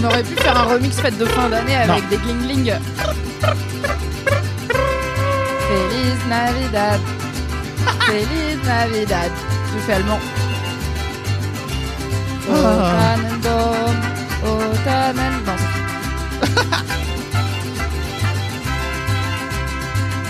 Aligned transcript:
On 0.00 0.04
aurait 0.04 0.22
pu 0.22 0.34
faire 0.36 0.56
un 0.58 0.64
remix 0.64 0.98
fête 0.98 1.18
de 1.18 1.24
fin 1.26 1.48
d'année 1.48 1.76
avec 1.76 2.08
des 2.08 2.16
gling 2.16 2.38
gling. 2.46 2.74
Feliz 5.68 6.18
Navidad. 6.28 7.00
Feliz 8.06 8.58
Navidad. 8.64 9.30
Je 9.74 9.78
fais 9.80 9.92
allemand. 9.94 10.18
Oh, 12.48 12.52
Tannenbaum. 12.52 13.96
Oh, 14.44 14.74
Tannenbaum. 14.84 15.56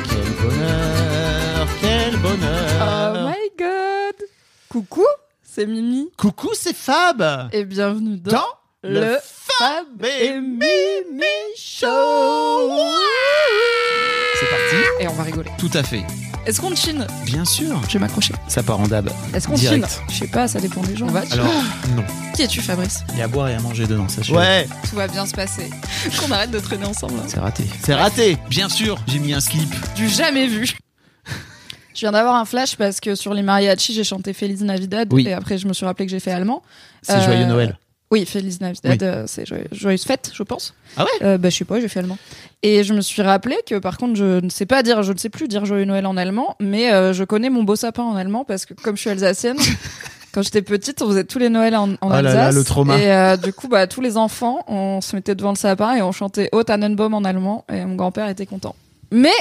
Quel 0.09 0.33
bonheur, 0.43 1.67
quel 1.81 2.15
Oh 2.17 2.19
bonheur. 2.19 3.29
my 3.29 3.51
god. 3.59 4.27
Coucou, 4.69 5.07
c'est 5.43 5.67
Mimi. 5.67 6.11
Coucou, 6.17 6.51
c'est 6.55 6.75
Fab. 6.77 7.49
Et 7.53 7.65
bienvenue 7.65 8.17
dans, 8.19 8.33
Dans 8.33 8.47
le 8.83 9.19
Fab 9.23 10.05
et 10.05 10.41
Mimi 10.41 11.25
Show. 11.57 11.87
C'est 14.39 14.47
parti. 14.49 14.77
Et 15.01 15.09
on 15.09 15.13
va 15.13 15.23
rigoler. 15.23 15.51
Tout 15.59 15.71
à 15.75 15.83
fait. 15.83 16.03
Est-ce 16.47 16.61
qu'on 16.63 16.75
chine? 16.75 17.07
Bien 17.27 17.45
sûr. 17.45 17.79
Je 17.89 17.93
vais 17.95 17.99
m'accrocher. 17.99 18.33
Ça 18.49 18.63
part 18.63 18.81
en 18.81 18.89
dab. 18.89 19.11
Est-ce 19.35 19.47
qu'on 19.47 19.57
chine? 19.57 19.85
Je 20.09 20.15
sais 20.21 20.27
pas, 20.29 20.49
ça 20.49 20.59
dépend 20.61 20.81
des 20.83 20.97
gens. 20.97 21.07
On 21.09 21.11
va 21.13 21.23
Alors, 21.31 21.47
non. 21.95 22.03
Qui 22.35 22.43
es-tu, 22.43 22.63
Fabrice? 22.63 23.01
Il 23.13 23.19
y 23.19 23.21
a 23.21 23.25
à 23.25 23.29
boire 23.29 23.49
et 23.49 23.55
à 23.55 23.61
manger 23.61 23.87
dedans, 23.87 24.09
sachez. 24.09 24.33
Ouais, 24.35 24.67
Tout 24.89 24.97
va 24.97 25.07
bien 25.09 25.27
se 25.27 25.35
passer. 25.35 25.69
Qu'on 26.19 26.31
arrête 26.31 26.51
de 26.51 26.59
traîner 26.59 26.87
ensemble. 26.87 27.15
hein. 27.21 27.25
C'est 27.29 27.39
raté. 27.41 27.65
c'est 27.85 27.95
raté. 27.95 28.39
Bien 28.49 28.71
sûr, 28.71 28.99
j'ai 29.07 29.19
mis 29.19 29.35
un 29.35 29.41
slip. 29.41 29.69
Du 29.95 30.09
jamais 30.09 30.47
vu. 30.47 30.67
Je 31.95 32.01
viens 32.01 32.13
d'avoir 32.13 32.37
un 32.37 32.47
flash 32.47 32.77
parce 32.77 32.99
que 33.01 33.15
sur 33.15 33.35
les 33.35 33.43
mariachis, 33.43 33.93
j'ai 33.93 34.05
chanté 34.05 34.33
Feliz 34.33 34.63
Navidad 34.63 35.13
Oui. 35.13 35.27
et 35.29 35.35
après 35.35 35.59
je 35.59 35.67
me 35.67 35.75
suis 35.75 35.85
rappelé 35.85 36.07
que 36.07 36.11
j'ai 36.13 36.21
fait 36.21 36.31
allemand. 36.31 36.63
C'est 37.03 37.13
Euh, 37.15 37.25
joyeux 37.25 37.45
Noël. 37.45 37.77
Oui, 38.13 38.27
Feliz 38.27 38.61
Navidad, 38.61 38.93
Oui. 39.01 39.09
euh, 39.09 39.25
c'est 39.29 39.45
joyeuse 39.73 40.05
fête, 40.05 40.33
je 40.35 40.43
pense. 40.43 40.75
Ah 40.97 41.05
ouais? 41.05 41.11
Euh, 41.27 41.39
Bah 41.39 41.49
je 41.49 41.57
sais 41.57 41.65
pas, 41.65 41.81
j'ai 41.81 41.87
fait 41.89 42.01
allemand. 42.01 42.19
Et 42.63 42.83
je 42.83 42.93
me 42.93 43.01
suis 43.03 43.23
rappelé 43.23 43.57
que 43.65 43.79
par 43.79 43.99
contre, 43.99 44.17
je 44.17 44.41
ne 44.45 44.51
sais 44.51 44.67
pas 44.67 44.83
dire, 44.83 45.03
je 45.05 45.13
ne 45.13 45.19
sais 45.19 45.29
plus 45.29 45.47
dire 45.47 45.65
joyeux 45.65 45.85
Noël 45.85 46.07
en 46.07 46.17
allemand, 46.17 46.57
mais 46.59 46.93
euh, 46.93 47.13
je 47.13 47.23
connais 47.23 47.51
mon 47.51 47.63
beau 47.63 47.77
sapin 47.77 48.03
en 48.03 48.17
allemand 48.17 48.45
parce 48.45 48.67
que 48.67 48.75
comme 48.75 48.97
je 48.97 49.03
suis 49.03 49.11
alsacienne. 49.11 49.57
Quand 50.33 50.43
j'étais 50.43 50.63
petite, 50.63 51.03
on 51.03 51.09
faisait 51.09 51.25
tous 51.25 51.41
les 51.41 51.49
Noëls 51.49 51.75
en, 51.75 51.91
en 51.91 51.97
Oh 52.03 52.09
là 52.11 52.19
Alsace. 52.19 52.35
là, 52.35 52.53
le 52.53 52.63
trauma. 52.65 52.97
Et 53.01 53.13
euh, 53.13 53.37
du 53.37 53.53
coup, 53.53 53.67
bah, 53.67 53.89
tous 53.89 54.01
les 54.01 54.17
enfants, 54.17 54.65
on 54.69 55.01
se 55.01 55.17
mettait 55.17 55.35
devant 55.35 55.51
le 55.51 55.57
sapin 55.57 55.97
et 55.97 56.03
on 56.03 56.13
chantait 56.13 56.49
O 56.53 56.63
Tannenbaum 56.63 57.15
en 57.15 57.25
allemand. 57.25 57.65
Et 57.73 57.85
mon 57.85 57.97
grand-père 57.97 58.29
était 58.29 58.47
content. 58.47 58.77
Mais 59.11 59.33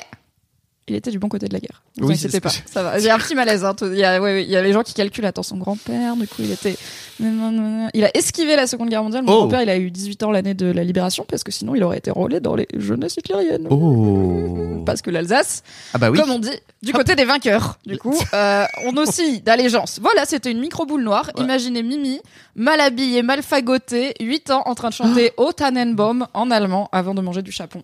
il 0.89 0.95
était 0.95 1.11
du 1.11 1.19
bon 1.19 1.29
côté 1.29 1.47
de 1.47 1.53
la 1.53 1.59
guerre. 1.59 1.81
Ne 1.97 2.05
Oui, 2.05 2.15
inquiétez 2.15 2.39
pas, 2.41 2.49
ça 2.49 2.83
va. 2.83 2.99
J'ai 2.99 3.09
un 3.11 3.17
petit 3.17 3.35
malaise. 3.35 3.63
Hein. 3.63 3.75
Il 3.81 3.95
y 3.97 4.03
a, 4.03 4.19
ouais, 4.21 4.33
ouais, 4.33 4.43
il 4.43 4.49
y 4.49 4.55
a 4.57 4.61
les 4.61 4.73
gens 4.73 4.83
qui 4.83 4.93
calculent. 4.93 5.25
Attends, 5.25 5.43
son 5.43 5.57
grand-père, 5.57 6.15
du 6.15 6.27
coup, 6.27 6.37
il 6.39 6.51
était, 6.51 6.75
il 7.19 8.03
a 8.03 8.17
esquivé 8.17 8.55
la 8.55 8.67
Seconde 8.67 8.89
Guerre 8.89 9.03
mondiale. 9.03 9.23
Mon 9.23 9.31
Oh. 9.33 9.37
grand-père, 9.41 9.61
il 9.61 9.69
a 9.69 9.77
eu 9.77 9.91
18 9.91 10.23
ans 10.23 10.31
l'année 10.31 10.53
de 10.53 10.65
la 10.71 10.83
Libération 10.83 11.25
parce 11.29 11.43
que 11.43 11.51
sinon, 11.51 11.75
il 11.75 11.83
aurait 11.83 11.97
été 11.97 12.11
enrôlé 12.11 12.39
dans 12.39 12.55
les 12.55 12.67
jeunesses 12.77 13.15
hitlériennes. 13.17 13.67
Oh. 13.69 14.83
Parce 14.85 15.01
que 15.01 15.09
l'Alsace, 15.11 15.63
Ah 15.93 15.97
bah 15.97 16.09
oui. 16.09 16.19
comme 16.19 16.31
on 16.31 16.39
dit, 16.39 16.49
du 16.81 16.93
côté 16.93 17.15
des 17.15 17.25
vainqueurs. 17.25 17.77
Du 17.85 17.97
coup, 17.97 18.17
euh, 18.33 18.63
on 18.85 18.95
oscille 18.97 19.41
d'allégeance. 19.41 19.99
Voilà, 20.01 20.25
c'était 20.25 20.51
une 20.51 20.59
micro 20.59 20.85
boule 20.85 21.03
noire. 21.03 21.31
Ouais. 21.37 21.43
Imaginez 21.43 21.83
Mimi, 21.83 22.19
mal 22.55 22.79
habillée, 22.79 23.21
mal 23.21 23.41
fagotée, 23.43 24.13
8 24.19 24.51
ans, 24.51 24.63
en 24.65 24.75
train 24.75 24.89
de 24.89 24.93
chanter 24.93 25.31
O 25.37 25.51
Tannenbaum 25.51 26.27
en 26.33 26.49
allemand 26.51 26.89
avant 26.91 27.13
de 27.13 27.21
manger 27.21 27.41
du 27.41 27.51
chapon. 27.51 27.83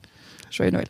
Joyeux 0.51 0.71
Noël. 0.71 0.87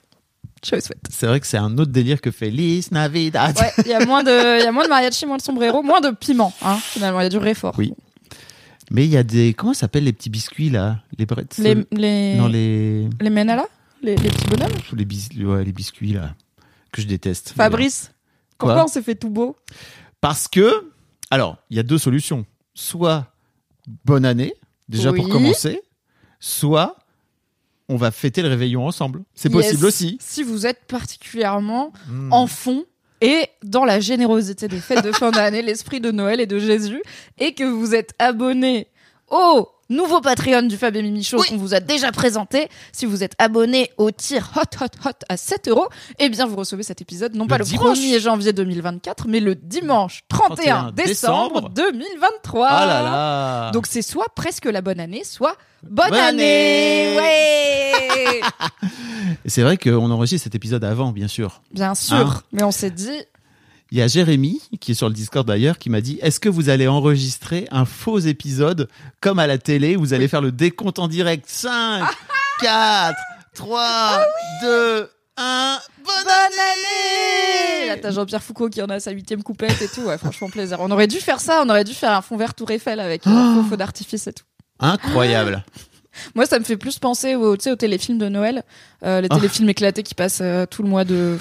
Joyeuse 0.68 0.86
fête. 0.88 0.98
C'est 1.10 1.28
vrai 1.28 1.40
que 1.40 1.48
c'est 1.48 1.58
un 1.58 1.78
autre 1.78 1.92
délire 1.92 2.20
que 2.22 2.32
Feliz 2.32 2.92
Navidad. 2.92 3.58
Ouais, 3.60 3.72
il 3.86 3.88
y 3.88 3.94
a 3.94 4.06
moins 4.06 4.24
de, 4.24 4.60
il 4.60 4.64
y 4.64 4.68
a 4.68 4.72
moins 4.72 4.84
de 4.84 4.90
mariachi, 4.90 5.26
moins 5.26 5.38
de 5.38 5.42
sombrero, 5.42 5.84
moins 5.84 6.02
de 6.02 6.10
piment, 6.12 6.54
hein, 6.62 6.78
finalement. 6.82 7.20
Il 7.22 7.24
y 7.24 7.28
a 7.28 7.30
du 7.30 7.38
réfort. 7.38 7.76
Oui. 7.78 7.94
Mais 8.92 9.06
il 9.06 9.12
y 9.12 9.18
a 9.18 9.24
des. 9.24 9.54
Comment 9.54 9.74
ça 9.74 9.82
s'appelle 9.82 10.04
les 10.04 10.14
petits 10.14 10.30
biscuits 10.30 10.70
là? 10.70 11.00
Les 11.18 11.26
brettes 11.26 11.58
Les, 11.58 11.76
les, 11.92 12.36
Non, 12.36 12.48
les. 12.48 13.08
les 13.20 13.30
menala 13.30 13.66
les, 14.04 14.16
les 14.16 14.30
petits 14.30 14.46
bonhommes? 14.48 14.72
Les, 14.94 15.06
bis- 15.06 15.30
ouais, 15.40 15.64
les 15.64 15.72
biscuits 15.72 16.14
là. 16.14 16.36
Que 16.92 17.02
je 17.02 17.08
déteste. 17.08 17.54
Fabrice, 17.56 18.12
Quoi? 18.58 18.70
pourquoi 18.70 18.84
on 18.86 18.88
s'est 18.88 19.02
fait 19.02 19.16
tout 19.16 19.30
beau? 19.30 19.56
Parce 20.22 20.48
que. 20.48 20.92
Alors, 21.32 21.58
il 21.72 21.78
y 21.78 21.80
a 21.80 21.84
deux 21.84 21.98
solutions. 21.98 22.46
Soit 22.76 23.28
bonne 24.06 24.26
année, 24.26 24.54
déjà 24.88 25.12
pour 25.14 25.28
commencer. 25.30 25.82
Soit 26.40 26.96
on 27.90 27.96
va 27.98 28.12
fêter 28.12 28.42
le 28.42 28.48
réveillon 28.50 28.86
ensemble. 28.88 29.24
C'est 29.36 29.54
Yes. 29.54 29.66
possible 29.68 29.86
aussi. 29.86 30.18
Si 30.20 30.44
vous 30.44 30.66
êtes 30.66 30.86
particulièrement 30.88 31.94
Hmm. 32.10 32.32
en 32.34 32.48
fond 32.48 32.86
et 33.22 33.48
dans 33.64 33.86
la 33.86 34.00
générosité 34.00 34.68
des 34.68 34.80
fêtes 34.80 35.04
de 35.04 35.12
fin 35.12 35.32
d'année, 35.32 35.62
l'esprit 35.62 36.00
de 36.02 36.12
Noël 36.12 36.40
et 36.42 36.46
de 36.48 36.60
Jésus, 36.60 37.02
et 37.40 37.54
que 37.54 37.64
vous 37.64 37.96
êtes 37.96 38.14
abonné 38.20 38.88
au 39.30 39.68
nouveau 39.90 40.22
Patreon 40.22 40.64
du 40.64 40.78
Fab 40.78 40.96
et 40.96 41.02
Mimi 41.02 41.24
Show 41.24 41.38
qu'on 41.48 41.58
vous 41.58 41.74
a 41.74 41.80
déjà 41.80 42.12
présenté, 42.12 42.70
si 42.92 43.06
vous 43.06 43.24
êtes 43.24 43.34
abonné 43.40 43.92
au 43.98 44.12
tir 44.12 44.52
hot 44.56 44.84
hot 44.84 45.08
hot 45.10 45.12
à 45.30 45.38
7 45.38 45.68
euros, 45.68 45.88
eh 46.20 46.30
bien 46.30 46.46
vous 46.46 46.56
recevez 46.56 46.84
cet 46.84 47.02
épisode 47.02 47.36
non 47.36 47.48
pas 47.48 47.58
le 47.58 47.66
dimanche. 47.66 47.98
1er 48.00 48.20
janvier 48.20 48.54
2024, 48.54 49.28
mais 49.28 49.40
le 49.40 49.56
dimanche 49.56 50.24
31 50.30 50.56
31 50.56 50.92
décembre 50.92 51.70
décembre. 51.70 51.70
2023. 51.76 52.68
Ah 52.70 52.86
là 52.86 53.02
là 53.02 53.72
Donc 53.72 53.88
c'est 53.88 54.02
soit 54.02 54.28
presque 54.36 54.66
la 54.66 54.82
bonne 54.82 55.00
année, 55.00 55.24
soit 55.24 55.56
bonne, 55.84 56.10
Bonne 56.10 56.20
année. 56.20 57.18
année. 57.18 57.18
Ouais. 57.18 58.42
Et 59.46 59.50
C'est 59.50 59.62
vrai 59.62 59.78
qu'on 59.78 60.10
enregistre 60.12 60.44
cet 60.46 60.56
épisode 60.56 60.84
avant, 60.84 61.12
bien 61.12 61.28
sûr. 61.28 61.62
Bien 61.72 61.96
sûr, 61.96 62.16
Hein 62.18 62.42
mais 62.52 62.64
on 62.64 62.72
s'est 62.72 62.90
dit 62.90 63.22
Il 63.96 64.00
y 64.00 64.02
a 64.02 64.08
Jérémy, 64.08 64.62
qui 64.82 64.92
est 64.92 64.94
sur 64.94 65.08
le 65.08 65.14
Discord 65.14 65.48
d'ailleurs, 65.48 65.78
qui 65.78 65.90
m'a 65.90 66.02
dit 66.02 66.20
Est-ce 66.22 66.42
que 66.42 66.50
vous 66.50 66.68
allez 66.68 66.86
enregistrer 66.86 67.66
un 67.72 67.86
faux 67.86 68.20
épisode 68.20 68.90
comme 69.22 69.40
à 69.40 69.48
la 69.48 69.58
télé 69.58 69.96
Vous 69.96 70.14
allez 70.14 70.28
faire 70.28 70.42
le 70.42 70.52
décompte 70.52 71.00
en 71.00 71.08
direct? 71.08 71.46
5, 71.48 72.06
4, 72.60 73.16
3, 73.54 74.20
2, 74.64 75.10
1. 75.38 75.80
Bonne 76.04 76.14
là, 76.26 76.50
année 77.88 78.02
t'as 78.02 78.12
Jean-Pierre 78.12 78.44
Foucault 78.44 78.68
qui 78.68 78.82
en 78.82 78.88
a 78.88 79.00
sa 79.00 79.12
huitième 79.12 79.44
coupette 79.44 79.82
et 79.82 79.88
tout. 79.88 80.02
Ouais, 80.02 80.18
franchement, 80.18 80.50
plaisir. 80.50 80.80
On 80.82 80.92
aurait 80.92 81.08
dû 81.08 81.22
faire 81.22 81.40
ça. 81.40 81.64
On 81.66 81.70
aurait 81.70 81.86
dû 81.86 81.94
faire 81.94 82.12
un 82.12 82.22
fond 82.22 82.36
vert 82.36 82.54
Tour 82.54 82.72
Eiffel 82.72 83.00
avec 83.00 83.26
un 83.26 83.56
faux 83.56 83.64
feu 83.64 83.78
d'artifice 83.78 84.28
et 84.28 84.34
tout. 84.34 84.44
Incroyable. 84.78 85.64
Moi, 86.36 86.46
ça 86.46 86.60
me 86.60 86.64
fait 86.64 86.78
plus 86.78 87.00
penser 87.00 87.36
au, 87.36 87.56
tu 87.58 87.64
sais, 87.64 87.72
aux 87.72 87.76
téléfilms 87.76 88.18
de 88.18 88.30
Noël, 88.30 88.64
euh, 89.04 89.22
les 89.22 89.28
Ah. 89.30 89.36
téléfilms 89.36 89.70
éclatés 89.70 90.04
qui 90.04 90.16
passent 90.16 90.40
euh, 90.42 90.66
tout 90.66 90.84
le 90.84 90.90
mois 90.90 91.04
de 91.06 91.38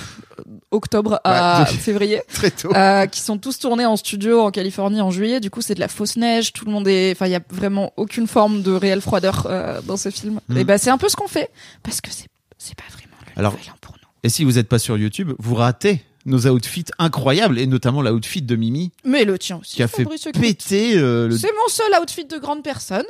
octobre 0.71 1.21
à 1.25 1.61
Ouais, 1.61 1.67
février, 1.79 2.23
Très 2.33 2.51
tôt. 2.51 2.75
euh, 2.75 3.07
qui 3.07 3.21
sont 3.21 3.39
tous 3.39 3.59
tournés 3.59 3.87
en 3.87 3.97
studio 3.97 4.41
en 4.43 4.51
Californie 4.51 5.01
en 5.01 5.11
juillet. 5.11 5.41
Du 5.41 5.51
coup, 5.51 5.61
c'est 5.63 5.75
de 5.75 5.81
la 5.81 5.89
fausse 5.89 6.17
neige. 6.17 6.53
Tout 6.53 6.65
le 6.65 6.73
monde 6.73 6.89
est, 6.89 7.13
enfin, 7.13 7.27
il 7.27 7.33
y 7.33 7.37
a 7.37 7.41
vraiment 7.51 7.93
aucune 7.97 8.27
forme 8.27 8.63
de 8.63 8.73
réelle 8.73 9.01
froideur 9.01 9.49
dans 9.87 9.97
ces 9.97 10.11
films. 10.11 10.41
Mm. 10.49 10.57
Et 10.59 10.65
bah, 10.65 10.79
c'est 10.79 10.91
un 10.91 10.99
peu 10.99 11.09
ce 11.09 11.17
qu'on 11.17 11.29
fait 11.29 11.51
parce 11.83 12.01
que 12.01 12.11
c'est, 12.11 12.27
c'est 12.59 12.75
pas 12.75 12.85
vraiment 12.93 13.15
le 13.37 13.41
Alors- 13.41 13.57
pour 13.81 13.95
nous. 13.95 14.09
Et 14.23 14.29
si 14.29 14.45
vous 14.45 14.53
n'êtes 14.53 14.69
pas 14.69 14.79
sur 14.79 14.97
YouTube, 14.97 15.33
vous 15.39 15.55
ratez 15.55 16.03
nos 16.27 16.47
outfits 16.47 16.85
incroyables, 16.99 17.59
et 17.59 17.67
notamment 17.67 18.03
l'outfit 18.03 18.43
de 18.43 18.57
Mimi, 18.57 18.93
Mais 19.05 19.25
le 19.25 19.39
tien 19.39 19.59
aussi. 19.61 19.77
qui 19.77 19.83
a 19.83 19.89
fait 19.89 20.05
Fabrice, 20.05 20.27
péter 20.33 20.97
euh, 20.97 21.29
le. 21.29 21.37
C'est 21.37 21.53
mon 21.53 21.69
seul 21.69 21.93
outfit 22.03 22.25
de 22.25 22.39
grande 22.39 22.63
personne. 22.63 23.05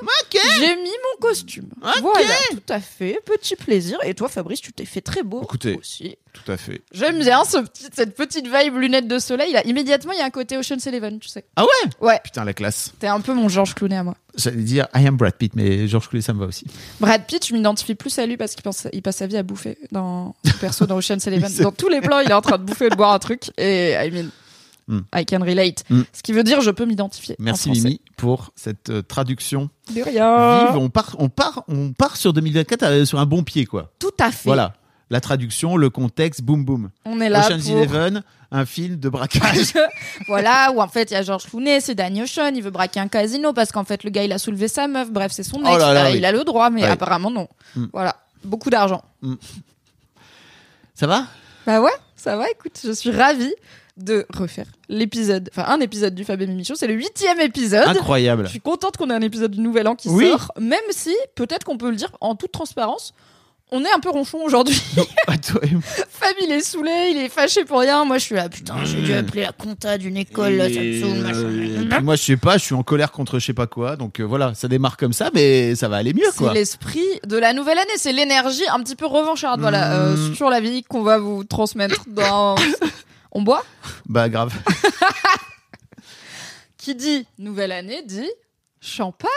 J'ai 0.58 0.74
mis 0.76 0.82
mon 0.82 1.20
costume. 1.20 1.68
Ok. 1.82 2.00
Voilà, 2.00 2.34
tout 2.50 2.72
à 2.72 2.80
fait. 2.80 3.20
Petit 3.24 3.56
plaisir. 3.56 3.98
Et 4.04 4.14
toi, 4.14 4.28
Fabrice, 4.28 4.60
tu 4.60 4.72
t'es 4.72 4.84
fait 4.84 5.00
très 5.00 5.22
beau 5.22 5.42
Écoutez. 5.42 5.76
aussi. 5.78 6.16
Tout 6.32 6.50
à 6.50 6.56
fait. 6.56 6.82
J'aime 6.92 7.20
bien 7.20 7.44
ce 7.44 7.58
petit, 7.58 7.84
cette 7.92 8.16
petite 8.16 8.46
vibe 8.46 8.76
lunettes 8.76 9.06
de 9.08 9.18
soleil. 9.20 9.52
Là, 9.52 9.64
immédiatement, 9.66 10.12
il 10.12 10.18
y 10.18 10.22
a 10.22 10.24
un 10.24 10.30
côté 10.30 10.56
Ocean's 10.58 10.84
Eleven, 10.86 11.20
tu 11.20 11.28
sais. 11.28 11.44
Ah 11.56 11.64
ouais? 11.64 11.90
Ouais, 12.00 12.20
Putain, 12.24 12.44
la 12.44 12.52
classe. 12.54 12.92
t'es 12.98 13.06
un 13.06 13.20
peu 13.20 13.32
mon 13.32 13.48
George 13.48 13.74
Clooney 13.74 13.96
à 13.96 14.02
moi. 14.02 14.16
J'allais 14.36 14.62
dire 14.62 14.86
I 14.94 15.06
am 15.06 15.16
Brad 15.16 15.34
Pitt, 15.34 15.54
mais 15.54 15.86
Georges 15.88 16.08
Clooney, 16.08 16.22
ça 16.22 16.32
me 16.32 16.40
va 16.40 16.46
aussi. 16.46 16.66
Brad 17.00 17.24
Pitt, 17.26 17.46
je 17.46 17.54
m'identifie 17.54 17.94
plus 17.94 18.18
à 18.18 18.26
lui 18.26 18.36
parce 18.36 18.54
qu'il 18.54 18.62
pense, 18.62 18.86
il 18.92 19.02
passe 19.02 19.16
sa 19.16 19.26
vie 19.26 19.36
à 19.36 19.42
bouffer 19.42 19.78
dans 19.92 20.34
son 20.44 20.58
perso 20.58 20.86
dans 20.86 20.96
Ocean's 20.96 21.24
Eleven. 21.26 21.50
Dans 21.62 21.72
tous 21.72 21.88
les 21.88 22.00
plans, 22.00 22.20
il 22.20 22.30
est 22.30 22.34
en 22.34 22.40
train 22.42 22.58
de 22.58 22.64
bouffer 22.64 22.86
et 22.86 22.90
de 22.90 22.96
boire 22.96 23.12
un 23.12 23.18
truc. 23.18 23.50
Et 23.58 23.92
I 23.92 24.10
mean, 24.10 24.30
Mm. 24.86 25.00
I 25.14 25.24
can 25.24 25.40
relate. 25.42 25.82
Mm. 25.88 26.02
Ce 26.12 26.22
qui 26.22 26.32
veut 26.32 26.42
dire, 26.42 26.60
je 26.60 26.70
peux 26.70 26.84
m'identifier. 26.84 27.36
en 27.40 27.42
Merci. 27.42 27.70
Mimi 27.70 28.00
pour 28.18 28.52
cette 28.54 28.90
euh, 28.90 29.00
traduction 29.02 29.70
De 29.94 30.02
rien. 30.02 30.66
vive. 30.66 30.76
On 30.76 30.90
part, 30.90 31.16
on 31.18 31.30
part, 31.30 31.64
on 31.68 31.92
part 31.92 32.16
sur 32.16 32.34
2024 32.34 32.82
euh, 32.82 33.04
sur 33.06 33.18
un 33.18 33.24
bon 33.26 33.44
pied, 33.44 33.64
quoi. 33.64 33.92
Tout 33.98 34.10
à 34.20 34.30
fait. 34.30 34.44
Voilà. 34.44 34.74
La 35.10 35.20
traduction, 35.20 35.76
le 35.76 35.90
contexte, 35.90 36.42
boum 36.42 36.64
boum. 36.64 36.90
On 37.04 37.20
est 37.20 37.28
là 37.28 37.46
Ocean's 37.46 37.66
pour... 37.68 37.76
Eleven, 37.78 38.22
un 38.50 38.64
film 38.64 38.96
de 38.96 39.08
braquage. 39.08 39.74
voilà, 40.28 40.72
où 40.74 40.80
en 40.80 40.88
fait 40.88 41.10
il 41.10 41.14
y 41.14 41.16
a 41.16 41.22
George 41.22 41.44
Clooney, 41.44 41.80
c'est 41.80 41.94
Danny 41.94 42.22
Ocean, 42.22 42.52
il 42.54 42.62
veut 42.62 42.70
braquer 42.70 43.00
un 43.00 43.08
casino 43.08 43.52
parce 43.52 43.70
qu'en 43.70 43.84
fait 43.84 44.02
le 44.04 44.10
gars 44.10 44.24
il 44.24 44.32
a 44.32 44.38
soulevé 44.38 44.66
sa 44.68 44.88
meuf, 44.88 45.10
bref 45.10 45.30
c'est 45.32 45.42
son 45.42 45.60
ex, 45.60 45.70
Oh 45.74 45.78
là 45.78 45.92
là, 45.92 46.00
il, 46.02 46.06
a, 46.06 46.10
oui. 46.12 46.18
il 46.18 46.24
a 46.24 46.32
le 46.32 46.42
droit 46.44 46.70
mais 46.70 46.82
Ouais. 46.82 46.88
apparemment 46.88 47.30
non. 47.30 47.48
Mm. 47.76 47.86
Voilà, 47.92 48.16
beaucoup 48.44 48.70
d'argent. 48.70 49.02
Ça 50.94 51.06
va? 51.06 51.26
Bah 51.66 51.80
ouais, 51.80 51.90
ça 52.16 52.36
va, 52.36 52.50
écoute, 52.50 52.78
je 52.84 52.92
suis 52.92 53.10
ravie 53.10 53.54
de 53.96 54.26
refaire 54.34 54.66
l'épisode, 54.88 55.50
enfin 55.56 55.66
un 55.72 55.80
épisode 55.80 56.14
du 56.14 56.24
Fab 56.24 56.40
et 56.42 56.46
Mimi 56.46 56.64
c'est 56.74 56.86
le 56.86 56.94
huitième 56.94 57.40
épisode. 57.40 57.86
Incroyable. 57.88 58.44
Je 58.44 58.50
suis 58.50 58.60
contente 58.60 58.96
qu'on 58.96 59.08
ait 59.10 59.14
un 59.14 59.20
épisode 59.22 59.52
du 59.52 59.60
Nouvel 59.60 59.86
An 59.86 59.94
qui 59.94 60.08
Oui. 60.08 60.30
sort, 60.30 60.50
même 60.58 60.80
si, 60.90 61.14
peut-être 61.36 61.64
qu'on 61.64 61.78
peut 61.78 61.90
le 61.90 61.96
dire 61.96 62.10
en 62.20 62.34
toute 62.34 62.50
transparence, 62.52 63.14
on 63.76 63.84
est 63.84 63.92
un 63.92 63.98
peu 64.00 64.10
ronchon 64.10 64.38
aujourd'hui. 64.44 64.76
Fab, 64.96 66.34
il 66.42 66.52
est 66.52 66.60
saoulé, 66.60 67.08
il 67.10 67.16
est 67.18 67.28
fâché 67.28 67.64
pour 67.64 67.80
rien. 67.80 68.04
Moi, 68.04 68.18
je 68.18 68.24
suis 68.24 68.34
là, 68.36 68.48
putain, 68.48 68.76
j'ai 68.84 68.98
Mm. 68.98 69.02
dû 69.04 69.12
appeler 69.14 69.42
la 69.42 69.52
compta 69.52 69.98
d'une 69.98 70.16
école, 70.16 70.54
là, 70.54 70.72
ça 70.72 70.80
me 70.80 71.00
saoule, 71.00 71.18
Euh, 71.18 71.22
machin. 71.22 71.88
puis 71.96 72.04
moi, 72.04 72.16
je 72.16 72.22
sais 72.22 72.36
pas, 72.36 72.56
je 72.56 72.64
suis 72.64 72.74
en 72.74 72.82
colère 72.82 73.10
contre 73.12 73.38
je 73.38 73.46
sais 73.46 73.52
pas 73.52 73.66
quoi. 73.66 73.96
Donc 73.96 74.20
euh, 74.20 74.24
voilà, 74.24 74.54
ça 74.54 74.68
démarre 74.68 74.96
comme 74.96 75.12
ça, 75.12 75.30
mais 75.34 75.74
ça 75.74 75.88
va 75.88 75.96
aller 75.96 76.14
mieux, 76.14 76.22
C'est 76.32 76.52
l'esprit 76.54 77.04
de 77.26 77.36
la 77.36 77.52
nouvelle 77.52 77.78
année, 77.78 77.90
c'est 77.96 78.12
l'énergie 78.12 78.66
un 78.72 78.80
petit 78.82 78.96
peu 78.96 79.06
revancharde, 79.06 79.60
voilà, 79.60 79.92
euh, 79.94 80.16
Mm. 80.30 80.34
sur 80.36 80.48
la 80.50 80.60
vie 80.60 80.82
qu'on 80.84 81.02
va 81.02 81.18
vous 81.18 81.44
transmettre 81.44 82.04
dans. 82.06 82.54
On 83.36 83.42
boit 83.42 83.64
Bah 84.06 84.28
grave. 84.28 84.52
Qui 86.78 86.94
dit 86.94 87.26
nouvelle 87.38 87.72
année 87.72 88.02
dit 88.06 88.28
champagne. 88.80 89.28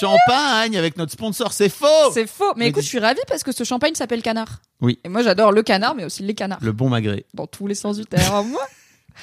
Champagne 0.00 0.76
avec 0.76 0.96
notre 0.96 1.12
sponsor, 1.12 1.52
c'est 1.52 1.68
faux. 1.68 1.86
C'est 2.12 2.26
faux. 2.26 2.52
Mais 2.56 2.64
Mais 2.64 2.68
écoute, 2.68 2.82
je 2.82 2.88
suis 2.88 2.98
ravie 2.98 3.20
parce 3.28 3.42
que 3.42 3.52
ce 3.52 3.64
champagne 3.64 3.94
s'appelle 3.94 4.22
canard. 4.22 4.60
Oui. 4.80 4.98
Et 5.04 5.08
moi, 5.08 5.22
j'adore 5.22 5.52
le 5.52 5.62
canard, 5.62 5.94
mais 5.94 6.04
aussi 6.04 6.22
les 6.22 6.34
canards. 6.34 6.58
Le 6.62 6.72
bon 6.72 6.88
magré. 6.88 7.26
Dans 7.34 7.46
tous 7.46 7.66
les 7.66 7.74
sens 7.74 7.96
du 7.96 8.04
terme. 8.04 8.48
Moi. 8.50 8.60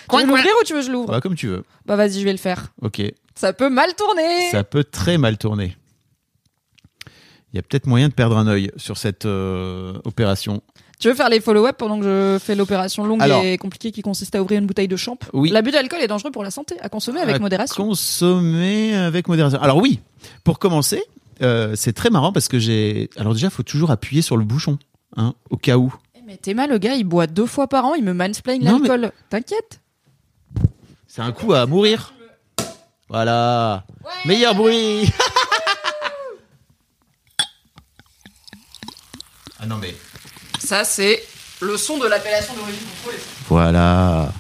tu 0.10 0.18
veux 0.18 0.26
l'ouvrir 0.26 0.54
ou 0.62 0.64
tu 0.66 0.74
veux 0.74 0.80
que 0.80 0.86
je 0.86 0.92
l'ouvre 0.92 1.12
Bah, 1.12 1.22
comme 1.22 1.36
tu 1.36 1.48
veux. 1.48 1.64
Bah 1.86 1.96
vas-y, 1.96 2.20
je 2.20 2.26
vais 2.26 2.32
le 2.34 2.38
faire. 2.38 2.74
Ok. 2.82 3.02
Ça 3.36 3.54
peut 3.54 3.70
mal 3.70 3.94
tourner. 3.96 4.52
Ça 4.52 4.64
peut 4.64 4.84
très 4.84 5.18
mal 5.18 5.38
tourner. 5.38 5.76
Il 7.54 7.58
y 7.58 7.60
a 7.60 7.62
peut-être 7.62 7.88
moyen 7.88 8.10
de 8.10 8.14
perdre 8.14 8.38
un 8.38 8.48
œil 8.48 8.72
sur 8.76 8.98
cette 8.98 9.26
euh, 9.26 9.98
opération. 10.04 10.62
Tu 11.06 11.10
veux 11.10 11.16
faire 11.16 11.30
les 11.30 11.40
follow-up 11.40 11.76
pendant 11.78 12.00
que 12.00 12.04
je 12.04 12.40
fais 12.44 12.56
l'opération 12.56 13.06
longue 13.06 13.22
Alors. 13.22 13.44
et 13.44 13.60
compliquée 13.60 13.92
qui 13.92 14.02
consiste 14.02 14.34
à 14.34 14.42
ouvrir 14.42 14.58
une 14.58 14.66
bouteille 14.66 14.88
de 14.88 14.96
champ? 14.96 15.20
Oui. 15.34 15.52
L'abus 15.52 15.70
d'alcool 15.70 16.02
est 16.02 16.08
dangereux 16.08 16.32
pour 16.32 16.42
la 16.42 16.50
santé, 16.50 16.78
à 16.82 16.90
consommer 16.90 17.22
avec 17.22 17.36
À 17.36 17.40
modération. 17.40 17.86
Consommer 17.86 18.96
avec 18.96 19.28
modération. 19.28 19.62
Alors 19.62 19.78
oui, 19.78 20.00
pour 20.44 20.58
commencer, 20.58 21.04
euh, 21.44 21.74
c'est 21.76 21.94
très 21.94 22.10
marrant 22.10 22.34
parce 22.34 22.48
que 22.48 22.58
j'ai. 22.58 23.12
Alors 23.18 23.34
déjà, 23.34 23.46
il 23.46 23.52
faut 23.52 23.62
toujours 23.62 23.92
appuyer 23.92 24.24
sur 24.24 24.36
le 24.36 24.46
bouchon, 24.46 24.80
hein, 25.16 25.36
au 25.52 25.58
cas 25.58 25.78
où. 25.78 25.94
Eh, 26.16 26.22
Mais 26.26 26.38
Théma, 26.38 26.66
le 26.66 26.80
gars, 26.80 26.96
il 26.96 27.04
boit 27.04 27.28
deux 27.28 27.46
fois 27.46 27.68
par 27.68 27.86
an, 27.86 27.94
il 27.94 28.04
me 28.04 28.14
mansplain 28.14 28.58
mais- 28.58 28.66
l'alcool. 28.72 29.12
T'inquiète. 29.30 29.82
C'est 31.06 31.22
un 31.22 31.34
coup 31.34 31.54
à 31.54 31.68
mourir. 31.68 32.16
Voilà. 33.10 33.86
Meilleur 34.26 34.56
bruit. 34.56 35.08
ah 39.60 39.68
non 39.68 39.78
mais. 39.80 39.94
Ça, 40.66 40.84
c'est 40.84 41.24
le 41.62 41.78
son 41.78 41.98
de 41.98 42.08
l'appellation 42.08 42.54
d'origine 42.56 42.80
contrôlée. 42.96 43.24
Voilà. 43.48 44.32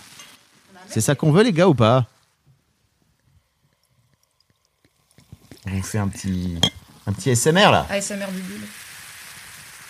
C'est 0.89 1.01
ça 1.01 1.16
qu'on 1.16 1.31
veut 1.31 1.44
les 1.44 1.54
gars 1.54 1.68
ou 1.68 1.75
pas? 1.75 2.06
On 5.72 5.81
fait 5.81 5.98
un 5.98 6.07
petit 6.07 6.57
un 7.07 7.13
petit 7.13 7.36
SMR 7.36 7.72
là. 7.72 7.86
ASMR 7.89 8.27
du 8.31 8.42
bulle. 8.42 8.68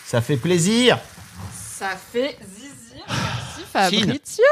Ça 0.06 0.22
fait 0.22 0.38
plaisir. 0.38 1.00
Ça 1.54 1.90
fait 2.12 2.38
zizir. 2.56 3.04
Merci 3.08 3.96
Chine. 3.96 4.00
Fabrizio. 4.06 4.44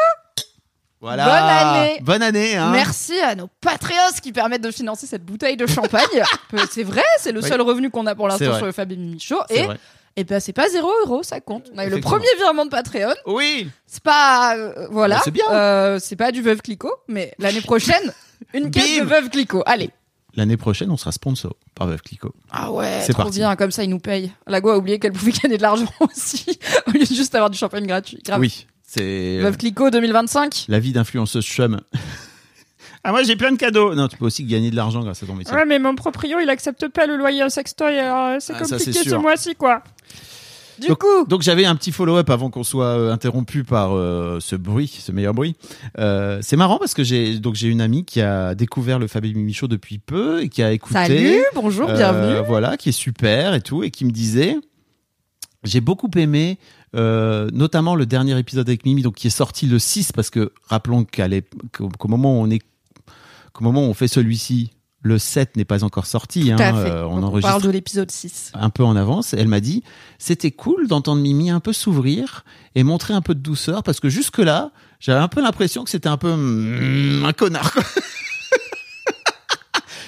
Voilà. 1.00 1.25
Bonne 1.25 1.50
année. 1.50 2.00
Bonne 2.01 2.24
année 2.24 2.56
hein. 2.56 2.71
Merci 2.71 3.19
à 3.19 3.35
nos 3.35 3.47
Patreons 3.62 4.19
qui 4.21 4.31
permettent 4.31 4.63
de 4.63 4.71
financer 4.71 5.06
cette 5.07 5.24
bouteille 5.25 5.57
de 5.57 5.68
champagne. 5.68 6.24
C'est 6.71 6.83
vrai, 6.83 7.03
c'est 7.19 7.31
le 7.31 7.41
Oui. 7.41 7.47
seul 7.47 7.62
revenu 7.62 7.89
qu'on 7.89 8.06
a 8.06 8.15
pour 8.15 8.27
l'instant 8.27 8.56
sur 8.57 8.65
le 8.65 8.71
Fab 8.71 8.91
et 8.91 8.95
Mimi 8.95 9.19
Show. 9.19 9.41
Et, 9.50 9.63
vrai. 9.65 9.77
Et 10.15 10.24
ben, 10.24 10.39
c'est 10.39 10.54
pas 10.54 10.69
0 10.69 10.88
euros, 11.06 11.24
ça 11.24 11.39
compte. 11.42 11.69
On 11.74 11.77
a 11.77 11.86
eu 11.86 11.89
le 11.89 12.00
premier 12.00 12.27
virement 12.38 12.65
de 12.65 12.69
Patreon. 12.69 13.13
Oui. 13.25 13.68
C'est 13.88 14.04
pas. 14.04 14.56
euh, 14.57 14.88
voilà. 14.92 15.15
Bah, 15.18 15.21
c'est 15.25 15.31
bien. 15.31 15.45
Euh, 15.51 15.98
c'est 16.00 16.15
pas 16.15 16.31
du 16.31 16.42
Veuve 16.42 16.62
Clicquot, 16.62 16.94
mais 17.07 17.33
l'année 17.39 17.62
prochaine, 17.62 18.13
une 18.54 18.69
caisse 18.71 19.00
de 19.00 19.06
Veuve 19.06 19.30
Clicquot. 19.30 19.63
Allez. 19.65 19.89
L'année 20.36 20.57
prochaine, 20.57 20.89
on 20.89 20.98
sera 20.98 21.12
sponsor 21.12 21.56
par 21.75 21.88
Veuve 21.88 22.01
Clicquot. 22.01 22.33
Ah 22.51 22.71
ouais, 22.71 23.01
C'est 23.06 23.13
trop 23.13 23.24
parti. 23.24 23.38
bien, 23.39 23.56
comme 23.56 23.69
ça 23.71 23.83
ils 23.83 23.89
nous 23.89 24.00
payent. 24.00 24.31
La 24.48 24.62
Go 24.62 24.69
a 24.71 24.77
oublié 24.77 24.98
qu'elle 25.00 25.12
pouvait 25.13 25.31
gagner 25.44 25.57
de 25.57 25.62
l'argent 25.62 25.86
aussi, 26.00 26.59
au 26.88 26.92
lieu 26.92 27.00
de 27.01 27.06
juste 27.06 27.33
avoir 27.36 27.50
du 27.51 27.57
champagne 27.57 27.86
gratuit. 27.86 28.19
Grave. 28.25 28.39
Oui, 28.39 28.66
c'est 28.81 29.38
Veuve 29.39 29.57
Clicquot 29.57 29.89
2025. 29.92 30.66
la 30.69 30.80
vie 30.80 30.92
d'influenceuse 30.92 31.45
chum. 31.45 31.81
ah 33.04 33.12
moi 33.12 33.21
j'ai 33.24 33.36
plein 33.36 33.51
de 33.51 33.57
cadeaux. 33.57 33.94
Non, 33.94 34.07
tu 34.07 34.18
peux 34.18 34.25
aussi 34.25 34.44
gagner 34.44 34.71
de 34.71 34.75
l'argent 34.75 35.01
grâce 35.01 35.21
à 35.21 35.25
ton 35.27 35.36
métier. 35.36 35.54
mais 35.68 35.77
mon 35.77 35.94
proprio 35.95 36.39
il 36.39 36.50
accepte 36.50 36.88
pas 36.88 37.06
le 37.06 37.16
loyer 37.18 37.44
en 37.44 37.50
sextoy, 37.50 38.00
alors 38.00 38.42
c'est 38.42 38.54
Ah, 38.59 38.63
ça, 38.66 38.80
c'est 38.80 38.94
sûr. 38.94 39.21
mois-ci 39.21 39.56
quoi. 39.56 39.83
Du 40.79 40.87
donc, 40.87 40.99
coup, 40.99 41.25
donc 41.27 41.41
j'avais 41.41 41.65
un 41.65 41.75
petit 41.75 41.91
follow-up 41.91 42.29
avant 42.29 42.49
qu'on 42.49 42.63
soit 42.63 42.97
euh, 42.97 43.11
interrompu 43.11 43.63
par 43.63 43.95
euh, 43.95 44.39
ce 44.39 44.55
bruit, 44.55 44.87
ce 44.87 45.11
meilleur 45.11 45.33
bruit. 45.33 45.55
Euh, 45.99 46.39
c'est 46.41 46.57
marrant 46.57 46.77
parce 46.79 46.93
que 46.93 47.03
j'ai 47.03 47.39
donc 47.39 47.55
j'ai 47.55 47.67
une 47.67 47.81
amie 47.81 48.05
qui 48.05 48.21
a 48.21 48.55
découvert 48.55 48.99
le 48.99 49.07
Fabien 49.07 49.33
Mimi 49.33 49.53
Show 49.53 49.67
depuis 49.67 49.99
peu 49.99 50.41
et 50.41 50.49
qui 50.49 50.63
a 50.63 50.71
écouté. 50.71 50.93
salut, 50.93 51.43
bonjour, 51.53 51.89
Euh, 51.89 51.95
bienvenue. 51.95 52.47
Voilà, 52.47 52.77
qui 52.77 52.89
est 52.89 52.93
super 52.93 53.53
et 53.53 53.61
tout, 53.61 53.83
et 53.83 53.91
qui 53.91 54.05
me 54.05 54.11
disait, 54.11 54.57
j'ai 55.63 55.81
beaucoup 55.81 56.09
aimé, 56.15 56.57
euh, 56.95 57.49
notamment 57.53 57.95
le 57.95 58.05
dernier 58.05 58.37
épisode 58.37 58.67
avec 58.67 58.85
Mimi, 58.85 59.01
donc 59.01 59.15
qui 59.15 59.27
est 59.27 59.31
sorti 59.31 59.67
le 59.67 59.79
6, 59.79 60.11
parce 60.11 60.29
que 60.29 60.51
rappelons 60.67 61.03
qu'à 61.05 61.27
qu'au 61.71 62.07
moment 62.07 62.39
où 62.39 62.43
on 62.43 62.49
est, 62.49 62.61
qu'au 63.53 63.63
moment 63.63 63.85
où 63.85 63.89
on 63.89 63.93
fait 63.93 64.07
celui-ci, 64.07 64.71
le 65.03 65.19
7 65.19 65.57
n'est 65.57 65.65
pas 65.65 65.83
encore 65.83 66.05
sorti. 66.05 66.51
Hein, 66.51 66.57
euh, 66.59 67.03
on 67.03 67.15
Donc, 67.15 67.23
on 67.23 67.23
enregistre 67.27 67.50
parle 67.51 67.61
de 67.63 67.69
l'épisode 67.69 68.09
6. 68.09 68.51
un 68.55 68.69
peu 68.69 68.83
en 68.83 68.95
avance. 68.95 69.33
Elle 69.33 69.47
m'a 69.50 69.59
dit, 69.59 69.83
c'était 70.17 70.51
cool 70.51 70.88
d'entendre 70.88 71.21
Mimi 71.21 71.50
un 71.51 71.59
peu 71.59 71.73
s'ouvrir 71.73 72.44
et 72.75 72.83
montrer 72.83 73.13
un 73.13 73.21
peu 73.21 73.35
de 73.35 73.41
douceur, 73.41 73.83
parce 73.83 74.00
que 74.00 74.09
jusque-là, 74.09 74.71
j'avais 75.00 75.19
un 75.19 75.27
peu 75.27 75.41
l'impression 75.41 75.83
que 75.83 75.89
c'était 75.89 76.07
un 76.09 76.17
peu 76.17 76.33
mm, 76.35 77.25
un 77.25 77.33
connard. 77.33 77.71
quoi. 77.73 77.83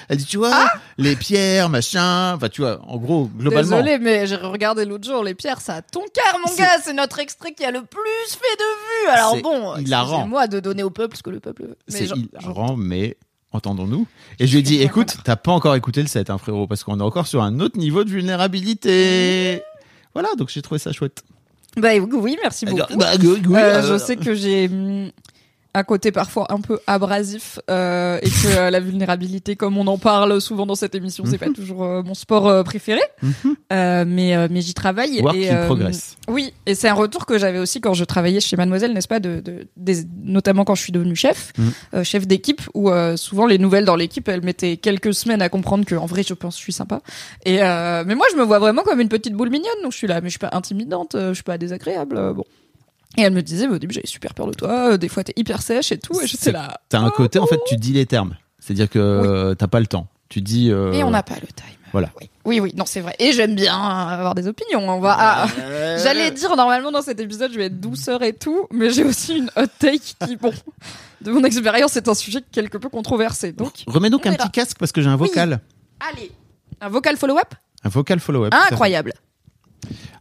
Elle 0.08 0.18
dit, 0.18 0.24
tu 0.24 0.36
vois, 0.36 0.50
Ah 0.52 0.72
les 0.98 1.16
pierres, 1.16 1.68
machin, 1.68 2.34
enfin, 2.36 2.48
tu 2.48 2.60
vois, 2.60 2.80
en 2.86 2.96
gros, 2.96 3.28
globalement. 3.36 3.78
Désolé, 3.82 3.98
mais 3.98 4.28
j'ai 4.28 4.36
regardé 4.36 4.84
l'autre 4.84 5.04
jour 5.06 5.24
les 5.24 5.34
pierres, 5.34 5.60
ça 5.60 5.74
a 5.74 5.82
ton 5.82 6.02
cœur, 6.14 6.38
mon 6.44 6.48
C'est- 6.52 6.62
gars. 6.62 6.78
C'est 6.80 6.92
notre 6.92 7.18
extrait 7.18 7.52
qui 7.54 7.64
a 7.64 7.72
le 7.72 7.82
plus 7.82 8.30
fait 8.30 8.56
de 8.56 9.08
vues. 9.08 9.08
Alors 9.10 9.32
C'est 9.34 9.42
bon, 9.42 9.76
hilarant. 9.78 10.28
moi 10.28 10.46
de 10.46 10.60
donner 10.60 10.84
au 10.84 10.90
peuple 10.90 11.16
ce 11.16 11.24
que 11.24 11.30
le 11.30 11.40
peuple 11.40 11.62
veut. 11.64 11.76
C'est 11.88 12.04
hilarant, 12.06 12.76
mais 12.76 13.16
entendons-nous. 13.56 14.06
Et 14.38 14.46
je 14.46 14.52
lui 14.52 14.60
ai 14.60 14.62
dit, 14.62 14.80
écoute, 14.82 15.16
t'as 15.24 15.36
pas 15.36 15.52
encore 15.52 15.74
écouté 15.74 16.00
le 16.02 16.08
set, 16.08 16.30
hein, 16.30 16.38
frérot, 16.38 16.66
parce 16.66 16.84
qu'on 16.84 17.00
est 17.00 17.02
encore 17.02 17.26
sur 17.26 17.42
un 17.42 17.58
autre 17.60 17.78
niveau 17.78 18.04
de 18.04 18.10
vulnérabilité. 18.10 19.62
Voilà, 20.14 20.28
donc 20.38 20.48
j'ai 20.50 20.62
trouvé 20.62 20.78
ça 20.78 20.92
chouette. 20.92 21.24
Bah 21.76 21.90
oui, 21.98 22.36
merci 22.42 22.64
beaucoup. 22.64 22.96
Bah, 22.96 23.12
oui, 23.20 23.42
oui, 23.46 23.54
Euh, 23.54 23.82
euh, 23.82 23.92
je 23.92 23.98
sais 23.98 24.16
que 24.16 24.34
j'ai 24.34 24.68
hum, 24.68 25.10
un 25.78 25.84
côté 25.84 26.10
parfois 26.10 26.46
un 26.50 26.60
peu 26.60 26.78
abrasif 26.86 27.58
euh, 27.70 28.18
et 28.22 28.28
que 28.30 28.56
euh, 28.56 28.70
la 28.70 28.80
vulnérabilité, 28.80 29.56
comme 29.56 29.76
on 29.76 29.86
en 29.86 29.98
parle 29.98 30.40
souvent 30.40 30.64
dans 30.64 30.74
cette 30.74 30.94
émission, 30.94 31.24
c'est 31.26 31.36
pas 31.36 31.50
toujours 31.50 31.84
euh, 31.84 32.02
mon 32.02 32.14
sport 32.14 32.48
euh, 32.48 32.62
préféré. 32.62 33.00
Mhm. 33.22 33.32
Euh, 33.72 34.04
mais 34.06 34.34
euh, 34.34 34.48
mais 34.50 34.62
j'y 34.62 34.72
travaille. 34.74 35.20
Work 35.20 35.36
et, 35.36 35.50
in 35.50 35.66
progress. 35.66 36.16
Oui, 36.28 36.54
et 36.64 36.74
c'est 36.74 36.88
un 36.88 36.94
retour 36.94 37.26
que 37.26 37.36
j'avais 37.38 37.58
aussi 37.58 37.80
quand 37.82 37.92
je 37.94 38.04
travaillais 38.04 38.40
chez 38.40 38.56
Mademoiselle, 38.56 38.92
n'est-ce 38.94 39.06
pas, 39.08 39.20
de, 39.20 39.40
de- 39.40 39.66
des- 39.76 40.04
notamment 40.22 40.64
quand 40.64 40.74
je 40.74 40.82
suis 40.82 40.92
devenue 40.92 41.14
chef, 41.16 41.52
Mhm. 41.58 41.72
euh, 41.94 42.04
chef 42.04 42.26
d'équipe, 42.26 42.62
où 42.74 42.90
euh, 42.90 43.16
souvent 43.16 43.46
les 43.46 43.58
nouvelles 43.58 43.84
dans 43.84 43.96
l'équipe, 43.96 44.26
elles 44.28 44.42
mettaient 44.44 44.78
quelques 44.78 45.12
semaines 45.14 45.42
à 45.42 45.48
comprendre 45.50 45.84
que 45.84 45.94
en 45.94 46.06
vrai, 46.06 46.22
je 46.26 46.32
pense, 46.34 46.56
je 46.56 46.62
suis 46.62 46.72
sympa. 46.72 47.00
Et 47.44 47.62
euh, 47.62 48.02
mais 48.06 48.14
moi, 48.14 48.26
je 48.32 48.36
me 48.36 48.42
vois 48.44 48.58
vraiment 48.58 48.82
comme 48.82 49.00
une 49.00 49.08
petite 49.10 49.34
boule 49.34 49.50
mignonne, 49.50 49.82
donc 49.82 49.92
je 49.92 49.98
suis 49.98 50.06
là, 50.06 50.20
mais 50.22 50.28
je 50.28 50.32
suis 50.32 50.38
pas 50.38 50.50
intimidante, 50.52 51.10
je 51.18 51.34
suis 51.34 51.42
pas 51.42 51.58
désagréable, 51.58 52.32
bon. 52.34 52.44
Et 53.16 53.22
elle 53.22 53.32
me 53.32 53.42
disait, 53.42 53.66
mais 53.66 53.74
au 53.74 53.78
début, 53.78 53.94
j'avais 53.94 54.06
super 54.06 54.34
peur 54.34 54.46
de 54.46 54.52
toi, 54.52 54.92
euh, 54.92 54.96
des 54.96 55.08
fois, 55.08 55.24
t'es 55.24 55.32
hyper 55.36 55.62
sèche 55.62 55.92
et 55.92 55.98
tout, 55.98 56.20
et 56.20 56.26
j'étais 56.26 56.44
C'est- 56.44 56.52
là. 56.52 56.80
T'as 56.88 57.00
un 57.00 57.10
côté, 57.10 57.38
en 57.38 57.46
fait, 57.46 57.58
tu 57.66 57.76
dis 57.76 57.92
les 57.92 58.06
termes. 58.06 58.36
C'est-à-dire 58.58 58.88
que 58.90 58.98
euh, 58.98 59.54
t'as 59.54 59.68
pas 59.68 59.80
le 59.80 59.86
temps. 59.86 60.06
Tu 60.28 60.40
dis. 60.42 60.70
euh, 60.72 60.92
Et 60.92 61.04
on 61.04 61.10
n'a 61.10 61.22
pas 61.22 61.36
le 61.36 61.46
time. 61.46 61.66
Voilà. 61.92 62.10
Oui, 62.20 62.28
oui, 62.44 62.60
oui, 62.60 62.72
non, 62.76 62.84
c'est 62.84 63.00
vrai. 63.00 63.14
Et 63.20 63.30
j'aime 63.32 63.54
bien 63.54 63.78
avoir 63.78 64.34
des 64.34 64.48
opinions. 64.48 64.80
On 64.88 64.98
va. 65.00 65.16
ah, 65.18 65.46
J'allais 66.02 66.30
dire 66.32 66.54
normalement 66.56 66.90
dans 66.90 67.00
cet 67.00 67.20
épisode 67.20 67.52
je 67.52 67.58
vais 67.58 67.66
être 67.66 67.80
douceur 67.80 68.22
et 68.24 68.32
tout, 68.32 68.66
mais 68.72 68.90
j'ai 68.90 69.04
aussi 69.04 69.36
une 69.38 69.50
hot 69.56 69.66
take 69.78 70.00
qui, 70.26 70.36
bon, 70.36 70.52
de 71.22 71.30
mon 71.30 71.44
expérience, 71.44 71.96
est 71.96 72.08
un 72.08 72.14
sujet 72.14 72.40
quelque 72.50 72.76
peu 72.76 72.88
controversé. 72.88 73.52
Donc, 73.52 73.84
Remets 73.86 74.10
donc 74.10 74.22
on 74.26 74.30
un 74.30 74.32
petit 74.32 74.42
là. 74.46 74.50
casque 74.50 74.76
parce 74.78 74.90
que 74.92 75.00
j'ai 75.00 75.08
un 75.08 75.16
vocal. 75.16 75.60
allez, 76.00 76.32
un 76.80 76.88
vocal 76.88 77.16
follow-up? 77.16 77.54
Un 77.84 77.88
vocal 77.88 78.18
follow-up. 78.18 78.52
incroyable. 78.52 79.12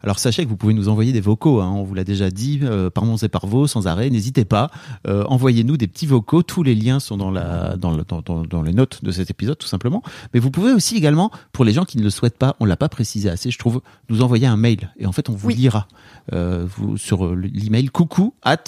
Alors 0.05 0.19
sachez 0.19 0.43
que 0.45 0.49
vous 0.49 0.55
pouvez 0.55 0.75
nous 0.75 0.87
envoyer 0.87 1.11
des 1.11 1.19
vocaux, 1.19 1.61
hein, 1.61 1.71
on 1.71 1.83
vous 1.83 1.95
l'a 1.95 2.03
déjà 2.03 2.29
dit, 2.29 2.59
euh, 2.61 2.91
par 2.91 3.05
Mons 3.05 3.17
et 3.23 3.27
par 3.27 3.47
Vaux, 3.47 3.65
sans 3.65 3.87
arrêt, 3.87 4.09
n'hésitez 4.11 4.45
pas. 4.45 4.69
Euh, 5.07 5.23
Envoyez-nous 5.25 5.77
des 5.77 5.87
petits 5.87 6.05
vocaux, 6.05 6.43
tous 6.43 6.61
les 6.61 6.75
liens 6.75 6.99
sont 6.99 7.17
dans, 7.17 7.31
la, 7.31 7.75
dans, 7.75 7.89
le- 7.97 8.03
dans, 8.07 8.21
dans- 8.21 8.43
dans 8.43 8.61
les 8.61 8.71
notes 8.73 9.03
de 9.03 9.11
cet 9.11 9.31
épisode 9.31 9.57
tout 9.57 9.65
simplement. 9.67 10.03
Mais 10.33 10.39
vous 10.39 10.51
pouvez 10.51 10.71
aussi 10.73 10.95
également, 10.95 11.31
pour 11.53 11.65
les 11.65 11.73
gens 11.73 11.85
qui 11.85 11.97
ne 11.97 12.03
le 12.03 12.11
souhaitent 12.11 12.37
pas, 12.37 12.55
on 12.59 12.65
l'a 12.65 12.77
pas 12.77 12.87
précisé 12.87 13.29
assez, 13.31 13.49
je 13.49 13.57
trouve, 13.57 13.81
nous 14.09 14.21
envoyer 14.21 14.45
un 14.45 14.57
mail. 14.57 14.93
Et 14.99 15.07
en 15.07 15.11
fait, 15.11 15.27
on 15.27 15.33
vous 15.33 15.47
Oui. 15.47 15.55
lira 15.55 15.87
euh, 16.33 16.67
vous, 16.77 16.97
sur 16.97 17.35
l'email 17.35 17.87
coucou 17.87 18.35
at 18.43 18.63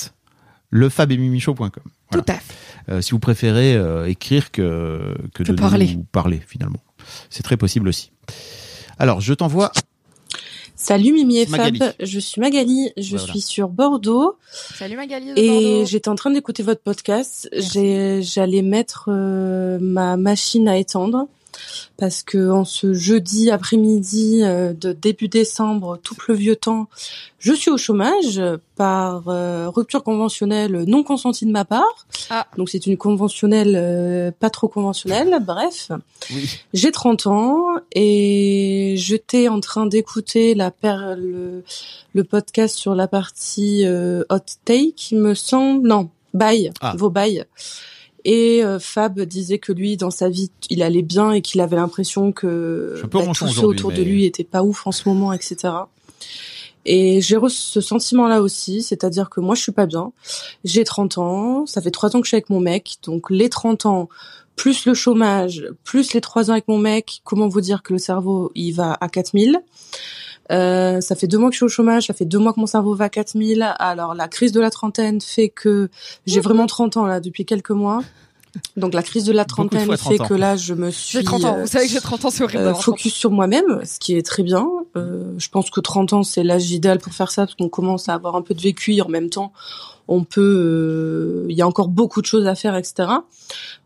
lefabemimichaud.com. 0.72 1.70
Voilà. 2.12 2.24
Tout 2.26 2.32
à 2.32 2.36
fait. 2.36 2.54
Euh, 2.90 3.02
si 3.02 3.12
vous 3.12 3.20
préférez 3.20 3.76
euh, 3.76 4.08
écrire 4.10 4.52
que, 4.52 5.16
que 5.34 5.44
Que 5.44 5.52
de 5.52 5.58
parler. 5.58 5.94
nous 5.96 6.04
parler 6.04 6.42
finalement. 6.48 6.80
C'est 7.30 7.44
très 7.44 7.58
possible 7.58 7.88
aussi. 7.90 8.12
Alors, 8.98 9.22
je 9.22 9.34
t'envoie. 9.34 9.72
Salut 10.80 11.12
Mimi 11.12 11.40
et. 11.40 11.48
Fab, 11.48 11.76
je 12.00 12.20
suis 12.20 12.40
Magali, 12.40 12.92
je 12.98 13.18
Voilà. 13.18 13.32
suis 13.32 13.42
sur 13.42 13.68
Bordeaux 13.68 14.36
Salut 14.52 14.96
Magali 14.96 15.34
de 15.34 15.40
et 15.40 15.86
j'étais 15.88 16.08
en 16.08 16.14
train 16.16 16.30
d'écouter 16.30 16.62
votre 16.62 16.82
podcast. 16.82 17.50
J'allais 17.52 18.62
mettre 18.62 19.06
euh, 19.10 19.80
ma 19.82 20.18
machine 20.18 20.68
à 20.68 20.78
étendre 20.78 21.28
parce 21.98 22.24
que 22.24 22.50
en 22.50 22.66
ce 22.66 22.94
jeudi 22.94 23.50
après-midi 23.52 24.42
euh, 24.44 24.74
de 24.74 24.94
début 24.94 25.28
décembre, 25.28 26.00
tout 26.04 26.16
pleuvieux 26.16 26.56
temps, 26.56 26.88
je 27.40 27.54
suis 27.54 27.70
au 27.70 27.78
chômage 27.78 28.42
par 28.76 29.28
euh, 29.28 29.70
rupture 29.70 30.04
conventionnelle 30.04 30.84
non 30.88 31.04
consentie 31.04 31.46
de 31.46 31.52
ma 31.52 31.66
part. 31.66 32.08
Ah. 32.30 32.48
Donc 32.58 32.70
c'est 32.70 32.86
une 32.88 32.98
conventionnelle 32.98 33.76
euh, 33.76 34.32
pas 34.32 34.50
trop 34.50 34.68
conventionnelle, 34.68 35.38
bref. 35.42 35.92
Oui. 36.32 36.50
J'ai 36.74 36.92
30 36.92 37.28
ans 37.28 37.66
et 37.94 38.96
j'étais 38.98 39.48
en 39.48 39.60
train 39.60 39.86
d'écouter 39.86 40.56
la 40.56 40.72
le, 41.16 41.64
le 42.14 42.24
podcast 42.24 42.76
sur 42.76 42.96
la 42.96 43.08
partie 43.08 43.86
euh, 43.86 44.24
hot 44.30 44.40
take, 44.66 45.10
il 45.12 45.20
me 45.20 45.34
semble. 45.34 45.88
Non, 45.88 46.10
bail, 46.34 46.72
Ah. 46.82 46.94
vos 46.98 47.10
bails. 47.10 47.46
Et 48.30 48.62
euh, 48.62 48.78
Fab 48.78 49.22
disait 49.22 49.58
que 49.58 49.72
lui, 49.72 49.96
dans 49.96 50.12
sa 50.12 50.28
vie, 50.28 50.52
il 50.70 50.84
allait 50.84 51.02
bien 51.02 51.32
et 51.32 51.42
qu'il 51.42 51.62
avait 51.62 51.78
l'impression 51.78 52.34
que 52.34 53.02
bah, 53.10 53.22
tous 53.34 53.48
ceux 53.48 53.66
autour 53.66 53.94
de 53.94 54.02
lui 54.04 54.26
étaient 54.26 54.44
pas 54.44 54.64
ouf 54.64 54.86
en 54.86 54.92
ce 54.92 55.08
moment, 55.08 55.32
etc. 55.32 55.74
Et 56.84 57.22
j'ai 57.22 57.38
reçu 57.38 57.62
ce 57.62 57.80
sentiment-là 57.80 58.42
aussi, 58.42 58.82
c'est-à-dire 58.82 59.30
que 59.30 59.40
moi, 59.40 59.56
je 59.56 59.62
suis 59.62 59.72
pas 59.72 59.86
bien. 59.86 60.12
J'ai 60.66 60.84
30 60.84 61.18
ans, 61.20 61.66
ça 61.66 61.82
fait 61.82 61.90
3 61.90 62.18
ans 62.18 62.20
que 62.20 62.26
je 62.26 62.32
suis 62.32 62.36
avec 62.36 62.50
mon 62.50 62.60
mec, 62.60 62.98
donc 63.04 63.30
les 63.30 63.48
30 63.48 63.86
ans, 63.86 64.10
plus 64.58 64.86
le 64.86 64.94
chômage, 64.94 65.66
plus 65.86 66.12
les 66.12 66.20
3 66.20 66.50
ans 66.50 66.54
avec 66.54 66.68
mon 66.68 66.80
mec, 66.80 67.22
comment 67.24 67.48
vous 67.48 67.62
dire 67.62 67.82
que 67.82 67.94
le 67.94 68.00
cerveau, 68.00 68.52
il 68.56 68.74
va 68.74 68.98
à 69.00 69.08
4000 69.08 69.62
euh, 70.52 71.02
ça 71.02 71.16
fait 71.16 71.28
deux 71.28 71.38
mois 71.38 71.50
que 71.50 71.54
je 71.54 71.60
suis 71.60 71.66
au 71.66 71.70
chômage, 71.70 72.08
ça 72.08 72.14
fait 72.14 72.26
deux 72.26 72.40
mois 72.40 72.54
que 72.54 72.60
mon 72.60 72.68
cerveau 72.68 72.94
va 72.94 73.06
à 73.06 73.10
4000. 73.10 73.76
Alors 73.80 74.14
la 74.14 74.28
crise 74.28 74.52
de 74.52 74.60
la 74.60 74.70
trentaine 74.70 75.22
fait 75.22 75.50
que 75.50 75.90
j'ai 76.26 76.40
vraiment 76.40 76.68
30 76.68 76.98
ans 76.98 77.06
là 77.06 77.20
depuis 77.20 77.46
quelques 77.46 77.72
mois. 77.72 78.02
Donc 78.76 78.94
la 78.94 79.04
crise 79.04 79.24
de 79.26 79.32
la 79.34 79.44
de 79.44 79.48
trentaine 79.50 79.86
fois 79.86 79.98
30 79.98 80.12
fait 80.18 80.28
que 80.28 80.34
là 80.34 80.56
je 80.56 80.74
me 80.74 80.92
suis 80.92 81.18
J'ai 81.20 81.24
30 81.24 81.44
ans. 81.46 81.58
euh, 81.58 81.62
Vous 81.62 81.68
savez 81.68 81.86
que 81.88 81.92
j'ai 81.92 82.00
30 82.02 82.26
ans, 82.26 82.30
c'est 82.30 82.44
horrible. 82.44 82.60
euh, 82.62 82.66
d'avoir 82.66 82.82
30 82.82 82.94
ans. 82.94 82.98
focus 82.98 83.14
sur 83.14 83.32
moi-même, 83.32 83.82
ce 83.86 84.00
qui 84.00 84.16
est 84.16 84.26
très 84.26 84.44
bien. 84.44 84.68
Euh, 84.96 85.34
je 85.38 85.50
pense 85.50 85.70
que 85.70 85.80
30 85.80 86.14
ans, 86.14 86.24
c'est 86.24 86.44
l'âge 86.44 86.72
idéal 86.72 87.00
pour 87.00 87.14
faire 87.14 87.32
ça, 87.32 87.44
parce 87.46 87.56
qu'on 87.56 87.70
commence 87.70 88.10
à 88.10 88.14
avoir 88.14 88.36
un 88.36 88.42
peu 88.42 88.54
de 88.54 88.62
vécu 88.62 88.94
et 88.96 89.02
en 89.02 89.10
même 89.10 89.30
temps, 89.30 89.52
on 90.08 90.24
peut... 90.24 90.42
euh, 90.42 91.46
Il 91.50 91.56
y 91.58 91.62
a 91.62 91.68
encore 91.68 91.88
beaucoup 91.90 92.22
de 92.22 92.26
choses 92.26 92.48
à 92.48 92.56
faire, 92.56 92.76
etc. 92.76 93.10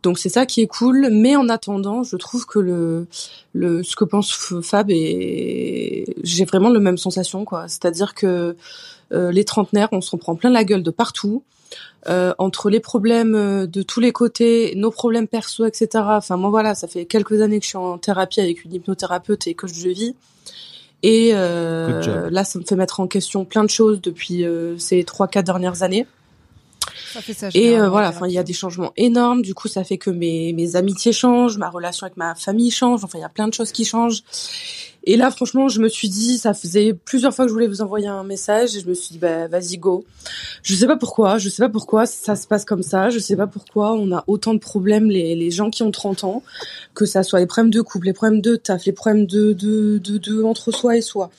Donc 0.04 0.20
c'est 0.20 0.30
ça 0.30 0.46
qui 0.46 0.62
est 0.62 0.68
cool. 0.68 1.10
Mais 1.12 1.36
en 1.36 1.50
attendant, 1.50 2.04
je 2.04 2.16
trouve 2.16 2.46
que 2.46 2.60
le, 2.60 3.08
le 3.54 3.84
ce 3.84 3.96
que 3.96 4.04
pense 4.04 4.32
Fab, 4.62 4.90
et 4.92 6.16
j'ai 6.24 6.46
vraiment 6.46 6.70
la 6.70 6.80
même 6.80 6.98
sensation, 6.98 7.44
quoi. 7.46 7.68
C'est-à-dire 7.68 8.14
que 8.14 8.56
euh, 9.14 9.32
les 9.32 9.44
trentenaires, 9.44 9.90
on 9.92 10.02
s'en 10.02 10.18
prend 10.18 10.36
plein 10.36 10.50
la 10.52 10.64
gueule 10.64 10.84
de 10.84 10.92
partout. 10.92 11.44
Euh, 12.08 12.34
entre 12.40 12.72
les 12.72 12.80
problèmes 12.80 13.36
euh, 13.36 13.68
de 13.68 13.84
tous 13.84 14.00
les 14.00 14.12
côtés, 14.12 14.74
nos 14.76 14.90
problèmes 14.90 15.28
perso, 15.28 15.66
etc. 15.66 15.88
Enfin, 15.94 16.36
moi, 16.36 16.50
voilà, 16.50 16.74
ça 16.74 16.88
fait 16.88 17.06
quelques 17.06 17.42
années 17.42 17.60
que 17.60 17.66
je 17.66 17.70
suis 17.70 17.78
en 17.78 18.00
thérapie 18.00 18.42
avec 18.42 18.66
une 18.66 18.74
hypnothérapeute 18.74 19.46
et 19.46 19.54
coach 19.54 19.84
de 19.84 19.90
vie. 19.90 20.16
Et 21.04 21.32
euh, 21.34 22.30
là, 22.30 22.44
ça 22.44 22.60
me 22.60 22.64
fait 22.64 22.76
mettre 22.76 23.00
en 23.00 23.08
question 23.08 23.46
plein 23.46 23.64
de 23.64 23.70
choses 23.70 24.02
depuis 24.02 24.46
euh, 24.46 24.78
ces 24.78 25.04
trois, 25.04 25.28
quatre 25.28 25.46
dernières 25.46 25.84
années. 25.84 26.06
Ça 27.14 27.22
fait 27.22 27.34
ça. 27.34 27.50
Et 27.54 27.78
euh, 27.78 27.90
voilà, 27.90 28.08
en 28.08 28.12
enfin, 28.12 28.28
il 28.28 28.34
y 28.34 28.38
a 28.38 28.44
des 28.44 28.54
changements 28.54 28.94
énormes. 28.98 29.42
Du 29.42 29.54
coup, 29.54 29.68
ça 29.68 29.84
fait 29.84 29.98
que 29.98 30.10
mes, 30.10 30.54
mes 30.54 30.76
amitiés 30.76 31.12
changent, 31.12 31.58
ma 31.58 31.70
relation 31.70 32.06
avec 32.06 32.18
ma 32.18 32.36
famille 32.36 32.72
change. 32.72 33.04
Enfin, 33.04 33.18
il 33.18 33.22
y 33.22 33.26
a 33.26 33.30
plein 33.30 33.48
de 33.48 33.54
choses 33.54 33.72
qui 33.72 33.86
changent. 33.86 34.24
Et 35.04 35.18
là, 35.18 35.32
franchement, 35.32 35.68
je 35.68 35.82
me 35.82 35.90
suis 35.90 36.10
dit, 36.10 36.38
ça 36.38 36.54
faisait 36.54 36.94
plusieurs 36.94 37.34
fois 37.34 37.46
que 37.46 37.50
je 37.50 37.54
voulais 37.54 37.68
vous 37.68 37.82
envoyer 37.82 38.08
un 38.08 38.24
message 38.24 38.76
et 38.76 38.82
je 38.82 38.88
me 38.88 38.94
suis 38.94 39.14
dit, 39.14 39.18
bah, 39.18 39.48
vas-y, 39.48 39.78
go. 39.78 40.06
Je 40.62 40.76
sais 40.76 40.86
pas 40.86 40.96
pourquoi, 40.96 41.40
je 41.40 41.50
sais 41.50 41.64
pas 41.64 41.70
pourquoi 41.70 42.06
ça 42.06 42.36
se 42.36 42.46
passe 42.46 42.66
comme 42.66 42.84
ça. 42.84 43.10
Je 43.10 43.18
sais 43.18 43.36
pas 43.36 43.48
pourquoi 43.48 43.94
on 43.94 44.12
a 44.12 44.24
autant 44.28 44.54
de 44.54 44.60
problèmes, 44.60 45.10
les, 45.10 45.36
les 45.36 45.50
gens 45.50 45.72
qui 45.72 45.82
ont 45.82 45.92
30 45.92 46.24
ans, 46.24 46.44
que 46.94 47.06
ça 47.06 47.24
soit 47.24 47.40
les 47.40 47.48
problèmes 47.48 47.72
de 47.72 47.82
couple, 47.82 48.06
les 48.08 48.14
problèmes 48.14 48.42
de 48.42 48.56
taf, 48.56 48.86
les 48.86 48.92
problèmes 48.92 49.26
de, 49.26 49.54
de, 49.54 49.98
de, 49.98 50.18
de 50.20 50.44
entre 50.44 50.72
soi 50.72 50.98
et 50.98 51.02
soi. 51.02 51.32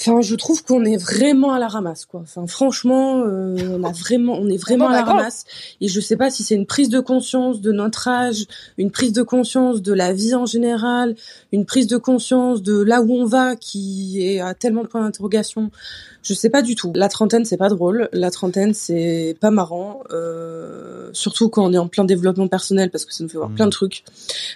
Enfin, 0.00 0.20
je 0.20 0.34
trouve 0.34 0.64
qu'on 0.64 0.84
est 0.84 0.96
vraiment 0.96 1.52
à 1.52 1.60
la 1.60 1.68
ramasse, 1.68 2.06
quoi. 2.06 2.20
Enfin, 2.22 2.46
franchement, 2.48 3.20
euh, 3.24 3.56
on 3.78 3.84
a 3.84 3.92
vraiment, 3.92 4.34
on 4.34 4.48
est 4.48 4.56
vraiment 4.60 4.88
à 4.88 4.92
la 4.92 5.02
ramasse. 5.04 5.44
Et 5.80 5.86
je 5.88 6.00
sais 6.00 6.16
pas 6.16 6.28
si 6.30 6.42
c'est 6.42 6.56
une 6.56 6.66
prise 6.66 6.88
de 6.88 6.98
conscience 6.98 7.60
de 7.60 7.70
notre 7.70 8.08
âge, 8.08 8.46
une 8.78 8.90
prise 8.90 9.12
de 9.12 9.22
conscience 9.22 9.80
de 9.82 9.92
la 9.92 10.12
vie 10.12 10.34
en 10.34 10.46
général, 10.46 11.14
une 11.52 11.66
prise 11.66 11.86
de 11.86 11.98
conscience 11.98 12.62
de 12.62 12.80
là 12.80 13.00
où 13.02 13.12
on 13.12 13.26
va, 13.26 13.54
qui 13.54 14.26
est 14.26 14.40
à 14.40 14.54
tellement 14.54 14.82
de 14.82 14.88
points 14.88 15.02
d'interrogation. 15.02 15.70
Je 16.24 16.34
sais 16.34 16.50
pas 16.50 16.62
du 16.62 16.74
tout. 16.74 16.92
La 16.94 17.08
trentaine, 17.08 17.44
c'est 17.44 17.56
pas 17.56 17.68
drôle. 17.68 18.08
La 18.12 18.30
trentaine, 18.30 18.74
c'est 18.74 19.36
pas 19.40 19.50
marrant. 19.50 20.02
Euh, 20.12 21.10
surtout 21.12 21.48
quand 21.48 21.64
on 21.64 21.72
est 21.72 21.78
en 21.78 21.88
plein 21.88 22.04
développement 22.04 22.48
personnel, 22.48 22.90
parce 22.90 23.04
que 23.04 23.12
ça 23.12 23.22
nous 23.24 23.30
fait 23.30 23.38
voir 23.38 23.50
Mhm. 23.50 23.56
plein 23.56 23.66
de 23.66 23.70
trucs. 23.72 24.04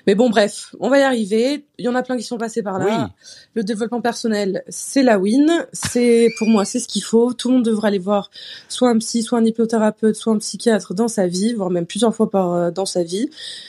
Mais 0.07 0.14
bon, 0.14 0.31
bref, 0.31 0.75
on 0.81 0.88
va 0.88 0.99
y 1.00 1.02
arriver. 1.02 1.65
Il 1.78 1.85
y 1.85 1.88
en 1.88 1.95
a 1.95 2.02
plein 2.02 2.16
qui 2.16 2.23
sont 2.23 2.38
passés 2.38 2.62
par 2.62 2.78
là. 2.78 2.87
Oui. 2.87 3.12
Le 3.54 3.64
développement 3.64 4.00
personnel, 4.00 4.62
c'est 4.68 5.02
la 5.02 5.18
win. 5.18 5.66
C'est 5.73 6.30
pour 6.38 6.49
moi, 6.49 6.64
c'est 6.64 6.80
ce 6.80 6.88
qu'il 6.88 7.02
faut. 7.02 7.35
Tout 7.35 7.49
le 7.49 7.54
monde 7.54 7.64
devrait 7.64 7.88
aller 7.88 7.99
voir 7.99 8.30
soit 8.68 8.88
un 8.88 8.99
psy, 8.99 9.23
soit 9.23 9.38
un 9.38 9.45
hypnothérapeute, 9.45 10.16
soit 10.16 10.33
un 10.33 10.38
psychiatre 10.38 10.95
dans 10.95 11.09
sa 11.09 11.26
vie, 11.26 11.54
voire 11.54 11.71
même 11.71 11.87
plusieurs 11.87 12.14
fois 12.14 12.30
par 12.30 12.52
euh, 12.52 12.71
dans 12.71 12.87
sa 12.87 13.02
vie, 13.02 13.28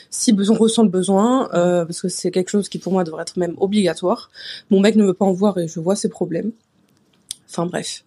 si 0.09 0.35
on 0.49 0.53
ressent 0.53 0.83
le 0.83 0.89
besoin, 0.89 1.49
euh, 1.53 1.85
parce 1.85 2.01
que 2.01 2.07
c'est 2.07 2.31
quelque 2.31 2.49
chose 2.49 2.69
qui 2.69 2.77
pour 2.77 2.93
moi 2.93 3.03
devrait 3.03 3.23
être 3.23 3.37
même 3.37 3.55
obligatoire. 3.57 4.29
Mon 4.69 4.79
mec 4.79 4.95
ne 4.95 5.05
veut 5.05 5.13
pas 5.13 5.25
en 5.25 5.33
voir 5.33 5.57
et 5.57 5.67
je 5.67 5.79
vois 5.79 5.95
ses 5.95 6.09
problèmes. 6.09 6.51
Enfin 7.49 7.65
bref. 7.65 8.03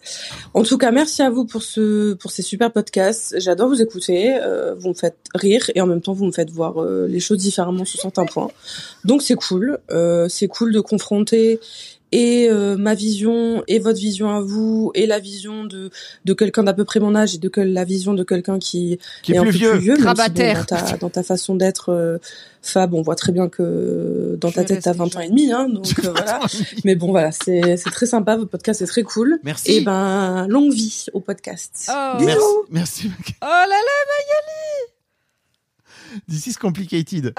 En 0.53 0.63
tout 0.63 0.77
cas, 0.77 0.91
merci 0.91 1.23
à 1.23 1.31
vous 1.31 1.47
pour 1.47 1.63
ce 1.63 2.13
pour 2.15 2.31
ces 2.31 2.43
super 2.43 2.71
podcasts. 2.73 3.39
J'adore 3.39 3.69
vous 3.69 3.81
écouter. 3.81 4.39
Euh, 4.41 4.75
vous 4.75 4.91
me 4.91 4.95
faites 4.95 5.17
rire 5.35 5.71
et 5.75 5.81
en 5.81 5.87
même 5.87 6.03
temps 6.03 6.13
vous 6.13 6.27
me 6.27 6.33
faites 6.33 6.51
voir 6.51 6.83
euh, 6.83 7.07
les 7.07 7.21
choses 7.21 7.39
différemment 7.39 7.85
sur 7.85 8.01
certains 8.01 8.27
points. 8.27 8.51
Donc 9.05 9.23
c'est 9.23 9.37
cool. 9.37 9.79
Euh, 9.91 10.29
c'est 10.29 10.49
cool 10.49 10.73
de 10.73 10.81
confronter 10.81 11.59
et 12.13 12.49
euh, 12.51 12.77
ma 12.77 12.95
vision 12.95 13.63
et 13.69 13.79
votre 13.79 13.99
vision 13.99 14.31
à 14.31 14.41
vous 14.41 14.91
et 14.95 15.07
la 15.07 15.19
vision 15.19 15.65
de 15.65 15.91
de 16.25 16.33
quelqu'un 16.35 16.63
d'à 16.65 16.73
peu 16.75 16.85
près 16.85 17.01
mon 17.01 17.15
âge 17.15 17.35
et 17.35 17.39
de 17.39 17.49
que 17.49 17.61
la 17.61 17.85
vision 17.85 18.15
de 18.15 18.25
quelqu'un 18.25 18.59
qui 18.59 18.99
Qui 19.23 19.33
est 19.33 19.39
un 19.39 19.43
plus 19.43 19.53
peu 19.53 19.59
vieux. 19.59 19.71
plus 19.73 19.81
vieux. 19.81 19.95
même 19.95 20.17
si, 20.17 20.31
bon, 20.31 20.53
dans, 20.55 20.65
ta, 20.65 20.97
dans 20.97 21.11
ta 21.11 21.23
façon 21.23 21.55
d'être, 21.55 21.91
euh, 21.91 22.19
Fab, 22.63 22.93
on 22.95 23.03
voit 23.03 23.15
très 23.15 23.33
bien 23.33 23.49
que 23.49 24.37
dans 24.41 24.51
ta 24.51 24.65
tête, 24.65 24.83
t'as 24.83 24.91
reste 24.91 24.99
20 25.01 25.17
ans 25.17 25.21
et 25.21 25.29
demi, 25.29 25.53
hein, 25.53 25.69
donc 25.69 25.87
euh, 26.05 26.11
voilà. 26.11 26.41
Mais 26.85 26.95
bon, 26.95 27.11
voilà, 27.11 27.33
c'est 27.33 27.77
c'est 27.77 27.91
très 27.91 28.07
sympa, 28.07 28.37
votre 28.37 28.51
podcast 28.51 28.83
est 28.83 28.87
très 28.87 29.03
cool. 29.03 29.39
Merci. 29.45 29.73
Et 29.73 29.81
ben, 29.81 30.47
longue 30.49 30.73
vie 30.73 31.07
au 31.15 31.21
podcast. 31.21 31.91
Oh. 31.91 32.19
Bisous. 32.19 32.31
Merci. 32.31 32.71
Merci. 32.71 33.09
Magali. 33.09 33.35
Oh 33.43 33.47
là 33.47 33.67
là, 33.69 35.00
This 36.29 36.47
is 36.47 36.55
complicated. 36.55 37.35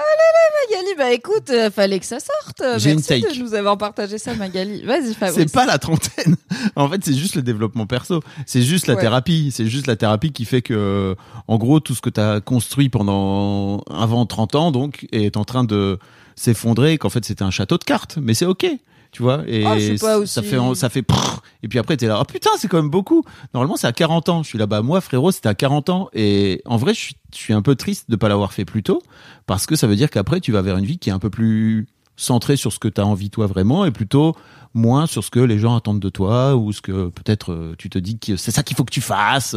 Magali, 0.70 0.94
bah 0.96 1.12
écoute, 1.12 1.50
euh, 1.50 1.70
fallait 1.70 1.98
que 1.98 2.06
ça 2.06 2.18
sorte. 2.20 2.62
J'ai 2.78 2.90
une 2.90 2.96
Merci 2.96 3.20
take. 3.22 3.36
de 3.36 3.42
nous 3.42 3.54
avoir 3.54 3.76
partagé 3.78 4.16
ça, 4.18 4.34
Magali. 4.34 4.82
Vas-y, 4.84 5.12
Fabrice. 5.14 5.34
C'est 5.36 5.52
pas 5.52 5.66
la 5.66 5.78
trentaine. 5.78 6.36
En 6.76 6.88
fait, 6.88 7.04
c'est 7.04 7.14
juste 7.14 7.34
le 7.34 7.42
développement 7.42 7.86
perso. 7.86 8.20
C'est 8.46 8.62
juste 8.62 8.86
la 8.86 8.94
Ouais. 8.94 9.00
thérapie. 9.00 9.50
C'est 9.52 9.66
juste 9.66 9.86
la 9.86 9.96
thérapie 9.96 10.32
qui 10.32 10.44
fait 10.44 10.62
que, 10.62 11.16
en 11.48 11.58
gros, 11.58 11.80
tout 11.80 11.94
ce 11.94 12.00
que 12.00 12.10
tu 12.10 12.20
as 12.20 12.40
construit 12.40 12.88
pendant 12.88 13.78
avant 13.90 14.24
30 14.26 14.54
ans, 14.54 14.70
donc, 14.70 15.06
est 15.12 15.36
en 15.36 15.44
train 15.44 15.64
de 15.64 15.98
s'effondrer. 16.36 16.92
et 16.94 16.98
Qu'en 16.98 17.10
fait, 17.10 17.24
c'était 17.24 17.42
un 17.42 17.50
château 17.50 17.78
de 17.78 17.84
cartes. 17.84 18.18
Mais 18.22 18.34
c'est 18.34 18.46
ok. 18.46 18.66
Tu 19.12 19.22
vois. 19.22 19.42
Et 19.46 19.64
Ah, 19.66 19.74
pas 20.00 20.26
ça 20.26 20.42
fait, 20.42 20.56
ça 20.74 20.88
fait. 20.88 21.02
prrr. 21.02 21.42
Et 21.62 21.68
puis 21.68 21.78
après, 21.78 21.96
t'es 21.98 22.06
là. 22.06 22.18
Oh 22.20 22.24
putain, 22.24 22.50
c'est 22.56 22.66
quand 22.66 22.78
même 22.78 22.88
beaucoup. 22.90 23.24
Normalement, 23.52 23.76
c'est 23.76 23.86
à 23.86 23.92
40 23.92 24.30
ans. 24.30 24.42
Je 24.42 24.48
suis 24.48 24.58
là. 24.58 24.66
Bah 24.66 24.80
moi, 24.82 25.00
frérot, 25.02 25.30
c'était 25.30 25.50
à 25.50 25.54
40 25.54 25.90
ans. 25.90 26.08
Et 26.14 26.62
en 26.64 26.78
vrai, 26.78 26.94
je 26.94 26.98
suis, 27.00 27.16
je 27.32 27.38
suis 27.38 27.52
un 27.52 27.60
peu 27.62 27.74
triste 27.76 28.10
de 28.10 28.16
pas 28.16 28.28
l'avoir 28.30 28.54
fait 28.54 28.64
plus 28.64 28.82
tôt, 28.82 29.02
parce 29.46 29.66
que 29.66 29.76
ça 29.76 29.86
veut 29.86 29.96
dire 29.96 30.08
qu'après, 30.10 30.40
tu 30.40 30.50
vas 30.50 30.62
vers 30.62 30.78
une 30.78 30.86
vie 30.86 30.98
qui 30.98 31.10
est 31.10 31.12
un 31.12 31.18
peu 31.18 31.28
plus 31.30 31.86
centrée 32.16 32.56
sur 32.56 32.72
ce 32.72 32.78
que 32.78 32.88
tu 32.88 33.00
as 33.00 33.06
envie 33.06 33.30
toi 33.30 33.46
vraiment 33.46 33.84
et 33.84 33.90
plutôt 33.90 34.34
moins 34.74 35.06
sur 35.06 35.24
ce 35.24 35.30
que 35.30 35.40
les 35.40 35.58
gens 35.58 35.76
attendent 35.76 36.00
de 36.00 36.08
toi 36.10 36.56
ou 36.56 36.72
ce 36.72 36.80
que 36.80 37.08
peut-être 37.08 37.52
euh, 37.52 37.74
tu 37.78 37.88
te 37.90 37.98
dis 37.98 38.18
que 38.18 38.36
c'est 38.36 38.50
ça 38.50 38.62
qu'il 38.62 38.76
faut 38.76 38.84
que 38.84 38.92
tu 38.92 39.00
fasses. 39.00 39.56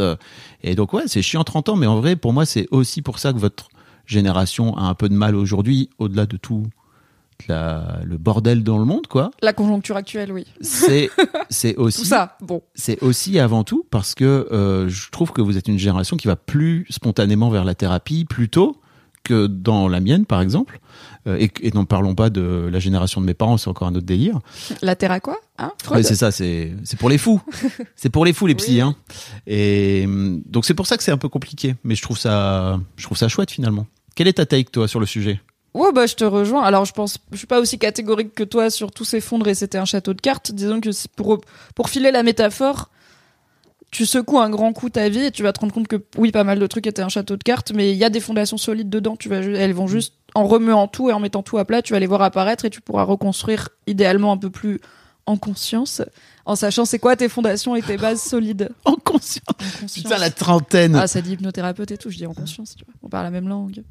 Et 0.64 0.76
donc 0.76 0.92
ouais, 0.94 1.04
c'est 1.08 1.22
chiant 1.22 1.44
30 1.46 1.70
ans, 1.70 1.76
mais 1.78 1.88
en 1.88 2.00
vrai, 2.00 2.16
pour 2.18 2.34
moi, 2.34 2.46
c'est 2.46 2.68
aussi 2.72 3.02
pour 3.02 3.20
ça 3.20 3.32
que 3.32 3.38
votre 3.40 3.70
génération 4.06 4.76
a 4.78 4.84
un 4.84 4.94
peu 4.94 5.08
de 5.10 5.14
mal 5.16 5.36
aujourd'hui, 5.36 5.90
au-delà 5.98 6.26
de 6.26 6.38
tout, 6.38 6.68
la- 7.48 8.00
le 8.04 8.18
bordel 8.18 8.64
dans 8.64 8.78
le 8.78 8.86
monde, 8.86 9.08
quoi. 9.08 9.32
La 9.42 9.54
conjoncture 9.54 9.96
actuelle, 9.98 10.32
oui. 10.32 10.46
C'est 10.62 11.10
c'est 11.50 11.76
aussi 11.76 12.02
Tout 12.02 12.08
ça, 12.08 12.38
bon. 12.42 12.62
c'est 12.76 13.02
aussi 13.04 13.40
avant 13.40 13.64
tout 13.64 13.86
parce 13.92 14.16
que 14.16 14.48
euh, 14.52 14.88
je 14.90 15.10
trouve 15.12 15.32
que 15.32 15.42
vous 15.42 15.58
êtes 15.58 15.68
une 15.68 15.80
génération 15.80 16.18
qui 16.18 16.28
va 16.28 16.36
plus 16.36 16.86
spontanément 16.90 17.50
vers 17.50 17.66
la 17.66 17.76
thérapie 17.76 18.26
plus 18.26 18.50
tôt 18.50 18.80
que 19.24 19.48
dans 19.48 19.88
la 19.88 20.02
mienne, 20.02 20.26
par 20.28 20.40
exemple. 20.40 20.80
Euh, 21.28 21.38
et 21.40 21.50
et 21.62 21.72
n'en 21.72 21.86
parlons 21.86 22.14
pas 22.14 22.30
de 22.30 22.70
la 22.72 22.78
génération 22.80 23.20
de 23.22 23.26
mes 23.26 23.34
parents, 23.34 23.58
c'est 23.58 23.70
encore 23.70 23.88
un 23.88 23.96
autre 23.96 24.06
délire. 24.06 24.40
La 24.84 24.96
terre 24.96 25.12
à 25.12 25.20
quoi 25.20 25.38
hein, 25.58 25.72
Ouais, 25.90 26.04
c'est 26.04 26.16
ça, 26.16 26.30
c'est 26.32 26.76
pour 27.00 27.10
les 27.10 27.18
fous. 27.18 27.42
c'est 27.96 28.10
pour 28.10 28.24
les 28.24 28.34
fous 28.34 28.46
les 28.46 28.54
psys. 28.54 28.82
Hein. 28.82 28.96
Et 29.48 30.04
hum, 30.06 30.44
donc 30.46 30.66
c'est 30.66 30.76
pour 30.76 30.86
ça 30.86 30.96
que 30.96 31.04
c'est 31.04 31.12
un 31.12 31.18
peu 31.18 31.30
compliqué. 31.30 31.76
Mais 31.84 31.96
je 31.96 32.04
trouve 32.04 32.20
ça, 32.20 32.80
je 32.98 33.04
trouve 33.04 33.18
ça 33.18 33.28
chouette 33.28 33.50
finalement. 33.50 33.88
Quelle 34.16 34.28
est 34.28 34.34
ta 34.34 34.46
take 34.46 34.70
toi 34.72 34.88
sur 34.88 35.00
le 35.00 35.08
sujet? 35.08 35.42
Ouais, 35.76 35.92
bah, 35.92 36.06
je 36.06 36.16
te 36.16 36.24
rejoins. 36.24 36.64
Alors, 36.64 36.86
je 36.86 36.94
pense, 36.94 37.18
je 37.34 37.38
suis 37.38 37.48
pas 37.48 37.60
aussi 37.60 37.78
catégorique 37.78 38.34
que 38.34 38.46
toi 38.46 38.70
sur 38.70 38.94
tout 38.94 39.04
s'effondre 39.04 39.46
et 39.50 39.54
c'était 39.54 39.78
un 39.78 39.84
château 39.84 40.14
de 40.14 40.22
cartes. 40.22 40.54
Disons 40.54 40.80
que 40.80 40.90
pour, 41.18 41.42
pour 41.76 41.90
filer 41.90 42.12
la 42.12 42.24
métaphore, 42.24 42.90
tu 43.92 44.06
secoues 44.06 44.40
un 44.40 44.50
grand 44.50 44.72
coup 44.72 44.90
ta 44.90 45.10
vie 45.10 45.26
et 45.26 45.32
tu 45.32 45.44
vas 45.44 45.52
te 45.52 45.60
rendre 45.60 45.74
compte 45.74 45.90
que, 45.90 45.98
oui, 46.18 46.32
pas 46.32 46.46
mal 46.46 46.60
de 46.60 46.68
trucs 46.68 46.88
étaient 46.88 47.02
un 47.02 47.10
château 47.10 47.36
de 47.36 47.44
cartes, 47.44 47.74
mais 47.76 47.92
il 47.92 47.98
y 47.98 48.06
a 48.06 48.10
des 48.10 48.22
fondations 48.22 48.56
solides 48.56 48.90
dedans. 48.90 49.18
Tu 49.18 49.28
vas, 49.28 49.40
elles 49.40 49.74
vont 49.74 49.88
juste, 49.88 50.14
en 50.34 50.48
remuant 50.48 50.88
tout 50.88 51.10
et 51.10 51.14
en 51.14 51.20
mettant 51.20 51.44
tout 51.44 51.58
à 51.58 51.66
plat, 51.66 51.82
tu 51.82 51.92
vas 51.92 52.00
les 52.00 52.08
voir 52.08 52.22
apparaître 52.22 52.64
et 52.64 52.70
tu 52.70 52.80
pourras 52.80 53.04
reconstruire 53.04 53.68
idéalement 53.86 54.32
un 54.32 54.38
peu 54.38 54.50
plus 54.50 54.80
en 55.26 55.36
conscience, 55.38 56.02
en 56.46 56.56
sachant 56.56 56.86
c'est 56.86 57.00
quoi 57.00 57.16
tes 57.16 57.28
fondations 57.28 57.76
et 57.76 57.82
tes 57.82 57.98
bases 57.98 58.22
solides. 58.30 58.70
En 58.86 58.96
conscience. 58.96 59.44
En 59.50 59.54
conscience. 59.82 60.04
Putain 60.04 60.18
la 60.20 60.30
trentaine. 60.30 60.96
Ah, 60.96 61.08
ça 61.08 61.22
dit 61.22 61.34
hypnothérapeute 61.34 61.92
et 61.92 61.98
tout, 61.98 62.12
je 62.12 62.18
dis 62.18 62.28
en 62.28 62.34
conscience, 62.34 62.76
tu 62.78 62.86
vois. 62.86 62.94
On 63.04 63.10
parle 63.10 63.26
la 63.26 63.32
même 63.32 63.50
langue. 63.50 63.84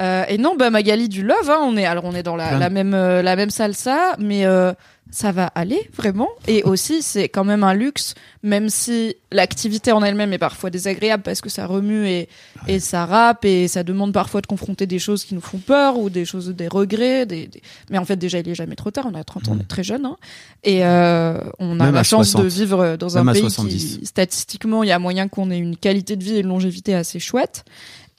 Euh, 0.00 0.24
et 0.28 0.36
non, 0.38 0.56
bah 0.56 0.70
Magali 0.70 1.08
du 1.08 1.22
Love, 1.22 1.48
hein, 1.50 1.58
on 1.62 1.76
est 1.76 1.86
alors 1.86 2.04
on 2.04 2.12
est 2.14 2.22
dans 2.22 2.36
la, 2.36 2.58
la 2.58 2.68
même 2.70 2.92
euh, 2.94 3.22
la 3.22 3.34
même 3.34 3.48
salsa, 3.50 4.14
mais 4.18 4.44
euh, 4.44 4.72
ça 5.10 5.32
va 5.32 5.46
aller 5.54 5.88
vraiment. 5.96 6.28
Et 6.48 6.62
aussi, 6.64 7.00
c'est 7.00 7.30
quand 7.30 7.44
même 7.44 7.64
un 7.64 7.72
luxe, 7.72 8.14
même 8.42 8.68
si 8.68 9.14
l'activité 9.32 9.92
en 9.92 10.02
elle-même 10.02 10.32
est 10.34 10.38
parfois 10.38 10.68
désagréable 10.68 11.22
parce 11.22 11.40
que 11.40 11.48
ça 11.48 11.64
remue 11.66 12.06
et, 12.08 12.28
et 12.66 12.78
ça 12.80 13.06
rappe 13.06 13.44
et 13.46 13.68
ça 13.68 13.84
demande 13.84 14.12
parfois 14.12 14.42
de 14.42 14.46
confronter 14.48 14.86
des 14.86 14.98
choses 14.98 15.24
qui 15.24 15.34
nous 15.34 15.40
font 15.40 15.58
peur 15.58 15.96
ou 15.98 16.10
des 16.10 16.24
choses, 16.26 16.48
des 16.48 16.68
regrets. 16.68 17.24
Des, 17.24 17.46
des- 17.46 17.62
Mais 17.88 17.96
en 17.96 18.04
fait, 18.04 18.16
déjà, 18.16 18.40
il 18.40 18.48
est 18.50 18.54
jamais 18.54 18.76
trop 18.76 18.90
tard. 18.90 19.06
On 19.10 19.14
a 19.14 19.24
30 19.24 19.48
ans, 19.48 19.52
on 19.56 19.60
est 19.60 19.68
très 19.68 19.84
jeune. 19.84 20.04
Hein. 20.04 20.16
Et 20.64 20.84
euh, 20.84 21.38
on 21.58 21.80
a 21.80 21.84
Même 21.84 21.94
la 21.94 22.02
chance 22.02 22.30
60. 22.32 22.42
de 22.44 22.48
vivre 22.48 22.96
dans 22.96 23.16
un 23.16 23.24
Même 23.24 23.32
pays 23.32 23.42
70. 23.42 23.98
qui, 24.00 24.04
statistiquement, 24.06 24.82
il 24.82 24.88
y 24.88 24.92
a 24.92 24.98
moyen 24.98 25.28
qu'on 25.28 25.50
ait 25.50 25.58
une 25.58 25.76
qualité 25.78 26.16
de 26.16 26.24
vie 26.24 26.34
et 26.34 26.40
une 26.40 26.48
longévité 26.48 26.94
assez 26.94 27.18
chouette. 27.20 27.64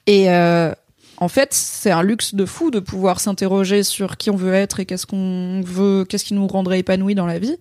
Et 0.06 0.30
euh, 0.30 0.72
en 1.20 1.28
fait, 1.28 1.52
c'est 1.52 1.90
un 1.90 2.02
luxe 2.02 2.34
de 2.34 2.44
fou 2.46 2.70
de 2.70 2.78
pouvoir 2.78 3.18
s'interroger 3.20 3.82
sur 3.82 4.16
qui 4.16 4.30
on 4.30 4.36
veut 4.36 4.54
être 4.54 4.78
et 4.80 4.86
qu'est-ce 4.86 5.06
qu'on 5.06 5.62
veut, 5.64 6.04
qu'est-ce 6.08 6.24
qui 6.24 6.34
nous 6.34 6.46
rendrait 6.46 6.78
épanouis 6.78 7.14
dans 7.16 7.26
la 7.26 7.38
vie. 7.38 7.56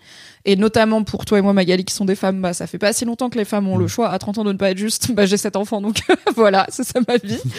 Et 0.46 0.56
notamment 0.56 1.04
pour 1.04 1.26
toi 1.26 1.40
et 1.40 1.42
moi, 1.42 1.52
Magali, 1.54 1.84
qui 1.84 1.94
sont 1.94 2.06
des 2.06 2.16
femmes, 2.16 2.42
bah, 2.42 2.54
ça 2.54 2.68
fait 2.68 2.78
pas 2.78 2.94
si 2.94 3.04
longtemps 3.04 3.30
que 3.30 3.38
les 3.38 3.44
femmes 3.46 3.68
ont 3.68 3.78
le 3.78 3.88
choix 3.88 4.10
à 4.10 4.18
30 4.20 4.38
ans 4.38 4.44
de 4.46 4.54
ne 4.54 4.58
pas 4.58 4.70
être 4.72 4.78
juste, 4.78 5.12
bah, 5.12 5.26
j'ai 5.26 5.36
cet 5.38 5.56
enfant, 5.56 5.82
donc 5.82 5.98
voilà, 6.36 6.66
c'est 6.70 6.84
ça 6.84 7.00
ma 7.08 7.18
vie. 7.18 7.40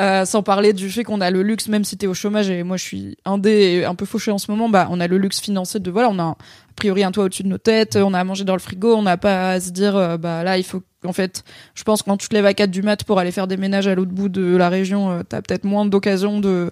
Euh, 0.00 0.24
sans 0.24 0.42
parler 0.42 0.72
du 0.72 0.90
fait 0.90 1.04
qu'on 1.04 1.20
a 1.20 1.30
le 1.30 1.42
luxe, 1.44 1.68
même 1.68 1.84
si 1.84 1.96
t'es 1.96 2.08
au 2.08 2.14
chômage 2.14 2.50
et 2.50 2.64
moi 2.64 2.76
je 2.76 2.82
suis 2.82 3.16
indé 3.24 3.50
et 3.50 3.84
un 3.84 3.94
peu 3.94 4.04
fauché 4.06 4.32
en 4.32 4.38
ce 4.38 4.50
moment, 4.50 4.68
bah, 4.68 4.88
on 4.90 4.98
a 4.98 5.06
le 5.06 5.18
luxe 5.18 5.40
financier 5.40 5.78
de, 5.78 5.88
voilà, 5.88 6.08
on 6.10 6.18
a 6.18 6.22
un- 6.22 6.36
a 6.74 6.76
priori 6.76 7.04
un 7.04 7.12
toit 7.12 7.24
au-dessus 7.24 7.44
de 7.44 7.48
nos 7.48 7.58
têtes, 7.58 7.96
on 7.96 8.14
a 8.14 8.18
à 8.18 8.24
manger 8.24 8.44
dans 8.44 8.54
le 8.54 8.60
frigo, 8.60 8.96
on 8.96 9.02
n'a 9.02 9.16
pas 9.16 9.52
à 9.52 9.60
se 9.60 9.70
dire, 9.70 9.96
euh, 9.96 10.16
bah 10.16 10.42
là, 10.42 10.58
il 10.58 10.64
faut, 10.64 10.82
en 11.04 11.12
fait, 11.12 11.44
je 11.74 11.84
pense 11.84 12.02
que 12.02 12.10
quand 12.10 12.16
tu 12.16 12.28
te 12.28 12.34
lèves 12.34 12.46
à 12.46 12.54
4 12.54 12.70
du 12.70 12.82
mat 12.82 13.04
pour 13.04 13.18
aller 13.18 13.30
faire 13.30 13.46
des 13.46 13.56
ménages 13.56 13.86
à 13.86 13.94
l'autre 13.94 14.10
bout 14.10 14.28
de 14.28 14.56
la 14.56 14.68
région, 14.68 15.10
euh, 15.10 15.22
t'as 15.22 15.40
peut-être 15.42 15.64
moins 15.64 15.86
d'occasion 15.86 16.40
de 16.40 16.70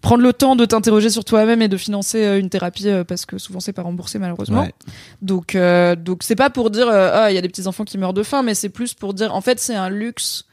prendre 0.00 0.22
le 0.22 0.32
temps 0.32 0.56
de 0.56 0.64
t'interroger 0.64 1.10
sur 1.10 1.24
toi-même 1.24 1.62
et 1.62 1.68
de 1.68 1.76
financer 1.76 2.24
euh, 2.24 2.38
une 2.38 2.48
thérapie 2.48 2.88
euh, 2.88 3.04
parce 3.04 3.24
que 3.24 3.38
souvent 3.38 3.60
c'est 3.60 3.72
pas 3.72 3.82
remboursé 3.82 4.18
malheureusement. 4.18 4.62
Ouais. 4.62 4.74
Donc 5.20 5.56
donc 5.98 6.22
c'est 6.22 6.34
pas 6.34 6.50
pour 6.50 6.70
dire 6.70 6.88
ah 6.88 7.30
il 7.30 7.34
y 7.34 7.38
a 7.38 7.40
des 7.40 7.48
petits 7.48 7.66
enfants 7.68 7.84
qui 7.84 7.98
meurent 7.98 8.12
de 8.12 8.24
faim 8.24 8.42
mais 8.42 8.54
c'est 8.54 8.68
plus 8.68 8.94
pour 8.94 9.14
dire 9.14 9.34
en 9.34 9.40
fait 9.40 9.60
c'est 9.60 9.76
un 9.76 9.90
luxe 9.90 10.46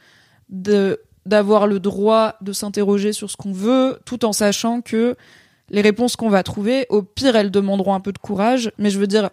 de 0.49 1.01
d'avoir 1.25 1.67
le 1.67 1.79
droit 1.79 2.35
de 2.41 2.53
s'interroger 2.53 3.11
sur 3.11 3.29
ce 3.29 3.37
qu'on 3.37 3.51
veut 3.51 3.99
tout 4.05 4.23
en 4.23 4.33
sachant 4.33 4.81
que 4.81 5.15
les 5.71 5.81
réponses 5.81 6.15
qu'on 6.15 6.29
va 6.29 6.43
trouver 6.43 6.85
au 6.89 7.01
pire 7.01 7.35
elles 7.35 7.51
demanderont 7.51 7.93
un 7.93 7.99
peu 7.99 8.11
de 8.11 8.17
courage 8.17 8.71
mais 8.77 8.89
je 8.89 8.99
veux 8.99 9.07
dire 9.07 9.29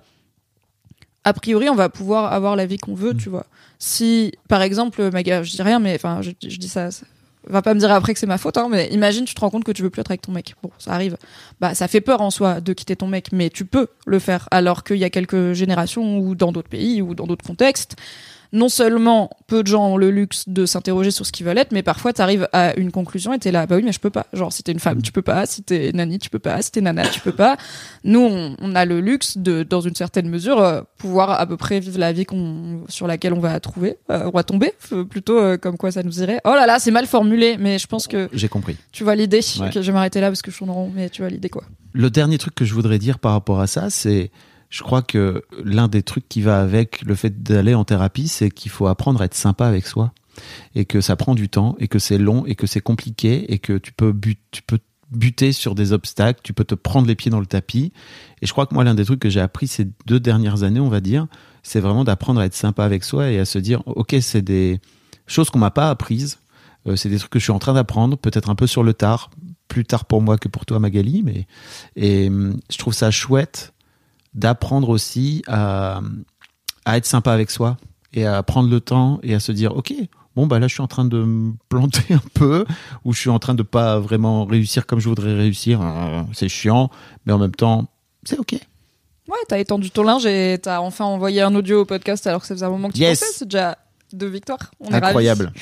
a 1.25 1.33
priori 1.33 1.69
on 1.69 1.75
va 1.75 1.89
pouvoir 1.89 2.33
avoir 2.33 2.57
la 2.57 2.67
vie 2.67 2.79
qu'on 2.79 2.95
veut 2.95 3.15
tu 3.15 3.29
vois. 3.29 3.47
Si 3.79 4.33
par 4.49 4.63
exemple 4.63 5.11
Maga 5.11 5.43
je 5.43 5.51
dis 5.51 5.63
rien 5.63 5.79
mais 5.81 5.95
enfin 5.95 6.23
je, 6.23 6.31
je 6.47 6.57
dis 6.57 6.69
ça, 6.69 6.91
ça 6.91 7.05
va 7.49 7.63
pas 7.63 7.75
me 7.75 7.81
dire 7.81 7.91
après 7.91 8.13
que 8.15 8.21
c'est 8.21 8.27
ma 8.27 8.39
faute 8.39 8.57
hein, 8.57 8.69
mais 8.71 8.89
imagine 8.89 9.25
tu 9.25 9.35
te 9.35 9.41
rends 9.41 9.51
compte 9.51 9.65
que 9.65 9.73
tu 9.73 9.83
veux 9.83 9.91
plus 9.91 10.01
être 10.01 10.11
avec 10.11 10.23
ton 10.23 10.33
mec. 10.33 10.55
Bon 10.63 10.71
ça 10.79 10.93
arrive. 10.93 11.17
Bah 11.61 11.75
ça 11.75 11.89
fait 11.89 12.01
peur 12.01 12.21
en 12.21 12.31
soi 12.31 12.61
de 12.61 12.73
quitter 12.73 12.97
ton 12.97 13.09
mec 13.09 13.33
mais 13.33 13.51
tu 13.51 13.65
peux 13.65 13.89
le 14.07 14.19
faire 14.19 14.49
alors 14.51 14.85
qu'il 14.85 14.99
y 14.99 15.05
a 15.05 15.11
quelques 15.11 15.53
générations 15.53 16.19
ou 16.19 16.35
dans 16.35 16.53
d'autres 16.53 16.69
pays 16.69 17.03
ou 17.03 17.15
dans 17.15 17.27
d'autres 17.27 17.45
contextes 17.45 17.97
non 18.57 18.69
seulement 18.69 19.31
peu 19.47 19.63
de 19.63 19.69
gens 19.69 19.87
ont 19.87 19.97
le 19.97 20.11
luxe 20.11 20.49
de 20.49 20.67
s'interroger 20.67 21.11
sur 21.11 21.27
ce 21.27 21.33
qu'ils 21.33 21.47
veulent 21.47 21.59
être, 21.59 21.73
mais 21.73 21.83
parfois 21.83 22.13
t'arrives 22.13 22.49
à 22.53 22.75
une 22.77 22.91
conclusion 22.91 23.33
et 23.33 23.39
t'es 23.39 23.53
là, 23.53 23.67
bah 23.67 23.77
oui, 23.77 23.83
mais 23.85 23.93
je 23.93 24.01
peux 24.01 24.11
pas. 24.11 24.27
Genre, 24.33 24.53
si 24.53 24.63
t'es 24.63 24.73
une 24.73 24.81
femme, 24.81 25.03
tu 25.03 25.13
peux 25.13 25.23
pas. 25.23 25.47
Si 25.47 25.63
t'es 25.63 25.93
nani, 25.93 26.19
tu 26.19 26.31
peux 26.31 26.39
pas. 26.39 26.61
Si 26.63 26.73
t'es 26.73 26.81
nana, 26.81 27.07
tu 27.07 27.21
peux 27.21 27.33
pas. 27.33 27.57
Nous, 28.05 28.21
on, 28.21 28.57
on 28.61 28.75
a 28.75 28.85
le 28.85 29.01
luxe 29.01 29.39
de, 29.39 29.63
dans 29.63 29.81
une 29.81 29.95
certaine 29.95 30.29
mesure, 30.29 30.61
euh, 30.61 30.81
pouvoir 30.99 31.31
à 31.39 31.47
peu 31.47 31.57
près 31.57 31.79
vivre 31.81 31.99
la 31.99 32.13
vie 32.13 32.25
qu'on, 32.25 32.85
sur 32.89 33.07
laquelle 33.07 33.35
on 33.35 33.41
va 33.41 33.59
trouver, 33.61 33.99
euh, 34.11 34.25
on 34.27 34.31
va 34.31 34.43
tomber, 34.43 34.73
euh, 34.93 35.05
plutôt 35.05 35.39
euh, 35.39 35.57
comme 35.59 35.77
quoi 35.77 35.91
ça 35.93 36.03
nous 36.03 36.21
irait. 36.23 36.41
Oh 36.45 36.51
là 36.55 36.67
là, 36.67 36.79
c'est 36.79 36.91
mal 36.91 37.07
formulé, 37.07 37.57
mais 37.59 37.79
je 37.79 37.87
pense 37.87 38.07
que 38.09 38.29
J'ai 38.33 38.49
compris. 38.49 38.77
tu 38.93 39.05
vois 39.05 39.15
l'idée. 39.15 39.41
Ouais. 39.61 39.71
Je 39.73 39.81
vais 39.81 39.93
m'arrêter 39.93 40.21
là 40.21 40.29
parce 40.29 40.43
que 40.43 40.51
je 40.51 40.57
tourne 40.57 40.71
en 40.71 40.75
rond, 40.75 40.93
mais 40.95 41.11
tu 41.11 41.23
vois 41.23 41.31
l'idée 41.31 41.51
quoi. 41.51 41.65
Le 41.93 42.11
dernier 42.11 42.39
truc 42.39 42.55
que 42.55 42.65
je 42.65 42.75
voudrais 42.75 42.99
dire 42.99 43.19
par 43.19 43.33
rapport 43.33 43.61
à 43.61 43.67
ça, 43.67 43.91
c'est, 43.91 44.31
je 44.71 44.83
crois 44.83 45.03
que 45.03 45.45
l'un 45.63 45.89
des 45.89 46.03
trucs 46.03 46.29
qui 46.29 46.43
va 46.43 46.61
avec 46.61 47.03
le 47.03 47.15
fait 47.15 47.43
d'aller 47.43 47.75
en 47.75 47.85
thérapie, 47.85 48.29
c'est 48.29 48.51
qu'il 48.51 48.71
faut 48.71 48.87
apprendre 48.87 49.21
à 49.23 49.27
être 49.27 49.35
sympa 49.35 49.67
avec 49.67 49.87
soi 49.87 50.13
et 50.75 50.85
que 50.85 51.01
ça 51.01 51.17
prend 51.17 51.35
du 51.35 51.49
temps 51.49 51.77
et 51.79 51.89
que 51.89 51.99
c'est 51.99 52.19
long 52.19 52.45
et 52.47 52.55
que 52.55 52.67
c'est 52.67 52.81
compliqué 52.81 53.53
et 53.53 53.59
que 53.59 53.79
tu 53.79 53.93
peux 53.93 54.15
tu 54.51 54.63
peux 54.63 54.79
buter 55.13 55.53
sur 55.53 55.75
des 55.75 55.93
obstacles, 55.93 56.41
tu 56.43 56.53
peux 56.53 56.65
te 56.65 56.75
prendre 56.75 57.07
les 57.07 57.15
pieds 57.15 57.31
dans 57.31 57.41
le 57.41 57.47
tapis. 57.47 57.93
Et 58.43 58.47
je 58.47 58.53
crois 58.53 58.67
que 58.67 58.75
moi, 58.75 58.85
l'un 58.85 58.95
des 58.95 59.05
trucs 59.05 59.21
que 59.21 59.31
j'ai 59.31 59.41
appris 59.41 59.69
ces 59.69 59.87
deux 60.07 60.21
dernières 60.21 60.63
années, 60.63 60.81
on 60.81 60.89
va 60.89 61.01
dire, 61.01 61.27
c'est 61.63 61.81
vraiment 61.81 62.05
d'apprendre 62.05 62.41
à 62.41 62.47
être 62.47 62.55
sympa 62.55 62.85
avec 62.85 63.05
soi 63.05 63.31
et 63.31 63.39
à 63.39 63.45
se 63.45 63.59
dire, 63.59 63.83
ok, 63.87 64.17
c'est 64.21 64.43
des 64.43 64.81
choses 65.27 65.51
qu'on 65.51 65.59
m'a 65.59 65.71
pas 65.71 65.91
apprises. 65.91 66.39
Euh, 66.87 66.97
c'est 66.97 67.09
des 67.09 67.19
trucs 67.19 67.31
que 67.31 67.39
je 67.39 67.45
suis 67.45 67.53
en 67.53 67.59
train 67.59 67.75
d'apprendre, 67.75 68.17
peut-être 68.17 68.51
un 68.51 68.55
peu 68.55 68.67
sur 68.67 68.83
le 68.83 68.95
tard, 68.95 69.31
plus 69.69 69.85
tard 69.85 70.05
pour 70.05 70.23
moi 70.23 70.39
que 70.39 70.49
pour 70.49 70.67
toi, 70.67 70.79
Magali, 70.79 71.23
mais 71.23 71.47
et 71.97 72.29
hum, 72.29 72.57
je 72.71 72.79
trouve 72.79 72.95
ça 72.95 73.11
chouette 73.11 73.73
d'apprendre 74.37 74.89
aussi 74.91 75.43
à, 75.49 76.01
à 76.85 76.97
être 76.97 77.07
sympa 77.07 77.33
avec 77.33 77.51
soi 77.51 77.77
et 78.13 78.25
à 78.25 78.43
prendre 78.45 78.71
le 78.71 78.81
temps 78.81 79.19
et 79.25 79.35
à 79.35 79.41
se 79.41 79.51
dire, 79.51 79.77
ok, 79.77 79.93
bon 80.37 80.47
bah 80.47 80.59
là 80.59 80.69
je 80.69 80.75
suis 80.75 80.83
en 80.83 80.87
train 80.87 81.05
de 81.05 81.19
me 81.25 81.53
planter 81.69 82.15
un 82.15 82.23
peu 82.35 82.65
ou 83.05 83.13
je 83.13 83.19
suis 83.19 83.31
en 83.31 83.39
train 83.39 83.55
de 83.55 83.63
pas 83.65 83.99
vraiment 83.99 84.45
réussir 84.45 84.87
comme 84.87 85.01
je 85.01 85.09
voudrais 85.09 85.35
réussir. 85.35 85.81
C'est 86.33 86.49
chiant, 86.49 86.91
mais 87.25 87.33
en 87.33 87.39
même 87.39 87.55
temps, 87.55 87.87
c'est 88.25 88.39
ok. 88.39 88.53
Ouais, 89.29 89.39
t'as 89.49 89.59
étendu 89.59 89.91
ton 89.91 90.05
linge 90.05 90.25
et 90.27 90.57
t'as 90.63 90.79
enfin 90.81 91.05
envoyé 91.05 91.41
un 91.43 91.53
audio 91.57 91.81
au 91.81 91.85
podcast 91.85 92.25
alors 92.29 92.43
que 92.43 92.47
ça 92.47 92.55
faisait 92.55 92.67
un 92.67 92.71
moment 92.71 92.89
que 92.89 92.95
tu 92.95 93.01
Yes. 93.01 93.19
pensais. 93.19 93.33
C'est 93.35 93.45
déjà 93.47 93.77
deux 94.13 94.29
victoires. 94.29 94.71
On 94.79 94.93
Incroyable. 94.93 95.53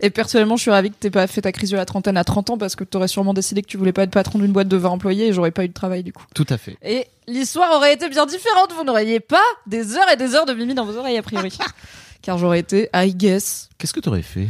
Et 0.00 0.10
personnellement, 0.10 0.56
je 0.56 0.62
suis 0.62 0.70
ravie 0.70 0.90
que 0.90 0.96
t'aies 0.96 1.10
pas 1.10 1.26
fait 1.26 1.42
ta 1.42 1.52
crise 1.52 1.70
de 1.70 1.76
la 1.76 1.84
trentaine 1.84 2.16
à 2.16 2.24
30 2.24 2.50
ans 2.50 2.58
parce 2.58 2.76
que 2.76 2.84
t'aurais 2.84 3.08
sûrement 3.08 3.34
décidé 3.34 3.62
que 3.62 3.66
tu 3.68 3.76
voulais 3.76 3.92
pas 3.92 4.02
être 4.04 4.10
patron 4.10 4.38
d'une 4.38 4.52
boîte 4.52 4.68
de 4.68 4.76
20 4.76 4.88
employés 4.90 5.28
et 5.28 5.32
j'aurais 5.32 5.50
pas 5.50 5.64
eu 5.64 5.68
de 5.68 5.72
travail 5.72 6.02
du 6.02 6.12
coup. 6.12 6.24
Tout 6.34 6.46
à 6.48 6.58
fait. 6.58 6.76
Et 6.82 7.06
l'histoire 7.26 7.72
aurait 7.76 7.94
été 7.94 8.08
bien 8.08 8.26
différente. 8.26 8.72
Vous 8.76 8.84
n'auriez 8.84 9.20
pas 9.20 9.42
des 9.66 9.96
heures 9.96 10.10
et 10.12 10.16
des 10.16 10.34
heures 10.34 10.46
de 10.46 10.54
mimi 10.54 10.74
dans 10.74 10.84
vos 10.84 10.96
oreilles 10.96 11.18
a 11.18 11.22
priori. 11.22 11.56
Car 12.22 12.38
j'aurais 12.38 12.60
été, 12.60 12.88
I 12.94 13.14
guess, 13.14 13.68
Qu'est-ce 13.78 13.92
que 13.92 14.00
tu 14.00 14.08
aurais 14.08 14.22
fait? 14.22 14.48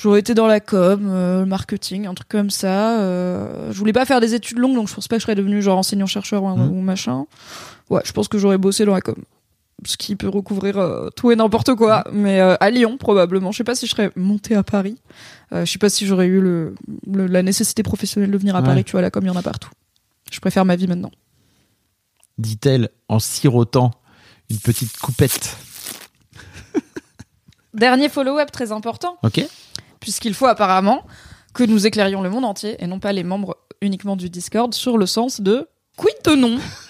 J'aurais 0.00 0.20
été 0.20 0.32
dans 0.34 0.46
la 0.46 0.60
com, 0.60 1.08
euh, 1.10 1.40
le 1.40 1.46
marketing, 1.46 2.06
un 2.06 2.14
truc 2.14 2.28
comme 2.28 2.50
ça. 2.50 3.00
Euh, 3.00 3.72
je 3.72 3.78
voulais 3.78 3.92
pas 3.92 4.04
faire 4.04 4.20
des 4.20 4.34
études 4.34 4.58
longues, 4.58 4.76
donc 4.76 4.88
je 4.88 4.94
pense 4.94 5.08
pas 5.08 5.16
que 5.16 5.20
je 5.20 5.24
serais 5.24 5.34
devenu 5.34 5.60
genre 5.60 5.78
enseignant-chercheur 5.78 6.44
ou, 6.44 6.48
un- 6.48 6.54
Mhm. 6.56 6.70
ou 6.70 6.80
machin. 6.80 7.26
Ouais, 7.90 8.02
je 8.04 8.12
pense 8.12 8.28
que 8.28 8.38
j'aurais 8.38 8.58
bossé 8.58 8.84
dans 8.84 8.94
la 8.94 9.00
com. 9.00 9.16
Ce 9.84 9.96
qui 9.96 10.16
peut 10.16 10.28
recouvrir 10.28 10.76
euh, 10.78 11.08
tout 11.14 11.30
et 11.30 11.36
n'importe 11.36 11.74
quoi. 11.74 12.04
Mais 12.12 12.40
euh, 12.40 12.56
à 12.58 12.70
Lyon, 12.70 12.96
probablement. 12.98 13.52
Je 13.52 13.58
sais 13.58 13.64
pas 13.64 13.74
si 13.76 13.86
je 13.86 13.92
serais 13.92 14.10
montée 14.16 14.54
à 14.56 14.62
Paris. 14.64 15.00
Euh, 15.52 15.64
je 15.64 15.70
sais 15.70 15.78
pas 15.78 15.88
si 15.88 16.04
j'aurais 16.06 16.26
eu 16.26 16.40
le, 16.40 16.74
le- 17.06 17.26
la 17.28 17.42
nécessité 17.42 17.82
professionnelle 17.84 18.30
de 18.32 18.38
venir 18.38 18.56
à 18.56 18.60
Ouais. 18.60 18.66
Paris. 18.66 18.84
Tu 18.84 18.92
vois, 18.92 19.02
la 19.02 19.10
com, 19.10 19.22
il 19.24 19.28
y 19.28 19.30
en 19.30 19.36
a 19.36 19.42
partout. 19.42 19.70
Je 20.32 20.40
préfère 20.40 20.64
ma 20.64 20.74
vie 20.76 20.88
maintenant. 20.88 21.12
Dit-elle 22.38 22.88
en 23.08 23.18
sirotant 23.20 23.92
une 24.50 24.58
petite 24.58 24.96
coupette. 24.98 25.56
Dernier 27.74 28.08
follow-up 28.08 28.50
très 28.50 28.72
important. 28.72 29.16
Ok 29.22 29.44
puisqu'il 30.00 30.32
faut 30.32 30.46
apparemment 30.46 31.02
que 31.54 31.64
nous 31.64 31.84
éclairions 31.88 32.22
le 32.22 32.30
monde 32.30 32.44
entier 32.44 32.76
et 32.78 32.86
non 32.86 33.00
pas 33.00 33.12
les 33.12 33.24
membres 33.24 33.56
uniquement 33.80 34.14
du 34.14 34.30
Discord 34.30 34.72
sur 34.72 34.96
le 34.96 35.06
sens 35.06 35.40
de 35.40 35.68
quid 35.96 36.14
de 36.24 36.36
non 36.36 36.56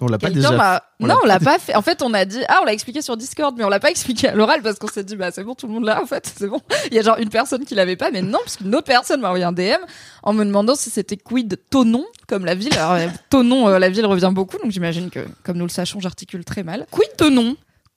On 0.00 0.06
l'a 0.06 0.18
pas 0.18 0.30
déjà. 0.30 0.48
on 0.48 0.52
Non, 0.52 0.58
l'a 1.06 1.16
on 1.22 1.26
l'a 1.26 1.40
pas 1.40 1.58
fait. 1.58 1.74
En 1.74 1.82
fait, 1.82 2.02
on 2.02 2.14
a 2.14 2.24
dit, 2.24 2.40
ah, 2.48 2.60
on 2.62 2.64
l'a 2.64 2.72
expliqué 2.72 3.02
sur 3.02 3.16
Discord, 3.16 3.54
mais 3.58 3.64
on 3.64 3.68
l'a 3.68 3.80
pas 3.80 3.90
expliqué 3.90 4.28
à 4.28 4.34
l'oral 4.34 4.62
parce 4.62 4.78
qu'on 4.78 4.86
s'est 4.88 5.02
dit, 5.04 5.16
bah, 5.16 5.30
c'est 5.32 5.42
bon, 5.44 5.54
tout 5.54 5.66
le 5.66 5.72
monde 5.72 5.84
l'a, 5.84 6.02
en 6.02 6.06
fait, 6.06 6.32
c'est 6.38 6.46
bon. 6.46 6.60
Il 6.90 6.94
y 6.94 6.98
a 6.98 7.02
genre 7.02 7.18
une 7.18 7.28
personne 7.30 7.64
qui 7.64 7.74
l'avait 7.74 7.96
pas, 7.96 8.10
mais 8.10 8.22
non, 8.22 8.38
parce 8.44 8.56
qu'une 8.56 8.74
autre 8.74 8.86
personne 8.86 9.20
m'a 9.20 9.28
envoyé 9.28 9.44
un 9.44 9.52
DM 9.52 9.78
en 10.22 10.32
me 10.32 10.44
demandant 10.44 10.74
si 10.74 10.90
c'était 10.90 11.16
quid 11.16 11.58
Tonon, 11.70 12.04
comme 12.26 12.44
la 12.44 12.54
ville. 12.54 12.72
Alors, 12.74 12.92
euh, 12.92 13.08
Tonon, 13.30 13.68
euh, 13.68 13.78
la 13.78 13.88
ville 13.90 14.06
revient 14.06 14.30
beaucoup, 14.32 14.58
donc 14.58 14.70
j'imagine 14.70 15.10
que, 15.10 15.26
comme 15.42 15.56
nous 15.58 15.64
le 15.66 15.70
sachons, 15.70 16.00
j'articule 16.00 16.44
très 16.44 16.62
mal. 16.62 16.86
Quid 16.90 17.16
Tonon? 17.16 17.56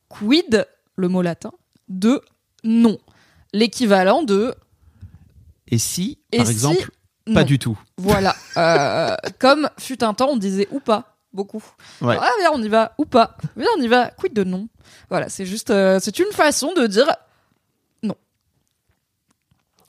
Quid, 0.10 0.67
le 0.95 1.08
mot 1.08 1.21
latin, 1.21 1.51
de 1.89 2.21
non. 2.63 2.97
L'équivalent 3.54 4.23
de 4.23 4.54
Et 5.67 5.77
si, 5.77 6.19
Et 6.32 6.38
par 6.38 6.45
si- 6.47 6.51
exemple, 6.54 6.89
non. 7.27 7.34
pas 7.36 7.43
du 7.43 7.60
tout. 7.60 7.77
Voilà. 7.97 8.36
Euh, 8.58 9.15
comme 9.39 9.69
fut 9.77 10.04
un 10.04 10.13
temps, 10.13 10.30
on 10.32 10.38
disait 10.38 10.67
ou 10.71 10.80
pas, 10.80 11.11
beaucoup. 11.34 11.63
Ouais. 12.02 12.17
Ah, 12.20 12.30
viens, 12.39 12.52
on 12.54 12.62
y 12.62 12.67
va, 12.70 12.94
ou 12.98 13.06
pas. 13.06 13.38
Viens, 13.56 13.67
on 13.78 13.82
y 13.82 13.88
va, 13.88 14.08
quid 14.12 14.34
de 14.34 14.44
non? 14.44 14.67
Voilà, 15.10 15.30
c'est 15.30 15.46
juste, 15.46 15.70
euh, 15.70 16.00
c'est 16.02 16.20
une 16.20 16.32
façon 16.32 16.74
de 16.74 16.88
dire 16.88 17.08
non. 18.04 18.15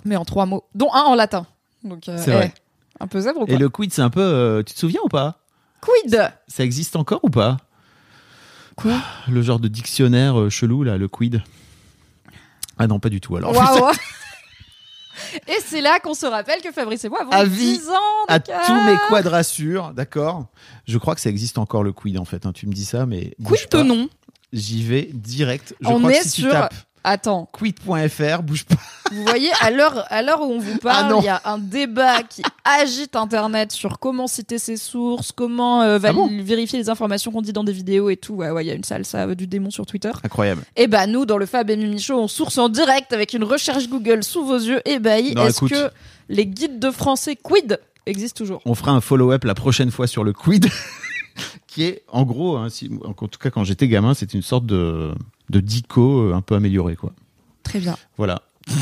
Mais 0.05 0.17
en 0.17 0.25
trois 0.25 0.47
mots, 0.47 0.65
dont 0.75 0.93
un 0.93 1.03
en 1.03 1.15
latin. 1.15 1.47
Donc, 1.85 2.09
euh, 2.09 2.17
C'est 2.19 2.33
vrai. 2.33 2.53
eh, 2.57 3.03
un 3.03 3.07
peu 3.07 3.21
zèbre 3.21 3.41
ou 3.43 3.47
quoi 3.47 3.55
Et 3.55 3.59
le 3.59 3.69
quid, 3.69 3.93
c'est 3.93 4.03
un 4.03 4.11
peu. 4.11 4.21
euh, 4.23 4.63
tu 4.63 4.75
te 4.75 4.79
souviens 4.79 5.01
ou 5.05 5.09
pas? 5.09 5.39
Quid? 5.81 6.31
Ça 6.49 6.63
existe 6.65 6.95
encore 6.97 7.21
ou 7.25 7.31
pas? 7.31 7.57
Quoi? 8.77 8.93
Le 9.29 9.43
genre 9.43 9.59
de 9.59 9.69
dictionnaire 9.69 10.39
euh, 10.41 10.49
chelou, 10.51 10.83
là, 10.85 10.97
le 10.97 11.09
quid? 11.09 11.43
Ah 12.79 12.87
non, 12.87 13.01
pas 13.01 13.09
du 13.11 13.21
tout. 13.21 13.37
Alors, 13.37 13.53
Waouh 13.55 13.93
Et 15.49 15.59
c'est 15.65 15.81
là 15.81 15.99
qu'on 16.01 16.15
se 16.15 16.27
rappelle 16.27 16.61
que 16.63 16.73
Fabrice 16.73 17.05
et 17.05 17.09
moi 17.09 17.21
avons 17.23 17.31
Avis 17.31 17.79
10 17.79 17.89
ans 17.91 18.25
à 18.29 18.41
tous 18.41 18.51
mes 18.85 18.97
quadrassures, 19.09 19.93
d'accord 19.95 20.47
Je 20.87 20.99
crois 20.99 21.15
que 21.15 21.21
ça 21.21 21.31
existe 21.31 21.59
encore 21.59 21.83
le 21.83 21.93
quid 21.93 22.19
en 22.19 22.25
fait. 22.25 22.47
hein. 22.47 22.53
Tu 22.53 22.67
me 22.67 22.73
dis 22.73 22.85
ça, 22.85 23.07
mais 23.07 23.35
Quid 23.45 23.69
de 23.71 23.83
non 23.83 24.09
J'y 24.53 24.83
vais 24.83 25.09
direct. 25.13 25.75
Je 25.81 25.89
On 25.89 25.99
crois 25.99 26.13
est 26.13 26.19
que 26.19 26.25
si 26.25 26.43
sur- 26.43 26.51
tu 26.51 26.55
tapes 26.55 26.75
Attends, 27.05 27.49
quid.fr, 27.53 28.43
bouge 28.43 28.65
pas. 28.65 28.77
Vous 29.11 29.25
voyez, 29.25 29.51
à 29.61 29.71
l'heure, 29.71 30.05
à 30.11 30.23
l'heure 30.23 30.41
où 30.41 30.53
on 30.53 30.59
vous 30.61 30.79
parle, 30.79 31.13
Ah 31.13 31.19
il 31.21 31.25
y 31.25 31.29
a 31.29 31.41
un 31.45 31.59
débat 31.59 32.23
qui 32.23 32.43
agite 32.65 33.17
Internet 33.17 33.73
sur 33.73 33.99
comment 33.99 34.27
citer 34.29 34.59
ses 34.59 34.77
sources, 34.77 35.33
comment 35.33 35.83
euh, 35.83 35.99
Ah 36.03 36.13
bon 36.13 36.29
vérifier 36.43 36.79
les 36.79 36.89
informations 36.89 37.31
qu'on 37.33 37.43
dit 37.43 37.53
dans 37.53 37.65
des 37.65 37.73
vidéos 37.73 38.09
et 38.09 38.17
tout. 38.17 38.35
Ouais, 38.35 38.51
ouais, 38.51 38.65
il 38.65 38.69
y 38.69 38.71
a 38.71 38.75
une 38.75 38.85
salsa 38.85 39.27
euh, 39.27 39.35
du 39.35 39.47
démon 39.47 39.71
sur 39.71 39.85
Twitter. 39.85 40.13
Incroyable. 40.23 40.63
Et 40.77 40.87
bah 40.87 41.07
nous, 41.07 41.27
dans 41.27 41.39
le 41.39 41.47
Fab 41.47 41.69
et 41.71 41.77
Mimi 41.77 41.99
Show, 42.01 42.19
on 42.21 42.29
source 42.29 42.57
en 42.59 42.69
direct 42.69 43.13
avec 43.13 43.33
une 43.35 43.45
recherche 43.45 43.89
Google 43.89 44.23
sous 44.23 44.45
vos 44.45 44.57
yeux 44.59 44.81
ébahis. 44.89 45.35
Non, 45.35 45.47
Est-ce 45.47 45.65
que 45.65 45.91
les 46.29 46.47
guides 46.47 46.79
de 46.79 46.91
français 46.93 47.37
quid 47.37 47.81
existent 48.07 48.39
toujours? 48.39 48.63
On 48.65 48.75
fera 48.77 48.93
un 48.93 49.01
follow-up 49.01 49.45
la 49.45 49.55
prochaine 49.55 49.91
fois 49.91 50.07
sur 50.07 50.23
le 50.25 50.33
quid, 50.33 50.69
qui 51.67 51.85
est 51.85 52.03
en 52.09 52.23
gros, 52.23 52.57
hein, 52.57 52.69
si- 52.71 52.91
en 53.05 53.13
tout 53.13 53.39
cas 53.41 53.51
quand 53.51 53.65
j'étais 53.65 53.89
gamin, 53.89 54.15
c'était 54.15 54.35
une 54.39 54.43
sorte 54.43 54.67
de, 54.67 55.13
de 55.53 55.61
dico 55.61 56.31
euh, 56.31 56.35
un 56.35 56.41
peu 56.41 56.55
amélioré 56.57 56.97
quoi. 56.97 57.13
Très 57.63 57.79
bien. 57.79 57.97
Voilà. 58.17 58.43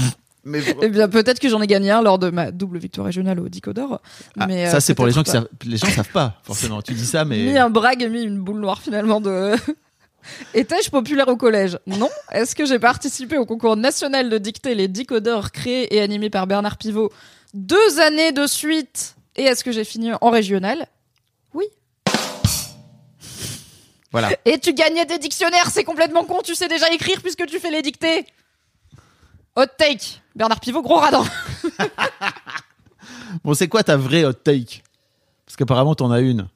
Mais 0.44 0.62
Eh 0.80 0.88
bien, 0.88 1.06
peut-être 1.08 1.38
que 1.38 1.50
j'en 1.50 1.60
ai 1.60 1.66
gagné 1.66 1.90
un 1.90 2.00
lors 2.00 2.18
de 2.18 2.30
ma 2.30 2.50
double 2.50 2.78
victoire 2.78 3.04
régionale 3.04 3.40
au 3.40 3.50
Dicodor. 3.50 4.00
Ah, 4.38 4.46
mais 4.46 4.66
euh, 4.66 4.70
ça 4.70 4.80
c'est 4.80 4.94
pour 4.94 5.04
les 5.04 5.12
gens 5.12 5.22
qui 5.22 5.30
savent. 5.30 5.48
Les 5.66 5.76
gens 5.76 5.86
savent 5.88 6.08
pas 6.12 6.40
forcément. 6.44 6.80
Tu 6.80 6.94
dis 6.94 7.04
ça, 7.04 7.26
mais 7.26 7.44
Mis 7.44 7.58
un 7.58 7.68
brag 7.68 8.02
et 8.02 8.08
mis 8.08 8.22
une 8.22 8.40
boule 8.40 8.60
noire 8.60 8.80
finalement 8.80 9.20
de. 9.20 9.54
Étais-je 10.54 10.88
populaire 10.90 11.28
au 11.28 11.36
collège? 11.36 11.78
Non. 11.86 12.08
Est-ce 12.32 12.54
que 12.54 12.64
j'ai 12.64 12.78
participé 12.78 13.36
au 13.36 13.44
concours 13.44 13.76
national 13.76 14.30
de 14.30 14.38
dictée 14.38 14.74
Les 14.74 14.88
Dicodors 14.88 15.50
créé 15.52 15.94
et 15.94 16.00
animé 16.00 16.30
par 16.30 16.46
Bernard 16.46 16.78
Pivot 16.78 17.10
deux 17.52 18.00
années 18.00 18.32
de 18.32 18.46
suite? 18.46 19.16
Et 19.36 19.42
est-ce 19.42 19.62
que 19.62 19.72
j'ai 19.72 19.84
fini 19.84 20.10
en 20.20 20.30
régional? 20.30 20.86
Voilà. 24.12 24.30
Et 24.44 24.58
tu 24.58 24.72
gagnais 24.74 25.04
des 25.04 25.18
dictionnaires, 25.18 25.70
c'est 25.70 25.84
complètement 25.84 26.24
con, 26.24 26.40
tu 26.44 26.54
sais 26.54 26.68
déjà 26.68 26.92
écrire 26.92 27.20
puisque 27.22 27.46
tu 27.46 27.58
fais 27.58 27.70
les 27.70 27.82
dictées 27.82 28.26
Hot 29.56 29.66
take 29.78 30.20
Bernard 30.34 30.60
Pivot, 30.60 30.82
gros 30.82 30.96
radin 30.96 31.24
Bon, 33.44 33.54
c'est 33.54 33.68
quoi 33.68 33.82
ta 33.82 33.96
vraie 33.96 34.24
hot 34.24 34.32
take? 34.32 34.82
Parce 35.46 35.56
qu'apparemment 35.56 35.94
t'en 35.94 36.10
as 36.10 36.20
une 36.20 36.48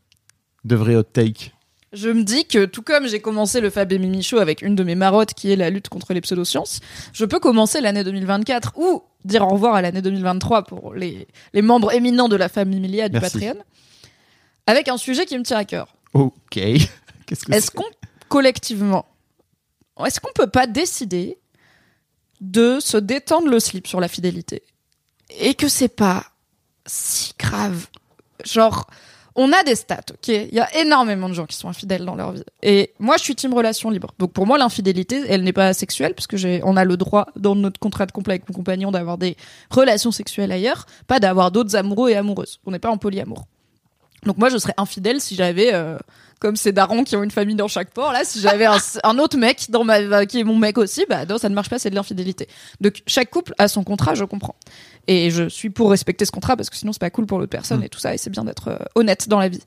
de 0.65 0.77
vraie 0.77 0.97
hot 0.97 1.05
take. 1.05 1.53
Je 1.93 2.09
me 2.09 2.25
dis 2.25 2.45
que 2.45 2.65
tout 2.65 2.83
comme 2.83 3.07
j'ai 3.07 3.21
commencé 3.21 3.61
le 3.61 3.71
Fab 3.71 3.93
et 3.93 3.99
Mimi 3.99 4.23
Show 4.23 4.39
avec 4.39 4.63
une 4.63 4.75
de 4.75 4.83
mes 4.83 4.97
marottes 4.97 5.33
qui 5.33 5.53
est 5.53 5.57
la 5.57 5.71
lutte 5.71 5.89
contre 5.89 6.13
les 6.13 6.21
pseudosciences, 6.21 6.81
je 7.13 7.25
peux 7.25 7.39
commencer 7.39 7.81
l'année 7.81 8.03
2024 8.03 8.73
ou 8.77 9.05
dire 9.25 9.47
au 9.47 9.51
revoir 9.51 9.77
à 9.77 9.83
l'année 9.83 10.03
2023 10.03 10.65
pour 10.65 10.95
les, 10.95 11.29
les 11.53 11.63
membres 11.63 11.93
éminents 11.93 12.29
de 12.29 12.35
la 12.35 12.49
famille 12.49 12.81
Milia 12.81 13.09
du 13.09 13.21
Merci. 13.21 13.39
Patreon 13.39 13.63
avec 14.67 14.89
un 14.89 14.97
sujet 14.97 15.27
qui 15.27 15.39
me 15.39 15.45
tient 15.45 15.59
à 15.59 15.65
cœur. 15.65 15.95
Ok. 16.15 16.59
Qu'est-ce 17.27 17.45
que 17.45 17.53
Est-ce 17.53 17.71
qu'on 17.71 17.85
collectivement, 18.29 19.07
est-ce 20.05 20.21
qu'on 20.21 20.33
peut 20.35 20.49
pas 20.49 20.67
décider 20.67 21.39
de 22.41 22.79
se 22.81 22.97
détendre 22.97 23.49
le 23.49 23.61
slip 23.61 23.87
sur 23.87 24.01
la 24.01 24.09
fidélité 24.09 24.63
et 25.39 25.55
que 25.55 25.69
c'est 25.69 25.89
pas 25.89 26.25
si 26.87 27.33
grave? 27.39 27.87
Genre, 28.45 28.87
on 29.37 29.53
a 29.53 29.63
des 29.65 29.75
stats, 29.75 30.01
ok? 30.13 30.29
Il 30.29 30.55
y 30.55 30.61
a 30.61 30.77
énormément 30.79 31.29
de 31.29 31.35
gens 31.35 31.47
qui 31.47 31.57
sont 31.57 31.69
infidèles 31.69 32.05
dans 32.05 32.15
leur 32.15 32.33
vie. 32.33 32.45
Et 32.63 32.93
moi, 32.99 33.17
je 33.17 33.25
suis 33.25 33.35
team 33.35 33.53
relation 33.53 33.91
libre. 33.91 34.15
Donc 34.19 34.33
pour 34.33 34.47
moi, 34.47 34.59
l'infidélité, 34.59 35.23
elle 35.29 35.43
n'est 35.43 35.53
pas 35.53 35.73
sexuelle, 35.75 36.15
puisque 36.15 36.37
j'ai, 36.37 36.61
on 36.65 36.77
a 36.77 36.85
le 36.85 36.97
droit 36.97 37.27
dans 37.37 37.57
notre 37.57 37.81
contrat 37.81 38.07
de 38.07 38.13
couple 38.13 38.31
avec 38.31 38.49
mon 38.49 38.55
compagnon 38.55 38.93
d'avoir 38.93 39.19
des 39.19 39.37
relations 39.71 40.13
sexuelles 40.13 40.53
ailleurs, 40.53 40.87
pas 41.07 41.19
d'avoir 41.19 41.51
d'autres 41.51 41.75
amoureux 41.75 42.11
et 42.11 42.17
amoureuses. 42.17 42.61
On 42.65 42.71
n'est 42.71 42.79
pas 42.79 42.91
en 42.91 42.99
polyamour. 42.99 43.47
Donc 44.25 44.39
moi, 44.39 44.49
je 44.51 44.59
serais 44.59 44.75
infidèle 44.77 45.21
si 45.21 45.35
j'avais, 45.35 45.75
euh, 45.75 45.99
comme 46.41 46.57
ces 46.57 46.73
darons 46.73 47.05
qui 47.05 47.17
ont 47.17 47.23
une 47.23 47.31
famille 47.31 47.55
dans 47.55 47.69
chaque 47.69 47.91
port, 47.91 48.13
là, 48.13 48.25
si 48.25 48.41
j'avais 48.41 48.67
un, 48.67 48.79
un 49.03 49.19
autre 49.19 49.37
mec 49.37 49.67
dans 49.71 49.85
ma, 49.85 50.27
qui 50.27 50.41
est 50.41 50.45
mon 50.45 50.57
mec 50.57 50.79
aussi, 50.79 51.05
bah 51.09 51.25
non, 51.27 51.39
ça 51.39 51.49
ne 51.49 51.55
marche 51.55 51.71
pas, 51.71 51.79
c'est 51.79 51.91
de 51.91 51.95
l'infidélité. 51.95 52.49
Donc 52.81 53.03
chaque 53.07 53.31
couple 53.31 53.55
a 53.59 53.69
son 53.69 53.85
contrat, 53.85 54.15
je 54.15 54.25
comprends. 54.25 54.57
Et 55.07 55.31
je 55.31 55.49
suis 55.49 55.71
pour 55.71 55.91
respecter 55.91 56.25
ce 56.25 56.33
contrat 56.33 56.57
parce 56.57 56.71
que 56.71 56.77
sinon 56.77 56.93
c'est 56.93 57.01
pas 57.01 57.11
cool 57.11 57.27
pour 57.27 57.39
l'autre 57.39 57.51
personne 57.51 57.83
et 57.83 57.89
tout 57.89 57.99
ça, 57.99 58.15
et 58.15 58.19
c'est 58.19 58.31
bien 58.31 58.45
d'être 58.45 58.69
euh, 58.69 58.79
honnête 58.95 59.29
dans 59.29 59.39
la 59.39 59.49
vie. 59.49 59.63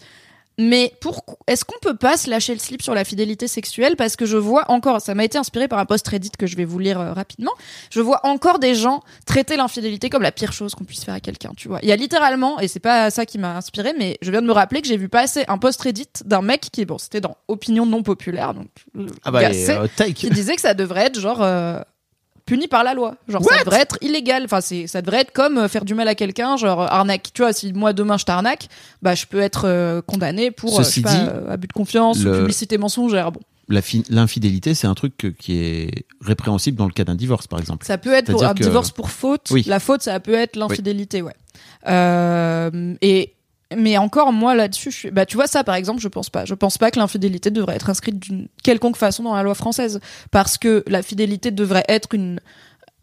Mais 0.59 0.91
pour, 1.01 1.23
est-ce 1.45 1.63
qu'on 1.65 1.77
peut 1.81 1.95
pas 1.95 2.17
se 2.17 2.29
lâcher 2.29 2.53
le 2.53 2.59
slip 2.59 2.81
sur 2.81 2.95
la 2.95 3.03
fidélité 3.03 3.47
sexuelle? 3.47 3.95
Parce 3.95 4.15
que 4.15 4.25
je 4.25 4.37
vois 4.37 4.71
encore, 4.71 5.01
ça 5.01 5.13
m'a 5.13 5.23
été 5.23 5.37
inspiré 5.37 5.67
par 5.67 5.77
un 5.77 5.85
post 5.85 6.07
Reddit 6.07 6.31
que 6.31 6.47
je 6.47 6.55
vais 6.55 6.65
vous 6.65 6.79
lire 6.79 6.99
euh, 6.99 7.13
rapidement. 7.13 7.51
Je 7.91 8.01
vois 8.01 8.25
encore 8.25 8.57
des 8.57 8.73
gens 8.73 9.01
traiter 9.27 9.55
l'infidélité 9.55 10.09
comme 10.09 10.23
la 10.23 10.31
pire 10.31 10.53
chose 10.53 10.73
qu'on 10.73 10.83
puisse 10.83 11.03
faire 11.03 11.13
à 11.13 11.19
quelqu'un, 11.19 11.51
tu 11.55 11.67
vois. 11.67 11.79
Il 11.83 11.89
y 11.89 11.91
a 11.91 11.95
littéralement, 11.95 12.59
et 12.59 12.67
c'est 12.67 12.79
pas 12.79 13.11
ça 13.11 13.27
qui 13.27 13.37
m'a 13.37 13.55
inspiré, 13.55 13.93
mais 13.99 14.17
je 14.23 14.31
viens 14.31 14.41
de 14.41 14.47
me 14.47 14.51
rappeler 14.51 14.81
que 14.81 14.87
j'ai 14.87 14.97
vu 14.97 15.09
passer 15.09 15.45
un 15.47 15.59
post 15.59 15.79
Reddit 15.81 16.07
d'un 16.25 16.41
mec 16.41 16.61
qui, 16.71 16.85
bon, 16.85 16.97
c'était 16.97 17.21
dans 17.21 17.37
opinion 17.47 17.85
non 17.85 18.01
populaire, 18.01 18.55
donc 18.55 18.69
le 18.95 19.07
Ah 19.23 19.29
bah, 19.31 19.41
gars 19.41 19.51
et, 19.51 19.89
take. 19.95 20.13
qui 20.13 20.29
disait 20.31 20.55
que 20.55 20.61
ça 20.61 20.73
devrait 20.73 21.05
être 21.05 21.19
genre 21.19 21.43
euh, 21.43 21.79
puni 22.47 22.67
par 22.67 22.83
la 22.83 22.95
loi. 22.95 23.15
Genre 23.27 23.43
ça 23.43 23.59
devrait 23.63 23.81
être 23.81 23.97
illégal. 24.01 24.43
Enfin 24.45 24.61
c'est 24.61 24.87
ça 24.87 25.03
devrait 25.03 25.21
être 25.21 25.31
comme 25.31 25.59
euh, 25.59 25.67
faire 25.67 25.85
du 25.85 25.93
mal 25.93 26.07
à 26.07 26.15
quelqu'un, 26.15 26.57
genre 26.57 26.81
euh, 26.81 26.87
arnaque. 26.89 27.29
Tu 27.33 27.43
vois, 27.43 27.53
si 27.53 27.73
moi 27.73 27.93
demain 27.93 28.17
je 28.17 28.25
t'arnaque, 28.25 28.67
bah 29.03 29.13
je 29.13 29.25
peux 29.27 29.39
être 29.41 29.65
euh, 29.65 30.01
condamné 30.01 30.49
pour 30.49 30.79
euh, 30.79 30.83
je 30.83 30.87
sais 30.89 31.01
pas, 31.01 31.13
dit, 31.13 31.29
abus 31.49 31.67
de 31.67 31.73
confiance 31.73 32.19
ou 32.25 32.31
publicité 32.31 32.79
mensongère. 32.79 33.31
Bon, 33.31 33.41
L'infidélité, 33.69 34.73
c'est 34.73 34.87
un 34.87 34.93
truc 34.93 35.35
qui 35.37 35.57
est 35.57 36.05
répréhensible 36.21 36.77
dans 36.77 36.85
le 36.85 36.93
cas 36.93 37.03
d'un 37.03 37.15
divorce, 37.15 37.47
par 37.47 37.59
exemple. 37.59 37.85
ça 37.85 37.97
peut 37.97 38.13
être 38.13 38.31
pour 38.31 38.43
un 38.45 38.53
que- 38.53 38.63
divorce 38.63 38.91
pour 38.91 39.09
faute. 39.11 39.49
Oui. 39.51 39.63
La 39.67 39.79
faute 39.81 40.01
ça 40.01 40.19
peut 40.21 40.33
être 40.35 40.55
l'infidélité, 40.55 41.21
ouais. 41.21 41.33
Euh, 41.87 42.93
et 43.01 43.33
mais 43.75 43.97
encore 43.97 44.31
moi 44.31 44.55
là-dessus, 44.55 44.91
je 44.91 44.97
suis... 44.97 45.11
bah 45.11 45.25
tu 45.25 45.35
vois 45.35 45.47
ça 45.47 45.63
par 45.63 45.75
exemple, 45.75 46.01
je 46.01 46.07
pense 46.07 46.29
pas. 46.29 46.45
Je 46.45 46.53
pense 46.53 46.77
pas 46.77 46.91
que 46.91 46.99
l'infidélité 46.99 47.51
devrait 47.51 47.75
être 47.75 47.89
inscrite 47.89 48.19
d'une 48.19 48.47
quelconque 48.63 48.97
façon 48.97 49.23
dans 49.23 49.35
la 49.35 49.43
loi 49.43 49.55
française 49.55 49.99
parce 50.31 50.57
que 50.57 50.83
la 50.87 51.01
fidélité 51.01 51.51
devrait 51.51 51.85
être 51.87 52.13
une 52.13 52.39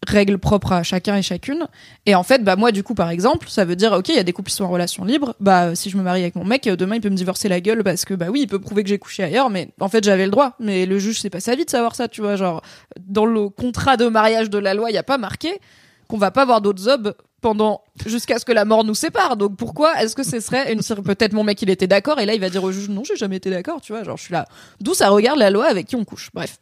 règle 0.07 0.39
propre 0.39 0.73
à 0.73 0.83
chacun 0.83 1.17
et 1.17 1.23
chacune. 1.23 1.67
Et 2.07 2.15
en 2.15 2.23
fait, 2.23 2.43
bah 2.43 2.57
moi 2.57 2.73
du 2.73 2.83
coup 2.83 2.95
par 2.95 3.11
exemple, 3.11 3.49
ça 3.49 3.65
veut 3.65 3.77
dire 3.77 3.93
ok, 3.93 4.09
il 4.09 4.15
y 4.15 4.19
a 4.19 4.23
des 4.23 4.33
couples 4.33 4.51
qui 4.51 4.57
sont 4.57 4.65
en 4.65 4.71
relation 4.71 5.05
libre. 5.05 5.35
Bah 5.41 5.75
si 5.75 5.91
je 5.91 5.97
me 5.97 6.03
marie 6.03 6.23
avec 6.23 6.37
mon 6.37 6.45
mec, 6.45 6.67
euh, 6.67 6.77
demain 6.77 6.97
il 6.97 7.01
peut 7.01 7.11
me 7.11 7.17
divorcer 7.17 7.49
la 7.49 7.61
gueule 7.61 7.83
parce 7.83 8.05
que 8.05 8.15
bah 8.15 8.27
oui, 8.31 8.41
il 8.43 8.47
peut 8.47 8.59
prouver 8.59 8.83
que 8.83 8.89
j'ai 8.89 8.99
couché 8.99 9.23
ailleurs, 9.23 9.51
mais 9.51 9.69
en 9.81 9.89
fait 9.89 10.05
j'avais 10.05 10.25
le 10.25 10.31
droit. 10.31 10.57
Mais 10.61 10.87
le 10.87 10.99
juge 10.99 11.21
c'est 11.21 11.31
pas 11.31 11.41
sa 11.41 11.55
vie 11.55 11.65
de 11.65 11.71
savoir 11.71 11.95
ça, 11.95 12.09
tu 12.09 12.21
vois. 12.21 12.37
Genre 12.37 12.63
dans 13.01 13.27
le 13.27 13.49
contrat 13.49 13.97
de 13.97 14.07
mariage 14.07 14.51
de 14.51 14.59
la 14.59 14.75
loi, 14.75 14.91
il 14.91 14.95
y 14.95 14.99
a 14.99 15.03
pas 15.03 15.19
marqué 15.19 15.61
qu'on 16.09 16.19
va 16.19 16.31
pas 16.31 16.45
voir 16.45 16.61
d'autres 16.61 16.89
hommes 16.89 17.15
pendant 17.45 17.83
jusqu'à 18.07 18.39
ce 18.39 18.47
que 18.47 18.53
la 18.53 18.65
mort 18.65 18.85
nous 18.85 18.95
sépare. 18.95 19.37
Donc 19.37 19.55
pourquoi 19.59 20.01
est-ce 20.01 20.17
que 20.17 20.23
ce 20.23 20.41
serait 20.41 20.73
une 20.73 20.81
peut-être 20.81 21.35
mon 21.35 21.45
mec 21.45 21.61
il 21.61 21.69
était 21.69 21.87
d'accord 21.87 22.19
et 22.19 22.25
là 22.25 22.33
il 22.33 22.41
va 22.41 22.49
dire 22.49 22.65
au 22.65 22.73
juge 22.73 22.89
non 22.89 23.05
j'ai 23.05 23.17
jamais 23.17 23.37
été 23.37 23.51
d'accord 23.51 23.83
tu 23.83 23.93
vois 23.93 24.03
genre 24.03 24.17
je 24.17 24.23
suis 24.23 24.33
là. 24.33 24.47
D'où 24.81 24.95
ça 24.95 25.11
regarde 25.11 25.39
la 25.39 25.51
loi 25.51 25.67
avec 25.67 25.87
qui 25.87 25.95
on 25.95 26.07
couche. 26.07 26.31
Bref. 26.33 26.57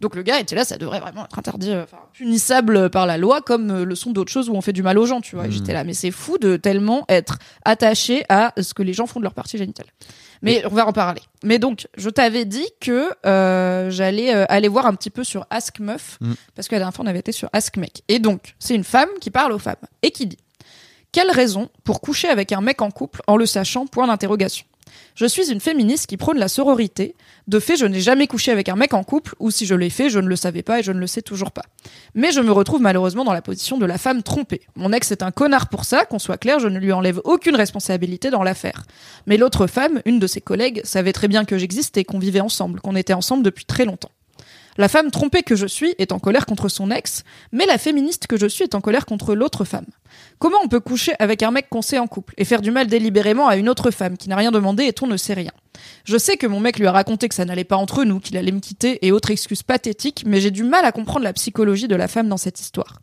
Donc 0.00 0.16
le 0.16 0.22
gars 0.22 0.40
était 0.40 0.54
là 0.54 0.64
ça 0.64 0.78
devrait 0.78 1.00
vraiment 1.00 1.26
être 1.26 1.38
interdit 1.38 1.72
euh, 1.72 1.82
enfin, 1.82 1.98
punissable 2.14 2.88
par 2.88 3.04
la 3.04 3.18
loi 3.18 3.42
comme 3.42 3.70
euh, 3.70 3.84
le 3.84 3.94
sont 3.94 4.12
d'autres 4.12 4.32
choses 4.32 4.48
où 4.48 4.54
on 4.54 4.62
fait 4.62 4.72
du 4.72 4.82
mal 4.82 4.98
aux 4.98 5.04
gens 5.04 5.20
tu 5.20 5.36
vois. 5.36 5.48
Et 5.48 5.50
j'étais 5.50 5.74
là 5.74 5.84
mais 5.84 5.92
c'est 5.92 6.10
fou 6.10 6.38
de 6.38 6.56
tellement 6.56 7.04
être 7.10 7.38
attaché 7.66 8.24
à 8.30 8.54
ce 8.58 8.72
que 8.72 8.82
les 8.82 8.94
gens 8.94 9.06
font 9.06 9.20
de 9.20 9.24
leur 9.24 9.34
partie 9.34 9.58
génitale 9.58 9.86
mais 10.42 10.64
on 10.66 10.74
va 10.74 10.86
en 10.86 10.92
parler. 10.92 11.22
Mais 11.44 11.58
donc, 11.58 11.86
je 11.96 12.10
t'avais 12.10 12.44
dit 12.44 12.66
que 12.80 13.10
euh, 13.26 13.90
j'allais 13.90 14.34
euh, 14.34 14.44
aller 14.48 14.68
voir 14.68 14.86
un 14.86 14.94
petit 14.94 15.10
peu 15.10 15.24
sur 15.24 15.46
Ask 15.50 15.78
Meuf, 15.80 16.18
Mm. 16.20 16.32
parce 16.54 16.68
que 16.68 16.74
la 16.74 16.80
dernière 16.80 16.94
fois, 16.94 17.04
on 17.04 17.08
avait 17.08 17.20
été 17.20 17.32
sur 17.32 17.48
Ask 17.52 17.76
Mec. 17.76 18.02
Et 18.08 18.18
donc, 18.18 18.54
c'est 18.58 18.74
une 18.74 18.84
femme 18.84 19.08
qui 19.20 19.30
parle 19.30 19.52
aux 19.52 19.58
femmes 19.58 19.76
et 20.02 20.10
qui 20.10 20.26
dit 20.26 20.38
Quelle 21.12 21.30
raison 21.30 21.68
pour 21.84 22.00
coucher 22.00 22.28
avec 22.28 22.52
un 22.52 22.60
mec 22.60 22.82
en 22.82 22.90
couple 22.90 23.22
en 23.26 23.36
le 23.36 23.46
sachant? 23.46 23.86
Point 23.86 24.06
d'interrogation. 24.06 24.66
Je 25.14 25.26
suis 25.26 25.50
une 25.50 25.60
féministe 25.60 26.06
qui 26.06 26.16
prône 26.16 26.38
la 26.38 26.48
sororité. 26.48 27.14
De 27.46 27.58
fait, 27.58 27.76
je 27.76 27.86
n'ai 27.86 28.00
jamais 28.00 28.26
couché 28.26 28.50
avec 28.50 28.68
un 28.68 28.76
mec 28.76 28.94
en 28.94 29.04
couple, 29.04 29.34
ou 29.40 29.50
si 29.50 29.66
je 29.66 29.74
l'ai 29.74 29.90
fait, 29.90 30.08
je 30.08 30.18
ne 30.18 30.26
le 30.26 30.36
savais 30.36 30.62
pas 30.62 30.80
et 30.80 30.82
je 30.82 30.92
ne 30.92 30.98
le 30.98 31.06
sais 31.06 31.22
toujours 31.22 31.50
pas. 31.50 31.64
Mais 32.14 32.32
je 32.32 32.40
me 32.40 32.50
retrouve 32.50 32.80
malheureusement 32.80 33.24
dans 33.24 33.32
la 33.32 33.42
position 33.42 33.78
de 33.78 33.86
la 33.86 33.98
femme 33.98 34.22
trompée. 34.22 34.62
Mon 34.74 34.92
ex 34.92 35.10
est 35.12 35.22
un 35.22 35.30
connard 35.30 35.68
pour 35.68 35.84
ça, 35.84 36.04
qu'on 36.04 36.18
soit 36.18 36.38
clair, 36.38 36.60
je 36.60 36.68
ne 36.68 36.78
lui 36.78 36.92
enlève 36.92 37.20
aucune 37.24 37.56
responsabilité 37.56 38.30
dans 38.30 38.42
l'affaire. 38.42 38.84
Mais 39.26 39.36
l'autre 39.36 39.66
femme, 39.66 40.00
une 40.06 40.18
de 40.18 40.26
ses 40.26 40.40
collègues, 40.40 40.80
savait 40.84 41.12
très 41.12 41.28
bien 41.28 41.44
que 41.44 41.58
j'existais, 41.58 42.04
qu'on 42.04 42.18
vivait 42.18 42.40
ensemble, 42.40 42.80
qu'on 42.80 42.96
était 42.96 43.12
ensemble 43.12 43.42
depuis 43.42 43.64
très 43.64 43.84
longtemps. 43.84 44.10
La 44.78 44.88
femme 44.88 45.10
trompée 45.10 45.42
que 45.42 45.54
je 45.54 45.66
suis 45.66 45.94
est 45.98 46.12
en 46.12 46.18
colère 46.18 46.46
contre 46.46 46.68
son 46.68 46.90
ex, 46.90 47.24
mais 47.52 47.66
la 47.66 47.76
féministe 47.76 48.26
que 48.26 48.38
je 48.38 48.46
suis 48.46 48.64
est 48.64 48.74
en 48.74 48.80
colère 48.80 49.04
contre 49.04 49.34
l'autre 49.34 49.64
femme. 49.64 49.86
Comment 50.38 50.58
on 50.64 50.68
peut 50.68 50.80
coucher 50.80 51.12
avec 51.18 51.42
un 51.42 51.50
mec 51.50 51.68
qu'on 51.68 51.82
sait 51.82 51.98
en 51.98 52.06
couple 52.06 52.34
et 52.38 52.44
faire 52.44 52.62
du 52.62 52.70
mal 52.70 52.86
délibérément 52.86 53.48
à 53.48 53.56
une 53.56 53.68
autre 53.68 53.90
femme 53.90 54.16
qui 54.16 54.28
n'a 54.28 54.36
rien 54.36 54.50
demandé 54.50 54.84
et 54.84 54.94
on 55.02 55.06
ne 55.06 55.16
sait 55.16 55.34
rien? 55.34 55.52
Je 56.04 56.16
sais 56.16 56.36
que 56.36 56.46
mon 56.46 56.60
mec 56.60 56.78
lui 56.78 56.86
a 56.86 56.92
raconté 56.92 57.28
que 57.28 57.34
ça 57.34 57.44
n'allait 57.44 57.64
pas 57.64 57.76
entre 57.76 58.04
nous, 58.04 58.18
qu'il 58.18 58.36
allait 58.36 58.52
me 58.52 58.60
quitter 58.60 59.04
et 59.04 59.12
autres 59.12 59.30
excuses 59.30 59.62
pathétiques, 59.62 60.24
mais 60.26 60.40
j'ai 60.40 60.50
du 60.50 60.64
mal 60.64 60.84
à 60.84 60.92
comprendre 60.92 61.24
la 61.24 61.32
psychologie 61.32 61.88
de 61.88 61.96
la 61.96 62.08
femme 62.08 62.28
dans 62.28 62.36
cette 62.36 62.60
histoire. 62.60 62.98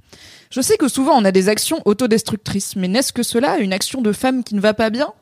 Je 0.50 0.62
sais 0.62 0.78
que 0.78 0.88
souvent 0.88 1.16
on 1.16 1.26
a 1.26 1.32
des 1.32 1.50
actions 1.50 1.82
autodestructrices, 1.86 2.76
mais 2.76 2.88
n'est-ce 2.88 3.14
que 3.14 3.24
cela, 3.24 3.60
une 3.60 3.74
action 3.74 4.02
de 4.02 4.12
femme 4.12 4.44
qui 4.44 4.56
ne 4.56 4.62
va 4.62 4.74
pas 4.74 4.90
bien? 4.90 5.14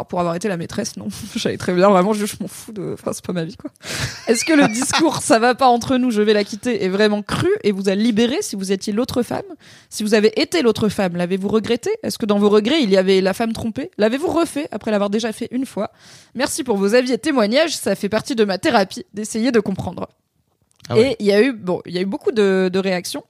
Alors 0.00 0.06
pour 0.06 0.18
avoir 0.20 0.34
été 0.34 0.48
la 0.48 0.56
maîtresse, 0.56 0.96
non, 0.96 1.08
j'allais 1.36 1.58
très 1.58 1.74
bien, 1.74 1.90
vraiment, 1.90 2.14
je, 2.14 2.24
je 2.24 2.36
m'en 2.40 2.48
fous 2.48 2.72
de, 2.72 2.94
enfin 2.94 3.12
c'est 3.12 3.22
pas 3.24 3.34
ma 3.34 3.44
vie 3.44 3.56
quoi. 3.56 3.70
Est-ce 4.28 4.46
que 4.46 4.54
le 4.54 4.66
discours 4.68 5.18
ça 5.18 5.38
va 5.38 5.54
pas 5.54 5.68
entre 5.68 5.98
nous, 5.98 6.10
je 6.10 6.22
vais 6.22 6.32
la 6.32 6.42
quitter 6.42 6.82
est 6.82 6.88
vraiment 6.88 7.22
cru 7.22 7.50
et 7.64 7.70
vous 7.70 7.90
a 7.90 7.94
libéré 7.94 8.40
si 8.40 8.56
vous 8.56 8.72
étiez 8.72 8.94
l'autre 8.94 9.22
femme? 9.22 9.44
Si 9.90 10.02
vous 10.02 10.14
avez 10.14 10.40
été 10.40 10.62
l'autre 10.62 10.88
femme, 10.88 11.16
l'avez-vous 11.16 11.48
regretté? 11.48 11.90
Est-ce 12.02 12.16
que 12.16 12.24
dans 12.24 12.38
vos 12.38 12.48
regrets 12.48 12.82
il 12.82 12.88
y 12.88 12.96
avait 12.96 13.20
la 13.20 13.34
femme 13.34 13.52
trompée? 13.52 13.90
L'avez-vous 13.98 14.28
refait 14.28 14.68
après 14.70 14.90
l'avoir 14.90 15.10
déjà 15.10 15.32
fait 15.32 15.48
une 15.50 15.66
fois? 15.66 15.90
Merci 16.34 16.64
pour 16.64 16.78
vos 16.78 16.94
avis 16.94 17.12
et 17.12 17.18
témoignages, 17.18 17.76
ça 17.76 17.94
fait 17.94 18.08
partie 18.08 18.34
de 18.34 18.44
ma 18.44 18.56
thérapie 18.56 19.04
d'essayer 19.12 19.52
de 19.52 19.60
comprendre. 19.60 20.08
Ah 20.88 20.96
ouais. 20.96 21.12
Et 21.12 21.16
il 21.20 21.26
y 21.26 21.32
a 21.32 21.42
eu 21.42 21.52
bon, 21.52 21.82
il 21.84 21.94
y 21.94 21.98
a 21.98 22.00
eu 22.00 22.06
beaucoup 22.06 22.32
de, 22.32 22.70
de 22.72 22.78
réactions. 22.78 23.24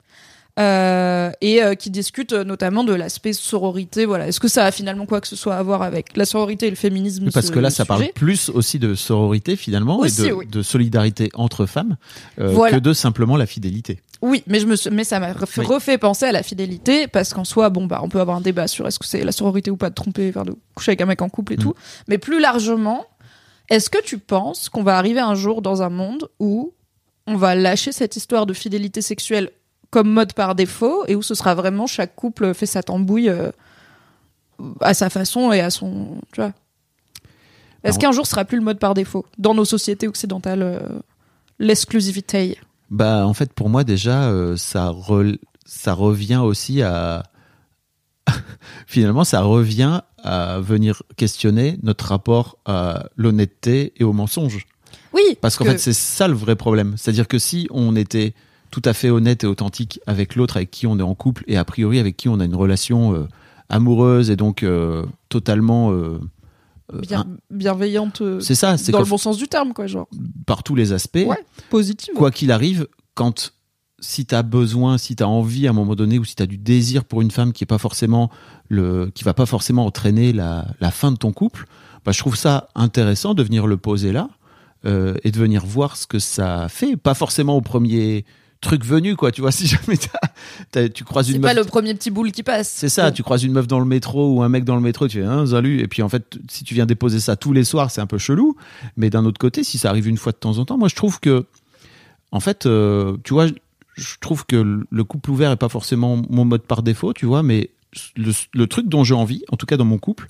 Euh, 0.61 1.31
et 1.41 1.63
euh, 1.63 1.75
qui 1.75 1.91
discutent 1.91 2.33
euh, 2.35 2.45
notamment 2.45 2.85
de 2.85 2.93
l'aspect 2.93 3.33
sororité. 3.33 4.05
Voilà, 4.05 4.29
est-ce 4.29 4.41
que 4.41 4.49
ça 4.49 4.65
a 4.67 4.71
finalement 4.71 5.07
quoi 5.07 5.21
que 5.21 5.27
ce 5.29 5.37
soit 5.37 5.55
à 5.57 5.63
voir 5.63 5.83
avec 5.83 6.17
la 6.17 6.25
sororité 6.25 6.67
et 6.67 6.71
le 6.71 6.77
féminisme 6.77 7.25
Oui, 7.25 7.31
parce 7.33 7.47
ce 7.47 7.51
que 7.53 7.59
là, 7.59 7.71
ça 7.71 7.85
parle 7.85 8.09
plus 8.15 8.51
aussi 8.51 8.79
de 8.79 8.95
sororité 8.95 9.57
finalement 9.57 9.99
Aussi, 9.99 10.27
et 10.27 10.29
de, 10.29 10.33
oui. 10.33 10.47
de 10.47 10.63
solidarité 10.63 11.31
entre 11.35 11.67
femmes 11.67 11.97
euh, 12.41 12.49
Voilà. 12.49 12.77
que 12.77 12.81
de 12.83 12.93
simplement 12.93 13.37
la 13.37 13.47
fidélité. 13.47 14.01
Oui, 14.23 14.43
mais 14.47 14.61
je 14.61 14.67
me 14.67 14.77
suis- 14.77 14.91
mais 14.91 15.05
ça 15.05 15.19
m'a 15.19 15.33
refait, 15.33 15.63
Oui. 15.63 15.67
refait 15.67 15.97
penser 15.97 16.27
à 16.27 16.33
la 16.33 16.43
fidélité 16.43 17.09
parce 17.09 17.33
qu'en 17.33 17.45
soi, 17.45 17.71
bon 17.71 17.87
bah, 17.87 18.01
on 18.03 18.09
peut 18.11 18.21
avoir 18.21 18.37
un 18.37 18.43
débat 18.43 18.69
sur 18.69 18.87
est-ce 18.87 18.99
que 18.99 19.07
c'est 19.07 19.25
la 19.25 19.33
sororité 19.33 19.71
ou 19.71 19.77
pas 19.79 19.89
de 19.89 19.95
tromper, 19.95 20.29
enfin 20.29 20.45
de 20.45 20.55
coucher 20.75 20.91
avec 20.91 21.01
un 21.01 21.07
mec 21.07 21.23
en 21.23 21.31
couple 21.31 21.55
et 21.55 21.57
Mm. 21.57 21.61
tout. 21.61 21.75
Mais 22.09 22.19
plus 22.19 22.39
largement, 22.41 23.07
est-ce 23.71 23.89
que 23.89 24.03
tu 24.03 24.19
penses 24.19 24.69
qu'on 24.69 24.83
va 24.83 24.99
arriver 24.99 25.21
un 25.21 25.35
jour 25.35 25.63
dans 25.63 25.81
un 25.83 25.89
monde 25.91 26.29
où 26.39 26.75
on 27.27 27.37
va 27.37 27.55
lâcher 27.55 27.93
cette 27.93 28.17
histoire 28.17 28.45
de 28.45 28.53
fidélité 28.53 29.01
sexuelle 29.01 29.51
comme 29.91 30.11
mode 30.11 30.33
par 30.35 30.55
défaut 30.55 31.05
et 31.09 31.15
où 31.17 31.23
ce 31.23 31.35
sera 31.35 31.55
vraiment 31.55 31.87
chaque 31.87 32.15
couple 32.15 32.55
fait 32.55 32.67
sa 32.67 32.83
tambouille 32.83 33.29
euh, 33.29 33.51
à 34.81 34.95
sa 34.95 35.11
façon 35.11 35.53
et 35.53 35.61
à 35.61 35.71
son, 35.71 36.19
tu 36.33 36.41
vois. 36.41 36.53
Est-ce 37.83 37.99
qu'un 37.99 38.13
jour 38.13 38.27
ce 38.27 38.33
sera 38.33 38.45
plus 38.45 38.59
le 38.59 38.65
mode 38.65 38.79
par 38.79 38.93
défaut 38.95 39.25
dans 39.39 39.55
nos 39.55 39.65
sociétés 39.65 40.07
occidentales 40.07 40.63
euh, 40.63 40.79
l'exclusivité? 41.59 42.59
Bah, 42.91 43.27
en 43.27 43.33
fait, 43.35 43.53
pour 43.53 43.69
moi, 43.71 43.85
déjà, 43.85 44.25
euh, 44.31 44.57
ça, 44.57 44.91
re- 44.91 45.39
ça 45.65 45.95
revient 45.95 46.41
aussi 46.43 46.83
à. 46.83 47.23
Finalement, 48.87 49.25
ça 49.25 49.41
revient 49.43 50.01
à 50.23 50.61
venir 50.61 51.03
questionner 51.17 51.79
notre 51.83 52.07
rapport 52.07 52.59
à 52.67 53.05
l'honnêteté 53.17 53.93
et 53.97 54.05
au 54.05 54.13
mensonge. 54.13 54.67
Oui, 55.13 55.23
Parce 55.41 55.57
qu'en 55.57 55.65
que- 55.65 55.71
fait, 55.73 55.79
c'est 55.79 55.93
ça 55.93 56.29
le 56.29 56.35
vrai 56.35 56.57
problème. 56.57 56.95
C'est-à-dire 56.97 57.29
que 57.29 57.39
si 57.39 57.67
on 57.71 57.97
était 57.97 58.35
tout 58.71 58.83
à 58.85 58.93
fait 58.93 59.11
honnête 59.11 59.45
et 59.45 59.47
authentique 59.47 60.01
avec 60.07 60.37
l'autre 60.37 60.57
avec 60.57 60.71
qui 60.71 60.87
on 60.87 60.99
est 60.99 61.03
en 61.03 61.15
couple 61.15 61.45
et 61.47 61.57
a 61.57 61.65
priori 61.65 61.99
avec 61.99 62.17
qui 62.17 62.29
on 62.29 62.41
a 62.41 62.45
une 62.45 62.55
relation 62.55 63.15
euh, 63.15 63.27
amoureuse 63.69 64.31
et 64.31 64.37
donc 64.37 64.63
euh, 64.63 65.05
totalement. 65.29 65.93
euh, 65.93 66.19
bien, 66.93 67.27
bienveillante 67.51 68.23
c'est 68.41 68.55
ça, 68.55 68.77
c'est 68.77 68.93
dans 68.93 69.01
le 69.01 69.05
bon 69.05 69.19
sens 69.19 69.37
du 69.37 69.49
terme 69.49 69.73
quoi 69.73 69.87
genre 69.87 70.09
par 70.47 70.63
tous 70.63 70.75
les 70.75 70.93
aspects. 70.93 71.25
ouais 71.27 71.45
positive 71.69 72.15
quoi 72.15 72.31
qu'il 72.31 72.53
arrive, 72.53 72.87
quand 73.15 73.53
si 74.03 74.25
tu 74.25 74.35
as 74.35 74.43
besoin, 74.43 74.97
si 74.99 75.15
tu 75.15 75.23
as 75.23 75.29
envie 75.29 75.67
à 75.67 75.71
un 75.71 75.75
moment 75.75 75.95
donné 75.95 76.19
ou 76.19 76.25
si 76.25 76.35
tu 76.35 76.43
as 76.43 76.47
du 76.47 76.57
désir 76.57 77.05
pour 77.05 77.21
une 77.23 77.31
femme 77.31 77.53
qui 77.53 77.65
est 77.65 77.67
pas 77.67 77.79
forcément 77.79 78.31
le 78.69 79.11
qui 79.15 79.25
va 79.25 79.35
pas 79.35 79.47
forcément 79.47 79.85
entraîner 79.85 80.33
la, 80.33 80.67
la 80.81 80.91
fin 80.91 81.13
de 81.13 81.17
ton 81.17 81.33
couple, 81.33 81.67
bah, 82.05 82.13
je 82.13 82.19
trouve 82.19 82.37
ça 82.37 82.69
intéressant 82.75 83.35
de 83.35 83.43
venir 83.43 83.67
le 83.67 83.77
poser 83.77 84.13
là 84.13 84.29
et 84.85 85.31
de 85.31 85.39
venir 85.39 85.67
voir 85.67 85.99
ce 85.99 86.07
que 86.07 86.19
ça 86.19 86.71
fait, 86.71 86.97
pas 86.97 87.13
forcément 87.13 87.55
au 87.55 87.61
premier 87.61 88.25
truc 88.61 88.85
venu 88.85 89.17
quoi, 89.17 89.33
tu 89.33 89.41
vois, 89.41 89.53
si 89.53 89.67
jamais 89.67 89.97
tu 90.93 91.05
croises 91.05 91.27
c'est 91.29 91.33
une 91.33 91.41
pas 91.41 91.55
meuf 91.55 91.65
le 91.65 91.71
premier 91.71 91.95
petit 91.95 92.11
boule 92.11 92.31
qui 92.33 92.43
passe 92.43 92.69
c'est 92.69 92.89
ça, 92.89 93.11
tu 93.11 93.23
croises 93.23 93.43
une 93.43 93.53
meuf 93.53 93.67
dans 93.67 93.79
le 93.81 93.85
métro 93.87 94.35
ou 94.35 94.43
un 94.43 94.49
mec 94.49 94.65
dans 94.65 94.77
le 94.77 94.83
métro, 94.83 95.09
tu 95.09 95.19
fais 95.19 95.25
un 95.25 95.47
salut, 95.47 95.81
et 95.81 95.89
puis 95.89 96.03
en 96.03 96.09
fait, 96.09 96.39
si 96.51 96.65
tu 96.65 96.75
viens 96.75 96.87
déposer 96.87 97.21
ça 97.21 97.37
tous 97.37 97.53
les 97.53 97.65
soirs, 97.65 97.91
c'est 97.91 98.01
un 98.01 98.07
peu 98.07 98.19
chelou. 98.19 98.57
Mais 98.97 99.09
d'un 99.11 99.25
autre 99.25 99.39
côté, 99.39 99.65
si 99.65 99.79
ça 99.79 99.89
arrive 99.91 100.07
une 100.09 100.19
fois 100.19 100.33
de 100.33 100.37
temps 100.39 100.59
en 100.59 100.65
temps, 100.65 100.77
moi 100.79 100.89
je 100.89 100.95
trouve 100.95 101.21
que, 101.21 101.47
en 102.33 102.41
fait, 102.41 102.67
euh, 102.67 103.17
tu 103.25 103.33
vois, 103.33 103.47
je- 103.47 103.55
trouve 104.21 104.47
que 104.47 104.57
le 104.89 105.05
couple 105.05 105.31
ouvert 105.31 105.51
est 105.51 105.57
pas 105.57 105.69
forcément 105.69 106.23
mon 106.31 106.45
mode 106.45 106.63
par 106.63 106.83
défaut, 106.83 107.13
tu 107.13 107.27
vois, 107.27 107.43
mais 107.43 107.71
le, 108.17 108.33
le 108.55 108.67
truc 108.67 108.89
dont 108.89 109.05
j'ai 109.05 109.15
envie, 109.15 109.43
en 109.51 109.57
tout 109.57 109.67
cas 109.67 109.77
dans 109.77 109.85
mon 109.85 109.99
couple, 109.99 110.29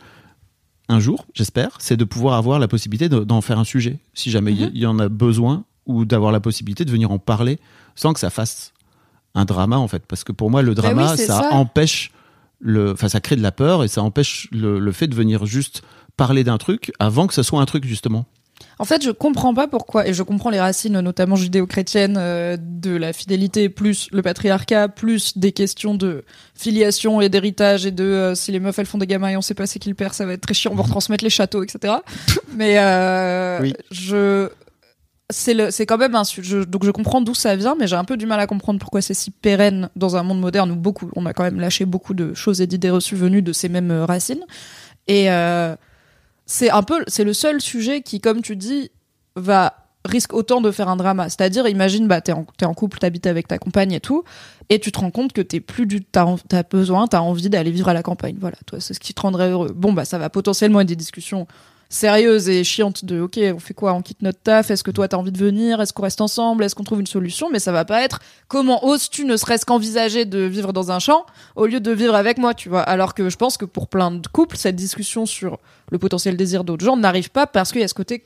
un 0.89 0.99
jour, 0.99 1.27
j'espère, 1.35 1.77
c'est 1.79 1.97
de 1.97 2.05
pouvoir 2.05 2.35
avoir 2.35 2.59
la 2.59 2.67
possibilité 2.69 3.09
de- 3.09 3.21
d'en 3.21 3.41
faire 3.43 3.59
un 3.59 3.65
sujet, 3.65 3.99
si 4.15 4.31
jamais 4.31 4.53
il 4.53 4.63
Mhm. 4.67 4.71
il 4.75 4.81
y 4.81 4.87
en 4.87 4.99
a 4.99 5.09
besoin, 5.09 5.65
ou 5.87 6.05
d'avoir 6.05 6.31
la 6.33 6.41
possibilité 6.41 6.85
de 6.85 6.91
venir 6.91 7.11
en 7.11 7.19
parler 7.19 7.59
sans 7.95 8.13
que 8.13 8.21
ça 8.21 8.31
fasse 8.31 8.73
un 9.35 9.45
drama 9.45 9.77
en 9.79 9.89
fait 9.89 10.05
parce 10.07 10.25
que 10.25 10.33
pour 10.33 10.51
moi 10.51 10.63
le 10.63 10.75
Bah 10.75 10.83
oui, 10.89 10.95
drama 10.95 11.17
ça, 11.17 11.27
ça. 11.27 11.49
empêche 11.53 12.11
le 12.61 12.93
enfin 12.93 13.09
ça 13.09 13.21
crée 13.21 13.37
de 13.37 13.43
la 13.43 13.53
peur 13.53 13.85
et 13.85 13.89
ça 13.89 14.03
empêche 14.03 14.49
le, 14.53 14.79
le 14.79 14.93
fait 14.93 15.07
de 15.07 15.15
venir 15.15 15.47
juste 15.47 15.83
parler 16.17 16.45
d'un 16.45 16.59
truc 16.59 16.93
avant 16.99 17.27
que 17.27 17.35
ce 17.35 17.43
soit 17.43 17.61
un 17.61 17.65
truc 17.67 17.85
justement 17.85 18.27
en 18.79 18.85
fait 18.85 19.03
je 19.03 19.11
comprends 19.11 19.55
pas 19.55 19.69
pourquoi 19.69 20.07
et 20.07 20.13
je 20.13 20.23
comprends 20.23 20.51
les 20.51 20.61
racines 20.61 20.99
notamment 21.01 21.37
judéo-chrétiennes 21.37 22.17
euh, 22.19 22.57
de 22.61 22.91
la 22.95 23.13
fidélité 23.15 23.69
plus 23.71 24.09
le 24.13 24.21
patriarcat 24.21 24.89
plus 24.89 25.39
des 25.39 25.53
questions 25.53 25.95
de 25.95 26.25
filiation 26.55 27.21
et 27.23 27.29
d'héritage 27.31 27.87
et 27.87 27.91
de 27.91 28.05
euh, 28.05 28.35
si 28.35 28.53
les 28.53 28.61
meufs 28.61 28.79
elles 28.79 28.85
font 28.87 28.99
des 28.99 29.07
gamins 29.07 29.29
et 29.29 29.37
on 29.37 29.43
sait 29.43 29.55
pas 29.55 29.67
c'est 29.67 29.79
qui 29.79 29.89
le 29.89 29.95
père 29.95 30.13
ça 30.13 30.27
va 30.27 30.33
être 30.35 30.43
très 30.43 30.55
chiant 30.55 30.73
on 30.73 30.77
va 30.77 30.83
retransmettre 30.83 31.25
les 31.25 31.31
châteaux 31.31 31.63
etc 31.63 31.95
mais 32.55 32.75
euh, 32.79 33.61
Oui. 33.63 33.73
je 33.91 34.51
c'est 35.31 35.87
quand 35.87 35.99
même 35.99 36.15
un 36.15 36.25
sujet 36.25 36.67
donc 36.67 36.85
je 36.85 36.91
comprends 36.91 37.21
d'où 37.21 37.35
ça 37.35 37.57
vient 37.57 37.75
mais 37.79 37.87
j'ai 37.87 37.97
un 37.97 38.05
peu 38.05 38.17
du 38.17 38.27
mal 38.27 38.41
à 38.41 38.47
comprendre 38.47 38.79
pourquoi 38.79 39.01
c'est 39.01 39.15
si 39.15 39.31
pérenne 39.31 39.89
dans 39.97 40.17
un 40.17 40.23
monde 40.23 40.41
moderne 40.41 40.71
où 40.71 40.77
beaucoup 40.77 41.11
on 41.17 41.27
a 41.27 41.33
quand 41.33 41.45
même 41.45 41.61
lâché 41.61 41.85
beaucoup 41.85 42.15
de 42.15 42.35
choses 42.35 42.61
et 42.61 42.67
d'idées 42.67 42.91
reçues 42.91 43.17
venues 43.17 43.43
de 43.43 43.53
ces 43.53 43.69
mêmes 43.69 43.91
euh, 43.91 44.05
racines. 44.05 44.45
Et 45.07 45.31
euh, 45.31 45.75
c'est 46.47 46.71
un 46.71 46.83
peu 46.83 47.05
c'est 47.07 47.25
le 47.25 47.33
seul 47.33 47.61
sujet 47.61 48.03
qui 48.03 48.21
comme 48.21 48.43
tu 48.43 48.57
dis 48.57 48.91
va 49.37 49.75
risque 50.05 50.33
autant 50.33 50.61
de 50.61 50.71
faire 50.71 50.89
un 50.89 50.97
drama. 50.97 51.29
C'est-à-dire 51.29 51.69
imagine 51.69 52.09
bah 52.09 52.21
t'es 52.21 52.33
en, 52.33 52.47
en 52.63 52.75
couple 52.75 52.99
t'habites 52.99 53.27
avec 53.27 53.49
ta 53.49 53.59
compagne 53.59 53.93
et 53.93 54.01
tout 54.01 54.25
et 54.69 54.79
tu 54.79 54.93
te 54.93 54.99
rends 54.99 55.11
compte 55.11 55.33
que 55.33 55.43
t'es 55.43 55.61
plus 55.61 55.87
du 55.87 56.03
t'as, 56.05 56.27
t'as 56.49 56.63
besoin 56.63 57.07
t'as 57.07 57.21
envie 57.21 57.51
d'aller 57.51 57.71
vivre 57.71 57.89
à 57.89 57.95
la 57.95 58.03
campagne. 58.03 58.37
Voilà 58.41 58.57
toi 58.67 58.81
c'est 58.81 58.95
ce 58.95 59.01
qui 59.01 59.15
te 59.15 59.21
rendrait 59.21 59.51
heureux. 59.51 59.73
Bon 59.75 59.93
bah 59.93 60.05
ça 60.05 60.19
va 60.19 60.31
potentiellement 60.31 60.81
être 60.81 60.89
des 60.89 60.97
discussions 60.97 61.47
sérieuses 61.93 62.49
et 62.49 62.65
chiantes 62.65 63.05
de 63.05 63.21
ok 63.21 63.39
on 63.55 63.59
fait 63.59 63.75
quoi? 63.75 63.93
On 63.93 64.01
quitte 64.01 64.23
notre 64.23 64.39
taf? 64.41 64.71
Est-ce 64.71 64.83
que 64.83 64.91
toi 64.91 65.09
t'as 65.09 65.19
envie 65.19 65.33
de 65.33 65.39
venir? 65.39 65.81
Est-ce 65.83 65.93
qu'on 65.93 66.05
reste 66.05 66.21
ensemble? 66.23 66.65
Est-ce 66.65 66.75
qu'on 66.75 66.85
trouve 66.85 67.01
une 67.01 67.07
solution? 67.07 67.51
Mais 67.51 67.59
ça 67.59 67.73
va 67.73 67.85
pas 67.85 68.03
être 68.03 68.21
comment 68.49 68.87
oses-tu 68.87 69.27
ne 69.27 69.37
serait-ce 69.37 69.67
qu'envisager 69.67 70.25
de 70.25 70.39
vivre 70.39 70.73
dans 70.73 70.91
un 70.93 71.01
champ 71.01 71.27
au 71.57 71.67
lieu 71.67 71.81
de 71.81 71.91
vivre 71.91 72.15
avec 72.15 72.39
moi 72.39 72.55
tu 72.55 72.69
vois? 72.71 72.81
Alors 72.83 73.13
que 73.13 73.29
je 73.29 73.37
pense 73.37 73.59
que 73.59 73.65
pour 73.67 73.89
plein 73.89 74.11
de 74.13 74.27
couples 74.29 74.57
cette 74.57 74.77
discussion 74.77 75.27
sur 75.27 75.59
le 75.91 75.99
potentiel 75.99 76.37
désir 76.37 76.65
d'autres 76.65 76.85
gens 76.85 76.97
n'arrive 76.97 77.31
pas 77.31 77.47
parce 77.47 77.73
qu'il 77.73 77.81
y 77.81 77.85
a 77.85 77.89
ce 77.89 77.95
côté 77.95 78.25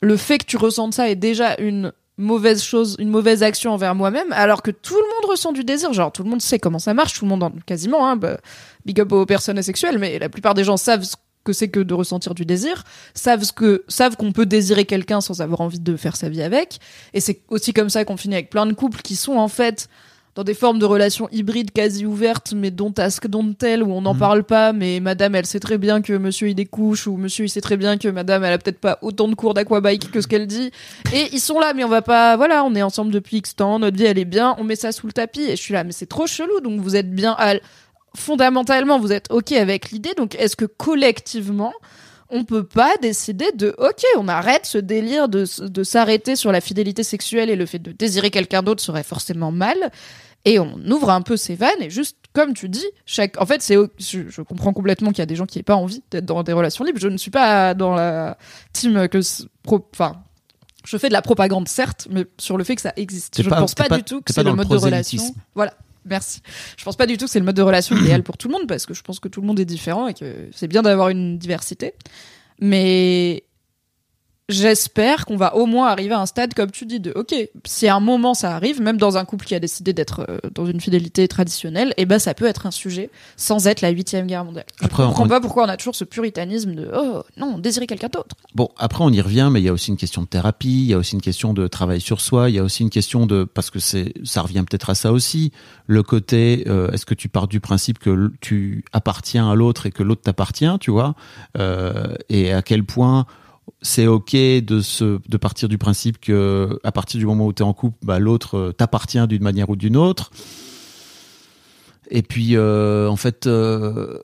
le 0.00 0.16
fait 0.16 0.38
que 0.38 0.46
tu 0.46 0.56
ressentes 0.56 0.94
ça 0.94 1.08
est 1.08 1.16
déjà 1.16 1.54
une 1.58 1.92
mauvaise 2.18 2.62
chose, 2.62 2.96
une 2.98 3.10
mauvaise 3.10 3.42
action 3.42 3.72
envers 3.72 3.94
moi-même, 3.94 4.32
alors 4.32 4.62
que 4.62 4.70
tout 4.70 4.94
le 4.94 5.02
monde 5.02 5.30
ressent 5.30 5.52
du 5.52 5.64
désir. 5.64 5.92
Genre, 5.92 6.10
tout 6.10 6.22
le 6.22 6.30
monde 6.30 6.40
sait 6.40 6.58
comment 6.58 6.78
ça 6.78 6.94
marche, 6.94 7.12
tout 7.12 7.26
le 7.26 7.28
monde, 7.28 7.42
en- 7.42 7.52
quasiment, 7.66 8.08
hein, 8.08 8.16
bah, 8.16 8.38
big 8.86 8.98
up 9.02 9.12
aux 9.12 9.26
personnes 9.26 9.58
asexuelles, 9.58 9.98
mais 9.98 10.18
la 10.18 10.30
plupart 10.30 10.54
des 10.54 10.64
gens 10.64 10.78
savent 10.78 11.04
que 11.46 11.54
c'est 11.54 11.68
que 11.68 11.80
de 11.80 11.94
ressentir 11.94 12.34
du 12.34 12.44
désir, 12.44 12.84
savent 13.14 13.44
ce 13.44 13.52
que, 13.52 13.84
savent 13.88 14.16
qu'on 14.16 14.32
peut 14.32 14.44
désirer 14.46 14.84
quelqu'un 14.84 15.20
sans 15.22 15.40
avoir 15.40 15.62
envie 15.62 15.80
de 15.80 15.96
faire 15.96 16.16
sa 16.16 16.28
vie 16.28 16.42
avec. 16.42 16.78
Et 17.14 17.20
c'est 17.20 17.40
aussi 17.48 17.72
comme 17.72 17.88
ça 17.88 18.04
qu'on 18.04 18.16
finit 18.18 18.34
avec 18.34 18.50
plein 18.50 18.66
de 18.66 18.72
couples 18.74 19.00
qui 19.02 19.16
sont, 19.16 19.36
en 19.36 19.48
fait, 19.48 19.88
dans 20.34 20.44
des 20.44 20.52
formes 20.52 20.78
de 20.78 20.84
relations 20.84 21.30
hybrides 21.32 21.70
quasi 21.70 22.04
ouvertes, 22.04 22.52
mais 22.54 22.70
dont 22.70 22.92
ask, 22.98 23.26
dont 23.26 23.54
tel, 23.54 23.82
où 23.82 23.90
on 23.90 24.02
n'en 24.02 24.12
Mhm. 24.12 24.20
parle 24.20 24.44
pas, 24.44 24.74
mais 24.74 25.00
madame, 25.00 25.34
elle 25.34 25.46
sait 25.46 25.60
très 25.60 25.78
bien 25.78 26.02
que 26.02 26.12
monsieur 26.12 26.48
il 26.50 26.54
découche, 26.54 27.06
ou 27.06 27.16
monsieur 27.16 27.46
il 27.46 27.48
sait 27.48 27.62
très 27.62 27.78
bien 27.78 27.96
que 27.96 28.08
madame, 28.08 28.44
elle 28.44 28.52
a 28.52 28.58
peut-être 28.58 28.78
pas 28.78 28.98
autant 29.00 29.28
de 29.28 29.34
cours 29.34 29.54
d'aquabike 29.54 30.10
que 30.10 30.20
ce 30.20 30.26
qu'elle 30.26 30.46
dit. 30.46 30.70
Et 31.14 31.28
ils 31.32 31.40
sont 31.40 31.58
là, 31.58 31.72
mais 31.74 31.84
on 31.84 31.88
va 31.88 32.02
pas, 32.02 32.36
voilà, 32.36 32.64
on 32.64 32.74
est 32.74 32.82
ensemble 32.82 33.12
depuis 33.12 33.38
X 33.38 33.56
temps, 33.56 33.78
notre 33.78 33.96
vie 33.96 34.04
elle 34.04 34.18
est 34.18 34.26
bien, 34.26 34.54
on 34.58 34.64
met 34.64 34.76
ça 34.76 34.92
sous 34.92 35.06
le 35.06 35.14
tapis, 35.14 35.40
et 35.44 35.56
je 35.56 35.62
suis 35.62 35.72
là, 35.72 35.84
mais 35.84 35.92
c'est 35.92 36.04
trop 36.04 36.26
chelou, 36.26 36.60
donc 36.60 36.80
vous 36.82 36.96
êtes 36.96 37.10
bien, 37.14 37.34
à- 37.38 37.54
fondamentalement, 38.16 38.98
vous 38.98 39.12
êtes 39.12 39.30
ok 39.30 39.52
avec 39.52 39.90
l'idée, 39.90 40.14
donc 40.16 40.34
est-ce 40.36 40.56
que 40.56 40.64
collectivement, 40.64 41.72
on 42.28 42.44
peut 42.44 42.64
pas 42.64 42.94
décider 43.00 43.52
de 43.52 43.74
ok 43.78 44.02
on 44.18 44.26
arrête 44.26 44.66
ce 44.66 44.78
délire 44.78 45.28
de, 45.28 45.44
de 45.64 45.82
s'arrêter 45.84 46.34
sur 46.34 46.50
la 46.50 46.60
fidélité 46.60 47.04
sexuelle 47.04 47.50
et 47.50 47.56
le 47.56 47.66
fait 47.66 47.78
de 47.78 47.92
désirer 47.92 48.30
quelqu'un 48.30 48.62
d'autre 48.64 48.82
serait 48.82 49.04
forcément 49.04 49.52
mal 49.52 49.76
et 50.44 50.58
on 50.58 50.74
ouvre 50.90 51.10
un 51.10 51.22
peu 51.22 51.36
ses 51.36 51.54
vannes 51.54 51.80
et 51.80 51.88
juste 51.90 52.16
comme 52.32 52.52
tu 52.52 52.68
dis 52.68 52.84
chaque 53.04 53.40
en 53.40 53.46
fait 53.46 53.62
c'est 53.62 53.76
je, 53.98 54.28
je 54.28 54.42
comprends 54.42 54.72
complètement 54.72 55.10
qu'il 55.10 55.20
y 55.20 55.22
a 55.22 55.26
des 55.26 55.36
gens 55.36 55.46
qui 55.46 55.58
n'aient 55.58 55.62
pas 55.62 55.76
envie 55.76 56.02
d'être 56.10 56.24
dans 56.26 56.42
des 56.42 56.52
relations 56.52 56.84
libres. 56.84 56.98
Je 57.00 57.08
ne 57.08 57.16
suis 57.16 57.30
pas 57.30 57.74
dans 57.74 57.94
la 57.94 58.36
team 58.72 59.06
que 59.08 59.20
enfin 59.92 60.16
je 60.84 60.98
fais 60.98 61.08
de 61.08 61.12
la 61.12 61.22
propagande 61.22 61.68
certes 61.68 62.08
mais 62.10 62.26
sur 62.38 62.56
le 62.58 62.64
fait 62.64 62.74
que 62.74 62.82
ça 62.82 62.92
existe. 62.96 63.40
Je 63.40 63.48
ne 63.48 63.54
pense 63.54 63.74
pas, 63.76 63.84
pas- 63.84 63.98
du 63.98 64.02
tout 64.02 64.20
que 64.20 64.32
c'est 64.32 64.42
le 64.42 64.52
mode 64.52 64.68
de 64.68 64.76
relation. 64.76 65.22
voilà 65.54 65.74
Merci. 66.06 66.40
Je 66.76 66.84
pense 66.84 66.96
pas 66.96 67.06
du 67.06 67.16
tout 67.16 67.26
que 67.26 67.30
c'est 67.30 67.38
le 67.38 67.44
mode 67.44 67.56
de 67.56 67.62
relation 67.62 67.96
idéal 68.02 68.22
pour 68.22 68.36
tout 68.36 68.48
le 68.48 68.52
monde 68.52 68.66
parce 68.66 68.86
que 68.86 68.94
je 68.94 69.02
pense 69.02 69.20
que 69.20 69.28
tout 69.28 69.40
le 69.40 69.46
monde 69.46 69.60
est 69.60 69.64
différent 69.64 70.08
et 70.08 70.14
que 70.14 70.48
c'est 70.52 70.68
bien 70.68 70.82
d'avoir 70.82 71.08
une 71.08 71.38
diversité. 71.38 71.94
Mais 72.60 73.44
j'espère 74.48 75.26
qu'on 75.26 75.36
va 75.36 75.56
au 75.56 75.66
moins 75.66 75.88
arriver 75.88 76.14
à 76.14 76.20
un 76.20 76.26
stade, 76.26 76.54
comme 76.54 76.70
tu 76.70 76.86
dis, 76.86 77.00
de 77.00 77.12
OK, 77.16 77.34
si 77.64 77.88
à 77.88 77.96
un 77.96 78.00
moment 78.00 78.34
ça 78.34 78.54
arrive, 78.54 78.80
même 78.80 78.96
dans 78.96 79.16
un 79.16 79.24
couple 79.24 79.44
qui 79.44 79.54
a 79.54 79.60
décidé 79.60 79.92
d'être 79.92 80.24
euh, 80.28 80.38
dans 80.54 80.66
une 80.66 80.80
fidélité 80.80 81.26
traditionnelle, 81.28 81.92
et 81.96 82.06
ben 82.06 82.18
ça 82.18 82.32
peut 82.34 82.44
être 82.46 82.66
un 82.66 82.70
sujet 82.70 83.10
sans 83.36 83.66
être 83.66 83.80
la 83.80 83.90
huitième 83.90 84.26
guerre 84.26 84.44
mondiale. 84.44 84.66
Je 84.80 84.86
Après, 84.86 85.04
comprends 85.04 85.24
on- 85.24 85.28
pas 85.28 85.40
pourquoi 85.40 85.64
on 85.64 85.68
a 85.68 85.76
toujours 85.76 85.96
ce 85.96 86.04
puritanisme 86.04 86.74
de 86.74 86.90
oh 86.96 87.22
non, 87.36 87.58
désirer 87.58 87.86
quelqu'un 87.86 88.08
d'autre. 88.08 88.36
Bon, 88.54 88.68
après 88.78 89.02
on 89.02 89.10
y 89.10 89.20
revient, 89.20 89.48
mais 89.50 89.60
il 89.60 89.64
y 89.64 89.68
a 89.68 89.72
aussi 89.72 89.90
une 89.90 89.96
question 89.96 90.22
de 90.22 90.28
thérapie, 90.28 90.68
il 90.68 90.86
y 90.86 90.94
a 90.94 90.98
aussi 90.98 91.14
une 91.14 91.22
question 91.22 91.52
de 91.52 91.66
travail 91.66 92.00
sur 92.00 92.20
soi, 92.20 92.48
il 92.50 92.54
y 92.56 92.58
a 92.58 92.62
aussi 92.62 92.82
une 92.82 92.90
question 92.90 93.26
de 93.26 93.44
parce 93.44 93.70
que 93.70 93.78
c'est 93.80 94.12
ça 94.24 94.42
revient 94.42 94.64
peut-être 94.68 94.90
à 94.90 94.94
ça 94.94 95.12
aussi, 95.12 95.52
le 95.86 96.02
côté 96.02 96.64
euh, 96.68 96.90
est-ce 96.92 97.04
que 97.06 97.14
tu 97.14 97.28
pars 97.28 97.48
du 97.48 97.60
principe 97.60 97.98
que 97.98 98.30
tu 98.40 98.84
appartiens 98.92 99.50
à 99.50 99.54
l'autre 99.54 99.86
et 99.86 99.90
que 99.90 100.02
l'autre 100.02 100.22
t'appartient, 100.22 100.78
tu 100.80 100.90
vois, 100.90 101.14
euh, 101.58 102.14
et 102.28 102.52
à 102.52 102.62
quel 102.62 102.84
point 102.84 103.26
c'est 103.82 104.06
ok 104.06 104.32
de 104.34 104.80
se 104.80 105.18
de 105.28 105.36
partir 105.36 105.68
du 105.68 105.78
principe 105.78 106.18
que 106.20 106.78
à 106.84 106.92
partir 106.92 107.18
du 107.18 107.26
moment 107.26 107.46
où 107.46 107.52
tu 107.52 107.62
es 107.62 107.66
en 107.66 107.72
couple, 107.72 107.96
bah, 108.02 108.18
l'autre 108.18 108.56
euh, 108.56 108.72
t'appartient 108.72 109.26
d'une 109.26 109.42
manière 109.42 109.70
ou 109.70 109.76
d'une 109.76 109.96
autre. 109.96 110.30
Et 112.10 112.22
puis 112.22 112.56
euh, 112.56 113.08
en 113.08 113.16
fait. 113.16 113.46
euh, 113.46 114.18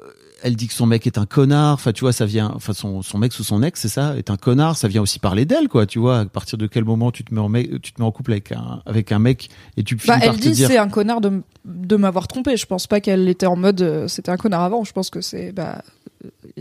elle 0.44 0.57
dit 0.57 0.66
que 0.66 0.74
son 0.74 0.87
mec 0.87 1.07
est 1.07 1.18
un 1.18 1.24
connard. 1.24 1.74
Enfin, 1.74 1.92
tu 1.92 2.00
vois, 2.00 2.12
ça 2.12 2.26
vient. 2.26 2.50
Enfin, 2.57 2.72
son, 2.72 3.00
son 3.02 3.16
mec 3.16 3.33
ou 3.38 3.44
son 3.44 3.62
ex, 3.62 3.81
c'est 3.81 3.87
ça, 3.88 4.16
est 4.16 4.28
un 4.28 4.37
connard. 4.37 4.76
Ça 4.76 4.88
vient 4.88 5.00
aussi 5.00 5.20
parler 5.20 5.44
d'elle, 5.44 5.68
quoi. 5.68 5.87
Tu 5.87 6.00
vois, 6.00 6.18
à 6.18 6.24
partir 6.24 6.59
de 6.59 6.66
quel 6.66 6.85
moment 6.85 7.12
tu 7.12 7.22
te 7.22 7.33
mets 7.33 7.40
en, 7.40 7.48
mec, 7.48 7.81
tu 7.81 7.92
te 7.92 8.00
mets 8.00 8.07
en 8.09 8.11
couple 8.11 8.33
avec 8.33 8.50
un, 8.50 8.83
avec 8.85 9.12
un 9.12 9.20
mec 9.20 9.50
et 9.76 9.85
tu 9.85 9.96
finis 9.96 10.09
Bah, 10.09 10.18
par 10.18 10.35
elle 10.35 10.40
te 10.40 10.42
dit 10.42 10.50
dire. 10.50 10.66
c'est 10.66 10.78
un 10.78 10.88
connard 10.88 11.20
de, 11.20 11.42
de 11.64 11.94
m'avoir 11.96 12.26
trompé. 12.26 12.57
Je 12.57 12.66
pense 12.66 12.88
pas 12.88 12.98
qu'elle 13.00 13.28
était 13.28 13.46
en 13.46 13.55
mode 13.55 13.83
euh, 13.83 14.09
c'était 14.09 14.33
un 14.33 14.37
connard 14.37 14.62
avant. 14.64 14.83
Je 14.83 14.92
pense 14.92 15.11
que 15.11 15.20
c'est 15.20 15.52
bah 15.52 15.81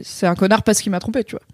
c'est 0.04 0.28
un 0.28 0.36
connard 0.36 0.62
parce 0.62 0.80
qu'il 0.80 0.92
m'a 0.92 1.00
trompé, 1.00 1.24
tu 1.24 1.32
vois. 1.32 1.46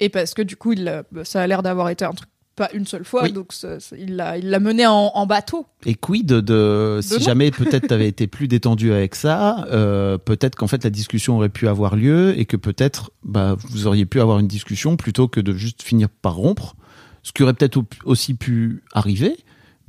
Et 0.00 0.08
parce 0.08 0.34
que 0.34 0.42
du 0.42 0.56
coup, 0.56 0.72
il 0.72 0.84
l'a- 0.84 1.04
bah, 1.12 1.24
ça 1.24 1.42
a 1.42 1.46
l'air 1.46 1.62
d'avoir 1.62 1.88
été 1.90 2.04
un 2.04 2.12
truc 2.12 2.28
pas 2.56 2.68
une 2.74 2.84
seule 2.84 3.04
fois, 3.04 3.22
Oui. 3.22 3.32
donc 3.32 3.52
ça- 3.54 3.80
ça- 3.80 3.96
il 3.96 4.16
l'a 4.16 4.36
il 4.36 4.50
l'a 4.50 4.58
mené 4.60 4.86
en, 4.86 5.12
en 5.14 5.26
bateau. 5.26 5.66
Et 5.86 5.94
quid 5.94 6.26
de, 6.26 6.98
si 7.00 7.14
non. 7.14 7.20
jamais 7.20 7.50
peut-être 7.52 7.86
t'avais 7.86 8.08
été 8.08 8.26
plus 8.26 8.48
détendu 8.48 8.92
avec 8.92 9.14
ça, 9.14 9.66
euh, 9.70 10.18
peut-être 10.18 10.56
qu'en 10.56 10.66
fait 10.66 10.84
la 10.84 10.90
discussion 10.90 11.36
aurait 11.36 11.48
pu 11.48 11.68
avoir 11.68 11.96
lieu 11.96 12.38
et 12.38 12.44
que 12.44 12.56
peut-être 12.58 13.12
bah 13.24 13.56
vous 13.70 13.86
auriez 13.86 14.04
pu 14.04 14.20
avoir 14.20 14.40
une 14.40 14.48
discussion 14.48 14.96
plutôt 14.96 15.26
que 15.28 15.40
de 15.40 15.52
juste 15.54 15.82
finir 15.82 16.08
par 16.10 16.34
rompre, 16.34 16.74
ce 17.22 17.32
qui 17.32 17.42
aurait 17.44 17.54
peut-être 17.54 17.78
au- 17.78 17.86
aussi 18.04 18.34
pu 18.34 18.82
arriver, 18.92 19.38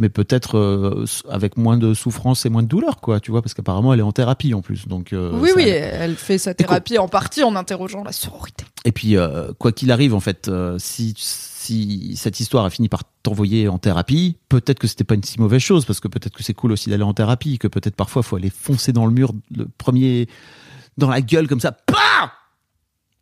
mais 0.01 0.09
peut-être 0.09 0.57
euh, 0.57 1.05
avec 1.29 1.57
moins 1.57 1.77
de 1.77 1.93
souffrance 1.93 2.47
et 2.47 2.49
moins 2.49 2.63
de 2.63 2.67
douleur, 2.67 2.99
quoi. 2.99 3.19
Tu 3.19 3.29
vois, 3.29 3.43
parce 3.43 3.53
qu'apparemment 3.53 3.93
elle 3.93 3.99
est 3.99 4.03
en 4.03 4.11
thérapie 4.11 4.55
en 4.55 4.61
plus, 4.61 4.87
donc. 4.87 5.13
euh, 5.13 5.31
oui, 5.35 5.51
oui, 5.55 5.67
elle 5.67 6.15
fait 6.15 6.39
sa 6.39 6.55
thérapie 6.55 6.97
en 6.97 7.07
partie 7.07 7.43
en 7.43 7.55
interrogeant 7.55 8.03
la 8.03 8.11
sororité. 8.11 8.65
Et 8.83 8.91
puis, 8.91 9.15
euh, 9.15 9.53
quoi 9.59 9.71
qu'il 9.71 9.91
arrive, 9.91 10.15
en 10.15 10.19
fait, 10.19 10.49
si, 10.79 11.13
si 11.15 12.15
cette 12.17 12.39
histoire 12.39 12.65
a 12.65 12.71
fini 12.71 12.89
par 12.89 13.03
t'envoyer 13.21 13.67
en 13.67 13.77
thérapie, 13.77 14.37
peut-être 14.49 14.79
que 14.79 14.87
c'était 14.87 15.03
pas 15.03 15.13
une 15.13 15.23
si 15.23 15.39
mauvaise 15.39 15.61
chose, 15.61 15.85
parce 15.85 15.99
que 15.99 16.07
peut-être 16.07 16.35
que 16.35 16.43
c'est 16.43 16.55
cool 16.55 16.71
aussi 16.71 16.89
d'aller 16.89 17.03
en 17.03 17.13
thérapie, 17.13 17.59
que 17.59 17.67
peut-être 17.67 17.95
parfois 17.95 18.23
faut 18.23 18.37
aller 18.37 18.49
foncer 18.49 18.93
dans 18.93 19.05
le 19.05 19.11
mur, 19.13 19.33
le 19.55 19.67
premier 19.77 20.27
dans 20.97 21.09
la 21.09 21.21
gueule 21.21 21.47
comme 21.47 21.59
ça, 21.59 21.71
PAM 21.73 21.95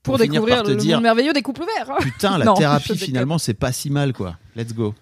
Pour, 0.01 0.17
découvrir 0.17 0.63
le 0.63 0.75
dire, 0.77 0.95
monde 0.95 1.03
merveilleux 1.03 1.33
des 1.33 1.41
couples 1.41 1.65
verts. 1.65 1.91
hein. 1.91 1.97
putain, 1.99 2.37
la 2.37 2.45
Non, 2.45 2.53
thérapie 2.53 2.97
finalement 2.97 3.37
c'est 3.37 3.53
pas 3.53 3.73
si 3.73 3.89
mal, 3.89 4.13
quoi. 4.13 4.37
Let's 4.55 4.73
go. 4.73 4.95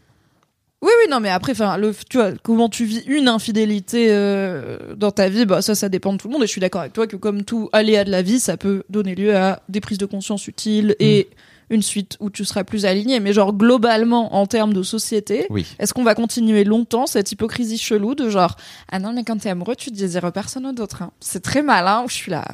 Oui, 0.84 0.92
oui, 1.04 1.10
non, 1.10 1.20
mais 1.20 1.30
après, 1.30 1.54
enfin, 1.54 1.76
le, 1.78 1.92
tu 2.08 2.18
vois, 2.18 2.32
comment 2.44 2.70
tu 2.70 2.86
vis 2.86 3.04
une 3.08 3.28
infidélité 3.28 4.08
euh, 4.12 4.78
dans 4.96 5.10
ta 5.10 5.28
vie, 5.28 5.46
bah 5.48 5.64
ça, 5.64 5.74
ça 5.74 5.90
dépend 5.90 6.14
de 6.14 6.18
tout 6.20 6.28
le 6.28 6.34
monde. 6.34 6.44
Et 6.44 6.46
je 6.48 6.52
suis 6.52 6.62
d'accord 6.62 6.82
avec 6.82 6.94
toi 6.94 7.08
que 7.08 7.16
comme 7.16 7.44
tout 7.44 7.68
aléa 7.74 8.04
de 8.04 8.12
la 8.12 8.22
vie, 8.22 8.40
ça 8.40 8.58
peut 8.58 8.84
donner 8.90 9.16
lieu 9.16 9.36
à 9.36 9.62
des 9.70 9.82
prises 9.82 9.98
de 9.98 10.06
conscience 10.06 10.48
utiles 10.48 10.96
et 11.00 11.30
une 11.72 11.82
suite 11.82 12.16
où 12.20 12.30
tu 12.30 12.46
seras 12.46 12.64
plus 12.64 12.86
aligné. 12.86 13.20
Mais 13.20 13.34
genre 13.34 13.54
globalement, 13.54 14.36
en 14.36 14.46
termes 14.46 14.72
de 14.74 14.84
société, 14.84 15.48
Oui. 15.50 15.66
est-ce 15.80 15.96
qu'on 15.96 16.04
va 16.04 16.14
continuer 16.14 16.64
longtemps 16.64 17.08
cette 17.08 17.32
hypocrisie 17.32 17.80
chelou 17.80 18.14
de 18.14 18.30
genre 18.30 18.56
ah 18.92 19.00
non 19.00 19.14
mais 19.14 19.24
quand 19.24 19.38
t'es 19.38 19.50
amoureux, 19.50 19.76
tu 19.76 19.90
désires 19.90 20.32
personne 20.32 20.72
d'autre. 20.76 21.02
hein. 21.02 21.12
C'est 21.20 21.42
très 21.42 21.64
malin. 21.64 22.04
Où 22.06 22.08
je 22.10 22.14
suis 22.14 22.32
là. 22.32 22.46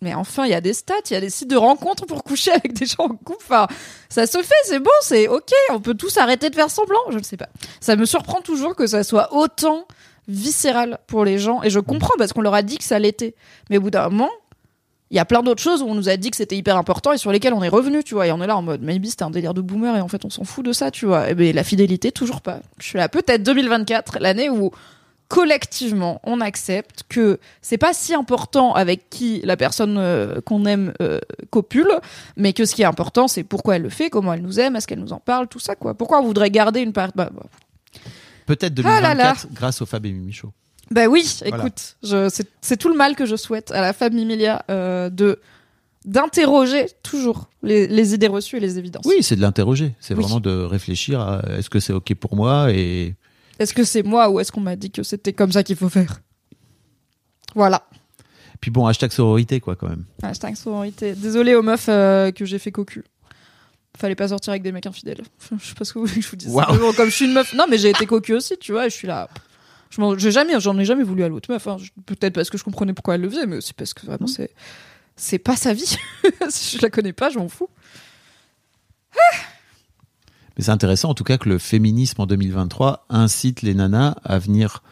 Mais 0.00 0.14
enfin, 0.14 0.44
il 0.44 0.50
y 0.50 0.54
a 0.54 0.60
des 0.60 0.74
stats, 0.74 0.94
il 1.10 1.14
y 1.14 1.16
a 1.16 1.20
des 1.20 1.30
sites 1.30 1.50
de 1.50 1.56
rencontres 1.56 2.06
pour 2.06 2.22
coucher 2.22 2.52
avec 2.52 2.72
des 2.72 2.86
gens 2.86 3.04
en 3.04 3.08
couple. 3.08 3.44
Enfin, 3.44 3.66
ça 4.08 4.26
se 4.26 4.38
fait, 4.38 4.54
c'est 4.64 4.78
bon, 4.78 4.90
c'est 5.02 5.28
ok. 5.28 5.52
On 5.70 5.80
peut 5.80 5.94
tous 5.94 6.16
arrêter 6.18 6.50
de 6.50 6.54
faire 6.54 6.70
semblant. 6.70 7.00
Je 7.10 7.18
ne 7.18 7.22
sais 7.22 7.36
pas. 7.36 7.48
Ça 7.80 7.96
me 7.96 8.06
surprend 8.06 8.40
toujours 8.40 8.76
que 8.76 8.86
ça 8.86 9.02
soit 9.02 9.34
autant 9.34 9.86
viscéral 10.28 10.98
pour 11.06 11.24
les 11.24 11.38
gens. 11.38 11.62
Et 11.62 11.70
je 11.70 11.80
comprends 11.80 12.14
parce 12.16 12.32
qu'on 12.32 12.42
leur 12.42 12.54
a 12.54 12.62
dit 12.62 12.78
que 12.78 12.84
ça 12.84 12.98
l'était. 12.98 13.34
Mais 13.70 13.78
au 13.78 13.80
bout 13.80 13.90
d'un 13.90 14.08
moment, 14.08 14.30
il 15.10 15.16
y 15.16 15.20
a 15.20 15.24
plein 15.24 15.42
d'autres 15.42 15.62
choses 15.62 15.82
où 15.82 15.86
on 15.86 15.94
nous 15.94 16.08
a 16.08 16.16
dit 16.16 16.30
que 16.30 16.36
c'était 16.36 16.56
hyper 16.56 16.76
important 16.76 17.12
et 17.12 17.18
sur 17.18 17.32
lesquelles 17.32 17.54
on 17.54 17.62
est 17.62 17.68
revenu, 17.68 18.04
tu 18.04 18.14
vois. 18.14 18.26
Et 18.26 18.32
on 18.32 18.42
est 18.42 18.46
là 18.46 18.56
en 18.56 18.62
mode, 18.62 18.82
maybe 18.82 19.06
c'était 19.06 19.22
un 19.22 19.30
délire 19.30 19.54
de 19.54 19.62
boomer 19.62 19.96
et 19.96 20.00
en 20.00 20.08
fait 20.08 20.24
on 20.24 20.30
s'en 20.30 20.44
fout 20.44 20.64
de 20.64 20.72
ça, 20.72 20.90
tu 20.90 21.06
vois. 21.06 21.30
Et 21.30 21.34
ben 21.34 21.54
la 21.54 21.64
fidélité, 21.64 22.12
toujours 22.12 22.42
pas. 22.42 22.60
Je 22.78 22.86
suis 22.86 22.98
là, 22.98 23.08
peut-être 23.08 23.42
2024, 23.42 24.18
l'année 24.20 24.50
où 24.50 24.70
collectivement 25.28 26.20
on 26.24 26.40
accepte 26.40 27.04
que 27.08 27.38
c'est 27.62 27.78
pas 27.78 27.92
si 27.92 28.14
important 28.14 28.74
avec 28.74 29.08
qui 29.10 29.40
la 29.44 29.56
personne 29.56 29.96
euh, 29.98 30.40
qu'on 30.40 30.64
aime 30.64 30.92
euh, 31.02 31.20
copule, 31.50 31.90
mais 32.36 32.52
que 32.52 32.64
ce 32.64 32.74
qui 32.74 32.82
est 32.82 32.86
important 32.86 33.28
c'est 33.28 33.44
pourquoi 33.44 33.76
elle 33.76 33.82
le 33.82 33.90
fait, 33.90 34.10
comment 34.10 34.32
elle 34.32 34.42
nous 34.42 34.58
aime, 34.58 34.74
est-ce 34.76 34.86
qu'elle 34.86 35.00
nous 35.00 35.12
en 35.12 35.20
parle, 35.20 35.46
tout 35.48 35.58
ça 35.60 35.76
quoi. 35.76 35.94
Pourquoi 35.94 36.20
on 36.20 36.24
voudrait 36.24 36.50
garder 36.50 36.80
une 36.80 36.92
part 36.92 37.10
bah, 37.14 37.30
bah, 37.34 37.42
Peut-être 38.46 38.72
Ah 38.84 39.00
là 39.00 39.14
2024 39.14 39.16
là. 39.44 39.50
grâce 39.52 39.82
au 39.82 39.86
Fab 39.86 40.06
et 40.06 40.12
Mimi 40.12 40.32
Show. 40.32 40.50
Bah 40.90 41.06
oui, 41.06 41.22
Voilà. 41.46 41.58
écoute, 41.64 41.96
c'est, 42.62 42.76
tout 42.78 42.88
le 42.88 42.96
mal 42.96 43.14
que 43.14 43.26
je 43.26 43.36
souhaite 43.36 43.70
à 43.72 43.82
la 43.82 43.92
famille 43.92 44.22
Emilia 44.22 44.64
euh, 44.70 45.10
de 45.10 45.38
d'interroger 46.06 46.86
toujours 47.02 47.50
les, 47.62 47.86
les 47.86 48.14
idées 48.14 48.28
reçues 48.28 48.56
et 48.56 48.60
les 48.60 48.78
évidences. 48.78 49.04
Oui, 49.04 49.16
c'est 49.22 49.36
de 49.36 49.42
l'interroger. 49.42 49.94
C'est 50.00 50.14
Oui. 50.14 50.22
vraiment 50.22 50.40
de 50.40 50.62
réfléchir 50.62 51.20
à 51.20 51.42
est-ce 51.58 51.68
que 51.68 51.80
c'est 51.80 51.92
ok 51.92 52.14
pour 52.14 52.34
moi 52.36 52.72
et 52.72 53.14
Est-ce 53.58 53.74
que 53.74 53.84
c'est 53.84 54.02
moi 54.02 54.28
ou 54.30 54.40
est-ce 54.40 54.52
qu'on 54.52 54.60
m'a 54.60 54.76
dit 54.76 54.90
que 54.90 55.02
c'était 55.02 55.32
comme 55.32 55.52
ça 55.52 55.62
qu'il 55.62 55.76
faut 55.76 55.88
faire 55.88 56.20
Voilà. 57.54 57.82
puis 58.60 58.70
bon 58.70 58.86
hashtag 58.86 59.10
sororité 59.10 59.60
quoi 59.60 59.74
quand 59.76 59.88
même. 59.88 60.04
Hashtag 60.22 60.54
sororité. 60.56 61.14
Désolée 61.14 61.54
aux 61.54 61.62
meufs 61.62 61.86
euh, 61.88 62.30
que 62.32 62.44
j'ai 62.44 62.58
fait 62.58 62.72
cocu. 62.72 63.04
Fallait 63.96 64.14
pas 64.14 64.28
sortir 64.28 64.52
avec 64.52 64.62
des 64.62 64.70
mecs 64.70 64.86
infidèles. 64.86 65.22
Je 65.60 65.66
sais 65.68 65.74
pas 65.74 65.84
ce 65.84 65.92
que 65.92 65.98
vous 65.98 66.06
voulez 66.06 66.20
que 66.20 66.24
je 66.24 66.30
vous 66.30 66.36
dise. 66.36 66.52
Bon, 66.52 66.92
comme 66.92 67.08
je 67.10 67.14
suis 67.14 67.24
une 67.24 67.32
meuf. 67.32 67.52
Non, 67.54 67.64
mais 67.68 67.78
j'ai 67.78 67.90
été 67.90 68.06
cocu 68.06 68.32
aussi, 68.34 68.56
tu 68.58 68.70
vois, 68.70 68.86
et 68.86 68.90
je 68.90 68.94
suis 68.94 69.08
là. 69.08 69.28
Je 69.90 70.00
m'en, 70.00 70.16
j'ai 70.16 70.30
jamais, 70.30 70.60
j'en 70.60 70.78
ai 70.78 70.84
jamais 70.84 71.02
voulu 71.02 71.24
à 71.24 71.28
l'autre 71.28 71.50
meuf. 71.50 71.66
hein. 71.66 71.78
Peut-être 72.06 72.34
parce 72.34 72.48
que 72.50 72.58
je 72.58 72.62
comprenais 72.62 72.92
pourquoi 72.92 73.16
elle 73.16 73.22
le 73.22 73.30
faisait, 73.30 73.46
mais 73.46 73.56
aussi 73.56 73.72
parce 73.74 73.94
que 73.94 74.06
vraiment 74.06 74.26
c'est, 74.28 74.50
c'est 75.16 75.38
pas 75.40 75.56
sa 75.56 75.72
vie. 75.72 75.96
si 76.48 76.76
je 76.76 76.82
la 76.82 76.90
connais 76.90 77.12
pas, 77.14 77.30
je 77.30 77.38
m'en 77.40 77.48
fous. 77.48 77.68
Mais 80.58 80.64
c'est 80.64 80.70
intéressant 80.70 81.10
en 81.10 81.14
tout 81.14 81.24
cas 81.24 81.38
que 81.38 81.48
le 81.48 81.58
féminisme 81.58 82.20
en 82.20 82.26
2023 82.26 83.06
incite 83.08 83.62
les 83.62 83.74
nanas 83.74 84.16
à 84.24 84.38
venir, 84.38 84.82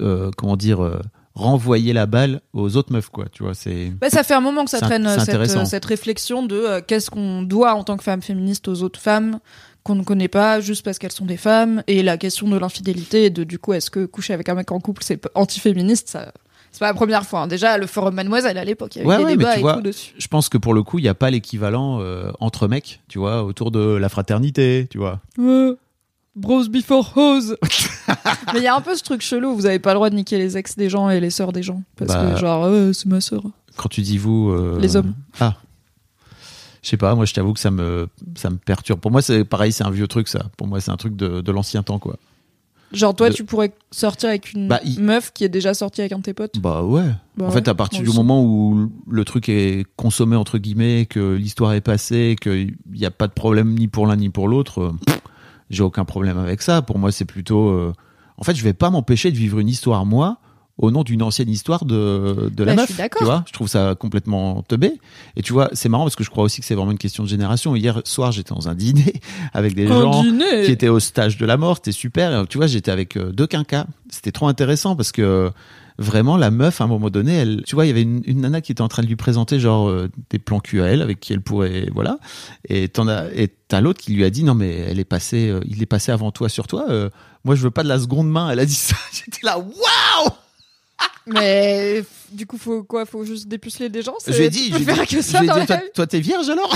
euh, 0.00 0.30
comment 0.36 0.56
dire, 0.56 0.82
euh, 0.82 1.00
renvoyer 1.36 1.92
la 1.92 2.06
balle 2.06 2.40
aux 2.54 2.76
autres 2.76 2.92
meufs, 2.92 3.10
quoi. 3.10 3.26
Tu 3.30 3.44
vois, 3.44 3.54
c'est. 3.54 3.90
Bah, 3.90 4.10
ça 4.10 4.24
fait 4.24 4.34
un 4.34 4.40
moment 4.40 4.64
que 4.64 4.70
ça 4.70 4.80
traîne 4.80 5.06
cette, 5.20 5.34
euh, 5.34 5.64
cette 5.64 5.84
réflexion 5.84 6.44
de 6.44 6.56
euh, 6.56 6.80
qu'est-ce 6.84 7.10
qu'on 7.10 7.42
doit 7.42 7.74
en 7.74 7.84
tant 7.84 7.96
que 7.96 8.02
femme 8.02 8.22
féministe 8.22 8.66
aux 8.68 8.82
autres 8.82 8.98
femmes 8.98 9.38
qu'on 9.84 9.94
ne 9.94 10.02
connaît 10.02 10.28
pas 10.28 10.58
juste 10.60 10.84
parce 10.84 10.98
qu'elles 10.98 11.12
sont 11.12 11.26
des 11.26 11.36
femmes 11.36 11.84
et 11.86 12.02
la 12.02 12.16
question 12.16 12.48
de 12.48 12.56
l'infidélité 12.56 13.26
et 13.26 13.30
de 13.30 13.44
du 13.44 13.60
coup 13.60 13.72
est-ce 13.72 13.88
que 13.88 14.04
coucher 14.04 14.32
avec 14.32 14.48
un 14.48 14.54
mec 14.54 14.72
en 14.72 14.80
couple 14.80 15.04
c'est 15.04 15.28
antiféministe 15.36 16.08
ça 16.08 16.32
c'est 16.76 16.80
pas 16.80 16.88
la 16.88 16.94
première 16.94 17.24
fois 17.24 17.40
hein. 17.40 17.46
déjà 17.46 17.78
le 17.78 17.86
forum 17.86 18.14
Mademoiselle 18.14 18.58
à 18.58 18.64
l'époque 18.64 18.96
il 18.96 18.98
y 18.98 19.00
avait 19.00 19.08
Ouais, 19.08 19.16
des 19.16 19.24
ouais, 19.24 19.30
mais 19.30 19.36
débats 19.38 19.52
tu 19.54 19.58
et 19.60 19.62
vois, 19.62 19.74
tout 19.76 19.80
dessus 19.80 20.12
Je 20.18 20.28
pense 20.28 20.50
que 20.50 20.58
pour 20.58 20.74
le 20.74 20.82
coup, 20.82 20.98
il 20.98 21.02
n'y 21.02 21.08
a 21.08 21.14
pas 21.14 21.30
l'équivalent 21.30 22.00
euh, 22.02 22.30
entre 22.38 22.68
mecs, 22.68 23.00
tu 23.08 23.18
vois, 23.18 23.42
autour 23.44 23.70
de 23.70 23.80
la 23.80 24.08
fraternité, 24.10 24.86
tu 24.90 24.98
vois. 24.98 25.20
Bros 26.34 26.64
before 26.68 27.14
hose 27.16 27.56
mais 28.52 28.58
il 28.58 28.62
y 28.62 28.66
a 28.66 28.76
un 28.76 28.82
peu 28.82 28.94
ce 28.94 29.02
truc 29.02 29.22
chelou 29.22 29.54
vous 29.54 29.64
avez 29.64 29.78
pas 29.78 29.92
le 29.92 29.94
droit 29.94 30.10
de 30.10 30.14
niquer 30.16 30.36
les 30.36 30.58
ex 30.58 30.76
des 30.76 30.90
gens 30.90 31.08
et 31.08 31.18
les 31.18 31.30
sœurs 31.30 31.52
des 31.52 31.62
gens 31.62 31.82
parce 31.96 32.12
Bah. 32.12 32.32
que 32.34 32.38
genre 32.38 32.64
euh, 32.64 32.92
c'est 32.92 33.06
ma 33.06 33.22
sœur 33.22 33.42
Quand 33.76 33.88
tu 33.88 34.02
dis 34.02 34.18
vous. 34.18 34.50
euh, 34.50 34.78
Les 34.78 34.96
hommes. 34.96 35.14
Ah. 35.40 35.54
Je 36.82 36.90
sais 36.90 36.98
pas, 36.98 37.14
moi 37.14 37.24
je 37.24 37.32
t'avoue 37.32 37.54
que 37.54 37.58
ça 37.58 37.70
me, 37.70 38.06
ça 38.36 38.50
me 38.50 38.56
perturbe. 38.58 39.00
Pour 39.00 39.10
moi, 39.10 39.20
c'est 39.22 39.44
pareil, 39.44 39.72
c'est 39.72 39.82
un 39.84 39.90
vieux 39.90 40.06
truc, 40.06 40.28
ça. 40.28 40.44
Pour 40.56 40.68
moi, 40.68 40.80
c'est 40.80 40.92
un 40.92 40.96
truc 40.96 41.16
de, 41.16 41.40
de 41.40 41.52
l'ancien 41.52 41.82
temps, 41.82 41.98
quoi. 41.98 42.16
Genre, 42.92 43.14
toi, 43.16 43.30
De- 43.30 43.34
tu 43.34 43.44
pourrais 43.44 43.72
sortir 43.90 44.28
avec 44.28 44.52
une 44.52 44.68
Bah, 44.68 44.80
il- 44.84 45.00
meuf 45.02 45.32
qui 45.32 45.42
est 45.44 45.48
déjà 45.48 45.74
sortie 45.74 46.00
avec 46.02 46.12
un 46.12 46.18
de 46.18 46.22
tes 46.22 46.34
potes. 46.34 46.58
Bah 46.60 46.82
ouais. 46.82 47.02
Bah 47.36 47.46
en 47.46 47.50
fait, 47.50 47.66
à 47.68 47.74
partir 47.74 48.02
du 48.02 48.10
moment 48.10 48.42
où 48.44 48.90
le 49.10 49.24
truc 49.24 49.48
est 49.48 49.84
consommé 49.96 50.36
entre 50.36 50.58
guillemets, 50.58 51.06
que 51.06 51.34
l'histoire 51.34 51.72
est 51.72 51.80
passée, 51.80 52.36
qu'il 52.40 52.76
n'y 52.92 53.04
a 53.04 53.10
pas 53.10 53.26
de 53.26 53.32
problème 53.32 53.74
ni 53.74 53.88
pour 53.88 54.06
l'un 54.06 54.16
ni 54.16 54.30
pour 54.30 54.46
l'autre, 54.48 54.80
euh, 54.82 54.92
j'ai 55.68 55.82
aucun 55.82 56.04
problème 56.04 56.38
avec 56.38 56.62
ça. 56.62 56.80
Pour 56.82 56.98
moi, 56.98 57.10
c'est 57.12 57.24
plutôt. 57.24 57.68
euh, 57.70 57.92
En 58.38 58.44
fait, 58.44 58.54
je 58.54 58.62
vais 58.62 58.72
pas 58.74 58.90
m'empêcher 58.90 59.32
de 59.32 59.36
vivre 59.36 59.58
une 59.58 59.68
histoire 59.68 60.04
moi 60.06 60.38
au 60.78 60.90
nom 60.90 61.02
d'une 61.04 61.22
ancienne 61.22 61.48
histoire 61.48 61.84
de, 61.86 62.50
de 62.54 62.64
la 62.64 62.72
Bah, 62.74 62.76
je 62.76 62.80
meuf. 62.82 62.86
suis 62.90 62.96
d'accord. 62.98 63.18
Tu 63.20 63.24
vois, 63.24 63.44
je 63.46 63.52
trouve 63.52 63.68
ça 63.68 63.94
complètement 63.98 64.62
teubé. 64.62 64.92
Et 65.36 65.42
tu 65.42 65.52
vois, 65.54 65.70
c'est 65.72 65.88
marrant 65.88 66.04
parce 66.04 66.16
que 66.16 66.24
je 66.24 66.30
crois 66.30 66.44
aussi 66.44 66.60
que 66.60 66.66
c'est 66.66 66.74
vraiment 66.74 66.90
une 66.92 66.98
question 66.98 67.22
de 67.22 67.28
génération. 67.28 67.74
Hier 67.76 68.00
soir, 68.04 68.30
j'étais 68.32 68.54
dans 68.54 68.68
un 68.68 68.74
dîner 68.74 69.14
avec 69.54 69.74
des 69.74 69.86
Un 69.86 70.00
gens 70.02 70.22
dîner. 70.22 70.64
qui 70.64 70.72
étaient 70.72 70.88
au 70.88 71.00
stage 71.00 71.38
de 71.38 71.46
la 71.46 71.56
mort. 71.56 71.76
C'était 71.76 71.92
super. 71.92 72.42
Et, 72.42 72.46
tu 72.46 72.58
vois, 72.58 72.66
j'étais 72.66 72.90
avec 72.90 73.16
deux 73.18 73.46
quinquas. 73.46 73.86
C'était 74.10 74.32
trop 74.32 74.48
intéressant 74.48 74.96
parce 74.96 75.12
que 75.12 75.22
euh, 75.22 75.50
vraiment 75.98 76.36
la 76.36 76.50
meuf 76.50 76.82
à 76.82 76.84
un 76.84 76.88
moment 76.88 77.08
donné, 77.08 77.32
elle, 77.34 77.62
tu 77.66 77.74
vois, 77.74 77.86
il 77.86 77.88
y 77.88 77.90
avait 77.90 78.02
une, 78.02 78.20
une 78.26 78.42
nana 78.42 78.60
qui 78.60 78.70
était 78.72 78.82
en 78.82 78.88
train 78.88 79.02
de 79.02 79.08
lui 79.08 79.16
présenter 79.16 79.58
genre 79.58 79.88
euh, 79.88 80.10
des 80.28 80.38
plans 80.38 80.60
cul 80.60 80.82
à 80.82 80.86
elle 80.88 81.00
avec 81.00 81.20
qui 81.20 81.32
elle 81.32 81.40
pourrait, 81.40 81.88
voilà. 81.94 82.18
Et 82.68 82.88
t'en 82.90 83.08
as, 83.08 83.32
et 83.34 83.48
t'as 83.68 83.80
l'autre 83.80 84.00
qui 84.02 84.12
lui 84.12 84.22
a 84.24 84.28
dit 84.30 84.44
non 84.44 84.54
mais 84.54 84.72
elle 84.88 84.98
est 85.00 85.04
passée, 85.06 85.48
euh, 85.48 85.60
il 85.66 85.82
est 85.82 85.86
passé 85.86 86.12
avant 86.12 86.30
toi 86.32 86.50
sur 86.50 86.66
toi. 86.66 86.84
euh, 86.90 87.08
moi 87.46 87.54
je 87.54 87.62
veux 87.62 87.70
pas 87.70 87.82
de 87.82 87.88
la 87.88 87.98
seconde 87.98 88.30
main. 88.30 88.50
Elle 88.50 88.60
a 88.60 88.66
dit 88.66 88.74
ça. 88.74 88.94
J'étais 89.12 89.40
là, 89.42 89.56
waouh. 89.58 90.30
Mais 91.26 92.04
du 92.30 92.46
coup, 92.46 92.56
faut 92.58 92.84
quoi? 92.84 93.04
Faut 93.04 93.24
juste 93.24 93.48
dépuceler 93.48 93.88
des 93.88 94.02
gens? 94.02 94.14
Je 94.26 94.32
lui 94.32 94.44
ai 94.44 94.50
dit, 94.50 94.70
Tu 94.70 94.72
je 94.72 94.84
lui 94.84 94.90
ai 94.92 94.94
dit, 94.94 95.06
que 95.06 95.16
je 95.16 95.20
ça 95.22 95.40
lui 95.40 95.46
ai 95.46 95.48
dans 95.48 95.54
dit, 95.54 95.60
la 95.60 95.66
toi, 95.66 95.76
vie 95.76 95.82
toi, 95.94 96.06
t'es 96.06 96.20
vierge 96.20 96.48
alors? 96.48 96.74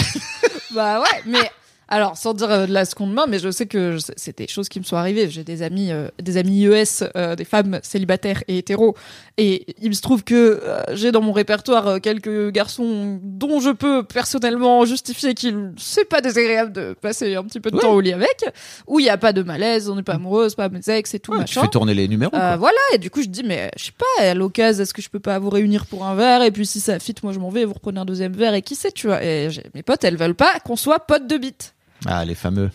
Bah 0.75 1.01
ouais, 1.01 1.23
mais 1.27 1.51
alors 1.91 2.17
sans 2.17 2.33
dire 2.35 2.51
euh, 2.51 2.67
de 2.67 2.73
la 2.73 2.85
seconde 2.85 3.13
main, 3.13 3.27
mais 3.29 3.39
je 3.39 3.51
sais 3.51 3.67
que 3.67 3.97
je- 3.99 4.13
c'est 4.17 4.39
des 4.39 4.47
choses 4.49 4.69
qui 4.69 4.79
me 4.81 4.85
sont 4.85 4.97
arrivées. 4.97 5.29
J'ai 5.29 5.45
des 5.45 5.63
amis, 5.63 5.91
euh, 5.93 6.09
des 6.23 6.37
amis 6.37 6.61
IES, 6.63 7.05
euh, 7.17 7.37
des 7.37 7.45
femmes 7.45 7.81
célibataires 7.83 8.43
et 8.49 8.59
hétéros, 8.59 8.95
et 9.37 9.67
il 9.83 9.95
se 9.95 10.01
trouve 10.03 10.25
que 10.25 10.61
euh, 10.63 10.83
j'ai 10.95 11.13
dans 11.13 11.21
mon 11.21 11.33
répertoire 11.33 11.87
euh, 11.89 11.99
quelques 11.99 12.51
garçons 12.51 13.19
dont 13.23 13.61
je 13.61 13.71
peux 13.71 14.03
personnellement 14.05 14.85
justifier 14.85 15.35
qu'il 15.35 15.73
c'est 15.77 16.05
pas 16.09 16.21
désagréable 16.21 16.73
de 16.73 16.95
passer 17.01 17.35
un 17.35 17.45
petit 17.45 17.61
peu 17.61 17.71
de 17.71 17.77
Ouais. 17.77 17.83
temps 17.83 17.93
au 17.93 18.01
lit 18.01 18.13
avec, 18.13 18.45
où 18.87 19.01
il 19.01 19.07
y 19.07 19.11
a 19.11 19.17
pas 19.19 19.33
de 19.33 19.43
malaise, 19.43 19.89
on 19.91 19.97
n'est 19.97 20.03
pas 20.03 20.15
amoureuse, 20.15 20.55
pas 20.55 20.69
mes 20.69 20.89
ex 20.89 21.13
et 21.15 21.19
tout 21.21 21.33
Tu 21.33 21.39
machin. 21.39 21.63
fais 21.63 21.69
tourner 21.69 21.95
les 21.95 22.07
numéros. 22.09 22.35
Euh, 22.35 22.57
voilà, 22.59 22.79
et 22.95 22.99
du 22.99 23.11
coup, 23.11 23.23
je 23.23 23.29
dis, 23.29 23.43
mais 23.43 23.71
je 23.77 23.87
sais 23.87 23.93
pas, 23.99 24.23
à 24.25 24.35
l'occasion, 24.35 24.83
est-ce 24.83 24.95
que 24.95 25.03
je 25.03 25.09
peux 25.09 25.21
pas 25.21 25.39
vous 25.39 25.51
réunir 25.51 25.87
pour 25.87 26.05
un 26.05 26.15
verre? 26.15 26.43
Et 26.43 26.51
puis, 26.51 26.67
si 26.67 26.79
ça 26.81 26.99
fit, 26.99 27.15
moi 27.23 27.33
je 27.33 27.39
m'en 27.39 27.49
vais, 27.51 27.65
vous 27.65 27.75
reprenez 27.75 27.99
un 28.01 28.05
deuxième 28.05 28.33
verre, 28.35 28.55
et 28.55 28.63
qui 28.63 28.75
sait, 28.77 28.93
tu 28.93 29.07
vois. 29.09 29.23
Et 29.25 29.51
j'ai- 29.51 29.65
mes 29.75 29.83
potes, 29.83 30.05
elles 30.05 30.17
veulent 30.17 30.35
pas 30.35 30.61
qu'on 30.65 30.77
soit 30.77 31.01
potes 31.01 31.27
de 31.27 31.37
bite. 31.37 31.75
Ah 32.07 32.25
les 32.25 32.35
fameux. 32.35 32.71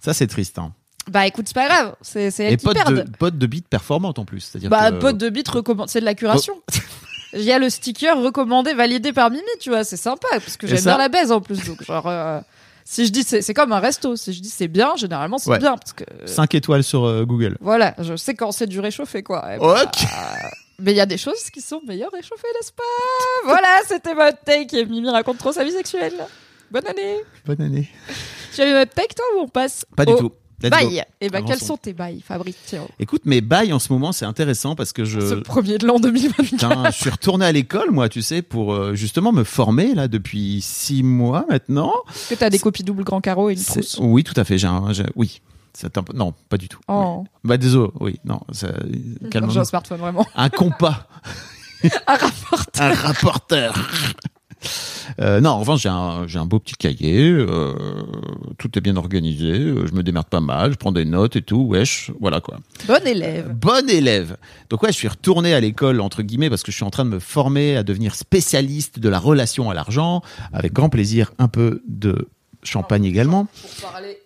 Ça 0.00 0.14
c'est 0.14 0.26
triste. 0.26 0.58
Hein. 0.58 0.72
Bah 1.10 1.26
écoute, 1.26 1.46
c'est 1.48 1.54
pas 1.54 1.66
grave, 1.68 1.94
c'est 2.02 2.30
c'est 2.30 2.44
elles 2.44 2.52
Et 2.54 2.56
qui 2.58 2.64
potes 2.66 2.76
de, 2.76 2.82
perdent. 2.94 3.16
potes 3.16 3.38
de 3.38 3.46
beat 3.46 3.66
performantes 3.66 4.18
en 4.18 4.24
plus. 4.24 4.40
C'est-à-dire 4.40 4.68
Bah, 4.70 4.90
que- 4.90 4.96
potes 4.98 5.16
de 5.18 5.28
bite 5.30 5.48
recommande, 5.48 5.88
c'est 5.88 6.00
de 6.00 6.04
la 6.04 6.14
curation. 6.14 6.54
Il 7.34 7.42
y 7.42 7.52
a 7.52 7.58
le 7.58 7.68
sticker 7.68 8.16
recommandé, 8.18 8.72
validé 8.72 9.12
par 9.12 9.30
Mimi, 9.30 9.42
tu 9.60 9.68
vois, 9.68 9.84
c'est 9.84 9.98
sympa, 9.98 10.28
parce 10.32 10.56
que 10.56 10.64
Et 10.66 10.70
j'aime 10.70 10.78
ça 10.78 10.90
bien 10.92 10.98
la 10.98 11.08
baise 11.10 11.30
en 11.30 11.42
plus. 11.42 11.62
Donc, 11.66 11.82
genre, 11.84 12.06
euh, 12.06 12.40
si 12.86 13.04
je 13.04 13.12
dis, 13.12 13.22
c'est 13.22 13.42
c'est 13.42 13.52
comme 13.52 13.70
un 13.72 13.80
resto, 13.80 14.16
si 14.16 14.32
je 14.32 14.40
dis 14.40 14.48
c'est 14.48 14.68
bien, 14.68 14.96
généralement 14.96 15.36
c'est 15.36 15.50
Ouais. 15.50 15.58
bien, 15.58 15.76
parce 15.76 15.92
que. 15.92 16.04
5 16.24 16.54
étoiles 16.54 16.82
sur 16.84 17.04
euh, 17.04 17.24
Google. 17.26 17.58
Voilà, 17.60 17.94
je 17.98 18.16
sais 18.16 18.34
quand 18.34 18.50
c'est 18.52 18.66
du 18.66 18.80
réchauffé, 18.80 19.22
quoi. 19.22 19.44
Et 19.54 19.58
Ok. 19.58 19.66
bah, 19.66 20.48
Mais 20.78 20.92
il 20.92 20.96
y 20.96 21.00
a 21.02 21.06
des 21.06 21.18
choses 21.18 21.50
qui 21.52 21.60
sont 21.60 21.82
meilleures 21.86 22.12
réchauffées, 22.12 22.48
n'est-ce 22.60 22.72
pas? 22.72 22.82
Voilà, 23.44 23.68
c'était 23.86 24.14
votre 24.14 24.38
take. 24.44 24.78
Et 24.78 24.86
Mimi 24.86 25.10
raconte 25.10 25.36
trop 25.38 25.52
sa 25.52 25.64
vie 25.64 25.72
sexuelle. 25.72 26.14
Bonne 26.70 26.86
année. 26.86 27.16
Bonne 27.46 27.60
année. 27.62 27.88
Tu 28.54 28.60
as 28.60 28.68
eu 28.68 28.72
votre 28.72 28.92
take, 28.92 29.14
toi, 29.14 29.24
ou 29.36 29.40
on 29.42 29.48
passe 29.48 29.84
Pas 29.96 30.04
du 30.04 30.12
au 30.12 30.18
tout. 30.18 30.32
Let's. 30.60 30.70
Bail. 30.70 31.04
Et 31.20 31.28
ben, 31.30 31.40
quels 31.42 31.52
Avançons. 31.52 31.66
sont 31.66 31.76
tes 31.76 31.92
bails, 31.92 32.20
Fabrice 32.20 32.56
Écoute, 32.98 33.22
mes 33.26 33.40
bails 33.40 33.72
en 33.72 33.78
ce 33.78 33.92
moment, 33.92 34.10
c'est 34.10 34.24
intéressant 34.24 34.74
parce 34.74 34.92
que 34.92 35.04
je. 35.04 35.20
Ce 35.20 35.34
premier 35.34 35.78
de 35.78 35.86
l'an 35.86 36.00
2024. 36.00 36.48
Putain, 36.50 36.90
je 36.90 36.96
suis 36.96 37.10
retourné 37.10 37.46
à 37.46 37.52
l'école, 37.52 37.92
moi, 37.92 38.08
tu 38.08 38.22
sais, 38.22 38.42
pour 38.42 38.74
euh, 38.74 38.94
justement 38.96 39.30
me 39.30 39.44
former 39.44 39.94
là 39.94 40.08
depuis 40.08 40.60
six 40.60 41.04
mois 41.04 41.46
maintenant. 41.48 41.92
Est-ce 42.10 42.30
que 42.30 42.34
t'as 42.34 42.50
des 42.50 42.58
copies 42.58 42.82
double 42.82 43.04
grand 43.04 43.20
carreau 43.20 43.50
et 43.50 43.52
une 43.52 43.62
trousse 43.62 43.98
Oui, 44.00 44.24
tout 44.24 44.34
à 44.36 44.42
fait. 44.44 44.58
J'ai 44.58 44.66
un, 44.66 44.92
oui. 45.14 45.40
Un 45.84 45.88
non, 46.14 46.34
pas 46.48 46.56
du 46.56 46.68
tout. 46.68 46.80
Oh. 46.88 47.18
Oui. 47.22 47.28
Bah 47.44 47.56
désolé. 47.56 47.92
Oui, 48.00 48.18
non. 48.24 48.40
Ça... 48.50 48.72
J'ai 49.22 49.28
calme-nous. 49.28 49.58
un 49.58 49.64
smartphone, 49.64 50.00
vraiment. 50.00 50.26
Un 50.34 50.48
compas, 50.48 51.06
Un 51.84 52.16
rapport. 52.16 52.64
un 52.80 52.94
rapporteur. 52.94 53.74
Euh, 55.20 55.40
non, 55.40 55.50
en 55.50 55.60
revanche, 55.60 55.82
j'ai 55.82 55.88
un, 56.38 56.46
beau 56.46 56.58
petit 56.58 56.74
cahier. 56.74 57.30
euh, 57.30 57.72
tout 58.58 58.70
est 58.76 58.80
bien 58.80 58.96
organisé. 58.96 59.52
euh, 59.52 59.86
Je 59.86 59.94
me 59.94 60.02
démerde 60.02 60.26
pas 60.28 60.40
mal. 60.40 60.72
Je 60.72 60.76
prends 60.76 60.92
des 60.92 61.04
notes 61.04 61.36
et 61.36 61.42
tout. 61.42 61.62
Wesh, 61.68 62.10
voilà 62.20 62.40
quoi. 62.40 62.58
Bon 62.86 63.04
élève. 63.06 63.52
Bon 63.54 63.88
élève. 63.88 64.36
Donc 64.70 64.82
ouais, 64.82 64.92
je 64.92 64.96
suis 64.96 65.08
retourné 65.08 65.54
à 65.54 65.60
l'école 65.60 66.00
entre 66.00 66.22
guillemets 66.22 66.50
parce 66.50 66.62
que 66.62 66.70
je 66.70 66.76
suis 66.76 66.84
en 66.84 66.90
train 66.90 67.04
de 67.04 67.10
me 67.10 67.18
former 67.18 67.76
à 67.76 67.82
devenir 67.82 68.14
spécialiste 68.14 68.98
de 68.98 69.08
la 69.08 69.18
relation 69.18 69.70
à 69.70 69.74
l'argent, 69.74 70.22
avec 70.52 70.72
grand 70.72 70.88
plaisir 70.88 71.32
un 71.38 71.48
peu 71.48 71.82
de 71.88 72.28
champagne 72.64 73.04
également. 73.04 73.46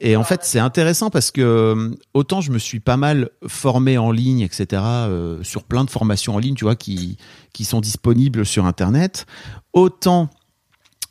Et 0.01 0.17
en 0.17 0.25
fait, 0.25 0.41
c'est 0.43 0.59
intéressant 0.59 1.11
parce 1.11 1.31
que 1.31 1.95
autant 2.15 2.41
je 2.41 2.51
me 2.51 2.59
suis 2.59 2.81
pas 2.81 2.97
mal 2.97 3.29
formé 3.47 3.99
en 3.99 4.11
ligne, 4.11 4.41
etc., 4.41 4.83
euh, 4.83 5.43
sur 5.43 5.65
plein 5.65 5.85
de 5.85 5.91
formations 5.91 6.35
en 6.35 6.39
ligne, 6.39 6.55
tu 6.55 6.65
vois, 6.65 6.75
qui 6.75 7.19
qui 7.53 7.65
sont 7.65 7.81
disponibles 7.81 8.45
sur 8.47 8.65
Internet, 8.67 9.27
autant 9.73 10.29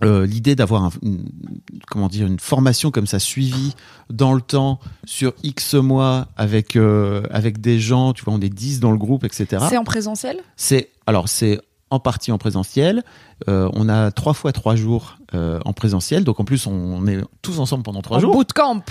euh, 0.03 0.25
l'idée 0.25 0.55
d'avoir 0.55 0.85
un- 0.85 0.91
une, 1.03 1.25
comment 1.87 2.07
dire 2.07 2.25
une 2.25 2.39
formation 2.39 2.89
comme 2.89 3.05
ça 3.05 3.19
suivie 3.19 3.75
dans 4.09 4.33
le 4.33 4.41
temps 4.41 4.79
sur 5.05 5.33
X 5.43 5.75
mois 5.75 6.27
avec 6.35 6.75
euh, 6.75 7.21
avec 7.29 7.61
des 7.61 7.79
gens, 7.79 8.13
tu 8.13 8.23
vois, 8.25 8.33
on 8.33 8.41
est 8.41 8.49
10 8.49 8.79
dans 8.79 8.89
le 8.91 8.97
groupe, 8.97 9.23
etc. 9.23 9.63
C'est 9.69 9.77
en 9.77 9.83
présentiel? 9.83 10.37
C'est 10.55 10.89
alors 11.05 11.29
c'est 11.29 11.61
en 11.91 11.99
partie 11.99 12.31
en 12.31 12.39
présentiel. 12.39 13.03
Euh, 13.47 13.69
on 13.73 13.89
a 13.89 14.09
trois 14.11 14.33
fois 14.33 14.51
trois 14.53 14.75
jours 14.75 15.17
en 15.33 15.71
présentiel, 15.73 16.23
donc 16.23 16.39
en 16.39 16.45
plus 16.45 16.65
on 16.67 17.05
est 17.07 17.21
tous 17.43 17.59
ensemble 17.59 17.83
pendant 17.83 18.01
trois 18.01 18.17
En 18.17 18.21
jours. 18.21 18.33
bootcamp. 18.33 18.81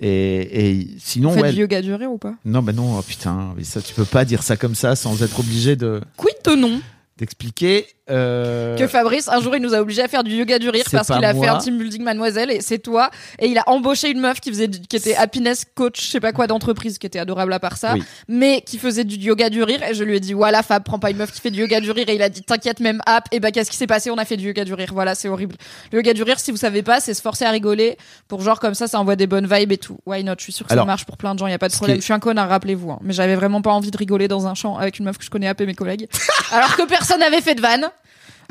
Et, 0.00 0.70
et 0.70 0.88
sinon, 0.98 1.32
Faites 1.32 1.42
ouais, 1.42 1.52
du 1.52 1.60
yoga 1.60 1.82
duré 1.82 2.06
ou 2.06 2.18
pas? 2.18 2.34
Non, 2.44 2.62
bah 2.62 2.72
non, 2.72 2.98
oh 2.98 3.02
putain, 3.02 3.54
mais 3.56 3.64
ça 3.64 3.80
tu 3.82 3.94
peux 3.94 4.04
pas 4.04 4.24
dire 4.24 4.42
ça 4.42 4.56
comme 4.56 4.74
ça 4.74 4.94
sans 4.94 5.22
être 5.22 5.40
obligé 5.40 5.74
de 5.76 6.00
Quid 6.16 6.34
de 6.44 6.54
non? 6.54 6.80
D'expliquer. 7.18 7.86
euh, 8.10 8.76
que 8.78 8.86
Fabrice, 8.86 9.28
un 9.28 9.40
jour, 9.42 9.54
il 9.54 9.60
nous 9.60 9.74
a 9.74 9.80
obligé 9.82 10.02
à 10.02 10.08
faire 10.08 10.24
du 10.24 10.30
yoga 10.34 10.58
du 10.58 10.70
rire 10.70 10.84
parce 10.90 11.08
qu'il 11.08 11.22
a 11.24 11.34
moi. 11.34 11.44
fait 11.44 11.50
un 11.50 11.58
team 11.58 11.76
building 11.76 12.02
mademoiselle 12.02 12.50
et 12.50 12.62
c'est 12.62 12.78
toi. 12.78 13.10
Et 13.38 13.48
il 13.48 13.58
a 13.58 13.64
embauché 13.68 14.10
une 14.10 14.20
meuf 14.20 14.40
qui 14.40 14.48
faisait, 14.50 14.68
du- 14.68 14.80
qui 14.80 14.96
était 14.96 15.14
happiness 15.14 15.66
coach, 15.74 16.00
je 16.06 16.10
sais 16.10 16.20
pas 16.20 16.32
quoi 16.32 16.46
d'entreprise, 16.46 16.96
qui 16.96 17.06
était 17.06 17.18
adorable 17.18 17.52
à 17.52 17.58
part 17.60 17.76
ça, 17.76 17.92
Oui. 17.94 18.02
mais 18.28 18.62
qui 18.62 18.78
faisait 18.78 19.04
du 19.04 19.16
yoga 19.16 19.50
du 19.50 19.62
rire. 19.62 19.82
Et 19.82 19.92
je 19.94 20.04
lui 20.04 20.16
ai 20.16 20.20
dit, 20.20 20.32
voilà, 20.32 20.62
Fab, 20.62 20.84
prends 20.84 20.98
pas 20.98 21.10
une 21.10 21.18
meuf 21.18 21.32
qui 21.32 21.40
fait 21.42 21.50
du 21.50 21.60
yoga 21.60 21.80
du 21.80 21.90
rire. 21.90 22.08
Et 22.08 22.14
il 22.14 22.22
a 22.22 22.30
dit, 22.30 22.40
t'inquiète, 22.42 22.80
même 22.80 23.02
app. 23.04 23.26
Et 23.32 23.40
bah, 23.40 23.50
qu'est-ce 23.50 23.70
qui 23.70 23.76
s'est 23.76 23.86
passé? 23.86 24.10
On 24.10 24.16
a 24.16 24.24
fait 24.24 24.36
du 24.38 24.46
yoga 24.46 24.64
du 24.64 24.72
rire. 24.72 24.88
Voilà, 24.92 25.14
c'est 25.14 25.28
horrible. 25.28 25.56
Le 25.92 25.98
yoga 25.98 26.14
du 26.14 26.22
rire, 26.22 26.40
si 26.40 26.50
vous 26.50 26.56
savez 26.56 26.82
pas, 26.82 27.00
c'est 27.00 27.12
se 27.14 27.20
forcer 27.20 27.44
à 27.44 27.50
rigoler 27.50 27.98
pour 28.28 28.40
genre 28.40 28.58
comme 28.60 28.74
ça, 28.74 28.86
ça 28.86 28.98
envoie 29.00 29.16
des 29.16 29.26
bonnes 29.26 29.46
vibes 29.52 29.72
et 29.72 29.78
tout. 29.78 29.98
Why 30.06 30.24
not? 30.24 30.34
Je 30.38 30.44
suis 30.44 30.52
sûre 30.52 30.66
que 30.66 30.72
Alors, 30.72 30.84
ça 30.84 30.86
marche 30.86 31.04
pour 31.04 31.16
plein 31.18 31.34
de 31.34 31.38
gens, 31.40 31.46
y 31.46 31.52
a 31.52 31.58
pas 31.58 31.68
de 31.68 31.74
problème. 31.74 31.96
qui 31.96 32.00
Je 32.00 32.04
suis 32.04 32.14
un 32.14 32.20
connard, 32.20 32.48
rappelez-vous. 32.48 32.90
hein. 32.92 32.98
Mais 33.02 33.12
j'avais 33.12 33.34
vraiment 33.34 33.60
pas 33.60 33.72
envie 33.72 33.90
de 33.90 33.96
rigoler 33.98 34.28
dans 34.28 34.46
un 34.46 34.54
champ 34.54 34.78
avec 34.78 34.98
une 34.98 35.04
meuf 35.04 35.18
que 35.18 35.24
je 35.24 35.30
connais 35.30 35.48
à 35.48 35.54
mes 35.58 35.74
collègues. 35.74 36.08
Alors 36.52 36.74
que 36.76 36.86
personne 36.86 37.07
n'avait 37.16 37.40
fait 37.40 37.54
de 37.54 37.60
vanne. 37.62 37.88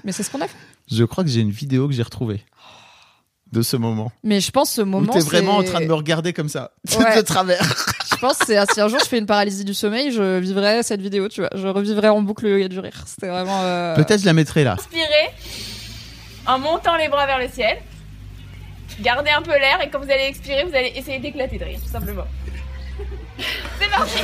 Mais 0.04 0.12
c'est 0.12 0.24
ce 0.24 0.32
qu'on 0.32 0.42
a 0.42 0.48
fait. 0.48 0.56
Je 0.92 1.04
crois 1.04 1.24
que 1.24 1.30
j'ai 1.30 1.42
une 1.42 1.52
vidéo 1.52 1.88
que 1.88 1.94
j'ai 1.94 2.04
retrouvée 2.04 2.44
de 3.52 3.62
ce 3.62 3.78
moment. 3.78 4.12
Mais 4.24 4.42
je 4.42 4.52
pense 4.52 4.72
ce 4.72 4.82
Où 4.82 4.86
moment. 4.86 5.14
t'es 5.14 5.20
vraiment 5.20 5.58
en 5.58 5.64
train 5.64 5.80
de 5.82 5.86
me 5.86 5.94
regarder 5.94 6.34
comme 6.34 6.50
ça, 6.50 6.72
Ouais. 6.98 7.16
de 7.18 7.22
travers. 7.22 7.62
Je 8.10 8.16
pense 8.18 8.38
que 8.38 8.46
c'est 8.48 8.74
si 8.74 8.82
un 8.82 8.88
jour 8.88 9.00
je 9.00 9.06
fais 9.06 9.18
une 9.20 9.26
paralysie 9.26 9.64
du 9.66 9.74
sommeil, 9.74 10.12
je 10.12 10.40
vivrai 10.40 10.82
cette 10.84 11.02
vidéo, 11.02 11.28
tu 11.30 11.42
vois. 11.42 11.50
Je 11.56 11.68
revivrai 11.68 12.10
en 12.10 12.22
boucle 12.22 12.46
le 12.46 12.54
yoga 12.60 12.68
du 12.68 12.80
rire. 12.80 13.04
C'était 13.06 13.28
vraiment. 13.28 13.62
euh, 13.64 13.96
Peut-être 13.96 14.22
je 14.22 14.26
la 14.26 14.34
mettrai 14.34 14.64
là. 14.64 14.74
Inspirez 14.74 15.30
en 16.46 16.60
montant 16.60 16.96
les 16.96 17.10
bras 17.10 17.26
vers 17.26 17.38
le 17.40 17.48
ciel. 17.50 17.78
Gardez 19.02 19.30
un 19.30 19.42
peu 19.42 19.52
l'air 19.52 19.80
et 19.82 19.90
quand 19.90 20.00
vous 20.00 20.10
allez 20.12 20.26
expirer, 20.28 20.64
vous 20.64 20.76
allez 20.76 20.92
essayer 20.96 21.20
d'éclater 21.20 21.58
de 21.58 21.64
rire, 21.66 21.80
tout 21.84 21.92
simplement. 21.92 22.26
C'est 23.80 23.90
parti 23.90 24.18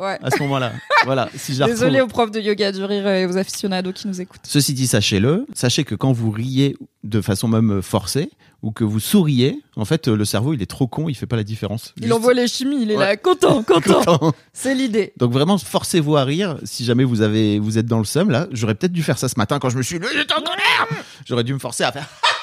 Ouais. 0.00 0.18
À 0.22 0.30
ce 0.30 0.38
moment-là, 0.40 0.72
voilà. 1.04 1.28
Si 1.36 1.52
Désolé 1.56 2.00
retrouve. 2.00 2.02
aux 2.02 2.06
profs 2.08 2.30
de 2.32 2.40
yoga 2.40 2.72
du 2.72 2.82
rire 2.84 3.06
et 3.06 3.26
aux 3.26 3.36
aficionados 3.38 3.92
qui 3.92 4.08
nous 4.08 4.20
écoutent. 4.20 4.40
Ceci 4.42 4.74
dit, 4.74 4.88
sachez-le, 4.88 5.46
sachez 5.54 5.84
que 5.84 5.94
quand 5.94 6.12
vous 6.12 6.30
riez 6.32 6.76
de 7.04 7.20
façon 7.20 7.46
même 7.46 7.80
forcée 7.80 8.28
ou 8.62 8.72
que 8.72 8.82
vous 8.82 8.98
souriez, 8.98 9.60
en 9.76 9.84
fait, 9.84 10.08
le 10.08 10.24
cerveau 10.24 10.52
il 10.52 10.60
est 10.60 10.66
trop 10.66 10.88
con, 10.88 11.08
il 11.08 11.14
fait 11.14 11.26
pas 11.26 11.36
la 11.36 11.44
différence. 11.44 11.94
Il 11.96 12.02
Juste- 12.04 12.14
envoie 12.14 12.34
les 12.34 12.48
chimies, 12.48 12.82
il 12.82 12.90
est 12.90 12.96
Ouais. 12.96 13.04
là, 13.04 13.16
content, 13.16 13.62
content. 13.66 14.04
Content. 14.04 14.32
C'est 14.52 14.74
l'idée. 14.74 15.12
Donc 15.16 15.32
vraiment, 15.32 15.58
forcez-vous 15.58 16.16
à 16.16 16.24
rire. 16.24 16.56
Si 16.64 16.84
jamais 16.84 17.04
vous 17.04 17.22
avez, 17.22 17.60
vous 17.60 17.78
êtes 17.78 17.86
dans 17.86 17.98
le 17.98 18.04
seum 18.04 18.30
là, 18.30 18.48
j'aurais 18.50 18.74
peut-être 18.74 18.92
dû 18.92 19.04
faire 19.04 19.16
ça 19.16 19.28
ce 19.28 19.36
matin 19.38 19.60
quand 19.60 19.70
je 19.70 19.76
me 19.78 19.82
suis 19.82 19.98
levé, 20.00 20.08
j'étais 20.16 20.34
en 20.34 20.38
colère. 20.42 20.88
J'aurais 21.24 21.44
dû 21.44 21.54
me 21.54 21.60
forcer 21.60 21.84
à 21.84 21.92
faire. 21.92 22.08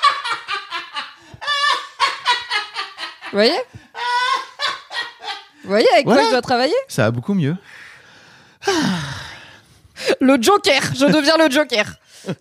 Vous 3.32 3.38
voyez 3.38 3.52
Vous 5.64 5.70
voyez 5.70 5.88
avec 5.94 6.06
Voilà. 6.06 6.22
quoi 6.22 6.30
je 6.30 6.34
dois 6.34 6.42
travailler 6.42 6.74
Ça 6.88 7.04
va 7.04 7.12
beaucoup 7.12 7.34
mieux. 7.34 7.56
Le 10.20 10.38
Joker 10.42 10.82
Je 10.96 11.06
deviens 11.06 11.38
le 11.38 11.50
Joker 11.52 11.86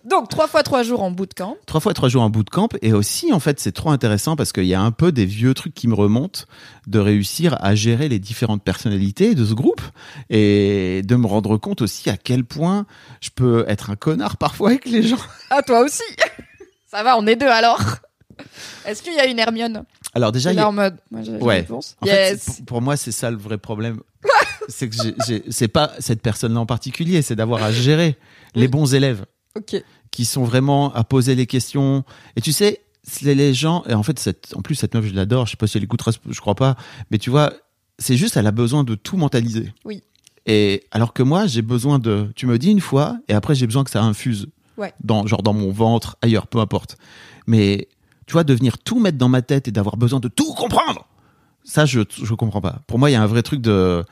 Donc, 0.03 0.29
trois 0.29 0.47
fois 0.47 0.63
trois 0.63 0.83
jours 0.83 1.01
en 1.03 1.11
bootcamp. 1.11 1.57
trois 1.65 1.79
fois 1.79 1.93
trois 1.93 2.09
jours 2.09 2.23
en 2.23 2.29
bootcamp 2.29 2.69
et 2.81 2.91
aussi 2.93 3.31
en 3.33 3.39
fait 3.39 3.59
c'est 3.59 3.71
trop 3.71 3.91
intéressant 3.91 4.35
parce 4.35 4.51
qu'il 4.51 4.65
y 4.65 4.73
a 4.73 4.81
un 4.81 4.91
peu 4.91 5.11
des 5.11 5.25
vieux 5.25 5.53
trucs 5.53 5.73
qui 5.73 5.87
me 5.87 5.93
remontent 5.95 6.41
de 6.87 6.99
réussir 6.99 7.57
à 7.61 7.73
gérer 7.75 8.09
les 8.09 8.19
différentes 8.19 8.63
personnalités 8.63 9.33
de 9.35 9.45
ce 9.45 9.53
groupe 9.53 9.81
et 10.29 11.01
de 11.05 11.15
me 11.15 11.25
rendre 11.27 11.57
compte 11.57 11.81
aussi 11.81 12.09
à 12.09 12.17
quel 12.17 12.43
point 12.45 12.85
je 13.21 13.29
peux 13.33 13.63
être 13.67 13.89
un 13.91 13.95
connard 13.95 14.37
parfois 14.37 14.69
avec 14.69 14.85
les 14.85 15.03
gens. 15.03 15.17
Ah, 15.49 15.61
toi 15.61 15.79
aussi 15.81 16.03
Ça 16.87 17.03
va, 17.03 17.17
on 17.17 17.25
est 17.27 17.35
deux 17.35 17.47
alors. 17.47 17.79
Est-ce 18.85 19.01
qu'il 19.03 19.13
y 19.13 19.19
a 19.19 19.25
une 19.25 19.39
Hermione 19.39 19.83
Alors 20.13 20.31
déjà 20.31 20.51
il 20.51 20.57
y 20.57 20.59
a- 20.59 20.67
en 20.67 20.71
mode. 20.71 20.97
Moi, 21.11 21.21
Ouais. 21.39 21.67
En 21.69 22.05
yes. 22.05 22.61
pour- 22.65 22.81
moi, 22.81 22.97
c'est 22.97 23.11
ça 23.11 23.31
le 23.31 23.37
vrai 23.37 23.57
problème. 23.57 23.99
c'est 24.69 24.89
que 24.89 24.95
c'est 25.49 25.67
pas 25.67 25.91
cette 25.99 26.21
personne-là 26.21 26.59
en 26.59 26.65
particulier, 26.65 27.21
c'est 27.21 27.35
d'avoir 27.35 27.63
à 27.63 27.71
gérer 27.71 28.17
les 28.55 28.67
bons 28.67 28.93
élèves 28.93 29.25
qui 30.11 30.25
sont 30.25 30.43
vraiment 30.43 30.93
à 30.93 31.03
poser 31.03 31.35
les 31.35 31.45
questions. 31.47 32.03
Et 32.35 32.41
tu 32.41 32.51
sais, 32.51 32.81
c'est 33.03 33.33
les 33.33 33.53
gens, 33.53 33.83
et 33.87 33.93
en 33.93 34.03
fait, 34.03 34.19
cette, 34.19 34.53
en 34.55 34.61
plus, 34.61 34.75
cette 34.75 34.93
meuf, 34.93 35.05
je 35.05 35.13
l'adore, 35.13 35.45
je 35.45 35.51
sais 35.51 35.57
pas 35.57 35.67
si 35.67 35.77
elle 35.77 35.83
écoutera, 35.83 36.11
je 36.29 36.39
crois 36.41 36.55
pas, 36.55 36.75
mais 37.09 37.17
tu 37.17 37.29
vois, 37.29 37.53
c'est 37.97 38.15
juste, 38.17 38.37
elle 38.37 38.47
a 38.47 38.51
besoin 38.51 38.83
de 38.83 38.95
tout 38.95 39.17
mentaliser. 39.17 39.73
Oui. 39.85 40.03
Et 40.45 40.83
alors 40.91 41.13
que 41.13 41.23
moi, 41.23 41.47
j'ai 41.47 41.61
besoin 41.61 41.99
de, 41.99 42.31
tu 42.35 42.45
me 42.47 42.57
dis 42.57 42.71
une 42.71 42.81
fois, 42.81 43.17
et 43.27 43.33
après, 43.33 43.55
j'ai 43.55 43.65
besoin 43.67 43.83
que 43.83 43.91
ça 43.91 44.01
infuse. 44.03 44.47
Ouais. 44.77 44.93
Dans, 45.03 45.25
genre 45.27 45.43
dans 45.43 45.53
mon 45.53 45.71
ventre, 45.71 46.17
ailleurs, 46.21 46.47
peu 46.47 46.59
importe. 46.59 46.97
Mais, 47.47 47.87
tu 48.39 48.45
de 48.45 48.53
venir 48.53 48.77
tout 48.77 48.99
mettre 48.99 49.17
dans 49.17 49.29
ma 49.29 49.41
tête 49.41 49.67
et 49.67 49.71
d'avoir 49.71 49.97
besoin 49.97 50.19
de 50.19 50.27
tout 50.27 50.53
comprendre, 50.53 51.07
ça, 51.63 51.85
je, 51.85 52.01
je 52.23 52.33
comprends 52.33 52.61
pas. 52.61 52.81
Pour 52.87 52.99
moi, 52.99 53.09
il 53.09 53.13
y 53.13 53.15
a 53.15 53.21
un 53.21 53.27
vrai 53.27 53.43
truc 53.43 53.61
de, 53.61 54.03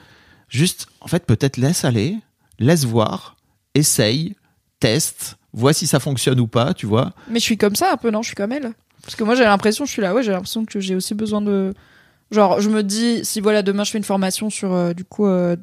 juste, 0.49 0.87
en 1.01 1.07
fait, 1.07 1.25
peut-être 1.25 1.57
laisse 1.57 1.85
aller, 1.85 2.17
laisse 2.59 2.85
voir, 2.85 3.37
essaye, 3.75 4.35
teste, 4.79 5.37
vois 5.53 5.73
si 5.73 5.87
ça 5.87 5.99
fonctionne 5.99 6.39
ou 6.39 6.47
pas, 6.47 6.73
tu 6.73 6.85
vois. 6.85 7.13
Mais 7.29 7.39
je 7.39 7.45
suis 7.45 7.57
comme 7.57 7.75
ça 7.75 7.93
un 7.93 7.97
peu, 7.97 8.11
non? 8.11 8.21
Je 8.21 8.27
suis 8.27 8.35
comme 8.35 8.51
elle. 8.51 8.73
Parce 9.01 9.15
que 9.15 9.23
moi, 9.23 9.35
j'ai 9.35 9.43
l'impression, 9.43 9.85
je 9.85 9.91
suis 9.91 10.01
là, 10.01 10.13
ouais, 10.13 10.23
j'ai 10.23 10.31
l'impression 10.31 10.65
que 10.65 10.79
j'ai 10.79 10.95
aussi 10.95 11.13
besoin 11.15 11.41
de. 11.41 11.73
Genre, 12.31 12.61
je 12.61 12.69
me 12.69 12.83
dis, 12.83 13.25
si 13.25 13.39
voilà, 13.41 13.63
demain 13.63 13.83
je 13.83 13.89
fais 13.91 13.97
une 13.97 14.03
formation 14.03 14.51
sur, 14.51 14.71
euh, 14.71 14.93
du 14.93 15.03
coup, 15.03 15.25
euh, 15.25 15.55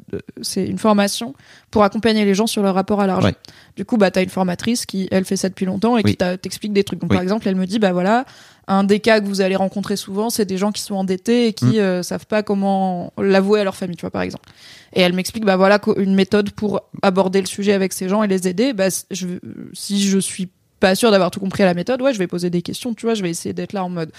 c'est 0.43 0.65
une 0.67 0.79
formation 0.79 1.33
pour 1.71 1.85
accompagner 1.85 2.25
les 2.25 2.35
gens 2.35 2.49
sur 2.49 2.61
leur 2.63 2.75
rapport 2.75 3.01
à 3.01 3.07
l'argent. 3.07 3.29
Ouais. 3.29 3.35
Du 3.77 3.85
coup, 3.85 3.97
bah, 3.99 4.11
t'as 4.11 4.23
une 4.25 4.31
formatrice 4.31 4.85
qui, 4.85 5.07
elle, 5.13 5.25
fait 5.25 5.37
ça 5.37 5.49
depuis 5.49 5.65
longtemps 5.65 5.97
et 5.97 6.03
Oui. 6.05 6.17
qui 6.17 6.39
t'explique 6.41 6.73
des 6.73 6.83
trucs. 6.83 6.99
Donc, 7.01 7.11
Oui. 7.11 7.17
par 7.17 7.23
exemple, 7.23 7.47
elle 7.47 7.55
me 7.55 7.67
dit, 7.67 7.79
bah 7.79 7.93
voilà, 7.93 8.25
un 8.67 8.83
des 8.83 8.99
cas 8.99 9.21
que 9.21 9.27
vous 9.27 9.43
allez 9.43 9.55
rencontrer 9.55 9.95
souvent, 9.95 10.29
c'est 10.29 10.45
des 10.45 10.57
gens 10.59 10.73
qui 10.73 10.83
sont 10.83 10.97
endettés 10.97 11.47
et 11.47 11.53
qui 11.53 11.67
Mm. 11.67 11.79
euh, 11.79 12.03
savent 12.03 12.27
pas 12.27 12.43
comment 12.43 13.13
l'avouer 13.17 13.61
à 13.61 13.65
leur 13.65 13.77
famille, 13.77 13.97
tu 13.97 14.01
vois, 14.01 14.11
par 14.11 14.23
exemple. 14.23 14.49
Et 14.93 15.03
elle 15.03 15.13
m'explique, 15.13 15.45
bah 15.45 15.57
voilà, 15.57 15.79
une 15.99 16.17
méthode 16.17 16.51
pour 16.51 16.81
aborder 17.03 17.39
le 17.41 17.47
sujet 17.47 17.75
avec 17.75 17.93
ces 17.93 18.09
gens 18.09 18.25
et 18.25 18.27
les 18.29 18.49
aider. 18.49 18.73
Bah, 18.73 18.89
je, 19.13 19.27
si 19.73 20.03
je 20.03 20.19
suis 20.19 20.49
pas 20.81 20.97
sûr 20.97 21.13
d'avoir 21.13 21.31
tout 21.31 21.39
compris 21.39 21.63
à 21.63 21.67
la 21.67 21.75
méthode, 21.75 22.03
ouais, 22.03 22.13
je 22.13 22.19
vais 22.19 22.27
poser 22.27 22.51
des 22.51 22.63
questions, 22.63 22.93
tu 22.93 23.07
vois, 23.07 23.15
je 23.15 23.23
vais 23.23 23.31
essayer 23.31 23.53
d'être 23.53 23.73
là 23.73 23.85
en 23.85 23.89
mode, 23.89 24.11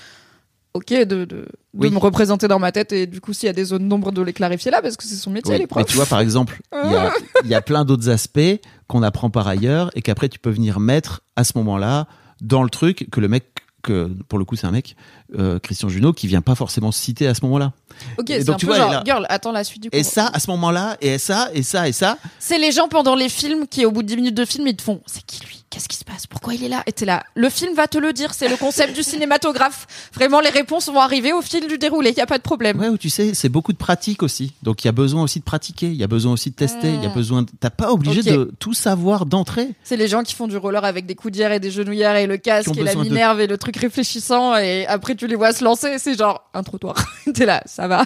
ok, 0.77 0.93
de, 1.05 1.25
de, 1.25 1.45
me 1.73 1.97
représenter 1.97 2.47
dans 2.47 2.59
ma 2.59 2.71
tête 2.71 2.91
et 2.93 3.05
du 3.07 3.19
coup, 3.21 3.33
s'il 3.33 3.47
y 3.47 3.49
a 3.49 3.53
des 3.53 3.65
zones 3.65 3.87
d'ombre, 3.89 4.11
de 4.11 4.21
les 4.21 4.33
clarifier 4.33 4.71
là, 4.71 4.81
parce 4.81 4.95
que 4.97 5.03
c'est 5.03 5.15
son 5.15 5.29
métier, 5.31 5.53
Oui. 5.53 5.57
les 5.59 5.63
Mais 5.63 5.67
profs. 5.67 5.85
tu 5.85 5.95
vois, 5.97 6.05
par 6.05 6.19
exemple, 6.19 6.59
il 6.85 6.91
y 6.91 6.95
a, 6.95 7.11
il 7.43 7.49
y 7.49 7.55
a 7.55 7.61
plein 7.61 7.85
d'autres 7.85 8.09
aspects 8.09 8.39
qu'on 8.87 9.03
apprend 9.03 9.29
par 9.29 9.47
ailleurs 9.47 9.91
et 9.95 10.01
qu'après 10.01 10.29
tu 10.29 10.39
peux 10.39 10.49
venir 10.49 10.79
mettre 10.79 11.21
à 11.35 11.43
ce 11.43 11.53
moment-là 11.57 12.07
dans 12.41 12.63
le 12.63 12.69
truc 12.69 13.07
que 13.11 13.19
le 13.19 13.27
mec, 13.27 13.45
que 13.83 14.09
pour 14.29 14.39
le 14.39 14.45
coup 14.45 14.55
c'est 14.55 14.67
un 14.67 14.71
mec, 14.71 14.95
euh, 15.37 15.59
Christian 15.59 15.89
Junot, 15.89 16.13
qui 16.13 16.27
vient 16.27 16.41
pas 16.41 16.55
forcément 16.55 16.91
citer 16.91 17.27
à 17.27 17.33
ce 17.33 17.43
moment-là. 17.45 17.73
ok, 18.17 18.29
et 18.29 18.41
c'est 18.43 18.49
un 18.49 18.53
tu 18.55 18.65
peu 18.65 18.73
vois, 18.75 18.91
genre, 18.91 19.03
girl, 19.05 19.25
attends 19.29 19.51
la 19.51 19.63
suite 19.63 19.83
du 19.83 19.89
Et 19.91 20.01
cours. 20.03 20.11
ça, 20.11 20.27
à 20.33 20.39
ce 20.39 20.49
moment-là, 20.51 20.97
et 21.01 21.17
ça, 21.17 21.49
et 21.53 21.63
ça, 21.63 21.87
et 21.87 21.91
ça, 21.91 22.17
C'est 22.39 22.57
les 22.59 22.71
gens 22.71 22.87
pendant 22.87 23.15
les 23.15 23.29
films 23.29 23.67
qui, 23.67 23.85
au 23.85 23.91
bout 23.91 24.03
de 24.03 24.07
10 24.07 24.15
minutes 24.17 24.35
de 24.35 24.45
film, 24.45 24.67
ils 24.67 24.75
te 24.75 24.81
font 24.83 25.01
C'est 25.05 25.25
qui 25.25 25.41
lui? 25.45 25.63
Qu'est-ce 25.69 25.89
qui 25.89 25.97
se 25.97 26.05
passe? 26.05 26.25
Pourquoi 26.27 26.53
il 26.53 26.63
est 26.63 26.69
là? 26.69 26.81
Et 26.87 26.93
t'es 26.93 27.03
là. 27.03 27.23
Le 27.35 27.49
film 27.49 27.75
va 27.75 27.87
te 27.87 27.97
le 27.97 28.13
dire, 28.13 28.33
c'est 28.33 28.47
le 28.47 28.55
concept 28.55 28.95
du 28.95 29.03
cinématographe. 29.03 29.85
Vraiment, 30.13 30.39
les 30.39 30.49
réponses 30.49 30.87
vont 30.87 31.01
arriver 31.01 31.33
au 31.33 31.41
fil 31.41 31.67
du 31.67 31.77
déroulé, 31.77 32.11
il 32.11 32.17
y 32.17 32.21
a 32.21 32.25
pas 32.25 32.37
de 32.37 32.43
problème. 32.43 32.79
Ouais, 32.79 32.87
ou 32.87 32.97
tu 32.97 33.09
sais, 33.09 33.33
c'est 33.33 33.49
beaucoup 33.49 33.73
de 33.73 33.77
pratique 33.77 34.23
aussi. 34.23 34.53
Donc 34.63 34.83
il 34.83 34.87
y 34.87 34.89
a 34.89 34.93
besoin 34.93 35.23
aussi 35.23 35.39
de 35.39 35.43
pratiquer, 35.43 35.87
il 35.87 35.95
y 35.97 36.03
a 36.05 36.07
besoin 36.07 36.31
aussi 36.31 36.51
de 36.51 36.55
tester, 36.55 36.87
il 36.87 37.03
y 37.03 37.05
a 37.05 37.09
Mm. 37.09 37.13
besoin. 37.13 37.41
De... 37.41 37.49
T'as 37.59 37.69
pas 37.69 37.91
obligé 37.91 38.23
de 38.23 38.49
tout 38.59 38.73
savoir 38.73 39.25
d'entrée. 39.25 39.67
C'est 39.83 39.97
les 39.97 40.07
gens 40.07 40.23
qui 40.23 40.33
font 40.35 40.47
du 40.47 40.55
roller 40.55 40.85
avec 40.85 41.05
des 41.05 41.15
coudières 41.15 41.51
et 41.51 41.59
des 41.59 41.69
genouillères 41.69 42.15
et 42.15 42.27
le 42.27 42.37
casque 42.37 42.69
et 42.77 42.83
la 42.83 42.95
de- 42.95 43.01
minerve 43.01 43.41
et 43.41 43.47
le 43.47 43.57
truc 43.57 43.75
réfléchissant 43.75 44.55
et 44.55 44.87
après 44.87 45.15
tu 45.17 45.27
les 45.27 45.35
vois 45.35 45.51
se 45.51 45.63
lancer, 45.63 45.97
c'est 45.99 46.17
genre 46.17 46.49
un 46.53 46.63
trottoir. 46.63 46.95
T'es 47.33 47.45
là, 47.45 47.61
ça 47.65 47.87
va. 47.87 48.05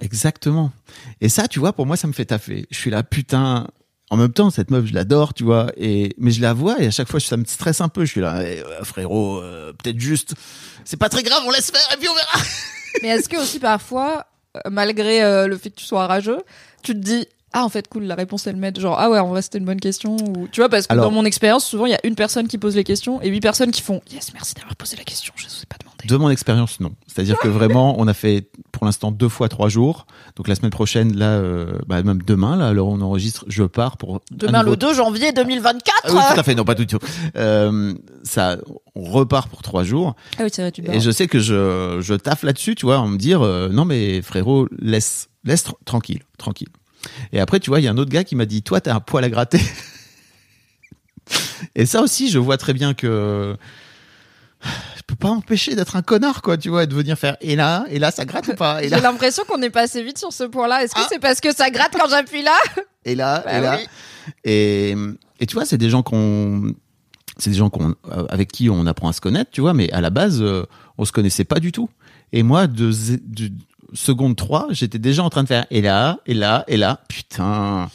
Exactement. 0.00 0.72
Et 1.20 1.28
ça, 1.28 1.48
tu 1.48 1.58
vois, 1.58 1.72
pour 1.72 1.86
moi, 1.86 1.96
ça 1.96 2.06
me 2.06 2.12
fait 2.12 2.26
taffer. 2.26 2.66
Je 2.70 2.76
suis 2.76 2.90
là, 2.90 3.02
putain. 3.02 3.68
En 4.10 4.16
même 4.16 4.32
temps, 4.32 4.50
cette 4.50 4.70
meuf, 4.70 4.86
je 4.86 4.94
l'adore, 4.94 5.34
tu 5.34 5.42
vois. 5.42 5.72
Et 5.76 6.14
mais 6.18 6.30
je 6.30 6.40
la 6.40 6.52
vois 6.52 6.80
et 6.80 6.86
à 6.86 6.90
chaque 6.90 7.08
fois, 7.08 7.18
ça 7.18 7.36
me 7.36 7.44
stresse 7.44 7.80
un 7.80 7.88
peu. 7.88 8.04
Je 8.04 8.10
suis 8.12 8.20
là, 8.20 8.42
eh, 8.42 8.60
euh, 8.60 8.84
frérot, 8.84 9.40
euh, 9.40 9.72
peut-être 9.72 9.98
juste. 9.98 10.34
C'est 10.84 10.96
pas 10.96 11.08
très 11.08 11.22
grave, 11.22 11.42
on 11.46 11.50
laisse 11.50 11.70
faire 11.70 11.88
et 11.92 11.96
puis 11.96 12.08
on 12.08 12.14
verra. 12.14 12.38
Mais 13.02 13.08
est-ce 13.08 13.28
que 13.28 13.36
aussi 13.36 13.58
parfois, 13.58 14.26
euh, 14.56 14.70
malgré 14.70 15.22
euh, 15.22 15.46
le 15.48 15.56
fait 15.56 15.70
que 15.70 15.76
tu 15.76 15.84
sois 15.84 16.06
rageux, 16.06 16.42
tu 16.82 16.92
te 16.92 16.98
dis 16.98 17.26
ah 17.52 17.64
en 17.64 17.68
fait 17.68 17.88
cool 17.88 18.04
la 18.04 18.14
réponse 18.16 18.46
elle 18.46 18.56
m'aide 18.56 18.78
genre 18.78 18.96
ah 18.98 19.08
ouais 19.10 19.18
en 19.18 19.28
vrai 19.28 19.40
c'était 19.42 19.58
une 19.58 19.64
bonne 19.64 19.80
question 19.80 20.16
ou 20.16 20.48
tu 20.50 20.60
vois 20.60 20.68
parce 20.68 20.86
que 20.86 20.92
Alors- 20.92 21.06
dans 21.06 21.10
mon 21.12 21.24
expérience 21.24 21.64
souvent 21.64 21.86
il 21.86 21.92
y 21.92 21.94
a 21.94 22.00
une 22.04 22.14
personne 22.16 22.48
qui 22.48 22.58
pose 22.58 22.74
les 22.76 22.84
questions 22.84 23.22
et 23.22 23.28
huit 23.28 23.40
personnes 23.40 23.70
qui 23.70 23.82
font 23.82 24.02
yes 24.12 24.32
merci 24.34 24.54
d'avoir 24.54 24.74
posé 24.76 24.96
la 24.96 25.04
question 25.04 25.32
je 25.36 25.44
ne 25.44 25.50
vous 25.50 25.62
ai 25.62 25.66
pas 25.66 25.76
demandé. 25.80 25.96
De 26.06 26.16
mon 26.16 26.30
expérience, 26.30 26.78
non. 26.78 26.92
C'est-à-dire 27.08 27.36
que 27.38 27.48
vraiment, 27.48 27.96
on 27.98 28.06
a 28.06 28.14
fait 28.14 28.48
pour 28.70 28.84
l'instant 28.84 29.10
deux 29.10 29.28
fois 29.30 29.48
trois 29.48 29.68
jours. 29.68 30.06
Donc 30.36 30.46
la 30.46 30.54
semaine 30.54 30.70
prochaine, 30.70 31.16
là, 31.16 31.30
euh, 31.30 31.78
bah, 31.88 32.00
même 32.04 32.22
demain, 32.22 32.54
là, 32.54 32.68
alors 32.68 32.88
on 32.88 33.00
enregistre, 33.00 33.44
je 33.48 33.64
pars 33.64 33.96
pour. 33.96 34.20
Demain 34.30 34.60
nouveau- 34.60 34.70
le 34.72 34.76
2 34.76 34.94
janvier 34.94 35.32
2024. 35.32 35.94
Ah 36.04 36.08
oui, 36.12 36.20
tout 36.34 36.40
à 36.40 36.42
fait, 36.44 36.54
non, 36.54 36.64
pas 36.64 36.74
du 36.76 36.86
tout. 36.86 36.98
Euh, 37.36 37.92
ça, 38.22 38.56
on 38.94 39.02
repart 39.10 39.48
pour 39.50 39.62
trois 39.62 39.82
jours. 39.82 40.14
Ah 40.38 40.42
oui 40.44 40.48
c'est 40.52 40.62
vrai 40.62 40.70
tu 40.70 40.82
Et 40.88 41.00
je 41.00 41.10
sais 41.10 41.26
que 41.26 41.40
je, 41.40 41.98
je 42.00 42.14
taffe 42.14 42.44
là-dessus, 42.44 42.76
tu 42.76 42.86
vois, 42.86 42.98
en 42.98 43.08
me 43.08 43.16
dire, 43.18 43.42
euh, 43.42 43.68
non 43.70 43.84
mais 43.84 44.22
frérot, 44.22 44.68
laisse, 44.78 45.28
laisse 45.44 45.66
tr- 45.66 45.74
tranquille, 45.86 46.22
tranquille. 46.38 46.68
Et 47.32 47.40
après, 47.40 47.60
tu 47.60 47.70
vois, 47.70 47.80
il 47.80 47.84
y 47.84 47.88
a 47.88 47.90
un 47.90 47.98
autre 47.98 48.10
gars 48.10 48.24
qui 48.24 48.36
m'a 48.36 48.46
dit, 48.46 48.62
toi, 48.62 48.80
t'as 48.80 48.94
un 48.94 49.00
poil 49.00 49.24
à 49.24 49.28
gratter. 49.30 49.60
Et 51.74 51.86
ça 51.86 52.02
aussi, 52.02 52.30
je 52.30 52.38
vois 52.38 52.56
très 52.56 52.72
bien 52.72 52.94
que 52.94 53.56
je 54.96 55.02
peux 55.06 55.16
pas 55.16 55.28
empêcher 55.28 55.74
d'être 55.74 55.96
un 55.96 56.02
connard, 56.02 56.42
quoi, 56.42 56.56
tu 56.56 56.68
vois, 56.68 56.84
et 56.84 56.86
de 56.86 56.94
venir 56.94 57.18
faire, 57.18 57.36
et 57.40 57.56
là, 57.56 57.84
et 57.88 57.98
là, 57.98 58.10
ça 58.10 58.24
gratte 58.24 58.48
ou 58.48 58.54
pas, 58.54 58.80
J'ai 58.82 58.88
l'impression 58.88 59.44
qu'on 59.48 59.60
est 59.62 59.70
passé 59.70 60.02
vite 60.02 60.18
sur 60.18 60.32
ce 60.32 60.44
point-là. 60.44 60.84
Est-ce 60.84 60.94
que 60.94 61.00
Ah. 61.02 61.06
c'est 61.08 61.18
parce 61.18 61.40
que 61.40 61.54
ça 61.54 61.70
gratte 61.70 61.92
quand 61.98 62.08
j'appuie 62.08 62.42
là? 62.42 62.56
Et 63.04 63.14
là, 63.14 63.42
Bah 63.44 63.58
et 63.58 63.60
là. 63.60 63.78
oui. 63.78 63.86
Et, 64.44 64.94
et 65.40 65.46
tu 65.46 65.54
vois, 65.54 65.64
c'est 65.64 65.78
des 65.78 65.90
gens 65.90 66.02
qu'on, 66.02 66.72
c'est 67.38 67.50
des 67.50 67.56
gens 67.56 67.70
qu'on, 67.70 67.94
euh, 68.10 68.26
avec 68.28 68.50
qui 68.50 68.68
on 68.70 68.86
apprend 68.86 69.08
à 69.08 69.12
se 69.12 69.20
connaître, 69.20 69.50
tu 69.52 69.60
vois, 69.60 69.74
mais 69.74 69.90
à 69.92 70.00
la 70.00 70.10
base, 70.10 70.40
euh, 70.42 70.64
on 70.98 71.04
se 71.04 71.12
connaissait 71.12 71.44
pas 71.44 71.60
du 71.60 71.70
tout. 71.72 71.88
Et 72.32 72.42
moi, 72.42 72.66
de 72.66 72.90
seconde 73.92 74.36
3, 74.36 74.68
j'étais 74.70 74.98
déjà 74.98 75.22
en 75.22 75.30
train 75.30 75.42
de 75.42 75.48
faire, 75.48 75.66
et 75.70 75.80
là, 75.80 76.18
et 76.26 76.34
là, 76.34 76.64
et 76.68 76.76
là, 76.76 77.00
putain. 77.08 77.88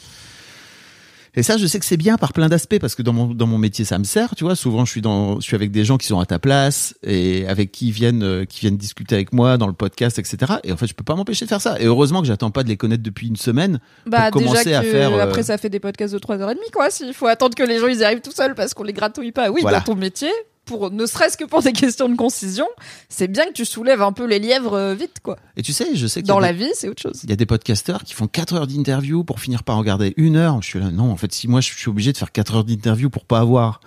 Et 1.34 1.42
ça, 1.42 1.56
je 1.56 1.66
sais 1.66 1.78
que 1.78 1.86
c'est 1.86 1.96
bien 1.96 2.18
par 2.18 2.34
plein 2.34 2.50
d'aspects 2.50 2.78
parce 2.78 2.94
que 2.94 3.00
dans 3.00 3.14
mon 3.14 3.28
dans 3.32 3.46
mon 3.46 3.56
métier, 3.56 3.86
ça 3.86 3.98
me 3.98 4.04
sert. 4.04 4.34
Tu 4.36 4.44
vois, 4.44 4.54
souvent, 4.54 4.84
je 4.84 4.90
suis 4.90 5.00
dans, 5.00 5.36
je 5.40 5.46
suis 5.46 5.54
avec 5.54 5.70
des 5.70 5.82
gens 5.82 5.96
qui 5.96 6.06
sont 6.06 6.20
à 6.20 6.26
ta 6.26 6.38
place 6.38 6.94
et 7.02 7.46
avec 7.48 7.72
qui 7.72 7.90
viennent 7.90 8.22
euh, 8.22 8.44
qui 8.44 8.60
viennent 8.60 8.76
discuter 8.76 9.14
avec 9.14 9.32
moi 9.32 9.56
dans 9.56 9.66
le 9.66 9.72
podcast, 9.72 10.18
etc. 10.18 10.56
Et 10.62 10.72
en 10.72 10.76
fait, 10.76 10.86
je 10.86 10.92
peux 10.92 11.04
pas 11.04 11.14
m'empêcher 11.14 11.46
de 11.46 11.48
faire 11.48 11.62
ça. 11.62 11.80
Et 11.80 11.86
heureusement 11.86 12.20
que 12.20 12.26
j'attends 12.26 12.50
pas 12.50 12.62
de 12.64 12.68
les 12.68 12.76
connaître 12.76 13.02
depuis 13.02 13.28
une 13.28 13.36
semaine 13.36 13.80
Bah 14.04 14.30
pour 14.30 14.42
commencer 14.42 14.74
à 14.74 14.82
faire. 14.82 15.14
euh, 15.14 15.20
après 15.22 15.42
ça 15.42 15.56
fait 15.56 15.70
des 15.70 15.80
podcasts 15.80 16.12
de 16.12 16.18
3h30 16.18 16.56
quoi. 16.70 16.90
S'il 16.90 17.14
faut 17.14 17.28
attendre 17.28 17.54
que 17.54 17.62
les 17.62 17.78
gens 17.78 17.86
ils 17.86 18.04
arrivent 18.04 18.20
tout 18.20 18.30
seuls 18.30 18.54
parce 18.54 18.74
qu'on 18.74 18.84
les 18.84 18.92
gratouille 18.92 19.32
pas. 19.32 19.50
Oui, 19.50 19.62
Voilà. 19.62 19.78
dans 19.78 19.84
ton 19.84 19.94
métier, 19.94 20.28
pour 20.64 20.90
ne 20.90 21.06
serait-ce 21.06 21.36
que 21.36 21.44
pour 21.44 21.62
des 21.62 21.72
questions 21.72 22.08
de 22.08 22.16
concision, 22.16 22.66
c'est 23.08 23.28
bien 23.28 23.46
que 23.46 23.52
tu 23.52 23.64
soulèves 23.64 24.02
un 24.02 24.12
peu 24.12 24.26
les 24.26 24.38
lièvres 24.38 24.74
euh, 24.74 24.94
vite 24.94 25.16
quoi. 25.22 25.36
Et 25.56 25.62
tu 25.62 25.72
sais, 25.72 25.94
je 25.94 26.06
sais 26.06 26.22
que 26.22 26.26
Dans 26.26 26.38
la 26.38 26.52
vie, 26.52 26.70
c'est 26.74 26.88
autre 26.88 27.02
chose. 27.02 27.20
Il 27.24 27.30
y 27.30 27.32
a 27.32 27.36
des 27.36 27.46
podcasteurs 27.46 28.04
qui 28.04 28.14
font 28.14 28.26
4 28.26 28.54
heures 28.54 28.66
d'interview 28.66 29.24
pour 29.24 29.40
finir 29.40 29.64
par 29.64 29.76
regarder 29.76 30.14
une 30.16 30.36
heure. 30.36 30.62
Je 30.62 30.68
suis 30.68 30.78
là, 30.78 30.90
non, 30.90 31.10
en 31.10 31.16
fait, 31.16 31.32
si 31.32 31.48
moi 31.48 31.60
je 31.60 31.72
suis 31.72 31.90
obligé 31.90 32.12
de 32.12 32.18
faire 32.18 32.32
4 32.32 32.56
heures 32.56 32.64
d'interview 32.64 33.10
pour 33.10 33.24
pas 33.24 33.40
avoir 33.40 33.80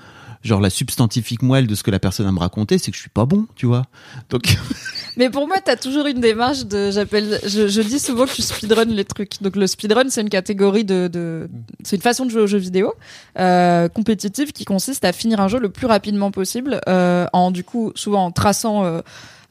genre 0.45 0.61
la 0.61 0.69
substantifique 0.69 1.41
moelle 1.41 1.67
de 1.67 1.75
ce 1.75 1.83
que 1.83 1.91
la 1.91 1.99
personne 1.99 2.27
a 2.27 2.31
me 2.31 2.39
raconter, 2.39 2.77
c'est 2.77 2.91
que 2.91 2.97
je 2.97 3.01
suis 3.01 3.09
pas 3.09 3.25
bon, 3.25 3.47
tu 3.55 3.65
vois. 3.65 3.85
Donc, 4.29 4.57
Mais 5.17 5.29
pour 5.29 5.47
moi, 5.47 5.57
t'as 5.63 5.75
toujours 5.75 6.05
une 6.05 6.19
démarche 6.19 6.65
de. 6.65 6.91
J'appelle. 6.91 7.39
Je, 7.43 7.81
dis 7.81 7.99
souvent 7.99 8.25
que 8.25 8.33
tu 8.33 8.41
speedrun 8.41 8.85
les 8.85 9.05
trucs. 9.05 9.41
Donc 9.41 9.55
le 9.55 9.65
speedrun, 9.65 10.09
c'est 10.09 10.21
une 10.21 10.29
catégorie 10.29 10.85
de. 10.85 11.49
c'est 11.83 11.95
une 11.95 12.01
façon 12.01 12.25
de 12.25 12.31
jouer 12.31 12.41
aux 12.41 12.47
jeux 12.47 12.57
vidéo 12.57 12.93
euh, 13.39 13.89
compétitive 13.89 14.51
qui 14.51 14.65
consiste 14.65 15.03
à 15.05 15.13
finir 15.13 15.39
un 15.39 15.47
jeu 15.47 15.59
le 15.59 15.69
plus 15.69 15.87
rapidement 15.87 16.31
possible, 16.31 16.81
euh, 16.87 17.25
en 17.33 17.51
du 17.51 17.63
coup 17.63 17.91
souvent 17.95 18.25
en 18.25 18.31
traçant. 18.31 18.85
Euh, 18.85 19.01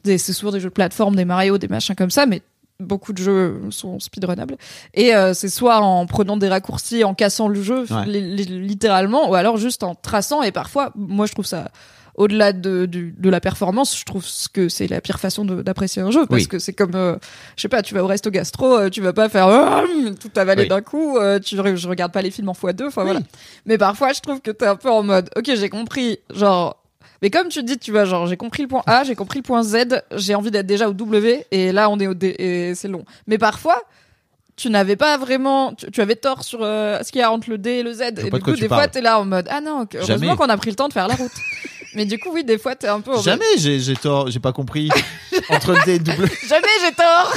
c'est 0.03 0.33
souvent 0.33 0.51
des 0.51 0.59
jeux 0.59 0.69
de 0.69 0.73
plateforme, 0.73 1.15
des 1.15 1.25
Mario, 1.25 1.57
des 1.57 1.67
machins 1.67 1.95
comme 1.95 2.11
ça, 2.11 2.27
mais 2.27 2.43
beaucoup 2.79 3.13
de 3.13 3.17
jeux 3.19 3.61
sont 3.69 3.99
speedrunnables. 3.99 4.57
Et 4.93 5.15
euh, 5.15 5.33
c'est 5.33 5.49
soit 5.49 5.77
en 5.79 6.05
prenant 6.05 6.37
des 6.37 6.49
raccourcis, 6.49 7.03
en 7.03 7.13
cassant 7.13 7.47
le 7.47 7.61
jeu, 7.61 7.85
Ouais. 7.89 8.05
littéralement, 8.05 9.29
ou 9.29 9.35
alors 9.35 9.57
juste 9.57 9.83
en 9.83 9.95
traçant. 9.95 10.41
Et 10.43 10.51
parfois, 10.51 10.91
moi, 10.95 11.25
je 11.25 11.33
trouve 11.33 11.45
ça 11.45 11.69
au-delà 12.17 12.53
de, 12.53 12.85
du- 12.85 13.13
de 13.17 13.29
la 13.29 13.41
performance, 13.41 13.97
je 13.99 14.05
trouve 14.05 14.25
que 14.53 14.69
c'est 14.69 14.87
la 14.87 15.01
pire 15.01 15.19
façon 15.19 15.43
de- 15.43 15.61
d'apprécier 15.61 16.01
un 16.01 16.11
jeu 16.11 16.25
parce 16.25 16.43
Oui. 16.43 16.47
que 16.47 16.59
c'est 16.59 16.71
comme, 16.71 16.95
euh, 16.95 17.17
je 17.57 17.63
sais 17.63 17.67
pas, 17.67 17.81
tu 17.81 17.93
vas 17.93 18.03
au 18.05 18.07
resto 18.07 18.29
gastro, 18.31 18.77
euh, 18.77 18.89
tu 18.89 19.01
vas 19.01 19.11
pas 19.11 19.27
faire 19.27 19.47
euh, 19.49 19.81
tout 20.21 20.31
avaler 20.37 20.61
Oui. 20.63 20.69
d'un 20.69 20.79
coup, 20.81 21.17
euh, 21.17 21.39
tu 21.39 21.57
je 21.57 21.87
regarde 21.89 22.13
pas 22.13 22.21
les 22.21 22.31
films 22.31 22.47
en 22.47 22.53
fois 22.53 22.71
deux, 22.71 22.87
enfin 22.87 23.03
voilà. 23.03 23.19
Mais 23.65 23.77
parfois, 23.77 24.13
je 24.13 24.21
trouve 24.21 24.39
que 24.39 24.51
t'es 24.51 24.65
un 24.65 24.77
peu 24.77 24.89
en 24.89 25.03
mode, 25.03 25.29
ok, 25.35 25.43
j'ai 25.55 25.67
compris, 25.69 26.19
genre. 26.33 26.81
Mais 27.25 27.31
comme 27.31 27.47
tu 27.47 27.63
dis, 27.63 27.79
tu 27.79 27.89
vois, 27.89 28.05
genre, 28.05 28.27
j'ai 28.27 28.37
compris 28.37 28.61
le 28.61 28.67
point 28.67 28.83
A, 28.85 29.03
j'ai 29.03 29.15
compris 29.15 29.39
le 29.39 29.43
point 29.43 29.63
Z, 29.63 30.03
j'ai 30.11 30.35
envie 30.35 30.51
d'être 30.51 30.67
déjà 30.67 30.87
au 30.87 30.93
W, 30.93 31.43
et 31.49 31.71
là, 31.71 31.89
on 31.89 31.99
est 31.99 32.05
au 32.05 32.13
D, 32.13 32.35
et 32.37 32.75
c'est 32.75 32.87
long. 32.87 33.03
Mais 33.25 33.39
parfois, 33.39 33.81
tu 34.55 34.69
n'avais 34.69 34.95
pas 34.95 35.17
vraiment, 35.17 35.73
tu, 35.73 35.89
tu 35.89 36.01
avais 36.01 36.17
tort 36.17 36.43
sur 36.43 36.59
euh, 36.61 36.99
ce 37.01 37.11
qu'il 37.11 37.21
y 37.21 37.23
a 37.23 37.31
entre 37.31 37.49
le 37.49 37.57
D 37.57 37.71
et 37.71 37.81
le 37.81 37.93
Z. 37.93 38.01
Et 38.01 38.11
du 38.11 38.29
de 38.29 38.37
coup, 38.37 38.51
des 38.51 38.67
fois, 38.67 38.87
t'es 38.87 39.01
là 39.01 39.19
en 39.19 39.25
mode, 39.25 39.47
ah 39.49 39.59
non, 39.59 39.87
heureusement 39.95 40.35
qu'on 40.35 40.49
a 40.49 40.57
pris 40.57 40.69
le 40.69 40.75
temps 40.75 40.87
de 40.87 40.93
faire 40.93 41.07
la 41.07 41.15
route. 41.15 41.31
Mais 41.95 42.05
du 42.05 42.19
coup, 42.19 42.29
oui, 42.31 42.43
des 42.43 42.59
fois, 42.59 42.75
t'es 42.75 42.89
un 42.89 43.01
peu 43.01 43.15
en 43.15 43.21
Jamais 43.23 43.43
j'ai 43.57 43.79
j'ai 43.79 43.95
tort, 43.95 44.29
j'ai 44.29 44.39
pas 44.39 44.51
compris. 44.51 44.89
Entre 45.49 45.83
D 45.83 45.95
et 45.95 45.99
W. 45.99 46.31
Jamais 46.47 46.67
j'ai 46.81 46.93
tort 46.93 47.33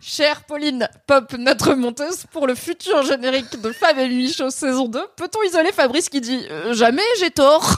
Chère 0.00 0.42
Pauline 0.42 0.88
Pop, 1.06 1.32
notre 1.38 1.74
monteuse, 1.74 2.24
pour 2.32 2.48
le 2.48 2.56
futur 2.56 3.04
générique 3.04 3.60
de 3.62 3.70
Fab 3.70 3.96
et 3.98 4.08
Michaud 4.08 4.50
saison 4.50 4.88
2, 4.88 4.98
peut-on 5.14 5.44
isoler 5.44 5.70
Fabrice 5.70 6.08
qui 6.08 6.20
dit 6.20 6.44
euh, 6.50 6.74
Jamais 6.74 7.02
j'ai 7.20 7.30
tort? 7.30 7.76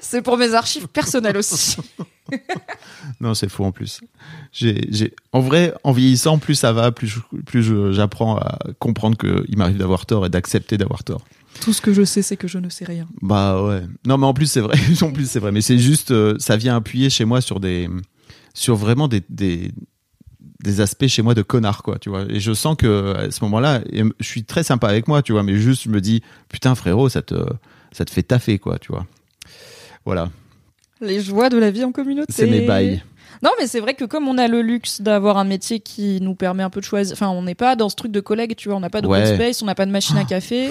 C'est 0.00 0.22
pour 0.22 0.36
mes 0.36 0.54
archives 0.54 0.88
personnelles 0.88 1.36
aussi. 1.36 1.76
Non, 3.20 3.34
c'est 3.34 3.48
faux 3.48 3.64
en 3.64 3.72
plus. 3.72 4.00
J'ai, 4.52 4.86
j'ai, 4.90 5.12
en 5.32 5.40
vrai, 5.40 5.74
en 5.84 5.92
vieillissant, 5.92 6.38
plus 6.38 6.54
ça 6.54 6.72
va, 6.72 6.92
plus, 6.92 7.18
plus 7.44 7.92
j'apprends 7.92 8.36
à 8.36 8.58
comprendre 8.78 9.18
qu'il 9.18 9.58
m'arrive 9.58 9.76
d'avoir 9.76 10.06
tort 10.06 10.24
et 10.24 10.30
d'accepter 10.30 10.78
d'avoir 10.78 11.04
tort. 11.04 11.24
Tout 11.60 11.72
ce 11.72 11.80
que 11.80 11.92
je 11.92 12.04
sais, 12.04 12.22
c'est 12.22 12.36
que 12.36 12.48
je 12.48 12.58
ne 12.58 12.68
sais 12.68 12.84
rien. 12.84 13.06
Bah 13.20 13.62
ouais. 13.62 13.82
Non, 14.06 14.18
mais 14.18 14.26
en 14.26 14.34
plus 14.34 14.46
c'est 14.46 14.60
vrai. 14.60 14.78
en 15.02 15.10
plus 15.10 15.28
c'est 15.28 15.40
vrai. 15.40 15.52
Mais 15.52 15.60
c'est 15.60 15.78
juste, 15.78 16.10
euh, 16.10 16.36
ça 16.38 16.56
vient 16.56 16.76
appuyer 16.76 17.10
chez 17.10 17.24
moi 17.24 17.40
sur 17.40 17.60
des, 17.60 17.90
sur 18.54 18.76
vraiment 18.76 19.08
des, 19.08 19.22
des, 19.28 19.72
des 20.62 20.80
aspects 20.80 21.08
chez 21.08 21.22
moi 21.22 21.34
de 21.34 21.42
connard 21.42 21.82
quoi. 21.82 21.98
Tu 21.98 22.08
vois. 22.08 22.24
Et 22.28 22.40
je 22.40 22.52
sens 22.52 22.76
que 22.76 23.14
à 23.14 23.30
ce 23.30 23.42
moment-là, 23.44 23.82
je 23.92 24.26
suis 24.26 24.44
très 24.44 24.62
sympa 24.62 24.88
avec 24.88 25.08
moi, 25.08 25.22
tu 25.22 25.32
vois. 25.32 25.42
Mais 25.42 25.56
juste, 25.56 25.82
je 25.82 25.88
me 25.88 26.00
dis, 26.00 26.22
putain 26.48 26.74
frérot, 26.74 27.08
ça 27.08 27.22
te, 27.22 27.34
ça 27.92 28.04
te 28.04 28.10
fait 28.10 28.22
taffer 28.22 28.58
quoi, 28.58 28.78
tu 28.78 28.92
vois. 28.92 29.06
Voilà. 30.04 30.28
Les 31.00 31.20
joies 31.20 31.48
de 31.48 31.58
la 31.58 31.70
vie 31.70 31.84
en 31.84 31.92
communauté. 31.92 32.32
C'est 32.32 32.46
mes 32.46 32.60
bails. 32.66 33.02
Non, 33.42 33.50
mais 33.58 33.66
c'est 33.66 33.80
vrai 33.80 33.94
que 33.94 34.04
comme 34.04 34.28
on 34.28 34.38
a 34.38 34.46
le 34.46 34.62
luxe 34.62 35.00
d'avoir 35.00 35.36
un 35.36 35.44
métier 35.44 35.80
qui 35.80 36.20
nous 36.20 36.34
permet 36.34 36.62
un 36.62 36.70
peu 36.70 36.80
de 36.80 36.84
choisir, 36.84 37.14
enfin, 37.14 37.28
on 37.30 37.42
n'est 37.42 37.56
pas 37.56 37.74
dans 37.74 37.88
ce 37.88 37.96
truc 37.96 38.12
de 38.12 38.20
collègue, 38.20 38.54
tu 38.56 38.68
vois, 38.68 38.76
on 38.76 38.80
n'a 38.80 38.90
pas 38.90 39.00
de 39.00 39.08
Ouais. 39.08 39.34
space, 39.34 39.62
on 39.62 39.66
n'a 39.66 39.74
pas 39.74 39.86
de 39.86 39.90
machine 39.90 40.16
à 40.16 40.24
café, 40.24 40.70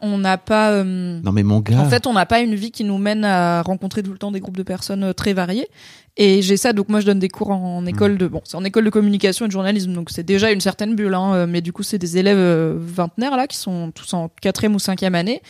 on 0.00 0.18
n'a 0.18 0.36
pas. 0.36 0.70
euh, 0.72 1.20
Non 1.22 1.30
mais 1.30 1.44
mon 1.44 1.60
gars. 1.60 1.78
En 1.78 1.88
fait, 1.88 2.08
on 2.08 2.12
n'a 2.14 2.26
pas 2.26 2.40
une 2.40 2.56
vie 2.56 2.72
qui 2.72 2.82
nous 2.82 2.98
mène 2.98 3.24
à 3.24 3.62
rencontrer 3.62 4.02
tout 4.02 4.10
le 4.10 4.18
temps 4.18 4.32
des 4.32 4.40
groupes 4.40 4.56
de 4.56 4.64
personnes 4.64 5.04
euh, 5.04 5.12
très 5.12 5.32
variés. 5.32 5.68
Et 6.16 6.42
j'ai 6.42 6.56
ça, 6.56 6.72
donc 6.72 6.88
moi 6.88 6.98
je 6.98 7.06
donne 7.06 7.20
des 7.20 7.28
cours 7.28 7.50
en, 7.52 7.76
en 7.76 7.86
école 7.86 8.18
de 8.18 8.26
bon, 8.26 8.40
c'est 8.44 8.56
en 8.56 8.64
école 8.64 8.84
de 8.84 8.90
communication 8.90 9.44
et 9.44 9.48
de 9.48 9.52
journalisme, 9.52 9.92
donc 9.92 10.10
c'est 10.10 10.24
déjà 10.24 10.50
une 10.50 10.60
certaine 10.60 10.96
bulle. 10.96 11.14
Hein, 11.14 11.34
euh, 11.34 11.46
mais 11.48 11.60
du 11.60 11.72
coup, 11.72 11.84
c'est 11.84 11.98
des 11.98 12.18
élèves 12.18 12.74
vingtenaires 12.76 13.36
là 13.36 13.46
qui 13.46 13.56
sont 13.58 13.92
tous 13.94 14.12
en 14.14 14.28
quatrième 14.40 14.74
ou 14.74 14.80
cinquième 14.80 15.14
année. 15.14 15.40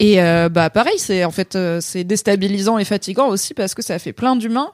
Et 0.00 0.22
euh, 0.22 0.48
bah 0.48 0.70
pareil, 0.70 0.98
c'est 0.98 1.24
en 1.24 1.30
fait 1.30 1.56
euh, 1.56 1.80
c'est 1.80 2.04
déstabilisant 2.04 2.78
et 2.78 2.84
fatigant 2.84 3.28
aussi 3.28 3.54
parce 3.54 3.74
que 3.74 3.82
ça 3.82 3.98
fait 3.98 4.12
plein 4.12 4.36
d'humains 4.36 4.72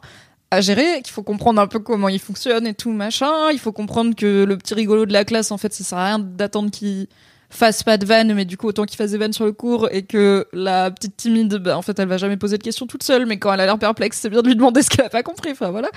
à 0.50 0.60
gérer, 0.60 1.02
qu'il 1.02 1.12
faut 1.12 1.22
comprendre 1.22 1.60
un 1.60 1.66
peu 1.66 1.78
comment 1.78 2.08
ils 2.08 2.20
fonctionnent 2.20 2.66
et 2.66 2.74
tout 2.74 2.92
machin. 2.92 3.50
Il 3.52 3.58
faut 3.58 3.72
comprendre 3.72 4.14
que 4.14 4.44
le 4.44 4.56
petit 4.56 4.74
rigolo 4.74 5.06
de 5.06 5.12
la 5.12 5.24
classe, 5.24 5.50
en 5.50 5.58
fait, 5.58 5.72
ça 5.72 5.82
sert 5.82 5.98
à 5.98 6.06
rien 6.06 6.18
d'attendre 6.18 6.70
qu'il 6.70 7.08
fasse 7.50 7.82
pas 7.82 7.98
de 7.98 8.06
vannes, 8.06 8.34
mais 8.34 8.44
du 8.44 8.56
coup 8.56 8.68
autant 8.68 8.84
qu'il 8.84 8.96
fasse 8.96 9.12
des 9.12 9.18
vannes 9.18 9.32
sur 9.32 9.44
le 9.44 9.52
cours 9.52 9.88
et 9.90 10.02
que 10.02 10.46
la 10.52 10.90
petite 10.90 11.16
timide, 11.16 11.54
bah, 11.56 11.76
en 11.78 11.82
fait, 11.82 11.98
elle 11.98 12.08
va 12.08 12.18
jamais 12.18 12.36
poser 12.36 12.58
de 12.58 12.62
questions 12.62 12.86
toute 12.86 13.02
seule, 13.02 13.26
mais 13.26 13.38
quand 13.38 13.52
elle 13.52 13.60
a 13.60 13.66
l'air 13.66 13.78
perplexe, 13.78 14.18
c'est 14.20 14.30
bien 14.30 14.42
de 14.42 14.48
lui 14.48 14.56
demander 14.56 14.82
ce 14.82 14.90
qu'elle 14.90 15.06
a 15.06 15.10
pas 15.10 15.22
compris. 15.22 15.52
Enfin 15.52 15.70
voilà. 15.70 15.88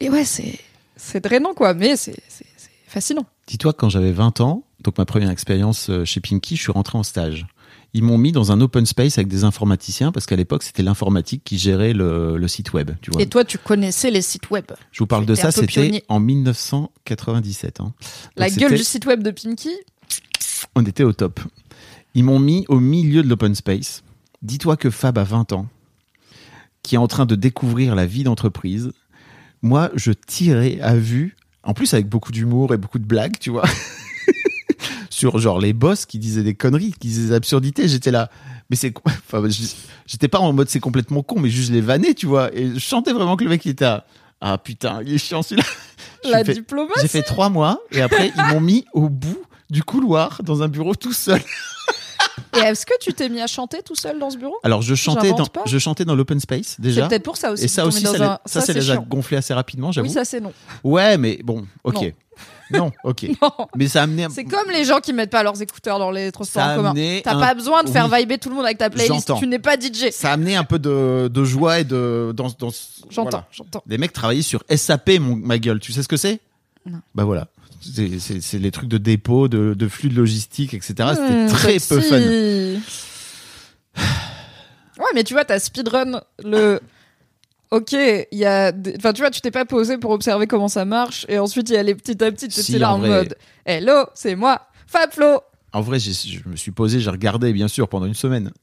Et 0.00 0.10
ouais, 0.10 0.24
c'est 0.24 0.58
c'est 0.96 1.22
drainant 1.22 1.54
quoi, 1.54 1.74
mais 1.74 1.96
c'est 1.96 2.16
fascinant. 2.86 3.26
Dis-toi 3.46 3.72
quand 3.72 3.88
j'avais 3.88 4.12
20 4.12 4.40
ans, 4.40 4.64
donc 4.80 4.98
ma 4.98 5.04
première 5.04 5.30
expérience 5.30 5.90
euh, 5.90 6.04
chez 6.04 6.20
Pinky, 6.20 6.56
je 6.56 6.62
suis 6.62 6.72
rentré 6.72 6.98
en 6.98 7.02
stage. 7.02 7.46
Ils 7.94 8.02
m'ont 8.02 8.16
mis 8.16 8.32
dans 8.32 8.52
un 8.52 8.60
open 8.62 8.86
space 8.86 9.18
avec 9.18 9.28
des 9.28 9.44
informaticiens 9.44 10.12
parce 10.12 10.24
qu'à 10.26 10.36
l'époque 10.36 10.62
c'était 10.62 10.82
l'informatique 10.82 11.42
qui 11.44 11.58
gérait 11.58 11.92
le, 11.92 12.38
le 12.38 12.48
site 12.48 12.72
web. 12.72 12.92
Tu 13.02 13.10
vois. 13.10 13.20
Et 13.20 13.26
toi, 13.28 13.44
tu 13.44 13.58
connaissais 13.58 14.10
les 14.10 14.22
sites 14.22 14.50
web. 14.50 14.64
Je 14.92 14.98
vous 15.00 15.06
parle 15.06 15.26
de 15.26 15.34
ça, 15.34 15.50
c'était 15.52 16.02
en 16.08 16.18
1997. 16.18 17.80
hein. 17.80 17.92
La 18.36 18.48
gueule 18.50 18.74
du 18.76 18.84
site 18.84 19.06
web 19.06 19.22
de 19.22 19.30
Pinky. 19.30 19.70
On 20.74 20.84
était 20.84 21.04
au 21.04 21.12
top. 21.12 21.40
Ils 22.14 22.24
m'ont 22.24 22.38
mis 22.38 22.64
au 22.68 22.80
milieu 22.80 23.22
de 23.22 23.28
l'open 23.28 23.54
space. 23.54 24.02
Dis-toi 24.42 24.76
que 24.76 24.90
Fab 24.90 25.18
a 25.18 25.24
20 25.24 25.52
ans, 25.52 25.66
qui 26.82 26.94
est 26.94 26.98
en 26.98 27.06
train 27.08 27.26
de 27.26 27.34
découvrir 27.34 27.94
la 27.94 28.06
vie 28.06 28.24
d'entreprise. 28.24 28.92
Moi, 29.62 29.90
je 29.94 30.12
tirais 30.12 30.80
à 30.80 30.96
vue, 30.96 31.36
en 31.62 31.74
plus 31.74 31.92
avec 31.94 32.08
beaucoup 32.08 32.32
d'humour 32.32 32.74
et 32.74 32.76
beaucoup 32.76 32.98
de 32.98 33.04
blagues, 33.04 33.38
tu 33.38 33.50
vois, 33.50 33.64
sur 35.22 35.38
genre 35.38 35.60
les 35.60 35.72
boss 35.72 36.04
qui 36.04 36.18
disaient 36.18 36.42
des 36.42 36.54
conneries, 36.54 36.92
qui 36.98 37.06
disaient 37.06 37.28
des 37.28 37.32
absurdités. 37.32 37.86
J'étais 37.86 38.10
là, 38.10 38.28
mais 38.70 38.76
c'est 38.76 38.90
quoi 38.90 39.12
Enfin, 39.32 39.46
j'étais 40.06 40.26
pas 40.26 40.40
en 40.40 40.52
mode 40.52 40.68
c'est 40.68 40.80
complètement 40.80 41.22
con, 41.22 41.38
mais 41.38 41.48
juste 41.48 41.70
les 41.70 41.80
vannais, 41.80 42.14
tu 42.14 42.26
vois. 42.26 42.52
Et 42.52 42.74
je 42.74 42.80
sentais 42.80 43.12
vraiment 43.12 43.36
que 43.36 43.44
le 43.44 43.50
mec 43.50 43.64
il 43.64 43.70
était 43.70 43.84
à, 43.84 44.04
ah 44.40 44.58
putain, 44.58 45.00
il 45.06 45.14
est 45.14 45.18
chiant 45.18 45.42
celui-là. 45.42 45.66
La 46.24 46.44
fait- 46.44 46.54
diplomatie. 46.54 47.00
J'ai 47.02 47.08
fait 47.08 47.22
trois 47.22 47.50
mois 47.50 47.78
et 47.92 48.00
après 48.00 48.32
ils 48.36 48.44
m'ont 48.52 48.60
mis 48.60 48.84
au 48.94 49.08
bout 49.08 49.42
du 49.70 49.84
couloir 49.84 50.40
dans 50.42 50.62
un 50.64 50.68
bureau 50.68 50.94
tout 50.96 51.12
seul. 51.12 51.40
Et 52.54 52.60
est-ce 52.60 52.84
que 52.84 52.92
tu 53.00 53.12
t'es 53.14 53.28
mis 53.28 53.40
à 53.40 53.46
chanter 53.46 53.82
tout 53.82 53.94
seul 53.94 54.18
dans 54.18 54.30
ce 54.30 54.36
bureau? 54.36 54.56
Alors 54.62 54.82
je 54.82 54.94
chantais 54.94 55.30
dans, 55.32 55.46
pas. 55.46 55.62
je 55.66 55.78
chantais 55.78 56.04
dans 56.04 56.14
l'open 56.14 56.38
space 56.38 56.74
C'est 56.76 56.80
déjà. 56.82 57.08
peut-être 57.08 57.22
pour 57.22 57.36
ça 57.36 57.50
aussi. 57.52 57.64
Et 57.64 57.68
ça 57.68 57.86
aussi, 57.86 58.02
ça, 58.02 58.10
un- 58.34 58.38
ça, 58.46 58.60
assez 58.60 59.54
rapidement, 59.54 59.90
j'avoue. 59.92 60.08
Oui, 60.08 60.12
ça 60.12 60.24
c'est 60.24 60.40
non. 60.40 60.52
Ouais, 60.84 61.16
mais 61.16 61.40
bon, 61.42 61.66
ok. 61.84 62.12
Non, 62.72 62.92
ok. 63.04 63.26
Non. 63.42 63.50
Mais 63.76 63.88
ça 63.88 64.00
a 64.00 64.02
amené. 64.04 64.24
un- 64.24 64.30
C'est 64.30 64.44
comme 64.44 64.70
les 64.72 64.84
gens 64.84 65.00
qui 65.00 65.12
mettent 65.12 65.30
pas 65.30 65.42
leurs 65.42 65.60
écouteurs 65.60 65.98
dans 65.98 66.10
les 66.10 66.32
transports 66.32 66.62
en 66.62 66.76
commun. 66.76 66.94
T'as 67.22 67.34
un- 67.34 67.40
pas 67.40 67.54
besoin 67.54 67.82
de 67.84 67.90
faire 67.90 68.08
Oui. 68.10 68.18
vibrer 68.20 68.38
tout 68.38 68.48
le 68.48 68.54
monde 68.54 68.64
avec 68.64 68.78
ta 68.78 68.90
playlist. 68.90 69.32
Tu 69.38 69.46
n'es 69.46 69.58
pas 69.58 69.76
DJ. 69.76 70.10
Ça 70.10 70.30
a 70.30 70.32
amené 70.32 70.56
un 70.56 70.64
peu 70.64 70.78
de, 70.78 71.28
de 71.28 71.44
joie 71.44 71.80
et 71.80 71.84
de 71.84 72.32
dans, 72.36 72.48
dans 72.58 72.70
J'entends, 73.10 73.22
voilà. 73.30 73.46
j'entends. 73.52 73.82
Les 73.86 73.98
mecs 73.98 74.12
travaillaient 74.12 74.42
sur 74.42 74.62
SAP, 74.74 75.18
mon, 75.20 75.36
ma 75.36 75.58
gueule. 75.58 75.80
Tu 75.80 75.92
sais 75.92 76.02
ce 76.02 76.08
que 76.08 76.16
c'est? 76.16 76.40
Non. 76.86 76.98
Bah 77.14 77.24
voilà. 77.24 77.48
C'est- 77.80 78.58
les 78.58 78.70
trucs 78.70 78.88
de 78.88 78.98
dépôt, 78.98 79.48
de, 79.48 79.74
de 79.74 79.88
flux 79.88 80.08
de 80.08 80.14
logistique, 80.14 80.72
etc. 80.74 80.94
C'était 81.14 81.44
Hmm, 81.44 81.48
très 81.48 81.78
peu 81.80 82.00
fun. 82.00 82.18
Ouais, 84.98 85.06
mais 85.14 85.24
tu 85.24 85.34
vois, 85.34 85.44
t'as 85.44 85.58
speedrun 85.58 86.20
le. 86.44 86.80
Ok, 87.72 87.92
il 87.92 88.26
y 88.38 88.44
a. 88.44 88.70
des- 88.70 88.94
Enfin, 88.98 89.12
tu 89.14 89.22
vois, 89.22 89.30
tu 89.30 89.40
t'es 89.40 89.50
pas 89.50 89.64
posé 89.64 89.96
pour 89.96 90.10
observer 90.10 90.46
comment 90.46 90.68
ça 90.68 90.84
marche, 90.84 91.24
et 91.28 91.38
ensuite 91.38 91.70
il 91.70 91.72
y 91.72 91.76
a 91.78 91.82
les 91.82 91.94
petit 91.94 92.22
à 92.22 92.30
petit, 92.30 92.46
tu 92.48 92.60
Si, 92.62 92.78
là 92.78 92.90
en 92.90 92.96
en 92.96 92.98
vrai. 92.98 93.08
mode 93.08 93.36
Hello, 93.64 94.04
c'est 94.14 94.34
moi, 94.36 94.60
Fabflo 94.86 95.40
En 95.72 95.80
vrai, 95.80 95.98
je 95.98 96.10
me 96.48 96.56
suis 96.56 96.70
posé, 96.70 97.00
j'ai 97.00 97.08
regardé, 97.10 97.50
bien 97.54 97.68
sûr, 97.68 97.88
pendant 97.88 98.04
une 98.06 98.14
semaine. 98.14 98.52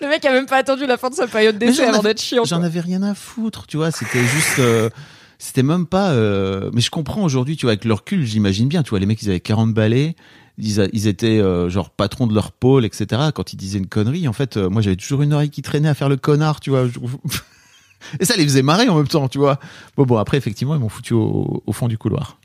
Le 0.00 0.08
mec 0.08 0.24
a 0.24 0.32
même 0.32 0.46
pas 0.46 0.58
attendu 0.58 0.84
la 0.86 0.96
fin 0.96 1.10
de 1.10 1.14
sa 1.14 1.26
période 1.26 1.58
d'essai 1.58 1.84
avant 1.84 2.02
d'être 2.02 2.20
chiant. 2.20 2.44
J'en 2.44 2.62
avais 2.62 2.80
rien 2.80 3.02
à 3.02 3.14
foutre, 3.14 3.66
tu 3.66 3.76
vois. 3.76 3.90
C'était 3.90 4.24
juste. 4.24 4.58
euh, 4.58 4.90
c'était 5.38 5.62
même 5.62 5.86
pas. 5.86 6.10
euh, 6.10 6.70
mais 6.72 6.80
je 6.80 6.90
comprends 6.90 7.22
aujourd'hui, 7.24 7.56
tu 7.56 7.66
vois, 7.66 7.72
avec 7.72 7.84
le 7.84 7.94
recul, 7.94 8.24
j'imagine 8.24 8.68
bien, 8.68 8.82
tu 8.82 8.90
vois, 8.90 8.98
les 9.00 9.06
mecs, 9.06 9.22
ils 9.22 9.28
avaient 9.30 9.40
40 9.40 9.72
balais. 9.74 10.14
Ils, 10.58 11.06
étaient 11.06 11.40
euh, 11.40 11.68
genre 11.68 11.90
patrons 11.90 12.26
de 12.26 12.34
leur 12.34 12.52
pôle, 12.52 12.84
etc. 12.84 13.30
Quand 13.34 13.52
ils 13.52 13.56
disaient 13.56 13.78
une 13.78 13.86
connerie, 13.86 14.28
en 14.28 14.32
fait, 14.32 14.56
euh, 14.56 14.68
moi 14.68 14.82
j'avais 14.82 14.96
toujours 14.96 15.22
une 15.22 15.32
oreille 15.32 15.50
qui 15.50 15.62
traînait 15.62 15.88
à 15.88 15.94
faire 15.94 16.08
le 16.08 16.16
connard, 16.16 16.60
tu 16.60 16.70
vois. 16.70 16.84
Et 18.20 18.24
ça 18.24 18.36
les 18.36 18.44
faisait 18.44 18.62
marrer 18.62 18.88
en 18.88 18.96
même 18.96 19.08
temps, 19.08 19.28
tu 19.28 19.38
vois. 19.38 19.58
Bon, 19.96 20.04
bon, 20.04 20.18
après, 20.18 20.36
effectivement, 20.36 20.74
ils 20.74 20.80
m'ont 20.80 20.88
foutu 20.88 21.14
au, 21.14 21.62
au 21.66 21.72
fond 21.72 21.88
du 21.88 21.96
couloir. 21.96 22.38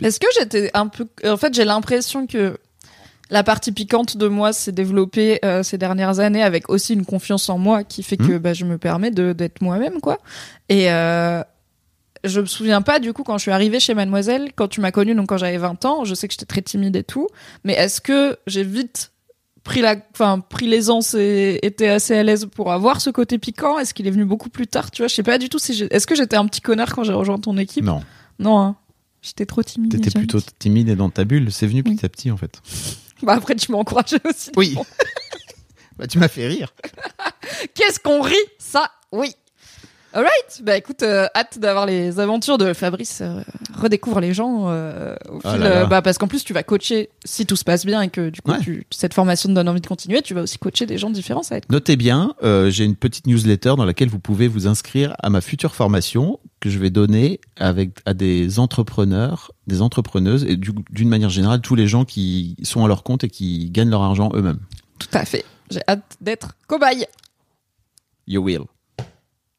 Est-ce 0.00 0.18
que 0.18 0.26
j'étais 0.38 0.70
un 0.74 0.88
peu. 0.88 1.06
En 1.24 1.36
fait, 1.36 1.54
j'ai 1.54 1.64
l'impression 1.64 2.26
que 2.26 2.56
la 3.32 3.42
partie 3.42 3.72
piquante 3.72 4.18
de 4.18 4.28
moi 4.28 4.52
s'est 4.52 4.72
développée 4.72 5.38
euh, 5.42 5.62
ces 5.62 5.78
dernières 5.78 6.20
années 6.20 6.42
avec 6.42 6.68
aussi 6.68 6.92
une 6.92 7.06
confiance 7.06 7.48
en 7.48 7.56
moi 7.56 7.82
qui 7.82 8.02
fait 8.02 8.18
que 8.18 8.36
bah, 8.36 8.52
je 8.52 8.66
me 8.66 8.76
permets 8.76 9.10
d'être 9.10 9.62
moi-même, 9.62 10.00
quoi. 10.02 10.18
Et 10.68 10.92
euh, 10.92 11.42
je 12.24 12.40
me 12.40 12.46
souviens 12.46 12.82
pas, 12.82 12.98
du 13.00 13.12
coup, 13.12 13.22
quand 13.22 13.38
je 13.38 13.42
suis 13.42 13.50
arrivée 13.50 13.80
chez 13.80 13.94
Mademoiselle, 13.94 14.52
quand 14.54 14.68
tu 14.68 14.80
m'as 14.80 14.92
connue, 14.92 15.14
donc 15.14 15.28
quand 15.28 15.38
j'avais 15.38 15.58
20 15.58 15.84
ans, 15.84 16.04
je 16.04 16.14
sais 16.14 16.28
que 16.28 16.34
j'étais 16.34 16.46
très 16.46 16.62
timide 16.62 16.96
et 16.96 17.04
tout, 17.04 17.28
mais 17.64 17.72
est-ce 17.74 18.00
que 18.00 18.38
j'ai 18.46 18.64
vite 18.64 19.12
pris 19.64 19.80
la 19.80 19.96
enfin 20.12 20.40
pris 20.40 20.66
l'aisance 20.66 21.14
et 21.14 21.60
était 21.62 21.86
assez 21.86 22.16
à 22.16 22.22
l'aise 22.24 22.46
pour 22.46 22.72
avoir 22.72 23.00
ce 23.00 23.10
côté 23.10 23.38
piquant? 23.38 23.78
Est-ce 23.78 23.94
qu'il 23.94 24.06
est 24.06 24.10
venu 24.10 24.24
beaucoup 24.24 24.48
plus 24.48 24.66
tard? 24.66 24.90
Tu 24.90 25.02
vois 25.02 25.08
je 25.08 25.14
sais 25.14 25.22
pas 25.22 25.38
du 25.38 25.48
tout 25.48 25.58
si 25.58 25.86
est-ce 25.90 26.06
que 26.06 26.14
j'étais 26.14 26.36
un 26.36 26.46
petit 26.46 26.60
connard 26.60 26.94
quand 26.94 27.04
j'ai 27.04 27.12
rejoint 27.12 27.38
ton 27.38 27.56
équipe? 27.56 27.84
Non, 27.84 28.02
non 28.38 28.58
hein. 28.60 28.76
j'étais 29.20 29.46
trop 29.46 29.62
timide 29.62 29.92
t'étais 29.92 30.10
plutôt 30.10 30.40
timide 30.58 30.88
et 30.88 30.96
dans 30.96 31.10
ta 31.10 31.24
bulle. 31.24 31.52
C'est 31.52 31.66
venu 31.66 31.82
Oui. 31.86 31.94
petit 31.94 32.04
à 32.04 32.08
petit, 32.08 32.30
en 32.30 32.36
fait. 32.36 32.60
Bah 33.22 33.34
après 33.34 33.54
tu 33.54 33.70
m'as 33.70 33.78
encouragé 33.78 34.16
aussi. 34.28 34.50
Oui. 34.56 34.76
bah, 35.96 36.08
tu 36.08 36.18
m'as 36.18 36.28
fait 36.28 36.48
rire. 36.48 36.74
Qu'est-ce 37.74 38.00
qu'on 38.00 38.20
rit 38.20 38.34
Ça, 38.58 38.90
oui. 39.12 39.34
Alright, 40.14 40.60
bah 40.62 40.76
écoute, 40.76 41.02
euh, 41.02 41.26
hâte 41.34 41.58
d'avoir 41.58 41.86
les 41.86 42.20
aventures 42.20 42.58
de 42.58 42.74
Fabrice. 42.74 43.20
euh, 43.22 43.40
redécouvre 43.74 44.20
les 44.20 44.34
gens 44.34 44.66
euh, 44.68 45.14
au 45.30 45.40
Ah 45.42 45.52
fil, 45.54 45.60
là 45.62 45.68
là. 45.70 45.76
euh, 45.82 45.86
bah 45.86 46.02
parce 46.02 46.18
qu'en 46.18 46.28
plus 46.28 46.44
tu 46.44 46.52
vas 46.52 46.62
coacher 46.62 47.08
si 47.24 47.46
tout 47.46 47.56
se 47.56 47.64
passe 47.64 47.86
bien 47.86 48.02
et 48.02 48.10
que 48.10 48.28
du 48.28 48.42
coup 48.42 48.50
Ouais. 48.52 48.60
tu- 48.60 48.86
cette 48.90 49.14
formation 49.14 49.48
te 49.48 49.54
donne 49.54 49.68
envie 49.70 49.80
de 49.80 49.86
continuer, 49.86 50.20
tu 50.20 50.34
vas 50.34 50.42
aussi 50.42 50.58
coacher 50.58 50.84
des 50.84 50.98
gens 50.98 51.08
différents, 51.08 51.42
ça 51.42 51.54
va 51.54 51.58
être 51.58 51.70
Notez 51.70 51.96
bien, 51.96 52.34
euh, 52.42 52.68
j'ai 52.70 52.84
une 52.84 52.94
petite 52.96 53.26
newsletter 53.26 53.74
dans 53.78 53.86
laquelle 53.86 54.10
vous 54.10 54.18
pouvez 54.18 54.48
vous 54.48 54.66
inscrire 54.66 55.14
à 55.22 55.30
ma 55.30 55.40
future 55.40 55.74
formation 55.74 56.38
que 56.60 56.68
je 56.68 56.78
vais 56.78 56.90
donner 56.90 57.40
avec 57.56 57.92
à 58.04 58.12
des 58.12 58.58
entrepreneurs, 58.58 59.50
des 59.66 59.80
entrepreneuses 59.80 60.44
et 60.44 60.56
du- 60.56 60.72
d'une 60.90 61.08
manière 61.08 61.30
générale 61.30 61.62
tous 61.62 61.74
les 61.74 61.86
gens 61.86 62.04
qui 62.04 62.56
sont 62.62 62.84
à 62.84 62.88
leur 62.88 63.02
compte 63.02 63.24
et 63.24 63.30
qui 63.30 63.70
gagnent 63.70 63.90
leur 63.90 64.02
argent 64.02 64.30
eux-mêmes. 64.34 64.60
tout 64.98 65.08
à 65.14 65.24
fait. 65.24 65.44
J'ai 65.70 65.80
hâte 65.88 66.16
d'être 66.20 66.52
cobaye. 66.68 67.06
You 68.28 68.42
will. 68.42 68.64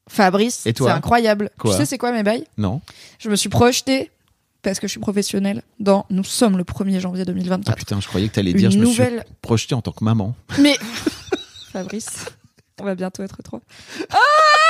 Fabrice, 0.08 0.60
c'est 0.64 0.80
incroyable. 0.82 1.50
Quoi 1.58 1.72
tu 1.72 1.78
sais 1.78 1.86
c'est 1.86 1.98
quoi 1.98 2.12
mes 2.12 2.22
bails? 2.22 2.44
Non 2.58 2.80
Je 3.18 3.30
me 3.30 3.36
suis 3.36 3.48
projetée 3.48 4.10
parce 4.62 4.78
que 4.80 4.86
je 4.86 4.92
suis 4.92 5.00
professionnelle 5.00 5.62
dans 5.80 6.06
Nous 6.10 6.24
sommes 6.24 6.56
le 6.56 6.64
1er 6.64 7.00
janvier 7.00 7.22
Ah 7.22 7.30
2024. 7.32 7.76
putain, 7.76 8.00
je 8.00 8.08
croyais 8.08 8.28
que 8.28 8.34
t'allais 8.34 8.52
dire 8.54 8.70
je 8.70 8.78
me 8.78 8.84
suis 8.86 8.98
nouvelle 8.98 9.24
projeté 9.42 9.74
en 9.74 9.82
tant 9.82 9.92
que 9.92 10.04
maman. 10.04 10.34
Mais 10.58 10.76
Fabrice, 11.72 12.26
on 12.80 12.84
va 12.84 12.94
bientôt 12.94 13.22
être 13.22 13.42
trois. 13.42 13.60
Ah 14.10 14.16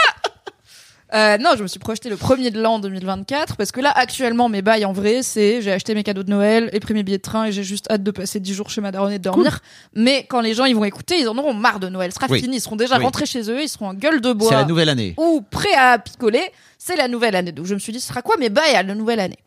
Euh, 1.15 1.39
non, 1.39 1.51
je 1.57 1.63
me 1.63 1.69
suis 1.69 1.79
projeté 1.79 2.09
le 2.09 2.17
premier 2.17 2.51
de 2.51 2.61
l'an 2.61 2.81
2024 2.81 3.57
parce 3.57 3.71
que 3.71 3.81
là, 3.81 3.93
actuellement, 3.95 4.49
mes 4.49 4.63
bails 4.63 4.85
en 4.85 4.93
vrai, 4.93 5.23
c'est 5.23 5.63
j'ai 5.63 5.71
acheté 5.71 5.95
mes 5.95 6.03
cadeaux 6.03 6.25
de 6.25 6.31
Noël 6.31 6.71
et 6.73 6.81
pris 6.81 6.93
mes 6.93 7.03
billets 7.05 7.19
de 7.19 7.23
train 7.23 7.45
et 7.45 7.53
j'ai 7.53 7.63
juste 7.63 7.89
hâte 7.91 8.03
de 8.03 8.11
passer 8.11 8.41
10 8.41 8.53
jours 8.53 8.69
chez 8.71 8.81
ma 8.81 8.91
daronne 8.91 9.13
et 9.13 9.19
de 9.19 9.23
dormir. 9.23 9.61
Mais 9.95 10.27
quand 10.29 10.41
les 10.41 10.55
gens 10.55 10.65
ils 10.65 10.75
vont 10.75 10.85
écouter, 10.85 11.21
ils 11.21 11.29
en 11.29 11.39
auront 11.39 11.55
marre 11.55 11.79
de 11.79 11.89
Noël. 11.89 12.11
Ce 12.11 12.17
sera 12.17 12.27
Oui. 12.31 12.41
fini, 12.41 12.57
ils 12.57 12.61
seront 12.61 12.75
déjà 12.77 12.99
Oui. 12.99 13.05
rentrés 13.05 13.27
chez 13.27 13.49
eux, 13.49 13.63
ils 13.63 13.69
seront 13.69 13.89
en 13.89 13.95
gueule 13.95 14.21
de 14.21 14.29
C'est 14.31 14.35
bois 14.35 14.51
la 14.53 14.65
nouvelle 14.65 14.89
année. 14.89 15.15
ou 15.17 15.41
prêts 15.41 15.75
à 15.75 15.99
picoler. 15.99 16.43
C'est 16.79 16.97
la 16.97 17.07
nouvelle 17.07 17.37
année. 17.37 17.53
Donc 17.53 17.67
je 17.67 17.75
me 17.75 17.79
suis 17.79 17.93
dit, 17.93 18.01
ce 18.01 18.09
sera 18.09 18.21
quoi 18.23 18.37
mes 18.37 18.49
bails 18.51 18.75
à 18.75 18.83
la 18.83 18.95
nouvelle 18.95 19.21
année? 19.21 19.39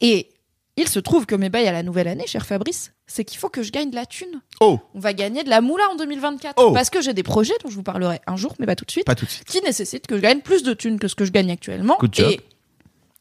Et 0.00 0.28
il 0.78 0.88
se 0.88 0.98
trouve 0.98 1.26
que 1.26 1.34
mes 1.34 1.50
bails 1.50 1.68
à 1.68 1.72
la 1.72 1.82
nouvelle 1.82 2.08
année, 2.08 2.26
cher 2.26 2.46
Fabrice, 2.46 2.92
c'est 3.12 3.24
qu'il 3.24 3.38
faut 3.38 3.48
que 3.48 3.62
je 3.62 3.70
gagne 3.72 3.90
de 3.90 3.94
la 3.96 4.06
thune 4.06 4.40
Oh, 4.60 4.78
on 4.94 5.00
va 5.00 5.12
gagner 5.12 5.44
de 5.44 5.50
la 5.50 5.60
moula 5.60 5.84
en 5.90 5.96
2024. 5.96 6.54
Oh. 6.56 6.72
Parce 6.72 6.88
que 6.90 7.00
j'ai 7.02 7.12
des 7.14 7.22
projets 7.22 7.54
dont 7.62 7.68
je 7.70 7.74
vous 7.74 7.82
parlerai 7.82 8.20
un 8.26 8.36
jour, 8.36 8.54
mais 8.58 8.66
pas 8.66 8.74
tout 8.76 8.84
de 8.84 8.90
suite, 8.90 9.04
pas 9.04 9.14
tout 9.14 9.24
de 9.26 9.30
suite. 9.30 9.46
qui 9.46 9.60
nécessitent 9.62 10.06
que 10.06 10.16
je 10.16 10.22
gagne 10.22 10.40
plus 10.40 10.62
de 10.62 10.72
thunes 10.74 10.98
que 10.98 11.08
ce 11.08 11.14
que 11.14 11.24
je 11.24 11.30
gagne 11.32 11.50
actuellement. 11.50 11.96
Good 12.00 12.14
job. 12.14 12.30
Et 12.30 12.40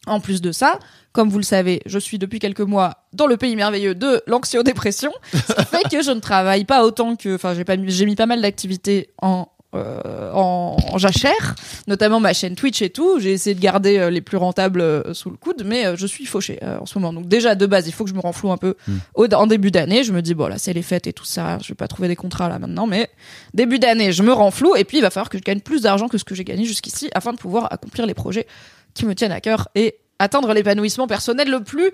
en 0.08 0.20
plus 0.20 0.42
de 0.42 0.52
ça, 0.52 0.80
comme 1.12 1.30
vous 1.30 1.38
le 1.38 1.44
savez, 1.44 1.82
je 1.86 2.00
suis 2.00 2.18
depuis 2.18 2.40
quelques 2.40 2.62
mois 2.62 3.06
dans 3.14 3.28
le 3.28 3.38
pays 3.38 3.56
merveilleux 3.56 3.94
de 3.94 4.22
l'anxio-dépression, 4.28 5.12
ce 5.34 5.54
qui 5.54 5.66
fait 5.70 5.84
que 5.90 6.02
je 6.02 6.12
ne 6.12 6.20
travaille 6.20 6.66
pas 6.66 6.84
autant 6.86 7.16
que, 7.16 7.36
enfin, 7.36 7.54
j'ai 7.54 7.66
pas, 7.66 7.76
mis- 7.78 7.92
j'ai 7.92 8.06
mis 8.06 8.16
pas 8.16 8.26
mal 8.26 8.42
d'activités 8.42 9.10
en 9.22 9.48
euh, 9.74 10.32
en, 10.34 10.76
en 10.92 10.98
jachère, 10.98 11.56
notamment 11.88 12.20
ma 12.20 12.34
chaîne 12.34 12.56
Twitch 12.56 12.82
et 12.82 12.90
tout. 12.90 13.20
J'ai 13.20 13.32
essayé 13.32 13.56
de 13.56 13.62
garder 13.62 13.98
euh, 13.98 14.10
les 14.10 14.22
plus 14.22 14.38
rentables 14.38 14.82
euh, 14.82 15.14
sous 15.14 15.30
le 15.30 15.38
coude, 15.38 15.64
mais 15.66 15.96
je 15.96 16.06
suis 16.08 16.26
fauchée 16.26 16.60
euh, 16.64 16.80
en 16.80 16.86
ce 16.86 17.00
moment. 17.00 17.14
Donc 17.14 17.28
déjà 17.28 17.56
de 17.56 17.66
base, 17.66 17.88
il 17.88 17.92
faut 17.94 18.04
que 18.04 18.10
je 18.10 18.16
me 18.16 18.20
renfloue 18.20 18.52
un 18.52 18.58
peu 18.58 18.76
Hmm. 18.88 18.98
au, 19.16 19.28
en 19.34 19.48
début 19.48 19.70
d'année. 19.72 20.04
Je 20.04 20.12
me 20.14 20.22
dis 20.22 20.34
bon 20.34 20.48
là 20.48 20.58
c'est 20.58 20.74
les 20.74 20.82
fêtes 20.82 21.06
et 21.08 21.14
tout 21.14 21.26
ça, 21.26 21.58
je 21.62 21.68
vais 21.70 21.76
pas 21.76 21.88
trouver 21.88 22.08
des 22.08 22.16
contrats 22.16 22.50
là 22.50 22.58
maintenant, 22.60 22.88
mais 22.88 23.10
début 23.54 23.80
d'année 23.80 24.12
je 24.12 24.24
me 24.24 24.32
renfloue 24.34 24.76
et 24.76 24.84
puis 24.86 24.98
il 24.98 25.02
va 25.02 25.10
falloir 25.10 25.30
que 25.30 25.38
je 25.38 25.44
gagne 25.44 25.60
plus 25.60 25.82
d'argent 25.82 26.08
que 26.08 26.18
ce 26.18 26.24
que 26.24 26.36
j'ai 26.36 26.44
gagné 26.44 26.66
jusqu'ici 26.66 27.10
afin 27.14 27.32
de 27.34 27.38
pouvoir 27.38 27.68
accomplir 27.72 28.06
les 28.06 28.14
projets 28.14 28.48
qui 28.94 29.06
me 29.06 29.14
tiennent 29.14 29.32
à 29.32 29.42
cœur 29.42 29.68
et 29.76 29.98
atteindre 30.20 30.54
l'épanouissement 30.54 31.08
personnel 31.08 31.50
le 31.50 31.64
plus 31.64 31.92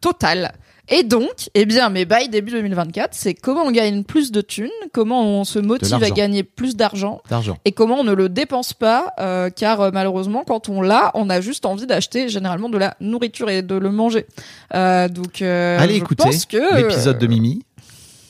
total. 0.00 0.52
Et 0.92 1.04
donc, 1.04 1.48
eh 1.54 1.66
bien, 1.66 1.88
mes 1.88 2.04
bails 2.04 2.28
début 2.28 2.50
2024, 2.50 3.10
c'est 3.12 3.34
comment 3.34 3.62
on 3.62 3.70
gagne 3.70 4.02
plus 4.02 4.32
de 4.32 4.40
thunes, 4.40 4.68
comment 4.92 5.22
on 5.24 5.44
se 5.44 5.60
motive 5.60 6.02
à 6.02 6.10
gagner 6.10 6.42
plus 6.42 6.74
d'argent 6.74 7.22
et 7.64 7.70
comment 7.70 8.00
on 8.00 8.04
ne 8.04 8.12
le 8.12 8.28
dépense 8.28 8.72
pas, 8.72 9.12
euh, 9.20 9.50
car 9.50 9.80
euh, 9.80 9.90
malheureusement, 9.92 10.42
quand 10.44 10.68
on 10.68 10.82
l'a, 10.82 11.12
on 11.14 11.30
a 11.30 11.40
juste 11.40 11.64
envie 11.64 11.86
d'acheter 11.86 12.28
généralement 12.28 12.68
de 12.68 12.76
la 12.76 12.96
nourriture 13.00 13.48
et 13.50 13.62
de 13.62 13.76
le 13.76 13.92
manger. 13.92 14.26
Euh, 14.74 15.08
donc, 15.08 15.42
euh, 15.42 15.78
Allez 15.78 15.94
je 15.94 15.98
écouter 16.00 16.24
pense 16.24 16.44
que 16.44 16.76
l'épisode 16.76 17.18
de 17.18 17.26
Mimi 17.28 17.62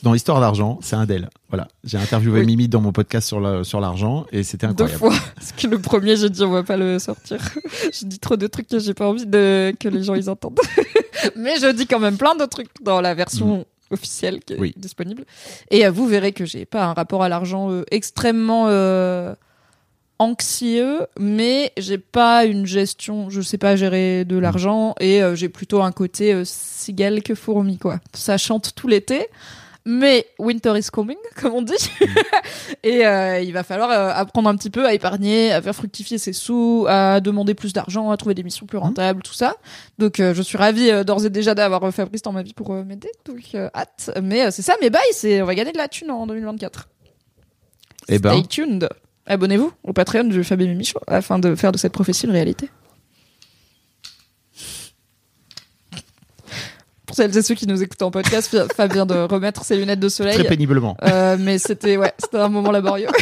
dans 0.03 0.13
l'histoire 0.13 0.39
d'argent, 0.39 0.79
c'est 0.81 0.95
un 0.95 1.05
d'elle. 1.05 1.29
Voilà, 1.49 1.67
j'ai 1.83 1.97
interviewé 1.97 2.39
Oui. 2.41 2.45
Mimi 2.45 2.67
dans 2.67 2.81
mon 2.81 2.91
podcast 2.91 3.27
sur 3.27 3.39
la- 3.39 3.63
sur 3.63 3.79
l'argent 3.79 4.25
et 4.31 4.43
c'était 4.43 4.67
deux 4.67 4.85
incroyable. 4.85 4.99
fois, 4.99 5.13
parce 5.35 5.51
que 5.51 5.67
le 5.67 5.79
premier, 5.79 6.15
j'ai 6.15 6.29
dit 6.29 6.41
on 6.43 6.51
va 6.51 6.63
pas 6.63 6.77
le 6.77 6.97
sortir. 6.99 7.37
j'ai 7.91 8.05
dit 8.07 8.19
trop 8.19 8.37
de 8.37 8.47
trucs 8.47 8.67
que 8.67 8.79
j'ai 8.79 8.93
pas 8.93 9.07
envie 9.07 9.25
de 9.25 9.73
que 9.79 9.87
les 9.89 10.03
gens 10.03 10.15
ils 10.15 10.29
entendent. 10.29 10.59
Mais 11.35 11.57
je 11.59 11.71
dis 11.71 11.85
quand 11.87 11.99
même 11.99 12.17
plein 12.17 12.35
de 12.35 12.45
trucs 12.45 12.69
dans 12.81 12.99
la 13.01 13.13
version 13.13 13.65
officielle 13.91 14.39
qui 14.43 14.53
est 14.53 14.59
Oui. 14.59 14.73
disponible. 14.77 15.25
Et 15.69 15.85
euh, 15.85 15.91
vous 15.91 16.07
verrez 16.07 16.31
que 16.31 16.45
j'ai 16.45 16.65
pas 16.65 16.85
un 16.85 16.93
rapport 16.93 17.21
à 17.23 17.29
l'argent 17.29 17.69
euh, 17.71 17.83
extrêmement 17.91 18.65
euh, 18.69 19.35
anxieux, 20.17 20.99
mais 21.19 21.71
j'ai 21.77 21.97
pas 21.97 22.45
une 22.45 22.65
gestion, 22.65 23.29
je 23.29 23.41
sais 23.41 23.57
pas 23.57 23.75
gérer 23.75 24.23
de 24.23 24.37
l'argent 24.37 24.93
et 24.99 25.21
euh, 25.23 25.35
j'ai 25.35 25.49
plutôt 25.49 25.81
un 25.81 25.91
côté 25.91 26.43
cigale 26.45 27.23
que 27.23 27.33
fourmi 27.35 27.77
quoi. 27.79 27.99
Ça 28.13 28.37
chante 28.37 28.73
tout 28.75 28.87
l'été. 28.87 29.27
Mais 29.85 30.27
winter 30.37 30.77
is 30.77 30.89
coming, 30.91 31.17
comme 31.41 31.53
on 31.53 31.61
dit. 31.61 31.73
Et 32.83 33.05
euh, 33.05 33.39
il 33.41 33.51
va 33.51 33.63
falloir 33.63 33.89
euh, 33.89 34.11
apprendre 34.13 34.49
un 34.49 34.55
petit 34.55 34.69
peu 34.69 34.85
à 34.85 34.93
épargner, 34.93 35.51
à 35.51 35.61
faire 35.61 35.75
fructifier 35.75 36.17
ses 36.17 36.33
sous, 36.33 36.85
à 36.87 37.19
demander 37.19 37.55
plus 37.55 37.73
d'argent, 37.73 38.11
à 38.11 38.17
trouver 38.17 38.35
des 38.35 38.43
missions 38.43 38.67
plus 38.67 38.77
rentables, 38.77 39.23
tout 39.23 39.33
ça. 39.33 39.55
Donc 39.97 40.19
euh, 40.19 40.33
je 40.33 40.41
suis 40.41 40.57
ravie 40.57 41.03
d'ores 41.03 41.25
et 41.25 41.29
déjà 41.29 41.55
d'avoir 41.55 41.91
Fabrice 41.91 42.21
dans 42.21 42.31
ma 42.31 42.43
vie 42.43 42.53
pour 42.53 42.73
m'aider. 42.73 43.11
Donc 43.25 43.55
hâte. 43.73 44.11
Mais 44.21 44.51
c'est 44.51 44.61
ça, 44.61 44.75
mes 44.81 44.89
bails, 44.89 45.01
c'est 45.13 45.41
on 45.41 45.45
va 45.45 45.55
gagner 45.55 45.71
de 45.71 45.77
la 45.77 45.87
thune 45.87 46.11
en 46.11 46.27
2024. 46.27 46.87
Eh 48.09 48.19
ben. 48.19 48.33
Stay 48.33 48.47
tuned. 48.47 48.89
Abonnez-vous 49.25 49.71
au 49.83 49.93
Patreon 49.93 50.25
du 50.25 50.43
Fabien 50.43 50.67
Mimi 50.67 50.83
Show 50.83 50.99
afin 51.07 51.39
de 51.39 51.55
faire 51.55 51.71
de 51.71 51.77
cette 51.77 51.93
prophétie 51.93 52.25
une 52.25 52.31
réalité. 52.31 52.69
Pour 57.11 57.17
celles 57.17 57.37
et 57.37 57.41
ceux 57.41 57.55
qui 57.55 57.67
nous 57.67 57.83
écoutent 57.83 58.03
en 58.03 58.09
podcast, 58.09 58.57
Fab 58.73 58.93
vient 58.93 59.05
de 59.05 59.15
remettre 59.15 59.65
ses 59.65 59.75
lunettes 59.75 59.99
de 59.99 60.07
soleil. 60.07 60.35
Très 60.35 60.47
péniblement. 60.47 60.95
Euh, 61.03 61.35
mais 61.37 61.57
c'était 61.57 61.97
ouais, 61.97 62.13
c'était 62.17 62.37
un 62.37 62.47
moment 62.47 62.71
laborieux. 62.71 63.09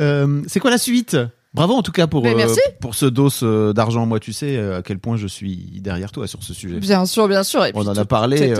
Euh, 0.00 0.42
c'est 0.46 0.60
quoi 0.60 0.70
la 0.70 0.78
suite? 0.78 1.16
Bravo 1.54 1.74
en 1.74 1.82
tout 1.82 1.90
cas 1.90 2.06
pour 2.06 2.24
euh, 2.24 2.46
pour 2.80 2.94
ce 2.94 3.04
dos 3.04 3.72
d'argent. 3.72 4.06
Moi, 4.06 4.20
tu 4.20 4.32
sais 4.32 4.56
à 4.56 4.80
quel 4.80 5.00
point 5.00 5.16
je 5.16 5.26
suis 5.26 5.80
derrière 5.80 6.12
toi 6.12 6.28
sur 6.28 6.44
ce 6.44 6.54
sujet. 6.54 6.78
Bien 6.78 7.04
sûr, 7.04 7.26
bien 7.26 7.42
sûr. 7.42 7.64
Et 7.66 7.72
On 7.74 7.80
puis 7.80 7.88
en 7.88 7.96
a 7.96 8.04
parlé, 8.04 8.54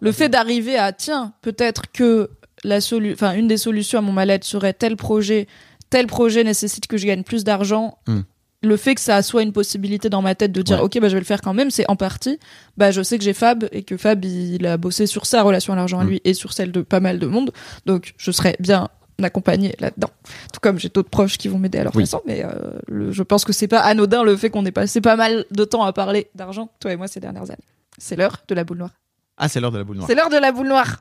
le 0.00 0.12
fait 0.12 0.28
d'arriver 0.28 0.76
à 0.76 0.92
tiens, 0.92 1.32
peut-être 1.40 1.90
que 1.90 2.28
la 2.64 2.80
enfin 3.12 3.32
une 3.32 3.48
des 3.48 3.56
solutions 3.56 4.00
à 4.00 4.02
mon 4.02 4.12
mal-être 4.12 4.44
serait 4.44 4.74
tel 4.74 4.96
projet, 4.96 5.46
tel 5.88 6.06
projet 6.06 6.44
nécessite 6.44 6.86
que 6.86 6.98
je 6.98 7.06
gagne 7.06 7.22
plus 7.22 7.44
d'argent. 7.44 7.96
Hmm. 8.06 8.20
Le 8.62 8.76
fait 8.76 8.94
que 8.96 9.00
ça 9.00 9.22
soit 9.22 9.42
une 9.42 9.52
possibilité 9.52 10.08
dans 10.08 10.20
ma 10.20 10.34
tête 10.34 10.50
de 10.50 10.62
dire 10.62 10.78
Ouais. 10.78 10.82
ok 10.82 10.98
bah 11.00 11.08
je 11.08 11.14
vais 11.14 11.20
le 11.20 11.24
faire 11.24 11.40
quand 11.40 11.54
même, 11.54 11.70
c'est 11.70 11.88
en 11.88 11.94
partie. 11.94 12.40
Bah 12.76 12.90
je 12.90 13.02
sais 13.02 13.16
que 13.16 13.22
j'ai 13.24 13.32
Fab 13.32 13.68
et 13.70 13.84
que 13.84 13.96
Fab 13.96 14.24
il 14.24 14.66
a 14.66 14.76
bossé 14.76 15.06
sur 15.06 15.26
sa 15.26 15.42
relation 15.42 15.72
à 15.72 15.76
l'argent 15.76 16.00
à 16.00 16.04
Hmm. 16.04 16.08
lui 16.08 16.20
et 16.24 16.34
sur 16.34 16.52
celle 16.52 16.72
de 16.72 16.82
pas 16.82 16.98
mal 16.98 17.20
de 17.20 17.26
monde, 17.28 17.52
donc 17.86 18.14
je 18.16 18.30
serais 18.32 18.56
bien 18.58 18.88
accompagnée 19.22 19.74
là-dedans. 19.78 20.10
Tout 20.52 20.58
comme 20.60 20.78
j'ai 20.78 20.88
d'autres 20.88 21.08
proches 21.10 21.38
qui 21.38 21.46
vont 21.48 21.58
m'aider 21.58 21.78
à 21.78 21.84
leur 21.84 21.94
Oui. 21.96 22.02
façon, 22.04 22.20
mais 22.26 22.44
euh, 22.44 22.50
le- 22.88 23.12
je 23.12 23.22
pense 23.22 23.44
que 23.44 23.52
c'est 23.52 23.68
pas 23.68 23.80
anodin 23.80 24.22
le 24.24 24.36
fait 24.36 24.50
qu'on 24.50 24.64
ait 24.66 24.72
passé 24.72 25.00
pas 25.00 25.14
mal 25.16 25.44
de 25.52 25.64
temps 25.64 25.84
à 25.84 25.92
parler 25.92 26.28
d'argent, 26.34 26.68
toi 26.80 26.92
et 26.92 26.96
moi 26.96 27.06
ces 27.08 27.20
dernières 27.20 27.50
années. 27.50 27.58
C'est 27.96 28.16
l'heure 28.16 28.38
de 28.48 28.54
la 28.56 28.64
boule 28.64 28.78
noire. 28.78 28.90
Ah, 29.36 29.48
c'est 29.48 29.60
l'heure 29.60 29.70
de 29.72 29.78
la 29.78 29.84
boule 29.84 29.96
noire. 29.98 30.08
C'est 30.08 30.14
l'heure 30.16 30.30
de 30.30 30.36
la 30.36 30.50
boule 30.52 30.68
noire. 30.68 31.00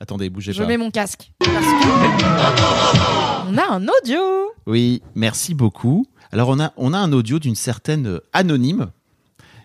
Attendez, 0.00 0.30
bougez 0.30 0.52
Je 0.52 0.62
pas. 0.62 0.68
mets 0.68 0.76
mon 0.76 0.92
casque. 0.92 1.32
Parce 1.40 1.50
que 1.66 3.48
on 3.50 3.56
a 3.58 3.66
un 3.72 3.82
audio. 3.88 4.20
Oui, 4.66 5.02
merci 5.16 5.54
beaucoup. 5.54 6.06
Alors 6.32 6.48
on 6.50 6.60
a 6.60 6.72
on 6.76 6.92
a 6.92 6.98
un 6.98 7.12
audio 7.12 7.38
d'une 7.38 7.54
certaine 7.54 8.06
euh, 8.06 8.20
anonyme 8.32 8.88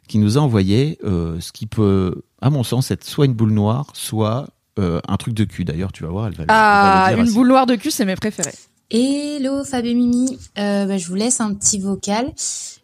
qui 0.07 0.17
nous 0.17 0.37
a 0.37 0.41
envoyé 0.41 0.97
euh, 1.03 1.39
ce 1.39 1.51
qui 1.51 1.65
peut, 1.65 2.21
à 2.41 2.49
mon 2.49 2.63
sens, 2.63 2.91
être 2.91 3.05
soit 3.05 3.25
une 3.25 3.33
boule 3.33 3.51
noire, 3.53 3.87
soit 3.93 4.47
euh, 4.79 4.99
un 5.07 5.15
truc 5.17 5.33
de 5.33 5.43
cul. 5.45 5.63
D'ailleurs, 5.65 5.91
tu 5.93 6.03
vas 6.03 6.09
voir, 6.09 6.27
elle 6.27 6.33
va. 6.33 6.39
le- 6.39 6.43
elle 6.43 6.47
va 6.47 6.53
Ah, 6.55 7.05
le 7.09 7.15
dire 7.15 7.21
une 7.23 7.27
assez- 7.29 7.35
boule 7.35 7.47
noire 7.47 7.65
de 7.65 7.75
cul, 7.75 7.89
c'est 7.91 8.05
mes 8.05 8.15
préférés. 8.15 8.53
Hello 8.91 9.63
Fab 9.63 9.85
et 9.85 9.93
Mimi, 9.93 10.37
euh, 10.57 10.85
bah, 10.85 10.97
je 10.97 11.07
vous 11.07 11.15
laisse 11.15 11.39
un 11.41 11.53
petit 11.53 11.79
vocal. 11.79 12.31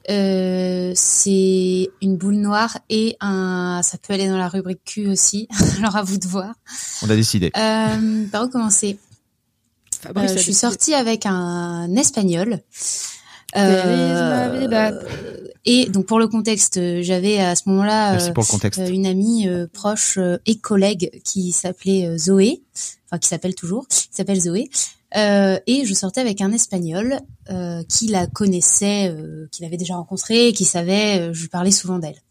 Euh, 0.10 0.92
c'est 0.96 1.90
une 2.02 2.18
boule 2.18 2.36
noire 2.38 2.78
et 2.90 3.16
un, 3.20 3.82
ça 3.84 3.98
peut 3.98 4.14
aller 4.14 4.28
dans 4.28 4.38
la 4.38 4.48
rubrique 4.48 4.84
cul 4.86 5.08
aussi. 5.08 5.48
Alors 5.78 5.98
à 5.98 6.04
vous 6.04 6.18
de 6.18 6.26
voir. 6.26 6.54
On 7.04 7.10
a 7.10 7.16
décidé. 7.16 7.52
Euh, 7.56 8.26
par 8.32 8.46
où 8.46 8.50
commencer? 8.50 8.98
Euh, 10.16 10.28
Je 10.28 10.38
suis 10.40 10.54
sortie 10.54 10.94
avec 10.94 11.26
un 11.26 11.94
espagnol. 11.96 12.60
Feliz 13.54 14.14
Navidad. 14.14 15.08
et 15.66 15.86
donc 15.88 16.06
pour 16.06 16.20
le 16.20 16.28
contexte, 16.28 16.78
euh, 16.78 17.02
j'avais 17.02 17.40
à 17.40 17.56
ce 17.56 17.64
moment-là 17.68 18.16
euh, 18.16 18.34
euh, 18.78 18.88
une 18.88 19.06
amie 19.06 19.48
euh, 19.48 19.68
proche 19.72 20.18
euh, 20.18 20.38
et 20.46 20.58
collègue 20.60 21.22
qui 21.24 21.52
s'appelait 21.52 22.08
euh, 22.08 22.18
Zoé, 22.18 22.64
enfin 23.06 23.18
qui 23.18 23.28
s'appelle 23.28 23.56
toujours, 23.56 23.88
qui 23.88 24.10
s'appelle 24.12 24.40
Zoé. 24.40 24.70
Euh, 25.18 25.60
et 25.66 25.86
je 25.86 25.94
sortais 25.94 26.22
avec 26.22 26.42
un 26.42 26.52
espagnol 26.52 27.20
euh, 27.50 27.84
qui 27.90 28.08
la 28.08 28.28
connaissait, 28.28 29.10
euh, 29.10 29.48
qui 29.52 29.64
l'avait 29.64 29.78
déjà 29.78 29.96
rencontrée, 29.96 30.54
qui 30.54 30.66
savait, 30.66 31.20
euh, 31.20 31.34
je 31.34 31.42
lui 31.42 31.50
parlais 31.50 31.72
souvent 31.72 31.98
d'elle. 31.98 32.22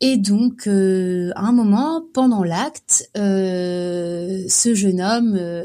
Et 0.00 0.16
donc, 0.18 0.66
euh, 0.66 1.32
à 1.36 1.46
un 1.46 1.52
moment, 1.52 2.02
pendant 2.12 2.44
l'acte, 2.44 3.10
euh, 3.16 4.44
ce 4.48 4.74
jeune 4.74 5.00
homme 5.00 5.36
euh, 5.36 5.64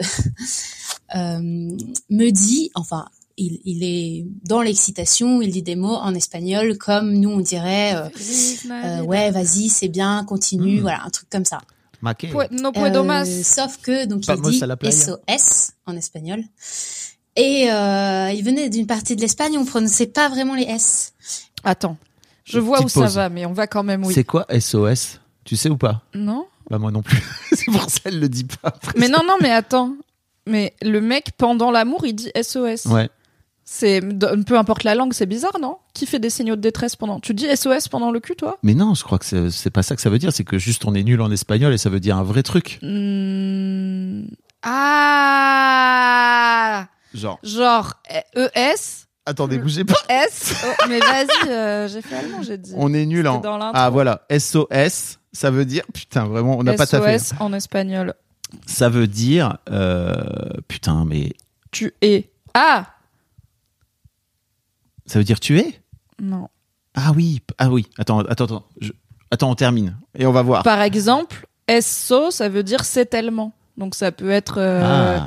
euh, 1.16 1.40
me 2.10 2.30
dit, 2.30 2.72
enfin, 2.76 3.06
il, 3.46 3.60
il 3.66 3.84
est 3.84 4.26
dans 4.44 4.62
l'excitation, 4.62 5.42
il 5.42 5.52
dit 5.52 5.62
des 5.64 5.76
mots 5.76 5.96
en 5.96 6.14
espagnol 6.16 6.78
comme 6.78 7.14
nous 7.14 7.30
on 7.30 7.40
dirait, 7.40 7.96
euh, 7.96 8.10
euh, 8.72 9.02
ouais, 9.02 9.32
vas-y, 9.32 9.70
c'est 9.70 9.88
bien, 9.90 10.24
continue, 10.26 10.78
Mm. 10.78 10.82
voilà, 10.82 11.04
un 11.06 11.10
truc 11.10 11.30
comme 11.30 11.46
ça. 11.46 11.60
No 12.04 12.72
puedo 12.72 13.02
Euh, 13.02 13.04
más. 13.04 13.26
sauf 13.44 13.78
que 13.82 14.06
donc 14.06 14.26
il 14.28 14.42
dit. 14.42 14.60
SOS 14.92 15.72
en 15.86 15.96
espagnol. 15.96 16.44
Et 17.36 17.72
euh, 17.72 18.32
il 18.34 18.44
venait 18.44 18.70
d'une 18.70 18.88
partie 18.88 19.16
de 19.16 19.22
l'Espagne 19.22 19.58
où 19.58 19.62
on 19.62 19.66
prononçait 19.66 20.08
pas 20.08 20.28
vraiment 20.30 20.56
les 20.56 20.64
S. 20.64 21.14
Attends, 21.64 21.98
je 22.44 22.60
vois 22.60 22.82
où 22.84 22.90
ça 22.90 23.06
va, 23.06 23.30
mais 23.30 23.46
on 23.46 23.54
va 23.54 23.68
quand 23.68 23.84
même, 23.84 24.04
oui. 24.06 24.14
C'est 24.14 24.24
quoi 24.24 24.46
SOS 24.50 25.20
Tu 25.46 25.56
sais 25.56 25.70
ou 25.70 25.78
pas? 25.78 26.02
Non 26.16 26.46
Bah 26.70 26.78
moi 26.80 26.92
non 26.92 27.02
plus. 27.04 27.22
c'est 27.54 27.66
pour 27.72 27.90
ça 27.90 28.00
elle 28.06 28.20
le 28.20 28.28
dit 28.30 28.46
pas. 28.46 28.70
après. 28.70 28.94
Mais 29.00 29.08
non, 29.08 29.20
non, 29.28 29.38
mais 29.42 29.52
attends. 29.52 29.96
Mais 30.48 30.74
le 30.82 31.00
mec, 31.02 31.32
pendant 31.38 31.70
l'amour, 31.70 32.04
il 32.06 32.14
dit 32.16 32.32
SOS. 32.36 32.88
Ouais. 32.88 33.10
C'est 33.74 34.02
peu 34.46 34.58
importe 34.58 34.84
la 34.84 34.96
langue, 34.96 35.14
c'est 35.14 35.26
bizarre, 35.26 35.58
non? 35.62 35.78
Qui 35.94 36.06
fait 36.06 36.20
des 36.20 36.30
signaux 36.30 36.58
de 36.58 36.62
détresse 36.62 36.98
pendant 36.98 37.22
Tu 37.22 37.34
dis 37.34 37.48
SOS 37.56 37.88
pendant 37.88 38.12
le 38.12 38.20
cul, 38.20 38.36
toi? 38.36 38.58
Mais 38.64 38.74
non, 38.74 38.96
je 38.96 39.04
crois 39.06 39.18
que 39.18 39.24
c'est- 39.50 39.70
pas 39.70 39.82
ça 39.82 39.96
que 39.96 40.02
ça 40.02 40.10
veut 40.10 40.20
dire. 40.20 40.34
C'est 40.34 40.44
que 40.44 40.58
juste 40.60 40.84
on 40.84 40.94
est 40.94 41.04
nul 41.04 41.22
en 41.22 41.32
espagnol 41.32 41.72
et 41.74 41.78
ça 41.78 41.90
veut 41.90 42.02
dire 42.02 42.18
un 42.18 42.24
vrai 42.24 42.44
truc. 42.44 42.80
Hmm. 42.82 44.24
Ah 44.64 45.68
Genre. 47.14 47.40
Genre 47.44 47.94
E 48.36 48.50
ES 48.54 49.06
Attendez, 49.26 49.58
bougez 49.58 49.86
pas. 49.86 49.96
S? 50.10 50.54
Oh, 50.68 50.72
mais 50.90 51.00
vas-y, 51.00 51.48
euh, 51.48 51.88
j'ai 51.88 52.02
fait 52.02 52.18
allemand, 52.18 52.42
j'ai 52.42 52.58
dit. 52.58 52.74
On 52.76 52.94
est 52.94 53.06
nul 53.06 53.26
en. 53.26 53.42
Ah 53.74 53.90
voilà, 53.90 54.26
SOS, 54.38 55.18
ça 55.32 55.50
veut 55.50 55.64
dire 55.64 55.86
putain 55.94 56.26
vraiment, 56.26 56.58
on 56.58 56.64
n'a 56.64 56.74
pas 56.74 56.86
taffé. 56.86 57.18
SOS 57.20 57.36
en 57.40 57.54
espagnol. 57.54 58.16
Ça 58.66 58.90
veut 58.90 59.08
dire 59.08 59.60
euh, 59.70 60.14
putain 60.68 61.06
mais 61.06 61.32
Tu 61.72 61.94
es. 62.02 62.30
Ah 62.54 62.88
ça 65.06 65.20
veut 65.20 65.26
dire 65.26 65.40
tuer? 65.40 65.80
Non. 66.22 66.48
Ah 66.96 67.12
oui, 67.16 67.42
ah 67.58 67.70
oui. 67.70 67.88
Attends, 67.98 68.20
attends, 68.20 68.46
attends. 68.46 68.66
Je- 68.80 68.92
Attends, 69.34 69.50
on 69.50 69.56
termine 69.56 69.96
et 70.20 70.26
on 70.26 70.34
va 70.34 70.42
voir. 70.42 70.62
Par 70.64 70.82
exemple, 70.82 71.46
SO, 71.80 72.32
ça 72.32 72.50
veut 72.50 72.64
dire 72.64 72.84
c'est 72.84 73.06
tellement. 73.06 73.54
Donc 73.78 73.96
ça 73.96 74.12
peut 74.12 74.30
être 74.30 74.56
euh, 74.58 75.20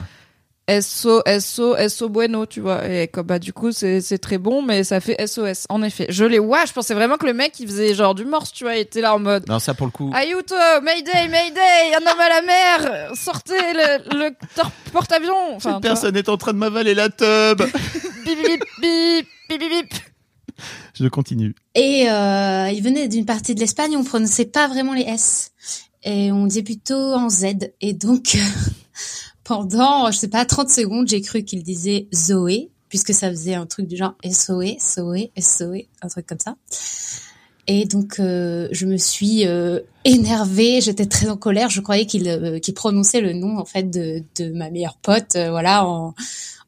Ah. 0.69 0.81
SO, 0.83 1.23
SO, 1.41 1.75
SO 1.89 2.09
bueno, 2.11 2.45
tu 2.45 2.61
vois. 2.61 2.87
Et 2.87 3.09
comme, 3.09 3.27
bah, 3.27 3.39
du 3.39 3.55
coup, 3.55 3.73
c'est 3.73 4.19
très 4.19 4.37
bon, 4.37 4.61
mais 4.61 4.85
ça 4.85 5.01
fait 5.01 5.17
SOS. 5.27 5.65
En 5.71 5.83
effet. 5.83 6.05
Je 6.11 6.25
l'ai. 6.27 6.39
Ouais, 6.39 6.67
je 6.67 6.73
pensais 6.75 6.93
vraiment 6.93 7.17
que 7.17 7.25
le 7.25 7.33
mec, 7.33 7.59
il 7.61 7.67
faisait 7.67 7.95
genre 7.95 8.15
du 8.15 8.27
morse, 8.27 8.53
tu 8.53 8.65
vois. 8.65 8.77
Il 8.77 8.81
était 8.81 9.01
là 9.01 9.15
en 9.15 9.19
mode. 9.19 9.49
Non, 9.49 9.59
ça 9.59 9.73
pour 9.73 9.87
le 9.87 9.93
coup. 9.93 10.11
Ayuto, 10.15 10.55
Mayday, 10.83 11.29
Mayday, 11.29 11.95
un 11.95 12.01
homme 12.11 12.21
à 12.21 12.29
la 12.29 12.43
mer, 12.43 13.11
sortez 13.15 13.53
le, 13.55 14.19
le 14.27 14.31
porte-avions. 14.93 15.57
Enfin, 15.57 15.59
Cette 15.59 15.63
tu 15.63 15.71
vois. 15.71 15.81
personne 15.81 16.17
est 16.17 16.29
en 16.29 16.37
train 16.37 16.53
de 16.53 16.59
m'avaler 16.59 16.95
la 16.95 17.09
tub. 17.09 17.63
Bip, 18.25 18.39
bip, 18.47 18.65
bip, 18.81 19.29
bip, 19.49 19.61
bip, 19.61 19.71
bip. 19.71 19.95
Je 20.95 21.07
continue. 21.09 21.55
Et 21.75 22.09
euh, 22.09 22.71
il 22.71 22.83
venait 22.83 23.09
d'une 23.09 23.27
partie 23.27 23.55
de 23.55 23.61
l'Espagne 23.61 23.97
où 23.97 24.01
on 24.01 24.05
prononçait 24.05 24.45
pas 24.45 24.69
vraiment 24.69 24.95
les 24.95 25.03
S. 25.03 25.53
Et 26.05 26.31
on 26.31 26.47
disait 26.47 26.63
plutôt 26.63 27.15
en 27.15 27.29
Z. 27.29 27.73
Et 27.81 27.93
donc, 27.93 28.37
pendant, 29.45 30.11
je 30.11 30.19
sais 30.19 30.29
pas, 30.29 30.45
30 30.45 30.71
secondes, 30.71 31.09
j'ai 31.09 31.21
cru 31.21 31.43
qu'il 31.43 31.63
disait 31.63 32.09
Zoé, 32.15 32.71
puisque 32.89 33.13
ça 33.13 33.31
faisait 33.31 33.55
un 33.55 33.67
truc 33.67 33.87
du 33.87 33.97
genre 33.97 34.15
SOE, 34.25 34.77
SOE, 34.79 35.31
SOE, 35.39 35.87
un 36.03 36.09
truc 36.09 36.27
comme 36.27 36.39
ça. 36.39 36.57
Et 37.67 37.87
donc, 37.87 38.21
euh, 38.21 38.69
je 38.73 38.85
me 38.85 38.99
suis 38.99 39.47
euh, 39.47 39.81
énervée, 40.05 40.81
j'étais 40.83 41.07
très 41.07 41.31
en 41.31 41.37
colère. 41.37 41.71
Je 41.71 41.81
croyais 41.81 42.05
qu'il 42.05 42.29
euh, 42.29 42.59
prononçait 42.75 43.23
le 43.23 43.33
nom 43.33 43.59
en 43.59 43.65
fait 43.65 43.85
de, 43.85 44.23
de 44.37 44.51
ma 44.53 44.71
meilleure 44.71 44.99
pote, 44.99 45.37
euh, 45.37 45.51
voilà, 45.51 45.87
en, 45.87 46.15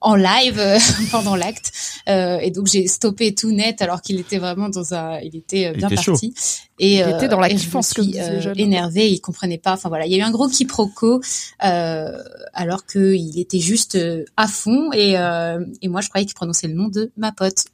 en 0.01 0.15
live 0.15 0.59
euh, 0.59 0.79
pendant 1.11 1.37
l'acte. 1.37 1.73
Euh, 2.09 2.39
et 2.39 2.51
donc 2.51 2.67
j'ai 2.67 2.87
stoppé 2.87 3.35
tout 3.35 3.51
net 3.51 3.83
alors 3.83 4.03
qu'il 4.03 4.21
était 4.21 4.39
vraiment 4.39 4.69
dans 4.69 4.95
un, 4.95 5.19
il 5.21 5.37
était 5.37 5.67
euh, 5.67 5.73
Il 5.75 5.79
bien 5.79 5.89
était 5.89 6.03
chaud. 6.03 6.13
parti. 6.13 6.35
Et, 6.79 6.97
Il 6.97 7.09
était 7.09 7.29
dans 7.29 7.41
la 7.41 7.49
kiffance, 7.49 7.95
comme 7.95 8.11
euh, 8.15 8.53
énervée, 8.55 9.09
il 9.11 9.21
comprenait 9.21 9.57
pas. 9.59 9.73
Enfin 9.73 9.89
voilà, 9.89 10.05
il 10.07 10.13
y 10.13 10.15
a 10.15 10.19
eu 10.19 10.23
un 10.23 10.31
gros 10.31 10.47
quiproquo 10.49 11.23
euh, 11.65 12.19
alors 12.53 12.85
qu'il 12.87 13.39
était 13.41 13.61
juste 13.61 13.99
à 14.37 14.47
fond 14.47 14.91
et, 14.93 15.19
euh, 15.19 15.65
et 15.81 15.89
moi 15.89 16.03
je 16.03 16.09
croyais 16.11 16.27
qu'il 16.27 16.35
prononçait 16.35 16.69
le 16.69 16.75
nom 16.75 16.89
de 16.89 17.11
ma 17.17 17.33
pote. 17.33 17.65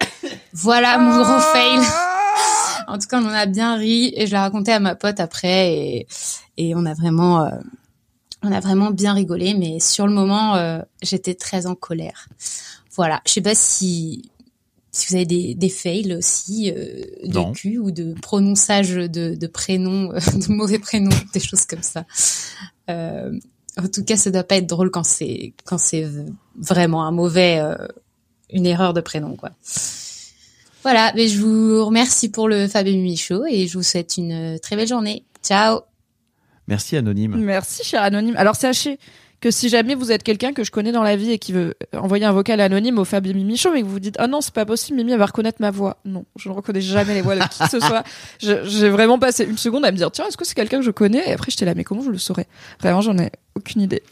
Voilà 0.53 0.99
mon 0.99 1.23
gros 1.23 1.41
fail. 1.41 1.81
En 2.89 2.99
tout 2.99 3.07
cas, 3.07 3.21
on 3.21 3.27
en 3.27 3.33
a 3.33 3.47
bien 3.47 3.77
ri 3.77 4.13
et 4.17 4.27
je 4.27 4.33
l'ai 4.33 4.39
raconté 4.39 4.73
à 4.73 4.81
ma 4.81 4.95
pote 4.97 5.21
après 5.21 5.73
et, 5.73 6.07
et 6.57 6.75
on 6.75 6.85
a 6.85 6.95
vraiment, 6.95 7.45
euh, 7.45 7.51
on 8.43 8.53
a 8.53 8.61
vraiment 8.61 8.91
bien 8.91 9.13
rigolé. 9.15 9.55
Mais 9.55 9.81
sur 9.81 10.07
le 10.07 10.13
moment, 10.13 10.57
euh, 10.57 10.81
j'étais 11.03 11.35
très 11.35 11.67
en 11.67 11.75
colère. 11.75 12.29
Voilà. 12.97 13.21
Je 13.27 13.33
sais 13.33 13.41
pas 13.41 13.55
si 13.55 14.29
si 14.95 15.07
vous 15.09 15.15
avez 15.15 15.25
des, 15.25 15.55
des 15.55 15.71
fails 15.71 16.15
aussi 16.15 16.71
euh, 16.71 17.05
de 17.25 17.33
Non. 17.33 17.53
cul 17.53 17.79
ou 17.79 17.91
de 17.91 18.13
prononçage 18.21 18.91
de, 18.91 19.35
de 19.35 19.47
prénoms, 19.47 20.13
euh, 20.13 20.19
de 20.47 20.53
mauvais 20.53 20.79
prénoms, 20.79 21.17
des 21.33 21.41
choses 21.41 21.65
comme 21.65 21.83
ça. 21.83 22.05
Euh, 22.91 23.33
en 23.79 23.89
tout 23.89 24.05
cas, 24.05 24.19
ça 24.19 24.31
doit 24.31 24.45
pas 24.45 24.57
être 24.57 24.67
drôle 24.67 24.91
quand 24.91 25.03
c'est 25.05 25.55
quand 25.65 25.79
c'est 25.79 26.07
vraiment 26.59 27.07
un 27.07 27.11
mauvais, 27.11 27.59
euh, 27.61 27.75
une 28.51 28.67
erreur 28.67 28.93
de 28.93 29.01
prénom, 29.01 29.35
quoi. 29.35 29.51
Voilà, 30.83 31.11
mais 31.15 31.27
je 31.29 31.41
vous 31.41 31.87
remercie 31.87 32.29
pour 32.29 32.49
le 32.49 32.69
Fab 32.69 32.87
et 32.87 32.93
Mimi 32.95 33.17
Show 33.17 33.47
et 33.49 33.69
je 33.69 33.79
vous 33.79 33.85
souhaite 33.85 34.19
une 34.19 34.59
très 34.61 34.77
belle 34.77 34.89
journée. 34.89 35.25
Ciao 35.43 35.81
Merci 36.69 36.97
anonyme. 36.97 37.37
Merci, 37.37 37.85
cher 37.85 38.03
anonyme. 38.03 38.37
Alors, 38.37 38.57
sachez 38.57 38.99
que 39.41 39.51
si 39.51 39.69
jamais 39.69 39.97
vous 39.97 40.13
êtes 40.13 40.23
quelqu'un 40.23 40.53
que 40.53 40.63
je 40.63 40.71
connais 40.71 40.93
dans 40.93 41.03
la 41.03 41.17
vie 41.17 41.33
et 41.33 41.39
qui 41.39 41.53
veut 41.53 41.75
envoyer 41.95 42.25
un 42.25 42.31
vocal 42.31 42.61
anonyme 42.61 42.99
au 42.99 43.05
Fab 43.05 43.27
et 43.27 43.35
Mimi 43.35 43.57
Show, 43.57 43.73
mais 43.73 43.81
que 43.81 43.87
vous 43.87 43.93
vous 43.93 44.01
dites, 44.01 44.17
oh 44.23 44.29
non, 44.29 44.41
c'est 44.41 44.55
pas 44.55 44.65
possible, 44.65 44.99
Mimi, 44.99 45.13
elle 45.13 45.19
va 45.19 45.27
reconnaître 45.27 45.59
ma 45.61 45.73
voix. 45.73 45.97
Non, 46.05 46.25
je 46.37 46.49
ne 46.49 46.55
reconnais 46.55 46.81
jamais 46.81 47.15
les 47.15 47.23
voix 47.23 47.35
de 47.35 47.43
qui 47.49 47.59
que 47.59 47.69
ce 47.69 47.81
soit. 47.87 48.05
J'ai 48.39 48.89
vraiment 48.89 49.19
passé 49.19 49.45
une 49.45 49.59
seconde 49.59 49.85
à 49.85 49.91
me 49.91 49.97
dire, 49.97 50.13
tiens, 50.13 50.27
est-ce 50.29 50.37
que 50.37 50.45
c'est 50.45 50.55
quelqu'un 50.55 50.79
que 50.79 50.85
je 50.85 50.93
connais? 50.93 51.29
Et 51.29 51.33
après, 51.33 51.51
j'étais 51.51 51.65
là, 51.65 51.75
mais 51.75 51.83
comment 51.83 52.03
je 52.03 52.11
le 52.11 52.19
saurais? 52.19 52.47
Vraiment, 52.81 53.01
j'en 53.01 53.19
ai 53.19 53.33
aucune 53.57 53.83
idée. 53.83 54.05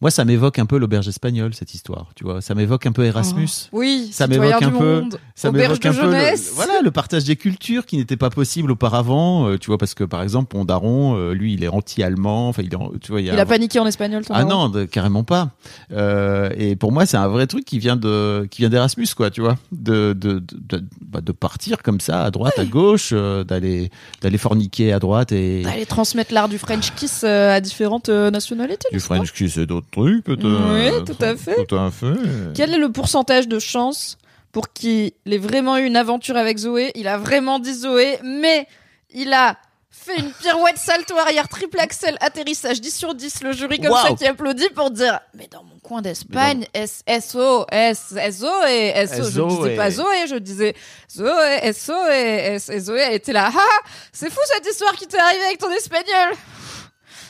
Moi, 0.00 0.10
ça 0.12 0.24
m'évoque 0.24 0.58
un 0.60 0.66
peu 0.66 0.78
l'auberge 0.78 1.08
espagnole 1.08 1.54
cette 1.54 1.74
histoire. 1.74 2.06
Tu 2.14 2.22
vois, 2.22 2.40
ça 2.40 2.54
m'évoque 2.54 2.86
un 2.86 2.92
peu 2.92 3.04
Erasmus. 3.04 3.48
Oui, 3.72 4.08
Ça 4.12 4.28
m'évoque 4.28 4.62
un 4.62 4.70
peu- 4.70 5.00
monde, 5.00 5.18
Ça 5.34 5.48
auberge 5.48 5.80
m'évoque 5.80 5.82
de 5.82 5.88
un 5.88 5.92
peu 5.92 6.06
le, 6.06 6.12
jeunesse. 6.12 6.52
voilà 6.54 6.80
le 6.82 6.90
partage 6.92 7.24
des 7.24 7.34
cultures 7.34 7.84
qui 7.84 7.96
n'était 7.96 8.16
pas 8.16 8.30
possible 8.30 8.70
auparavant. 8.70 9.48
euh, 9.48 9.58
tu 9.58 9.66
vois, 9.66 9.78
parce 9.78 9.94
que 9.94 10.04
par 10.04 10.22
exemple, 10.22 10.56
mon 10.56 10.64
daron, 10.64 11.16
euh, 11.16 11.32
lui, 11.34 11.54
il 11.54 11.64
est 11.64 11.68
anti-allemand. 11.68 12.48
Enfin, 12.48 12.62
il 12.64 12.72
est, 12.72 12.78
tu 13.00 13.10
vois, 13.10 13.20
il 13.20 13.26
y 13.26 13.30
a 13.30 13.34
Il 13.34 13.38
a 13.38 13.42
un- 13.42 13.46
paniqué 13.46 13.80
en 13.80 13.86
espagnol, 13.86 14.24
ton 14.24 14.34
Ah 14.34 14.44
non, 14.44 14.68
de- 14.68 14.84
carrément 14.84 15.24
pas. 15.24 15.50
Euh, 15.92 16.50
et 16.56 16.76
pour 16.76 16.92
moi, 16.92 17.04
c'est 17.06 17.16
un 17.16 17.28
vrai 17.28 17.46
truc 17.48 17.64
qui 17.64 17.78
vient 17.80 17.96
de 17.96 18.46
qui 18.50 18.62
vient 18.62 18.68
d'Erasmus, 18.70 19.08
quoi, 19.16 19.30
tu 19.30 19.40
vois, 19.40 19.56
de 19.72 20.12
de, 20.12 20.40
de, 20.52 20.84
bah, 21.04 21.20
de 21.20 21.32
partir 21.32 21.82
comme 21.82 22.00
ça 22.00 22.22
à 22.22 22.30
droite, 22.30 22.58
à 22.58 22.64
gauche, 22.64 23.12
d'aller 23.12 23.90
d'aller 24.20 24.38
forniquer 24.38 24.92
à 24.92 24.98
droite 25.00 25.32
et 25.32 25.62
D'aller 25.62 25.86
transmettre 25.86 26.32
l'art 26.32 26.48
du 26.48 26.58
French 26.58 26.94
kiss 26.94 27.24
à 27.24 27.60
différentes 27.60 28.08
nationalités. 28.08 28.88
du 28.92 29.00
French 29.00 29.32
kiss 29.32 29.56
et 29.58 29.66
d'autres 29.66 29.87
peut-être. 29.90 30.44
Oui, 30.44 31.04
tout 31.04 31.22
à 31.24 31.36
fait. 31.36 31.64
Tout 31.66 31.76
à 31.76 31.90
fait. 31.90 32.14
Quel 32.54 32.74
est 32.74 32.78
le 32.78 32.90
pourcentage 32.92 33.48
de 33.48 33.58
chance 33.58 34.18
pour 34.52 34.72
qu'il 34.72 35.12
ait 35.26 35.38
vraiment 35.38 35.76
eu 35.78 35.84
une 35.84 35.96
aventure 35.96 36.36
avec 36.36 36.58
Zoé? 36.58 36.90
Il 36.94 37.08
a 37.08 37.18
vraiment 37.18 37.58
dit 37.58 37.74
Zoé, 37.74 38.18
mais 38.22 38.66
il 39.10 39.32
a 39.32 39.56
fait 39.90 40.16
une 40.20 40.30
pirouette 40.30 40.78
salto 40.78 41.16
arrière 41.18 41.48
triple 41.48 41.80
axel 41.80 42.16
atterrissage 42.20 42.80
10 42.80 42.94
sur 42.96 43.14
10 43.14 43.42
le 43.42 43.52
jury 43.52 43.78
comme 43.80 43.90
Wow. 43.90 43.96
ça 44.08 44.12
qui 44.14 44.26
applaudit 44.26 44.68
pour 44.70 44.90
dire 44.90 45.18
mais 45.34 45.48
dans 45.50 45.64
mon 45.64 45.76
coin 45.82 46.00
d'Espagne 46.02 46.66
S 46.72 47.02
SO 47.20 47.66
S 47.70 48.14
SO 48.30 48.46
et 48.68 49.06
SO 49.06 49.24
je 49.24 49.30
SO 49.30 49.46
disais 49.48 49.76
pas 49.76 49.90
Zoé 49.90 50.26
je 50.30 50.36
disais 50.36 50.74
Zoé 51.10 51.72
SO 51.72 51.94
et 52.12 52.54
S 52.54 52.68
et 52.68 52.78
Zoé 52.80 53.00
elle 53.00 53.14
était 53.14 53.32
là 53.32 53.50
ah 53.52 53.88
c'est 54.12 54.30
fou 54.30 54.38
cette 54.44 54.66
histoire 54.70 54.92
qui 54.92 55.06
t'est 55.08 55.18
arrivée 55.18 55.44
avec 55.46 55.58
ton 55.58 55.70
espagnol 55.72 56.34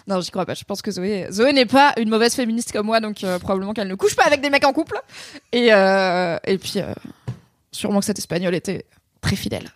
non, 0.08 0.20
j'y 0.20 0.30
crois 0.30 0.46
pas. 0.46 0.54
Je 0.54 0.64
pense 0.64 0.80
que 0.82 0.90
Zoé, 0.90 1.26
Zoé 1.30 1.52
n'est 1.52 1.66
pas 1.66 1.92
une 1.98 2.08
mauvaise 2.08 2.34
féministe 2.34 2.72
comme 2.72 2.86
moi, 2.86 3.00
donc 3.00 3.22
euh, 3.24 3.38
probablement 3.38 3.74
qu'elle 3.74 3.88
ne 3.88 3.94
couche 3.94 4.16
pas 4.16 4.24
avec 4.24 4.40
des 4.40 4.50
mecs 4.50 4.64
en 4.66 4.72
couple. 4.72 4.98
Et, 5.52 5.68
euh, 5.72 6.36
et 6.46 6.56
puis, 6.58 6.74
euh, 6.76 6.92
sûrement 7.72 8.00
que 8.00 8.06
cet 8.06 8.18
espagnol 8.18 8.54
était 8.54 8.86
très 9.20 9.36
fidèle. 9.36 9.68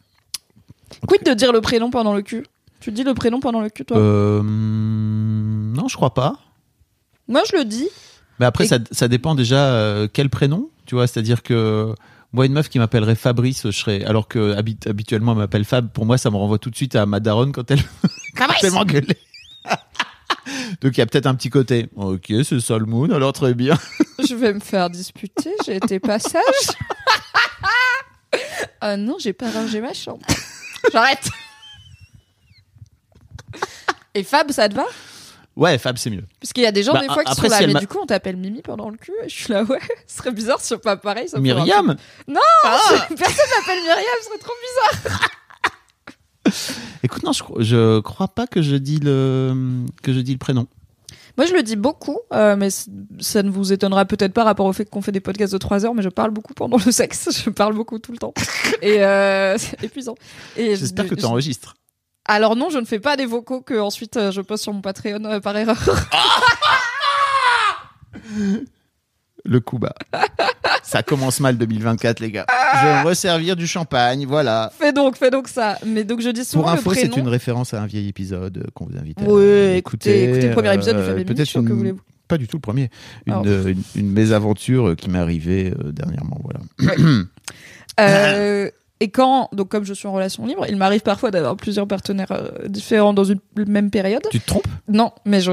Quid 1.07 1.22
de 1.24 1.35
dire 1.35 1.53
le 1.53 1.61
prénom 1.61 1.91
pendant 1.91 2.14
le 2.14 2.22
cul? 2.22 2.45
Tu 2.80 2.91
dis 2.93 3.05
le 3.05 3.14
prénom 3.14 3.41
pendant 3.41 3.61
le 3.61 3.68
cul, 3.70 3.85
toi? 3.85 3.97
Non, 4.03 5.89
je 5.89 5.95
crois 5.97 6.14
pas. 6.14 6.37
Moi, 7.28 7.43
je 7.51 7.57
le 7.57 7.64
dis. 7.64 7.89
Mais 8.41 8.47
après, 8.47 8.64
Et- 8.64 8.68
ça, 8.68 8.78
ça 8.91 9.09
dépend 9.09 9.35
déjà 9.35 9.66
euh, 9.74 10.09
quel 10.12 10.28
prénom, 10.30 10.68
tu 10.87 10.95
vois. 10.95 11.07
C'est-à-dire 11.07 11.43
que 11.43 11.95
moi, 12.33 12.47
une 12.47 12.53
meuf 12.53 12.68
qui 12.68 12.78
m'appellerait 12.78 13.14
Fabrice, 13.14 13.62
je 13.66 13.70
serais, 13.70 14.05
alors 14.05 14.26
que 14.28 14.55
habit- 14.57 14.78
habituellement 14.89 15.33
elle 15.33 15.39
m'appelle 15.39 15.64
Fab, 15.64 15.89
pour 15.91 16.07
moi, 16.07 16.18
ça 16.18 16.30
me 16.30 16.37
renvoie 16.37 16.59
tout 16.59 16.70
de 16.70 16.76
suite 16.76 16.97
à 16.97 17.07
ma 17.07 17.20
daronne 17.20 17.53
quand 17.53 17.70
elle, 17.70 17.80
quand 18.37 18.47
elle 18.62 18.70
m'engueulait. 18.72 19.18
Donc 20.81 20.97
il 20.97 20.99
y 20.99 21.01
a 21.03 21.07
peut-être 21.07 21.27
un 21.27 21.35
petit 21.35 21.51
côté. 21.51 21.89
Ok, 21.97 22.33
c'est 22.45 22.61
ça 22.61 22.79
le 22.79 22.87
moon, 22.87 23.11
alors 23.11 23.33
très 23.33 23.55
bien. 23.55 23.77
Je 24.29 24.35
vais 24.35 24.53
me 24.55 24.61
faire 24.61 24.89
disputer. 24.91 25.53
J'ai 25.66 25.77
été 25.77 26.01
pas 26.01 26.18
sage. 26.18 26.43
Ah 28.81 28.97
non, 28.97 29.16
j'ai 29.20 29.33
pas 29.33 29.51
rangé 29.51 29.81
ma 29.81 29.93
chambre. 29.93 30.27
J'arrête. 30.93 31.29
Et 34.14 34.25
Fab, 34.25 34.51
ça 34.51 34.68
te 34.68 34.75
va? 34.75 34.85
Ouais, 35.55 35.79
Fab, 35.79 35.97
c'est 35.99 36.11
mieux. 36.11 36.25
Parce 36.41 36.53
qu'il 36.53 36.62
y 36.64 36.66
a 36.66 36.73
des 36.73 36.83
gens, 36.83 36.93
Bah, 36.95 37.01
des 37.01 37.07
fois, 37.07 37.25
qui 37.25 37.31
après, 37.33 37.49
sont 37.49 37.53
là, 37.53 37.59
si 37.59 37.66
mais 37.66 37.73
m'a- 37.75 37.81
du 37.81 37.87
coup, 37.87 37.99
on 38.03 38.07
t'appelle 38.07 38.37
Mimi 38.37 38.62
pendant 38.62 38.89
le 38.91 38.97
cul. 38.97 39.12
Et 39.25 39.29
je 39.29 39.35
suis 39.35 39.53
là, 39.53 39.62
ouais, 39.64 39.79
ce 40.07 40.16
serait 40.18 40.33
bizarre 40.33 40.61
si 40.61 40.68
c'est 40.68 40.79
pas 40.79 40.97
pareil. 40.97 41.29
Ça 41.29 41.39
Myriam 41.39 41.95
Non, 42.27 42.41
Ah 42.64 42.79
personne 43.09 43.47
m'appelle 43.59 43.83
Myriam, 43.83 44.05
ce 44.20 44.27
serait 44.27 44.39
trop 44.39 44.53
bizarre. 45.01 45.31
Écoute, 47.03 47.23
non, 47.25 47.33
je, 47.33 47.43
cro- 47.43 47.61
je 47.63 48.01
crois 48.01 48.29
pas 48.29 48.47
que 48.47 48.63
je 48.63 48.77
dis 48.77 48.99
le 49.01 49.85
que 50.03 50.13
je 50.13 50.21
dis 50.21 50.33
le 50.33 50.39
prénom. 50.39 50.67
Moi, 51.39 51.47
je 51.47 51.55
le 51.55 51.63
dis 51.63 51.77
beaucoup, 51.77 52.19
euh, 52.35 52.57
mais 52.57 52.69
ça 53.21 53.43
ne 53.43 53.51
vous 53.51 53.73
étonnera 53.73 54.05
peut-être 54.05 54.35
pas 54.35 54.45
rapport 54.45 54.67
au 54.67 54.73
fait 54.75 54.85
qu'on 54.85 55.01
fait 55.01 55.13
des 55.13 55.21
podcasts 55.21 55.53
de 55.55 55.59
3 55.59 55.87
heures, 55.87 55.95
mais 55.95 56.03
je 56.03 56.11
parle 56.11 56.31
beaucoup 56.31 56.53
pendant 56.53 56.77
le 56.85 56.93
sexe. 56.93 57.31
Je 57.45 57.49
parle 57.49 57.73
beaucoup 57.75 57.99
tout 57.99 58.13
le 58.13 58.19
temps. 58.19 58.35
Et 58.83 59.03
euh, 59.03 59.57
c'est 59.59 59.83
épuisant. 59.83 60.15
J'espère 60.57 61.07
je- 61.07 61.11
que 61.11 61.15
tu 61.15 61.25
enregistres. 61.25 61.75
Alors 62.27 62.55
non, 62.55 62.69
je 62.71 62.79
ne 62.79 62.85
fais 62.85 63.01
pas 63.01 63.17
des 63.17 63.27
vocaux 63.27 63.63
que 63.63 63.81
ensuite 63.81 64.17
euh, 64.19 64.31
je 64.31 64.43
poste 64.43 64.63
sur 64.65 64.73
mon 64.75 64.81
Patreon 64.83 65.41
par 65.41 65.57
erreur. 65.57 65.79
Le 69.45 69.61
coup 69.61 69.79
bas. 69.79 69.95
Ça 70.93 71.03
commence 71.03 71.40
mal 71.40 71.57
2024, 71.57 72.20
les 72.20 72.30
gars. 72.30 72.47
Je 72.80 72.86
vais 72.86 73.01
me 73.01 73.07
resservir 73.07 73.57
du 73.57 73.66
champagne, 73.66 74.26
voilà. 74.26 74.70
fais 74.78 74.93
donc, 74.93 75.16
fais 75.16 75.30
donc 75.30 75.49
ça. 75.49 75.78
Mais 75.86 76.05
donc 76.05 76.20
je 76.20 76.28
dis 76.28 76.45
souvent 76.45 76.64
Pour 76.64 76.72
info, 76.72 76.90
le 76.90 76.97
c'est 76.97 77.16
une 77.16 77.28
référence 77.28 77.72
à 77.72 77.80
un 77.82 77.86
vieil 77.86 78.09
épisode 78.09 78.59
euh, 78.59 78.70
qu'on 78.74 78.84
vous 78.86 78.99
invite 78.99 79.20
à 79.20 79.24
Oui, 79.24 79.43
écouter. 79.76 79.76
écoutez, 79.76 80.24
écoutez 80.24 80.49
le 80.49 80.53
premier 80.55 80.74
épisode 80.74 80.97
Euh, 80.97 81.24
Peut-être 81.24 81.53
que 81.62 81.72
voulez-vous 81.72 82.01
Pas 82.28 82.36
du 82.38 82.47
tout 82.47 82.57
le 82.59 82.61
premier. 82.61 82.90
Une, 83.26 83.32
Alors. 83.32 83.45
euh, 83.47 83.68
une, 83.72 83.82
une 83.97 84.11
mésaventure 84.12 84.88
euh, 84.90 84.95
qui 84.95 85.09
m'est 85.09 85.18
arrivée 85.18 85.72
euh, 85.82 85.93
dernièrement, 85.93 86.38
voilà. 86.43 86.61
Euh, 88.01 88.70
et 89.03 89.09
quand, 89.11 89.49
donc 89.53 89.69
comme 89.69 89.85
je 89.85 89.93
suis 89.95 90.07
en 90.07 90.13
relation 90.13 90.47
libre, 90.47 90.65
il 90.69 90.77
m'arrive 90.77 91.01
parfois 91.03 91.31
d'avoir 91.31 91.57
plusieurs 91.57 91.87
partenaires 91.87 92.31
euh, 92.33 92.69
différents 92.69 93.13
dans 93.13 93.25
une 93.25 93.41
même 93.57 93.91
période. 93.91 94.23
Tu 94.31 94.41
te 94.41 94.47
trompes? 94.47 94.67
Non, 94.89 95.11
mais 95.25 95.41
je, 95.41 95.53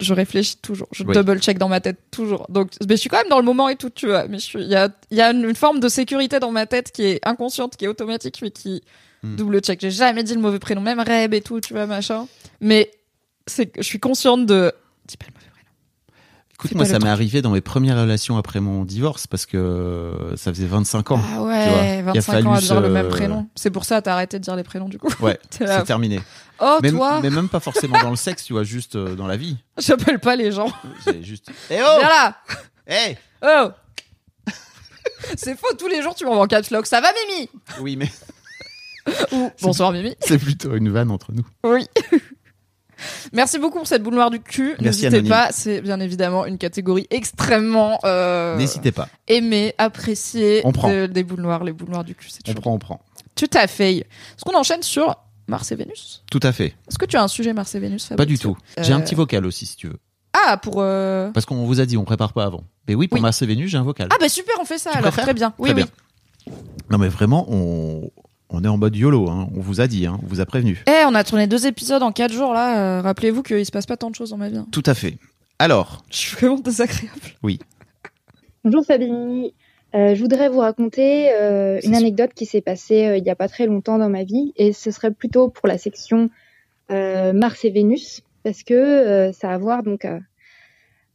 je 0.00 0.14
réfléchis 0.14 0.56
toujours. 0.58 0.88
Je 0.92 1.04
Oui. 1.04 1.14
double 1.14 1.38
check 1.40 1.58
dans 1.58 1.68
ma 1.68 1.80
tête 1.80 1.98
toujours. 2.10 2.46
Donc, 2.48 2.72
mais 2.88 2.96
je 2.96 3.00
suis 3.00 3.08
quand 3.08 3.18
même 3.18 3.28
dans 3.30 3.38
le 3.38 3.44
moment 3.44 3.68
et 3.68 3.76
tout, 3.76 3.90
tu 3.90 4.06
vois. 4.06 4.26
Mais 4.28 4.38
il 4.54 4.68
y 4.68 4.74
a, 4.74 4.88
y 5.10 5.20
a 5.20 5.30
une, 5.30 5.44
une 5.44 5.54
forme 5.56 5.80
de 5.80 5.88
sécurité 5.88 6.40
dans 6.40 6.50
ma 6.50 6.66
tête 6.66 6.90
qui 6.92 7.04
est 7.04 7.20
inconsciente, 7.26 7.76
qui 7.76 7.84
est 7.84 7.88
automatique, 7.88 8.40
mais 8.42 8.50
qui 8.50 8.82
Hmm. 9.22 9.34
double 9.34 9.60
check. 9.60 9.80
J'ai 9.80 9.90
jamais 9.90 10.22
dit 10.22 10.32
le 10.34 10.40
mauvais 10.40 10.60
prénom, 10.60 10.80
même 10.80 11.00
Reb 11.00 11.34
et 11.34 11.40
tout, 11.40 11.60
tu 11.60 11.72
vois, 11.74 11.86
machin. 11.86 12.28
Mais 12.60 12.88
c'est 13.48 13.72
je 13.76 13.82
suis 13.82 13.98
consciente 13.98 14.46
de. 14.46 14.72
Dis 15.08 15.16
pas 15.16 15.26
le. 15.26 15.32
Écoute, 16.60 16.74
moi, 16.74 16.84
ça 16.86 16.98
m'est 16.98 17.08
arrivé 17.08 17.40
dans 17.40 17.50
mes 17.52 17.60
premières 17.60 17.96
relations 17.96 18.36
après 18.36 18.58
mon 18.58 18.84
divorce 18.84 19.28
parce 19.28 19.46
que 19.46 19.56
euh, 19.56 20.36
ça 20.36 20.52
faisait 20.52 20.66
25 20.66 21.12
ans. 21.12 21.20
Ah 21.22 21.28
tu 21.28 21.36
vois. 21.36 21.48
ouais, 21.48 21.98
Il 22.00 22.08
a 22.08 22.12
25 22.14 22.32
fallu 22.32 22.46
ans 22.48 22.52
à 22.54 22.60
dire 22.60 22.80
le 22.80 22.88
même 22.88 23.08
prénom. 23.08 23.46
C'est 23.54 23.70
pour 23.70 23.84
ça 23.84 24.02
t'as 24.02 24.14
arrêté 24.14 24.40
de 24.40 24.42
dire 24.42 24.56
les 24.56 24.64
prénoms 24.64 24.88
du 24.88 24.98
coup. 24.98 25.08
Ouais, 25.20 25.38
c'est 25.50 25.84
terminé. 25.84 26.20
Oh 26.58 26.80
mais, 26.82 26.90
toi, 26.90 27.20
mais 27.22 27.30
même 27.30 27.48
pas 27.48 27.60
forcément 27.60 28.00
dans 28.00 28.10
le 28.10 28.16
sexe, 28.16 28.42
tu 28.44 28.54
vois, 28.54 28.64
juste 28.64 28.96
euh, 28.96 29.14
dans 29.14 29.28
la 29.28 29.36
vie. 29.36 29.56
j'appelle 29.78 30.18
pas 30.18 30.34
les 30.34 30.50
gens. 30.50 30.72
C'est 31.04 31.22
juste. 31.22 31.48
Eh 31.70 31.74
Viens 31.74 31.84
oh 31.96 32.00
là. 32.00 32.36
Eh 32.88 33.16
Oh. 33.40 33.70
C'est 35.36 35.56
faux, 35.56 35.72
tous 35.78 35.86
les 35.86 36.02
jours 36.02 36.16
tu 36.16 36.24
m'envoies 36.24 36.42
en 36.42 36.48
caps 36.48 36.70
lock. 36.72 36.86
Ça 36.86 37.00
va 37.00 37.08
Mimi? 37.28 37.48
Oui, 37.80 37.94
mais 37.94 38.10
Ou 39.30 39.52
bonsoir 39.62 39.92
Mimi. 39.92 40.16
c'est 40.18 40.38
plutôt 40.38 40.74
une 40.74 40.90
vanne 40.90 41.12
entre 41.12 41.30
nous. 41.30 41.46
Oui. 41.62 41.86
Merci 43.32 43.58
beaucoup 43.58 43.78
pour 43.78 43.86
cette 43.86 44.02
boule 44.02 44.14
noire 44.14 44.30
du 44.30 44.40
cul. 44.40 44.74
N'hésitez 44.80 45.22
pas, 45.22 45.48
c'est 45.52 45.80
bien 45.80 46.00
évidemment 46.00 46.46
une 46.46 46.58
catégorie 46.58 47.06
extrêmement 47.10 47.98
euh, 48.04 48.56
N'hésitez 48.56 48.92
pas. 48.92 49.08
aimée, 49.26 49.74
appréciée 49.78 50.62
On 50.64 50.72
prend. 50.72 50.90
de- 50.90 51.06
des 51.06 51.24
boules 51.24 51.40
noires, 51.40 51.64
les 51.64 51.72
boules 51.72 51.90
noires 51.90 52.04
du 52.04 52.14
cul. 52.14 52.28
C'est 52.30 52.40
On 52.46 52.52
toujours 52.52 52.60
prend, 52.62 52.72
on 52.74 52.78
prend. 52.78 53.00
tout 53.34 53.50
à 53.54 53.66
fait. 53.66 53.96
Est-ce 53.98 54.44
qu'on 54.44 54.56
enchaîne 54.58 54.82
sur 54.82 55.16
Mars 55.46 55.70
et 55.72 55.76
Vénus? 55.76 56.22
Tout 56.30 56.40
à 56.42 56.52
fait. 56.52 56.74
Est-ce 56.88 56.98
que 56.98 57.06
tu 57.06 57.16
as 57.16 57.22
un 57.22 57.28
sujet 57.28 57.52
Mars 57.52 57.74
et 57.74 57.78
Vénus 57.80 58.10
Pas 58.16 58.24
du 58.26 58.38
tout. 58.38 58.56
J'ai 58.80 58.92
un 58.92 59.00
Euh, 59.00 59.02
petit 59.02 59.14
vocal 59.14 59.46
aussi, 59.46 59.66
si 59.66 59.76
tu 59.76 59.88
veux. 59.88 59.98
Ah 60.46 60.56
pour 60.58 60.76
euh, 60.78 61.30
Parce 61.32 61.46
qu'on 61.46 61.64
vous 61.64 61.80
a 61.80 61.86
dit, 61.86 61.96
on 61.96 62.04
prépare 62.04 62.32
pas 62.32 62.44
avant. 62.44 62.64
Mais 62.86 62.94
oui, 62.94 63.08
pour 63.08 63.16
Oui. 63.16 63.22
Mars 63.22 63.40
et 63.42 63.46
Vénus, 63.46 63.70
j'ai 63.70 63.78
un 63.78 63.82
vocal. 63.82 64.08
ah 64.10 64.16
bah 64.20 64.28
super, 64.28 64.54
on 64.60 64.64
fait 64.64 64.78
ça 64.78 64.90
Tu 64.92 64.98
alors 64.98 65.10
préfères 65.12 65.24
très 65.24 65.34
bien. 65.34 65.54
Oui 65.58 65.70
Très 65.70 65.82
oui. 65.82 65.86
bien. 66.46 66.54
Non, 66.90 66.98
mais 66.98 67.08
vraiment, 67.08 67.46
on, 67.50 68.10
on 68.50 68.64
est 68.64 68.68
en 68.68 68.76
mode 68.78 68.96
YOLO. 68.96 69.28
Hein. 69.28 69.48
On 69.56 69.60
vous 69.60 69.80
a 69.80 69.86
dit, 69.86 70.06
hein. 70.06 70.18
on 70.22 70.26
vous 70.26 70.40
a 70.40 70.46
prévenu. 70.46 70.82
Eh, 70.86 71.04
on 71.06 71.14
a 71.14 71.24
tourné 71.24 71.46
deux 71.46 71.66
épisodes 71.66 72.02
en 72.02 72.12
quatre 72.12 72.32
jours 72.32 72.52
là. 72.54 72.98
euh, 72.98 73.00
Rappelez-vous 73.02 73.42
qu'il 73.42 73.64
se 73.64 73.70
passe 73.70 73.86
pas 73.86 73.96
tant 73.96 74.10
de 74.10 74.14
choses 74.14 74.30
dans 74.30 74.36
ma 74.36 74.48
vie. 74.48 74.56
hein. 74.58 74.66
Tout 74.72 74.82
à 74.86 74.94
fait. 74.94 75.18
Alors, 75.58 76.04
Je 76.10 76.16
suis 76.16 76.36
vraiment 76.36 76.58
désagréable. 76.58 77.18
Bonjour 78.64 78.84
Fabien. 78.84 79.44
Euh, 79.94 80.14
je 80.14 80.20
voudrais 80.20 80.48
vous 80.50 80.58
raconter 80.60 81.30
euh, 81.32 81.80
une 81.82 81.94
anecdote 81.94 82.32
qui 82.34 82.44
s'est 82.44 82.60
passée 82.60 83.06
euh, 83.06 83.16
il 83.16 83.22
n'y 83.24 83.30
a 83.30 83.34
pas 83.34 83.48
très 83.48 83.66
longtemps 83.66 83.96
dans 83.96 84.10
ma 84.10 84.22
vie 84.22 84.52
et 84.56 84.74
ce 84.74 84.90
serait 84.90 85.10
plutôt 85.12 85.48
pour 85.48 85.66
la 85.66 85.78
section 85.78 86.28
euh, 86.90 87.32
Mars 87.32 87.64
et 87.64 87.70
Vénus 87.70 88.20
parce 88.44 88.62
que 88.64 88.74
euh, 88.74 89.32
ça 89.32 89.50
a 89.50 89.54
à 89.54 89.58
voir 89.58 89.82
donc 89.82 90.04
euh, 90.04 90.18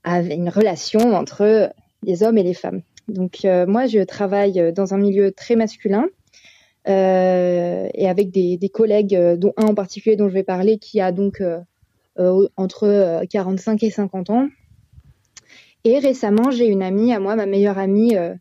avec 0.04 0.34
une 0.34 0.50
relation 0.50 1.14
entre 1.16 1.72
les 2.02 2.24
hommes 2.24 2.40
et 2.40 2.44
les 2.44 2.56
femmes. 2.56 2.82
Donc 3.08 3.46
euh, 3.46 3.68
moi 3.68 3.86
je 3.86 4.00
travaille 4.04 4.74
dans 4.74 4.96
un 4.96 4.98
milieu 4.98 5.32
très 5.32 5.56
masculin 5.56 6.06
et 6.86 8.08
avec 8.08 8.32
des, 8.32 8.70
collègues 8.70 9.16
euh, 9.16 9.38
dont 9.38 9.54
un 9.58 9.68
en 9.68 9.76
particulier 9.76 10.16
dont 10.16 10.28
je 10.28 10.34
vais 10.34 10.44
parler 10.44 10.78
qui 10.78 11.00
a 11.00 11.12
donc 11.12 11.40
euh, 11.40 11.60
euh, 12.20 12.48
entre 12.58 12.84
euh, 12.84 13.26
45 13.30 13.82
et 13.84 13.90
50 13.90 14.30
ans. 14.30 14.48
Et 15.84 16.00
récemment, 16.00 16.52
j'ai 16.52 16.68
une 16.68 16.84
amie 16.84 17.14
à 17.14 17.20
moi, 17.20 17.36
ma 17.36 17.46
meilleure 17.46 17.78
amie, 17.78 18.16
euh, 18.16 18.34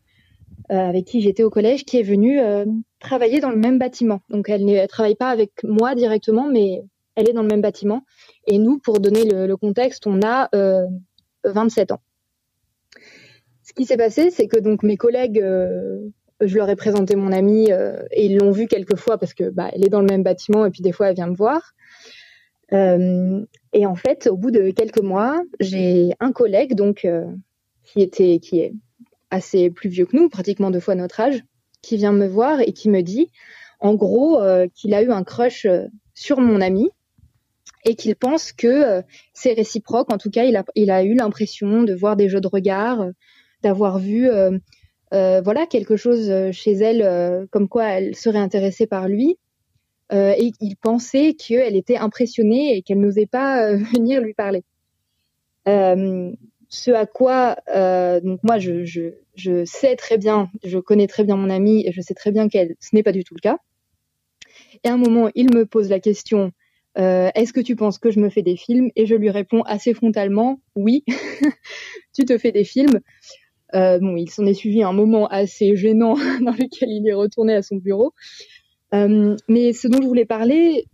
euh, 0.71 0.77
avec 0.77 1.05
qui 1.05 1.21
j'étais 1.21 1.43
au 1.43 1.49
collège, 1.49 1.83
qui 1.83 1.97
est 1.97 2.03
venue 2.03 2.39
euh, 2.39 2.65
travailler 2.99 3.39
dans 3.39 3.49
le 3.49 3.57
même 3.57 3.79
bâtiment. 3.79 4.21
Donc, 4.29 4.49
elle 4.49 4.65
ne 4.65 4.85
travaille 4.85 5.15
pas 5.15 5.29
avec 5.29 5.51
moi 5.63 5.93
directement, 5.95 6.47
mais 6.47 6.83
elle 7.15 7.29
est 7.29 7.33
dans 7.33 7.41
le 7.41 7.49
même 7.49 7.61
bâtiment. 7.61 8.05
Et 8.47 8.57
nous, 8.59 8.79
pour 8.79 8.99
donner 8.99 9.25
le, 9.25 9.57
contexte, 9.57 10.07
on 10.07 10.21
a 10.23 10.49
euh, 10.55 10.85
27 11.43 11.91
ans. 11.91 12.01
Ce 13.63 13.73
qui 13.73 13.85
s'est 13.85 13.97
passé, 13.97 14.29
c'est 14.29 14.47
que 14.47 14.59
donc 14.59 14.83
mes 14.83 14.97
collègues, 14.97 15.39
euh, 15.39 15.99
je 16.41 16.55
leur 16.57 16.69
ai 16.69 16.75
présenté 16.75 17.15
mon 17.15 17.31
amie 17.31 17.71
euh, 17.71 18.03
et 18.11 18.25
ils 18.25 18.37
l'ont 18.37 18.51
vue 18.51 18.67
quelques 18.67 18.95
fois 18.95 19.17
parce 19.17 19.33
que 19.33 19.49
bah, 19.49 19.69
elle 19.73 19.85
est 19.85 19.89
dans 19.89 20.01
le 20.01 20.07
même 20.07 20.23
bâtiment 20.23 20.65
et 20.65 20.71
puis 20.71 20.81
des 20.81 20.91
fois 20.91 21.09
elle 21.09 21.15
vient 21.15 21.27
me 21.27 21.35
voir. 21.35 21.73
Euh, 22.71 23.45
et 23.73 23.85
en 23.85 23.95
fait, 23.95 24.27
au 24.27 24.37
bout 24.37 24.51
de 24.51 24.71
quelques 24.71 25.01
mois, 25.01 25.41
j'ai 25.59 26.13
un 26.19 26.31
collègue 26.31 26.75
donc 26.75 27.05
euh, 27.05 27.25
qui 27.83 28.01
était 28.01 28.39
qui 28.39 28.59
est 28.59 28.73
assez 29.29 29.69
plus 29.69 29.89
vieux 29.89 30.05
que 30.05 30.15
nous, 30.15 30.29
pratiquement 30.29 30.71
deux 30.71 30.79
fois 30.79 30.95
notre 30.95 31.19
âge, 31.19 31.43
qui 31.81 31.97
vient 31.97 32.13
me 32.13 32.27
voir 32.27 32.61
et 32.61 32.71
qui 32.71 32.89
me 32.89 33.01
dit, 33.01 33.31
en 33.79 33.95
gros, 33.95 34.39
qu'il 34.75 34.93
a 34.93 35.01
eu 35.01 35.11
un 35.11 35.23
crush 35.23 35.67
sur 36.13 36.39
mon 36.39 36.61
ami 36.61 36.91
et 37.83 37.95
qu'il 37.95 38.15
pense 38.15 38.53
que 38.53 39.01
c'est 39.33 39.53
réciproque. 39.53 40.13
En 40.13 40.19
tout 40.19 40.29
cas, 40.29 40.43
il 40.43 40.55
a 40.55 40.63
il 40.75 40.91
a 40.91 41.03
eu 41.03 41.15
l'impression 41.15 41.81
de 41.81 41.95
voir 41.95 42.15
des 42.15 42.29
jeux 42.29 42.41
de 42.41 42.47
regard, 42.47 43.07
d'avoir 43.63 43.97
vu 43.97 44.29
voilà 45.13 45.65
quelque 45.67 45.95
chose 45.95 46.29
euh, 46.29 46.51
chez 46.51 46.73
elle, 46.73 47.01
euh, 47.03 47.45
comme 47.51 47.67
quoi 47.67 47.85
elle 47.85 48.15
serait 48.15 48.39
intéressée 48.39 48.87
par 48.87 49.07
lui. 49.07 49.37
Euh, 50.11 50.33
et 50.37 50.51
il 50.59 50.75
pensait 50.75 51.33
qu'elle 51.33 51.75
était 51.75 51.97
impressionnée 51.97 52.75
et 52.75 52.81
qu'elle 52.81 52.99
n'osait 52.99 53.25
pas 53.25 53.65
euh, 53.65 53.77
venir 53.93 54.21
lui 54.21 54.33
parler. 54.33 54.63
Euh, 55.67 56.31
ce 56.69 56.91
à 56.91 57.05
quoi, 57.05 57.57
euh, 57.75 58.19
donc 58.19 58.39
moi, 58.43 58.57
je, 58.57 58.83
je, 59.35 59.65
sais 59.65 59.95
très 59.95 60.17
bien, 60.17 60.49
je 60.63 60.79
connais 60.79 61.07
très 61.07 61.23
bien 61.23 61.35
mon 61.35 61.49
amie 61.49 61.85
et 61.87 61.91
je 61.91 62.01
sais 62.01 62.15
très 62.15 62.31
bien 62.31 62.49
qu'elle, 62.49 62.75
ce 62.79 62.95
n'est 62.95 63.03
pas 63.03 63.11
du 63.11 63.23
tout 63.23 63.35
le 63.35 63.39
cas. 63.39 63.57
Et 64.83 64.89
à 64.89 64.93
un 64.93 64.97
moment, 64.97 65.29
il 65.35 65.53
me 65.53 65.65
pose 65.65 65.89
la 65.89 65.99
question 65.99 66.51
euh, 66.97 67.29
Est-ce 67.35 67.53
que 67.53 67.61
tu 67.61 67.75
penses 67.75 67.99
que 67.99 68.11
je 68.11 68.19
me 68.19 68.29
fais 68.29 68.41
des 68.41 68.57
films? 68.57 68.89
Et 68.95 69.05
je 69.05 69.15
lui 69.15 69.29
réponds 69.29 69.61
assez 69.61 69.93
frontalement 69.93 70.59
Oui, 70.75 71.05
tu 72.13 72.25
te 72.25 72.37
fais 72.37 72.51
des 72.51 72.63
films. 72.63 72.99
Euh, 73.75 73.99
il 74.17 74.29
s'en 74.29 74.45
est 74.45 74.53
suivi 74.53 74.83
un 74.83 74.93
moment 74.93 75.27
assez 75.27 75.75
gênant 75.75 76.15
dans 76.41 76.51
lequel 76.51 76.89
il 76.89 77.07
est 77.07 77.13
retourné 77.13 77.55
à 77.55 77.61
son 77.61 77.77
bureau. 77.77 78.13
Euh, 78.93 79.35
mais 79.47 79.73
ce 79.73 79.87
dont 79.87 80.01
je 80.01 80.07
voulais 80.07 80.25
parler 80.25 80.85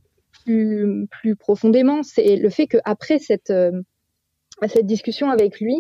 plus, 0.46 1.36
profondément, 1.38 2.02
c'est 2.02 2.38
le 2.38 2.50
fait 2.50 2.66
qu'après 2.66 3.20
cette, 3.20 3.52
euh, 3.52 3.72
cette 4.68 4.88
discussion 4.88 5.30
avec 5.30 5.60
lui, 5.60 5.76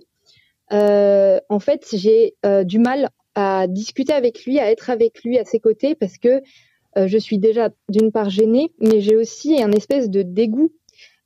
en 0.72 1.60
fait, 1.60 1.88
j'ai 1.94 2.36
du 2.66 2.78
mal 2.78 3.10
à 3.34 3.66
discuter 3.68 4.14
avec 4.14 4.46
lui, 4.46 4.60
à 4.60 4.70
être 4.70 4.92
avec 4.92 5.24
lui 5.24 5.40
à 5.40 5.46
ses 5.46 5.60
côtés, 5.60 5.96
parce 5.96 6.20
que 6.20 6.44
je 6.96 7.18
suis 7.18 7.40
déjà 7.40 7.70
d'une 7.88 8.12
part 8.12 8.30
gênée, 8.30 8.72
mais 8.80 9.02
j'ai 9.02 9.16
aussi 9.16 9.64
un 9.64 9.72
espèce 9.72 10.12
de 10.12 10.22
dégoût. 10.22 10.72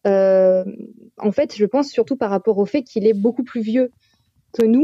En 0.05 1.32
fait, 1.34 1.53
je 1.57 1.65
pense 1.65 1.89
surtout 1.89 2.15
par 2.15 2.30
rapport 2.30 2.59
au 2.59 2.65
fait 2.65 2.84
qu'il 2.84 3.05
est 3.05 3.13
beaucoup 3.13 3.43
plus 3.43 3.61
vieux 3.61 3.91
que 4.54 4.66
nous. 4.66 4.84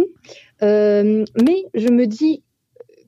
Euh, 0.63 1.23
mais 1.41 1.63
je 1.73 1.87
me 1.89 2.05
dis 2.05 2.43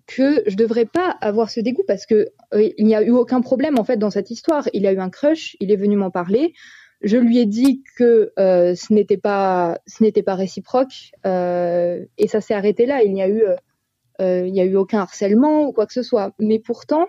que 0.07 0.43
je 0.47 0.55
devrais 0.55 0.85
pas 0.85 1.15
avoir 1.21 1.49
ce 1.49 1.59
dégoût 1.59 1.83
parce 1.87 2.05
que 2.05 2.29
euh, 2.53 2.69
il 2.77 2.85
n'y 2.85 2.95
a 2.95 3.01
eu 3.01 3.11
aucun 3.11 3.41
problème 3.41 3.79
en 3.79 3.83
fait 3.83 3.97
dans 3.97 4.09
cette 4.09 4.31
histoire. 4.31 4.67
Il 4.73 4.85
a 4.87 4.93
eu 4.93 4.99
un 4.99 5.09
crush, 5.09 5.55
il 5.59 5.71
est 5.71 5.75
venu 5.75 5.95
m'en 5.95 6.11
parler. 6.11 6.53
Je 7.01 7.17
lui 7.17 7.39
ai 7.39 7.45
dit 7.45 7.83
que 7.97 8.31
euh, 8.37 8.75
ce 8.75 8.93
n'était 8.93 9.17
pas 9.17 9.79
ce 9.87 10.03
n'était 10.03 10.23
pas 10.23 10.35
réciproque 10.35 11.11
et 11.25 12.27
ça 12.27 12.41
s'est 12.41 12.53
arrêté 12.53 12.85
là. 12.85 13.03
Il 13.03 13.13
n'y 13.13 13.23
a 13.23 13.29
eu 13.29 13.43
il 14.19 14.51
n'y 14.51 14.61
a 14.61 14.65
eu 14.65 14.75
aucun 14.75 14.99
harcèlement 14.99 15.65
ou 15.65 15.71
quoi 15.71 15.87
que 15.87 15.93
ce 15.93 16.03
soit. 16.03 16.33
Mais 16.37 16.59
pourtant, 16.59 17.07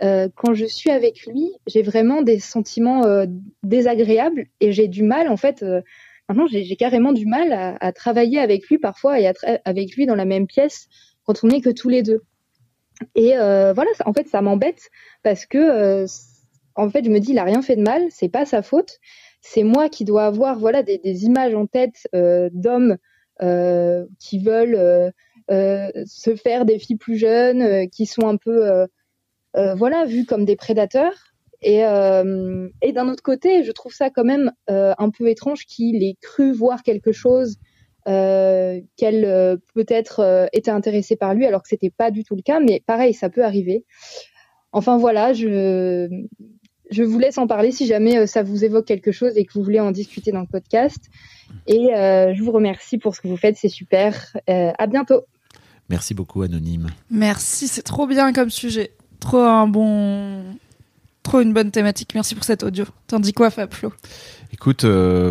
quand 0.00 0.54
je 0.54 0.64
suis 0.64 0.90
avec 0.90 1.24
lui, 1.26 1.52
j'ai 1.68 1.82
vraiment 1.82 2.22
des 2.22 2.40
sentiments 2.40 3.04
désagréables 3.62 4.46
et 4.60 4.72
j'ai 4.72 4.88
du 4.88 5.04
mal 5.04 5.28
en 5.28 5.36
fait. 5.36 5.62
euh, 5.62 5.82
maintenant 6.28 6.46
j'ai 6.46 6.76
carrément 6.76 7.12
du 7.12 7.26
mal 7.26 7.76
à, 7.80 7.92
travailler 7.92 8.38
avec 8.38 8.68
lui 8.68 8.78
parfois 8.78 9.20
et 9.20 9.26
à 9.26 9.32
avec 9.64 9.94
lui 9.96 10.06
dans 10.06 10.14
la 10.14 10.24
même 10.24 10.46
pièce 10.46 10.88
quand 11.24 11.44
on 11.44 11.48
n'est 11.48 11.60
que 11.60 11.70
tous 11.70 11.88
les 11.88 12.02
deux. 12.02 12.22
Et 13.14 13.36
euh, 13.36 13.72
voilà, 13.72 13.90
en 14.06 14.12
fait, 14.12 14.28
ça 14.28 14.40
m'embête 14.40 14.90
parce 15.22 15.46
que, 15.46 15.58
euh, 15.58 16.06
en 16.74 16.90
fait, 16.90 17.04
je 17.04 17.10
me 17.10 17.18
dis, 17.20 17.32
il 17.32 17.38
a 17.38 17.44
rien 17.44 17.62
fait 17.62 17.76
de 17.76 17.82
mal, 17.82 18.02
c'est 18.10 18.28
pas 18.28 18.44
sa 18.44 18.62
faute. 18.62 18.98
C'est 19.40 19.62
moi 19.62 19.88
qui 19.88 20.04
dois 20.04 20.26
avoir, 20.26 20.58
voilà, 20.58 20.82
des, 20.82 21.24
images 21.24 21.54
en 21.54 21.66
tête 21.66 22.08
euh, 22.14 22.48
d'hommes 22.52 22.96
qui 24.18 24.40
veulent 24.40 25.12
se 25.48 26.34
faire 26.34 26.64
des 26.64 26.80
filles 26.80 26.96
plus 26.96 27.16
jeunes, 27.16 27.88
qui 27.88 28.04
sont 28.06 28.26
un 28.26 28.36
peu, 28.36 28.86
voilà, 29.54 30.06
vus 30.06 30.24
comme 30.26 30.44
des 30.44 30.56
prédateurs. 30.56 31.27
Et, 31.62 31.84
euh, 31.84 32.68
et 32.82 32.92
d'un 32.92 33.08
autre 33.08 33.22
côté, 33.22 33.64
je 33.64 33.72
trouve 33.72 33.92
ça 33.92 34.10
quand 34.10 34.24
même 34.24 34.52
euh, 34.70 34.94
un 34.98 35.10
peu 35.10 35.28
étrange 35.28 35.64
qu'il 35.66 36.02
ait 36.04 36.16
cru 36.20 36.52
voir 36.52 36.82
quelque 36.82 37.12
chose 37.12 37.56
euh, 38.06 38.80
qu'elle 38.96 39.24
euh, 39.24 39.56
peut-être 39.74 40.20
euh, 40.20 40.46
était 40.52 40.70
intéressée 40.70 41.16
par 41.16 41.34
lui 41.34 41.44
alors 41.44 41.62
que 41.62 41.68
c'était 41.68 41.90
pas 41.90 42.10
du 42.10 42.24
tout 42.24 42.36
le 42.36 42.42
cas 42.42 42.58
mais 42.58 42.82
pareil 42.86 43.12
ça 43.12 43.28
peut 43.28 43.44
arriver 43.44 43.84
enfin 44.72 44.96
voilà 44.96 45.34
je 45.34 46.08
je 46.90 47.02
vous 47.02 47.18
laisse 47.18 47.36
en 47.36 47.46
parler 47.46 47.70
si 47.70 47.86
jamais 47.86 48.16
euh, 48.16 48.26
ça 48.26 48.42
vous 48.42 48.64
évoque 48.64 48.86
quelque 48.86 49.12
chose 49.12 49.36
et 49.36 49.44
que 49.44 49.52
vous 49.52 49.62
voulez 49.62 49.80
en 49.80 49.90
discuter 49.90 50.32
dans 50.32 50.40
le 50.40 50.46
podcast 50.46 51.10
et 51.66 51.94
euh, 51.94 52.32
je 52.34 52.42
vous 52.42 52.52
remercie 52.52 52.96
pour 52.96 53.14
ce 53.14 53.20
que 53.20 53.28
vous 53.28 53.36
faites 53.36 53.56
c'est 53.56 53.68
super 53.68 54.34
Euh, 54.48 54.70
à 54.78 54.86
bientôt 54.86 55.24
Merci 55.90 56.12
beaucoup, 56.12 56.42
Anonyme. 56.42 56.88
Merci, 57.10 57.66
c'est 57.66 57.82
trop 57.82 58.06
bien 58.06 58.34
comme 58.34 58.50
sujet. 58.50 58.92
Trop 59.20 59.38
un 59.38 59.66
bon. 59.66 60.44
Trop 61.28 61.40
une 61.40 61.52
bonne 61.52 61.70
thématique. 61.70 62.10
Merci 62.14 62.34
pour 62.34 62.44
cet 62.44 62.62
audio. 62.62 62.84
T'en 63.06 63.20
dis 63.20 63.32
quoi, 63.32 63.50
Fab 63.50 63.72
Flo? 63.72 63.92
Écoute, 64.52 64.84
euh, 64.84 65.30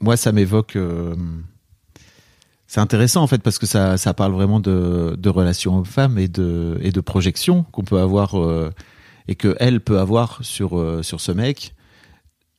moi, 0.00 0.16
ça 0.16 0.32
m'évoque. 0.32 0.76
euh, 0.76 1.14
c'est 2.66 2.80
intéressant 2.80 3.22
en 3.22 3.26
fait 3.26 3.42
parce 3.42 3.58
que 3.58 3.66
ça, 3.66 3.96
ça 3.96 4.14
parle 4.14 4.32
vraiment 4.32 4.60
de, 4.60 5.16
de 5.18 5.28
relations 5.28 5.78
hommes-femmes 5.78 6.18
et 6.18 6.28
de, 6.28 6.78
et 6.82 6.92
de 6.92 7.00
projections 7.00 7.64
qu'on 7.72 7.82
peut 7.82 7.98
avoir 7.98 8.38
euh, 8.40 8.70
et 9.26 9.34
que 9.34 9.56
elle 9.58 9.80
peut 9.80 9.98
avoir 9.98 10.38
sur, 10.42 11.00
sur 11.04 11.20
ce 11.20 11.32
mec. 11.32 11.74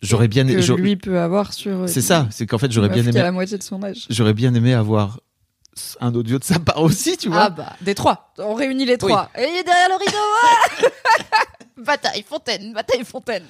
J'aurais 0.01 0.27
bien 0.27 0.45
Que 0.47 0.59
j'aurais- 0.59 0.81
lui 0.81 0.95
peut 0.97 1.19
avoir 1.19 1.53
sur. 1.53 1.87
C'est 1.87 2.01
ça, 2.01 2.27
c'est 2.31 2.45
qu'en 2.47 2.57
fait 2.57 2.71
j'aurais 2.71 2.89
bien 2.89 3.03
meuf 3.03 3.11
qui 3.13 3.19
a 3.19 3.21
la 3.21 3.27
aimé 3.29 3.35
moitié 3.35 3.57
de 3.57 3.63
son 3.63 3.81
âge. 3.83 4.07
j'aurais 4.09 4.33
bien 4.33 4.53
aimé 4.55 4.73
avoir 4.73 5.19
un 6.01 6.13
audio 6.15 6.39
de 6.39 6.43
sa 6.43 6.59
part 6.59 6.81
aussi, 6.81 7.15
tu 7.17 7.29
vois. 7.29 7.43
Ah 7.43 7.49
bah, 7.51 7.73
des 7.81 7.93
trois. 7.95 8.33
On 8.39 8.53
réunit 8.55 8.85
les 8.85 8.97
trois. 8.97 9.29
Et 9.37 9.43
il 9.43 9.57
est 9.59 9.63
derrière 9.63 9.89
le 9.89 9.95
rideau. 10.03 10.91
bataille 11.77 12.23
Fontaine, 12.27 12.73
bataille 12.73 13.03
Fontaine. 13.03 13.43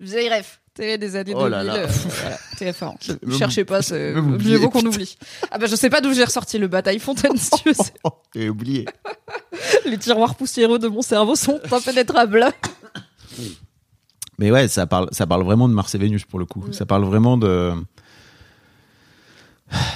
Ref. 0.00 0.60
Télé 0.74 0.96
des 0.96 1.16
années 1.16 1.32
Oh 1.34 1.40
2000. 1.48 1.50
là 1.50 1.62
là. 1.64 1.74
euh, 1.74 1.86
voilà, 1.88 2.36
TF1. 2.56 3.18
Même- 3.26 3.36
Cherchez 3.36 3.64
pas, 3.64 3.82
c'est 3.82 4.12
mieux 4.14 4.58
vaut 4.58 4.70
qu'on 4.70 4.86
oublie. 4.86 5.16
Ah 5.50 5.58
bah 5.58 5.66
je 5.66 5.74
sais 5.74 5.90
pas 5.90 6.00
d'où 6.00 6.12
j'ai 6.12 6.22
ressorti 6.22 6.56
le 6.58 6.68
bataille 6.68 7.00
Fontaine 7.00 7.36
si 7.36 7.50
tu 7.50 7.70
veux. 7.70 7.74
J'ai 8.34 8.48
oublié. 8.48 8.84
Les 9.86 9.98
tiroirs 9.98 10.36
poussiéreux 10.36 10.78
de 10.78 10.86
mon 10.86 11.02
cerveau 11.02 11.34
sont 11.34 11.58
impénétrables. 11.72 12.46
Mais 14.38 14.52
ouais, 14.52 14.68
ça 14.68 14.86
parle, 14.86 15.08
ça 15.10 15.26
parle 15.26 15.42
vraiment 15.42 15.68
de 15.68 15.74
Mars 15.74 15.94
et 15.96 15.98
Vénus 15.98 16.24
pour 16.24 16.38
le 16.38 16.44
coup. 16.46 16.64
Ça 16.70 16.86
parle 16.86 17.02
vraiment 17.04 17.36
de. 17.36 17.72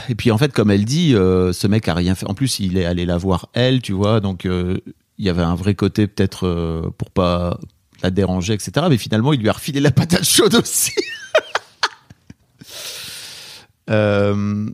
Et 0.08 0.14
puis 0.16 0.30
en 0.32 0.38
fait, 0.38 0.52
comme 0.52 0.70
elle 0.72 0.84
dit, 0.84 1.14
euh, 1.14 1.52
ce 1.52 1.66
mec 1.68 1.86
a 1.88 1.94
rien 1.94 2.14
fait. 2.14 2.26
En 2.28 2.34
plus, 2.34 2.58
il 2.58 2.76
est 2.76 2.84
allé 2.84 3.06
la 3.06 3.16
voir 3.18 3.48
elle, 3.52 3.80
tu 3.80 3.92
vois. 3.92 4.20
Donc 4.20 4.46
euh, 4.46 4.78
il 5.18 5.24
y 5.24 5.28
avait 5.28 5.42
un 5.42 5.54
vrai 5.54 5.74
côté 5.74 6.06
peut-être 6.06 6.46
euh, 6.46 6.90
pour 6.96 7.10
pas 7.10 7.58
la 8.02 8.10
déranger, 8.10 8.54
etc. 8.54 8.86
Mais 8.88 8.98
finalement, 8.98 9.32
il 9.32 9.40
lui 9.40 9.48
a 9.48 9.52
refilé 9.52 9.80
la 9.80 9.90
patate 9.90 10.24
chaude 10.24 10.54
aussi. 10.54 10.92
Euh, 13.90 14.70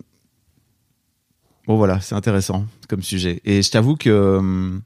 Bon 1.66 1.76
voilà, 1.76 1.98
c'est 2.00 2.14
intéressant 2.14 2.66
comme 2.88 3.02
sujet. 3.02 3.40
Et 3.44 3.62
je 3.62 3.70
t'avoue 3.70 3.96
que 3.96 4.78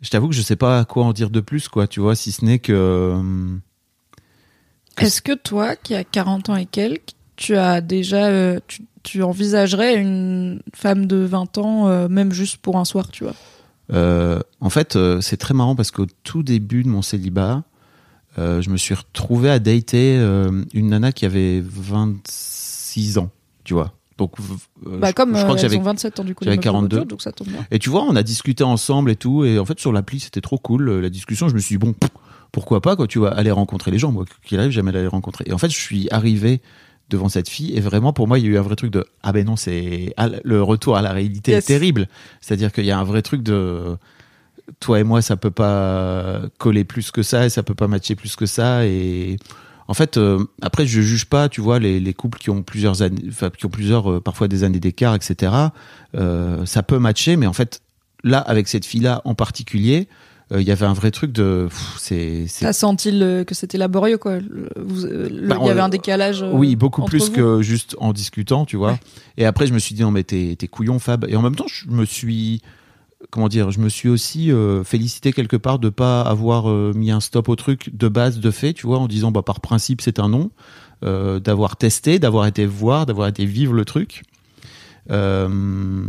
je 0.00 0.10
t'avoue 0.10 0.32
sais 0.32 0.56
pas 0.56 0.84
quoi 0.84 1.04
en 1.04 1.12
dire 1.12 1.30
de 1.30 1.40
plus, 1.40 1.68
quoi. 1.68 1.86
Tu 1.86 2.00
vois, 2.00 2.16
si 2.16 2.32
ce 2.32 2.44
n'est 2.44 2.58
que 2.58 2.72
euh, 2.72 3.56
Est-ce 4.98 5.22
que 5.22 5.32
toi, 5.32 5.76
qui 5.76 5.94
as 5.94 6.02
40 6.02 6.50
ans 6.50 6.56
et 6.56 6.66
quelques, 6.66 7.12
tu 7.36 7.56
as 7.56 7.80
déjà, 7.80 8.60
tu, 9.02 9.22
envisagerais 9.22 9.94
une 9.94 10.60
femme 10.74 11.06
de 11.06 11.18
20 11.18 11.58
ans, 11.58 12.08
même 12.08 12.32
juste 12.32 12.56
pour 12.58 12.76
un 12.76 12.84
soir, 12.84 13.08
tu 13.08 13.22
vois? 13.22 13.36
Euh, 13.92 14.40
en 14.60 14.70
fait, 14.70 14.96
euh, 14.96 15.20
c'est 15.20 15.36
très 15.36 15.54
marrant 15.54 15.76
parce 15.76 15.90
qu'au 15.90 16.06
tout 16.22 16.42
début 16.42 16.82
de 16.82 16.88
mon 16.88 17.02
célibat, 17.02 17.62
euh, 18.38 18.62
je 18.62 18.70
me 18.70 18.76
suis 18.76 18.94
retrouvé 18.94 19.50
à 19.50 19.58
dater 19.58 20.16
une 20.72 20.88
nana 20.88 21.12
qui 21.12 21.26
avait 21.26 21.62
26 21.62 23.18
ans, 23.18 23.30
tu 23.64 23.74
vois. 23.74 23.92
Donc, 24.18 24.32
Bah 24.86 25.08
je, 25.08 25.12
comme 25.14 25.36
je 25.36 25.42
crois 25.42 25.54
que 25.54 25.60
j'avais. 25.60 25.78
ont 25.78 25.82
27 25.82 26.20
ans 26.20 26.24
du 26.24 26.34
coup. 26.34 26.44
j'avais 26.44 26.56
les 26.56 26.58
meufs 26.58 26.64
de 26.64 26.70
42. 26.70 26.96
l'audio, 26.96 27.08
donc 27.08 27.22
ça 27.22 27.32
tombe 27.32 27.48
bien. 27.48 27.66
Et 27.70 27.78
tu 27.78 27.90
vois, 27.90 28.02
on 28.04 28.14
a 28.14 28.22
discuté 28.22 28.62
ensemble 28.62 29.10
et 29.10 29.16
tout, 29.16 29.44
et 29.44 29.58
en 29.58 29.64
fait 29.64 29.80
sur 29.80 29.92
l'appli 29.92 30.20
c'était 30.20 30.40
trop 30.42 30.58
cool 30.58 31.00
la 31.00 31.10
discussion. 31.10 31.48
Je 31.48 31.54
me 31.54 31.58
suis 31.58 31.74
dit 31.74 31.78
bon, 31.78 31.94
pourquoi 32.52 32.80
pas 32.82 32.94
quoi, 32.94 33.06
tu 33.06 33.18
vois, 33.18 33.34
aller 33.34 33.50
rencontrer 33.50 33.90
les 33.90 33.98
gens. 33.98 34.12
Moi, 34.12 34.24
qu'il 34.44 34.58
arrive, 34.60 34.70
jamais 34.70 34.90
aller 34.90 35.00
les 35.02 35.08
rencontrer. 35.08 35.44
Et 35.48 35.52
en 35.52 35.58
fait, 35.58 35.70
je 35.70 35.78
suis 35.78 36.08
arrivé 36.10 36.60
devant 37.12 37.28
cette 37.28 37.48
fille 37.48 37.76
et 37.76 37.80
vraiment 37.80 38.12
pour 38.12 38.26
moi 38.26 38.38
il 38.38 38.46
y 38.46 38.48
a 38.48 38.50
eu 38.52 38.58
un 38.58 38.62
vrai 38.62 38.74
truc 38.74 38.90
de 38.90 39.04
ah 39.22 39.32
ben 39.32 39.44
non 39.46 39.56
c'est 39.56 40.12
ah, 40.16 40.28
le 40.42 40.62
retour 40.62 40.96
à 40.96 41.02
la 41.02 41.12
réalité 41.12 41.52
Yes. 41.52 41.64
est 41.64 41.66
terrible. 41.66 42.08
C'est-à-dire 42.40 42.72
qu'il 42.72 42.84
y 42.86 42.90
a 42.90 42.98
un 42.98 43.04
vrai 43.04 43.22
truc 43.22 43.42
de 43.42 43.96
toi 44.80 44.98
et 45.00 45.04
moi 45.04 45.20
ça 45.22 45.36
peut 45.36 45.50
pas 45.50 46.40
coller 46.58 46.84
plus 46.84 47.10
que 47.10 47.22
ça 47.22 47.44
et 47.46 47.50
ça 47.50 47.62
peut 47.62 47.74
pas 47.74 47.88
matcher 47.88 48.14
plus 48.14 48.36
que 48.36 48.46
ça 48.46 48.86
et 48.86 49.36
en 49.88 49.94
fait 49.94 50.16
euh, 50.16 50.44
après 50.62 50.86
je 50.86 51.00
juge 51.00 51.26
pas 51.26 51.48
tu 51.48 51.60
vois 51.60 51.78
les, 51.78 52.00
les 52.00 52.14
couples 52.14 52.38
qui 52.38 52.48
ont 52.50 52.62
plusieurs 52.62 53.02
années 53.02 53.22
qui 53.58 53.66
ont 53.66 53.70
plusieurs 53.70 54.10
euh, 54.10 54.20
parfois 54.20 54.48
des 54.48 54.64
années 54.64 54.80
d'écart 54.80 55.14
etc 55.14 55.52
euh, 56.14 56.64
ça 56.64 56.82
peut 56.82 56.98
matcher 56.98 57.36
mais 57.36 57.46
en 57.46 57.52
fait 57.52 57.82
là 58.24 58.38
avec 58.38 58.68
cette 58.68 58.86
fille 58.86 59.00
là 59.00 59.20
en 59.24 59.34
particulier 59.34 60.08
il 60.60 60.66
y 60.66 60.70
avait 60.70 60.86
un 60.86 60.92
vrai 60.92 61.10
truc 61.10 61.32
de 61.32 61.68
c'est 61.98 62.46
c'est 62.48 62.64
T'as 62.64 62.72
senti 62.72 63.10
le- 63.10 63.44
que 63.44 63.54
c'était 63.54 63.78
laborieux, 63.78 64.18
quoi. 64.18 64.32
Euh, 64.32 65.28
Bah, 65.48 65.56
Il 65.60 65.66
y 65.66 65.70
avait 65.70 65.80
un 65.80 65.88
décalage. 65.88 66.42
euh, 66.42 66.50
oui, 66.52 66.76
beaucoup 66.76 67.02
entre 67.02 67.10
plus 67.10 67.26
vous. 67.28 67.32
que 67.32 67.62
juste 67.62 67.96
en 67.98 68.12
discutant, 68.12 68.64
tu 68.66 68.76
vois. 68.76 68.98
Et 69.36 69.44
après, 69.46 69.66
je 69.66 69.72
me 69.74 69.78
suis 69.78 69.94
dit, 69.94 70.02
non, 70.02 70.10
mais 70.10 70.24
t'es, 70.24 70.54
t'es 70.58 70.68
couillon, 70.68 70.98
Fab. 70.98 71.24
Et 71.28 71.36
en 71.36 71.42
même 71.42 71.54
temps, 71.56 71.66
je 71.68 71.88
me 71.88 72.04
suis, 72.04 72.60
comment 73.30 73.48
dire, 73.48 73.70
je 73.70 73.80
me 73.80 73.88
suis 73.88 74.08
aussi 74.08 74.50
euh, 74.52 74.84
félicité 74.84 75.32
quelque 75.32 75.56
part 75.56 75.78
de 75.78 75.88
pas 75.88 76.22
avoir 76.22 76.68
euh, 76.70 76.92
mis 76.94 77.10
un 77.10 77.20
stop 77.20 77.48
au 77.48 77.56
truc 77.56 77.90
de 77.96 78.08
base, 78.08 78.38
de 78.40 78.50
fait, 78.50 78.72
tu 78.74 78.86
vois, 78.86 78.98
en 78.98 79.08
disant, 79.08 79.30
bah, 79.30 79.42
par 79.42 79.60
principe, 79.60 80.00
c'est 80.02 80.18
un 80.18 80.28
non. 80.28 80.50
Euh, 81.04 81.40
d'avoir 81.40 81.76
testé, 81.76 82.18
d'avoir 82.20 82.46
été 82.46 82.64
voir, 82.64 83.06
d'avoir 83.06 83.26
été 83.26 83.44
vivre 83.44 83.72
le 83.74 83.84
truc. 83.84 84.22
Euh, 85.10 86.04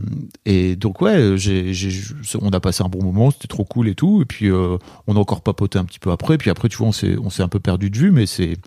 et 0.45 0.75
donc 0.75 1.01
ouais, 1.01 1.35
on 2.39 2.49
a 2.51 2.59
passé 2.59 2.83
un 2.83 2.89
bon 2.89 3.03
moment, 3.03 3.31
c'était 3.31 3.47
trop 3.47 3.65
cool 3.65 3.87
et 3.87 3.95
tout. 3.95 4.21
Et 4.21 4.25
puis 4.25 4.49
euh, 4.49 4.77
on 5.07 5.15
a 5.15 5.19
encore 5.19 5.41
papoté 5.41 5.79
un 5.79 5.85
petit 5.85 5.99
peu 5.99 6.11
après. 6.11 6.37
Puis 6.37 6.49
après, 6.49 6.69
tu 6.69 6.77
vois, 6.77 6.87
on 6.87 6.91
s'est, 6.91 7.17
on 7.17 7.29
s'est 7.29 7.43
un 7.43 7.47
peu 7.47 7.59
perdu 7.59 7.89
de 7.89 7.97
vue, 7.97 8.11
mais 8.11 8.25
c'est, 8.25 8.57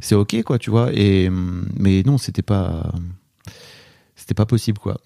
c'est 0.00 0.14
ok 0.14 0.42
quoi, 0.42 0.58
tu 0.58 0.70
vois. 0.70 0.90
Et 0.92 1.30
mais 1.30 2.02
non, 2.04 2.18
c'était 2.18 2.42
pas, 2.42 2.92
c'était 4.16 4.34
pas 4.34 4.46
possible 4.46 4.78
quoi. 4.78 5.00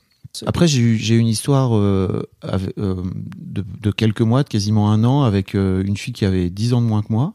Après, 0.46 0.68
j'ai 0.68 0.80
eu, 0.80 0.96
j'ai 0.96 1.16
une 1.16 1.26
histoire 1.26 1.76
euh, 1.76 2.22
de, 2.46 3.64
de 3.80 3.90
quelques 3.90 4.20
mois, 4.20 4.44
de 4.44 4.48
quasiment 4.48 4.92
un 4.92 5.02
an, 5.02 5.22
avec 5.22 5.54
une 5.54 5.96
fille 5.96 6.14
qui 6.14 6.24
avait 6.24 6.50
10 6.50 6.74
ans 6.74 6.80
de 6.80 6.86
moins 6.86 7.02
que 7.02 7.12
moi. 7.12 7.34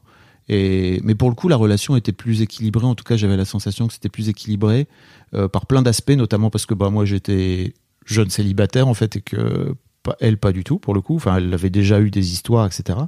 Mais 0.49 1.15
pour 1.17 1.29
le 1.29 1.35
coup, 1.35 1.47
la 1.47 1.55
relation 1.55 1.95
était 1.95 2.11
plus 2.11 2.41
équilibrée. 2.41 2.85
En 2.85 2.95
tout 2.95 3.03
cas, 3.03 3.17
j'avais 3.17 3.37
la 3.37 3.45
sensation 3.45 3.87
que 3.87 3.93
c'était 3.93 4.09
plus 4.09 4.29
équilibré 4.29 4.87
euh, 5.33 5.47
par 5.47 5.65
plein 5.65 5.81
d'aspects, 5.81 6.11
notamment 6.11 6.49
parce 6.49 6.65
que 6.65 6.73
bah, 6.73 6.89
moi, 6.89 7.05
j'étais 7.05 7.73
jeune 8.05 8.29
célibataire, 8.29 8.87
en 8.87 8.93
fait, 8.93 9.15
et 9.15 9.21
que 9.21 9.75
elle, 10.19 10.37
pas 10.37 10.51
du 10.51 10.63
tout, 10.63 10.77
pour 10.77 10.93
le 10.93 11.01
coup. 11.01 11.15
Enfin, 11.15 11.37
elle 11.37 11.53
avait 11.53 11.71
déjà 11.71 11.99
eu 11.99 12.11
des 12.11 12.31
histoires, 12.31 12.67
etc. 12.67 12.99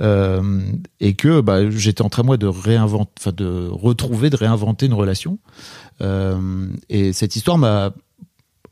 Euh, 0.00 0.60
et 0.98 1.14
que 1.14 1.40
bah, 1.40 1.70
j'étais 1.70 2.02
en 2.02 2.08
train, 2.08 2.24
moi, 2.24 2.36
de 2.36 2.46
retrouver, 2.46 4.30
de 4.30 4.36
réinventer 4.36 4.86
une 4.86 4.94
relation. 4.94 5.38
Euh, 6.00 6.68
et 6.88 7.12
cette 7.12 7.36
histoire 7.36 7.58
m'a 7.58 7.92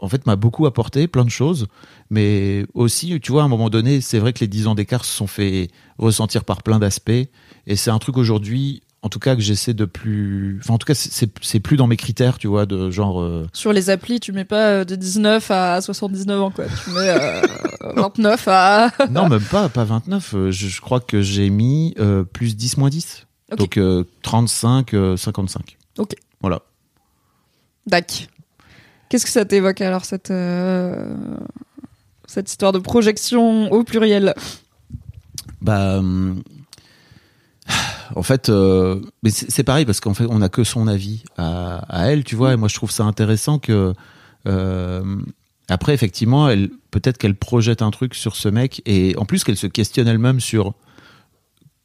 en 0.03 0.09
fait 0.09 0.27
m'a 0.27 0.37
beaucoup 0.37 0.65
apporté 0.65 1.09
plein 1.09 1.27
de 1.27 1.31
choses 1.31 1.67
mais 2.09 2.65
aussi 2.73 3.21
tu 3.21 3.33
vois 3.33 3.43
à 3.43 3.45
un 3.45 3.49
moment 3.49 3.69
donné 3.69 4.01
c'est 4.01 4.19
vrai 4.19 4.33
que 4.33 4.41
les 4.41 4.49
10 4.49 4.67
ans 4.67 4.75
d'écart 4.75 5.05
se 5.05 5.15
sont 5.15 5.27
fait 5.27 5.69
ressentir 5.99 6.45
par 6.45 6.63
plein 6.63 6.79
d'aspects 6.79 7.29
et 7.67 7.77
c'est 7.77 7.91
un 7.91 7.99
truc 7.99 8.17
aujourd'hui 8.17 8.83
en 9.03 9.09
tout 9.09 9.19
cas 9.19 9.35
que 9.35 9.41
j'essaie 9.41 9.73
de 9.73 9.87
plus 9.87 10.59
enfin 10.63 10.75
en 10.75 10.79
tout 10.79 10.85
cas 10.87 10.95
c'est- 10.95 11.61
plus 11.61 11.77
dans 11.79 11.87
mes 11.87 11.97
critères 11.97 12.37
tu 12.39 12.47
vois 12.49 12.67
de 12.67 12.91
genre 12.91 13.21
euh, 13.23 13.47
Sur 13.53 13.73
les 13.73 13.89
applis, 13.91 14.21
tu 14.21 14.33
mets 14.33 14.45
pas 14.45 14.69
euh, 14.69 14.85
de 14.85 14.95
19 14.97 15.51
à 15.51 15.81
79 15.81 16.41
ans, 16.43 16.51
quoi. 16.51 16.65
Tu 16.85 16.91
mets 16.91 17.09
euh, 17.09 17.41
29 17.97 18.45
à. 18.49 18.91
non 19.11 19.29
même 19.29 19.41
pas 19.43 19.69
pas 19.69 19.85
29 19.85 20.35
euh, 20.35 20.51
je, 20.51 20.69
je 20.69 20.81
crois 20.81 21.01
que 21.01 21.23
j'ai 21.23 21.49
mis 21.51 21.95
euh, 21.99 22.25
plus 22.25 22.57
10 22.57 22.77
moins 22.77 22.91
10 22.91 23.27
Ok. 23.53 23.59
donc 23.59 23.77
euh, 23.79 24.05
35 24.23 24.95
euh, 24.95 25.17
55 25.17 25.77
Ok. 25.99 26.15
voilà 26.41 26.61
Dac. 27.87 28.29
Qu'est-ce 29.09 29.25
que 29.25 29.31
ça 29.33 29.45
t'évoque 29.45 29.81
alors, 29.81 30.05
cette, 30.05 30.33
cette 32.27 32.49
histoire 32.49 32.71
de 32.73 32.79
projection 32.79 33.73
au 33.73 33.83
pluriel? 33.83 34.35
Bah, 35.61 35.99
hum, 35.99 36.43
en 38.17 38.23
fait, 38.23 38.49
euh, 38.49 39.01
mais 39.23 39.31
c'est 39.31 39.63
pareil 39.65 39.85
parce 39.85 40.01
qu'en 40.01 40.15
fait, 40.15 40.27
on 40.29 40.43
a 40.43 40.49
que 40.49 40.65
son 40.65 40.87
avis 40.89 41.23
à, 41.39 41.77
à 41.89 42.07
elle, 42.11 42.25
tu 42.25 42.35
vois. 42.37 42.53
Et 42.53 42.57
moi, 42.57 42.69
je 42.69 42.75
trouve 42.75 42.91
ça 42.91 43.05
intéressant 43.05 43.59
que 43.59 43.95
euh, 44.47 45.03
après, 45.69 45.95
effectivement, 45.95 46.49
elle 46.49 46.71
peut-être 46.91 47.19
qu'elle 47.19 47.35
projette 47.37 47.83
un 47.83 47.91
truc 47.91 48.15
sur 48.15 48.35
ce 48.37 48.49
mec 48.49 48.83
et 48.87 49.15
en 49.17 49.25
plus 49.25 49.45
qu'elle 49.45 49.57
se 49.57 49.67
questionne 49.69 50.09
elle-même 50.09 50.41
sur 50.41 50.75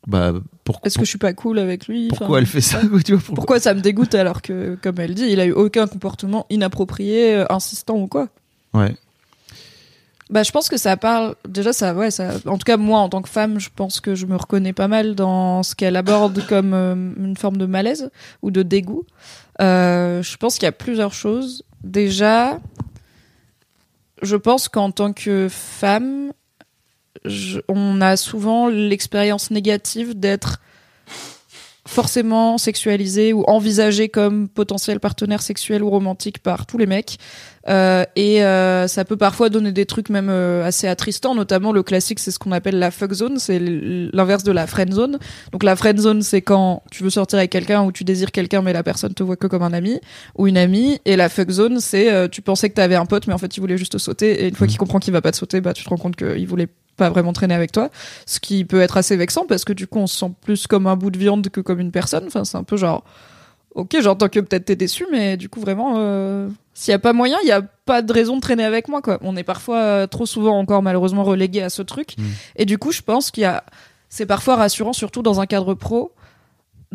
bah 0.07 0.33
pour- 0.63 0.79
Est-ce 0.83 0.97
que 0.99 1.03
je 1.05 1.09
suis 1.09 1.17
pas 1.17 1.33
cool 1.33 1.57
avec 1.57 1.87
lui 1.87 2.07
pourquoi 2.09 2.37
elle 2.39 2.45
fait 2.45 2.61
ça, 2.61 2.79
quoi, 2.85 2.99
tu 3.03 3.13
vois, 3.13 3.21
pour- 3.23 3.35
Pourquoi 3.35 3.59
ça 3.59 3.73
me 3.73 3.81
dégoûte 3.81 4.13
alors 4.15 4.41
que, 4.43 4.77
comme 4.81 4.99
elle 4.99 5.15
dit, 5.15 5.25
il 5.29 5.39
a 5.39 5.45
eu 5.45 5.51
aucun 5.51 5.87
comportement 5.87 6.45
inapproprié, 6.51 7.43
insistant 7.49 7.95
ou 7.97 8.07
quoi 8.07 8.27
Ouais. 8.73 8.95
Bah, 10.31 10.41
je 10.43 10.51
pense 10.51 10.69
que 10.69 10.77
ça 10.77 10.97
parle. 10.97 11.35
Déjà, 11.47 11.71
ça, 11.71 11.93
ouais, 11.93 12.09
ça. 12.09 12.31
En 12.47 12.57
tout 12.57 12.63
cas, 12.65 12.77
moi, 12.77 12.99
en 12.99 13.09
tant 13.09 13.21
que 13.21 13.29
femme, 13.29 13.59
je 13.59 13.69
pense 13.73 13.99
que 14.01 14.15
je 14.15 14.25
me 14.25 14.35
reconnais 14.35 14.73
pas 14.73 14.87
mal 14.87 15.13
dans 15.13 15.61
ce 15.61 15.75
qu'elle 15.75 15.95
aborde 15.95 16.45
comme 16.49 16.73
euh, 16.73 16.95
une 16.95 17.37
forme 17.37 17.57
de 17.57 17.65
malaise 17.67 18.09
ou 18.41 18.49
de 18.49 18.63
dégoût. 18.63 19.05
Euh, 19.61 20.23
je 20.23 20.37
pense 20.37 20.55
qu'il 20.55 20.63
y 20.63 20.67
a 20.67 20.71
plusieurs 20.71 21.13
choses. 21.13 21.63
Déjà, 21.83 22.59
je 24.21 24.35
pense 24.35 24.67
qu'en 24.67 24.91
tant 24.91 25.13
que 25.13 25.47
femme, 25.49 26.31
je- 27.23 27.59
on 27.67 28.01
a 28.01 28.17
souvent 28.17 28.67
l'expérience 28.67 29.51
négative 29.51 30.19
d'être 30.19 30.59
forcément 31.87 32.57
sexualisé 32.57 33.31
ou 33.31 33.43
envisagé 33.43 34.09
comme 34.09 34.47
potentiel 34.47 34.99
partenaire 34.99 35.41
sexuel 35.41 35.83
ou 35.83 35.89
romantique 35.89 36.39
par 36.39 36.65
tous 36.65 36.77
les 36.77 36.87
mecs. 36.87 37.17
Euh, 37.67 38.03
et 38.15 38.43
euh, 38.43 38.87
ça 38.87 39.05
peut 39.05 39.17
parfois 39.17 39.49
donner 39.49 39.71
des 39.71 39.85
trucs 39.85 40.09
même 40.09 40.29
euh, 40.29 40.65
assez 40.65 40.87
attristants, 40.87 41.33
notamment 41.33 41.71
le 41.71 41.83
classique, 41.83 42.19
c'est 42.19 42.31
ce 42.31 42.37
qu'on 42.37 42.51
appelle 42.51 42.77
la 42.77 42.91
fuck 42.91 43.11
zone, 43.13 43.39
c'est 43.39 43.59
l'inverse 43.59 44.43
de 44.43 44.51
la 44.51 44.67
friend 44.67 44.93
zone. 44.93 45.19
Donc 45.51 45.63
la 45.63 45.75
friend 45.75 45.99
zone, 45.99 46.21
c'est 46.21 46.41
quand 46.41 46.83
tu 46.91 47.03
veux 47.03 47.09
sortir 47.09 47.39
avec 47.39 47.51
quelqu'un 47.51 47.83
ou 47.83 47.91
tu 47.91 48.03
désires 48.03 48.31
quelqu'un 48.31 48.61
mais 48.61 48.73
la 48.73 48.83
personne 48.83 49.13
te 49.13 49.23
voit 49.23 49.35
que 49.35 49.47
comme 49.47 49.63
un 49.63 49.73
ami 49.73 49.99
ou 50.37 50.47
une 50.47 50.57
amie. 50.57 50.99
Et 51.05 51.15
la 51.15 51.29
fuck 51.29 51.49
zone, 51.49 51.79
c'est 51.79 52.11
euh, 52.11 52.27
tu 52.27 52.41
pensais 52.41 52.69
que 52.69 52.75
t'avais 52.75 52.95
un 52.95 53.05
pote 53.05 53.27
mais 53.27 53.33
en 53.33 53.39
fait 53.39 53.57
il 53.57 53.59
voulait 53.59 53.77
juste 53.77 53.93
te 53.93 53.97
sauter 53.97 54.43
et 54.43 54.47
une 54.47 54.55
fois 54.55 54.67
qu'il 54.67 54.77
comprend 54.77 54.99
qu'il 54.99 55.13
va 55.13 55.21
pas 55.21 55.31
te 55.31 55.37
sauter, 55.37 55.61
bah 55.61 55.73
tu 55.73 55.83
te 55.83 55.89
rends 55.89 55.97
compte 55.97 56.15
qu'il 56.15 56.47
voulait 56.47 56.67
pas 56.95 57.09
vraiment 57.09 57.33
traîner 57.33 57.53
avec 57.53 57.71
toi, 57.71 57.89
ce 58.25 58.39
qui 58.39 58.65
peut 58.65 58.81
être 58.81 58.97
assez 58.97 59.15
vexant 59.15 59.45
parce 59.45 59.65
que 59.65 59.73
du 59.73 59.87
coup 59.87 59.99
on 59.99 60.07
se 60.07 60.17
sent 60.17 60.31
plus 60.41 60.67
comme 60.67 60.87
un 60.87 60.95
bout 60.95 61.11
de 61.11 61.17
viande 61.17 61.49
que 61.49 61.61
comme 61.61 61.79
une 61.79 61.91
personne. 61.91 62.25
Enfin 62.27 62.45
c'est 62.45 62.57
un 62.57 62.63
peu 62.63 62.77
genre 62.77 63.03
ok 63.75 63.97
j'entends 64.01 64.29
que 64.29 64.39
peut-être 64.39 64.65
t'es 64.65 64.75
déçu 64.75 65.05
mais 65.11 65.37
du 65.37 65.49
coup 65.49 65.59
vraiment 65.59 65.95
euh, 65.97 66.47
s'il 66.73 66.91
y 66.91 66.95
a 66.95 66.99
pas 66.99 67.13
moyen 67.13 67.37
il 67.43 67.47
y 67.47 67.51
a 67.51 67.61
pas 67.61 68.01
de 68.01 68.11
raison 68.11 68.37
de 68.37 68.41
traîner 68.41 68.63
avec 68.63 68.87
moi 68.87 69.01
quoi. 69.01 69.19
On 69.21 69.35
est 69.35 69.43
parfois 69.43 69.77
euh, 69.77 70.07
trop 70.07 70.25
souvent 70.25 70.57
encore 70.57 70.81
malheureusement 70.81 71.23
relégué 71.23 71.61
à 71.61 71.69
ce 71.69 71.81
truc 71.81 72.15
et 72.55 72.65
du 72.65 72.77
coup 72.77 72.91
je 72.91 73.01
pense 73.01 73.31
qu'il 73.31 73.43
y 73.43 73.45
a 73.45 73.63
c'est 74.09 74.25
parfois 74.25 74.55
rassurant 74.55 74.93
surtout 74.93 75.21
dans 75.21 75.41
un 75.41 75.45
cadre 75.45 75.73
pro 75.73 76.13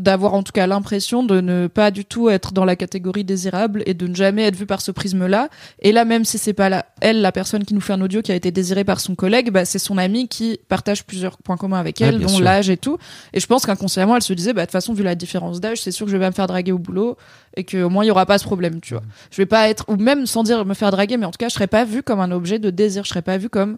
d'avoir 0.01 0.35
en 0.35 0.43
tout 0.43 0.53
cas 0.53 0.67
l'impression 0.67 1.23
de 1.23 1.41
ne 1.41 1.67
pas 1.67 1.91
du 1.91 2.05
tout 2.05 2.31
être 2.31 2.53
dans 2.53 2.65
la 2.65 2.75
catégorie 2.75 3.23
désirable 3.23 3.83
et 3.87 3.95
de 3.95 4.07
ne 4.07 4.15
jamais 4.15 4.45
être 4.45 4.57
vu 4.57 4.67
par 4.67 4.81
ce 4.81 4.91
prisme-là. 4.91 5.49
Et 5.81 5.93
là, 5.93 6.05
même 6.05 6.25
si 6.25 6.39
c'est 6.39 6.55
pas 6.55 6.69
la, 6.69 6.87
elle, 7.01 7.21
la 7.21 7.33
personne 7.33 7.65
qui 7.65 7.75
nous 7.75 7.81
fait 7.81 7.93
un 7.93 8.01
audio 8.01 8.23
qui 8.23 8.33
a 8.33 8.35
été 8.35 8.51
désirée 8.51 8.85
par 8.85 9.01
son 9.01 9.15
collègue, 9.15 9.51
bah, 9.51 9.65
c'est 9.65 9.79
son 9.79 9.99
ami 9.99 10.27
qui 10.29 10.59
partage 10.69 11.05
plusieurs 11.05 11.37
points 11.39 11.57
communs 11.57 11.79
avec 11.79 12.01
elle, 12.01 12.19
dont 12.19 12.41
l'âge 12.41 12.71
et 12.71 12.79
tout. 12.79 12.97
Et 13.35 13.41
je 13.41 13.47
pense 13.47 13.67
qu'inconsciemment, 13.67 14.17
elle 14.17 14.23
se 14.23 14.33
disait, 14.33 14.55
bah, 14.55 14.63
de 14.63 14.67
toute 14.67 14.73
façon, 14.73 14.95
vu 14.95 15.03
la 15.03 15.15
différence 15.15 15.61
d'âge, 15.61 15.83
c'est 15.83 15.93
sûr 15.93 16.07
que 16.07 16.13
je 16.13 16.17
vais 16.17 16.25
pas 16.25 16.31
me 16.31 16.35
faire 16.35 16.47
draguer 16.47 16.73
au 16.73 16.79
boulot 16.79 17.17
et 17.57 17.65
qu'au 17.65 17.91
moins 17.91 18.05
il 18.05 18.09
y 18.09 18.11
aura 18.11 18.27
pas 18.27 18.39
ce 18.39 18.45
problème, 18.45 18.81
tu 18.81 18.95
vois. 18.95 19.03
Je 19.31 19.37
vais 19.37 19.47
pas 19.47 19.69
être, 19.69 19.85
ou 19.89 19.97
même 19.97 20.27
sans 20.27 20.43
dire 20.43 20.65
me 20.65 20.75
faire 20.75 20.91
draguer, 20.91 21.17
mais 21.17 21.27
en 21.27 21.31
tout 21.31 21.39
cas, 21.39 21.49
je 21.49 21.55
serais 21.55 21.67
pas 21.67 21.85
vue 21.85 22.03
comme 22.03 22.21
un 22.21 22.31
objet 22.31 22.59
de 22.59 22.71
désir. 22.71 23.05
Je 23.05 23.11
serais 23.11 23.23
pas 23.23 23.37
vue 23.37 23.51
comme, 23.51 23.77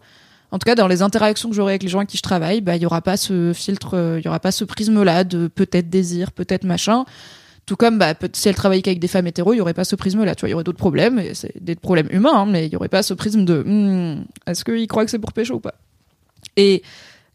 en 0.53 0.59
tout 0.59 0.67
cas, 0.67 0.75
dans 0.75 0.87
les 0.87 1.01
interactions 1.01 1.49
que 1.49 1.57
j'aurai 1.57 1.73
avec 1.73 1.83
les 1.83 1.89
gens 1.89 1.99
avec 1.99 2.11
qui 2.11 2.19
je 2.19 2.23
travaille, 2.23 2.61
bah, 2.61 2.77
il 2.77 2.83
y 2.83 2.87
aura 2.87 3.01
pas 3.01 3.17
ce 3.17 3.53
filtre, 3.55 3.95
euh, 3.95 4.21
il 4.21 4.25
y 4.25 4.29
aura 4.29 4.39
pas 4.39 4.53
ce 4.53 4.65
prisme-là 4.65 5.25
de 5.25 5.49
peut-être 5.49 5.89
désir, 5.89 6.31
peut-être 6.31 6.65
machin. 6.65 7.07
Tout 7.65 7.77
comme, 7.77 7.99
bah, 7.99 8.13
si 8.35 8.51
elle 8.51 8.55
travaillait 8.55 8.83
qu'avec 8.83 9.01
des 9.01 9.09
femmes 9.09 9.27
hétéros, 9.27 9.55
il 9.55 9.57
y 9.57 9.61
aurait 9.63 9.73
pas 9.73 9.85
ce 9.85 9.97
prisme-là, 9.97 10.35
tu 10.35 10.41
vois. 10.41 10.51
Il 10.51 10.53
y 10.53 10.55
aurait 10.55 10.65
d'autres 10.65 10.79
problèmes, 10.79 11.19
et 11.19 11.33
c'est 11.33 11.53
des 11.59 11.75
problèmes 11.75 12.09
humains, 12.11 12.35
hein, 12.35 12.47
mais 12.47 12.67
il 12.67 12.73
y 12.73 12.77
aurait 12.77 12.91
pas 12.91 13.03
ce 13.03 13.15
prisme 13.15 13.47
de, 13.47 13.63
hmm, 13.63 14.25
est-ce 14.47 14.63
qu'il 14.63 14.87
croit 14.89 15.07
que 15.07 15.11
c'est 15.11 15.19
pour 15.19 15.33
pécho 15.33 15.55
ou 15.55 15.61
pas? 15.61 15.75
Et, 16.59 16.83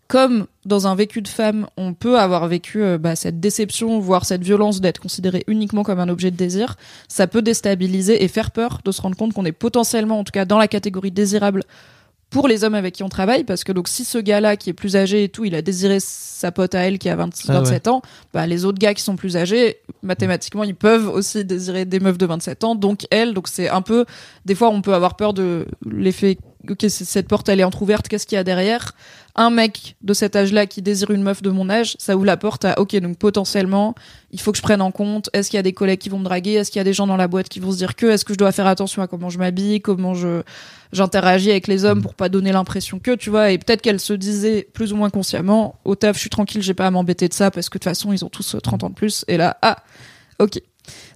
comme 0.08 0.46
dans 0.66 0.86
un 0.86 0.94
vécu 0.94 1.24
de 1.24 1.28
femme, 1.28 1.66
on 1.76 1.94
peut 1.94 2.20
avoir 2.20 2.48
vécu 2.48 2.84
euh, 2.84 3.00
bah, 3.00 3.16
cette 3.16 3.40
déception, 3.40 4.00
voire 4.00 4.26
cette 4.26 4.44
violence 4.44 4.80
d'être 4.80 5.00
considéré 5.00 5.44
uniquement 5.48 5.82
comme 5.82 6.00
un 6.00 6.08
objet 6.08 6.30
de 6.30 6.38
désir, 6.38 6.76
ça 7.08 7.26
peut 7.26 7.42
déstabiliser 7.42 8.24
et 8.24 8.28
faire 8.28 8.52
peur 8.52 8.82
de 8.86 8.92
se 8.92 9.02
rendre 9.02 9.18
compte 9.18 9.34
qu'on 9.34 9.46
est 9.46 9.52
potentiellement, 9.52 10.20
en 10.20 10.24
tout 10.24 10.32
cas 10.32 10.46
dans 10.46 10.60
la 10.60 10.68
catégorie 10.68 11.12
désirable 11.12 11.64
pour 12.30 12.48
les 12.48 12.64
hommes 12.64 12.76
avec 12.76 12.94
qui 12.94 13.04
on 13.04 13.10
travaille, 13.10 13.44
parce 13.46 13.64
que 13.64 13.72
donc 13.72 13.88
si 13.88 14.04
ce 14.04 14.18
gars-là 14.18 14.58
qui 14.58 14.70
est 14.70 14.74
plus 14.74 14.96
âgé 14.98 15.24
et 15.24 15.30
tout, 15.30 15.46
il 15.46 15.56
a 15.56 15.62
désiré 15.62 16.00
sa 16.02 16.52
pote 16.52 16.76
à 16.76 16.80
elle 16.80 17.00
qui 17.00 17.10
a 17.10 17.16
20 17.16 17.30
Ah 17.48 17.54
ouais. 17.54 17.60
27 17.60 17.88
ans, 17.88 18.02
bah 18.34 18.46
les 18.46 18.66
autres 18.66 18.80
gars 18.80 18.94
qui 18.94 19.02
sont 19.02 19.16
plus 19.16 19.38
âgés, 19.38 19.78
mathématiquement, 20.04 20.64
ils 20.66 20.76
peuvent 20.76 21.08
aussi 21.08 21.46
désirer 21.46 21.86
des 21.86 22.00
meufs 22.00 22.18
de 22.18 22.26
27 22.26 22.64
ans, 22.66 22.76
donc 22.76 23.08
elle, 23.12 23.34
donc 23.34 23.48
c'est 23.48 23.70
un 23.70 23.82
peu, 23.82 24.06
des 24.46 24.56
fois 24.56 24.70
on 24.70 24.82
peut 24.82 24.94
avoir 24.94 25.16
peur 25.16 25.34
de 25.34 25.66
l'effet, 25.90 26.38
ok, 26.70 26.86
cette 26.90 27.28
porte 27.30 27.48
elle 27.48 27.62
est 27.62 27.64
entrouverte, 27.66 28.08
qu'est-ce 28.10 28.28
qu'il 28.28 28.36
y 28.36 28.40
a 28.40 28.44
derrière? 28.44 28.94
Un 29.40 29.52
mec 29.52 29.96
de 30.02 30.14
cet 30.14 30.36
âge-là 30.36 30.66
qui 30.66 30.82
désire 30.82 31.12
une 31.12 31.22
meuf 31.22 31.44
de 31.44 31.52
mon 31.52 31.70
âge, 31.70 31.96
ça 32.00 32.16
ouvre 32.16 32.26
la 32.26 32.38
porte 32.38 32.66
à, 32.66 32.80
ok, 32.80 32.96
donc 32.98 33.18
potentiellement, 33.18 33.94
il 34.32 34.42
faut 34.42 34.52
que 34.52 34.58
je 34.58 34.64
prenne 34.64 34.82
en 34.82 34.90
compte, 34.92 35.30
est-ce 35.34 35.52
qu'il 35.52 35.58
y 35.58 35.60
a 35.60 35.64
des 35.64 35.74
collègues 35.74 36.00
qui 36.00 36.10
vont 36.10 36.18
me 36.18 36.24
draguer, 36.24 36.54
est-ce 36.54 36.72
qu'il 36.72 36.80
y 36.80 36.82
a 36.82 36.84
des 36.84 36.94
gens 36.94 37.06
dans 37.06 37.18
la 37.18 37.28
boîte 37.28 37.48
qui 37.48 37.60
vont 37.60 37.72
se 37.72 37.78
dire 37.78 37.96
que, 37.96 38.08
est-ce 38.08 38.26
que 38.26 38.34
je 38.34 38.38
dois 38.40 38.52
faire 38.52 38.66
attention 38.66 39.04
à 39.04 39.08
comment 39.08 39.30
je 39.30 39.38
m'habille, 39.38 39.80
comment 39.80 40.16
je 40.16 40.42
j'interagis 40.92 41.52
avec 41.52 41.68
les 41.68 41.86
hommes 41.86 42.02
pour 42.02 42.16
pas 42.16 42.30
donner 42.30 42.52
l'impression 42.52 43.00
que, 43.00 43.16
tu 43.16 43.30
vois, 43.30 43.52
et 43.52 43.58
peut-être 43.58 43.82
qu'elle 43.82 44.00
se 44.00 44.14
disait 44.14 44.68
plus 44.74 44.92
ou 44.94 44.96
moins 44.96 45.10
consciemment, 45.10 45.76
au 45.86 45.96
taf, 45.96 46.16
je 46.16 46.22
suis 46.22 46.30
tranquille, 46.30 46.62
j'ai 46.62 46.74
pas 46.74 46.88
à 46.88 46.92
m'embêter 46.92 47.28
de 47.28 47.34
ça 47.34 47.52
parce 47.52 47.70
que 47.70 47.78
de 47.78 47.84
toute 47.84 47.90
façon, 47.90 48.14
ils 48.14 48.26
ont 48.26 48.30
tous 48.30 48.56
euh, 48.56 48.60
30 48.60 48.84
ans 48.86 48.90
de 48.90 48.96
plus, 48.96 49.24
et 49.28 49.38
là, 49.38 49.58
ah, 49.62 49.78
ok. 50.40 50.60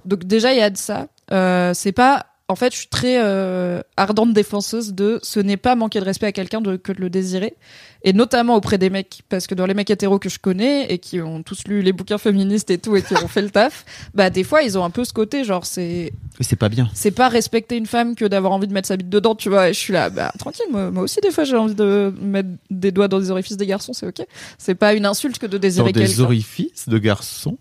Donc 0.05 0.25
déjà, 0.25 0.53
il 0.53 0.59
y 0.59 0.61
a 0.61 0.69
de 0.69 0.77
ça. 0.77 1.07
Euh, 1.31 1.73
c'est 1.73 1.91
pas, 1.91 2.25
en 2.47 2.55
fait, 2.55 2.73
je 2.73 2.79
suis 2.79 2.87
très 2.87 3.17
euh, 3.19 3.81
ardente 3.95 4.33
défenseuse 4.33 4.93
de 4.93 5.19
ce 5.23 5.39
n'est 5.39 5.57
pas 5.57 5.75
manquer 5.75 5.99
de 5.99 6.05
respect 6.05 6.27
à 6.27 6.31
quelqu'un 6.31 6.61
que 6.61 6.91
de 6.91 6.99
le 6.99 7.09
désirer, 7.09 7.55
et 8.03 8.13
notamment 8.13 8.55
auprès 8.55 8.77
des 8.77 8.89
mecs, 8.89 9.21
parce 9.29 9.45
que 9.47 9.53
dans 9.55 9.65
les 9.65 9.73
mecs 9.73 9.89
hétéros 9.89 10.17
que 10.19 10.29
je 10.29 10.39
connais 10.39 10.91
et 10.91 10.97
qui 10.97 11.21
ont 11.21 11.43
tous 11.43 11.63
lu 11.67 11.81
les 11.81 11.93
bouquins 11.93 12.17
féministes 12.17 12.71
et 12.71 12.77
tout 12.77 12.95
et 12.95 13.01
qui 13.03 13.13
ont 13.15 13.27
fait 13.27 13.41
le 13.41 13.49
taf, 13.49 13.85
bah 14.13 14.29
des 14.29 14.43
fois 14.43 14.63
ils 14.63 14.77
ont 14.77 14.83
un 14.83 14.89
peu 14.89 15.03
ce 15.05 15.13
côté 15.13 15.43
genre 15.43 15.65
c'est 15.65 16.11
c'est 16.39 16.55
pas 16.55 16.69
bien. 16.69 16.89
c'est 16.93 17.11
pas 17.11 17.29
respecter 17.29 17.77
une 17.77 17.85
femme 17.85 18.15
que 18.15 18.25
d'avoir 18.25 18.53
envie 18.53 18.67
de 18.67 18.73
mettre 18.73 18.87
sa 18.87 18.97
bite 18.97 19.09
dedans, 19.09 19.35
tu 19.35 19.49
vois. 19.49 19.69
Et 19.69 19.73
je 19.73 19.79
suis 19.79 19.93
là, 19.93 20.09
bah 20.09 20.31
tranquille, 20.39 20.65
moi, 20.71 20.89
moi 20.91 21.03
aussi 21.03 21.19
des 21.21 21.31
fois 21.31 21.43
j'ai 21.43 21.55
envie 21.57 21.75
de 21.75 22.13
mettre 22.21 22.49
des 22.69 22.91
doigts 22.91 23.07
dans 23.07 23.19
les 23.19 23.29
orifices 23.31 23.57
des 23.57 23.67
garçons, 23.67 23.93
c'est 23.93 24.07
ok. 24.07 24.25
C'est 24.57 24.75
pas 24.75 24.93
une 24.93 25.05
insulte 25.05 25.37
que 25.37 25.45
de 25.45 25.57
Dans 25.57 25.59
désirer 25.59 25.91
des 25.91 26.01
quelqu'un. 26.01 26.23
orifices 26.23 26.89
de 26.89 26.97
garçons. 26.97 27.57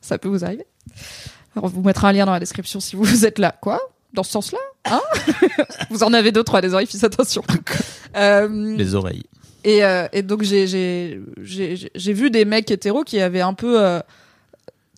Ça 0.00 0.16
peut 0.18 0.28
vous 0.28 0.44
arriver. 0.44 0.64
Alors 1.54 1.64
on 1.64 1.68
vous 1.68 1.82
mettra 1.82 2.08
un 2.08 2.12
lien 2.12 2.24
dans 2.24 2.32
la 2.32 2.40
description 2.40 2.80
si 2.80 2.96
vous 2.96 3.26
êtes 3.26 3.38
là. 3.38 3.54
Quoi? 3.60 3.80
Dans 4.14 4.22
ce 4.22 4.30
sens-là? 4.30 4.58
Hein? 4.86 5.00
Vous 5.90 6.02
en 6.02 6.14
avez 6.14 6.32
deux, 6.32 6.42
trois, 6.42 6.62
des 6.62 6.72
orifices, 6.72 7.04
attention. 7.04 7.42
Euh, 8.16 8.74
Les 8.74 8.94
oreilles. 8.94 9.24
Et, 9.68 9.84
euh, 9.84 10.06
et 10.14 10.22
donc 10.22 10.42
j'ai 10.42 11.20
vu 12.14 12.30
des 12.30 12.44
mecs 12.46 12.70
hétéros 12.70 13.04
qui 13.04 13.20
avaient 13.20 13.42
un 13.42 13.52
peu 13.52 13.82
euh, 13.82 14.00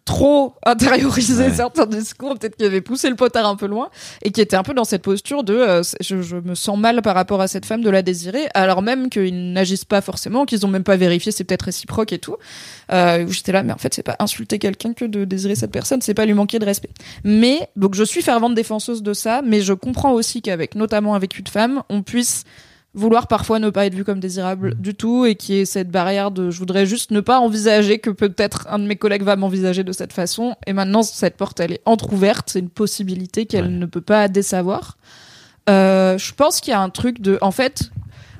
trop 0.05 0.55
intériorisé 0.64 1.44
Ouais. 1.44 1.55
certains 1.55 1.86
discours, 1.86 2.38
peut-être 2.38 2.56
qui 2.56 2.64
avaient 2.64 2.80
poussé 2.80 3.09
le 3.10 3.16
potard 3.16 3.47
un 3.47 3.56
peu 3.56 3.66
loin 3.66 3.90
et 4.22 4.30
qui 4.30 4.40
étaient 4.40 4.56
un 4.56 4.62
peu 4.62 4.72
dans 4.74 4.84
cette 4.84 5.02
posture 5.02 5.42
de 5.42 5.55
euh, 5.55 5.82
je, 6.01 6.22
je 6.22 6.36
me 6.36 6.55
sens 6.55 6.78
mal 6.78 7.02
par 7.02 7.14
rapport 7.16 7.40
à 7.40 7.48
cette 7.48 7.66
femme 7.66 7.82
de 7.82 7.90
la 7.90 8.02
désirer, 8.02 8.47
alors 8.55 8.82
même 8.82 9.09
qu'ils 9.10 9.52
n'agissent 9.52 9.84
pas 9.84 10.01
forcément, 10.01 10.47
qu'ils 10.47 10.64
ont 10.64 10.68
même 10.68 10.84
pas 10.84 10.97
vérifié, 10.97 11.32
c'est 11.32 11.44
peut-être 11.44 11.62
réciproque 11.64 12.12
et 12.12 12.18
tout. 12.18 12.36
Euh, 12.92 13.26
j'étais 13.28 13.52
là, 13.52 13.62
mais 13.64 13.72
en 13.72 13.78
fait 13.78 13.92
c'est 13.94 14.02
pas 14.05 14.16
insulter 14.20 14.59
quelqu'un 14.60 14.92
que 14.94 15.05
de 15.05 15.24
désirer 15.24 15.55
cette 15.56 15.72
personne, 15.72 16.01
c'est 16.01 16.14
pas 16.14 16.26
lui 16.26 16.34
manquer 16.34 16.59
de 16.60 16.64
respect. 16.64 16.90
Mais 17.24 17.68
donc 17.76 17.94
je 17.97 18.05
suis 18.05 18.22
fervente 18.22 18.55
défenseuse 18.55 19.02
de 19.02 19.14
ça, 19.14 19.42
mais 19.44 19.62
je 19.62 19.72
comprends 19.72 20.12
aussi 20.12 20.42
qu'avec 20.42 20.76
notamment 20.76 21.14
un 21.16 21.18
vécu 21.18 21.42
de 21.42 21.48
femme, 21.48 21.82
on 21.88 22.02
puisse 22.02 22.44
vouloir 22.94 23.28
parfois 23.28 23.58
ne 23.58 23.70
pas 23.70 23.86
être 23.86 23.94
vu 23.94 24.04
comme 24.04 24.20
désirable 24.20 24.74
du 24.74 24.94
tout 24.94 25.24
et 25.24 25.36
qui 25.36 25.54
est 25.54 25.64
cette 25.64 25.90
barrière 25.90 26.30
de 26.30 26.50
je 26.50 26.58
voudrais 26.58 26.86
juste 26.86 27.12
ne 27.12 27.20
pas 27.20 27.38
envisager 27.38 27.98
que 27.98 28.10
peut-être 28.10 28.66
un 28.68 28.78
de 28.78 28.84
mes 28.84 28.96
collègues 28.96 29.22
va 29.22 29.36
m'envisager 29.36 29.84
de 29.84 29.92
cette 29.92 30.12
façon. 30.12 30.56
Et 30.66 30.72
maintenant 30.72 31.02
cette 31.02 31.36
porte 31.36 31.60
elle 31.60 31.72
est 31.72 31.82
entrouverte. 31.84 32.50
C'est 32.50 32.58
une 32.58 32.70
possibilité 32.70 33.46
qu'elle 33.46 33.78
ne 33.78 33.86
peut 33.86 34.00
pas 34.00 34.28
désavoir. 34.28 34.98
Euh, 35.68 36.18
je 36.18 36.34
pense 36.34 36.60
qu'il 36.60 36.72
y 36.72 36.74
a 36.74 36.80
un 36.80 36.90
truc 36.90 37.20
de 37.20 37.38
en 37.42 37.52
fait 37.52 37.90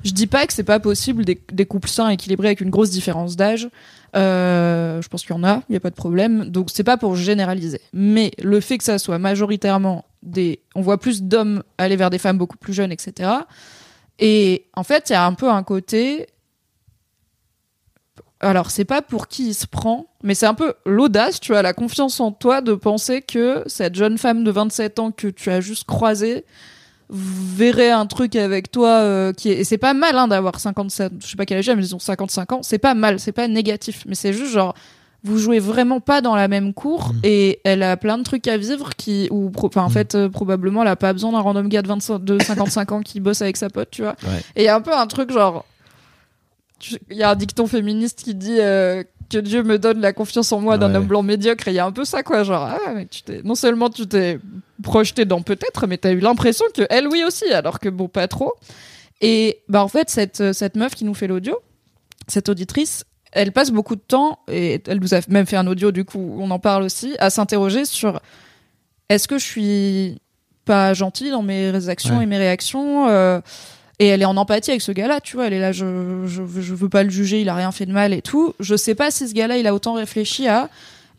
je 0.03 0.11
dis 0.11 0.27
pas 0.27 0.45
que 0.47 0.53
c'est 0.53 0.63
pas 0.63 0.79
possible 0.79 1.25
des, 1.25 1.39
des 1.51 1.65
couples 1.65 1.87
sains 1.87 2.09
équilibrés 2.09 2.47
avec 2.47 2.61
une 2.61 2.71
grosse 2.71 2.89
différence 2.89 3.35
d'âge. 3.35 3.69
Euh, 4.15 5.01
je 5.01 5.07
pense 5.07 5.21
qu'il 5.21 5.31
y 5.31 5.37
en 5.37 5.43
a, 5.43 5.61
il 5.69 5.73
y 5.73 5.75
a 5.75 5.79
pas 5.79 5.89
de 5.89 5.95
problème. 5.95 6.45
Donc 6.45 6.69
c'est 6.73 6.83
pas 6.83 6.97
pour 6.97 7.15
généraliser, 7.15 7.81
mais 7.93 8.31
le 8.41 8.59
fait 8.59 8.77
que 8.77 8.83
ça 8.83 8.97
soit 8.97 9.19
majoritairement 9.19 10.05
des, 10.23 10.59
on 10.75 10.81
voit 10.81 10.99
plus 10.99 11.23
d'hommes 11.23 11.63
aller 11.77 11.95
vers 11.95 12.09
des 12.09 12.17
femmes 12.17 12.37
beaucoup 12.37 12.57
plus 12.57 12.73
jeunes, 12.73 12.91
etc. 12.91 13.29
Et 14.21 14.67
en 14.75 14.83
fait, 14.83 15.09
il 15.09 15.13
y 15.13 15.15
a 15.15 15.25
un 15.25 15.33
peu 15.33 15.49
un 15.49 15.63
côté. 15.63 16.27
Alors, 18.39 18.71
c'est 18.71 18.85
pas 18.85 19.01
pour 19.01 19.27
qui 19.27 19.49
il 19.49 19.53
se 19.53 19.67
prend, 19.67 20.07
mais 20.23 20.35
c'est 20.35 20.45
un 20.45 20.53
peu 20.53 20.73
l'audace, 20.85 21.39
tu 21.39 21.53
as 21.55 21.61
la 21.61 21.73
confiance 21.73 22.19
en 22.19 22.31
toi 22.31 22.61
de 22.61 22.73
penser 22.73 23.21
que 23.21 23.63
cette 23.67 23.95
jeune 23.95 24.17
femme 24.17 24.43
de 24.43 24.51
27 24.51 24.99
ans 24.99 25.11
que 25.11 25.27
tu 25.27 25.51
as 25.51 25.61
juste 25.61 25.83
croisée 25.85 26.45
verrait 27.11 27.91
un 27.91 28.05
truc 28.05 28.35
avec 28.35 28.71
toi 28.71 28.89
euh. 29.01 29.33
Et 29.43 29.63
c'est 29.63 29.77
pas 29.77 29.93
mal 29.93 30.17
hein, 30.17 30.27
d'avoir 30.27 30.59
57, 30.59 31.13
je 31.19 31.27
sais 31.27 31.35
pas 31.35 31.45
quel 31.45 31.57
âge, 31.57 31.69
mais 31.69 31.81
disons 31.81 31.99
55 31.99 32.51
ans, 32.53 32.63
c'est 32.63 32.79
pas 32.79 32.93
mal, 32.93 33.19
c'est 33.19 33.33
pas 33.33 33.47
négatif, 33.47 34.03
mais 34.07 34.15
c'est 34.15 34.33
juste 34.33 34.53
genre. 34.53 34.73
Vous 35.23 35.37
jouez 35.37 35.59
vraiment 35.59 35.99
pas 35.99 36.21
dans 36.21 36.35
la 36.35 36.47
même 36.47 36.73
cour 36.73 37.13
Mm. 37.13 37.19
et 37.23 37.59
elle 37.63 37.83
a 37.83 37.95
plein 37.97 38.17
de 38.17 38.23
trucs 38.23 38.47
à 38.47 38.57
vivre 38.57 38.95
qui 38.95 39.27
ou 39.31 39.51
enfin 39.61 39.83
en 39.83 39.89
Mm. 39.89 39.91
fait 39.91 40.15
euh, 40.15 40.29
probablement 40.29 40.81
elle 40.81 40.87
a 40.87 40.95
pas 40.95 41.13
besoin 41.13 41.31
d'un 41.31 41.39
random 41.39 41.67
gars 41.69 41.81
de 41.83 41.87
25 41.87 42.19
de 42.23 42.41
55 42.41 42.91
ans 42.91 43.01
qui 43.01 43.19
bosse 43.19 43.41
avec 43.41 43.57
sa 43.57 43.69
pote 43.69 43.89
tu 43.91 44.01
vois 44.01 44.15
Ouais. 44.23 44.39
et 44.55 44.61
il 44.63 44.65
y 44.65 44.67
a 44.67 44.75
un 44.75 44.81
peu 44.81 44.93
un 44.95 45.05
truc 45.07 45.31
genre 45.31 45.65
il 47.11 47.17
y 47.17 47.21
a 47.23 47.29
un 47.29 47.35
dicton 47.35 47.67
féministe 47.67 48.21
qui 48.23 48.33
dit 48.33 48.57
euh, 48.59 49.03
que 49.29 49.37
Dieu 49.37 49.61
me 49.63 49.77
donne 49.77 50.01
la 50.01 50.11
confiance 50.13 50.51
en 50.51 50.59
moi 50.59 50.77
d'un 50.79 50.89
Ouais. 50.89 50.97
homme 50.97 51.05
blanc 51.05 51.21
médiocre 51.23 51.67
et 51.67 51.71
il 51.71 51.75
y 51.75 51.79
a 51.79 51.85
un 51.85 51.91
peu 51.91 52.03
ça 52.05 52.23
quoi 52.23 52.43
genre 52.43 52.63
ah 52.63 52.79
mais 52.95 53.05
tu 53.05 53.21
t'es 53.21 53.41
non 53.43 53.53
seulement 53.55 53.89
tu 53.91 54.07
t'es 54.07 54.39
projeté 54.81 55.25
dans 55.25 55.41
peut-être 55.43 55.85
mais 55.85 55.97
t'as 55.99 56.11
eu 56.11 56.19
l'impression 56.19 56.65
que 56.73 56.81
elle 56.89 57.07
oui 57.07 57.23
aussi 57.25 57.45
alors 57.53 57.79
que 57.79 57.89
bon 57.89 58.07
pas 58.07 58.27
trop 58.27 58.53
et 59.21 59.59
bah 59.69 59.83
en 59.83 59.87
fait 59.87 60.09
cette 60.09 60.53
cette 60.53 60.75
meuf 60.75 60.95
qui 60.95 61.05
nous 61.05 61.13
fait 61.13 61.27
l'audio 61.27 61.59
cette 62.27 62.49
auditrice 62.49 63.03
elle 63.31 63.51
passe 63.51 63.71
beaucoup 63.71 63.95
de 63.95 64.01
temps 64.01 64.39
et 64.51 64.81
elle 64.87 64.99
nous 64.99 65.13
a 65.13 65.19
même 65.29 65.45
fait 65.45 65.55
un 65.57 65.67
audio 65.67 65.91
du 65.91 66.03
coup 66.05 66.37
on 66.39 66.51
en 66.51 66.59
parle 66.59 66.83
aussi 66.83 67.15
à 67.19 67.29
s'interroger 67.29 67.85
sur 67.85 68.19
est-ce 69.09 69.27
que 69.27 69.37
je 69.37 69.45
suis 69.45 70.17
pas 70.65 70.93
gentille 70.93 71.31
dans 71.31 71.41
mes 71.43 71.89
actions 71.89 72.17
Ouais. 72.17 72.23
et 72.23 72.27
mes 72.27 72.37
réactions 72.37 73.07
euh, 73.09 73.39
et 73.99 74.07
elle 74.07 74.21
est 74.21 74.25
en 74.25 74.35
empathie 74.37 74.71
avec 74.71 74.81
ce 74.81 74.91
gars-là, 74.91 75.21
tu 75.21 75.35
vois. 75.35 75.45
Elle 75.45 75.53
est 75.53 75.59
là, 75.59 75.71
je, 75.71 76.23
je, 76.25 76.41
je 76.59 76.73
veux 76.73 76.89
pas 76.89 77.03
le 77.03 77.11
juger, 77.11 77.39
il 77.41 77.49
a 77.49 77.53
rien 77.53 77.71
fait 77.71 77.85
de 77.85 77.91
mal 77.91 78.13
et 78.13 78.23
tout. 78.23 78.55
Je 78.59 78.75
sais 78.75 78.95
pas 78.95 79.11
si 79.11 79.27
ce 79.29 79.33
gars-là, 79.35 79.57
il 79.57 79.67
a 79.67 79.75
autant 79.75 79.93
réfléchi 79.93 80.47
à 80.47 80.69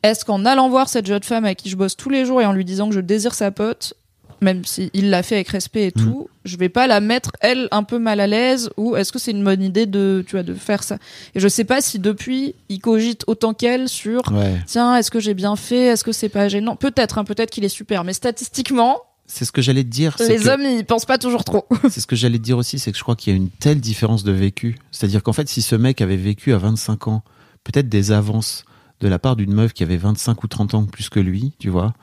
est-ce 0.02 0.24
qu'en 0.24 0.44
allant 0.44 0.68
voir 0.68 0.88
cette 0.88 1.06
jeune 1.06 1.22
femme 1.22 1.44
avec 1.44 1.58
qui 1.58 1.70
je 1.70 1.76
bosse 1.76 1.96
tous 1.96 2.08
les 2.08 2.24
jours 2.24 2.40
et 2.40 2.44
en 2.46 2.52
lui 2.52 2.64
disant 2.64 2.88
que 2.88 2.94
je 2.96 3.00
désire 3.00 3.34
sa 3.34 3.52
pote, 3.52 3.94
même 4.42 4.64
si 4.64 4.90
il 4.92 5.08
l'a 5.10 5.22
fait 5.22 5.36
avec 5.36 5.48
respect 5.48 5.84
et 5.84 5.92
Mm. 5.96 6.02
tout, 6.02 6.28
je 6.44 6.56
vais 6.56 6.68
pas 6.68 6.86
la 6.86 7.00
mettre 7.00 7.30
elle 7.40 7.68
un 7.70 7.82
peu 7.84 7.98
mal 7.98 8.20
à 8.20 8.26
l'aise 8.26 8.68
ou 8.76 8.96
est-ce 8.96 9.12
que 9.12 9.18
c'est 9.18 9.30
une 9.30 9.42
bonne 9.44 9.62
idée 9.62 9.86
de, 9.86 10.24
tu 10.26 10.32
vois, 10.32 10.42
de 10.42 10.52
faire 10.54 10.82
ça? 10.82 10.98
Et 11.34 11.40
je 11.40 11.48
sais 11.48 11.64
pas 11.64 11.80
si 11.80 11.98
depuis 11.98 12.54
il 12.68 12.80
cogite 12.80 13.24
autant 13.28 13.54
qu'elle 13.54 13.88
sur 13.88 14.20
Ouais. 14.32 14.60
tiens, 14.66 14.96
est-ce 14.96 15.10
que 15.10 15.20
j'ai 15.20 15.34
bien 15.34 15.56
fait, 15.56 15.84
est-ce 15.86 16.04
que 16.04 16.12
c'est 16.12 16.28
pas 16.28 16.48
gênant? 16.48 16.76
Peut-être, 16.76 17.18
hein, 17.18 17.24
peut-être 17.24 17.50
qu'il 17.50 17.64
est 17.64 17.68
super, 17.70 18.04
mais 18.04 18.12
statistiquement, 18.12 19.00
C'est 19.26 19.44
ce 19.44 19.52
que 19.52 19.62
j'allais 19.62 19.84
te 19.84 19.88
dire. 19.88 20.16
les 20.18 20.36
que- 20.36 20.48
hommes 20.48 20.62
ils 20.62 20.84
pensent 20.84 21.06
pas 21.06 21.16
toujours 21.16 21.44
trop. 21.44 21.64
C'est 21.90 22.00
ce 22.00 22.06
que 22.06 22.16
j'allais 22.16 22.38
te 22.38 22.42
dire 22.42 22.58
aussi, 22.58 22.78
c'est 22.78 22.90
que 22.92 22.98
je 22.98 23.02
crois 23.02 23.16
qu'il 23.16 23.32
y 23.32 23.34
a 23.34 23.36
une 23.36 23.48
telle 23.48 23.80
différence 23.80 24.24
de 24.24 24.32
vécu. 24.32 24.76
C'est-à-dire 24.90 25.22
qu'en 25.22 25.32
fait, 25.32 25.48
si 25.48 25.62
ce 25.62 25.74
mec 25.76 26.00
avait 26.02 26.16
vécu 26.16 26.52
à 26.52 26.58
25 26.58 27.06
ans, 27.08 27.22
peut-être 27.64 27.88
des 27.88 28.10
avances 28.12 28.64
de 29.00 29.08
la 29.08 29.18
part 29.18 29.36
d'une 29.36 29.52
meuf 29.54 29.72
qui 29.72 29.84
avait 29.84 29.96
25 29.96 30.42
ou 30.44 30.48
30 30.48 30.74
ans 30.74 30.84
plus 30.84 31.08
que 31.08 31.18
lui, 31.20 31.52
tu 31.58 31.70
vois, 31.70 31.94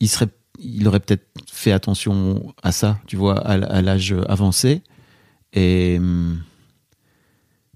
il 0.00 0.08
serait, 0.08 0.26
il 0.58 0.86
aurait 0.88 1.00
peut-être 1.00 1.26
fait 1.50 1.72
attention 1.72 2.54
à 2.62 2.72
ça, 2.72 2.98
tu 3.06 3.16
vois, 3.16 3.38
à, 3.38 3.82
l'âge 3.82 4.14
avancé. 4.28 4.82
Et 5.52 5.98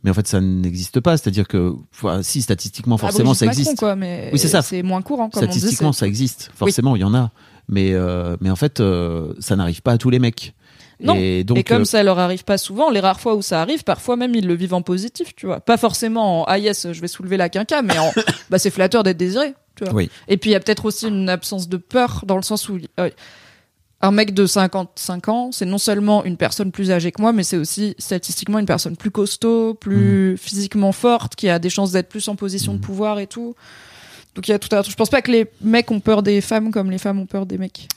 mais 0.02 0.10
en 0.10 0.14
fait, 0.14 0.26
ça 0.26 0.40
n'existe 0.40 1.00
pas. 1.00 1.16
C'est-à-dire 1.16 1.46
que, 1.46 1.74
enfin, 1.92 2.22
si 2.22 2.42
statistiquement, 2.42 2.98
forcément, 2.98 3.32
Ah, 3.32 3.34
Brigitte 3.34 3.38
ça 3.38 3.46
Macron, 3.46 3.60
existe. 3.60 3.78
quoi, 3.78 3.96
mais 3.96 4.30
Oui, 4.32 4.38
c'est 4.38 4.48
ça. 4.48 4.62
C'est 4.62 4.82
moins 4.82 5.02
courant, 5.02 5.30
comme 5.30 5.44
on 5.44 5.46
dit. 5.46 5.52
Statistiquement, 5.52 5.92
ça 5.92 6.06
existe. 6.06 6.50
Forcément, 6.54 6.96
il 6.96 7.02
y 7.02 7.04
en 7.04 7.14
a. 7.14 7.30
Mais, 7.68 7.92
euh, 7.92 8.36
mais 8.40 8.50
en 8.50 8.56
fait, 8.56 8.80
euh, 8.80 9.32
ça 9.38 9.54
n'arrive 9.54 9.82
pas 9.82 9.92
à 9.92 9.98
tous 9.98 10.10
les 10.10 10.18
mecs. 10.18 10.54
Non. 11.00 11.14
Et 11.16 11.44
donc, 11.44 11.58
et 11.58 11.64
comme 11.64 11.82
euh, 11.82 11.84
ça 11.84 12.02
leur 12.02 12.18
arrive 12.18 12.44
pas 12.44 12.58
souvent, 12.58 12.90
les 12.90 13.00
rares 13.00 13.20
fois 13.20 13.34
où 13.34 13.42
ça 13.42 13.60
arrive, 13.60 13.82
parfois 13.84 14.16
même 14.16 14.34
ils 14.34 14.46
le 14.46 14.54
vivent 14.54 14.74
en 14.74 14.82
positif, 14.82 15.34
tu 15.34 15.46
vois. 15.46 15.60
Pas 15.60 15.76
forcément 15.76 16.42
en 16.42 16.44
ah 16.44 16.58
yes, 16.58 16.92
je 16.92 17.00
vais 17.00 17.08
soulever 17.08 17.36
la 17.36 17.48
quinca, 17.48 17.82
mais 17.82 17.98
en 17.98 18.12
bah 18.50 18.58
c'est 18.58 18.70
flatteur 18.70 19.02
d'être 19.02 19.16
désiré, 19.16 19.54
tu 19.76 19.84
vois. 19.84 19.94
Oui. 19.94 20.10
Et 20.28 20.36
puis 20.36 20.50
il 20.50 20.52
y 20.52 20.56
a 20.56 20.60
peut-être 20.60 20.84
aussi 20.84 21.08
une 21.08 21.28
absence 21.28 21.68
de 21.68 21.76
peur 21.76 22.24
dans 22.26 22.36
le 22.36 22.42
sens 22.42 22.68
où 22.68 22.78
euh, 23.00 23.10
un 24.04 24.10
mec 24.10 24.34
de 24.34 24.46
55 24.46 25.28
ans, 25.28 25.50
c'est 25.52 25.64
non 25.64 25.78
seulement 25.78 26.24
une 26.24 26.36
personne 26.36 26.72
plus 26.72 26.90
âgée 26.90 27.12
que 27.12 27.22
moi, 27.22 27.32
mais 27.32 27.44
c'est 27.44 27.56
aussi 27.56 27.94
statistiquement 27.98 28.58
une 28.58 28.66
personne 28.66 28.96
plus 28.96 29.10
costaud, 29.12 29.70
Mhm. 29.70 29.76
plus 29.76 30.36
physiquement 30.36 30.92
forte, 30.92 31.36
qui 31.36 31.48
a 31.48 31.58
des 31.58 31.70
chances 31.70 31.92
d'être 31.92 32.08
plus 32.08 32.26
en 32.28 32.34
position 32.36 32.74
de 32.74 32.78
pouvoir 32.78 33.18
et 33.20 33.26
tout. 33.28 33.54
Donc 34.34 34.48
il 34.48 34.50
y 34.50 34.54
a 34.54 34.58
tout 34.58 34.74
un 34.74 34.82
Je 34.82 34.94
pense 34.94 35.10
pas 35.10 35.22
que 35.22 35.30
les 35.30 35.46
mecs 35.60 35.90
ont 35.90 36.00
peur 36.00 36.22
des 36.22 36.40
femmes 36.40 36.70
comme 36.70 36.90
les 36.90 36.98
femmes 36.98 37.20
ont 37.20 37.26
peur 37.26 37.46
des 37.46 37.58
mecs. 37.58 37.88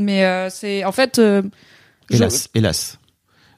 Mais 0.00 0.24
euh, 0.24 0.48
c'est 0.50 0.84
en 0.84 0.92
fait. 0.92 1.18
euh, 1.18 1.42
je- 2.10 2.16
Hélas, 2.16 2.48
hélas. 2.54 2.96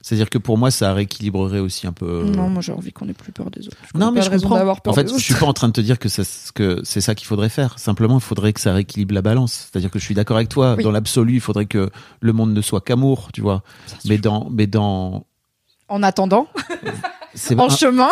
C'est-à-dire 0.04 0.28
que 0.30 0.38
pour 0.38 0.58
moi, 0.58 0.72
ça 0.72 0.92
rééquilibrerait 0.94 1.60
aussi 1.60 1.86
un 1.86 1.92
peu. 1.92 2.24
Non, 2.24 2.48
moi 2.48 2.60
j'ai 2.60 2.72
envie 2.72 2.92
qu'on 2.92 3.08
ait 3.08 3.12
plus 3.12 3.30
peur 3.30 3.52
des 3.52 3.68
autres. 3.68 3.76
Je 3.94 3.98
Non, 4.00 4.10
mais 4.10 4.18
pas 4.18 4.26
je 4.26 4.30
comprends. 4.42 4.58
peur 4.58 4.80
En 4.86 4.92
fait, 4.94 5.08
je 5.08 5.16
suis 5.22 5.34
pas 5.34 5.46
en 5.46 5.52
train 5.52 5.68
de 5.68 5.72
te 5.72 5.80
dire 5.80 6.00
que 6.00 6.08
c'est 6.08 6.24
que 6.54 6.80
c'est 6.82 7.00
ça 7.00 7.14
qu'il 7.14 7.28
faudrait 7.28 7.48
faire. 7.48 7.78
Simplement, 7.78 8.16
il 8.18 8.20
faudrait 8.20 8.52
que 8.52 8.60
ça 8.60 8.72
rééquilibre 8.74 9.14
la 9.14 9.22
balance. 9.22 9.68
C'est-à-dire 9.70 9.92
que 9.92 10.00
je 10.00 10.04
suis 10.04 10.16
d'accord 10.16 10.36
avec 10.38 10.48
toi. 10.48 10.74
Oui. 10.76 10.82
Dans 10.82 10.90
l'absolu, 10.90 11.34
il 11.34 11.40
faudrait 11.40 11.66
que 11.66 11.88
le 12.20 12.32
monde 12.32 12.52
ne 12.52 12.60
soit 12.60 12.80
qu'amour, 12.80 13.28
tu 13.32 13.42
vois. 13.42 13.62
Mais 14.06 14.18
dans, 14.18 14.50
mais 14.50 14.66
dans, 14.66 15.24
En 15.88 16.02
attendant, 16.02 16.48
c'est 17.34 17.54
en 17.58 17.66
un, 17.66 17.68
chemin. 17.68 18.10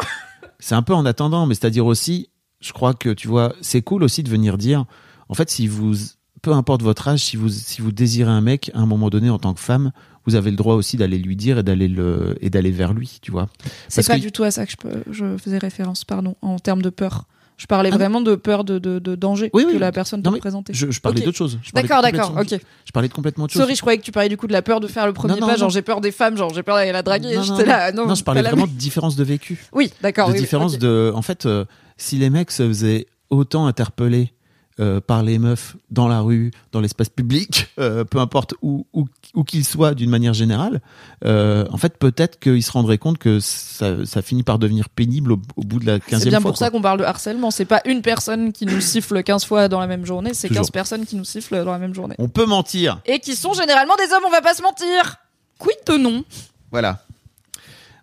c'est 0.61 0.77
un 0.77 0.82
peu 0.82 0.94
en 0.94 1.05
attendant. 1.07 1.47
Mais 1.47 1.55
c'est-à-dire 1.57 1.86
aussi, 1.86 2.31
je 2.61 2.73
crois 2.73 2.94
que 2.94 3.09
tu 3.11 3.27
vois, 3.27 3.52
c'est 3.62 3.82
cool 3.82 4.05
aussi 4.05 4.23
de 4.23 4.31
venir 4.31 4.59
dire, 4.59 4.85
en 5.28 5.35
fait, 5.35 5.51
si 5.51 5.66
vous, 5.66 5.97
peu 6.43 6.53
importe 6.53 6.83
votre 6.83 7.09
âge, 7.09 7.21
si 7.21 7.37
vous, 7.37 7.49
si 7.49 7.81
vous 7.83 7.93
désirez 7.93 8.31
un 8.31 8.41
mec, 8.41 8.71
à 8.75 8.81
un 8.81 8.87
moment 8.87 9.11
donné, 9.11 9.31
en 9.31 9.39
tant 9.39 9.55
que 9.55 9.61
femme, 9.61 9.93
vous 10.27 10.35
avez 10.35 10.51
le 10.51 10.57
droit 10.57 10.75
aussi 10.75 10.97
d'aller 10.97 11.19
lui 11.19 11.37
dire 11.37 11.59
et 11.59 11.62
d'aller 11.62 11.89
le, 11.89 12.37
et 12.41 12.51
d'aller 12.51 12.71
vers 12.71 12.93
lui, 12.93 13.19
tu 13.23 13.31
vois. 13.31 13.49
C'est 13.89 14.07
pas 14.07 14.17
que- 14.17 14.21
du 14.21 14.33
tout 14.33 14.43
à 14.45 14.51
ça 14.51 14.65
que 14.67 14.73
je, 14.73 14.77
peux- 14.77 15.03
je 15.11 15.37
faisais 15.39 15.59
référence, 15.59 16.05
pardon, 16.05 16.37
en 16.43 16.59
termes 16.59 16.83
de 16.83 16.91
peur. 16.91 17.25
Je 17.57 17.67
parlais 17.67 17.91
Ah 17.93 17.97
vraiment 17.99 18.23
de 18.23 18.37
peur 18.37 18.65
de, 18.65 18.79
de, 18.79 18.99
de 18.99 19.15
danger 19.15 19.51
Oui, 19.53 19.65
oui. 19.67 19.75
que 19.75 19.79
la 19.79 19.93
personne 19.93 20.23
peut 20.23 20.31
présenter. 20.39 20.73
Je, 20.73 20.91
je 20.91 20.99
parlais 20.99 21.21
d'autre 21.21 21.37
chose. 21.37 21.59
D'accord, 21.75 22.01
d'accord, 22.01 22.35
ok. 22.41 22.59
Je 22.87 22.91
parlais 22.93 23.09
de 23.09 23.12
complètement 23.12 23.45
autre 23.45 23.53
chose. 23.53 23.61
Sorry, 23.61 23.75
je 23.75 23.81
croyais 23.83 23.99
que 23.99 24.03
tu 24.03 24.12
parlais 24.12 24.31
du 24.31 24.39
coup 24.39 24.47
de 24.47 24.53
la 24.55 24.62
peur 24.62 24.81
de 24.81 24.87
faire 24.87 25.07
le 25.07 25.12
premier 25.12 25.35
Non, 25.35 25.41
non, 25.41 25.47
pas, 25.47 25.53
non. 25.53 25.59
genre 25.59 25.71
j'ai 25.71 25.83
peur 25.83 26.01
des 26.01 26.11
femmes, 26.11 26.39
genre 26.39 26.55
j'ai 26.55 26.62
peur 26.62 26.77
d'aller 26.77 26.93
la 26.93 27.03
draguer. 27.03 27.37
Non, 27.37 27.45
non, 27.45 28.07
là, 28.07 28.15
je 28.15 28.25
parlais 28.25 28.41
vraiment 28.41 28.67
de 28.67 28.73
différence 28.73 29.15
de 29.15 29.25
vécu. 29.25 29.67
Oui, 29.75 29.93
d'accord. 30.01 30.31
de 30.33 30.39
différence 30.39 30.79
de. 30.79 31.12
En 31.15 31.21
fait, 31.21 31.45
euh, 31.45 31.67
si 31.99 32.17
les 32.17 32.31
mecs 32.31 32.51
se 32.51 32.67
faisaient 32.67 33.07
autant 33.29 33.67
interpeller 33.67 34.33
euh, 34.81 35.01
par 35.01 35.23
les 35.23 35.39
meufs 35.39 35.77
dans 35.90 36.09
la 36.09 36.20
rue, 36.20 36.51
dans 36.73 36.81
l'espace 36.81 37.09
public, 37.09 37.69
euh, 37.78 38.05
peu 38.05 38.19
importe 38.19 38.55
où, 38.62 38.86
où, 38.93 39.07
où 39.35 39.44
qu'ils 39.44 39.65
soient 39.65 39.94
d'une 39.94 40.11
manière 40.11 40.32
générale, 40.32 40.81
euh, 41.24 41.66
en 41.70 41.77
fait, 41.77 41.98
peut-être 41.98 42.39
qu'ils 42.40 42.62
se 42.62 42.73
rendraient 42.73 42.98
compte 42.98 43.19
que 43.19 43.40
ça, 43.40 44.07
ça 44.07 44.23
finit 44.23 44.43
par 44.43 44.59
devenir 44.59 44.89
pénible 44.89 45.32
au, 45.32 45.40
au 45.57 45.62
bout 45.62 45.81
de 45.81 45.86
la 45.86 45.98
15e 45.98 46.09
fois. 46.09 46.19
C'est 46.19 46.28
bien 46.31 46.40
pour 46.40 46.52
quoi. 46.52 46.57
ça 46.57 46.70
qu'on 46.70 46.81
parle 46.81 47.01
de 47.01 47.05
harcèlement. 47.05 47.51
C'est 47.51 47.66
pas 47.66 47.82
une 47.85 48.02
personne 48.02 48.52
qui 48.52 48.65
nous 48.65 48.81
siffle 48.81 49.23
15 49.23 49.44
fois 49.44 49.69
dans 49.69 49.81
la 49.81 49.86
même 49.86 50.07
journée, 50.07 50.35
c'est 50.35 50.48
Toujours. 50.48 50.62
15 50.62 50.70
personnes 50.70 51.07
qui 51.07 51.16
nous 51.16 51.24
sifflent 51.24 51.62
dans 51.65 51.73
la 51.73 51.78
même 51.78 51.94
journée. 51.94 52.15
On 52.19 52.28
peut 52.28 52.47
mentir. 52.47 53.01
Et 53.07 53.20
qui 53.20 53.36
sont 53.36 53.52
généralement 53.52 53.97
des 53.97 54.12
hommes, 54.15 54.24
on 54.27 54.31
va 54.31 54.40
pas 54.40 54.55
se 54.55 54.62
mentir. 54.62 55.16
Quid 55.59 55.77
de 55.86 55.97
non? 55.98 56.24
Voilà. 56.70 57.05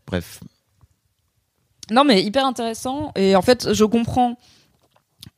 Bref. 0.05 0.41
Non, 1.89 2.03
mais 2.03 2.23
hyper 2.23 2.45
intéressant. 2.45 3.11
Et 3.15 3.35
en 3.35 3.41
fait, 3.41 3.73
je 3.73 3.83
comprends. 3.83 4.37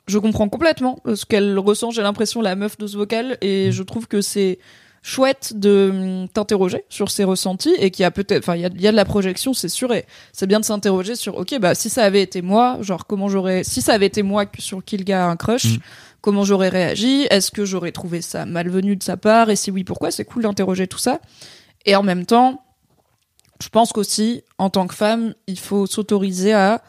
Je 0.09 0.17
comprends 0.17 0.49
complètement 0.49 0.99
euh, 1.05 1.15
ce 1.15 1.25
qu'elle 1.25 1.57
ressent, 1.59 1.91
j'ai 1.91 2.01
l'impression, 2.01 2.41
la 2.41 2.55
meuf 2.55 2.77
de 2.77 2.87
ce 2.87 2.97
vocal. 2.97 3.37
Et 3.41 3.71
je 3.71 3.83
trouve 3.83 4.07
que 4.07 4.21
c'est 4.21 4.57
chouette 5.01 5.53
de 5.55 5.89
hum, 6.23 6.27
t'interroger 6.27 6.83
sur 6.89 7.09
ses 7.09 7.23
ressentis 7.23 7.73
et 7.79 7.91
qu'il 7.91 8.03
y 8.03 8.05
a 8.05 8.11
peut-être, 8.11 8.43
enfin, 8.43 8.55
il 8.55 8.61
y 8.61 8.65
a, 8.65 8.69
il 8.73 8.81
y 8.81 8.87
a 8.87 8.91
de 8.91 8.95
la 8.97 9.05
projection, 9.05 9.53
c'est 9.53 9.69
sûr. 9.69 9.93
Et 9.93 10.05
c'est 10.33 10.47
bien 10.47 10.59
de 10.59 10.65
s'interroger 10.65 11.15
sur, 11.15 11.37
ok, 11.37 11.57
bah, 11.59 11.75
si 11.75 11.89
ça 11.89 12.03
avait 12.03 12.21
été 12.23 12.41
moi, 12.41 12.79
genre, 12.81 13.05
comment 13.05 13.29
j'aurais, 13.29 13.63
si 13.63 13.81
ça 13.81 13.93
avait 13.93 14.07
été 14.07 14.23
moi 14.23 14.45
sur 14.57 14.83
qui 14.83 14.97
le 14.97 15.03
gars 15.03 15.25
a 15.25 15.29
un 15.29 15.35
crush, 15.37 15.65
Mm. 15.65 15.77
comment 16.21 16.43
j'aurais 16.43 16.69
réagi? 16.69 17.27
Est-ce 17.29 17.51
que 17.51 17.63
j'aurais 17.63 17.91
trouvé 17.91 18.21
ça 18.21 18.45
malvenu 18.45 18.95
de 18.95 19.03
sa 19.03 19.15
part? 19.15 19.49
Et 19.51 19.55
si 19.55 19.69
oui, 19.71 19.83
pourquoi? 19.83 20.09
C'est 20.11 20.25
cool 20.25 20.41
d'interroger 20.43 20.87
tout 20.87 20.97
ça. 20.97 21.19
Et 21.85 21.95
en 21.95 22.03
même 22.03 22.25
temps, 22.25 22.63
je 23.61 23.69
pense 23.69 23.93
qu'aussi, 23.93 24.41
en 24.57 24.69
tant 24.69 24.87
que 24.87 24.95
femme, 24.95 25.33
il 25.47 25.59
faut 25.59 25.85
s'autoriser 25.85 26.53
à. 26.53 26.81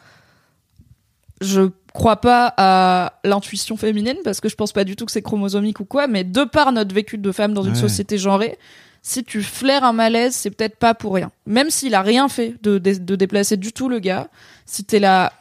Je 1.39 1.69
crois 1.93 2.17
pas 2.21 2.53
à 2.57 3.13
l'intuition 3.23 3.75
féminine 3.77 4.17
parce 4.23 4.39
que 4.41 4.49
je 4.49 4.55
pense 4.55 4.71
pas 4.71 4.83
du 4.83 4.95
tout 4.95 5.05
que 5.05 5.11
c'est 5.11 5.21
chromosomique 5.21 5.79
ou 5.79 5.85
quoi, 5.85 6.07
mais 6.07 6.23
de 6.23 6.43
par 6.43 6.71
notre 6.71 6.93
vécu 6.95 7.17
de 7.17 7.31
femme 7.31 7.53
dans 7.53 7.63
une 7.63 7.73
Ouais. 7.73 7.79
société 7.79 8.17
genrée, 8.17 8.57
si 9.01 9.23
tu 9.23 9.41
flaires 9.41 9.83
un 9.83 9.93
malaise, 9.93 10.35
c'est 10.35 10.51
peut-être 10.51 10.77
pas 10.77 10.93
pour 10.93 11.15
rien. 11.15 11.31
Même 11.45 11.69
s'il 11.69 11.95
a 11.95 12.01
rien 12.01 12.27
fait 12.29 12.55
de, 12.61 12.77
de, 12.77 12.93
de 12.93 13.15
déplacer 13.15 13.57
du 13.57 13.73
tout 13.73 13.89
le 13.89 13.99
gars, 13.99 14.27
si 14.65 14.83
t'es 14.83 14.99
là, 14.99 15.33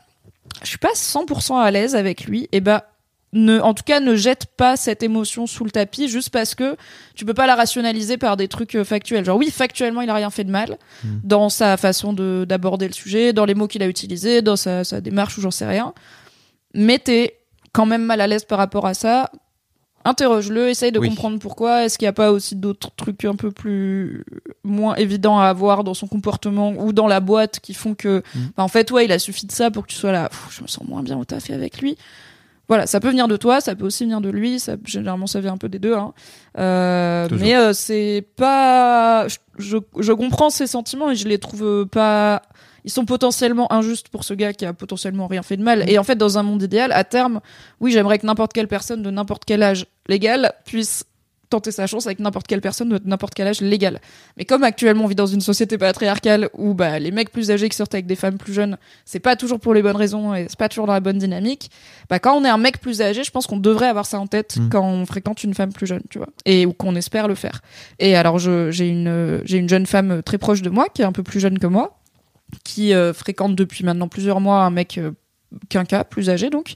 je 0.63 0.69
suis 0.69 0.79
pas 0.79 0.93
100% 0.95 1.59
à 1.61 1.71
l'aise 1.71 1.95
avec 1.95 2.25
lui, 2.25 2.49
et 2.53 2.61
ben 2.61 2.81
ne, 3.33 3.61
en 3.61 3.75
tout 3.75 3.85
cas, 3.85 4.01
ne 4.01 4.17
jette 4.17 4.47
pas 4.57 4.77
cette 4.77 5.05
émotion 5.05 5.47
sous 5.47 5.63
le 5.65 5.71
tapis 5.71 6.09
juste 6.09 6.31
parce 6.31 6.57
que 6.57 6.75
tu 7.15 7.25
peux 7.25 7.35
pas 7.35 7.47
la 7.47 7.55
rationaliser 7.55 8.17
par 8.17 8.37
des 8.37 8.49
trucs 8.49 8.75
euh, 8.75 8.83
factuels. 8.83 9.25
Genre 9.25 9.37
oui, 9.39 9.53
factuellement, 9.53 10.01
il 10.01 10.11
a 10.11 10.15
rien 10.15 10.31
fait 10.31 10.43
de 10.43 10.51
mal 10.51 10.79
dans 11.23 11.49
sa 11.49 11.77
façon 11.77 12.13
de 12.13 12.45
d'aborder 12.49 12.89
le 12.89 12.93
sujet, 12.93 13.33
dans 13.33 13.45
les 13.45 13.55
mots 13.55 13.69
qu'il 13.69 13.85
a 13.85 13.87
utilisés, 13.87 14.43
dans 14.43 14.57
sa, 14.57 14.83
sa 14.83 15.01
démarche 15.01 15.39
ou 15.39 15.43
j'en 15.43 15.53
sais 15.53 15.67
rien. 15.67 15.93
Mais 16.75 16.99
t'es 16.99 17.37
quand 17.73 17.87
même 17.87 18.05
mal 18.05 18.21
à 18.21 18.27
l'aise 18.27 18.45
par 18.45 18.59
rapport 18.59 18.87
à 18.87 18.95
ça. 18.95 19.31
Interroge-le, 20.05 20.71
essaye 20.71 20.93
de 20.93 20.99
Oui. 20.99 21.11
comprendre 21.11 21.39
pourquoi. 21.39 21.85
Est-ce 21.85 21.99
qu'il 21.99 22.07
n'y 22.07 22.11
a 22.11 22.15
pas 22.15 22.33
aussi 22.33 22.57
d'autres 22.57 22.91
trucs 22.97 23.23
un 23.27 23.35
peu 23.37 23.51
plus 23.51 24.25
moins 24.65 24.95
évidents 24.95 25.39
à 25.39 25.45
avoir 25.45 25.85
dans 25.85 25.93
son 25.93 26.07
comportement 26.07 26.71
ou 26.71 26.95
dans 26.95 27.07
la 27.07 27.21
boîte 27.21 27.61
qui 27.61 27.75
font 27.75 27.95
que, 27.95 28.23
Mm. 28.35 28.39
bah, 28.57 28.63
en 28.63 28.69
fait, 28.69 28.91
ouais, 28.93 29.05
il 29.05 29.13
a 29.13 29.19
suffi 29.19 29.45
de 29.47 29.53
ça 29.53 29.71
pour 29.71 29.83
que 29.87 29.89
tu 29.93 29.97
sois 29.97 30.11
là. 30.13 30.31
Je 30.51 30.63
me 30.63 30.67
sens 30.69 30.87
moins 30.89 31.03
bien 31.03 31.19
au 31.19 31.25
taf 31.27 31.51
et 31.51 31.53
avec 31.53 31.83
lui. 31.83 31.99
Voilà, 32.67 32.87
ça 32.87 32.99
peut 33.01 33.11
venir 33.11 33.27
de 33.29 33.37
toi, 33.37 33.61
ça 33.61 33.75
peut 33.75 33.85
aussi 33.85 34.05
venir 34.05 34.21
de 34.23 34.31
lui. 34.31 34.59
Ça, 34.59 34.77
généralement, 34.87 35.27
ça 35.27 35.41
vient 35.41 35.53
un 35.53 35.59
peu 35.59 35.69
des 35.69 35.81
deux. 35.81 35.95
Hein. 35.95 36.15
Euh, 36.57 37.29
mais 37.39 37.55
euh, 37.57 37.73
c'est 37.75 38.25
pas. 38.37 39.27
Je, 39.29 39.37
je, 39.59 39.77
je 39.99 40.13
comprends 40.13 40.49
ses 40.51 40.67
sentiments 40.69 41.11
et 41.11 41.17
je 41.17 41.29
les 41.29 41.39
trouve 41.39 41.87
pas 41.87 42.41
ils 42.85 42.91
sont 42.91 43.05
potentiellement 43.05 43.73
injustes 43.73 44.09
pour 44.09 44.25
ce 44.25 44.35
gars 44.35 44.53
qui 44.53 44.67
a 44.67 44.73
potentiellement 44.73 45.27
rien 45.27 45.43
fait 45.43 45.57
de 45.57 45.63
mal. 45.63 45.89
Et 45.89 45.99
en 45.99 46.05
fait, 46.05 46.17
dans 46.17 46.39
un 46.39 46.43
monde 46.43 46.63
idéal, 46.63 46.93
à 46.93 47.05
terme, 47.05 47.41
oui, 47.81 47.93
j'aimerais 47.93 48.19
que 48.19 48.27
n'importe 48.27 48.53
quelle 48.53 48.69
personne 48.69 49.03
de 49.03 49.11
n'importe 49.11 49.45
quel 49.45 49.63
âge 49.63 49.87
légal 50.09 50.53
puisse 50.65 51.05
tenter 51.51 51.73
sa 51.73 51.87
chance 51.89 52.07
avec 52.07 52.21
n'importe 52.21 52.47
quelle 52.47 52.61
personne 52.61 52.89
de 52.89 53.01
n'importe 53.05 53.35
quel 53.35 53.49
âge 53.49 53.61
légal. 53.61 54.01
Mais 54.37 54.45
comme 54.45 54.63
actuellement 54.63 55.05
on 55.05 55.07
vit 55.09 55.17
dans 55.17 55.27
une 55.27 55.41
société 55.41 55.77
patriarcale 55.79 56.49
où 56.55 56.75
bah, 56.75 56.99
les 57.01 57.11
mecs 57.11 57.31
plus 57.31 57.51
âgés 57.51 57.69
qui 57.69 57.77
sortent 57.77 57.93
avec 57.95 58.07
des 58.07 58.15
femmes 58.15 58.39
plus 58.39 58.53
jeunes, 58.53 58.79
c'est 59.05 59.19
pas 59.19 59.35
toujours 59.35 59.59
pour 59.59 59.75
les 59.75 59.83
bonnes 59.83 59.97
raisons 59.97 60.33
et 60.33 60.47
c'est 60.49 60.59
pas 60.59 60.69
toujours 60.69 60.87
dans 60.87 60.93
la 60.93 61.01
bonne 61.01 61.19
dynamique, 61.19 61.71
bah, 62.09 62.21
quand 62.21 62.37
on 62.37 62.45
est 62.45 62.49
un 62.49 62.57
mec 62.57 62.81
plus 62.81 63.03
âgé, 63.03 63.25
je 63.25 63.31
pense 63.33 63.49
qu'on 63.49 63.57
devrait 63.57 63.89
avoir 63.89 64.07
ça 64.07 64.21
en 64.21 64.29
tête 64.29 64.57
Mm. 64.57 64.69
quand 64.71 64.85
on 64.85 65.05
fréquente 65.07 65.43
une 65.43 65.55
femme 65.55 65.73
plus 65.73 65.87
jeune, 65.87 66.03
tu 66.09 66.19
vois, 66.19 66.29
et 66.45 66.67
ou 66.67 66.73
qu'on 66.73 66.95
espère 66.95 67.27
le 67.27 67.35
faire. 67.35 67.63
Et 67.99 68.17
alors 68.17 68.39
j'ai 68.39 68.89
une 68.89 69.41
j'ai 69.45 69.59
une 69.59 69.69
jeune 69.69 69.87
femme 69.87 70.23
très 70.23 70.39
proche 70.39 70.63
de 70.63 70.71
moi 70.71 70.87
qui 70.95 71.03
est 71.03 71.05
un 71.05 71.13
peu 71.13 71.25
plus 71.25 71.41
jeune 71.41 71.59
que 71.59 71.67
moi, 71.67 72.00
qui 72.65 72.95
euh, 72.95 73.13
fréquente 73.13 73.55
depuis 73.57 73.85
maintenant 73.85 74.09
plusieurs 74.09 74.41
mois 74.41 74.63
un 74.65 74.71
mec 74.71 74.99
euh, 74.99 75.13
qu'un 75.69 75.85
cas 75.85 76.05
plus 76.05 76.31
âgé 76.31 76.51
donc. 76.51 76.75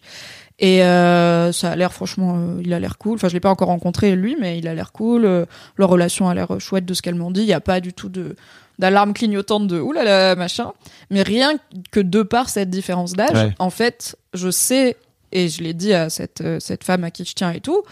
Et 0.61 0.85
euh, 0.85 1.51
ça 1.51 1.73
a 1.73 1.77
l'air 1.77 1.93
franchement, 1.93 2.37
euh, 2.39 2.61
il 2.65 2.73
a 2.73 2.79
l'air 2.79 2.97
cool. 2.97 3.15
Enfin, 3.17 3.29
je 3.29 3.35
l'ai 3.35 3.41
pas 3.41 3.51
encore 3.51 3.67
rencontré 3.69 4.15
lui, 4.15 4.37
mais 4.41 4.57
il 4.59 4.69
a 4.69 4.75
l'air 4.75 4.93
cool. 4.93 5.25
Euh, 5.25 5.47
leur 5.77 5.89
relation 5.91 6.29
a 6.29 6.35
l'air 6.35 6.61
chouette 6.61 6.85
de 6.85 6.95
ce 6.95 7.03
qu'elle 7.03 7.17
m'ont 7.17 7.33
dit. 7.33 7.41
Il 7.41 7.47
y 7.49 7.53
a 7.53 7.61
pas 7.61 7.81
du 7.81 7.93
tout 7.93 8.09
de 8.09 8.37
d'alarme 8.79 9.15
clignotante 9.15 9.67
de 9.69 9.81
oulala 9.81 10.35
machin. 10.37 10.73
Mais 11.11 11.23
rien 11.23 11.55
que 11.91 11.99
de 12.01 12.23
par 12.23 12.49
cette 12.49 12.71
différence 12.71 13.15
d'âge, 13.15 13.33
Ouais. 13.35 13.55
en 13.59 13.71
fait, 13.71 14.17
je 14.33 14.51
sais 14.51 14.97
et 15.33 15.49
je 15.49 15.63
l'ai 15.63 15.75
dit 15.75 15.93
à 15.93 16.09
cette 16.09 16.43
cette 16.61 16.85
femme 16.85 17.03
à 17.05 17.11
qui 17.11 17.25
je 17.25 17.35
tiens 17.35 17.51
et 17.51 17.61
tout. 17.61 17.83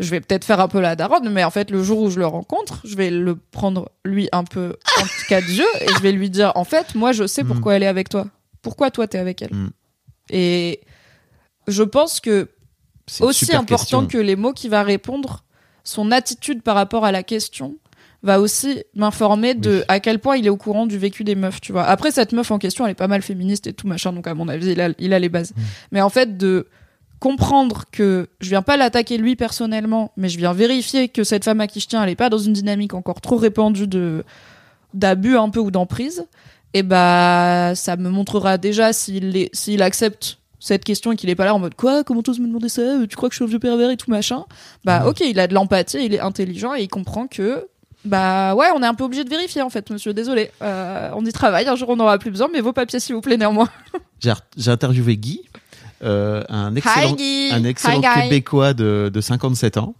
Je 0.00 0.10
vais 0.10 0.20
peut-être 0.20 0.44
faire 0.44 0.60
un 0.60 0.68
peu 0.68 0.80
la 0.80 0.94
daronne, 0.96 1.28
mais 1.30 1.42
en 1.44 1.50
fait, 1.50 1.70
le 1.70 1.82
jour 1.82 1.98
où 2.00 2.10
je 2.10 2.18
le 2.20 2.26
rencontre, 2.26 2.80
je 2.84 2.94
vais 2.96 3.10
le 3.10 3.34
prendre 3.36 3.90
lui 4.04 4.28
un 4.32 4.44
peu 4.44 4.76
en 5.00 5.04
cas 5.28 5.40
de 5.40 5.46
jeu 5.46 5.66
et 5.80 5.88
je 5.88 6.00
vais 6.02 6.12
lui 6.12 6.30
dire 6.30 6.52
en 6.54 6.64
fait, 6.64 6.94
moi, 6.94 7.12
je 7.12 7.26
sais 7.26 7.42
Mm. 7.42 7.48
pourquoi 7.48 7.74
elle 7.74 7.82
est 7.82 7.86
avec 7.88 8.08
toi. 8.08 8.26
Pourquoi 8.62 8.90
toi 8.90 9.06
t'es 9.08 9.18
avec 9.18 9.42
elle 9.42 9.52
Mm. 9.52 9.70
Et 10.30 10.80
je 11.66 11.82
pense 11.82 12.20
que 12.20 12.48
aussi 13.20 13.54
important 13.54 13.74
question. 14.02 14.06
que 14.06 14.18
les 14.18 14.36
mots 14.36 14.52
qu'il 14.52 14.70
va 14.70 14.82
répondre, 14.82 15.44
son 15.84 16.10
attitude 16.12 16.62
par 16.62 16.74
rapport 16.74 17.04
à 17.04 17.12
la 17.12 17.22
question 17.22 17.76
va 18.22 18.40
aussi 18.40 18.82
m'informer 18.94 19.54
de 19.54 19.84
à 19.88 20.00
quel 20.00 20.18
point 20.18 20.36
il 20.36 20.44
est 20.46 20.50
au 20.50 20.56
courant 20.56 20.86
du 20.86 20.98
vécu 20.98 21.24
des 21.24 21.34
meufs, 21.36 21.60
tu 21.60 21.72
vois. 21.72 21.84
Après 21.84 22.10
cette 22.10 22.32
meuf 22.32 22.50
en 22.50 22.58
question, 22.58 22.84
elle 22.84 22.90
est 22.92 22.94
pas 22.94 23.06
mal 23.08 23.22
féministe 23.22 23.66
et 23.68 23.72
tout 23.72 23.86
machin, 23.86 24.12
donc 24.12 24.26
à 24.26 24.34
mon 24.34 24.48
avis, 24.48 24.72
il 24.72 24.80
a, 24.80 24.90
il 24.98 25.12
a 25.14 25.18
les 25.18 25.28
bases. 25.28 25.52
Mm. 25.56 25.60
Mais 25.92 26.00
en 26.02 26.08
fait 26.10 26.36
de 26.36 26.66
comprendre 27.20 27.84
que 27.90 28.28
je 28.40 28.48
viens 28.48 28.62
pas 28.62 28.76
l'attaquer 28.76 29.18
lui 29.18 29.36
personnellement, 29.36 30.12
mais 30.16 30.28
je 30.28 30.38
viens 30.38 30.52
vérifier 30.52 31.08
que 31.08 31.24
cette 31.24 31.44
femme 31.44 31.60
à 31.60 31.66
qui 31.66 31.80
je 31.80 31.88
tiens, 31.88 32.02
elle 32.02 32.10
est 32.10 32.16
pas 32.16 32.30
dans 32.30 32.38
une 32.38 32.52
dynamique 32.52 32.94
encore 32.94 33.20
trop 33.20 33.36
répandue 33.36 33.86
de 33.86 34.24
d'abus 34.94 35.36
un 35.36 35.50
peu 35.50 35.60
ou 35.60 35.70
d'emprise, 35.70 36.26
et 36.74 36.82
bah 36.82 37.74
ça 37.74 37.96
me 37.96 38.08
montrera 38.08 38.56
déjà 38.56 38.92
s'il 38.92 39.48
s'il 39.52 39.82
accepte 39.82 40.38
cette 40.60 40.82
question 40.84 41.12
et 41.12 41.16
qu'il 41.16 41.30
est 41.30 41.34
pas 41.34 41.44
là 41.44 41.54
en 41.54 41.58
mode 41.58 41.74
quoi 41.74 42.04
comment 42.04 42.22
t'oses 42.22 42.40
me 42.40 42.46
demander 42.46 42.68
ça? 42.68 42.82
Tu 43.08 43.16
crois 43.16 43.28
que 43.28 43.34
je 43.34 43.38
suis 43.38 43.44
un 43.44 43.48
vieux 43.48 43.58
pervers 43.58 43.90
et 43.90 43.96
tout 43.96 44.10
machin? 44.10 44.44
Bah 44.84 45.06
ok 45.06 45.20
il 45.20 45.38
a 45.38 45.46
de 45.46 45.54
l'empathie 45.54 46.04
il 46.04 46.14
est 46.14 46.20
intelligent 46.20 46.74
et 46.74 46.82
il 46.82 46.88
comprend 46.88 47.26
que 47.26 47.68
bah 48.04 48.54
ouais 48.54 48.66
on 48.74 48.82
est 48.82 48.86
un 48.86 48.94
peu 48.94 49.04
obligé 49.04 49.24
de 49.24 49.30
vérifier 49.30 49.62
en 49.62 49.70
fait 49.70 49.90
monsieur 49.90 50.14
désolé. 50.14 50.50
Euh, 50.62 51.10
on 51.14 51.24
y 51.24 51.32
travaille 51.32 51.68
un 51.68 51.76
jour 51.76 51.90
on 51.90 51.96
n'aura 51.96 52.18
plus 52.18 52.30
besoin 52.30 52.48
mais 52.52 52.60
vos 52.60 52.72
papiers 52.72 52.98
s'il 52.98 53.14
vous 53.14 53.20
plaît 53.20 53.36
néanmoins. 53.36 53.68
J'ai 54.20 54.70
interviewé 54.70 55.16
Guy, 55.16 55.42
euh, 56.02 56.44
un 56.48 56.74
excellent, 56.76 57.16
Hi 57.18 57.50
un 57.52 57.64
excellent 57.64 58.00
Hi. 58.02 58.22
Québécois 58.22 58.72
de, 58.74 59.10
de 59.12 59.20
57 59.20 59.78
ans, 59.78 59.94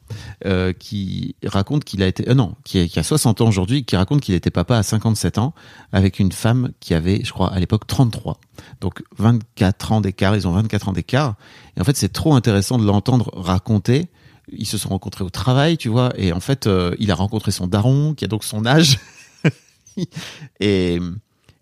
euh, 0.47 0.73
qui 0.73 1.35
raconte 1.45 1.85
qu'il 1.85 2.03
a 2.03 2.07
été, 2.07 2.29
euh, 2.29 2.35
non, 2.35 2.55
qui 2.65 2.79
a, 2.81 2.87
qui 2.89 2.99
a 2.99 3.03
60 3.03 3.41
ans 3.41 3.49
aujourd'hui, 3.49 3.85
qui 3.85 3.97
raconte 3.97 4.21
qu'il 4.21 4.35
était 4.35 4.51
papa 4.51 4.77
à 4.79 4.83
57 4.83 5.39
ans 5.39 5.55
avec 5.93 6.19
une 6.21 6.31
femme 6.33 6.71
qui 6.81 6.95
avait, 6.95 7.23
je 7.25 7.33
crois, 7.33 7.53
à 7.53 7.59
l'époque 7.59 7.87
33. 7.87 8.39
Donc 8.81 9.03
24 9.19 9.93
ans 9.93 10.01
d'écart, 10.01 10.37
ils 10.37 10.47
ont 10.47 10.53
24 10.53 10.89
ans 10.89 10.93
d'écart. 10.93 11.35
Et 11.77 11.81
en 11.81 11.85
fait, 11.85 11.97
c'est 11.97 12.13
trop 12.13 12.35
intéressant 12.35 12.79
de 12.79 12.85
l'entendre 12.85 13.31
raconter. 13.35 14.09
Ils 14.51 14.67
se 14.67 14.79
sont 14.79 14.89
rencontrés 14.89 15.25
au 15.25 15.31
travail, 15.31 15.77
tu 15.77 15.89
vois, 15.89 16.13
et 16.17 16.33
en 16.33 16.41
fait, 16.41 16.67
euh, 16.67 16.95
il 16.99 17.11
a 17.11 17.15
rencontré 17.15 17.51
son 17.51 17.67
daron, 17.67 18.15
qui 18.15 18.25
a 18.25 18.29
donc 18.29 18.45
son 18.45 18.65
âge. 18.67 18.99
et, 20.61 20.99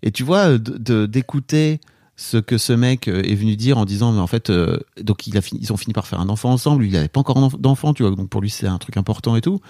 et 0.03 0.11
tu 0.13 0.23
vois, 0.23 0.59
de- 0.59 0.77
de- 0.79 1.07
d'écouter 1.07 1.81
ce 2.19 2.39
que 2.39 2.57
ce 2.57 2.73
mec 2.73 3.09
euh, 3.09 3.23
est 3.23 3.35
venu 3.35 3.57
dire 3.57 3.77
en 3.79 3.85
disant 3.85 4.11
mais 4.13 4.21
en 4.21 4.27
fait 4.27 4.49
euh, 4.49 4.79
donc 5.01 5.27
il 5.27 5.37
a 5.37 5.43
fini, 5.43 5.61
ils 5.63 5.73
ont 5.73 5.77
fini 5.77 5.93
par 5.93 6.07
faire 6.07 6.19
un 6.21 6.29
enfant 6.31 6.51
ensemble 6.51 6.83
lui 6.83 6.89
il 6.91 6.97
avait 6.97 7.09
pas 7.09 7.21
encore 7.21 7.37
d'enf- 7.39 7.61
d'enfant 7.61 7.93
tu 7.93 8.03
vois. 8.05 8.15
Donc 8.15 8.29
pour 8.31 8.41
lui 8.41 8.49
c'est 8.51 8.67
un 8.67 8.79
truc 8.79 8.97
important 8.97 9.37
et 9.37 9.43
tout 9.43 9.61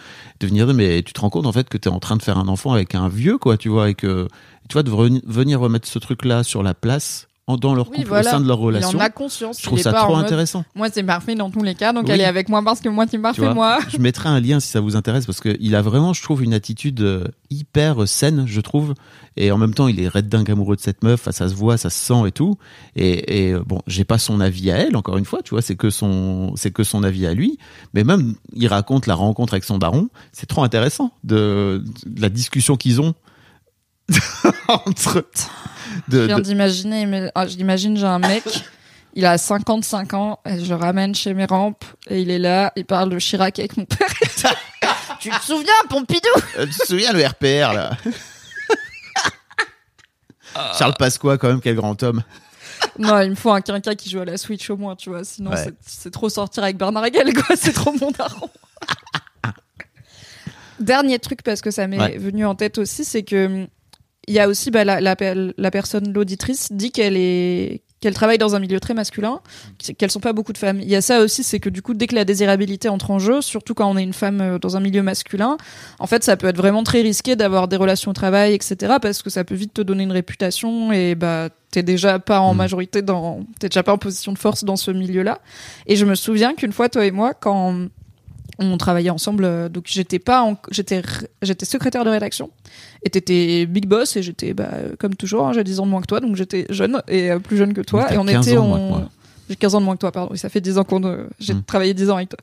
de 0.40 0.46
venir 0.46 0.66
mais 0.72 1.02
tu 1.02 1.12
te 1.12 1.20
rends 1.20 1.30
compte 1.30 1.46
en 1.46 1.52
fait 1.52 1.68
que 1.68 1.76
tu 1.76 1.88
es 1.88 1.92
en 1.92 1.98
train 1.98 2.16
de 2.16 2.22
faire 2.22 2.38
un 2.38 2.46
enfant 2.48 2.72
avec 2.72 2.94
un 2.94 3.08
vieux 3.08 3.36
quoi 3.38 3.56
tu 3.56 3.68
vois 3.68 3.90
et 3.90 3.94
que 3.94 4.28
tu 4.68 4.72
vois 4.74 4.82
de 4.84 4.90
veni- 4.90 5.22
venir 5.26 5.58
remettre 5.60 5.88
ce 5.88 5.98
truc 5.98 6.24
là 6.24 6.44
sur 6.44 6.62
la 6.62 6.74
place 6.74 7.26
en, 7.48 7.56
dans 7.56 7.74
leur 7.74 7.88
Oui, 7.90 7.98
couple 7.98 8.08
voilà. 8.08 8.28
au 8.30 8.32
sein 8.32 8.40
de 8.40 8.48
leur 8.48 8.58
il 8.58 8.62
relation 8.64 8.98
en 8.98 9.02
a 9.02 9.08
conscience 9.10 9.58
je 9.60 9.64
trouve 9.64 9.78
il 9.78 9.82
ça 9.82 9.92
trop 9.92 10.16
mode, 10.16 10.24
intéressant 10.24 10.64
moi 10.74 10.88
c'est 10.92 11.04
parfait 11.04 11.34
dans 11.36 11.50
tous 11.50 11.62
les 11.62 11.74
cas 11.76 11.92
donc 11.92 12.04
Oui. 12.06 12.10
elle 12.12 12.20
est 12.20 12.24
avec 12.24 12.48
moi 12.48 12.60
parce 12.64 12.80
que 12.80 12.88
moi 12.88 13.04
c'est 13.08 13.16
tu 13.18 13.22
parfait 13.22 13.42
vois. 13.42 13.54
moi 13.54 13.78
je 13.88 13.98
mettrai 13.98 14.28
un 14.28 14.40
lien 14.40 14.58
si 14.58 14.68
ça 14.68 14.80
vous 14.80 14.96
intéresse 14.96 15.26
parce 15.26 15.40
que 15.40 15.56
il 15.60 15.74
a 15.76 15.82
vraiment 15.82 16.12
je 16.12 16.22
trouve 16.22 16.42
une 16.42 16.54
attitude 16.54 17.00
euh, 17.02 17.24
hyper 17.50 18.08
saine 18.08 18.44
je 18.46 18.60
trouve 18.60 18.94
et 19.36 19.52
en 19.52 19.58
même 19.58 19.74
temps 19.74 19.86
il 19.86 20.00
est 20.00 20.08
red 20.08 20.28
dingue 20.28 20.50
amoureux 20.50 20.74
de 20.76 20.80
cette 20.80 21.04
meuf 21.04 21.28
ça 21.30 21.48
se 21.48 21.54
voit 21.54 21.76
ça 21.76 21.88
se 21.90 21.98
sent 21.98 22.26
et 22.26 22.32
tout 22.32 22.56
et, 22.96 23.48
et 23.48 23.52
euh, 23.52 23.62
bon 23.64 23.80
j'ai 23.86 24.04
pas 24.04 24.18
son 24.18 24.40
avis 24.40 24.70
à 24.72 24.76
elle 24.78 24.96
encore 24.96 25.16
une 25.16 25.24
fois 25.24 25.40
tu 25.42 25.50
vois 25.50 25.62
c'est 25.62 25.76
que 25.76 25.90
son 25.90 26.52
c'est 26.56 26.72
que 26.72 26.82
son 26.82 27.04
avis 27.04 27.26
à 27.26 27.34
lui 27.34 27.58
mais 27.94 28.02
même 28.02 28.34
il 28.54 28.66
raconte 28.66 29.06
la 29.06 29.14
rencontre 29.14 29.54
avec 29.54 29.62
son 29.64 29.78
daron 29.78 30.08
c'est 30.32 30.46
trop 30.46 30.64
intéressant 30.64 31.12
de, 31.22 31.84
de 32.06 32.20
la 32.20 32.28
discussion 32.28 32.76
qu'ils 32.76 33.00
ont 33.00 33.14
entre 34.68 35.26
de, 36.08 36.20
Je 36.22 36.26
viens 36.26 36.40
d'imaginer, 36.40 37.06
mais 37.06 37.30
ah, 37.34 37.46
j'imagine 37.46 37.96
j'ai 37.96 38.06
un 38.06 38.18
mec, 38.18 38.44
il 39.14 39.24
a 39.26 39.36
55 39.38 40.14
ans, 40.14 40.38
et 40.46 40.62
je 40.64 40.68
le 40.68 40.76
ramène 40.76 41.14
chez 41.14 41.34
mes 41.34 41.44
rampes, 41.46 41.84
et 42.08 42.20
il 42.20 42.30
est 42.30 42.38
là, 42.38 42.72
il 42.76 42.84
parle 42.84 43.10
de 43.10 43.18
Chirac 43.18 43.58
avec 43.58 43.76
mon 43.76 43.84
père. 43.84 44.08
tu 45.20 45.30
te 45.30 45.42
souviens, 45.44 45.72
Pompidou? 45.88 46.28
Euh, 46.58 46.66
tu 46.66 46.78
te 46.78 46.86
souviens 46.86 47.12
le 47.12 47.24
RPR 47.26 47.72
là? 47.74 47.96
Charles 50.78 50.94
Pasqua 50.98 51.36
quand 51.36 51.48
même 51.48 51.60
quel 51.60 51.74
grand 51.76 52.02
homme 52.02 52.22
Non, 52.98 53.20
il 53.20 53.30
me 53.30 53.34
faut 53.34 53.50
un 53.50 53.60
quinca 53.60 53.94
qui 53.94 54.08
joue 54.08 54.20
à 54.20 54.24
la 54.24 54.38
Switch 54.38 54.70
au 54.70 54.76
moins, 54.76 54.96
tu 54.96 55.10
vois, 55.10 55.22
sinon 55.24 55.50
Ouais. 55.50 55.64
c'est- 55.84 56.10
trop 56.10 56.28
sortir 56.30 56.62
avec 56.62 56.78
Bernard 56.78 57.04
Hegel, 57.06 57.34
quoi, 57.34 57.56
c'est 57.56 57.72
trop 57.72 57.92
mon 58.00 58.10
daron. 58.10 58.48
Dernier 60.78 61.18
truc, 61.18 61.42
parce 61.42 61.60
que 61.62 61.70
ça 61.70 61.86
m'est 61.86 61.98
Ouais. 61.98 62.18
venu 62.18 62.44
en 62.46 62.54
tête 62.54 62.76
aussi, 62.78 63.04
c'est 63.04 63.22
que 63.22 63.46
hum, 63.46 63.66
il 64.26 64.34
y 64.34 64.40
a 64.40 64.48
aussi 64.48 64.70
bah, 64.70 64.84
la, 64.84 65.00
la, 65.00 65.14
la 65.56 65.70
personne, 65.70 66.12
l'auditrice, 66.12 66.72
dit 66.72 66.90
qu'elle 66.90 67.16
est 67.16 67.82
qu'elle 68.00 68.12
travaille 68.14 68.36
dans 68.36 68.54
un 68.54 68.58
milieu 68.58 68.78
très 68.78 68.92
masculin, 68.92 69.40
qu'elles 69.96 70.10
sont 70.10 70.20
pas 70.20 70.34
beaucoup 70.34 70.52
de 70.52 70.58
femmes. 70.58 70.80
Il 70.80 70.88
y 70.88 70.94
a 70.94 71.00
ça 71.00 71.20
aussi, 71.20 71.42
c'est 71.42 71.60
que 71.60 71.70
du 71.70 71.80
coup, 71.80 71.94
dès 71.94 72.06
que 72.06 72.14
la 72.14 72.26
désirabilité 72.26 72.90
entre 72.90 73.10
en 73.10 73.18
jeu, 73.18 73.40
surtout 73.40 73.72
quand 73.72 73.90
on 73.90 73.96
est 73.96 74.02
une 74.02 74.12
femme 74.12 74.40
euh, 74.42 74.58
dans 74.58 74.76
un 74.76 74.80
milieu 74.80 75.02
masculin, 75.02 75.56
en 75.98 76.06
fait, 76.06 76.22
ça 76.22 76.36
peut 76.36 76.46
être 76.46 76.58
vraiment 76.58 76.82
très 76.82 77.00
risqué 77.00 77.36
d'avoir 77.36 77.68
des 77.68 77.76
relations 77.76 78.10
au 78.10 78.14
travail, 78.14 78.52
etc., 78.52 78.96
parce 79.00 79.22
que 79.22 79.30
ça 79.30 79.44
peut 79.44 79.54
vite 79.54 79.72
te 79.72 79.80
donner 79.80 80.02
une 80.02 80.12
réputation 80.12 80.92
et 80.92 81.14
bah 81.14 81.48
t'es 81.70 81.82
déjà 81.82 82.18
pas 82.18 82.40
en 82.40 82.52
Mm. 82.52 82.56
majorité 82.58 83.02
dans, 83.02 83.40
t'es 83.58 83.70
déjà 83.70 83.82
pas 83.82 83.94
en 83.94 83.98
position 83.98 84.32
de 84.32 84.38
force 84.38 84.62
dans 84.62 84.76
ce 84.76 84.90
milieu-là. 84.90 85.40
Et 85.86 85.96
je 85.96 86.04
me 86.04 86.14
souviens 86.14 86.54
qu'une 86.54 86.72
fois, 86.72 86.90
toi 86.90 87.06
et 87.06 87.10
moi, 87.10 87.32
quand 87.32 87.86
on 88.58 88.76
travaillait 88.78 89.10
ensemble, 89.10 89.44
euh, 89.44 89.68
donc 89.68 89.84
j'étais 89.86 90.18
pas, 90.18 90.42
en- 90.42 90.56
j'étais, 90.70 91.02
j'étais 91.42 91.66
secrétaire 91.66 92.04
de 92.04 92.10
rédaction, 92.10 92.50
et 93.04 93.10
t'étais 93.10 93.66
big 93.66 93.86
boss, 93.86 94.16
et 94.16 94.22
j'étais, 94.22 94.54
bah, 94.54 94.68
euh, 94.72 94.96
comme 94.98 95.14
toujours, 95.14 95.46
hein, 95.46 95.52
j'ai 95.52 95.64
10 95.64 95.80
ans 95.80 95.86
de 95.86 95.90
moins 95.90 96.00
que 96.00 96.06
toi, 96.06 96.20
donc 96.20 96.36
j'étais 96.36 96.66
jeune 96.70 97.02
et 97.08 97.30
euh, 97.30 97.38
plus 97.38 97.56
jeune 97.56 97.74
que 97.74 97.80
toi, 97.82 98.12
et 98.12 98.18
on 98.18 98.24
15 98.24 98.48
était 98.48 98.56
ans 98.56 98.66
moi. 98.66 99.08
j'ai 99.48 99.56
15 99.56 99.74
ans 99.74 99.80
de 99.80 99.84
moins 99.84 99.94
que 99.94 100.00
toi, 100.00 100.10
pardon. 100.10 100.30
Oui, 100.32 100.38
ça 100.38 100.48
fait 100.48 100.60
10 100.60 100.76
ans 100.78 100.84
qu'on, 100.84 101.04
euh, 101.04 101.26
j'ai 101.38 101.54
Mm. 101.54 101.62
travaillé 101.64 101.94
10 101.94 102.10
ans 102.10 102.16
avec 102.16 102.30
toi. 102.30 102.38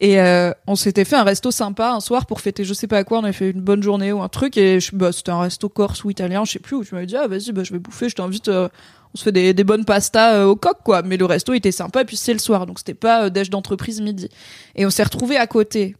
Et 0.00 0.18
euh, 0.18 0.50
on 0.66 0.74
s'était 0.76 1.04
fait 1.04 1.14
un 1.16 1.22
resto 1.24 1.50
sympa 1.50 1.90
un 1.92 2.00
soir 2.00 2.24
pour 2.26 2.40
fêter 2.40 2.64
je 2.64 2.72
sais 2.74 2.86
pas 2.86 3.04
quoi. 3.04 3.18
On 3.18 3.24
avait 3.24 3.32
fait 3.34 3.50
une 3.50 3.60
bonne 3.60 3.82
journée 3.82 4.12
ou 4.12 4.22
un 4.22 4.28
truc. 4.28 4.56
Et 4.56 4.80
je- 4.80 4.96
bah, 4.96 5.12
c'était 5.12 5.30
un 5.30 5.40
resto 5.42 5.68
corse 5.68 6.02
ou 6.04 6.10
italien, 6.10 6.42
je 6.46 6.52
sais 6.52 6.58
plus. 6.58 6.76
Où 6.76 6.84
tu 6.84 6.94
m'avais 6.94 7.06
dit, 7.06 7.16
ah 7.16 7.28
vas-y, 7.28 7.52
bah, 7.52 7.62
je 7.64 7.72
vais 7.72 7.78
bouffer, 7.78 8.08
je 8.08 8.14
t'invite. 8.16 8.48
On 9.14 9.18
se 9.18 9.24
fait 9.24 9.32
des, 9.32 9.54
des 9.54 9.64
bonnes 9.64 9.84
pastas 9.84 10.34
euh, 10.34 10.44
au 10.44 10.56
coq, 10.56 10.78
quoi. 10.84 11.02
Mais 11.02 11.16
le 11.16 11.24
resto 11.24 11.52
était 11.52 11.72
sympa. 11.72 12.02
Et 12.02 12.04
puis 12.04 12.16
c'est 12.16 12.32
le 12.32 12.38
soir, 12.38 12.66
donc 12.66 12.78
c'était 12.78 12.94
pas 12.94 13.24
euh, 13.24 13.30
déj 13.30 13.50
d'entreprise 13.50 14.00
midi. 14.00 14.28
Et 14.76 14.86
on 14.86 14.90
s'est 14.90 15.02
retrouvé 15.02 15.36
à 15.36 15.46
côté 15.46 15.96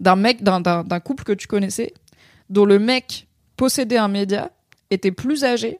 d'un 0.00 0.16
mec, 0.16 0.42
d'un, 0.42 1.00
couple 1.00 1.24
que 1.24 1.32
tu 1.32 1.46
connaissais, 1.46 1.94
dont 2.50 2.64
le 2.64 2.78
mec 2.78 3.28
possédait 3.56 3.96
un 3.96 4.08
média, 4.08 4.50
était 4.90 5.12
plus 5.12 5.44
âgé 5.44 5.78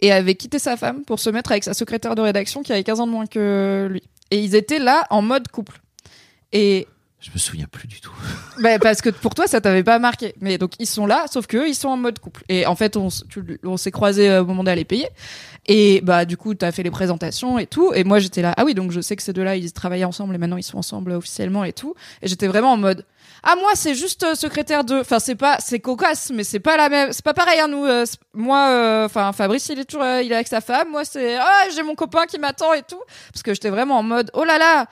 et 0.00 0.12
avait 0.12 0.34
quitté 0.34 0.58
sa 0.58 0.76
femme 0.76 1.04
pour 1.04 1.18
se 1.18 1.30
mettre 1.30 1.50
avec 1.50 1.64
sa 1.64 1.74
secrétaire 1.74 2.14
de 2.14 2.22
rédaction 2.22 2.62
qui 2.62 2.72
avait 2.72 2.84
15 2.84 3.00
ans 3.00 3.06
de 3.06 3.12
moins 3.12 3.26
que 3.26 3.88
lui. 3.90 4.02
Et 4.30 4.40
ils 4.40 4.54
étaient 4.54 4.78
là 4.78 5.06
en 5.10 5.22
mode 5.22 5.48
couple. 5.48 5.80
Et 6.52 6.86
Je 7.18 7.30
me 7.32 7.38
souviens 7.38 7.66
plus 7.70 7.88
du 7.88 8.00
tout. 8.00 8.12
Bah, 8.62 8.78
parce 8.78 9.02
que 9.02 9.10
pour 9.10 9.34
toi, 9.34 9.46
ça 9.46 9.60
t'avait 9.60 9.84
pas 9.84 9.98
marqué. 9.98 10.34
Mais 10.40 10.56
donc, 10.56 10.72
ils 10.78 10.86
sont 10.86 11.04
là, 11.04 11.26
sauf 11.30 11.46
que 11.46 11.58
eux, 11.58 11.68
ils 11.68 11.74
sont 11.74 11.88
en 11.88 11.98
mode 11.98 12.18
couple. 12.18 12.42
Et 12.48 12.64
en 12.64 12.74
fait, 12.74 12.96
on, 12.96 13.08
on 13.64 13.76
s'est 13.76 13.90
croisés 13.90 14.30
euh, 14.30 14.42
au 14.42 14.46
moment 14.46 14.64
d'aller 14.64 14.86
payer. 14.86 15.08
Et 15.68 16.00
bah, 16.02 16.24
du 16.24 16.36
coup, 16.36 16.54
t'as 16.54 16.72
fait 16.72 16.82
les 16.82 16.90
présentations 16.90 17.58
et 17.58 17.66
tout. 17.66 17.92
Et 17.94 18.04
moi, 18.04 18.18
j'étais 18.18 18.42
là. 18.42 18.54
Ah 18.56 18.64
oui, 18.64 18.74
donc 18.74 18.92
je 18.92 19.00
sais 19.00 19.16
que 19.16 19.22
ces 19.22 19.32
deux-là, 19.32 19.56
ils 19.56 19.72
travaillaient 19.72 20.04
ensemble 20.04 20.34
et 20.34 20.38
maintenant 20.38 20.56
ils 20.56 20.62
sont 20.62 20.78
ensemble 20.78 21.12
officiellement 21.12 21.64
et 21.64 21.72
tout. 21.72 21.94
Et 22.22 22.28
j'étais 22.28 22.46
vraiment 22.46 22.72
en 22.72 22.76
mode. 22.76 23.04
Ah 23.42 23.54
moi 23.60 23.72
c'est 23.74 23.94
juste 23.94 24.24
euh, 24.24 24.34
secrétaire 24.34 24.82
de 24.82 25.00
enfin 25.00 25.18
c'est 25.20 25.34
pas 25.34 25.58
c'est 25.60 25.78
cocasse 25.78 26.32
mais 26.34 26.42
c'est 26.42 26.58
pas 26.58 26.76
la 26.76 26.88
même 26.88 27.12
c'est 27.12 27.24
pas 27.24 27.34
pareil 27.34 27.60
hein, 27.60 27.68
nous 27.68 27.84
euh, 27.84 28.04
moi 28.34 28.68
euh, 28.70 29.04
enfin 29.04 29.32
Fabrice 29.32 29.68
il 29.68 29.78
est 29.78 29.84
toujours 29.84 30.04
euh, 30.04 30.22
il 30.22 30.32
est 30.32 30.34
avec 30.34 30.48
sa 30.48 30.60
femme 30.60 30.90
moi 30.90 31.04
c'est 31.04 31.36
ah 31.36 31.64
j'ai 31.74 31.82
mon 31.82 31.94
copain 31.94 32.26
qui 32.26 32.38
m'attend 32.38 32.72
et 32.72 32.82
tout 32.82 33.00
parce 33.32 33.42
que 33.42 33.54
j'étais 33.54 33.70
vraiment 33.70 33.98
en 33.98 34.02
mode 34.02 34.30
oh 34.34 34.42
là 34.42 34.58
là 34.58 34.86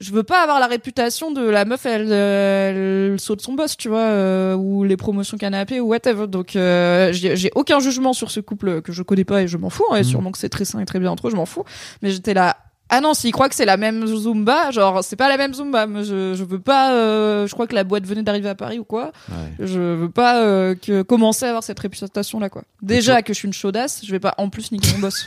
je 0.00 0.12
veux 0.12 0.22
pas 0.22 0.42
avoir 0.42 0.60
la 0.60 0.66
réputation 0.68 1.32
de 1.32 1.40
la 1.42 1.64
meuf 1.64 1.84
elle, 1.86 2.12
elle 2.12 3.18
saute 3.20 3.40
son 3.42 3.54
boss 3.54 3.76
tu 3.76 3.88
vois 3.88 3.98
euh, 4.00 4.54
ou 4.54 4.84
les 4.84 4.96
promotions 4.96 5.36
canapé 5.36 5.80
ou 5.80 5.88
whatever 5.88 6.26
donc 6.28 6.54
euh, 6.54 7.10
j'ai 7.12 7.50
aucun 7.56 7.80
jugement 7.80 8.12
sur 8.12 8.30
ce 8.30 8.38
couple 8.40 8.80
que 8.82 8.92
je 8.92 9.02
connais 9.02 9.24
pas 9.24 9.42
et 9.42 9.48
je 9.48 9.56
m'en 9.56 9.70
fous 9.70 9.84
hein, 9.90 9.96
et 9.96 9.98
Mhm. 9.98 10.04
sûrement 10.04 10.30
que 10.32 10.38
c'est 10.38 10.48
très 10.48 10.64
sain 10.64 10.78
et 10.80 10.84
très 10.86 11.00
bien 11.00 11.10
entre 11.10 11.26
eux 11.28 11.30
je 11.30 11.36
m'en 11.36 11.46
fous 11.46 11.64
mais 12.02 12.10
j'étais 12.10 12.34
là 12.34 12.56
ah 12.90 13.02
non, 13.02 13.12
s'ils 13.12 13.32
croient 13.32 13.50
que 13.50 13.54
c'est 13.54 13.66
la 13.66 13.76
même 13.76 14.06
Zumba, 14.06 14.70
genre 14.70 15.04
c'est 15.04 15.14
pas 15.14 15.28
la 15.28 15.36
même 15.36 15.52
Zumba. 15.52 15.86
mais 15.86 16.04
Je, 16.04 16.32
je 16.32 16.42
veux 16.42 16.58
pas. 16.58 16.94
euh, 16.94 17.46
je 17.46 17.52
crois 17.52 17.66
que 17.66 17.74
la 17.74 17.84
boîte 17.84 18.06
venait 18.06 18.22
d'arriver 18.22 18.48
à 18.48 18.54
Paris 18.54 18.78
ou 18.78 18.84
quoi. 18.84 19.12
Ouais. 19.28 19.52
Je 19.66 19.78
veux 19.78 20.08
pas 20.08 20.40
euh, 20.42 20.74
que 20.74 21.02
commencer 21.02 21.44
à 21.44 21.48
avoir 21.48 21.62
cette 21.62 21.78
réputation 21.80 22.40
là 22.40 22.48
quoi. 22.48 22.62
Déjà 22.80 23.20
que 23.20 23.34
je 23.34 23.38
suis 23.40 23.46
une 23.46 23.52
chaudasse, 23.52 24.00
je 24.06 24.10
vais 24.10 24.20
pas 24.20 24.32
en 24.38 24.48
plus 24.48 24.72
niquer 24.72 24.90
mon 24.94 25.00
boss. 25.00 25.26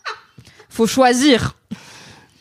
Faut 0.68 0.86
choisir. 0.86 1.56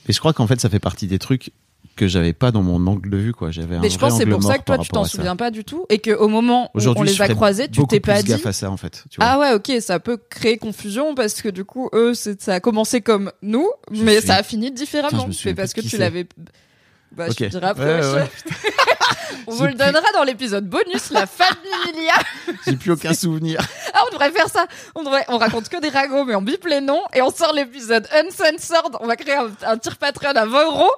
Et 0.07 0.14
je 0.14 0.19
crois 0.19 0.34
qu'en 0.34 0.48
fait, 0.48 0.60
ça 0.60 0.69
fait 0.69 0.80
partie 0.80 1.07
des 1.07 1.19
trucs 1.19 1.52
que 1.95 2.07
j'avais 2.07 2.34
pas 2.34 2.52
dans 2.52 2.64
mon 2.64 2.88
angle 2.88 3.10
de 3.10 3.18
vue, 3.18 3.34
quoi. 3.34 3.52
J'avais 3.52 3.76
un 3.76 3.80
Mais 3.82 3.90
je 3.90 3.98
vrai 3.99 4.07
pense 4.10 4.18
que 4.19 4.23
c'est 4.26 4.30
pour 4.30 4.41
ça 4.44 4.57
que 4.57 4.64
toi 4.64 4.78
tu 4.78 4.90
t'en 4.90 5.03
souviens 5.06 5.36
pas 5.36 5.52
du 5.52 5.64
tout 5.65 5.86
et 5.90 5.99
que 5.99 6.11
au 6.11 6.28
moment 6.30 6.72
où 6.73 6.80
on 6.95 7.03
les 7.03 7.22
a 7.22 7.28
croisés, 7.30 7.68
tu 7.69 7.86
t'es 7.86 7.99
pas 7.99 8.23
dit. 8.23 8.34
à 8.34 8.53
ça, 8.53 8.72
en 8.72 8.78
fait. 8.78 9.03
Tu 9.10 9.18
vois. 9.18 9.26
Ah 9.26 9.40
ouais, 9.40 9.53
ok, 9.53 9.72
ça 9.82 9.99
peut 9.99 10.18
créer 10.30 10.57
confusion 10.57 11.14
parce 11.15 11.41
que 11.41 11.49
du 11.49 11.65
coup, 11.65 11.90
eux, 11.94 12.14
c'est- 12.14 12.41
ça 12.41 12.53
a 12.56 12.60
commencé 12.60 13.02
comme 13.02 13.32
nous, 13.41 13.69
Je 13.91 14.03
mais 14.03 14.18
suis- 14.19 14.28
ça 14.28 14.36
a 14.38 14.44
fini 14.44 14.68
Putain, 14.72 14.76
différemment. 14.84 15.23
je 15.23 15.28
me 15.28 15.34
mais 15.45 15.53
parce 15.53 15.73
que 15.73 15.82
tu 15.82 15.98
l'avais. 15.98 16.26
Bah, 17.11 17.26
Ok. 17.30 17.36
je 17.40 17.45
te 17.45 17.49
dirai 17.49 17.65
après. 17.68 17.99
Ouais, 17.99 17.99
wesh. 17.99 18.15
ouais. 18.15 18.30
On 19.47 19.51
vous 19.51 19.65
le 19.65 19.73
donnera 19.73 20.11
dans 20.13 20.23
l'épisode 20.23 20.67
bonus, 20.67 21.09
la 21.11 21.25
famille 21.25 21.71
Milia. 21.93 22.13
J'ai 22.65 22.75
plus 22.75 22.91
aucun 22.91 23.13
souvenir. 23.13 23.59
Ah, 23.93 24.03
on 24.07 24.13
devrait 24.13 24.31
faire 24.31 24.47
ça. 24.47 24.65
On 24.95 25.03
devrait, 25.03 25.25
on 25.27 25.38
raconte 25.38 25.67
que 25.67 25.79
des 25.81 25.89
ragots, 25.89 26.23
mais 26.23 26.33
on 26.33 26.41
bip 26.41 26.65
les 26.65 26.79
noms 26.79 27.03
et 27.13 27.21
on 27.21 27.29
sort 27.29 27.51
l'épisode 27.53 28.07
uncensored. 28.13 28.95
On 29.01 29.05
va 29.05 29.17
créer 29.17 29.35
un, 29.35 29.51
un 29.63 29.77
tir 29.77 29.97
Patreon 29.97 30.29
à 30.33 30.45
20 30.45 30.65
euros 30.65 30.91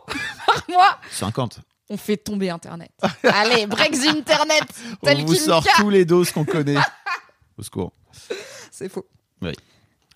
par 0.45 0.63
mois. 0.69 0.99
50. 1.11 1.59
On 1.89 1.97
fait 1.97 2.17
tomber 2.17 2.51
Internet. 2.51 2.91
Allez, 3.23 3.65
break 3.65 3.93
the 3.93 4.07
Internet. 4.15 4.63
On 5.01 5.15
vous 5.25 5.33
sort 5.35 5.65
tous 5.77 5.89
les 5.89 6.05
doses 6.05 6.31
qu'on 6.31 6.45
connaît. 6.45 6.77
Au 7.57 7.63
secours. 7.63 7.93
C'est 8.71 8.89
faux. 8.89 9.07
Oui. 9.41 9.53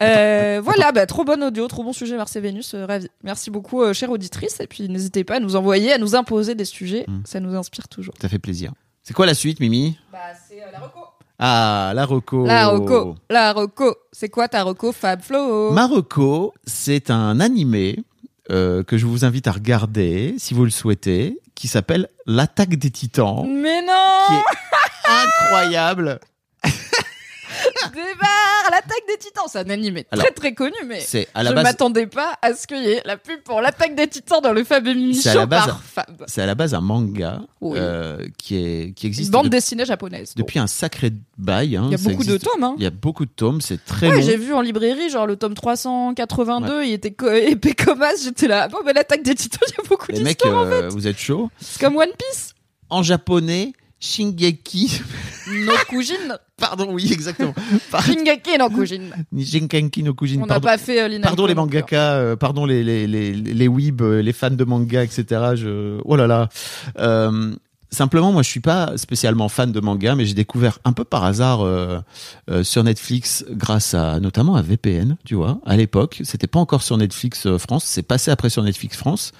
Euh, 0.03 0.61
voilà, 0.63 0.91
bah, 0.91 1.05
trop 1.05 1.23
bon 1.23 1.41
audio, 1.43 1.67
trop 1.67 1.83
bon 1.83 1.93
sujet, 1.93 2.17
Mars 2.17 2.35
et 2.35 2.39
Vénus, 2.41 2.73
euh, 2.75 2.85
ravi. 2.85 3.07
Merci 3.23 3.49
beaucoup, 3.49 3.81
euh, 3.81 3.93
chère 3.93 4.11
auditrice, 4.11 4.59
et 4.59 4.67
puis 4.67 4.87
n'hésitez 4.89 5.23
pas 5.23 5.37
à 5.37 5.39
nous 5.39 5.55
envoyer, 5.55 5.93
à 5.93 5.97
nous 5.97 6.15
imposer 6.15 6.53
des 6.55 6.65
sujets, 6.65 7.05
Mm. 7.07 7.21
ça 7.25 7.39
nous 7.39 7.55
inspire 7.55 7.87
toujours. 7.87 8.13
Ça 8.21 8.29
fait 8.29 8.39
plaisir. 8.39 8.73
C'est 9.03 9.13
quoi 9.13 9.25
la 9.25 9.33
suite, 9.33 9.59
Mimi? 9.59 9.97
Bah, 10.11 10.19
c'est 10.47 10.57
la 10.71 10.79
reco. 10.79 10.99
Ah, 11.39 11.91
la 11.95 12.05
Reco. 12.05 12.45
La 12.45 12.67
reco, 12.67 13.15
la 13.29 13.53
reco. 13.53 13.95
C'est 14.11 14.29
quoi 14.29 14.47
ta 14.47 14.63
reco, 14.63 14.91
Fab 14.91 15.21
Flo? 15.21 15.71
Ma 15.71 15.85
reco, 15.87 16.53
c'est 16.65 17.11
un 17.11 17.39
animé 17.39 17.99
euh, 18.49 18.83
que 18.83 18.97
je 18.97 19.05
vous 19.05 19.23
invite 19.25 19.47
à 19.47 19.51
regarder, 19.51 20.33
si 20.39 20.53
vous 20.55 20.63
le 20.63 20.71
souhaitez, 20.71 21.39
qui 21.53 21.67
s'appelle 21.67 22.07
L'attaque 22.25 22.75
des 22.75 22.89
titans, 22.91 23.45
Mais 23.47 23.81
non 23.81 23.93
qui 24.27 24.33
est 24.33 25.11
incroyable. 25.11 26.19
Débarre 27.93 28.69
L'attaque 28.71 29.03
des 29.07 29.17
titans, 29.17 29.45
c'est 29.47 29.59
un 29.59 29.69
animé 29.69 30.05
Alors, 30.11 30.25
très 30.25 30.33
très 30.33 30.53
connu, 30.53 30.75
mais 30.85 30.99
C'est 30.99 31.27
à 31.33 31.43
la 31.43 31.51
je 31.51 31.55
base, 31.55 31.63
m'attendais 31.63 32.05
pas 32.07 32.37
à 32.41 32.53
ce 32.53 32.67
qu'il 32.67 32.83
y 32.83 32.89
ait 32.91 33.01
la 33.05 33.17
pub 33.17 33.41
pour 33.41 33.61
l'attaque 33.61 33.95
des 33.95 34.07
titans 34.07 34.41
dans 34.41 34.51
le 34.53 34.63
Fab 34.63 34.85
Show 34.87 34.93
la 35.33 35.45
base- 35.45 35.65
par 35.67 35.81
Fab. 35.83 36.23
c'est 36.27 36.41
à 36.41 36.45
la 36.45 36.55
base 36.55 36.73
un 36.73 36.81
manga 36.81 37.41
Oui. 37.61 37.77
euh, 37.81 38.17
qui 38.37 38.57
est 38.57 38.93
qui 38.93 39.05
Une 39.05 39.09
existe 39.11 39.31
bande 39.31 39.45
de- 39.45 39.49
dessinée 39.49 39.85
japonaise. 39.85 40.33
depuis 40.35 40.59
un 40.59 40.67
sacré 40.67 41.11
bail. 41.37 41.77
hein, 41.77 41.83
Il 41.87 41.91
y 41.91 41.95
a 41.95 41.97
beaucoup 41.97 42.23
de 42.23 42.33
existe- 42.35 42.51
tomes, 42.53 42.63
hein. 42.63 42.75
Il 42.77 42.83
y 42.83 42.87
a 42.87 42.89
beaucoup 42.91 43.25
de 43.25 43.31
tomes, 43.31 43.61
c'est 43.61 43.83
très 43.83 44.09
Ouais, 44.09 44.21
j'ai 44.21 44.37
vu 44.37 44.53
en 44.53 44.61
librairie, 44.61 45.09
genre 45.09 45.25
le 45.27 45.35
tome 45.37 45.53
382, 45.53 46.83
il 46.85 46.93
était 46.93 47.11
co- 47.11 47.31
épais 47.31 47.73
comme 47.73 48.01
as, 48.01 48.15
j'étais 48.23 48.47
là, 48.47 48.67
bon, 48.67 48.77
bah, 48.85 48.93
l'attaque 48.93 49.23
des 49.23 49.35
titans, 49.35 49.59
il 49.67 49.81
y 49.81 49.85
a 49.85 49.89
beaucoup 49.89 50.11
d'histoires, 50.11 50.55
en 50.57 50.65
euh, 50.65 50.81
fait. 50.83 50.87
vous 50.89 51.07
êtes 51.07 51.17
chaud. 51.19 51.49
C'est 51.59 51.79
comme 51.79 51.95
One 51.97 52.09
Piece. 52.17 52.53
En 52.89 53.03
japonais, 53.03 53.73
Shingeki. 53.99 55.01
No 55.65 55.73
Kujin. 55.89 56.37
Pardon, 56.57 56.87
oui, 56.91 57.09
exactement. 57.11 57.53
Par- 57.91 58.01
Shingeki 58.03 58.57
no 58.57 58.69
Kujin. 58.69 59.09
Shinkanki 59.37 60.03
no 60.03 60.13
Kujin. 60.13 60.37
On 60.37 60.41
n'a 60.41 60.55
pardon. 60.59 60.67
pas 60.67 60.77
fait 60.77 61.01
euh, 61.01 61.19
Pardon 61.21 61.45
les 61.45 61.55
mangaka, 61.55 62.13
euh, 62.13 62.35
pardon 62.35 62.65
les 62.65 62.83
les 62.83 63.07
les 63.07 63.33
les 63.33 63.67
weebs, 63.67 64.01
euh, 64.01 64.21
les 64.21 64.33
fans 64.33 64.49
de 64.51 64.63
manga, 64.63 65.03
etc. 65.03 65.25
Je 65.55 65.99
oh 66.03 66.15
là 66.15 66.27
là. 66.27 66.49
Euh, 66.99 67.53
simplement, 67.89 68.31
moi, 68.31 68.41
je 68.43 68.49
suis 68.49 68.59
pas 68.59 68.97
spécialement 68.97 69.49
fan 69.49 69.71
de 69.71 69.79
manga, 69.79 70.15
mais 70.15 70.25
j'ai 70.25 70.33
découvert 70.33 70.79
un 70.85 70.93
peu 70.93 71.03
par 71.03 71.23
hasard 71.23 71.61
euh, 71.61 71.99
euh, 72.49 72.63
sur 72.63 72.83
Netflix 72.83 73.45
grâce 73.49 73.93
à 73.93 74.19
notamment 74.19 74.55
à 74.55 74.61
VPN, 74.61 75.17
tu 75.25 75.35
vois. 75.35 75.59
À 75.65 75.77
l'époque, 75.77 76.21
c'était 76.23 76.47
pas 76.47 76.59
encore 76.59 76.83
sur 76.83 76.97
Netflix 76.97 77.45
euh, 77.45 77.57
France, 77.57 77.83
c'est 77.85 78.03
passé 78.03 78.31
après 78.31 78.49
sur 78.49 78.63
Netflix 78.63 78.97
France. 78.97 79.31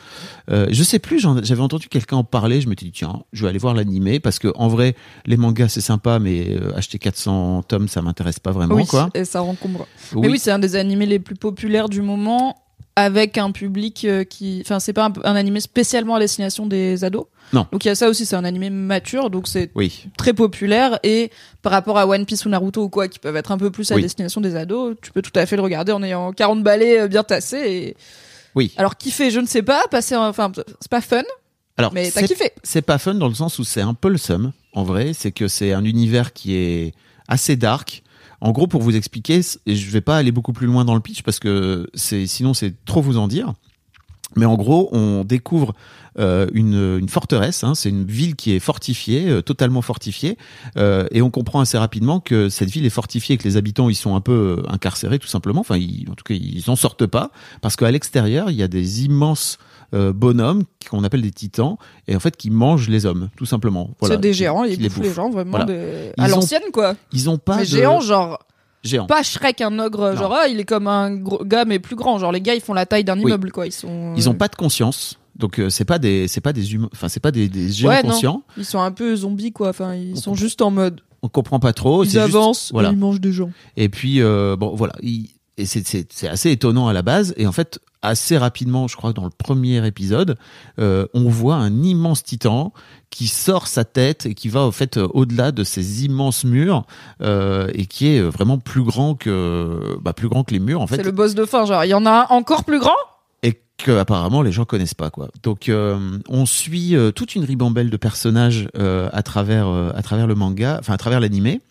Euh, 0.50 0.68
je 0.72 0.84
sais 0.84 1.00
plus, 1.00 1.20
j'avais 1.20 1.62
entendu 1.62 1.88
quelqu'un 1.90 2.18
en 2.18 2.24
parler, 2.24 2.62
je 2.62 2.68
me 2.70 2.76
suis 2.78 2.86
dit 2.88 2.92
tiens, 2.94 3.22
je 3.34 3.44
vais 3.44 3.50
aller 3.50 3.60
voir 3.60 3.74
l'animé 3.74 4.20
parce 4.20 4.40
que 4.40 4.52
en 4.56 4.68
vrai, 4.70 4.96
les 5.26 5.38
mangas 5.38 5.70
c'est 5.70 5.82
sympa, 5.82 6.20
mais 6.20 6.56
euh, 6.56 6.76
acheter 6.76 7.00
400 7.00 7.64
tomes, 7.64 7.88
ça 7.88 8.02
m'intéresse 8.02 8.40
pas 8.40 8.52
vraiment, 8.52 8.76
Oui, 8.76 8.86
quoi. 8.86 9.10
et 9.14 9.26
ça 9.26 9.44
encombre. 9.44 9.88
Oui. 10.14 10.22
Mais 10.22 10.28
oui, 10.30 10.40
c'est 10.40 10.52
un 10.52 10.60
des 10.60 10.76
animés 10.76 11.06
les 11.06 11.20
plus 11.20 11.36
populaires 11.36 11.90
du 11.90 12.02
moment, 12.02 12.56
avec 12.98 13.38
un 13.38 13.52
public 13.52 14.06
euh, 14.06 14.24
qui. 14.24 14.60
Enfin, 14.66 14.80
c'est 14.80 14.92
pas 14.92 15.06
un, 15.06 15.14
un 15.24 15.36
animé 15.36 15.60
spécialement 15.60 16.16
à 16.16 16.20
destination 16.20 16.66
des 16.66 17.04
ados. 17.04 17.26
Non. 17.54 17.66
Donc 17.72 17.86
il 17.86 17.88
y 17.88 17.92
a 17.92 17.96
ça 17.96 18.10
aussi, 18.10 18.26
c'est 18.26 18.36
un 18.36 18.44
animé 18.44 18.70
mature, 18.70 19.30
donc 19.30 19.48
c'est 19.48 19.72
Oui. 19.76 20.08
très 20.18 20.34
populaire. 20.34 21.00
Et 21.04 21.32
par 21.62 21.72
rapport 21.72 21.98
à 21.98 22.08
One 22.08 22.26
Piece 22.26 22.46
ou 22.46 22.50
Naruto 22.50 22.84
ou 22.84 22.90
quoi, 22.90 23.08
qui 23.08 23.20
peuvent 23.20 23.36
être 23.38 23.52
un 23.52 23.58
peu 23.58 23.70
plus 23.72 23.90
à 23.92 23.96
Oui. 23.96 24.02
destination 24.02 24.42
des 24.42 24.56
ados, 24.56 24.96
tu 25.02 25.12
peux 25.12 25.22
tout 25.22 25.32
à 25.36 25.46
fait 25.46 25.56
le 25.56 25.62
regarder 25.62 25.92
en 25.92 26.02
ayant 26.04 26.34
40 26.34 26.64
balais 26.64 27.02
euh, 27.02 27.08
bien 27.08 27.24
tassés. 27.24 27.58
Et... 27.58 27.98
Oui. 28.56 28.74
Alors 28.78 28.98
kiffer, 28.98 29.30
je 29.32 29.40
ne 29.40 29.46
sais 29.48 29.62
pas, 29.62 29.84
passer. 29.90 30.16
Enfin, 30.16 30.52
c'est 30.82 30.90
pas 30.92 31.00
fun, 31.02 31.22
Alors, 31.78 31.94
mais 31.94 32.10
t'as 32.12 32.24
kiffé. 32.24 32.52
c'est 32.64 32.82
pas 32.82 32.98
fun 32.98 33.14
dans 33.14 33.28
le 33.30 33.36
sens 33.36 33.60
où 33.60 33.64
c'est 33.64 33.82
un 33.82 33.94
peu 33.94 34.10
le 34.10 34.18
seum, 34.18 34.52
en 34.74 34.84
vrai. 34.84 35.14
C'est 35.14 35.32
que 35.32 35.48
c'est 35.48 35.72
un 35.72 35.86
univers 35.86 36.34
qui 36.34 36.56
est 36.56 36.94
assez 37.28 37.56
dark. 37.56 38.02
En 38.42 38.52
gros, 38.52 38.68
pour 38.68 38.82
vous 38.82 38.96
expliquer, 38.96 39.42
et 39.66 39.76
je 39.76 39.90
vais 39.92 40.02
pas 40.02 40.18
aller 40.18 40.32
beaucoup 40.32 40.54
plus 40.54 40.68
loin 40.68 40.86
dans 40.86 40.94
le 40.96 41.02
pitch 41.02 41.24
parce 41.24 41.40
que 41.40 41.90
c'est 41.94 42.28
sinon 42.28 42.54
c'est 42.54 42.74
trop 42.86 43.02
vous 43.02 43.18
en 43.18 43.28
dire. 43.28 43.54
Mais 44.36 44.46
en 44.46 44.56
gros, 44.56 44.90
on 44.92 45.24
découvre 45.24 45.74
euh, 46.20 46.48
une, 46.54 46.98
une 47.00 47.08
forteresse. 47.10 47.64
hein, 47.64 47.74
c'est 47.76 47.90
une 47.90 48.06
ville 48.06 48.36
qui 48.36 48.52
est 48.52 48.60
fortifiée, 48.60 49.30
euh, 49.30 49.42
totalement 49.42 49.82
fortifiée, 49.82 50.38
euh, 50.76 51.08
et 51.12 51.22
on 51.22 51.30
comprend 51.32 51.62
assez 51.62 51.78
rapidement 51.78 52.20
que 52.20 52.50
cette 52.50 52.70
ville 52.70 52.86
est 52.86 52.90
fortifiée 52.92 53.36
et 53.36 53.38
que 53.38 53.46
les 53.46 53.56
habitants 53.58 53.90
ils 53.90 53.96
sont 53.96 54.16
un 54.16 54.22
peu 54.22 54.62
incarcérés 54.68 55.18
tout 55.18 55.28
simplement. 55.28 55.62
Enfin, 55.62 55.78
ils- 55.78 56.06
en 56.12 56.14
tout 56.14 56.26
cas, 56.26 56.34
ils 56.36 56.70
en 56.70 56.76
sortent 56.76 57.06
pas 57.08 57.32
parce 57.62 57.76
qu'à 57.78 57.90
l'extérieur, 57.90 58.52
il 58.52 58.58
y 58.58 58.64
a 58.64 58.68
des 58.68 59.06
immenses 59.06 59.58
euh, 59.94 60.14
bonhommes 60.14 60.64
qu'on 60.90 61.04
appelle 61.04 61.22
des 61.22 61.32
titans 61.32 61.78
et 62.08 62.16
en 62.16 62.20
fait 62.20 62.36
qui 62.36 62.50
mangent 62.50 62.90
les 62.90 63.06
hommes 63.06 63.30
tout 63.38 63.46
simplement. 63.46 63.90
Voilà, 64.00 64.16
c'est 64.16 64.22
des 64.22 64.34
géants, 64.34 64.64
ils 64.64 64.80
les 64.82 64.90
bouffent 64.90 65.00
les 65.04 65.14
gens, 65.14 65.30
vraiment 65.30 65.52
Voilà. 65.52 65.66
des- 65.66 66.12
Ils 66.18 66.24
à 66.24 66.28
l'ancienne, 66.28 66.62
quoi. 66.74 66.96
Ils 67.14 67.30
ont 67.30 67.38
pas 67.38 67.56
mais 67.58 67.62
de 67.64 67.68
géants, 67.68 68.00
genre. 68.02 68.40
géants. 68.84 69.06
Pas 69.08 69.24
Shrek, 69.24 69.62
un 69.62 69.80
ogre, 69.80 70.12
Non. 70.12 70.18
genre, 70.18 70.34
ah, 70.42 70.48
il 70.48 70.60
est 70.60 70.66
comme 70.66 70.88
un 70.88 71.16
gros 71.16 71.44
gars, 71.44 71.66
mais 71.66 71.80
plus 71.80 71.96
grand. 71.96 72.20
Genre, 72.20 72.32
les 72.32 72.42
gars, 72.42 72.56
ils 72.56 72.62
font 72.62 72.74
la 72.74 72.86
taille 72.86 73.04
d'un 73.04 73.16
Oui. 73.18 73.24
immeuble, 73.24 73.52
quoi. 73.52 73.66
Ils 73.66 73.72
sont. 73.72 74.14
Ils 74.16 74.30
ont 74.30 74.34
pas 74.36 74.48
de 74.48 74.56
conscience. 74.56 75.18
Donc 75.36 75.60
euh, 75.60 75.70
c'est 75.70 75.86
pas 75.86 76.00
des 76.00 76.28
c'est 76.28 76.42
pas 76.42 76.52
des 76.52 76.74
humains 76.74 76.90
enfin 76.94 77.10
c'est 77.10 77.20
pas 77.20 77.30
des, 77.30 77.48
des 77.48 77.70
géants 77.70 77.90
Ouais, 77.92 78.02
conscients. 78.02 78.42
Ils 78.58 78.66
sont 78.66 78.80
un 78.82 78.92
peu 78.92 79.16
zombies, 79.16 79.52
quoi. 79.52 79.70
Enfin, 79.70 79.94
ils 79.94 80.14
On 80.14 80.16
sont 80.16 80.22
comprend. 80.32 80.36
juste 80.36 80.62
en 80.64 80.72
mode. 80.72 81.02
On 81.22 81.30
comprend 81.30 81.60
pas 81.60 81.74
trop, 81.74 82.04
ils 82.04 82.08
juste- 82.08 82.18
avancent, 82.18 82.72
voilà. 82.72 82.90
ils 82.90 82.98
mangent 82.98 83.22
des 83.22 83.32
gens. 83.32 83.52
Et 83.76 83.88
puis 83.90 84.20
euh, 84.22 84.56
bon 84.56 84.76
voilà, 84.76 84.94
il- 85.04 85.30
et 85.58 85.66
c'est 85.66 86.28
assez 86.28 86.52
étonnant 86.52 86.88
à 86.88 86.94
la 86.94 87.02
base 87.02 87.34
et 87.38 87.48
en 87.48 87.52
fait 87.52 87.80
assez 88.02 88.38
rapidement, 88.38 88.88
je 88.88 88.96
crois 88.96 89.14
dans 89.14 89.24
le 89.24 89.32
premier 89.36 89.86
épisode, 89.86 90.38
euh, 90.80 91.08
on 91.14 91.30
voit 91.30 91.56
un 91.56 91.82
immense 91.84 92.24
titan 92.24 92.74
qui 93.10 93.28
sort 93.28 93.68
sa 93.68 93.86
tête 93.86 94.26
et 94.26 94.36
qui 94.36 94.50
va 94.50 94.66
au 94.66 94.72
fait 94.72 94.98
euh, 94.98 95.08
au-delà 95.14 95.52
de 95.52 95.64
ces 95.64 96.06
immenses 96.06 96.44
murs 96.44 96.86
euh, 97.22 97.70
et 97.74 97.86
qui 97.86 98.08
est 98.08 98.20
euh, 98.20 98.30
vraiment 98.30 98.58
plus 98.58 98.84
grand 98.84 99.16
que 99.16 99.98
bah, 100.02 100.14
plus 100.14 100.30
grand 100.30 100.44
que 100.44 100.54
les 100.54 100.60
murs 100.60 100.82
en 100.82 100.88
fait 100.88 100.98
C'est 100.98 101.04
le 101.04 101.12
boss 101.12 101.36
de 101.36 101.46
fin, 101.46 101.66
genre. 101.66 101.84
Il 101.86 101.90
y 101.90 101.94
en 101.94 102.06
a 102.06 102.12
un 102.12 102.36
encore 102.36 102.64
plus 102.64 102.80
grand? 102.80 102.96
Et 103.44 103.60
que 103.78 103.92
apparemment 103.92 104.42
les 104.42 104.52
gens 104.52 104.66
connaissent 104.66 104.94
pas 104.94 105.10
quoi. 105.10 105.30
Donc 105.44 105.70
euh, 105.70 106.18
on 106.28 106.46
suit 106.46 106.96
euh, 106.96 107.12
toute 107.12 107.36
une 107.36 107.44
ribambelle 107.44 107.90
de 107.90 107.98
personnages 107.98 108.70
euh, 108.78 109.10
à 109.14 109.24
travers 109.24 109.68
à 109.68 110.02
travers 110.02 110.28
le 110.28 110.36
manga, 110.36 110.78
enfin 110.80 110.94
à 110.94 110.98
travers 110.98 111.20
l'animé 111.20 111.62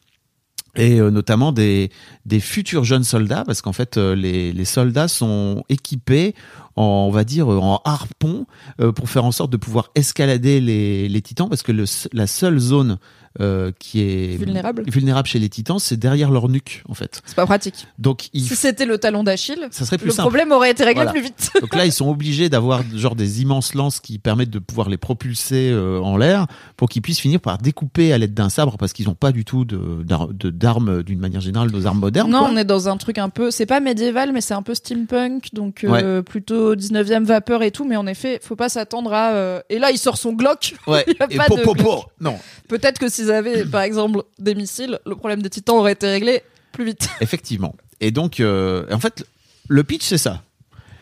et 0.77 1.01
euh, 1.01 1.11
notamment 1.11 1.53
des 1.53 1.91
des 2.25 2.41
futurs 2.41 2.85
jeunes 2.85 3.05
soldats 3.05 3.45
parce 3.45 3.63
qu'en 3.63 3.73
fait 3.73 3.97
euh, 3.97 4.15
les 4.15 4.53
les 4.53 4.65
soldats 4.65 5.09
sont 5.09 5.65
équipés 5.69 6.35
en, 6.77 7.07
on 7.09 7.11
va 7.11 7.25
dire, 7.25 7.49
en 7.49 7.81
harpon 7.85 8.47
euh, 8.81 8.93
pour 8.93 9.09
faire 9.09 9.25
en 9.25 9.33
sorte 9.33 9.51
de 9.51 9.57
pouvoir 9.57 9.91
escalader 9.95 10.61
les, 10.61 11.09
les 11.09 11.23
titans 11.23 11.49
parce 11.49 11.63
que 11.63 11.73
la 12.13 12.27
seule 12.27 12.59
zone 12.59 12.99
euh, 13.41 13.73
qui 13.79 14.01
est 14.01 14.37
Vulnérable. 14.39 14.85
vulnérable 14.87 15.29
chez 15.29 15.39
les 15.39 15.49
titans, 15.49 15.79
c'est 15.79 15.97
derrière 15.99 16.31
leur 16.31 16.49
nuque 16.49 16.83
en 16.89 16.95
fait. 16.95 17.21
C'est 17.25 17.37
pas 17.37 17.47
pratique. 17.47 17.87
Donc 17.99 18.29
ils 18.33 18.43
Si 18.43 18.57
c'était 18.57 18.87
le 18.87 18.99
talon 18.99 19.25
d'Achille, 19.25 19.69
ça 19.71 19.85
serait 19.85 19.99
plus 19.99 20.07
le 20.07 20.13
simple. 20.13 20.29
problème 20.29 20.53
aurait 20.53 20.71
été 20.71 20.85
réglé 20.85 21.05
Voilà. 21.05 21.13
plus 21.13 21.23
vite. 21.23 21.51
Donc 21.61 21.75
là, 21.75 21.85
ils 21.87 21.93
sont 21.93 22.09
obligés 22.09 22.49
d'avoir 22.49 22.83
genre 22.95 23.17
des 23.17 23.43
immenses 23.43 23.75
lances 23.75 24.01
qui 24.01 24.19
permettent 24.19 24.51
de 24.51 24.59
pouvoir 24.59 24.89
les 24.89 24.97
propulser 24.97 25.71
euh, 25.71 26.01
en 26.01 26.17
l'air 26.17 26.47
pour 26.77 26.89
qu'ils 26.89 27.03
puissent 27.03 27.21
finir 27.21 27.41
par 27.41 27.59
découper 27.59 28.13
à 28.13 28.19
l'aide 28.19 28.35
d'un 28.35 28.49
sabre 28.49 28.77
parce 28.79 28.93
qu'ils 28.93 29.07
n'ont 29.07 29.15
pas 29.15 29.33
du 29.33 29.45
tout 29.45 29.65
d'armes 29.65 31.03
d'une 31.03 31.19
manière 31.19 31.41
générale, 31.41 31.71
nos 31.71 31.87
armes 31.87 32.01
modernes. 32.01 32.31
Non, 32.31 32.41
quoi. 32.41 32.51
on 32.53 32.57
est 32.57 32.65
dans 32.65 32.89
un 32.89 32.97
truc 32.97 33.19
un 33.19 33.29
peu, 33.29 33.51
c'est 33.51 33.67
pas 33.67 33.81
médiéval, 33.81 34.33
mais 34.33 34.41
c'est 34.41 34.55
un 34.55 34.63
peu 34.63 34.75
steampunk, 34.75 35.53
donc 35.53 35.85
euh, 35.85 36.23
plutôt 36.23 36.75
19e 36.75 37.25
vapeur 37.25 37.63
et 37.63 37.71
tout. 37.71 37.85
Mais 37.85 37.97
en 37.97 38.07
effet, 38.07 38.41
faut 38.43 38.57
pas 38.57 38.69
s'attendre 38.69 39.13
à. 39.13 39.33
euh, 39.33 39.61
Et 39.71 39.79
là, 39.79 39.91
il 39.91 39.99
sort 39.99 40.17
son 40.17 40.33
Glock. 40.33 40.75
Ouais. 40.87 41.05
Il 41.09 41.15
y 41.19 41.23
a 41.23 41.27
Et 41.31 41.37
pas 41.37 41.47
po, 41.47 41.57
de 41.57 41.63
po, 41.63 41.75
po. 41.75 42.05
Non, 42.21 42.37
Peut-être 42.69 42.99
que 42.99 43.09
s'ils 43.27 43.33
avaient, 43.35 43.65
par 43.65 43.83
exemple, 43.83 44.23
des 44.39 44.55
missiles, 44.55 44.99
le 45.07 45.15
problème 45.17 45.43
des 45.43 45.51
titans 45.51 45.77
aurait 45.77 45.93
été 45.93 46.07
réglé 46.09 46.43
plus 46.73 46.85
vite. 46.85 47.09
effectivement. 47.21 47.75
Et 48.01 48.11
donc, 48.11 48.41
euh, 48.41 48.85
en 48.93 48.99
fait, 49.01 49.25
le 49.69 49.83
pitch 49.85 50.05
c'est 50.05 50.19
ça. 50.19 50.43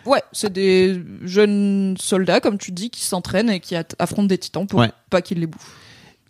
Ouais, 0.06 0.22
c'est 0.32 0.52
des 0.52 1.00
jeunes 1.22 1.96
soldats, 1.98 2.40
comme 2.40 2.58
tu 2.58 2.70
dis, 2.72 2.90
qui 2.90 3.00
s'entraînent 3.02 3.48
et 3.50 3.58
qui 3.60 3.74
affrontent 3.98 4.24
des 4.28 4.38
titans 4.38 4.66
pour 4.66 4.80
Ouais. 4.80 4.90
pas 5.10 5.22
qu'ils 5.22 5.40
les 5.40 5.46
bouffent. 5.46 5.74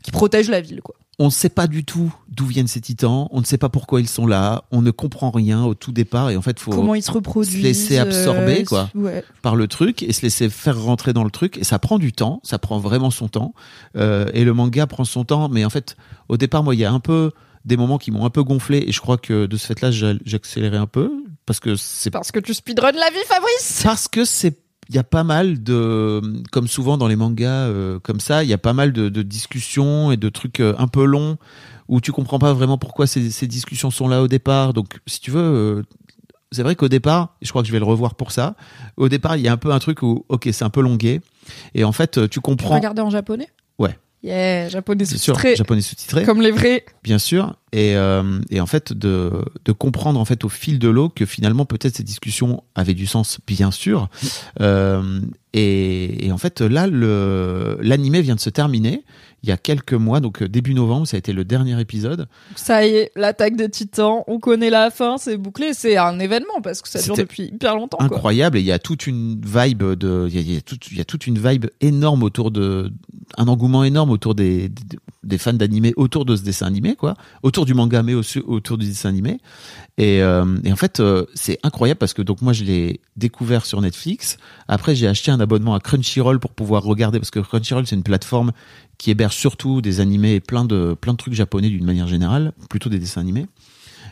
Qui 0.02 0.10
protègent 0.12 0.50
la 0.50 0.60
ville, 0.60 0.80
quoi. 0.80 0.94
On 1.18 1.26
ne 1.26 1.30
sait 1.30 1.48
pas 1.48 1.66
du 1.66 1.84
tout 1.84 2.12
d'où 2.28 2.46
viennent 2.46 2.66
ces 2.66 2.80
titans. 2.80 3.28
On 3.30 3.40
ne 3.40 3.44
sait 3.44 3.58
pas 3.58 3.68
pourquoi 3.68 4.00
ils 4.00 4.08
sont 4.08 4.26
là. 4.26 4.64
On 4.72 4.82
ne 4.82 4.90
comprend 4.90 5.30
rien 5.30 5.64
au 5.64 5.74
tout 5.74 5.92
départ. 5.92 6.30
Et 6.30 6.36
en 6.36 6.42
fait, 6.42 6.58
faut 6.58 6.72
Comment 6.72 6.94
ils 6.94 7.02
se 7.02 7.12
reproduisent. 7.12 7.58
se 7.58 7.62
laisser 7.62 7.98
absorber, 7.98 8.62
euh, 8.62 8.64
quoi. 8.64 8.90
Ouais. 8.94 9.24
par 9.42 9.54
le 9.54 9.68
truc 9.68 10.02
et 10.02 10.12
se 10.12 10.22
laisser 10.22 10.50
faire 10.50 10.80
rentrer 10.80 11.12
dans 11.12 11.24
le 11.24 11.30
truc. 11.30 11.58
Et 11.58 11.64
ça 11.64 11.78
prend 11.78 11.98
du 11.98 12.12
temps, 12.12 12.40
ça 12.42 12.58
prend 12.58 12.78
vraiment 12.78 13.10
son 13.10 13.28
temps. 13.28 13.54
Euh, 13.96 14.26
et 14.34 14.44
le 14.44 14.52
manga 14.54 14.86
prend 14.86 15.04
son 15.04 15.24
temps. 15.24 15.48
Mais 15.48 15.64
en 15.64 15.70
fait, 15.70 15.96
au 16.28 16.36
départ, 16.36 16.64
moi, 16.64 16.74
il 16.74 16.80
y 16.80 16.84
a 16.84 16.92
un 16.92 17.00
peu 17.00 17.30
des 17.64 17.76
moments 17.76 17.98
qui 17.98 18.10
m'ont 18.10 18.24
un 18.24 18.30
peu 18.30 18.42
gonflé. 18.42 18.84
Et 18.86 18.92
je 18.92 19.00
crois 19.00 19.16
que 19.16 19.46
de 19.46 19.56
ce 19.56 19.66
fait-là, 19.68 19.90
j'ai 19.90 20.18
j'ai 20.24 20.36
accéléré 20.36 20.76
un 20.76 20.86
peu. 20.86 21.12
Parce 21.46 21.60
que 21.60 21.76
c'est 21.76 22.10
Parce 22.10 22.32
que 22.32 22.40
tu 22.40 22.54
speedrun 22.54 22.92
la 22.92 23.10
vie, 23.10 23.16
Fabrice 23.26 23.82
parce 23.84 24.08
que 24.08 24.24
c'est 24.24 24.63
il 24.88 24.94
y 24.94 24.98
a 24.98 25.04
pas 25.04 25.24
mal 25.24 25.62
de 25.62 26.20
comme 26.52 26.68
souvent 26.68 26.96
dans 26.98 27.06
les 27.08 27.16
mangas 27.16 27.68
euh, 27.68 27.98
comme 28.00 28.20
ça 28.20 28.44
il 28.44 28.50
y 28.50 28.52
a 28.52 28.58
pas 28.58 28.72
mal 28.72 28.92
de, 28.92 29.08
de 29.08 29.22
discussions 29.22 30.12
et 30.12 30.16
de 30.16 30.28
trucs 30.28 30.60
euh, 30.60 30.74
un 30.78 30.88
peu 30.88 31.04
longs 31.04 31.36
où 31.88 32.00
tu 32.00 32.12
comprends 32.12 32.38
pas 32.38 32.52
vraiment 32.52 32.78
pourquoi 32.78 33.06
ces, 33.06 33.30
ces 33.30 33.46
discussions 33.46 33.90
sont 33.90 34.08
là 34.08 34.22
au 34.22 34.28
départ 34.28 34.72
donc 34.74 34.98
si 35.06 35.20
tu 35.20 35.30
veux 35.30 35.40
euh, 35.40 35.82
c'est 36.52 36.62
vrai 36.62 36.76
qu'au 36.76 36.88
départ 36.88 37.34
je 37.42 37.48
crois 37.50 37.62
que 37.62 37.68
je 37.68 37.72
vais 37.72 37.78
le 37.78 37.84
revoir 37.84 38.14
pour 38.14 38.30
ça 38.30 38.56
au 38.96 39.08
départ 39.08 39.36
il 39.36 39.42
y 39.42 39.48
a 39.48 39.52
un 39.52 39.56
peu 39.56 39.72
un 39.72 39.78
truc 39.78 40.02
où 40.02 40.24
ok 40.28 40.48
c'est 40.52 40.64
un 40.64 40.70
peu 40.70 40.82
longué 40.82 41.20
et 41.74 41.84
en 41.84 41.92
fait 41.92 42.20
tu 42.22 42.28
Tu 42.28 42.40
comprends 42.40 42.74
regardais 42.74 43.02
en 43.02 43.10
japonais? 43.10 43.48
Ouais. 43.78 43.98
Yeah, 44.26 44.70
japonais 44.70 45.04
sous-titré. 45.04 45.54
japonais 45.54 45.82
sous-titré 45.82 46.24
Comme 46.24 46.40
les 46.40 46.50
vrais. 46.50 46.84
bien 47.02 47.18
sûr 47.18 47.56
et, 47.72 47.94
euh, 47.94 48.40
et 48.48 48.58
en 48.58 48.64
fait 48.66 48.94
de, 48.94 49.30
de 49.66 49.72
comprendre 49.72 50.18
en 50.18 50.24
fait 50.24 50.44
au 50.44 50.48
fil 50.48 50.78
de 50.78 50.88
l'eau 50.88 51.10
que 51.10 51.26
finalement 51.26 51.66
peut-être 51.66 51.96
ces 51.96 52.04
discussions 52.04 52.62
avaient 52.74 52.94
du 52.94 53.04
sens 53.06 53.38
bien 53.46 53.70
sûr 53.70 54.08
euh, 54.62 55.20
et, 55.52 56.26
et 56.26 56.32
en 56.32 56.38
fait 56.38 56.62
là 56.62 56.86
l'animé 56.86 58.22
vient 58.22 58.34
de 58.36 58.40
se 58.40 58.48
terminer 58.50 59.04
il 59.44 59.48
y 59.48 59.52
a 59.52 59.58
quelques 59.58 59.92
mois 59.92 60.20
donc 60.20 60.40
euh, 60.40 60.48
début 60.48 60.72
novembre 60.72 61.06
ça 61.06 61.16
a 61.16 61.18
été 61.18 61.34
le 61.34 61.44
dernier 61.44 61.78
épisode 61.78 62.26
Ça 62.56 62.86
y 62.86 62.94
est, 62.94 63.10
l'attaque 63.14 63.56
des 63.56 63.68
titans, 63.68 64.22
on 64.26 64.38
connaît 64.38 64.70
la 64.70 64.90
fin, 64.90 65.18
c'est 65.18 65.36
bouclé, 65.36 65.74
c'est 65.74 65.98
un 65.98 66.18
événement 66.18 66.62
parce 66.62 66.80
que 66.80 66.88
ça 66.88 67.02
dure 67.02 67.14
depuis 67.14 67.44
hyper 67.44 67.76
longtemps. 67.76 67.98
Quoi. 67.98 68.06
incroyable 68.06 68.56
et 68.56 68.60
il 68.60 68.66
y 68.66 68.72
a 68.72 68.78
toute 68.78 69.06
une 69.06 69.38
vibe 69.44 69.84
de 69.84 70.26
il 70.28 70.34
y 70.34 70.38
a, 70.38 70.40
il 70.40 70.54
y 70.54 70.56
a 70.56 70.62
toute 70.62 70.90
il 70.90 70.96
y 70.96 71.00
a 71.00 71.04
toute 71.04 71.26
une 71.26 71.38
vibe 71.38 71.66
énorme 71.82 72.22
autour 72.22 72.50
de 72.50 72.90
un 73.36 73.46
engouement 73.48 73.84
énorme 73.84 74.10
autour 74.10 74.34
des 74.34 74.70
des, 74.70 74.98
des 75.22 75.38
fans 75.38 75.52
d'animé 75.52 75.92
autour 75.96 76.24
de 76.24 76.36
ce 76.36 76.42
dessin 76.42 76.66
animé 76.66 76.96
quoi 76.96 77.14
autour 77.42 77.66
du 77.66 77.74
manga 77.74 78.02
mais 78.02 78.14
aussi 78.14 78.38
autour 78.38 78.78
du 78.78 78.86
dessin 78.86 79.10
animé 79.10 79.40
et, 79.96 80.22
euh, 80.22 80.44
et 80.64 80.72
en 80.72 80.76
fait 80.76 80.98
euh, 80.98 81.24
c'est 81.34 81.58
incroyable 81.62 81.98
parce 81.98 82.14
que 82.14 82.22
donc 82.22 82.42
moi 82.42 82.52
je 82.52 82.64
l'ai 82.64 83.00
découvert 83.16 83.64
sur 83.64 83.80
Netflix. 83.80 84.38
Après 84.66 84.94
j'ai 84.94 85.06
acheté 85.06 85.30
un 85.30 85.38
abonnement 85.38 85.74
à 85.74 85.80
Crunchyroll 85.80 86.40
pour 86.40 86.52
pouvoir 86.52 86.82
regarder 86.82 87.20
parce 87.20 87.30
que 87.30 87.38
Crunchyroll 87.38 87.86
c'est 87.86 87.94
une 87.94 88.02
plateforme 88.02 88.52
qui 88.98 89.10
héberge 89.10 89.36
surtout 89.36 89.82
des 89.82 90.00
animés 90.00 90.34
et 90.34 90.40
plein 90.40 90.64
de 90.64 90.96
plein 91.00 91.12
de 91.12 91.18
trucs 91.18 91.34
japonais 91.34 91.68
d'une 91.68 91.84
manière 91.84 92.08
générale 92.08 92.52
plutôt 92.68 92.88
des 92.88 92.98
dessins 92.98 93.20
animés 93.20 93.46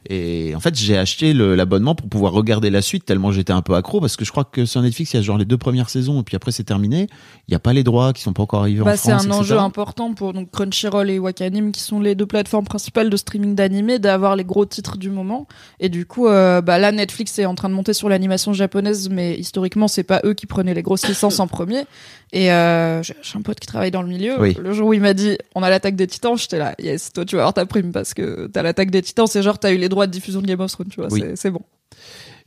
et 0.08 0.54
en 0.54 0.60
fait, 0.60 0.74
j'ai 0.74 0.98
acheté 0.98 1.32
l'abonnement 1.32 1.94
pour 1.94 2.08
pouvoir 2.08 2.32
regarder 2.32 2.70
la 2.70 2.82
suite 2.82 3.04
tellement 3.04 3.30
j'étais 3.32 3.52
un 3.52 3.62
peu 3.62 3.74
accro 3.74 4.00
parce 4.00 4.16
que 4.16 4.24
je 4.24 4.30
crois 4.32 4.44
que 4.44 4.64
sur 4.66 4.82
Netflix, 4.82 5.12
il 5.12 5.16
y 5.16 5.20
a 5.20 5.22
genre 5.22 5.38
les 5.38 5.44
deux 5.44 5.58
premières 5.58 5.88
saisons 5.90 6.20
et 6.20 6.22
puis 6.24 6.36
après 6.36 6.50
c'est 6.52 6.64
terminé. 6.64 7.06
Il 7.48 7.52
n'y 7.52 7.54
a 7.54 7.58
pas 7.60 7.72
les 7.72 7.84
droits 7.84 8.12
qui 8.12 8.22
sont 8.22 8.32
pas 8.32 8.42
encore 8.42 8.60
arrivés 8.62 8.82
Bah, 8.82 8.92
en 8.92 8.96
c'est 8.96 9.10
France. 9.10 9.22
un 9.24 9.26
etc. 9.28 9.38
enjeu 9.38 9.58
important 9.58 10.14
pour 10.14 10.32
donc 10.32 10.50
Crunchyroll 10.50 11.10
et 11.10 11.18
Wakanim 11.18 11.72
qui 11.72 11.80
sont 11.80 12.00
les 12.00 12.14
deux 12.14 12.26
plateformes 12.26 12.64
principales 12.64 13.10
de 13.10 13.16
streaming 13.16 13.54
d'animé 13.54 13.98
d'avoir 13.98 14.36
les 14.36 14.44
gros 14.44 14.66
titres 14.66 14.96
du 14.98 15.10
moment 15.10 15.46
et 15.80 15.88
du 15.88 16.06
coup 16.06 16.26
euh, 16.26 16.60
bah 16.60 16.78
là 16.78 16.90
Netflix 16.92 17.38
est 17.38 17.46
en 17.46 17.54
train 17.54 17.68
de 17.68 17.74
monter 17.74 17.92
sur 17.92 18.08
l'animation 18.08 18.52
japonaise 18.52 19.08
mais 19.10 19.34
historiquement 19.38 19.88
c'est 19.88 20.02
pas 20.02 20.20
eux 20.24 20.34
qui 20.34 20.46
prenaient 20.46 20.74
les 20.74 20.82
grosses 20.82 21.06
licences 21.06 21.38
en 21.40 21.46
premier 21.46 21.84
et 22.32 22.50
euh, 22.52 23.02
j'ai 23.02 23.14
j'ai 23.22 23.38
un 23.38 23.42
pote 23.42 23.60
qui 23.60 23.66
travaille 23.66 23.90
dans 23.90 24.02
le 24.02 24.08
milieu 24.08 24.40
Oui. 24.40 24.56
le 24.60 24.72
jour 24.72 24.88
où 24.88 24.92
il 24.94 25.00
m'a 25.00 25.14
dit 25.14 25.36
on 25.54 25.62
a 25.62 25.70
l'attaque 25.70 25.96
des 25.96 26.06
titans 26.06 26.36
j'étais 26.36 26.58
là 26.58 26.74
yes 26.78 27.12
toi 27.12 27.24
tu 27.24 27.36
vas 27.36 27.42
avoir 27.42 27.54
ta 27.54 27.66
prime 27.66 27.92
parce 27.92 28.14
que 28.14 28.46
t'as 28.52 28.62
l'attaque 28.62 28.90
des 28.90 29.02
titans 29.02 29.26
c'est 29.26 29.42
genre 29.42 29.58
t'as 29.58 29.72
eu 29.72 29.76
les 29.76 29.88
droits 29.92 30.06
de 30.06 30.12
diffusion 30.12 30.40
de 30.42 30.46
Game 30.46 30.60
of 30.60 30.70
Thrones 30.72 30.88
tu 30.88 31.00
vois 31.00 31.08
Oui. 31.12 31.22
c'est- 31.36 31.50
bon 31.50 31.62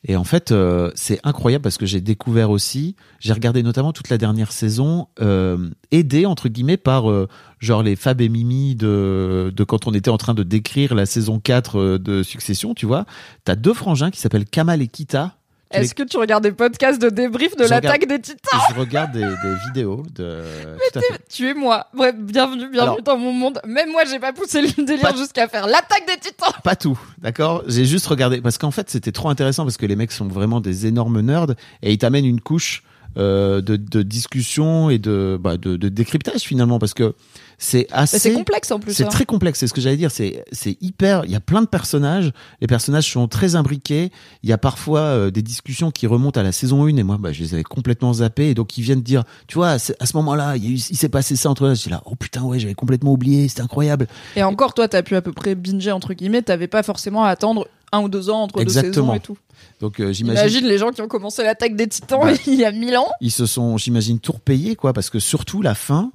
Et 0.08 0.16
en 0.16 0.24
fait, 0.24 0.52
euh, 0.52 0.92
c'est 0.94 1.20
incroyable 1.24 1.64
parce 1.64 1.78
que 1.80 1.86
j'ai 1.88 2.00
découvert 2.02 2.52
aussi, 2.52 2.96
j'ai 3.20 3.34
regardé 3.34 3.64
notamment 3.64 3.92
toute 3.92 4.10
la 4.10 4.18
dernière 4.20 4.52
saison, 4.52 5.08
euh, 5.20 5.70
aidé 5.92 6.26
entre 6.28 6.48
guillemets 6.48 6.78
par 6.78 7.10
euh, 7.10 7.28
genre 7.60 7.82
les 7.82 7.96
Fab 7.96 8.22
et 8.22 8.30
Mimi 8.30 8.76
de, 8.76 9.52
de 9.56 9.64
quand 9.64 9.88
on 9.88 9.94
était 9.94 10.12
en 10.12 10.18
train 10.18 10.34
de 10.36 10.44
décrire 10.44 10.94
la 10.94 11.06
saison 11.08 11.40
4 11.40 11.80
euh, 11.80 11.98
de 11.98 12.22
Succession, 12.22 12.76
tu 12.76 12.86
vois. 12.86 13.06
T'as 13.46 13.56
deux 13.56 13.74
frangins 13.74 14.12
qui 14.12 14.20
s'appellent 14.20 14.46
Kamal 14.46 14.82
et 14.84 14.88
Kita. 14.88 15.38
Est-ce 15.82 15.96
que 15.96 16.04
tu 16.04 16.18
regardes 16.18 16.44
des 16.44 16.52
podcasts 16.52 17.02
de 17.02 17.10
débrief 17.10 17.56
de 17.56 17.66
l'attaque 17.66 18.08
des 18.08 18.20
titans 18.20 18.60
Je 18.70 18.80
regarde 18.80 19.12
des, 19.12 19.22
des 19.22 19.56
vidéos 19.68 20.04
de. 20.16 20.42
Fait. 20.94 21.02
Tu 21.30 21.50
es 21.50 21.54
moi. 21.54 21.88
Bref, 21.94 22.16
bienvenue, 22.18 22.70
bienvenue 22.70 22.80
Alors- 22.80 23.02
dans 23.02 23.18
mon 23.18 23.32
monde. 23.34 23.60
Même 23.66 23.92
moi, 23.92 24.04
j'ai 24.10 24.20
pas 24.20 24.34
poussé 24.34 24.62
le 24.62 24.84
délire 24.86 25.16
jusqu'à 25.18 25.48
faire 25.48 25.68
l'attaque 25.68 26.06
des 26.08 26.18
titans. 26.20 26.54
Pas 26.64 26.76
tout, 26.76 26.98
d'accord? 27.20 27.64
J'ai 27.68 27.86
juste 27.86 28.08
regardé 28.08 28.42
parce 28.42 28.58
qu'en 28.58 28.72
fait 28.72 28.90
c'était 28.90 29.12
trop 29.12 29.30
intéressant 29.30 29.64
parce 29.64 29.78
que 29.78 29.86
les 29.86 29.96
mecs 29.96 30.12
sont 30.12 30.28
vraiment 30.28 30.62
des 30.62 30.86
énormes 30.88 31.20
nerds 31.22 31.52
et 31.82 31.92
ils 31.92 31.98
t'amènent 31.98 32.26
une 32.26 32.42
couche 32.42 32.84
de, 33.16 33.76
de 33.76 34.02
discussion 34.02 34.90
et 34.90 35.00
de, 35.00 35.38
bah, 35.40 35.58
de, 35.58 35.78
de 35.78 35.90
décryptage 35.90 36.42
finalement 36.42 36.80
parce 36.80 36.94
que 36.94 37.16
c'est 37.58 37.88
assez. 37.92 38.16
Mais 38.16 38.20
c'est 38.20 38.34
complexe 38.34 38.72
en 38.72 38.80
plus. 38.80 38.94
C'est 38.94 39.06
hein. 39.06 39.10
très 39.10 39.26
complexe, 39.26 39.60
c'est 39.60 39.68
ce 39.68 39.74
que 39.74 39.82
j'allais 39.82 39.98
dire. 39.98 40.12
C'est 40.12 40.44
c'est 40.52 40.78
hyper. 40.82 41.24
Il 41.26 41.32
y 41.32 41.36
a 41.36 41.40
plein 41.40 41.62
de 41.62 41.68
personnages. 41.68 42.32
Les 42.62 42.68
personnages 42.68 43.10
sont 43.10 43.28
très 43.28 43.56
imbriqués. 43.56 44.12
Il 44.44 44.50
y 44.50 44.54
a 44.54 44.58
parfois 44.58 45.00
euh, 45.00 45.32
des 45.32 45.42
discussions 45.42 45.92
qui 45.92 46.08
remontent 46.08 46.40
à 46.40 46.44
la 46.44 46.52
saison 46.52 46.86
1 46.86 46.98
et 46.98 47.04
moi, 47.04 47.18
bah, 47.18 47.32
je 47.32 47.42
les 47.42 47.54
avais 47.54 47.64
complètement 47.64 48.14
zappés. 48.14 48.50
Et 48.50 48.54
donc 48.54 48.78
ils 48.78 48.82
viennent 48.82 49.02
dire, 49.02 49.24
tu 49.48 49.56
vois, 49.56 49.70
à 49.70 49.80
ce 49.80 50.18
moment-là, 50.18 50.58
il, 50.58 50.80
s'est 50.80 51.10
passé 51.10 51.36
ça 51.36 51.50
entre 51.50 51.66
eux. 51.66 51.76
J'étais 51.76 51.92
là, 51.92 52.02
oh 52.06 52.16
putain, 52.16 52.44
ouais, 52.44 52.60
j'avais 52.60 52.76
complètement 52.76 53.14
oublié. 53.14 53.48
C'était 53.48 53.62
incroyable. 53.62 54.08
Et 54.36 54.44
encore, 54.44 54.74
toi, 54.74 54.88
t'as 54.88 55.04
pu 55.04 55.16
à 55.16 55.22
peu 55.22 55.32
près 55.32 55.56
binger 55.56 55.92
entre 55.92 56.14
guillemets. 56.14 56.42
T'avais 56.42 56.68
pas 56.68 56.84
forcément 56.84 57.24
à 57.24 57.30
attendre 57.30 57.68
un 57.92 58.02
ou 58.02 58.10
deux 58.10 58.30
ans 58.30 58.44
entre 58.44 58.56
deux 58.58 58.64
Exactement. 58.64 58.92
saisons 58.92 59.14
et 59.14 59.20
tout. 59.20 59.38
Donc 59.82 60.00
euh, 60.00 60.12
j'imagine. 60.14 60.40
Imagine 60.42 60.66
les 60.68 60.78
gens 60.78 60.92
qui 60.92 61.02
ont 61.02 61.08
commencé 61.08 61.44
l'attaque 61.44 61.76
des 61.76 61.88
titans 61.88 62.22
il 62.48 62.56
y 62.56 62.66
a 62.66 62.72
mille 62.72 62.98
ans. 62.98 63.10
ils 63.22 63.32
se 63.32 63.46
sont, 63.46 63.78
j'imagine, 63.78 64.20
tout 64.20 64.32
repayés, 64.34 64.76
quoi, 64.76 64.94
parce 64.94 65.10
que 65.10 65.20
surtout 65.20 65.62
la 65.62 65.76
fin, 65.76 66.12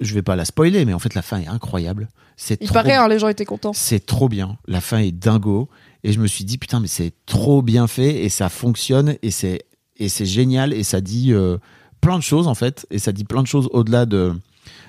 je 0.00 0.14
vais 0.14 0.22
pas 0.22 0.36
la 0.36 0.44
spoiler, 0.44 0.84
mais 0.84 0.92
en 0.94 0.98
fait 0.98 1.14
la 1.14 1.22
fin 1.22 1.40
est 1.40 1.46
incroyable. 1.48 2.08
C'est 2.36 2.58
Il 2.60 2.66
trop, 2.66 2.74
paraît, 2.74 2.94
hein, 2.94 3.08
les 3.08 3.18
gens 3.18 3.28
étaient 3.28 3.44
contents. 3.46 3.72
c'est 3.72 4.04
trop 4.04 4.28
bien. 4.28 4.58
La 4.66 4.80
fin 4.80 4.98
est 4.98 5.12
dingo, 5.12 5.68
et 6.04 6.12
je 6.12 6.20
me 6.20 6.26
suis 6.26 6.44
dit 6.44 6.58
putain, 6.58 6.80
mais 6.80 6.86
c'est 6.88 7.12
trop 7.26 7.62
bien 7.62 7.86
fait 7.86 8.24
et 8.24 8.28
ça 8.28 8.48
fonctionne 8.48 9.16
et 9.22 9.30
c'est 9.30 9.62
et 9.98 10.08
c'est 10.10 10.26
génial 10.26 10.74
et 10.74 10.82
ça 10.84 11.00
dit 11.00 11.32
euh, 11.32 11.56
plein 12.02 12.18
de 12.18 12.22
choses 12.22 12.46
en 12.48 12.54
fait 12.54 12.86
et 12.90 12.98
ça 12.98 13.12
dit 13.12 13.24
plein 13.24 13.42
de 13.42 13.46
choses 13.46 13.68
au-delà 13.72 14.04
de 14.04 14.34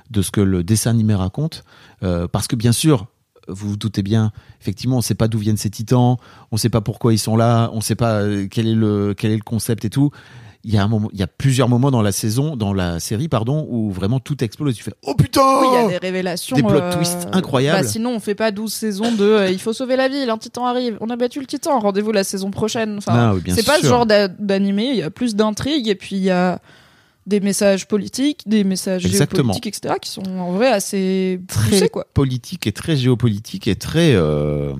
de 0.10 0.22
ce 0.22 0.32
que 0.32 0.41
le 0.41 0.64
dessin 0.64 0.91
animé 0.91 1.15
raconte, 1.15 1.64
Euh, 2.03 2.28
parce 2.28 2.48
que 2.48 2.56
bien 2.56 2.72
sûr. 2.72 3.07
Vous 3.48 3.69
vous 3.69 3.78
doutez 3.78 4.03
bien, 4.03 4.32
effectivement, 4.61 4.98
on 4.98 5.02
sait 5.02 5.15
pas 5.15 5.28
d'où 5.28 5.38
viennent 5.40 5.57
ces 5.57 5.69
titans, 5.69 6.18
on 6.52 6.57
sait 6.57 6.69
pas 6.69 6.82
pourquoi 6.82 7.14
ils 7.14 7.19
sont 7.19 7.36
là, 7.38 7.69
on 7.74 7.82
sait 7.82 7.95
pas 7.95 8.22
euh, 8.22 8.48
quel 8.49 8.68
est 8.68 8.76
le 8.76 9.14
quel 9.18 9.32
est 9.32 9.38
le 9.38 9.44
concept 9.44 9.86
et 9.86 9.90
tout 9.90 10.11
il 10.64 10.74
y 10.74 10.78
a 10.78 10.84
un 10.84 10.88
moment, 10.90 11.07
il 11.14 11.19
y 11.19 11.24
a 11.24 11.28
plusieurs 11.28 11.69
moments 11.69 11.91
dans 11.91 12.02
la 12.02 12.11
saison, 12.11 12.57
dans 12.57 12.74
la 12.74 12.99
série, 12.99 13.30
pardon, 13.30 13.65
où 13.69 13.90
vraiment 13.90 14.19
tout 14.19 14.44
explose. 14.44 14.76
Tu 14.76 14.84
fais, 14.84 14.91
oh 15.03 15.14
putain! 15.15 15.61
Oui, 15.61 15.68
il 15.72 15.76
y 15.76 15.86
a 15.86 15.88
des 15.88 15.98
révélations. 15.98 16.57
Des 16.57 16.61
plot 16.64 16.74
euh, 16.74 16.91
twists 16.94 17.28
incroyables. 17.32 17.84
bah, 17.84 17.88
sinon, 17.88 18.15
on 18.15 18.19
fait 18.19 18.36
pas 18.36 18.52
12 18.52 18.74
saisons 18.74 19.14
de 19.15 19.24
euh, 19.24 19.49
il 19.49 19.60
faut 19.60 19.72
sauver 19.72 19.95
la 19.95 20.10
ville, 20.10 20.30
un 20.30 20.38
titan 20.38 20.65
arrive. 20.65 20.98
On 20.99 21.10
a 21.10 21.15
battu 21.15 21.40
le 21.40 21.45
titan, 21.45 21.80
rendez-vous 21.80 22.11
la 22.11 22.26
saison 22.26 22.52
prochaine. 22.52 22.98
Enfin, 22.98 23.14
Ah 23.15 23.34
oui, 23.36 23.44
c'est 23.56 23.65
pas 23.65 23.78
ce 23.80 23.86
genre 23.88 24.06
d'a- 24.06 24.28
d'animé, 24.28 24.90
il 24.91 24.98
y 24.98 25.03
a 25.03 25.10
plus 25.10 25.36
d'intrigues 25.38 25.88
et 25.88 25.95
puis 25.95 26.18
il 26.18 26.24
y 26.24 26.32
a 26.32 26.60
des 27.27 27.41
messages 27.41 27.87
politiques, 27.87 28.43
des 28.47 28.63
messages 28.63 29.05
Exactement. 29.05 29.53
géopolitiques, 29.53 29.67
etc., 29.67 29.95
qui 30.01 30.09
sont 30.09 30.25
en 30.25 30.53
vrai 30.53 30.69
assez 30.69 31.39
Très 31.47 31.69
poussés, 31.69 31.89
quoi. 31.89 32.07
politique 32.13 32.65
et 32.65 32.71
très 32.71 32.95
géopolitique 32.95 33.67
et 33.67 33.75
très, 33.75 34.15
euh, 34.15 34.73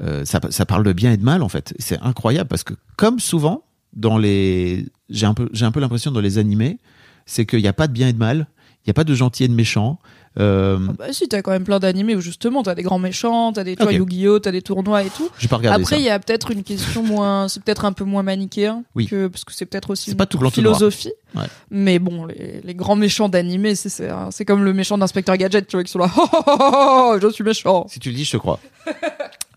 euh, 0.00 0.24
ça, 0.24 0.40
ça 0.50 0.64
parle 0.66 0.84
de 0.84 0.92
bien 0.92 1.12
et 1.12 1.16
de 1.18 1.22
mal, 1.22 1.42
en 1.42 1.48
fait. 1.48 1.74
C'est 1.78 2.00
incroyable 2.00 2.48
parce 2.48 2.64
que, 2.64 2.74
comme 2.96 3.20
souvent, 3.20 3.62
dans 3.92 4.16
les, 4.16 4.86
j'ai 5.10 5.26
un 5.26 5.34
peu, 5.34 5.48
j'ai 5.52 5.66
un 5.66 5.70
peu 5.70 5.80
l'impression 5.80 6.10
dans 6.10 6.20
les 6.20 6.38
animés, 6.38 6.78
c'est 7.26 7.44
qu'il 7.44 7.60
n'y 7.60 7.68
a 7.68 7.74
pas 7.74 7.88
de 7.88 7.92
bien 7.92 8.08
et 8.08 8.12
de 8.14 8.18
mal, 8.18 8.48
il 8.78 8.88
n'y 8.88 8.90
a 8.90 8.94
pas 8.94 9.04
de 9.04 9.14
gentil 9.14 9.44
et 9.44 9.48
de 9.48 9.54
méchant. 9.54 9.98
Euh, 10.38 10.78
Bah 10.98 11.06
si, 11.12 11.28
t'as 11.28 11.40
quand 11.42 11.50
même 11.50 11.64
plein 11.64 11.78
d'animés 11.78 12.14
où 12.14 12.20
justement 12.20 12.62
t'as 12.62 12.74
des 12.74 12.82
grands 12.82 12.98
méchants, 12.98 13.52
t'as 13.52 13.64
des 13.64 13.74
tu 13.76 13.82
vois, 13.82 13.92
Ok. 13.92 13.98
Yu-Gi-Oh, 13.98 14.38
t'as 14.38 14.50
des 14.52 14.62
tournois 14.62 15.02
et 15.02 15.08
tout. 15.10 15.28
j'ai 15.38 15.48
pas 15.48 15.56
regardé 15.56 15.82
Après, 15.82 15.98
il 15.98 16.04
y 16.04 16.10
a 16.10 16.18
peut-être 16.18 16.50
une 16.50 16.62
question 16.62 17.02
moins, 17.02 17.48
c'est 17.48 17.62
peut-être 17.62 17.84
un 17.84 17.92
peu 17.92 18.04
moins 18.04 18.22
manichéen 18.22 18.84
Oui. 18.94 19.06
que 19.06 19.28
parce 19.28 19.44
que 19.44 19.52
c'est 19.54 19.66
peut-être 19.66 19.90
aussi 19.90 20.10
une 20.10 20.16
pas 20.16 20.26
tout 20.26 20.38
philosophie. 20.50 21.12
Ouais. 21.34 21.44
Mais 21.70 21.98
bon, 21.98 22.26
les, 22.26 22.60
les 22.62 22.74
grands 22.74 22.96
méchants 22.96 23.28
d'animé, 23.28 23.74
c'est 23.74 24.44
comme 24.46 24.64
le 24.64 24.72
méchant 24.72 24.98
d'inspecteur 24.98 25.36
Gadget, 25.36 25.66
tu 25.66 25.76
vois, 25.76 25.84
qui 25.84 25.90
sont 25.92 25.98
là, 25.98 26.10
oh, 26.18 26.28
oh, 26.32 26.42
oh, 26.46 26.56
oh, 26.58 27.12
oh, 27.14 27.18
je 27.20 27.28
suis 27.28 27.44
méchant. 27.44 27.86
Si 27.88 27.98
tu 28.00 28.10
le 28.10 28.16
dis, 28.16 28.24
je 28.24 28.32
te 28.32 28.36
crois. 28.36 28.60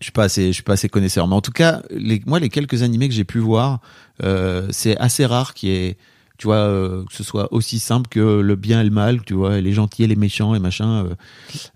Je 0.00 0.06
suis 0.06 0.12
pas 0.12 0.24
assez, 0.24 0.46
je 0.48 0.52
suis 0.52 0.62
pas 0.62 0.72
assez 0.74 0.88
connaisseur, 0.88 1.28
mais 1.28 1.34
en 1.34 1.40
tout 1.42 1.52
cas, 1.52 1.82
les, 1.90 2.22
moi, 2.26 2.38
les 2.40 2.48
quelques 2.48 2.82
animés 2.82 3.08
que 3.08 3.14
j'ai 3.14 3.24
pu 3.24 3.38
voir, 3.38 3.80
euh, 4.22 4.66
c'est 4.70 4.96
assez 4.96 5.26
rare 5.26 5.52
qu'il 5.54 5.68
y 5.68 5.72
ait, 5.74 5.96
tu 6.40 6.46
vois, 6.46 6.56
euh, 6.56 7.04
que 7.04 7.12
ce 7.14 7.22
soit 7.22 7.52
aussi 7.52 7.78
simple 7.78 8.08
que 8.08 8.40
le 8.40 8.56
bien 8.56 8.80
et 8.80 8.84
le 8.84 8.90
mal, 8.90 9.22
tu 9.26 9.34
vois, 9.34 9.60
les 9.60 9.72
gentils 9.74 10.04
et 10.04 10.06
les 10.06 10.16
méchants 10.16 10.54
et 10.54 10.58
machin. 10.58 11.04
euh, 11.04 11.14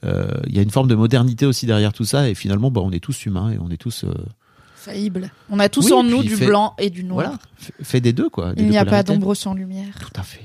euh, 0.06 0.26
Il 0.46 0.56
y 0.56 0.58
a 0.58 0.62
une 0.62 0.70
forme 0.70 0.88
de 0.88 0.94
modernité 0.94 1.44
aussi 1.44 1.66
derrière 1.66 1.92
tout 1.92 2.06
ça, 2.06 2.30
et 2.30 2.34
finalement, 2.34 2.70
bah, 2.70 2.80
on 2.82 2.90
est 2.90 2.98
tous 2.98 3.26
humains 3.26 3.50
et 3.52 3.58
on 3.60 3.68
est 3.70 3.76
tous, 3.76 4.04
euh, 4.04 4.14
Faillible. 4.74 5.30
On 5.50 5.58
a 5.60 5.68
tous 5.68 5.86
Oui, 5.86 5.92
en 5.92 6.02
nous 6.02 6.22
du 6.22 6.36
fait- 6.36 6.46
blanc 6.46 6.74
et 6.78 6.88
du 6.90 7.04
noir. 7.04 7.26
voilà, 7.26 7.38
fait- 7.82 8.00
des 8.00 8.12
deux 8.14 8.28
quoi. 8.30 8.54
des 8.54 8.62
Il 8.62 8.68
n'y 8.70 8.78
a 8.78 8.84
pas 8.86 9.02
d'ombre 9.02 9.34
sans 9.34 9.52
lumière. 9.54 9.94
Tout 10.00 10.18
à 10.18 10.22
fait. 10.22 10.42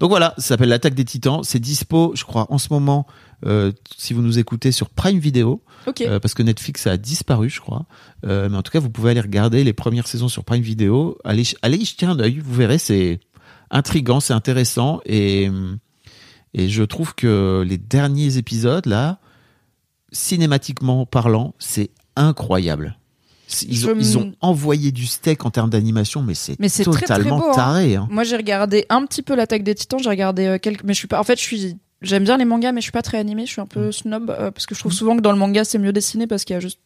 Donc 0.00 0.10
voilà, 0.10 0.34
ça 0.38 0.48
s'appelle 0.48 0.68
l'attaque 0.68 0.94
des 0.94 1.04
Titans. 1.04 1.40
C'est 1.42 1.58
dispo, 1.58 2.12
je 2.14 2.24
crois, 2.24 2.46
en 2.52 2.58
ce 2.58 2.68
moment. 2.72 3.06
euh, 3.46 3.70
si 3.96 4.14
vous 4.14 4.22
nous 4.22 4.40
écoutez 4.40 4.72
sur 4.72 4.90
Prime 4.90 5.20
Video, 5.20 5.62
Ok. 5.86 6.00
Euh, 6.00 6.18
parce 6.18 6.34
que 6.34 6.42
Netflix 6.42 6.88
a 6.88 6.96
disparu, 6.96 7.48
je 7.48 7.60
crois. 7.60 7.86
Euh, 8.26 8.48
mais 8.50 8.56
en 8.56 8.62
tout 8.62 8.72
cas, 8.72 8.80
vous 8.80 8.90
pouvez 8.90 9.12
aller 9.12 9.20
regarder 9.20 9.62
les 9.62 9.72
premières 9.72 10.08
saisons 10.08 10.26
sur 10.28 10.42
Prime 10.44 10.60
Video. 10.62 11.16
Allez, 11.24 11.44
allez 11.62 11.76
y 11.78 11.84
jeter 11.84 12.04
un 12.04 12.18
œil. 12.18 12.40
Vous 12.44 12.52
verrez, 12.54 12.78
c'est 12.78 13.20
intrigant, 13.70 14.20
c'est 14.20 14.32
intéressant. 14.32 15.00
Et, 15.06 15.50
et 16.54 16.68
je 16.68 16.82
trouve 16.82 17.14
que 17.14 17.64
les 17.66 17.78
derniers 17.78 18.36
épisodes, 18.36 18.86
là, 18.86 19.18
cinématiquement 20.12 21.06
parlant, 21.06 21.54
c'est 21.58 21.90
incroyable. 22.16 22.96
Ils 23.66 23.86
ont, 23.88 23.94
ils 23.98 24.12
m- 24.16 24.18
ont 24.18 24.32
envoyé 24.42 24.92
du 24.92 25.06
steak 25.06 25.46
en 25.46 25.50
termes 25.50 25.70
d'animation, 25.70 26.22
mais 26.22 26.34
c'est 26.34 26.56
c'est 26.68 26.84
très, 26.84 26.92
très 26.92 27.00
totalement 27.16 27.38
beau, 27.38 27.48
hein. 27.50 27.54
taré. 27.54 27.96
hein. 27.96 28.06
Moi, 28.10 28.22
j'ai 28.24 28.36
regardé 28.36 28.84
un 28.90 29.06
petit 29.06 29.22
peu 29.22 29.34
l'attaque 29.34 29.62
des 29.62 29.74
Titans. 29.74 29.98
J'ai 30.02 30.10
regardé 30.10 30.44
euh, 30.46 30.58
quelques, 30.58 30.84
mais 30.84 30.92
je 30.92 30.98
suis 30.98 31.08
pas. 31.08 31.18
En 31.18 31.24
fait, 31.24 31.38
je 31.38 31.42
suis. 31.44 31.76
J'aime 32.02 32.24
bien 32.24 32.36
les 32.36 32.44
mangas, 32.44 32.72
mais 32.72 32.80
je 32.80 32.84
suis 32.84 32.92
pas 32.92 33.02
très 33.02 33.18
animée. 33.18 33.46
Je 33.46 33.52
suis 33.52 33.60
un 33.60 33.66
peu 33.66 33.90
snob 33.90 34.30
euh, 34.30 34.50
parce 34.50 34.66
que 34.66 34.74
je 34.74 34.80
trouve 34.80 34.92
souvent 34.92 35.16
que 35.16 35.22
dans 35.22 35.32
le 35.32 35.38
manga 35.38 35.64
c'est 35.64 35.78
mieux 35.78 35.92
dessiné 35.92 36.26
parce 36.26 36.44
qu'il 36.44 36.54
y 36.54 36.56
a 36.56 36.60
juste. 36.60 36.78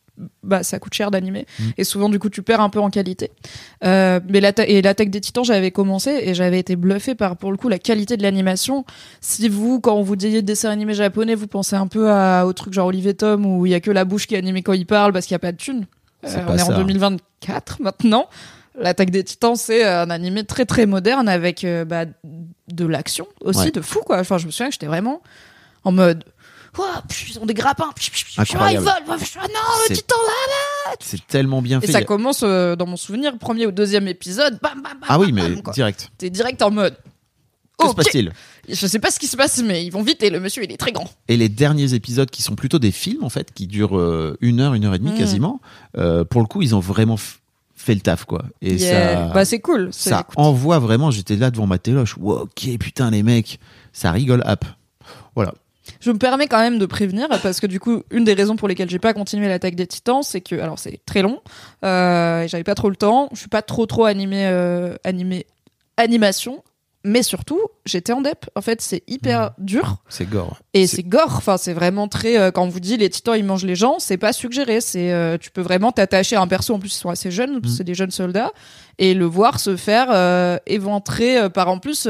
Bah, 0.43 0.63
ça 0.63 0.79
coûte 0.79 0.93
cher 0.93 1.11
d'animer 1.11 1.47
Mm. 1.59 1.63
et 1.79 1.85
souvent 1.85 2.09
du 2.11 2.19
coup 2.19 2.29
tu 2.29 2.43
perds 2.43 2.61
un 2.61 2.69
peu 2.69 2.79
en 2.81 2.91
qualité. 2.91 3.31
Euh, 3.83 4.21
mais 4.29 4.41
et 4.67 4.83
l'attaque 4.83 5.09
des 5.11 5.21
Titans, 5.23 5.43
j'avais 5.45 5.71
commencé 5.71 6.11
et 6.23 6.35
j'avais 6.35 6.59
été 6.59 6.77
bluffé 6.77 7.15
par 7.15 7.37
pour 7.39 7.51
le 7.51 7.57
coup 7.57 7.69
la 7.71 7.79
qualité 7.79 8.17
de 8.19 8.23
l'animation. 8.23 8.85
Si 9.23 9.49
vous, 9.49 9.81
quand 9.81 9.95
on 9.97 10.03
vous 10.03 10.15
dit 10.17 10.43
dessin 10.43 10.69
animé 10.71 10.93
japonais, 10.93 11.35
vous 11.35 11.47
pensez 11.47 11.77
un 11.77 11.87
peu 11.87 12.11
à, 12.11 12.45
au 12.47 12.53
truc 12.53 12.75
genre 12.75 12.89
Olivier 12.89 13.15
Tom 13.15 13.47
où 13.47 13.65
il 13.65 13.73
y 13.73 13.75
a 13.75 13.81
que 13.81 13.91
la 13.91 14.05
bouche 14.05 14.27
qui 14.27 14.35
est 14.35 14.39
animée 14.39 14.63
quand 14.63 14.75
il 14.75 14.85
parle 14.87 15.13
parce 15.15 15.25
qu'il 15.27 15.35
y 15.35 15.37
a 15.37 15.41
pas 15.41 15.53
de 15.53 15.57
thunes. 15.57 15.87
C'est 16.25 16.39
Euh, 16.39 16.45
on 16.47 16.55
est 16.55 16.59
ça. 16.59 16.75
en 16.75 16.77
2024 16.79 17.81
maintenant. 17.81 18.29
L'attaque 18.79 19.11
des 19.11 19.23
Titans, 19.25 19.57
c'est 19.57 19.85
un 19.85 20.09
animé 20.11 20.45
très 20.45 20.65
très 20.67 20.87
moderne 20.87 21.29
avec 21.29 21.65
euh, 21.65 21.85
bah, 21.85 22.05
de 22.69 22.87
l'action 22.87 23.27
aussi, 23.43 23.61
Ouais. 23.67 23.71
de 23.71 23.81
fou 23.81 24.01
quoi. 24.05 24.19
Enfin, 24.21 24.39
je 24.39 24.47
me 24.47 24.51
souviens 24.51 24.69
que 24.69 24.73
j'étais 24.75 24.87
vraiment 24.87 25.21
en 25.85 25.93
mode. 25.93 26.25
Pff, 26.75 27.31
ils 27.31 27.39
ont 27.39 27.47
des 27.47 27.55
grappins. 27.55 27.91
ils 27.99 28.79
volent. 28.79 28.93
Ah 29.07 29.47
non, 29.49 29.61
le 29.89 29.95
titan 29.95 30.17
là. 30.17 30.95
C'est 31.01 31.27
tellement 31.27 31.61
bien 31.63 31.79
Et 31.81 31.87
fait. 31.87 31.93
ça 31.93 31.99
Il 31.99 32.03
y 32.03 32.05
a- 32.05 32.07
commence 32.07 32.41
euh, 32.43 32.77
dans 32.77 32.87
mon 32.87 32.97
souvenir, 32.97 33.37
premier 33.39 33.67
ou 33.67 33.73
deuxième 33.73 34.09
épisode. 34.09 34.59
Bam, 34.63 34.75
bam, 34.83 34.93
bam, 34.93 35.01
Ah 35.09 35.19
oui, 35.19 35.33
bam, 35.33 35.53
mais 35.55 35.63
quoi. 35.63 35.73
direct. 35.75 36.11
T'es 36.19 36.31
direct 36.31 36.63
en 36.63 36.71
mode. 36.71 36.97
Que 37.79 37.87
se 37.87 37.91
Ok. 37.91 37.97
passe-t-il? 37.97 38.33
Je 38.69 38.87
sais 38.87 38.99
pas 39.01 39.11
ce 39.11 39.19
qui 39.19 39.27
se 39.27 39.37
passe, 39.37 39.61
mais 39.63 39.85
ils 39.85 39.91
vont 39.91 40.03
vite 40.03 40.23
et 40.23 40.31
le 40.31 40.39
monsieur 40.41 40.63
il 40.65 40.71
est 40.73 40.77
très 40.77 40.93
grand. 40.93 41.11
Et 41.29 41.37
les 41.37 41.49
derniers 41.49 41.95
épisodes 41.95 42.31
qui 42.31 42.43
sont 42.43 42.55
plutôt 42.55 42.79
des 42.79 42.93
films 42.93 43.25
en 43.25 43.29
fait, 43.31 43.53
qui 43.53 43.67
durent 43.67 43.99
euh, 43.99 44.37
une 44.41 44.61
heure, 44.61 44.75
une 44.75 44.85
heure 44.85 44.95
et 44.95 44.99
demie 44.99 45.13
Mm. 45.13 45.19
quasiment, 45.19 45.61
euh, 45.99 46.25
pour 46.25 46.41
le 46.43 46.47
coup 46.47 46.63
ils 46.63 46.75
ont 46.75 46.81
vraiment 46.81 47.17
fait 47.75 47.95
le 47.95 48.01
taf 48.01 48.25
quoi. 48.25 48.45
Et 48.61 48.75
Yeah. 48.75 49.29
ça, 49.29 49.35
Bah 49.35 49.45
c'est 49.45 49.59
cool. 49.61 49.89
Ça 49.93 50.27
envoie 50.37 50.79
vraiment. 50.79 51.11
J'étais 51.11 51.35
là 51.37 51.51
devant 51.51 51.67
ma 51.67 51.79
téloche. 51.79 52.17
Wow, 52.19 52.43
ok 52.43 52.79
putain 52.79 53.11
les 53.11 53.23
mecs, 53.25 53.59
ça 53.93 54.13
rigole 54.13 54.43
up. 54.47 54.65
Voilà. 55.35 55.53
Je 56.03 56.11
me 56.11 56.19
permets 56.19 56.49
quand 56.49 56.59
même 56.59 56.79
de 56.79 56.87
prévenir 56.87 57.29
parce 57.43 57.61
que 57.61 57.67
du 57.69 57.79
coup, 57.81 58.03
une 58.11 58.25
des 58.25 58.35
raisons 58.35 58.57
pour 58.57 58.67
lesquelles 58.69 58.91
j'ai 58.91 58.99
pas 58.99 59.15
continué 59.15 59.47
l'attaque 59.49 59.77
des 59.77 59.87
Titans, 59.87 60.23
c'est 60.23 60.41
que 60.41 60.57
alors 60.57 60.79
c'est 60.79 61.01
très 61.07 61.23
long, 61.23 61.41
euh, 61.85 62.47
j'avais 62.49 62.65
pas 62.65 62.75
trop 62.75 62.91
le 62.91 62.97
temps, 62.97 63.29
je 63.33 63.39
suis 63.39 63.49
pas 63.49 63.63
trop 63.63 63.87
trop 63.87 64.05
animé 64.05 64.47
euh, 64.47 64.97
animé 65.05 65.47
animation, 65.97 66.63
mais 67.05 67.23
surtout 67.23 67.61
j'étais 67.87 68.13
en 68.13 68.21
dep. 68.21 68.47
En 68.57 68.63
fait, 68.63 68.81
c'est 68.81 69.03
hyper 69.07 69.53
dur 69.59 69.99
C'est 70.09 70.29
gore. 70.29 70.59
et 70.75 70.87
c'est 70.89 71.03
gore. 71.05 71.35
Enfin, 71.37 71.57
c'est 71.57 71.73
vraiment 71.73 72.09
très 72.09 72.37
euh, 72.39 72.51
quand 72.51 72.65
on 72.65 72.69
vous 72.69 72.81
dit 72.81 72.97
les 72.97 73.09
Titans 73.11 73.37
ils 73.37 73.45
mangent 73.45 73.65
les 73.65 73.77
gens, 73.77 73.97
c'est 74.01 74.17
pas 74.17 74.33
suggéré. 74.33 74.81
C'est 74.81 75.13
euh, 75.13 75.39
tu 75.39 75.51
peux 75.53 75.63
vraiment 75.63 75.93
t'attacher 75.93 76.35
à 76.37 76.41
un 76.41 76.47
perso. 76.49 76.75
En 76.75 76.79
plus, 76.81 76.95
ils 76.95 76.99
sont 76.99 77.11
assez 77.11 77.31
jeunes, 77.31 77.59
Mm. 77.63 77.69
c'est 77.69 77.85
des 77.85 77.95
jeunes 77.95 78.11
soldats, 78.11 78.51
et 78.99 79.15
le 79.15 79.25
voir 79.25 79.61
se 79.61 79.77
faire 79.77 80.09
euh, 80.11 80.59
éventrer 80.67 81.49
par 81.51 81.69
en 81.69 81.79
plus. 81.79 82.09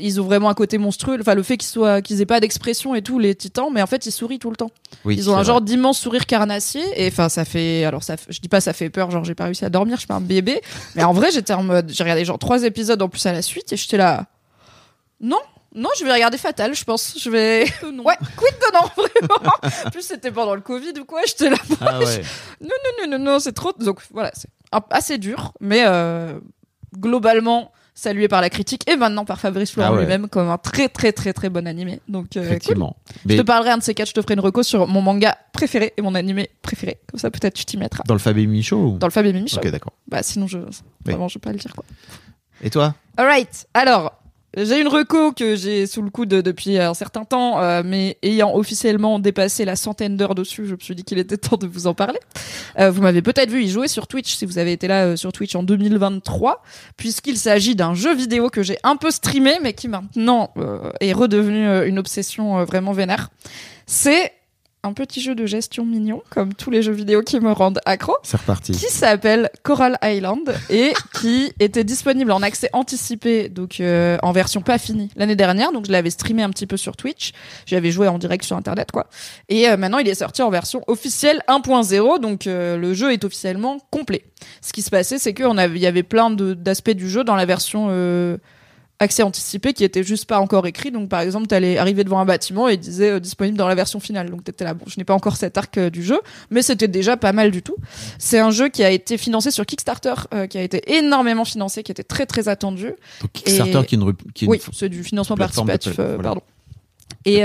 Ils 0.00 0.20
ont 0.20 0.24
vraiment 0.24 0.48
un 0.48 0.54
côté 0.54 0.78
monstrueux. 0.78 1.16
Enfin, 1.20 1.34
le 1.34 1.42
fait 1.42 1.56
qu'ils 1.56 1.68
soient, 1.68 2.00
qu'ils 2.02 2.20
aient 2.20 2.26
pas 2.26 2.40
d'expression 2.40 2.94
et 2.94 3.02
tout, 3.02 3.18
les 3.18 3.34
titans, 3.34 3.68
mais 3.72 3.82
en 3.82 3.86
fait, 3.86 4.06
ils 4.06 4.12
sourient 4.12 4.38
tout 4.38 4.50
le 4.50 4.56
temps. 4.56 4.70
Oui, 5.04 5.16
Ils 5.16 5.28
ont 5.30 5.34
un 5.34 5.36
vrai. 5.36 5.44
genre 5.44 5.60
d'immense 5.60 5.98
sourire 5.98 6.26
carnassier. 6.26 6.82
Et 6.96 7.08
enfin, 7.08 7.28
ça 7.28 7.44
fait, 7.44 7.84
alors 7.84 8.02
ça, 8.02 8.16
je 8.28 8.38
dis 8.40 8.48
pas 8.48 8.60
ça 8.60 8.72
fait 8.72 8.90
peur, 8.90 9.10
genre 9.10 9.24
j'ai 9.24 9.34
pas 9.34 9.44
réussi 9.44 9.64
à 9.64 9.70
dormir, 9.70 9.96
je 9.96 10.00
suis 10.00 10.06
pas 10.08 10.14
un 10.14 10.20
bébé. 10.20 10.60
Mais 10.94 11.02
en 11.04 11.12
vrai, 11.12 11.30
j'étais 11.30 11.52
en 11.52 11.62
mode, 11.62 11.90
j'ai 11.92 12.02
regardé 12.02 12.24
genre 12.24 12.38
trois 12.38 12.62
épisodes 12.64 13.00
en 13.02 13.08
plus 13.08 13.24
à 13.26 13.32
la 13.32 13.42
suite 13.42 13.72
et 13.72 13.76
j'étais 13.76 13.96
là. 13.98 14.26
Non, 15.20 15.38
non, 15.74 15.88
je 15.98 16.04
vais 16.04 16.12
regarder 16.12 16.36
Fatal, 16.38 16.74
je 16.74 16.84
pense. 16.84 17.14
Je 17.18 17.30
vais. 17.30 17.64
Ouais, 17.82 18.16
quid 18.36 18.54
de 18.54 18.72
non, 18.74 18.80
vraiment. 18.96 19.52
En 19.86 19.90
plus, 19.90 20.02
c'était 20.02 20.30
pendant 20.30 20.54
le 20.54 20.60
Covid 20.60 20.92
ou 21.00 21.04
quoi, 21.04 21.20
j'étais 21.26 21.48
là. 21.50 21.56
Ah 21.80 21.98
ouais. 21.98 22.22
Non, 22.60 22.68
non, 22.68 23.06
non, 23.06 23.18
non, 23.18 23.24
non, 23.32 23.38
c'est 23.38 23.52
trop. 23.52 23.72
Donc 23.78 24.00
voilà, 24.10 24.30
c'est 24.34 24.48
assez 24.90 25.18
dur, 25.18 25.52
mais 25.60 25.82
euh, 25.86 26.38
globalement 26.98 27.72
salué 27.94 28.26
par 28.28 28.40
la 28.40 28.50
critique 28.50 28.88
et 28.90 28.96
maintenant 28.96 29.24
par 29.24 29.38
Fabrice 29.40 29.72
Florent 29.72 29.90
Ah 29.90 29.94
ouais. 29.94 30.00
lui-même 30.02 30.28
comme 30.28 30.48
un 30.48 30.58
très 30.58 30.88
très 30.88 31.12
très 31.12 31.32
très 31.32 31.48
bon 31.50 31.66
animé. 31.66 32.00
Donc 32.08 32.36
euh, 32.36 32.40
cool. 32.40 32.48
Effectivement. 32.48 32.96
Je 33.26 33.36
te 33.36 33.42
parlerai 33.42 33.70
un 33.70 33.78
de 33.78 33.82
ces 33.82 33.94
quatre, 33.94 34.08
je 34.08 34.14
te 34.14 34.22
ferai 34.22 34.34
une 34.34 34.40
reco 34.40 34.62
sur 34.62 34.86
mon 34.86 35.02
manga 35.02 35.36
préféré 35.52 35.92
et 35.96 36.02
mon 36.02 36.14
animé 36.14 36.50
préféré. 36.62 36.98
Comme 37.10 37.20
ça, 37.20 37.30
peut-être 37.30 37.54
tu 37.54 37.64
t'y 37.64 37.76
mettras. 37.76 38.02
dans 38.06 38.14
le 38.14 38.20
Fab 38.20 38.36
et 38.38 38.46
Michaud 38.46 38.76
ou... 38.94 38.98
Dans 38.98 39.06
le 39.06 39.12
Fab 39.12 39.26
et 39.26 39.32
Mimi 39.32 39.48
Show. 39.48 39.58
Ok 39.58 39.68
d'accord. 39.70 39.92
Bah 40.08 40.22
sinon, 40.22 40.46
je 40.46 40.58
vraiment, 41.04 41.28
je 41.28 41.34
vais 41.34 41.40
pas 41.40 41.52
le 41.52 41.58
dire 41.58 41.72
quoi. 41.74 41.84
Et 42.62 42.70
toi? 42.70 42.94
Alright, 43.16 43.66
alors. 43.74 44.18
J'ai 44.54 44.80
une 44.80 44.88
reco 44.88 45.32
que 45.32 45.56
j'ai 45.56 45.86
sous 45.86 46.02
le 46.02 46.10
coude 46.10 46.28
depuis 46.28 46.78
un 46.78 46.92
certain 46.92 47.24
temps, 47.24 47.60
euh, 47.60 47.82
mais 47.82 48.18
ayant 48.22 48.54
officiellement 48.54 49.18
dépassé 49.18 49.64
la 49.64 49.76
centaine 49.76 50.18
d'heures 50.18 50.34
dessus, 50.34 50.66
je 50.66 50.74
me 50.74 50.80
suis 50.80 50.94
dit 50.94 51.04
qu'il 51.04 51.18
était 51.18 51.36
temps 51.38 51.56
de 51.56 51.66
vous 51.66 51.86
en 51.86 51.94
parler. 51.94 52.18
Euh, 52.78 52.90
vous 52.90 53.00
m'avez 53.00 53.22
peut-être 53.22 53.50
vu 53.50 53.62
y 53.62 53.68
jouer 53.68 53.88
sur 53.88 54.06
Twitch 54.06 54.34
si 54.34 54.44
vous 54.44 54.58
avez 54.58 54.72
été 54.72 54.88
là 54.88 55.06
euh, 55.06 55.16
sur 55.16 55.32
Twitch 55.32 55.54
en 55.54 55.62
2023, 55.62 56.62
puisqu'il 56.98 57.38
s'agit 57.38 57.74
d'un 57.74 57.94
jeu 57.94 58.14
vidéo 58.14 58.50
que 58.50 58.62
j'ai 58.62 58.76
un 58.82 58.96
peu 58.96 59.10
streamé, 59.10 59.54
mais 59.62 59.72
qui 59.72 59.88
maintenant 59.88 60.50
euh, 60.58 60.90
est 61.00 61.12
redevenu 61.12 61.66
euh, 61.66 61.88
une 61.88 61.98
obsession 61.98 62.62
vraiment 62.64 62.92
vénère. 62.92 63.30
C'est 63.86 64.32
un 64.84 64.94
petit 64.94 65.20
jeu 65.20 65.36
de 65.36 65.46
gestion 65.46 65.84
mignon, 65.84 66.22
comme 66.30 66.54
tous 66.54 66.70
les 66.70 66.82
jeux 66.82 66.92
vidéo 66.92 67.22
qui 67.22 67.38
me 67.38 67.52
rendent 67.52 67.80
accro 67.84 68.16
C'est 68.24 68.36
reparti. 68.36 68.72
qui 68.72 68.86
s'appelle 68.86 69.48
Coral 69.62 69.96
Island 70.02 70.52
et 70.70 70.92
qui 71.14 71.52
était 71.60 71.84
disponible 71.84 72.32
en 72.32 72.42
accès 72.42 72.68
anticipé, 72.72 73.48
donc 73.48 73.78
euh, 73.78 74.18
en 74.22 74.32
version 74.32 74.60
pas 74.60 74.78
finie 74.78 75.08
l'année 75.14 75.36
dernière. 75.36 75.72
Donc 75.72 75.86
je 75.86 75.92
l'avais 75.92 76.10
streamé 76.10 76.42
un 76.42 76.50
petit 76.50 76.66
peu 76.66 76.76
sur 76.76 76.96
Twitch. 76.96 77.32
J'avais 77.64 77.92
joué 77.92 78.08
en 78.08 78.18
direct 78.18 78.44
sur 78.44 78.56
Internet, 78.56 78.90
quoi. 78.90 79.06
Et 79.48 79.68
euh, 79.68 79.76
maintenant 79.76 79.98
il 79.98 80.08
est 80.08 80.16
sorti 80.16 80.42
en 80.42 80.50
version 80.50 80.82
officielle 80.88 81.42
1.0, 81.46 82.20
donc 82.20 82.48
euh, 82.48 82.76
le 82.76 82.92
jeu 82.92 83.12
est 83.12 83.24
officiellement 83.24 83.78
complet. 83.90 84.24
Ce 84.62 84.72
qui 84.72 84.82
se 84.82 84.90
passait, 84.90 85.18
c'est 85.18 85.32
qu'il 85.32 85.78
y 85.78 85.86
avait 85.86 86.02
plein 86.02 86.30
d'aspects 86.30 86.90
du 86.90 87.08
jeu 87.08 87.22
dans 87.22 87.36
la 87.36 87.46
version 87.46 87.86
euh, 87.90 88.36
accès 89.02 89.22
anticipé 89.22 89.72
qui 89.74 89.84
était 89.84 90.02
juste 90.02 90.24
pas 90.26 90.38
encore 90.40 90.66
écrit. 90.66 90.90
Donc, 90.90 91.08
par 91.08 91.20
exemple, 91.20 91.46
t'allais 91.46 91.76
arriver 91.76 92.04
devant 92.04 92.18
un 92.20 92.24
bâtiment 92.24 92.68
et 92.68 92.74
il 92.74 92.78
disait 92.78 93.10
euh, 93.10 93.20
disponible 93.20 93.58
dans 93.58 93.68
la 93.68 93.74
version 93.74 94.00
finale. 94.00 94.30
Donc, 94.30 94.44
t'étais 94.44 94.64
là. 94.64 94.72
Bon, 94.74 94.84
je 94.86 94.98
n'ai 94.98 95.04
pas 95.04 95.14
encore 95.14 95.36
cet 95.36 95.58
arc 95.58 95.76
euh, 95.76 95.90
du 95.90 96.02
jeu, 96.02 96.20
mais 96.50 96.62
c'était 96.62 96.88
déjà 96.88 97.16
pas 97.16 97.32
mal 97.32 97.50
du 97.50 97.62
tout. 97.62 97.76
C'est 98.18 98.38
un 98.38 98.50
jeu 98.50 98.68
qui 98.70 98.82
a 98.82 98.90
été 98.90 99.18
financé 99.18 99.50
sur 99.50 99.66
Kickstarter, 99.66 100.14
euh, 100.32 100.46
qui 100.46 100.56
a 100.56 100.62
été 100.62 100.94
énormément 100.96 101.44
financé, 101.44 101.82
qui 101.82 101.92
était 101.92 102.02
très 102.04 102.24
très 102.26 102.48
attendu. 102.48 102.94
Donc 103.20 103.32
Kickstarter 103.32 103.78
Et- 103.80 103.84
qui 103.86 103.94
est 103.94 103.98
une, 103.98 104.12
qui 104.34 104.44
est 104.44 104.46
une 104.46 104.50
Oui, 104.52 104.60
c'est 104.72 104.88
du 104.88 105.04
financement 105.04 105.36
de 105.36 105.40
participatif, 105.40 105.96
voilà. 105.96 106.22
pardon. 106.22 106.42
Et, 107.24 107.42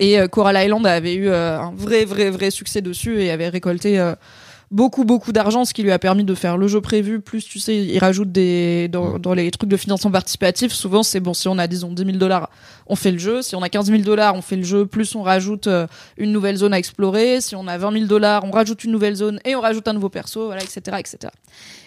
et 0.00 0.28
Coral 0.28 0.62
Island 0.64 0.86
avait 0.86 1.14
eu 1.14 1.30
un 1.30 1.72
vrai, 1.74 2.04
vrai, 2.04 2.30
vrai 2.30 2.50
succès 2.50 2.82
dessus 2.82 3.22
et 3.22 3.30
avait 3.30 3.48
récolté 3.48 4.12
beaucoup 4.74 5.04
beaucoup 5.04 5.30
d'argent, 5.30 5.64
ce 5.64 5.72
qui 5.72 5.84
lui 5.84 5.92
a 5.92 5.98
permis 6.00 6.24
de 6.24 6.34
faire 6.34 6.56
le 6.56 6.66
jeu 6.66 6.80
prévu. 6.80 7.20
Plus 7.20 7.44
tu 7.44 7.60
sais, 7.60 7.76
il 7.76 7.98
rajoute 7.98 8.32
des 8.32 8.88
dans, 8.88 9.18
dans 9.20 9.32
les 9.32 9.50
trucs 9.50 9.70
de 9.70 9.76
financement 9.76 10.10
participatif. 10.10 10.72
Souvent, 10.72 11.04
c'est 11.04 11.20
bon 11.20 11.32
si 11.32 11.46
on 11.46 11.58
a 11.58 11.66
disons 11.68 11.92
10 11.92 12.04
000 12.04 12.18
dollars, 12.18 12.50
on 12.88 12.96
fait 12.96 13.12
le 13.12 13.18
jeu. 13.18 13.40
Si 13.40 13.54
on 13.54 13.62
a 13.62 13.68
15 13.68 13.86
000 13.86 14.02
dollars, 14.02 14.34
on 14.34 14.42
fait 14.42 14.56
le 14.56 14.64
jeu. 14.64 14.84
Plus 14.84 15.14
on 15.14 15.22
rajoute 15.22 15.68
euh, 15.68 15.86
une 16.18 16.32
nouvelle 16.32 16.56
zone 16.56 16.74
à 16.74 16.78
explorer. 16.78 17.40
Si 17.40 17.54
on 17.54 17.68
a 17.68 17.78
20 17.78 17.92
000 17.92 18.04
dollars, 18.06 18.44
on 18.44 18.50
rajoute 18.50 18.82
une 18.82 18.90
nouvelle 18.90 19.14
zone 19.14 19.38
et 19.44 19.54
on 19.54 19.60
rajoute 19.60 19.86
un 19.86 19.92
nouveau 19.92 20.08
perso, 20.08 20.46
voilà, 20.46 20.62
etc., 20.62 20.96
etc. 20.98 21.30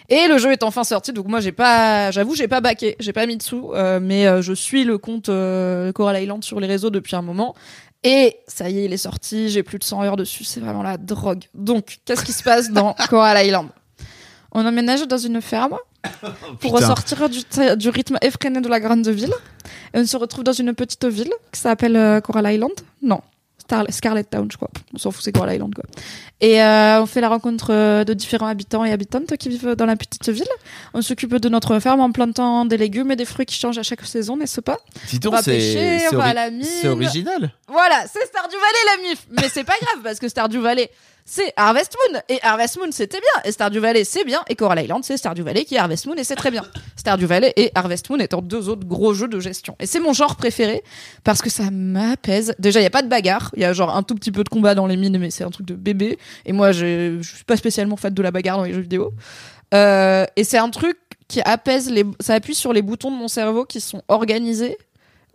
Et 0.10 0.30
le 0.30 0.38
jeu 0.38 0.54
est 0.54 0.64
enfin 0.64 0.86
sorti, 0.86 1.12
donc 1.12 1.28
moi 1.28 1.42
j'ai 1.42 1.52
pas, 1.52 2.12
j'avoue 2.12 2.34
j'ai 2.34 2.48
pas 2.48 2.62
baqué, 2.62 2.96
j'ai 3.02 3.12
pas 3.12 3.26
mis 3.26 3.36
de 3.36 3.44
sous, 3.44 3.74
euh, 3.74 4.00
mais 4.02 4.26
euh, 4.26 4.42
je 4.42 4.54
suis 4.54 4.86
le 4.86 4.98
compte 4.98 5.28
euh, 5.28 5.92
Coral 5.92 6.24
Island 6.24 6.46
sur 6.46 6.62
les 6.62 6.68
réseaux 6.68 6.90
depuis 6.90 7.18
un 7.18 7.22
moment. 7.22 7.56
Et 8.04 8.38
ça 8.48 8.70
y 8.70 8.80
est, 8.80 8.86
il 8.86 8.94
est 8.94 8.98
sorti, 8.98 9.50
j'ai 9.50 9.64
plus 9.64 9.80
de 9.80 9.84
100 9.84 10.04
heures 10.04 10.18
dessus, 10.18 10.44
c'est 10.44 10.60
vraiment 10.60 10.84
la 10.84 10.98
drogue. 10.98 11.44
Donc, 11.54 11.98
qu'est-ce 12.06 12.24
qui 12.24 12.34
se 12.34 12.44
passe 12.44 12.72
dans 12.72 12.94
Coral 13.10 13.46
Island? 13.46 13.70
On 14.52 14.66
emménage 14.66 15.06
dans 15.08 15.18
une 15.18 15.42
ferme 15.42 15.78
pour 16.42 16.58
putain. 16.60 16.76
ressortir 16.76 17.30
du, 17.30 17.90
rythme 17.90 18.18
effréné 18.22 18.62
de 18.62 18.70
la 18.70 18.80
grande 18.80 19.08
ville. 19.08 19.34
Et 19.94 20.00
on 20.00 20.06
se 20.06 20.16
retrouve 20.16 20.44
dans 20.44 20.54
une 20.54 20.74
petite 20.74 21.06
ville 21.06 21.32
qui 21.52 21.60
s'appelle 21.60 21.96
euh, 21.96 22.22
Coral 22.22 22.54
Island? 22.54 22.72
Non, 23.02 23.22
Star- 23.68 23.86
Scarlet 23.90 24.24
Town, 24.24 24.48
je 24.50 24.56
crois. 24.56 24.70
On 24.94 24.98
s'en 24.98 25.12
fout, 25.12 25.22
c'est 25.24 25.34
Coral 25.34 25.56
Island, 25.56 25.76
quoi. 25.76 25.84
Et 26.40 26.64
euh, 26.64 27.02
on 27.02 27.06
fait 27.06 27.20
la 27.20 27.28
rencontre 27.28 27.74
euh, 27.74 28.04
de 28.06 28.14
différents 28.14 28.48
habitants 28.48 28.86
et 28.86 28.92
habitantes 28.94 29.36
qui 29.38 29.50
vivent 29.50 29.76
dans 29.76 29.86
la 29.86 29.98
petite 29.98 30.30
ville. 30.30 30.48
On 30.94 31.02
s'occupe 31.02 31.36
de 31.36 31.50
notre 31.50 31.78
ferme 31.80 32.00
en 32.00 32.12
plantant 32.12 32.64
des 32.64 32.78
légumes 32.78 33.12
et 33.12 33.16
des 33.18 33.26
fruits 33.26 33.46
qui 33.46 33.56
changent 33.56 33.78
à 33.78 33.84
chaque 33.84 34.06
saison, 34.06 34.38
n'est-ce 34.38 34.62
pas? 34.62 34.78
Dis 35.10 35.20
On 35.26 35.32
va 35.32 35.42
c'est 35.44 35.52
pêcher, 35.52 36.00
c'est 36.00 36.16
on 36.16 36.18
va 36.18 36.24
à 36.24 36.28
ori- 36.28 36.36
la 36.36 36.50
mine. 36.52 36.64
c'est 36.64 36.88
original. 36.88 37.52
Voilà, 37.68 38.06
c'est 38.08 38.26
Stardew 38.28 38.54
Valley 38.56 38.98
la 39.04 39.10
mif. 39.10 39.28
Mais 39.32 39.50
c'est 39.50 39.66
pas 39.66 39.76
grave 39.82 40.02
parce 40.04 40.20
que 40.20 40.30
Stardew 40.30 40.62
Valley, 40.62 40.90
c'est 41.30 41.54
Harvest 41.58 41.96
Moon. 41.96 42.22
Et 42.30 42.40
Harvest 42.42 42.78
Moon, 42.78 42.88
c'était 42.92 43.20
bien. 43.20 43.44
Et 43.44 43.52
Stardew 43.52 43.80
Valley, 43.80 44.06
c'est 44.06 44.24
bien. 44.24 44.40
Et 44.48 44.56
Coral 44.56 44.82
Island, 44.82 45.04
c'est 45.04 45.18
Stardew 45.18 45.44
Valley 45.44 45.66
qui 45.66 45.76
est 45.76 45.78
Harvest 45.78 46.06
Moon 46.08 46.16
et 46.16 46.24
c'est 46.24 46.38
très 46.38 46.52
bien. 46.52 46.64
Stardew 46.96 47.26
Valley 47.26 47.54
et 47.58 47.70
Harvest 47.76 48.10
Moon 48.10 48.18
étant 48.20 48.42
deux 48.42 48.70
autres 48.70 48.88
gros 48.88 49.14
jeux 49.14 49.28
de 49.28 49.40
gestion. 49.40 49.76
Et 49.82 49.86
c'est 49.86 50.00
mon 50.00 50.14
genre 50.14 50.38
préféré 50.38 50.84
parce 51.26 51.42
que 51.42 51.50
ça 51.50 51.70
m'apaise. 51.70 52.56
Déjà, 52.60 52.80
il 52.80 52.84
y 52.84 52.88
a 52.88 52.92
pas 52.92 53.02
de 53.02 53.10
bagarre. 53.10 53.52
Il 53.58 53.62
y 53.62 53.66
a 53.66 53.74
genre 53.74 53.96
un 53.96 54.04
tout 54.04 54.16
petit 54.16 54.32
peu 54.32 54.46
de 54.46 54.50
combat 54.50 54.74
dans 54.74 54.88
les 54.88 54.96
mines, 54.96 55.18
mais 55.18 55.30
c'est 55.30 55.44
un 55.44 55.52
truc 55.52 55.68
de 55.68 55.76
bébé. 55.76 56.18
Et 56.46 56.54
moi, 56.54 56.72
je 56.72 57.20
je 57.22 57.36
suis 57.36 57.44
pas 57.44 57.58
spécialement 57.58 57.98
fan 57.98 58.14
de 58.14 58.22
la 58.22 58.32
bagarre 58.32 58.58
dans 58.58 58.64
les 58.64 58.74
jeux 58.74 58.82
vidéo. 58.82 59.14
Euh, 59.74 60.26
et 60.38 60.46
c'est 60.46 60.58
un 60.58 60.70
truc 60.70 60.98
qui 61.28 61.42
apaise 61.42 61.92
les, 61.92 62.06
ça 62.22 62.36
appuie 62.36 62.56
sur 62.56 62.72
les 62.72 62.82
boutons 62.82 63.12
de 63.12 63.18
mon 63.18 63.28
cerveau 63.28 63.66
qui 63.66 63.82
sont 63.82 64.02
organisés 64.08 64.78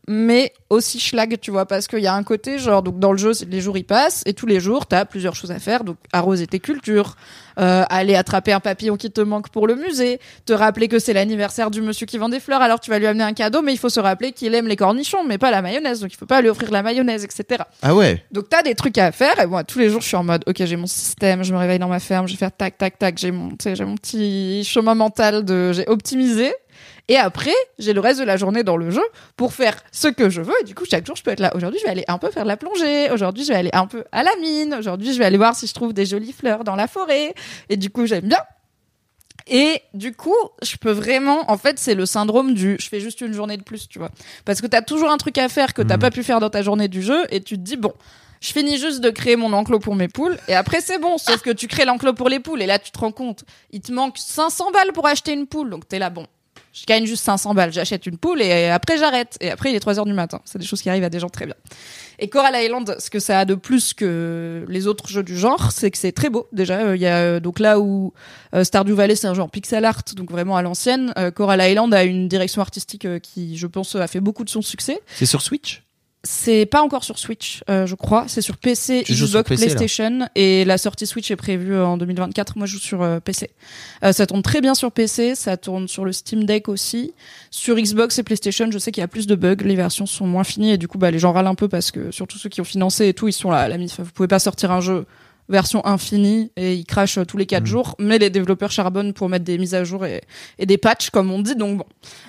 mais 0.09 0.53
aussi 0.69 0.99
schlag, 0.99 1.39
tu 1.41 1.51
vois, 1.51 1.67
parce 1.67 1.87
qu'il 1.87 2.01
y 2.01 2.07
a 2.07 2.15
un 2.15 2.23
côté, 2.25 2.59
genre, 2.59 2.83
donc 2.83 2.99
dans 2.99 3.13
le 3.13 3.19
jeu, 3.19 3.33
les 3.49 3.61
jours 3.61 3.77
ils 3.77 3.85
passent, 3.85 4.23
et 4.27 4.35
tous 4.35 4.47
les 4.47 4.59
jours, 4.59 4.87
t'as 4.87 5.05
plusieurs 5.05 5.37
choses 5.37 5.53
à 5.53 5.59
faire, 5.59 5.85
donc 5.85 5.97
arroser 6.13 6.47
tes 6.47 6.59
cultures, 6.59 7.17
euh, 7.59 7.85
aller 7.89 8.17
attraper 8.17 8.53
un 8.53 8.61
papillon 8.61 8.97
qui 8.97 9.11
te 9.11 9.21
manque 9.21 9.51
pour 9.51 9.67
le 9.67 9.77
musée, 9.77 10.19
te 10.45 10.53
rappeler 10.53 10.89
que 10.89 10.99
c'est 10.99 11.13
l'anniversaire 11.13 11.71
du 11.71 11.83
monsieur 11.83 12.07
qui 12.07 12.19
vend 12.19 12.29
des 12.29 12.41
fleurs, 12.41 12.63
alors 12.63 12.81
tu 12.81 12.91
vas 12.91 12.99
lui 12.99 13.07
amener 13.07 13.25
un 13.25 13.33
cadeau, 13.33 13.63
mais 13.63 13.73
il 13.73 13.79
faut 13.79 13.91
se 13.91 14.01
rappeler 14.01 14.33
qu'il 14.33 14.55
aime 14.55 14.67
les 14.67 14.77
cornichons, 14.77 15.25
mais 15.25 15.39
pas 15.39 15.51
la 15.51 15.63
mayonnaise, 15.63 16.01
donc 16.01 16.13
il 16.13 16.17
faut 16.17 16.27
pas 16.27 16.41
lui 16.41 16.49
offrir 16.49 16.71
la 16.73 16.83
mayonnaise, 16.83 17.25
etc. 17.25 17.63
Ah 17.83 17.95
ouais. 17.95 18.25
Donc 18.33 18.49
t'as 18.49 18.63
des 18.63 18.75
trucs 18.75 18.99
à 18.99 19.13
faire 19.13 19.39
et 19.39 19.47
moi 19.47 19.63
tous 19.63 19.79
les 19.79 19.89
jours 19.89 20.01
je 20.01 20.09
suis 20.09 20.17
en 20.17 20.25
mode 20.25 20.43
ok 20.47 20.65
j'ai 20.65 20.77
mon 20.77 20.87
système, 20.87 21.45
je 21.45 21.53
me 21.53 21.59
réveille 21.59 21.79
dans 21.79 21.89
ma 21.89 22.01
ferme, 22.01 22.27
je 22.27 22.33
vais 22.33 22.39
faire 22.39 22.53
tac 22.53 22.77
tac 22.77 22.99
tac, 22.99 23.19
j'ai 23.19 23.31
mon 23.31 23.51
tu 23.51 23.57
sais, 23.63 23.77
j'ai 23.77 23.85
mon 23.85 23.97
petit 23.97 24.65
chemin 24.65 24.95
mental 24.95 25.45
de 25.45 25.73
j'ai 25.73 25.87
optimisé 25.89 26.53
et 27.13 27.19
après 27.19 27.53
j'ai 27.79 27.93
le 27.93 28.01
reste 28.01 28.21
de 28.21 28.25
la 28.25 28.39
journée 28.39 28.63
dans 28.63 28.79
le 28.79 28.91
jeu 28.91 29.03
pour 29.37 29.53
faire 29.53 29.77
ce 29.93 30.09
que 30.09 30.31
je 30.31 30.41
veux 30.41 30.55
et 30.63 30.65
du 30.65 30.75
coup 30.75 30.87
chaque 30.91 31.07
jour 31.07 31.15
je 31.15 31.23
peux 31.23 31.31
être 31.31 31.41
là. 31.41 31.55
Aujourd'hui 31.55 31.79
je 31.79 31.85
vais 31.85 31.91
aller 31.91 32.05
un 32.09 32.17
peu 32.17 32.31
faire 32.31 32.45
de 32.45 32.49
la 32.49 32.57
plongée, 32.57 33.11
aujourd'hui 33.11 33.45
je 33.45 33.49
vais 33.49 33.59
aller 33.59 33.71
un 33.75 33.87
peu 33.87 34.05
à 34.13 34.23
la 34.23 34.35
mine, 34.41 34.75
aujourd'hui 34.75 35.13
je 35.13 35.19
vais 35.19 35.27
aller 35.27 35.37
voir 35.37 35.55
si 35.55 35.67
je 35.67 35.75
trouve 35.75 35.93
des 35.93 36.07
jolies 36.07 36.33
fleurs 36.33 36.65
dans 36.65 36.75
la 36.75 36.89
forêt 36.89 37.35
et 37.69 37.77
du 37.77 37.91
coup 37.91 38.07
j'aime 38.07 38.29
bien. 38.29 38.39
Et 39.49 39.83
du 39.93 40.15
coup, 40.15 40.37
je 40.63 40.77
peux 40.77 40.93
vraiment, 40.93 41.51
en 41.51 41.59
fait, 41.59 41.77
c'est 41.81 41.97
le 41.97 42.07
syndrome 42.07 42.55
du 42.55 42.77
je 42.79 42.89
fais 42.89 43.01
juste 43.01 43.21
une 43.23 43.33
journée 43.33 43.57
de 43.57 43.65
plus, 43.65 43.89
tu 43.89 43.99
vois. 43.99 44.11
Parce 44.45 44.61
que 44.61 44.69
t'as 44.69 44.83
toujours 44.83 45.11
un 45.11 45.17
truc 45.17 45.37
à 45.37 45.49
faire 45.49 45.75
que 45.75 45.83
t'as 45.83 45.99
pas 45.99 46.13
pu 46.13 46.23
faire 46.23 46.39
dans 46.39 46.49
ta 46.49 46.63
journée 46.63 46.87
du 46.87 47.03
jeu 47.03 47.25
et 47.29 47.41
tu 47.41 47.57
te 47.57 47.61
dis, 47.61 47.77
bon, 47.77 47.93
je 48.41 48.53
finis 48.53 48.77
juste 48.77 49.01
de 49.01 49.11
créer 49.11 49.37
mon 49.37 49.53
enclos 49.53 49.81
pour 49.81 49.95
mes 49.95 50.09
poules 50.09 50.39
et 50.49 50.55
après 50.55 50.81
c'est 50.81 50.99
bon. 50.99 51.19
Sauf 51.19 51.43
que 51.43 51.51
tu 51.51 51.69
crées 51.69 51.85
l'enclos 51.85 52.13
pour 52.13 52.29
les 52.29 52.41
poules 52.41 52.63
et 52.63 52.67
là 52.67 52.79
tu 52.79 52.91
te 52.91 52.99
rends 52.99 53.13
compte, 53.13 53.45
il 53.71 53.81
te 53.81 53.93
manque 53.93 54.19
500 54.19 54.71
balles 54.73 54.93
pour 54.93 55.07
acheter 55.07 55.33
une 55.33 55.47
poule. 55.47 55.71
Donc 55.71 55.89
t'es 55.89 55.99
là, 55.99 56.11
bon, 56.11 56.27
je 56.73 56.85
gagne 56.87 57.05
juste 57.07 57.25
500 57.25 57.55
balles, 57.55 57.73
j'achète 57.73 58.07
une 58.07 58.17
poule 58.17 58.41
et 58.43 58.69
après 58.69 58.99
j'arrête. 58.99 59.37
Et 59.41 59.51
après 59.51 59.71
il 59.71 59.77
est 59.77 59.81
3 59.81 59.99
heures 59.99 60.07
du 60.07 60.13
matin. 60.15 60.41
C'est 60.45 60.59
des 60.59 60.65
choses 60.65 60.83
qui 60.83 60.89
arrivent 60.91 61.05
à 61.05 61.11
des 61.11 61.21
gens 61.21 61.29
très 61.29 61.47
bien. 61.47 61.55
Et 62.19 62.29
Coral 62.29 62.55
Island, 62.63 62.97
ce 62.99 63.11
que 63.11 63.19
ça 63.19 63.41
a 63.41 63.45
de 63.45 63.55
plus 63.55 63.95
que 63.95 64.65
les 64.69 64.87
autres 64.87 65.09
jeux 65.09 65.23
du 65.23 65.37
genre, 65.37 65.73
c'est 65.73 65.91
que 65.91 65.99
c'est 65.99 66.13
très 66.13 66.31
beau. 66.31 66.49
Déjà, 66.53 66.79
Euh, 66.81 66.97
il 66.97 67.03
y 67.03 67.07
a 67.07 67.17
euh, 67.19 67.41
donc 67.41 67.59
là 67.59 67.79
où 67.81 68.13
euh, 68.55 68.65
Stardew 68.65 68.95
Valley 68.95 69.17
c'est 69.17 69.27
un 69.27 69.35
genre 69.35 69.51
pixel 69.51 69.85
art, 69.85 70.03
donc 70.17 70.31
vraiment 70.31 70.57
à 70.57 70.63
l'ancienne. 70.63 71.13
Coral 71.35 71.61
Island 71.63 71.93
a 71.95 72.05
une 72.05 72.29
direction 72.29 72.61
artistique 72.63 73.07
qui, 73.21 73.57
je 73.57 73.67
pense, 73.67 73.95
a 73.97 74.07
fait 74.07 74.21
beaucoup 74.21 74.45
de 74.45 74.51
son 74.51 74.63
succès. 74.63 75.01
C'est 75.07 75.27
sur 75.27 75.43
Switch? 75.43 75.83
C'est 76.25 76.67
pas 76.67 76.83
encore 76.83 77.03
sur 77.03 77.19
Switch, 77.19 77.65
euh, 77.69 77.85
je 77.85 77.97
crois. 77.97 78.27
C'est 78.29 78.43
sur 78.43 78.57
PC, 78.57 79.03
Xbox, 79.09 79.51
là. 79.51 79.57
PlayStation, 79.57 80.29
et 80.37 80.65
la 80.65 80.79
sortie 80.79 81.05
Switch 81.05 81.29
est 81.33 81.37
prévue 81.37 81.77
en 81.77 81.97
2024. 81.97 82.57
Moi, 82.57 82.67
je 82.67 82.75
joue 82.75 82.79
sur 82.79 83.03
euh, 83.03 83.19
PC. 83.19 83.51
Euh, 84.05 84.13
ça 84.13 84.27
tourne 84.27 84.43
très 84.43 84.61
bien 84.61 84.77
sur 84.77 84.93
PC, 84.93 85.35
ça 85.35 85.57
tourne 85.57 85.89
sur 85.89 86.05
le 86.05 86.13
Steam 86.13 86.45
Deck 86.45 86.69
aussi. 86.69 87.13
Sur 87.51 87.75
Xbox 87.75 88.21
et 88.21 88.23
PlayStation, 88.23 88.71
je 88.71 88.79
sais 88.79 88.93
qu'il 88.93 89.01
y 89.01 89.05
a 89.05 89.09
plus 89.09 89.27
de 89.27 89.35
bugs, 89.35 89.65
les 89.65 89.75
versions 89.75 90.07
sont 90.07 90.29
moins 90.29 90.45
finies, 90.45 90.71
et 90.71 90.79
du 90.79 90.87
coup, 90.87 90.97
bah, 90.97 91.11
les 91.11 91.19
gens 91.19 91.33
râlent 91.33 91.49
un 91.49 91.57
peu 91.57 91.67
parce 91.67 91.91
que 91.91 92.13
surtout 92.13 92.39
ceux 92.39 92.49
qui 92.49 92.61
ont 92.61 92.65
financé 92.65 93.09
et 93.09 93.15
tout, 93.15 93.27
ils 93.27 93.33
sont 93.33 93.51
là 93.51 93.59
à 93.59 93.69
la 93.69 93.77
mif. 93.77 93.99
Vous 93.99 94.13
pouvez 94.13 94.29
pas 94.29 94.39
sortir 94.39 94.71
un 94.71 94.81
jeu 94.81 95.07
version 95.49 95.85
infinie 95.87 96.51
et 96.57 96.75
il 96.75 96.85
crache 96.85 97.19
euh, 97.19 97.25
tous 97.25 97.37
les 97.37 97.45
Mmh. 97.45 97.47
quatre 97.47 97.67
jours, 97.67 97.95
mais 97.99 98.19
les 98.19 98.31
développeurs 98.31 98.71
charbonnent 98.71 99.13
pour 99.13 99.29
mettre 99.29 99.45
des 99.45 99.59
mises 99.59 99.75
à 99.75 99.85
jour 99.85 100.07
et, 100.07 100.23
et 100.59 100.67
des 100.67 100.79
patchs, 100.79 101.11
comme 101.11 101.31
on 101.31 101.41
dit. 101.41 101.57
Donc 101.57 101.79
bon, 101.79 101.85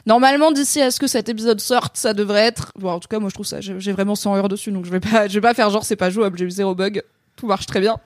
normalement 0.05 0.51
d'ici 0.51 0.81
à 0.81 0.91
ce 0.91 0.99
que 0.99 1.07
cet 1.07 1.29
épisode 1.29 1.61
sorte, 1.61 1.97
ça 1.97 2.13
devrait 2.13 2.41
être. 2.41 2.71
Bon, 2.77 2.89
en 2.91 2.99
tout 2.99 3.07
cas, 3.07 3.19
moi 3.19 3.29
je 3.29 3.33
trouve 3.33 3.45
ça, 3.45 3.61
j'ai 3.61 3.79
j'ai 3.79 3.91
vraiment 3.91 4.15
100 4.15 4.35
heures 4.35 4.49
dessus, 4.49 4.71
donc 4.71 4.85
je 4.85 4.91
vais 4.91 4.99
pas, 4.99 5.27
je 5.29 5.33
vais 5.33 5.41
pas 5.41 5.53
faire 5.53 5.69
genre 5.69 5.85
c'est 5.85 5.95
pas 5.95 6.09
jouable, 6.09 6.37
j'ai 6.37 6.45
eu 6.45 6.51
zéro 6.51 6.75
bug, 6.75 7.03
tout 7.35 7.47
marche 7.47 7.65
très 7.65 7.79
bien. 7.79 7.97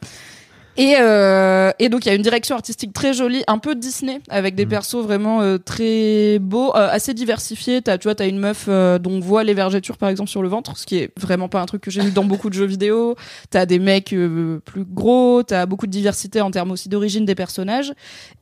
Et, 0.77 0.95
euh, 0.99 1.71
et 1.79 1.89
donc 1.89 2.05
il 2.05 2.09
y 2.09 2.11
a 2.11 2.15
une 2.15 2.21
direction 2.21 2.55
artistique 2.55 2.93
très 2.93 3.11
jolie, 3.13 3.43
un 3.47 3.57
peu 3.57 3.73
Disney, 3.73 4.21
avec 4.29 4.53
des 4.53 4.67
persos 4.67 5.03
vraiment 5.03 5.41
euh, 5.41 5.57
très 5.57 6.37
beaux, 6.39 6.69
euh, 6.75 6.87
assez 6.91 7.15
diversifiés. 7.15 7.81
T'as, 7.81 7.97
tu 7.97 8.03
vois, 8.03 8.13
t'as 8.13 8.27
une 8.27 8.37
meuf 8.37 8.65
euh, 8.67 8.99
dont 8.99 9.13
on 9.13 9.19
voit 9.19 9.43
les 9.43 9.55
vergetures 9.55 9.97
par 9.97 10.09
exemple 10.09 10.29
sur 10.29 10.43
le 10.43 10.49
ventre, 10.49 10.77
ce 10.77 10.85
qui 10.85 10.97
est 10.97 11.11
vraiment 11.19 11.49
pas 11.49 11.61
un 11.61 11.65
truc 11.65 11.81
que 11.81 11.89
j'ai 11.89 12.01
vu 12.01 12.11
dans 12.11 12.23
beaucoup 12.23 12.49
de 12.49 12.53
jeux 12.53 12.65
vidéo. 12.65 13.15
T'as 13.49 13.65
des 13.65 13.79
mecs 13.79 14.13
euh, 14.13 14.59
plus 14.65 14.85
gros, 14.85 15.41
t'as 15.41 15.65
beaucoup 15.65 15.87
de 15.87 15.91
diversité 15.91 16.41
en 16.41 16.51
termes 16.51 16.69
aussi 16.69 16.89
d'origine 16.89 17.25
des 17.25 17.35
personnages. 17.35 17.93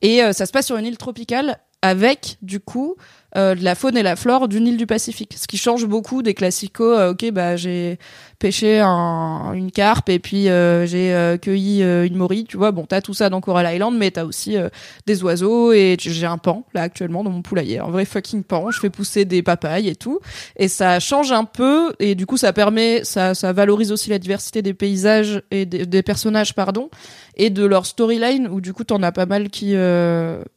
Et 0.02 0.22
euh, 0.22 0.32
ça 0.32 0.44
se 0.44 0.52
passe 0.52 0.66
sur 0.66 0.76
une 0.76 0.84
île 0.84 0.98
tropicale 0.98 1.58
avec 1.82 2.38
du 2.42 2.58
coup 2.60 2.96
euh, 3.36 3.54
de 3.54 3.62
la 3.62 3.74
faune 3.74 3.96
et 3.98 4.02
la 4.02 4.16
flore 4.16 4.48
d'une 4.48 4.66
île 4.66 4.78
du 4.78 4.86
Pacifique, 4.86 5.34
ce 5.36 5.46
qui 5.46 5.58
change 5.58 5.84
beaucoup 5.84 6.22
des 6.22 6.32
classicos. 6.32 6.98
euh, 6.98 7.10
ok, 7.10 7.30
bah 7.32 7.56
j'ai 7.56 7.98
pêché 8.38 8.80
un- 8.80 9.52
une 9.54 9.70
carpe 9.70 10.08
et 10.08 10.18
puis 10.18 10.48
euh, 10.48 10.86
j'ai 10.86 11.12
euh, 11.14 11.36
cueilli 11.36 11.82
euh, 11.82 12.06
une 12.06 12.16
morue, 12.16 12.44
tu 12.44 12.56
vois. 12.56 12.70
Bon, 12.72 12.86
t'as 12.86 13.02
tout 13.02 13.12
ça 13.14 13.28
dans 13.28 13.40
Coral 13.42 13.74
Island, 13.74 13.94
mais 13.96 14.10
t'as 14.10 14.24
aussi 14.24 14.56
euh, 14.56 14.68
des 15.06 15.22
oiseaux 15.22 15.72
et 15.72 15.96
j'ai 16.00 16.24
un 16.26 16.38
pan 16.38 16.64
là 16.72 16.82
actuellement 16.82 17.22
dans 17.24 17.30
mon 17.30 17.42
poulailler, 17.42 17.78
un 17.78 17.90
vrai 17.90 18.06
fucking 18.06 18.42
pan. 18.42 18.70
Je 18.70 18.80
fais 18.80 18.90
pousser 18.90 19.24
des 19.26 19.42
papayes 19.42 19.88
et 19.88 19.96
tout, 19.96 20.20
et 20.56 20.68
ça 20.68 20.98
change 20.98 21.30
un 21.30 21.44
peu 21.44 21.92
et 21.98 22.14
du 22.14 22.24
coup 22.24 22.38
ça 22.38 22.52
permet, 22.54 23.04
ça, 23.04 23.34
ça 23.34 23.52
valorise 23.52 23.92
aussi 23.92 24.08
la 24.08 24.18
diversité 24.18 24.62
des 24.62 24.72
paysages 24.74 25.42
et 25.50 25.66
des, 25.66 25.84
des 25.84 26.02
personnages, 26.02 26.54
pardon, 26.54 26.88
et 27.36 27.50
de 27.50 27.66
leur 27.66 27.84
storyline 27.84 28.48
où 28.48 28.62
du 28.62 28.72
coup 28.72 28.84
t'en 28.84 29.02
as 29.02 29.12
pas 29.12 29.26
mal 29.26 29.50
qui, 29.50 29.74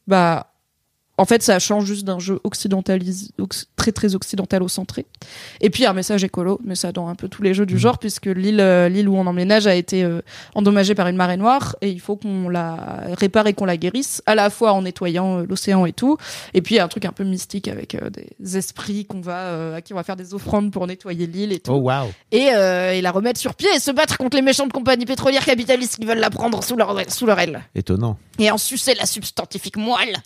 bah 0.06 0.46
en 1.20 1.26
fait, 1.26 1.42
ça 1.42 1.58
change 1.58 1.84
juste 1.84 2.04
d'un 2.04 2.18
jeu 2.18 2.40
occidentalisé, 2.44 3.28
occ- 3.38 3.66
très 3.76 3.92
très 3.92 4.14
occidentalo-centré. 4.14 5.04
Et 5.60 5.68
puis 5.68 5.84
un 5.84 5.92
message 5.92 6.24
écolo, 6.24 6.58
mais 6.64 6.74
ça 6.74 6.92
dans 6.92 7.08
un 7.08 7.14
peu 7.14 7.28
tous 7.28 7.42
les 7.42 7.52
jeux 7.52 7.66
du 7.66 7.78
genre, 7.78 7.98
puisque 7.98 8.24
l'île 8.26 8.60
euh, 8.60 8.88
l'île 8.88 9.08
où 9.08 9.16
on 9.16 9.26
emménage 9.26 9.66
a 9.66 9.74
été 9.74 10.02
euh, 10.02 10.22
endommagée 10.54 10.94
par 10.94 11.08
une 11.08 11.16
marée 11.16 11.36
noire, 11.36 11.76
et 11.82 11.90
il 11.90 12.00
faut 12.00 12.16
qu'on 12.16 12.48
la 12.48 13.04
répare 13.18 13.46
et 13.46 13.52
qu'on 13.52 13.66
la 13.66 13.76
guérisse, 13.76 14.22
à 14.24 14.34
la 14.34 14.48
fois 14.48 14.72
en 14.72 14.82
nettoyant 14.82 15.40
euh, 15.40 15.46
l'océan 15.46 15.84
et 15.84 15.92
tout, 15.92 16.16
et 16.54 16.62
puis 16.62 16.80
un 16.80 16.88
truc 16.88 17.04
un 17.04 17.12
peu 17.12 17.24
mystique 17.24 17.68
avec 17.68 17.96
des 18.40 18.56
esprits 18.56 19.04
qu'on 19.04 19.20
va 19.20 19.74
à 19.76 19.80
qui 19.82 19.92
on 19.92 19.96
va 19.96 20.02
faire 20.04 20.16
des 20.16 20.32
offrandes 20.32 20.72
pour 20.72 20.86
nettoyer 20.86 21.26
l'île 21.26 21.52
et 21.52 21.60
tout 21.60 21.72
Oh 21.72 21.90
et, 22.32 22.48
euh, 22.54 22.92
et 22.92 23.00
la 23.02 23.10
remettre 23.10 23.38
sur 23.38 23.54
pied 23.54 23.68
et 23.76 23.78
se 23.80 23.90
battre 23.90 24.16
contre 24.16 24.36
les 24.36 24.42
méchantes 24.42 24.72
compagnies 24.72 25.04
pétrolières 25.06 25.44
capitalistes 25.44 25.96
qui 25.98 26.06
veulent 26.06 26.18
la 26.18 26.30
prendre 26.30 26.62
sous 26.64 26.76
leur, 26.76 26.96
sous 27.10 27.26
leur 27.26 27.38
aile 27.40 27.60
Étonnant. 27.74 28.16
et 28.38 28.50
en 28.50 28.56
sucer 28.58 28.94
la 28.94 29.06
substantifique 29.06 29.76
moelle. 29.76 30.16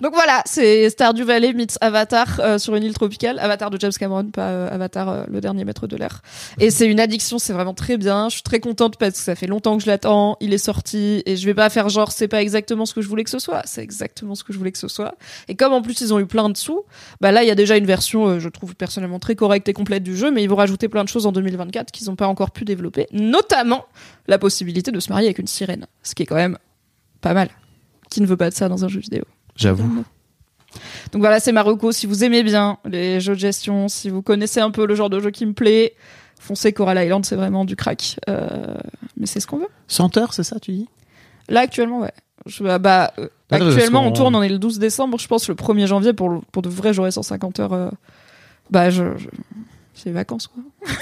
Donc 0.00 0.12
voilà, 0.14 0.27
c'est 0.46 0.90
Stardew 0.90 1.24
Valley 1.24 1.52
meets 1.52 1.78
Avatar 1.80 2.40
euh, 2.40 2.58
sur 2.58 2.74
une 2.74 2.82
île 2.82 2.94
tropicale. 2.94 3.38
Avatar 3.38 3.70
de 3.70 3.78
James 3.80 3.92
Cameron, 3.98 4.24
pas 4.24 4.48
euh, 4.48 4.74
Avatar, 4.74 5.08
euh, 5.08 5.24
le 5.28 5.40
dernier 5.40 5.64
maître 5.64 5.86
de 5.86 5.96
l'air. 5.96 6.22
Et 6.58 6.70
c'est 6.70 6.86
une 6.86 7.00
addiction, 7.00 7.38
c'est 7.38 7.52
vraiment 7.52 7.74
très 7.74 7.96
bien. 7.96 8.28
Je 8.28 8.34
suis 8.34 8.42
très 8.42 8.60
contente 8.60 8.96
parce 8.96 9.12
que 9.12 9.18
ça 9.18 9.34
fait 9.34 9.46
longtemps 9.46 9.76
que 9.76 9.82
je 9.82 9.88
l'attends. 9.88 10.36
Il 10.40 10.52
est 10.52 10.58
sorti 10.58 11.22
et 11.26 11.36
je 11.36 11.46
vais 11.46 11.54
pas 11.54 11.70
faire 11.70 11.88
genre 11.88 12.12
c'est 12.12 12.28
pas 12.28 12.42
exactement 12.42 12.86
ce 12.86 12.94
que 12.94 13.00
je 13.00 13.08
voulais 13.08 13.24
que 13.24 13.30
ce 13.30 13.38
soit. 13.38 13.62
C'est 13.64 13.82
exactement 13.82 14.34
ce 14.34 14.44
que 14.44 14.52
je 14.52 14.58
voulais 14.58 14.72
que 14.72 14.78
ce 14.78 14.88
soit. 14.88 15.14
Et 15.48 15.54
comme 15.54 15.72
en 15.72 15.82
plus 15.82 16.00
ils 16.00 16.12
ont 16.12 16.18
eu 16.18 16.26
plein 16.26 16.48
de 16.48 16.56
sous, 16.56 16.84
bah 17.20 17.32
là 17.32 17.42
il 17.42 17.46
y 17.46 17.52
a 17.52 17.54
déjà 17.54 17.76
une 17.76 17.86
version, 17.86 18.38
je 18.38 18.48
trouve 18.48 18.74
personnellement 18.74 19.18
très 19.18 19.34
correcte 19.34 19.68
et 19.68 19.72
complète 19.72 20.02
du 20.02 20.16
jeu, 20.16 20.30
mais 20.30 20.42
ils 20.42 20.48
vont 20.48 20.56
rajouter 20.56 20.88
plein 20.88 21.04
de 21.04 21.08
choses 21.08 21.26
en 21.26 21.32
2024 21.32 21.90
qu'ils 21.90 22.10
ont 22.10 22.16
pas 22.16 22.26
encore 22.26 22.50
pu 22.50 22.64
développer, 22.64 23.06
notamment 23.12 23.86
la 24.26 24.38
possibilité 24.38 24.90
de 24.90 25.00
se 25.00 25.10
marier 25.10 25.28
avec 25.28 25.38
une 25.38 25.46
sirène, 25.46 25.86
ce 26.02 26.14
qui 26.14 26.22
est 26.22 26.26
quand 26.26 26.36
même 26.36 26.58
pas 27.20 27.34
mal. 27.34 27.48
Qui 28.10 28.20
ne 28.20 28.26
veut 28.26 28.36
pas 28.36 28.50
de 28.50 28.54
ça 28.54 28.68
dans 28.68 28.84
un 28.84 28.88
jeu 28.88 29.00
vidéo 29.00 29.24
J'avoue. 29.54 30.04
Donc 31.12 31.20
voilà, 31.22 31.40
c'est 31.40 31.52
Marocco. 31.52 31.92
Si 31.92 32.06
vous 32.06 32.24
aimez 32.24 32.42
bien 32.42 32.78
les 32.84 33.20
jeux 33.20 33.34
de 33.34 33.38
gestion, 33.40 33.88
si 33.88 34.10
vous 34.10 34.22
connaissez 34.22 34.60
un 34.60 34.70
peu 34.70 34.86
le 34.86 34.94
genre 34.94 35.10
de 35.10 35.18
jeu 35.20 35.30
qui 35.30 35.46
me 35.46 35.52
plaît, 35.54 35.94
foncez 36.38 36.72
Coral 36.72 37.02
Island, 37.04 37.24
c'est 37.24 37.36
vraiment 37.36 37.64
du 37.64 37.74
crack. 37.76 38.18
Euh, 38.28 38.76
mais 39.16 39.26
c'est 39.26 39.40
ce 39.40 39.46
qu'on 39.46 39.58
veut. 39.58 39.68
Senteur, 39.88 40.34
c'est 40.34 40.42
ça, 40.44 40.60
tu 40.60 40.72
dis? 40.72 40.88
Là, 41.48 41.60
actuellement, 41.60 42.00
ouais. 42.00 42.12
Je, 42.46 42.62
bah, 42.62 42.78
bah, 42.78 43.12
euh, 43.18 43.28
Ah, 43.50 43.56
actuellement, 43.56 44.02
on 44.04 44.12
tourne, 44.12 44.34
on 44.36 44.42
est 44.42 44.48
le 44.48 44.58
12 44.58 44.78
décembre. 44.78 45.18
Je 45.18 45.26
pense 45.26 45.48
le 45.48 45.54
1er 45.54 45.86
janvier, 45.86 46.12
pour, 46.12 46.42
pour 46.52 46.62
de 46.62 46.68
vrai, 46.68 46.92
j'aurai 46.92 47.10
150 47.10 47.60
heures. 47.60 47.72
euh, 47.72 47.90
bah, 48.70 48.90
je, 48.90 49.16
je- 49.16 49.28
c'est 49.94 50.06
les 50.10 50.12
vacances, 50.14 50.46
quoi. 50.46 50.62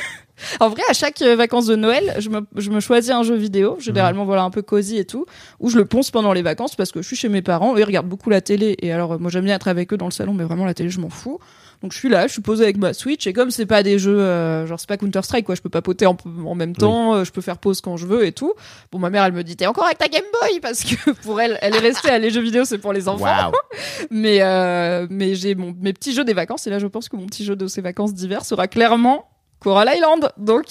en 0.60 0.68
vrai, 0.68 0.82
à 0.88 0.92
chaque 0.92 1.22
euh, 1.22 1.36
vacances 1.36 1.66
de 1.66 1.76
Noël, 1.76 2.14
je 2.18 2.28
me, 2.28 2.46
je 2.56 2.70
me 2.70 2.80
choisis 2.80 3.10
un 3.10 3.22
jeu 3.22 3.34
vidéo, 3.34 3.76
généralement, 3.80 4.24
voilà, 4.24 4.42
un 4.42 4.50
peu 4.50 4.62
cosy 4.62 4.98
et 4.98 5.04
tout, 5.04 5.26
où 5.60 5.70
je 5.70 5.76
le 5.76 5.84
ponce 5.84 6.10
pendant 6.10 6.32
les 6.32 6.42
vacances 6.42 6.76
parce 6.76 6.92
que 6.92 7.02
je 7.02 7.06
suis 7.06 7.16
chez 7.16 7.28
mes 7.28 7.42
parents, 7.42 7.74
eux, 7.74 7.80
ils 7.80 7.84
regardent 7.84 8.08
beaucoup 8.08 8.30
la 8.30 8.40
télé. 8.40 8.76
Et 8.80 8.92
alors, 8.92 9.12
euh, 9.12 9.18
moi, 9.18 9.30
j'aime 9.30 9.44
bien 9.44 9.54
être 9.54 9.68
avec 9.68 9.92
eux 9.92 9.96
dans 9.96 10.06
le 10.06 10.12
salon, 10.12 10.34
mais 10.34 10.44
vraiment, 10.44 10.64
la 10.64 10.74
télé, 10.74 10.90
je 10.90 11.00
m'en 11.00 11.10
fous. 11.10 11.38
Donc, 11.82 11.92
je 11.92 11.98
suis 11.98 12.08
là, 12.08 12.26
je 12.26 12.32
suis 12.32 12.42
posée 12.42 12.64
avec 12.64 12.78
ma 12.78 12.94
Switch, 12.94 13.26
et 13.26 13.32
comme 13.32 13.50
c'est 13.50 13.66
pas 13.66 13.82
des 13.82 13.98
jeux, 13.98 14.18
euh, 14.18 14.66
genre, 14.66 14.80
c'est 14.80 14.88
pas 14.88 14.96
Counter-Strike, 14.96 15.44
quoi, 15.44 15.54
je 15.54 15.60
peux 15.60 15.68
papoter 15.68 16.06
en, 16.06 16.16
en 16.44 16.54
même 16.54 16.74
temps, 16.74 17.14
euh, 17.14 17.24
je 17.24 17.32
peux 17.32 17.42
faire 17.42 17.58
pause 17.58 17.80
quand 17.80 17.96
je 17.96 18.06
veux 18.06 18.26
et 18.26 18.32
tout. 18.32 18.54
Bon, 18.92 18.98
ma 18.98 19.10
mère, 19.10 19.24
elle 19.24 19.32
me 19.32 19.44
dit, 19.44 19.56
t'es 19.56 19.66
encore 19.66 19.84
avec 19.84 19.98
ta 19.98 20.08
Game 20.08 20.24
Boy 20.40 20.60
parce 20.60 20.84
que 20.84 21.10
pour 21.22 21.40
elle, 21.40 21.58
elle 21.60 21.74
est 21.74 21.80
restée 21.80 22.10
à 22.10 22.18
les 22.18 22.30
jeux 22.30 22.40
vidéo, 22.40 22.64
c'est 22.64 22.78
pour 22.78 22.92
les 22.92 23.08
enfants. 23.08 23.26
Mais, 24.10 24.38
euh, 24.40 25.06
mais 25.10 25.34
j'ai 25.34 25.54
mon, 25.54 25.74
mes 25.80 25.92
petits 25.92 26.12
jeux 26.12 26.24
des 26.24 26.32
vacances 26.32 26.66
et 26.66 26.70
là, 26.70 26.78
je 26.78 26.86
pense 26.86 27.08
que 27.08 27.16
mon 27.16 27.26
petit 27.26 27.44
jeu 27.44 27.56
de 27.56 27.66
ces 27.66 27.80
vacances 27.80 28.14
d'hiver 28.14 28.44
sera 28.44 28.68
clairement 28.68 29.26
Coral 29.60 29.88
Island. 29.94 30.30
Donc, 30.38 30.64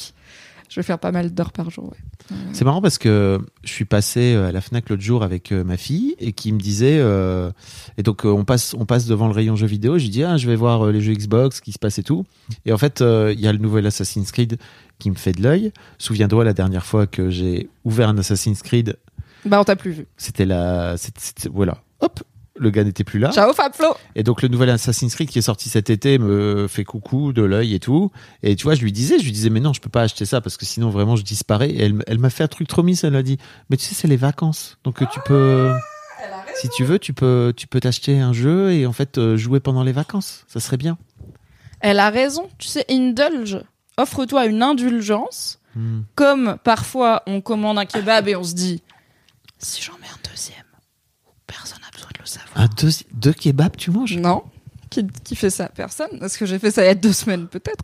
je 0.70 0.80
vais 0.80 0.84
faire 0.84 1.00
pas 1.00 1.12
mal 1.12 1.34
d'heures 1.34 1.52
par 1.52 1.70
jour. 1.70 1.86
Ouais. 1.92 1.98
C'est 2.54 2.66
marrant 2.66 2.82
parce 2.82 2.98
que 2.98 3.40
je 3.64 3.72
suis 3.72 3.86
passé 3.86 4.34
euh, 4.34 4.48
à 4.50 4.52
la 4.52 4.60
Fnac 4.60 4.90
l'autre 4.90 5.04
jour 5.04 5.22
avec 5.22 5.52
euh, 5.52 5.64
ma 5.64 5.78
fille 5.78 6.16
et 6.18 6.32
qui 6.34 6.52
me 6.52 6.58
disait 6.60 6.98
euh, 7.00 7.52
et 8.00 8.04
donc 8.04 8.26
on 8.26 8.44
passe 8.46 8.74
on 8.74 8.86
passe 8.86 9.06
devant 9.06 9.28
le 9.28 9.34
rayon 9.34 9.56
jeux 9.56 9.68
vidéo. 9.68 10.00
Je 10.00 10.06
lui 10.06 10.10
dis 10.10 10.24
ah 10.24 10.36
je 10.38 10.48
vais 10.48 10.56
voir 10.56 10.88
les 10.88 11.02
jeux 11.02 11.14
Xbox, 11.14 11.58
ce 11.58 11.62
qui 11.62 11.72
se 11.72 11.78
passe 11.78 12.00
et 12.00 12.04
tout. 12.04 12.26
Et 12.66 12.74
en 12.74 12.80
fait 12.80 13.02
euh, 13.02 13.32
il 13.32 13.40
y 13.42 13.48
a 13.48 13.52
le 13.54 13.60
nouvel 13.60 13.86
Assassin's 13.86 14.32
Creed 14.32 14.58
qui 14.98 15.12
me 15.12 15.16
fait 15.16 15.34
de 15.34 15.44
l'œil. 15.44 15.72
Souviens-toi 16.00 16.44
la 16.44 16.54
dernière 16.54 16.86
fois 16.86 17.06
que 17.06 17.30
j'ai 17.30 17.70
ouvert 17.84 18.10
un 18.10 18.18
Assassin's 18.18 18.64
Creed, 18.64 18.98
Bah, 19.46 19.60
on 19.62 19.64
t'a 19.64 19.76
plus 19.76 19.92
vu. 19.92 20.08
c'était 20.18 20.46
la 20.46 20.98
c'était- 20.98 21.50
voilà 21.50 21.78
hop 22.00 22.22
le 22.58 22.70
gars 22.70 22.84
n'était 22.84 23.04
plus 23.04 23.20
là. 23.20 23.32
Ciao, 23.32 23.54
Fabflo 23.54 23.96
Et 24.16 24.24
donc 24.24 24.42
le 24.42 24.48
nouvel 24.48 24.70
Assassin's 24.70 25.14
Creed 25.14 25.30
qui 25.30 25.40
est 25.40 25.44
sorti 25.44 25.70
cet 25.70 25.90
été 25.90 26.18
me 26.18 26.68
fait 26.68 26.84
coucou 26.84 27.34
de 27.34 27.42
l'œil 27.42 27.74
et 27.74 27.80
tout. 27.80 28.12
Et 28.44 28.56
tu 28.56 28.64
vois, 28.64 28.76
je 28.76 28.82
lui 28.82 28.92
disais, 28.92 29.20
je 29.20 29.24
lui 29.24 29.32
disais, 29.32 29.50
mais 29.50 29.60
non, 29.60 29.74
je 29.74 29.82
peux 29.82 29.90
pas 29.90 30.02
acheter 30.02 30.26
ça 30.26 30.42
parce 30.42 30.58
que 30.58 30.66
sinon 30.66 30.90
vraiment 30.90 31.16
je 31.16 31.24
disparais. 31.24 31.70
Et 31.70 31.92
elle, 32.08 32.20
m'a 32.20 32.30
fait 32.30 32.44
un 32.44 32.48
truc 32.48 32.68
trop 32.68 32.84
mis, 32.84 33.00
elle 33.04 33.16
a 33.16 33.24
dit, 33.24 33.38
mais 33.70 33.78
tu 33.78 33.86
sais, 33.86 33.96
c'est 33.96 34.08
les 34.08 34.18
vacances, 34.18 34.78
donc 34.84 34.98
tu 35.10 35.20
peux, 35.26 35.74
si 36.56 36.70
tu 36.70 36.84
veux, 36.84 37.00
tu 37.00 37.14
peux, 37.14 37.54
tu 37.56 37.68
peux 37.68 37.80
t'acheter 37.80 38.20
un 38.20 38.34
jeu 38.34 38.72
et 38.72 38.86
en 38.86 38.94
fait 38.94 39.18
euh, 39.18 39.38
jouer 39.38 39.60
pendant 39.60 39.84
les 39.84 39.92
vacances. 39.92 40.46
Ça 40.48 40.60
serait 40.60 40.78
bien. 40.78 40.98
Elle 41.82 42.00
a 42.00 42.10
raison. 42.10 42.50
Tu 42.58 42.68
sais, 42.68 42.86
indulge. 42.90 43.60
Offre-toi 43.98 44.46
une 44.46 44.64
indulgence. 44.64 45.60
Hmm. 45.76 46.02
Comme 46.16 46.58
parfois, 46.64 47.22
on 47.28 47.42
commande 47.42 47.78
un 47.78 47.86
kebab 47.86 48.28
et 48.30 48.36
on 48.36 48.44
se 48.44 48.54
dit 48.54 48.82
si 49.60 49.82
j'en 49.82 49.94
mets 50.00 50.08
un 50.08 50.30
deuxième, 50.30 50.66
personne 51.48 51.80
n'a 51.82 51.92
besoin 51.92 52.10
de 52.14 52.15
le 52.26 52.30
savoir. 52.30 52.52
Un 52.56 52.68
deux, 52.78 52.90
deux 53.14 53.34
kebabs, 53.34 53.76
tu 53.78 53.92
manges? 53.92 54.18
Non. 54.18 54.44
Qui, 54.90 55.06
qui 55.24 55.36
fait 55.36 55.50
ça? 55.50 55.70
Personne. 55.70 56.20
Parce 56.20 56.38
que 56.38 56.46
j'ai 56.46 56.60
fait 56.60 56.72
ça 56.72 56.84
il 56.84 56.88
y 56.88 56.90
a 56.90 56.96
deux 56.96 57.14
semaines, 57.14 57.48
peut-être. 57.48 57.84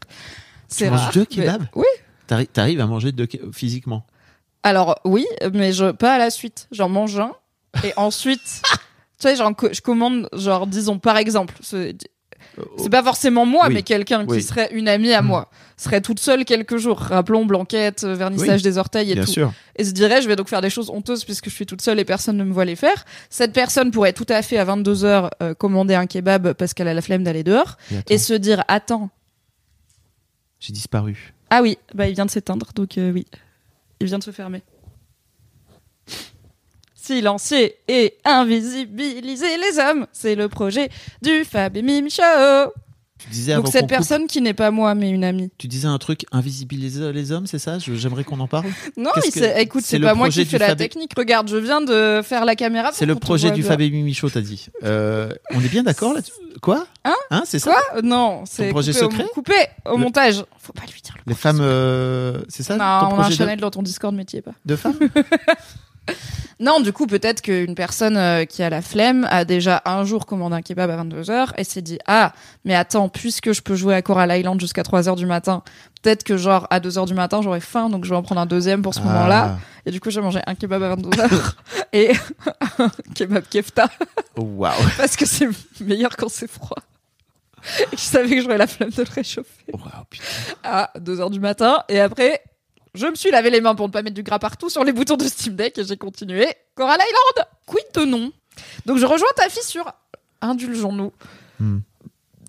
C'est 0.67 0.89
manges 0.89 0.99
rare, 0.99 1.11
deux 1.13 1.21
mais- 1.21 1.25
kebabs? 1.45 1.65
Oui. 1.75 1.85
T'arri- 2.27 2.47
T'arrives 2.47 2.79
à 2.81 2.85
manger 2.85 3.11
deux 3.11 3.27
physiquement? 3.51 4.05
Alors 4.63 4.99
oui, 5.05 5.25
mais 5.53 5.73
je 5.73 5.91
pas 5.91 6.13
à 6.13 6.17
la 6.17 6.29
suite. 6.29 6.67
J'en 6.71 6.87
mange 6.89 7.19
un 7.19 7.31
et 7.83 7.93
ensuite, 7.97 8.61
tu 9.19 9.27
sais, 9.27 9.35
j'en 9.35 9.53
co- 9.53 9.73
je 9.73 9.81
commande 9.81 10.29
genre 10.33 10.67
disons 10.67 10.99
par 10.99 11.17
exemple, 11.17 11.55
c'est 12.77 12.89
pas 12.89 13.03
forcément 13.03 13.45
moi, 13.45 13.65
Oui. 13.67 13.73
mais 13.75 13.83
quelqu'un 13.83 14.25
qui 14.25 14.41
serait 14.41 14.69
une 14.73 14.87
amie 14.87 15.13
à 15.13 15.21
Hmm. 15.21 15.25
moi 15.27 15.49
serait 15.77 16.01
toute 16.01 16.19
seule 16.19 16.45
quelques 16.45 16.77
jours. 16.77 16.99
Rappelons 16.99 17.45
blanquette, 17.45 18.03
euh, 18.03 18.13
vernissage 18.13 18.57
Oui, 18.59 18.63
des 18.63 18.77
orteils 18.77 19.11
et 19.11 19.15
Bien 19.15 19.25
tout. 19.25 19.31
sûr. 19.31 19.51
Et 19.77 19.83
se 19.83 19.91
dirait, 19.91 20.21
je 20.21 20.27
vais 20.27 20.35
donc 20.35 20.47
faire 20.47 20.61
des 20.61 20.69
choses 20.69 20.89
honteuses 20.91 21.23
puisque 21.25 21.49
je 21.49 21.55
suis 21.55 21.65
toute 21.65 21.81
seule 21.81 21.99
et 21.99 22.05
personne 22.05 22.37
ne 22.37 22.43
me 22.43 22.53
voit 22.53 22.65
les 22.65 22.75
faire. 22.75 23.03
Cette 23.31 23.51
personne 23.53 23.89
pourrait 23.89 24.13
tout 24.13 24.27
à 24.29 24.41
fait 24.43 24.57
à 24.57 24.63
22 24.63 25.05
heures 25.05 25.31
euh, 25.41 25.53
commander 25.55 25.95
un 25.95 26.05
kebab 26.05 26.53
parce 26.53 26.73
qu'elle 26.75 26.87
a 26.87 26.93
la 26.93 27.01
flemme 27.01 27.23
d'aller 27.23 27.43
dehors 27.43 27.77
et 28.09 28.17
se 28.19 28.33
dire 28.33 28.63
attends, 28.67 29.09
J'ai 30.59 30.71
disparu. 30.73 31.33
ah 31.49 31.61
oui, 31.63 31.77
bah 31.95 32.07
il 32.07 32.13
vient 32.13 32.25
de 32.25 32.31
s'éteindre 32.31 32.67
donc 32.75 32.97
euh, 32.99 33.11
oui, 33.11 33.25
il 33.99 34.05
vient 34.07 34.19
de 34.19 34.23
se 34.23 34.31
fermer. 34.31 34.61
Silencier 37.03 37.77
et 37.87 38.15
invisibiliser 38.25 39.57
les 39.57 39.79
hommes, 39.79 40.05
c'est 40.11 40.35
le 40.35 40.47
projet 40.49 40.89
du 41.21 41.43
Fab 41.45 41.75
et 41.75 41.81
Mime 41.81 42.09
Show. 42.09 42.21
Tu 43.23 43.29
disais 43.29 43.53
Donc 43.55 43.67
cette 43.67 43.81
coupe, 43.81 43.89
personne 43.89 44.25
qui 44.27 44.41
n'est 44.41 44.53
pas 44.55 44.71
moi 44.71 44.95
mais 44.95 45.09
une 45.11 45.23
amie. 45.23 45.51
tu 45.59 45.67
disais 45.67 45.87
un 45.87 45.97
truc 45.99 46.25
invisibiliser 46.31 47.11
les 47.13 47.31
hommes, 47.31 47.45
c'est 47.45 47.59
ça? 47.59 47.77
J'aimerais 47.79 48.23
qu'on 48.23 48.39
en 48.39 48.47
parle. 48.47 48.65
Non, 48.97 49.11
que- 49.15 49.21
s'est- 49.29 49.61
écoute, 49.61 49.83
c'est 49.85 49.99
pas 49.99 50.15
moi 50.15 50.29
qui 50.29 50.43
fais 50.45 50.57
la 50.57 50.69
Fab 50.69 50.77
technique. 50.79 51.11
Regarde, 51.17 51.47
je 51.47 51.57
viens 51.57 51.81
de 51.81 52.21
faire 52.23 52.45
la 52.45 52.55
caméra. 52.55 52.89
C'est 52.93 53.05
le 53.05 53.13
projet 53.15 53.51
du 53.51 53.61
bien. 53.61 53.69
Fab 53.69 53.81
et 53.81 53.89
Mimi 53.91 54.13
Show, 54.15 54.29
t'as 54.29 54.41
dit. 54.41 54.67
Euh, 54.83 55.31
on 55.51 55.61
est 55.61 55.69
bien 55.69 55.83
d'accord 55.83 56.13
là 56.15 56.21
Quoi? 56.63 56.85
Hein? 57.05 57.13
Hein, 57.29 57.43
c'est 57.45 57.59
ça? 57.59 57.71
Quoi? 57.91 58.01
Non, 58.01 58.43
c'est 58.45 58.69
projet 58.69 58.91
coupé, 58.91 59.03
secret? 59.05 59.23
au, 59.23 59.27
coupé 59.33 59.53
au 59.85 59.91
Le- 59.97 60.03
montage. 60.03 60.43
Faut 60.59 60.73
pas 60.73 60.83
lui 60.91 61.01
dire. 61.01 61.15
le 61.25 61.29
Les 61.31 61.35
femmes, 61.35 61.59
euh, 61.61 62.41
c'est 62.49 62.63
ça 62.63 62.73
Non, 62.75 63.09
ton 63.09 63.15
on 63.15 63.19
a 63.21 63.25
un 63.25 63.29
de, 63.29 63.33
channel 63.35 63.59
dans 63.59 63.71
ton 63.71 63.81
Discord, 63.83 64.15
mais 64.15 64.25
t'y 64.25 64.37
es 64.37 64.41
pas. 64.41 64.53
de 64.65 64.75
femmes? 64.75 64.97
Non, 66.61 66.79
du 66.79 66.93
coup, 66.93 67.07
peut-être 67.07 67.41
qu'une 67.41 67.73
personne 67.73 68.15
euh, 68.17 68.45
qui 68.45 68.61
a 68.61 68.69
la 68.69 68.83
flemme 68.83 69.27
a 69.31 69.45
déjà 69.45 69.81
un 69.83 70.05
jour 70.05 70.27
commandé 70.27 70.55
un 70.55 70.61
kebab 70.61 70.91
à 70.91 71.03
22h 71.03 71.53
et 71.57 71.63
s'est 71.63 71.81
dit 71.81 71.97
Ah, 72.05 72.33
mais 72.65 72.75
attends, 72.75 73.09
puisque 73.09 73.51
je 73.51 73.63
peux 73.63 73.73
jouer 73.73 73.95
à 73.95 74.03
Coral 74.03 74.31
Island 74.37 74.61
jusqu'à 74.61 74.83
3h 74.83 75.15
du 75.15 75.25
matin, 75.25 75.63
peut-être 76.03 76.23
que 76.23 76.37
genre 76.37 76.67
à 76.69 76.79
2h 76.79 77.07
du 77.07 77.15
matin 77.15 77.41
j'aurai 77.41 77.61
faim 77.61 77.89
donc 77.89 78.05
je 78.05 78.11
vais 78.11 78.15
en 78.15 78.21
prendre 78.21 78.41
un 78.41 78.45
deuxième 78.45 78.83
pour 78.83 78.93
ce 78.93 78.99
moment-là. 78.99 79.57
Et 79.87 79.91
du 79.91 79.99
coup, 79.99 80.11
j'ai 80.11 80.21
mangé 80.21 80.39
un 80.45 80.53
kebab 80.53 80.83
à 80.83 80.95
22h 80.95 81.53
et 81.93 82.11
un 82.77 82.91
kebab 83.15 83.43
kefta 83.49 83.89
Oh, 84.37 84.43
Waouh. 84.43 84.73
parce 84.97 85.15
que 85.15 85.25
c'est 85.25 85.47
meilleur 85.79 86.15
quand 86.15 86.29
c'est 86.29 86.49
froid. 86.49 86.77
Et 87.91 87.97
je 87.97 88.01
savais 88.01 88.35
que 88.35 88.41
j'aurais 88.43 88.59
la 88.59 88.67
flemme 88.67 88.91
de 88.91 89.01
le 89.01 89.11
réchauffer 89.11 89.65
putain. 90.11 90.25
à 90.63 90.91
2h 90.99 91.31
du 91.31 91.39
matin 91.39 91.83
et 91.89 91.99
après. 91.99 92.43
Je 92.93 93.07
me 93.07 93.15
suis 93.15 93.31
lavé 93.31 93.49
les 93.49 93.61
mains 93.61 93.75
pour 93.75 93.87
ne 93.87 93.91
pas 93.93 94.01
mettre 94.01 94.15
du 94.15 94.23
gras 94.23 94.39
partout 94.39 94.69
sur 94.69 94.83
les 94.83 94.91
boutons 94.91 95.15
de 95.17 95.23
Steam 95.25 95.55
Deck 95.55 95.77
et 95.77 95.83
j'ai 95.85 95.97
continué. 95.97 96.47
Coral 96.75 96.97
Island 96.99 97.47
Quid 97.65 97.83
de 97.95 98.05
non? 98.05 98.31
Donc 98.85 98.97
je 98.97 99.05
rejoins 99.05 99.29
ta 99.35 99.47
fille 99.49 99.63
sur 99.63 99.91
Indulgeons-nous. 100.41 101.11
Hmm. 101.59 101.79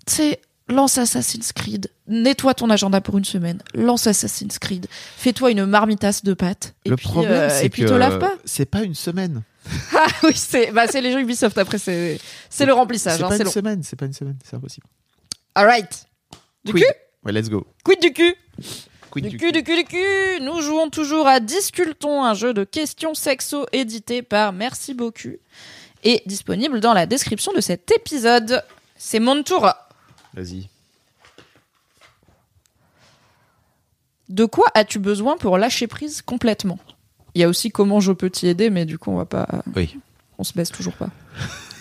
C'est 0.05 0.41
lance 0.67 0.97
Assassin's 0.97 1.51
Creed, 1.53 1.89
nettoie 2.07 2.53
ton 2.53 2.69
agenda 2.69 2.99
pour 3.01 3.17
une 3.17 3.25
semaine, 3.25 3.61
lance 3.73 4.07
Assassin's 4.07 4.57
Creed, 4.59 4.87
fais-toi 5.17 5.51
une 5.51 5.65
marmitasse 5.65 6.23
de 6.23 6.33
pâtes 6.33 6.73
et 6.85 6.89
Le 6.89 6.95
puis, 6.95 7.07
problème, 7.07 7.31
euh, 7.33 7.49
c'est 7.49 7.65
et 7.65 7.69
puis 7.69 7.83
que 7.83 7.89
te 7.89 7.93
lave 7.93 8.17
pas. 8.17 8.31
c'est 8.45 8.65
pas 8.65 8.83
une 8.83 8.95
semaine. 8.95 9.43
Ah 9.95 10.07
oui, 10.23 10.33
c'est 10.35 10.71
bah, 10.71 10.87
c'est 10.89 10.99
les 11.01 11.11
jeux 11.13 11.21
Ubisoft 11.21 11.57
après, 11.57 11.77
c'est 11.77 12.19
c'est 12.49 12.65
le 12.65 12.73
remplissage, 12.73 13.17
C'est 13.19 13.23
hein, 13.23 13.29
pas 13.29 13.37
une 13.37 13.43
long. 13.43 13.51
semaine. 13.51 13.83
C'est 13.83 13.95
pas 13.95 14.05
une 14.05 14.13
semaine. 14.13 14.37
C'est 14.43 14.55
impossible. 14.57 14.87
Alright. 15.55 16.05
Du 16.65 16.73
Quid. 16.73 16.83
cul 16.83 16.89
Ouais, 17.23 17.31
let's 17.31 17.49
go. 17.49 17.65
Quid 17.85 18.01
du 18.01 18.11
cul 18.11 18.35
Quid 19.13 19.27
Du 19.27 19.37
cul, 19.37 19.51
du 19.51 19.63
cul, 19.63 19.75
du 19.75 19.83
cul 19.83 20.41
Nous 20.41 20.59
jouons 20.61 20.89
toujours 20.89 21.27
à 21.27 21.39
Discultons, 21.39 22.23
un 22.23 22.33
jeu 22.33 22.51
de 22.51 22.63
questions 22.63 23.13
sexo 23.13 23.67
édité 23.71 24.23
par 24.23 24.53
Merci 24.53 24.95
beaucoup 24.95 25.37
et 26.03 26.23
disponible 26.25 26.79
dans 26.79 26.93
la 26.93 27.05
description 27.05 27.53
de 27.53 27.61
cet 27.61 27.91
épisode. 27.91 28.63
C'est 28.95 29.19
mon 29.19 29.43
tour. 29.43 29.71
Vas-y. 30.33 30.67
De 34.29 34.45
quoi 34.45 34.65
as-tu 34.73 34.97
besoin 34.97 35.37
pour 35.37 35.59
lâcher 35.59 35.85
prise 35.85 36.23
complètement? 36.23 36.79
Il 37.35 37.41
y 37.41 37.43
a 37.43 37.49
aussi 37.49 37.69
comment 37.69 37.99
je 37.99 38.13
peux 38.13 38.31
t'y 38.31 38.47
aider, 38.47 38.71
mais 38.71 38.85
du 38.85 38.97
coup, 38.97 39.11
on 39.11 39.17
va 39.17 39.25
pas. 39.25 39.47
Oui. 39.75 39.95
On 40.39 40.43
se 40.43 40.53
baisse 40.53 40.71
toujours 40.71 40.93
pas. 40.93 41.09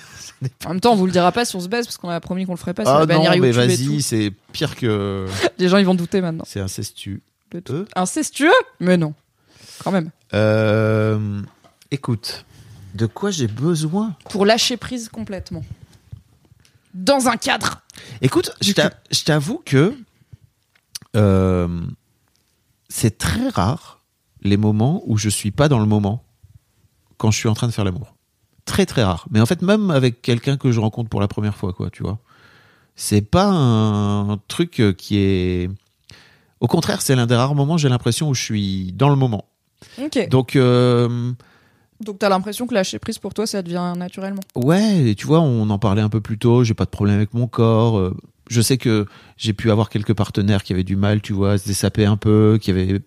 En 0.65 0.71
même 0.71 0.81
temps, 0.81 0.93
on 0.93 0.97
vous 0.97 1.07
le 1.07 1.13
dira 1.13 1.31
pas 1.33 1.45
si 1.45 1.55
on 1.57 1.61
se 1.61 1.69
baisse 1.69 1.87
parce 1.87 1.97
qu'on 1.97 2.09
a 2.09 2.21
promis 2.21 2.47
qu'on 2.47 2.53
le 2.53 2.59
ferait 2.59 2.75
pas. 2.75 2.83
Ah 2.87 3.07
bannir 3.07 3.31
non, 3.33 3.39
mais 3.39 3.53
vas-y, 3.53 4.03
c'est 4.03 4.33
pire 4.53 4.77
que. 4.77 5.27
Les 5.59 5.69
gens, 5.69 5.79
ils 5.79 5.87
vont 5.87 5.95
douter 5.95 6.21
maintenant. 6.21 6.45
C'est 6.47 6.61
incestueux. 6.61 7.21
De 7.51 7.87
Incestueux 7.95 8.53
Mais 8.81 8.97
non. 8.97 9.13
Quand 9.85 9.91
même. 9.91 10.11
Euh, 10.33 11.43
écoute, 11.91 12.47
de 12.95 13.07
quoi 13.07 13.31
j'ai 13.31 13.47
besoin? 13.47 14.17
Pour 14.31 14.47
lâcher 14.47 14.77
prise 14.77 15.09
complètement. 15.09 15.63
Dans 16.95 17.29
un 17.29 17.37
cadre. 17.37 17.83
Écoute, 18.23 18.53
je 18.63 19.23
t'avoue 19.25 19.63
que 19.65 19.95
euh, 21.17 21.81
c'est 22.89 23.19
très 23.19 23.49
rare 23.49 24.01
les 24.43 24.57
moments 24.57 25.03
où 25.07 25.17
je 25.17 25.29
suis 25.29 25.51
pas 25.51 25.69
dans 25.69 25.79
le 25.79 25.87
moment 25.87 26.25
quand 27.19 27.31
je 27.31 27.39
suis 27.39 27.49
en 27.49 27.55
train 27.55 27.67
de 27.67 27.73
faire 27.73 27.85
l'amour. 27.85 28.15
Très 28.65 28.87
très 28.87 29.03
rare. 29.03 29.27
Mais 29.31 29.41
en 29.41 29.47
fait, 29.47 29.63
même 29.63 29.91
avec 29.91 30.23
quelqu'un 30.23 30.57
que 30.57 30.71
je 30.73 30.81
rencontre 30.81 31.09
pour 31.11 31.21
la 31.21 31.29
première 31.29 31.57
fois, 31.57 31.73
quoi, 31.73 31.91
tu 31.91 32.03
vois. 32.03 32.19
C'est 32.95 33.23
pas 33.23 33.47
un 33.47 34.39
truc 34.49 34.81
euh, 34.81 34.93
qui 34.93 35.19
est. 35.19 35.71
Au 36.61 36.69
contraire, 36.69 37.03
c'est 37.03 37.17
l'un 37.17 37.27
des 37.27 37.35
rares 37.35 37.55
moments, 37.55 37.77
j'ai 37.77 37.89
l'impression, 37.89 38.29
où 38.29 38.35
je 38.35 38.43
suis 38.43 38.93
dans 38.93 39.09
le 39.09 39.17
moment. 39.17 39.47
Ok. 40.01 40.29
Donc, 40.29 40.55
euh, 40.55 41.33
Donc 42.01 42.21
t'as 42.21 42.29
l'impression 42.29 42.67
que 42.69 42.75
lâcher 42.75 42.99
prise 43.01 43.19
pour 43.19 43.35
toi, 43.35 43.47
ça 43.47 43.63
devient 43.63 43.95
naturellement. 43.97 44.43
Ouais, 44.55 45.09
et 45.09 45.15
tu 45.17 45.27
vois, 45.27 45.41
on 45.41 45.69
en 45.71 45.79
parlait 45.79 46.03
un 46.03 46.09
peu 46.09 46.21
plus 46.21 46.39
tôt, 46.39 46.63
j'ai 46.63 46.75
pas 46.75 46.85
de 46.85 46.91
problème 46.91 47.17
avec 47.17 47.35
mon 47.35 47.49
corps. 47.49 47.99
euh, 47.99 48.17
Je 48.49 48.61
sais 48.61 48.77
que 48.77 49.07
j'ai 49.37 49.53
pu 49.53 49.71
avoir 49.71 49.89
quelques 49.89 50.15
partenaires 50.15 50.63
qui 50.65 50.73
avaient 50.73 50.85
du 50.85 50.97
mal, 50.97 51.21
tu 51.21 51.33
vois, 51.33 51.53
à 51.53 51.59
se 51.59 51.67
dessaper 51.67 52.05
un 52.05 52.17
peu, 52.17 52.59
qui 52.61 52.71
avaient 52.71 53.01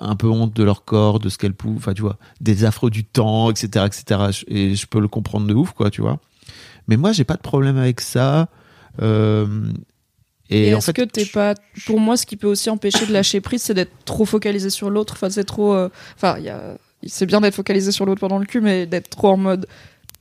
un 0.00 0.16
peu 0.16 0.26
honte 0.28 0.54
de 0.54 0.64
leur 0.64 0.84
corps, 0.84 1.20
de 1.20 1.28
ce 1.28 1.38
qu'elles 1.38 1.54
pouvaient, 1.54 1.76
enfin, 1.78 1.92
tu 1.94 2.02
vois, 2.02 2.16
des 2.40 2.64
affreux 2.64 2.90
du 2.90 3.04
temps, 3.04 3.50
etc., 3.50 3.86
etc. 3.86 4.42
Et 4.48 4.74
je 4.74 4.86
peux 4.86 5.00
le 5.00 5.08
comprendre 5.08 5.46
de 5.46 5.54
ouf, 5.54 5.72
quoi, 5.72 5.90
tu 5.90 6.00
vois. 6.00 6.18
Mais 6.88 6.96
moi, 6.96 7.12
j'ai 7.12 7.24
pas 7.24 7.36
de 7.36 7.42
problème 7.42 7.76
avec 7.76 8.00
ça. 8.00 8.48
Euh, 9.02 9.46
Et, 10.48 10.62
et, 10.62 10.68
est-ce 10.70 10.90
que 10.90 11.02
t'es 11.02 11.26
pas. 11.26 11.54
Pour 11.86 12.00
moi, 12.00 12.16
ce 12.16 12.26
qui 12.26 12.36
peut 12.36 12.48
aussi 12.48 12.70
empêcher 12.70 13.06
de 13.06 13.12
lâcher 13.12 13.40
prise, 13.40 13.62
c'est 13.62 13.74
d'être 13.74 13.92
trop 14.04 14.24
focalisé 14.24 14.70
sur 14.70 14.90
l'autre. 14.90 15.12
Enfin, 15.14 15.30
c'est 15.30 15.44
trop. 15.44 15.74
euh, 15.74 15.88
Enfin, 16.16 16.36
il 16.38 16.44
y 16.44 16.48
a. 16.48 16.76
C'est 17.06 17.24
bien 17.26 17.40
d'être 17.40 17.54
focalisé 17.54 17.92
sur 17.92 18.04
l'autre 18.04 18.20
pendant 18.20 18.38
le 18.38 18.44
cul, 18.46 18.60
mais 18.60 18.86
d'être 18.86 19.08
trop 19.10 19.28
en 19.30 19.36
mode. 19.36 19.66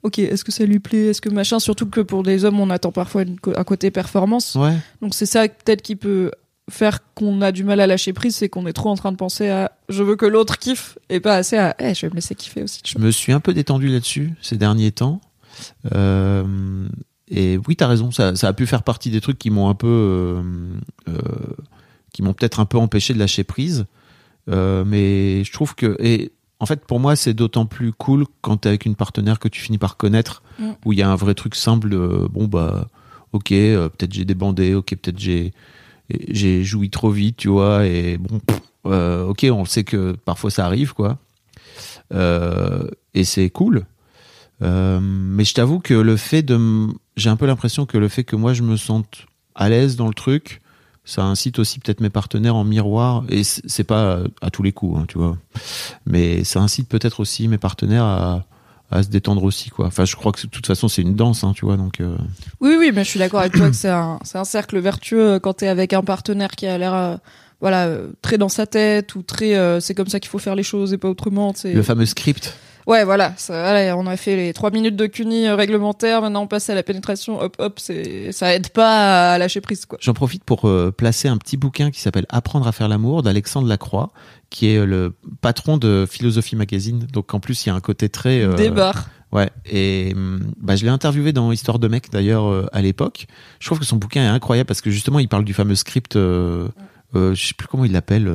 Ok, 0.03 0.19
est-ce 0.19 0.43
que 0.43 0.51
ça 0.51 0.65
lui 0.65 0.79
plaît 0.79 1.07
Est-ce 1.07 1.21
que 1.21 1.29
machin 1.29 1.59
Surtout 1.59 1.85
que 1.85 1.99
pour 1.99 2.23
des 2.23 2.45
hommes, 2.45 2.59
on 2.59 2.69
attend 2.69 2.91
parfois 2.91 3.23
une 3.23 3.37
un 3.55 3.63
côté 3.63 3.91
performance. 3.91 4.55
ouais. 4.55 4.77
Donc 5.01 5.13
c'est 5.13 5.25
ça 5.25 5.47
peut-être 5.47 5.81
qui 5.81 5.95
peut 5.95 6.31
faire 6.69 6.99
qu'on 7.13 7.41
a 7.41 7.51
du 7.51 7.63
mal 7.63 7.79
à 7.79 7.87
lâcher 7.87 8.13
prise, 8.13 8.35
c'est 8.35 8.49
qu'on 8.49 8.65
est 8.67 8.73
trop 8.73 8.89
en 8.89 8.95
train 8.95 9.11
de 9.11 9.17
penser 9.17 9.49
à 9.49 9.71
je 9.89 10.03
veux 10.03 10.15
que 10.15 10.25
l'autre 10.25 10.57
kiffe 10.57 10.97
et 11.09 11.19
pas 11.19 11.35
assez 11.35 11.57
à 11.57 11.75
eh, 11.79 11.93
je 11.93 12.05
vais 12.05 12.09
me 12.09 12.15
laisser 12.15 12.35
kiffer 12.35 12.63
aussi. 12.63 12.81
Je 12.85 12.99
me 12.99 13.11
suis 13.11 13.33
un 13.33 13.39
peu 13.39 13.53
détendu 13.53 13.87
là-dessus 13.87 14.33
ces 14.41 14.57
derniers 14.57 14.91
temps. 14.91 15.19
Euh, 15.93 16.87
et 17.27 17.59
oui, 17.67 17.75
t'as 17.75 17.87
raison, 17.87 18.11
ça, 18.11 18.35
ça 18.35 18.47
a 18.47 18.53
pu 18.53 18.65
faire 18.65 18.83
partie 18.83 19.11
des 19.11 19.21
trucs 19.21 19.37
qui 19.37 19.49
m'ont 19.49 19.69
un 19.69 19.75
peu, 19.75 19.87
euh, 19.87 20.43
euh, 21.09 21.19
qui 22.13 22.21
m'ont 22.21 22.33
peut-être 22.33 22.59
un 22.59 22.65
peu 22.65 22.77
empêché 22.77 23.13
de 23.13 23.19
lâcher 23.19 23.43
prise. 23.43 23.85
Mais 24.47 25.43
je 25.43 25.51
trouve 25.51 25.75
que, 25.75 25.95
et 25.99 26.31
en 26.59 26.65
fait, 26.65 26.85
pour 26.85 26.99
moi, 26.99 27.15
c'est 27.15 27.33
d'autant 27.33 27.65
plus 27.65 27.91
cool 27.93 28.25
quand 28.41 28.57
t'es 28.57 28.69
avec 28.69 28.85
une 28.85 28.95
partenaire 28.95 29.39
que 29.39 29.47
tu 29.47 29.61
finis 29.61 29.77
par 29.77 29.95
connaître, 29.97 30.43
Mm. 30.59 30.71
où 30.85 30.93
il 30.93 30.99
y 30.99 31.01
a 31.01 31.09
un 31.09 31.15
vrai 31.15 31.33
truc 31.33 31.55
simple. 31.55 31.89
de, 31.89 32.27
bon 32.31 32.47
bah, 32.47 32.87
ok, 33.31 33.51
euh, 33.53 33.89
peut-être 33.89 34.13
j'ai 34.13 34.25
débandé, 34.25 34.73
ok, 34.73 34.89
peut-être 35.01 35.19
j'ai 35.19 35.53
j'ai 36.29 36.63
joui 36.63 36.89
trop 36.89 37.11
vite, 37.11 37.37
tu 37.37 37.49
vois, 37.49 37.85
et 37.85 38.17
bon, 38.17 38.39
pff, 38.39 38.59
euh, 38.87 39.25
ok, 39.27 39.45
on 39.51 39.63
sait 39.65 39.83
que 39.83 40.13
parfois 40.25 40.49
ça 40.49 40.65
arrive, 40.65 40.93
quoi. 40.93 41.19
Euh, 42.13 42.87
et 43.13 43.23
c'est 43.23 43.49
cool. 43.49 43.85
Euh, 44.61 44.99
mais 45.01 45.45
je 45.45 45.53
t'avoue 45.53 45.79
que 45.79 45.93
le 45.93 46.17
fait 46.17 46.41
de. 46.41 46.55
m- 46.55 46.93
J'ai 47.15 47.29
un 47.29 47.35
peu 47.37 47.45
l'impression 47.45 47.85
que 47.85 47.97
le 47.97 48.07
fait 48.09 48.23
que 48.23 48.35
moi 48.35 48.53
je 48.53 48.63
me 48.63 48.75
sente 48.75 49.25
à 49.55 49.69
l'aise 49.69 49.95
dans 49.95 50.07
le 50.07 50.13
truc, 50.13 50.61
ça 51.09 51.23
incite 51.23 51.57
aussi 51.57 51.79
peut-être 51.79 52.01
mes 52.01 52.11
partenaires 52.11 52.55
en 52.55 52.63
miroir. 52.63 53.23
Et 53.29 53.43
c'est 53.43 53.83
pas 53.83 54.19
à 54.41 54.49
tous 54.51 54.61
les 54.61 54.71
coups, 54.71 54.99
hein, 54.99 55.05
tu 55.07 55.17
vois. 55.17 55.37
Mais 56.05 56.43
ça 56.43 56.59
incite 56.61 56.87
peut-être 56.87 57.19
aussi 57.19 57.47
mes 57.47 57.57
partenaires 57.57 58.03
à, 58.03 58.45
à 58.91 59.01
se 59.03 59.09
détendre 59.09 59.43
aussi, 59.43 59.69
quoi. 59.71 59.87
Enfin, 59.87 60.05
je 60.05 60.15
crois 60.15 60.31
que 60.31 60.41
de 60.41 60.47
toute 60.47 60.67
façon 60.67 60.87
c'est 60.87 61.01
une 61.01 61.15
danse, 61.15 61.43
hein, 61.43 61.53
tu 61.55 61.65
vois. 61.65 61.77
Donc. 61.77 61.99
euh, 61.99 62.15
Oui 62.61 62.75
oui, 62.77 62.91
mais 62.93 63.03
je 63.03 63.09
suis 63.09 63.19
d'accord 63.19 63.39
avec 63.39 63.53
toi 63.53 63.69
que 63.69 63.75
c'est 63.75 63.89
un 63.89 64.19
un 64.35 64.43
cercle 64.43 64.77
vertueux 64.79 65.33
euh, 65.33 65.39
quand 65.39 65.53
t'es 65.53 65.67
avec 65.67 65.93
un 65.93 66.03
partenaire 66.03 66.51
qui 66.51 66.67
a 66.67 66.77
l'air 66.77 66.93
euh, 66.93 67.15
voilà 67.59 67.87
euh, 67.87 68.09
très 68.21 68.37
dans 68.37 68.47
sa 68.49 68.67
tête 68.67 69.15
ou 69.15 69.23
très 69.23 69.55
euh, 69.55 69.79
c'est 69.79 69.95
comme 69.95 70.07
ça 70.07 70.19
qu'il 70.19 70.29
faut 70.29 70.39
faire 70.39 70.55
les 70.55 70.63
choses 70.63 70.93
et 70.93 70.97
pas 70.97 71.09
autrement. 71.09 71.53
tu 71.53 71.61
sais. 71.61 71.73
Le 71.73 71.81
fameux 71.83 72.05
script. 72.05 72.55
Ouais 72.89 73.03
voilà, 73.03 73.33
ça, 73.37 73.95
on 73.95 74.07
a 74.07 74.17
fait 74.17 74.35
les 74.35 74.51
trois 74.51 74.71
minutes 74.71 74.95
de 74.95 75.05
euh, 75.05 75.55
réglementaire, 75.55 76.23
maintenant 76.23 76.41
on 76.41 76.47
passe 76.47 76.71
à 76.71 76.75
la 76.75 76.81
pénétration. 76.81 77.39
Hop 77.39 77.55
hop, 77.59 77.79
c'est 77.79 78.31
ça 78.31 78.55
aide 78.55 78.69
pas 78.69 79.33
à 79.33 79.37
lâcher 79.37 79.61
prise 79.61 79.85
quoi. 79.85 79.99
J'en 80.01 80.15
profite 80.15 80.43
pour 80.43 80.67
euh, 80.67 80.91
placer 80.91 81.27
un 81.27 81.37
petit 81.37 81.55
bouquin 81.55 81.91
qui 81.91 82.01
s'appelle 82.01 82.25
Apprendre 82.29 82.67
à 82.67 82.71
faire 82.71 82.87
l'amour 82.87 83.21
d'Alexandre 83.21 83.67
Lacroix, 83.67 84.09
qui 84.49 84.69
est 84.69 84.77
euh, 84.77 84.85
le 84.85 85.13
patron 85.39 85.77
de 85.77 86.07
Philosophie 86.09 86.55
Magazine. 86.55 87.05
Donc 87.13 87.31
en 87.35 87.39
plus, 87.39 87.63
il 87.63 87.69
y 87.69 87.71
a 87.71 87.75
un 87.75 87.79
côté 87.79 88.09
très 88.09 88.41
euh, 88.41 88.55
Débarre. 88.55 89.07
Ouais, 89.31 89.51
et 89.67 90.13
hum, 90.15 90.51
bah, 90.59 90.75
je 90.75 90.83
l'ai 90.83 90.89
interviewé 90.89 91.31
dans 91.31 91.51
Histoire 91.51 91.77
de 91.77 91.87
mec 91.87 92.09
d'ailleurs 92.11 92.47
euh, 92.47 92.65
à 92.73 92.81
l'époque. 92.81 93.27
Je 93.59 93.67
trouve 93.67 93.77
que 93.77 93.85
son 93.85 93.97
bouquin 93.97 94.23
est 94.23 94.29
incroyable 94.35 94.67
parce 94.67 94.81
que 94.81 94.89
justement 94.89 95.19
il 95.19 95.29
parle 95.29 95.45
du 95.45 95.53
fameux 95.53 95.75
script, 95.75 96.15
euh, 96.15 96.67
je 97.13 97.35
sais 97.35 97.53
plus 97.53 97.67
comment 97.67 97.85
il 97.85 97.91
l'appelle, 97.91 98.33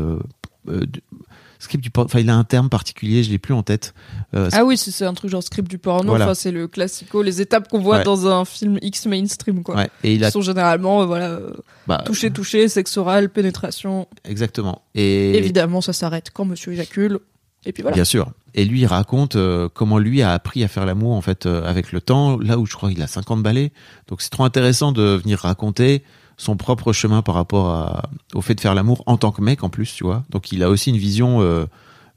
script 1.64 1.82
du, 1.82 1.90
por- 1.90 2.04
enfin 2.04 2.20
il 2.20 2.30
a 2.30 2.36
un 2.36 2.44
terme 2.44 2.68
particulier, 2.68 3.22
je 3.24 3.30
l'ai 3.30 3.38
plus 3.38 3.52
en 3.54 3.62
tête. 3.62 3.92
Euh, 4.34 4.48
Ah 4.52 4.64
oui, 4.64 4.76
c'est 4.76 5.04
un 5.04 5.14
truc 5.14 5.30
genre 5.30 5.42
script 5.42 5.68
du 5.68 5.78
porno, 5.78 6.10
Voilà. 6.10 6.26
enfin 6.26 6.34
c'est 6.34 6.52
le 6.52 6.68
classico, 6.68 7.22
les 7.22 7.40
étapes 7.40 7.68
qu'on 7.68 7.80
voit 7.80 7.98
Ouais. 7.98 8.04
dans 8.04 8.26
un 8.28 8.44
film 8.44 8.78
X 8.82 9.06
mainstream 9.06 9.62
quoi. 9.62 9.74
ouais, 9.76 9.90
et 10.04 10.14
il 10.14 10.24
Qui 10.24 10.30
sont 10.30 10.40
généralement 10.42 11.02
euh, 11.02 11.06
voilà 11.06 11.30
euh, 11.30 11.50
bah, 11.86 12.02
toucher 12.06 12.30
toucher, 12.30 12.68
sexe 12.68 12.96
oral, 12.96 13.28
pénétration. 13.30 14.06
exactement. 14.24 14.82
Et 14.94 15.36
Évidemment, 15.36 15.80
ça 15.80 15.92
s'arrête 15.92 16.30
quand 16.32 16.44
monsieur 16.44 16.72
éjacule. 16.72 17.18
Et 17.66 17.72
puis 17.72 17.82
voilà. 17.82 17.94
Bien 17.94 18.04
sûr. 18.04 18.30
Et 18.52 18.66
lui, 18.66 18.80
il 18.82 18.86
raconte 18.86 19.36
euh, 19.36 19.70
comment 19.72 19.96
lui 19.98 20.20
a 20.20 20.32
appris 20.34 20.62
à 20.62 20.68
faire 20.68 20.84
l'amour 20.84 21.12
en 21.12 21.22
fait 21.22 21.46
euh, 21.46 21.64
avec 21.64 21.92
le 21.92 22.00
temps. 22.02 22.38
Là 22.38 22.58
où 22.58 22.66
je 22.66 22.74
crois 22.74 22.90
qu'il 22.90 23.00
a 23.02 23.06
50 23.06 23.42
balais. 23.42 23.72
Donc 24.08 24.20
c'est 24.20 24.28
trop 24.28 24.44
intéressant 24.44 24.92
de 24.92 25.02
venir 25.22 25.38
raconter 25.38 26.02
son 26.36 26.56
propre 26.56 26.92
chemin 26.92 27.22
par 27.22 27.34
rapport 27.34 27.68
à, 27.68 28.02
au 28.34 28.40
fait 28.40 28.54
de 28.54 28.60
faire 28.60 28.74
l'amour 28.74 29.02
en 29.06 29.16
tant 29.16 29.32
que 29.32 29.40
mec 29.40 29.62
en 29.62 29.68
plus, 29.68 29.92
tu 29.94 30.04
vois. 30.04 30.24
Donc 30.30 30.52
il 30.52 30.62
a 30.62 30.70
aussi 30.70 30.90
une 30.90 30.96
vision 30.96 31.40
euh, 31.40 31.66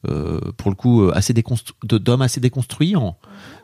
euh, 0.07 0.39
pour 0.57 0.69
le 0.69 0.75
coup 0.75 1.01
euh, 1.01 1.11
assez 1.15 1.33
d'homme 1.83 2.21
assez 2.21 2.39
déconstruisant. 2.39 3.17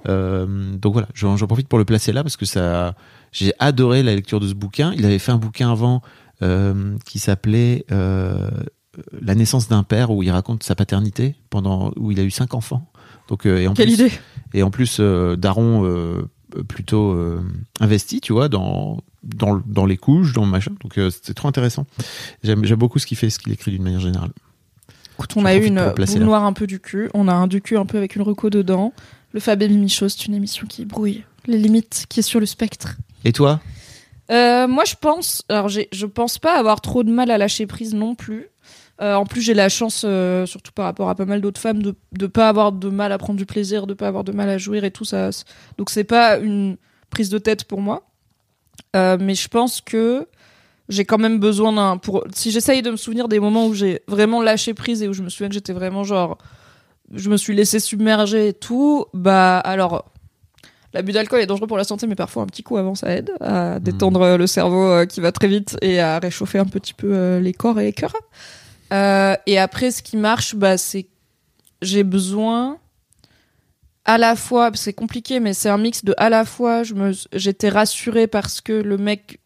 Euh, 0.09 0.75
donc 0.75 0.93
voilà, 0.93 1.07
j'en 1.13 1.37
profite 1.37 1.67
pour 1.67 1.77
le 1.77 1.85
placer 1.85 2.11
là 2.11 2.23
parce 2.23 2.37
que 2.37 2.45
ça, 2.45 2.95
j'ai 3.31 3.53
adoré 3.59 4.01
la 4.01 4.15
lecture 4.15 4.39
de 4.39 4.47
ce 4.47 4.53
bouquin. 4.53 4.93
Il 4.97 5.05
avait 5.05 5.19
fait 5.19 5.31
un 5.31 5.37
bouquin 5.37 5.71
avant 5.71 6.01
qui 7.05 7.19
s'appelait 7.19 7.85
La 7.89 9.35
naissance 9.35 9.69
d'un 9.69 9.83
père 9.83 10.11
où 10.11 10.23
il 10.23 10.31
raconte 10.31 10.63
sa 10.63 10.75
paternité 10.75 11.35
pendant 11.49 11.93
où 11.95 12.11
il 12.11 12.19
a 12.19 12.23
eu 12.23 12.31
cinq 12.31 12.53
enfants. 12.53 12.91
Donc 13.29 13.45
et 13.45 13.67
en 13.67 13.73
Quelle 13.73 13.85
plus, 13.85 13.93
idée 13.93 14.11
et 14.53 14.63
en 14.63 14.69
plus 14.69 14.99
Daron 14.99 16.27
plutôt 16.61 17.11
euh, 17.11 17.41
investi, 17.79 18.21
tu 18.21 18.33
vois, 18.33 18.49
dans 18.49 19.01
dans, 19.23 19.61
dans 19.65 19.85
les 19.85 19.97
couches, 19.97 20.33
dans 20.33 20.45
le 20.45 20.51
machin. 20.51 20.73
Donc 20.81 20.97
euh, 20.97 21.09
c'était 21.09 21.33
trop 21.33 21.47
intéressant. 21.47 21.85
J'aime 22.43 22.61
beaucoup 22.75 22.99
ce 22.99 23.05
qu'il 23.05 23.17
fait, 23.17 23.29
ce 23.29 23.39
qu'il 23.39 23.51
écrit 23.53 23.71
d'une 23.71 23.83
manière 23.83 23.99
générale. 23.99 24.31
Écoute, 25.17 25.33
on 25.35 25.45
a 25.45 25.55
eu 25.55 25.65
une 25.65 25.93
boule 25.95 26.19
noire 26.19 26.43
un 26.43 26.53
peu 26.53 26.67
du 26.67 26.79
cul. 26.79 27.09
On 27.13 27.27
a 27.27 27.33
un 27.33 27.47
du 27.47 27.61
cul 27.61 27.77
un 27.77 27.85
peu 27.85 27.97
avec 27.97 28.15
une 28.15 28.23
reco 28.23 28.49
dedans. 28.49 28.93
Le 29.31 29.39
Fab 29.39 29.61
et 29.61 29.67
Mimi 29.67 29.89
Show, 29.89 30.09
c'est 30.09 30.25
une 30.25 30.35
émission 30.35 30.67
qui 30.67 30.85
brouille 30.85 31.23
les 31.45 31.57
limites, 31.57 32.05
qui 32.09 32.19
est 32.19 32.23
sur 32.23 32.39
le 32.39 32.45
spectre. 32.45 32.97
Et 33.25 33.31
toi? 33.31 33.59
Euh, 34.31 34.67
moi, 34.67 34.83
je 34.85 34.95
pense, 34.99 35.43
alors 35.49 35.69
je 35.69 36.05
pense 36.05 36.39
pas 36.39 36.57
avoir 36.57 36.81
trop 36.81 37.03
de 37.03 37.11
mal 37.11 37.29
à 37.31 37.37
lâcher 37.37 37.67
prise 37.67 37.93
non 37.93 38.15
plus. 38.15 38.47
Euh, 39.01 39.15
en 39.15 39.25
plus, 39.25 39.41
j'ai 39.41 39.53
la 39.53 39.69
chance, 39.69 40.03
euh, 40.05 40.45
surtout 40.45 40.71
par 40.71 40.85
rapport 40.85 41.09
à 41.09 41.15
pas 41.15 41.25
mal 41.25 41.41
d'autres 41.41 41.59
femmes, 41.59 41.81
de 41.81 41.95
de 42.11 42.27
pas 42.27 42.47
avoir 42.47 42.71
de 42.71 42.89
mal 42.89 43.11
à 43.11 43.17
prendre 43.17 43.37
du 43.37 43.45
plaisir, 43.45 43.87
de 43.87 43.93
pas 43.93 44.07
avoir 44.07 44.23
de 44.23 44.31
mal 44.31 44.49
à 44.49 44.57
jouir 44.57 44.83
et 44.83 44.91
tout 44.91 45.05
ça. 45.05 45.29
Donc 45.77 45.89
c'est 45.89 46.03
pas 46.03 46.37
une 46.37 46.77
prise 47.09 47.29
de 47.29 47.37
tête 47.37 47.65
pour 47.65 47.81
moi. 47.81 48.03
Euh, 48.95 49.17
mais 49.19 49.35
je 49.35 49.47
pense 49.47 49.81
que 49.81 50.27
j'ai 50.89 51.05
quand 51.05 51.17
même 51.17 51.39
besoin 51.39 51.73
d'un 51.73 51.97
pour 51.97 52.23
si 52.33 52.51
j'essaye 52.51 52.81
de 52.81 52.91
me 52.91 52.97
souvenir 52.97 53.27
des 53.27 53.39
moments 53.39 53.67
où 53.67 53.73
j'ai 53.73 54.01
vraiment 54.07 54.41
lâché 54.41 54.73
prise 54.73 55.01
et 55.01 55.07
où 55.07 55.13
je 55.13 55.23
me 55.23 55.29
souviens 55.29 55.47
que 55.47 55.53
j'étais 55.53 55.73
vraiment 55.73 56.03
genre 56.03 56.37
je 57.11 57.29
me 57.29 57.37
suis 57.37 57.55
laissé 57.55 57.79
submerger 57.79 58.49
et 58.49 58.53
tout 58.53 59.05
bah 59.13 59.59
alors 59.59 60.11
l'abus 60.93 61.13
d'alcool 61.13 61.39
est 61.39 61.45
dangereux 61.45 61.67
pour 61.67 61.77
la 61.77 61.85
santé 61.85 62.05
mais 62.05 62.15
parfois 62.15 62.43
un 62.43 62.47
petit 62.47 62.63
coup 62.63 62.77
avant 62.77 62.95
ça 62.95 63.15
aide 63.15 63.31
à 63.39 63.79
détendre 63.79 64.21
euh, 64.21 64.37
le 64.37 64.45
cerveau 64.45 65.05
qui 65.07 65.21
va 65.21 65.31
très 65.31 65.47
vite 65.47 65.77
et 65.81 66.01
à 66.01 66.19
réchauffer 66.19 66.59
un 66.59 66.65
petit 66.65 66.93
peu 66.93 67.37
les 67.37 67.53
corps 67.53 67.79
et 67.79 67.85
les 67.85 67.93
cœurs 67.93 68.13
Euh, 68.93 69.35
et 69.47 69.57
après 69.57 69.91
ce 69.91 70.03
qui 70.03 70.17
marche 70.17 70.55
bah 70.55 70.77
c'est 70.77 71.07
j'ai 71.81 72.03
besoin 72.03 72.77
à 74.05 74.17
la 74.17 74.35
fois 74.35 74.69
c'est 74.75 74.93
compliqué 74.93 75.39
mais 75.39 75.53
c'est 75.53 75.69
un 75.69 75.79
mix 75.79 76.05
de 76.05 76.13
à 76.17 76.29
la 76.29 76.45
fois 76.45 76.83
je 76.83 76.93
me 76.93 77.11
j'étais 77.33 77.69
rassurée 77.69 78.27
parce 78.27 78.61
que 78.61 78.73
le 78.73 78.97
mec 78.97 79.39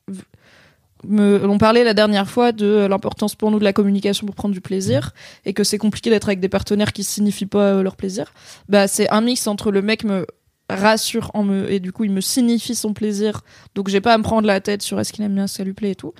me 1.06 1.48
on 1.48 1.58
parlait 1.58 1.86
la 1.86 1.94
dernière 1.94 2.30
fois 2.30 2.52
de 2.52 2.88
l'importance 2.90 3.36
pour 3.36 3.50
nous 3.52 3.60
de 3.60 3.64
la 3.64 3.74
communication 3.74 4.26
pour 4.26 4.36
prendre 4.36 4.54
du 4.54 4.62
plaisir 4.62 5.14
et 5.46 5.54
que 5.54 5.64
c'est 5.64 5.78
compliqué 5.78 6.10
d'être 6.10 6.28
avec 6.28 6.42
des 6.42 6.50
partenaires 6.50 6.92
qui 6.92 7.04
signifient 7.06 7.46
pas 7.46 7.74
euh, 7.74 7.84
leur 7.84 7.96
plaisir. 7.96 8.34
Bah 8.68 8.88
c'est 8.88 9.10
un 9.10 9.22
mix 9.22 9.48
entre 9.48 9.72
le 9.72 9.82
mec 9.82 10.04
me 10.04 10.26
rassure 10.70 11.32
en 11.34 11.44
me 11.44 11.72
et 11.72 11.80
du 11.80 11.94
coup 11.94 12.04
il 12.04 12.12
me 12.12 12.20
signifie 12.20 12.76
son 12.76 12.94
plaisir 12.94 13.42
donc 13.76 13.88
j'ai 13.88 14.02
pas 14.02 14.14
à 14.14 14.18
me 14.18 14.24
prendre 14.24 14.46
la 14.46 14.60
tête 14.60 14.82
sur 14.82 15.00
est-ce 15.00 15.14
qu'il 15.14 15.24
aime 15.24 15.36
bien 15.36 15.48
ça 15.48 15.64
lui 15.64 15.72
plaît 15.72 15.92
et 15.92 15.96
tout 15.96 16.14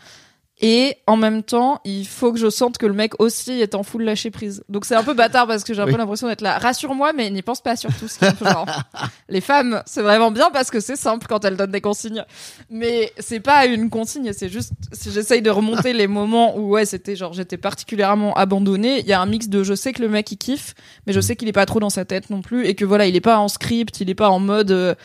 et 0.60 0.98
en 1.06 1.18
même 1.18 1.44
temps, 1.44 1.82
il 1.86 2.08
faut 2.08 2.34
que 2.34 2.40
je 2.40 2.50
sente 2.50 2.80
que 2.80 2.86
le 2.88 2.94
mec 2.94 3.14
aussi 3.22 3.62
est 3.62 3.76
en 3.76 3.84
full 3.84 4.04
lâcher 4.04 4.32
prise. 4.32 4.64
Donc 4.70 4.86
c'est 4.86 4.96
un 4.96 5.04
peu 5.04 5.14
bâtard 5.14 5.46
parce 5.46 5.64
que 5.64 5.74
j'ai 5.76 5.82
un 5.82 5.86
Oui. 5.86 5.92
peu 5.92 5.98
l'impression 6.00 6.28
d'être 6.28 6.42
là. 6.42 6.58
Rassure-moi, 6.58 7.14
mais 7.14 7.30
n'y 7.30 7.44
pense 7.44 7.62
pas 7.62 7.76
surtout. 7.76 8.08
Ce 8.08 8.18
qui 8.18 8.26
est 8.26 8.30
un 8.30 8.34
peu 8.34 8.46
genre. 8.46 8.66
Les 9.30 9.42
femmes, 9.42 9.84
c'est 9.86 10.02
vraiment 10.02 10.32
bien 10.32 10.50
parce 10.52 10.72
que 10.72 10.80
c'est 10.80 10.96
simple 10.96 11.28
quand 11.30 11.46
elles 11.46 11.58
donnent 11.58 11.72
des 11.72 11.82
consignes. 11.82 12.24
Mais 12.72 13.14
c'est 13.20 13.40
pas 13.40 13.66
une 13.68 13.90
consigne, 13.92 14.34
c'est 14.34 14.50
juste 14.50 14.72
si 14.94 15.12
j'essaye 15.12 15.42
de 15.44 15.50
remonter 15.52 15.94
les 15.94 16.08
moments 16.08 16.58
où 16.58 16.70
ouais 16.70 16.86
c'était 16.86 17.16
genre 17.16 17.34
j'étais 17.34 17.58
particulièrement 17.58 18.34
abandonnée. 18.34 19.00
Il 19.02 19.06
y 19.06 19.14
a 19.14 19.22
un 19.22 19.26
mix 19.28 19.50
de 19.50 19.64
je 19.64 19.76
sais 19.76 19.94
que 19.94 20.02
le 20.02 20.10
mec 20.10 20.32
il 20.32 20.38
kiffe, 20.38 20.74
mais 21.06 21.14
je 21.14 21.20
sais 21.22 21.36
qu'il 21.36 21.48
est 21.48 21.52
pas 21.54 21.66
trop 21.68 21.80
dans 21.80 21.90
sa 21.92 22.04
tête 22.06 22.30
non 22.32 22.42
plus 22.42 22.66
et 22.66 22.74
que 22.74 22.84
voilà 22.86 23.06
il 23.06 23.16
est 23.16 23.22
pas 23.22 23.38
en 23.38 23.48
script, 23.48 24.02
il 24.02 24.10
est 24.10 24.16
pas 24.16 24.30
en 24.30 24.40
mode. 24.40 24.72
euh, 24.72 24.96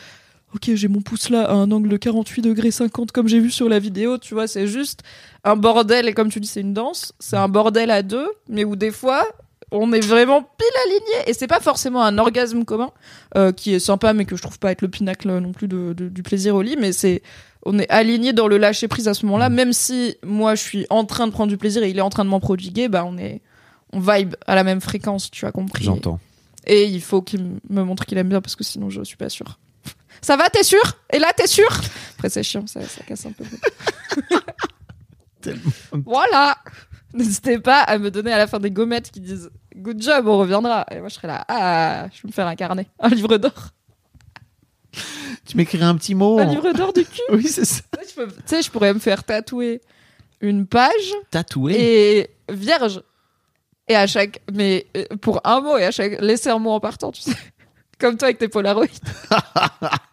Ok, 0.55 0.69
j'ai 0.75 0.87
mon 0.87 1.01
pouce 1.01 1.29
là 1.29 1.45
à 1.49 1.53
un 1.53 1.71
angle 1.71 1.89
de 1.89 1.97
48 1.97 2.41
degrés 2.43 2.69
50 2.71 3.11
comme 3.11 3.27
j'ai 3.27 3.39
vu 3.39 3.49
sur 3.49 3.69
la 3.69 3.79
vidéo, 3.79 4.17
tu 4.19 4.33
vois, 4.35 4.47
c'est 4.47 4.67
juste 4.67 5.01
un 5.43 5.55
bordel. 5.55 6.07
Et 6.07 6.13
comme 6.13 6.29
tu 6.29 6.39
dis 6.39 6.47
c'est 6.47 6.61
une 6.61 6.73
danse, 6.73 7.13
c'est 7.19 7.37
un 7.37 7.47
bordel 7.47 7.89
à 7.91 8.03
deux, 8.03 8.27
mais 8.47 8.63
où 8.63 8.75
des 8.75 8.91
fois 8.91 9.25
on 9.71 9.91
est 9.91 10.05
vraiment 10.05 10.41
pile 10.43 10.67
alignés 10.85 11.29
et 11.31 11.33
c'est 11.33 11.47
pas 11.47 11.59
forcément 11.59 12.03
un 12.03 12.19
orgasme 12.19 12.63
commun 12.63 12.91
euh, 13.35 13.51
qui 13.51 13.73
est 13.73 13.79
sympa 13.79 14.13
mais 14.13 14.25
que 14.25 14.35
je 14.35 14.41
trouve 14.43 14.59
pas 14.59 14.71
être 14.71 14.83
le 14.83 14.87
pinacle 14.87 15.27
non 15.39 15.51
plus 15.51 15.67
de, 15.67 15.93
de- 15.93 16.09
du 16.09 16.21
plaisir 16.21 16.53
au 16.55 16.61
lit 16.61 16.75
mais 16.79 16.91
c'est 16.91 17.23
on 17.65 17.79
est 17.79 17.89
alignés 17.89 18.33
dans 18.33 18.47
le 18.47 18.59
lâcher 18.59 18.87
prise 18.87 19.07
à 19.07 19.15
ce 19.15 19.25
moment-là. 19.25 19.49
Mm. 19.49 19.53
même 19.55 19.73
si 19.73 20.15
moi 20.23 20.53
je 20.53 20.61
suis 20.61 20.85
en 20.91 21.05
train 21.05 21.25
de 21.25 21.31
prendre 21.31 21.49
du 21.49 21.57
plaisir 21.57 21.81
et 21.81 21.89
il 21.89 21.97
est 21.97 22.01
en 22.01 22.11
train 22.11 22.23
de 22.23 22.29
m'en 22.29 22.39
prodiguer 22.39 22.87
bah 22.87 23.03
on 23.07 23.17
est 23.17 23.41
on 23.93 23.99
vibe 23.99 24.35
à 24.45 24.53
la 24.53 24.63
même 24.63 24.79
fréquence 24.81 25.31
tu 25.31 25.43
as 25.47 25.51
compris. 25.51 25.85
J'entends. 25.85 26.19
et 26.67 26.83
il 26.85 27.01
faut 27.01 27.23
qu'il 27.23 27.43
me 27.71 27.83
montre 27.83 28.05
qu'il 28.05 28.19
aime 28.19 28.29
bien 28.29 28.41
parce 28.41 28.55
que 28.55 28.63
sinon 28.63 28.91
je 28.91 29.01
suis 29.03 29.17
pas 29.17 29.29
sûre 29.29 29.57
ça 30.23 30.37
va 30.37 30.49
t'es 30.49 30.63
sûr? 30.63 30.81
Et 31.11 31.19
là 31.19 31.31
t'es 31.35 31.45
sûr? 31.47 31.69
Après 32.17 32.29
c'est 32.29 32.41
chiant 32.43 32.65
ça, 32.65 32.81
ça 32.81 33.03
casse 33.03 33.25
un 33.27 33.31
peu 33.33 33.43
voilà 36.05 36.57
N'hésitez 37.13 37.59
pas 37.59 37.81
à 37.81 37.99
me 37.99 38.09
donner 38.09 38.33
à 38.33 38.39
la 38.39 38.47
fin 38.47 38.59
des 38.59 38.71
gommettes 38.71 39.11
qui 39.11 39.19
disent 39.19 39.51
Good 39.75 40.01
job, 40.01 40.27
on 40.27 40.39
reviendra. 40.39 40.83
Et 40.89 40.99
moi, 40.99 41.09
je 41.09 41.13
serai 41.13 41.27
là. 41.27 41.45
Ah, 41.47 42.07
je 42.11 42.23
vais 42.23 42.27
me 42.27 42.31
faire 42.31 42.47
un 42.47 42.55
carnet. 42.55 42.87
Un 42.99 43.09
livre 43.09 43.37
d'or. 43.37 43.53
Tu 45.45 45.55
m'écrirais 45.55 45.85
un 45.85 45.95
petit 45.95 46.15
mot. 46.15 46.39
Un 46.39 46.47
en- 46.47 46.49
livre 46.49 46.73
d'or 46.73 46.91
du 46.91 47.05
cul. 47.05 47.21
Oui, 47.29 47.47
c'est 47.47 47.65
ça. 47.65 47.81
Tu 48.01 48.03
sais, 48.03 48.09
je 48.09 48.15
peux- 48.15 48.31
tu 48.31 48.41
sais, 48.47 48.61
je 48.63 48.71
pourrais 48.71 48.95
me 48.95 48.99
faire 48.99 49.23
tatouer 49.23 49.79
une 50.41 50.65
page 50.65 51.13
Tatoué. 51.29 51.75
et 51.77 52.29
vierge. 52.51 53.03
Et 53.87 53.95
à 53.95 54.07
chaque. 54.07 54.41
Mais 54.51 54.87
euh, 54.97 55.05
pour 55.21 55.39
un 55.43 55.61
mot 55.61 55.77
et 55.77 55.85
à 55.85 55.91
chaque. 55.91 56.19
Laisser 56.19 56.49
un 56.49 56.57
mot 56.57 56.71
en 56.71 56.79
partant, 56.79 57.11
tu 57.11 57.21
sais. 57.21 57.37
Comme 57.99 58.17
toi 58.17 58.29
avec 58.29 58.39
tes 58.39 58.47
polaroids. 58.47 58.87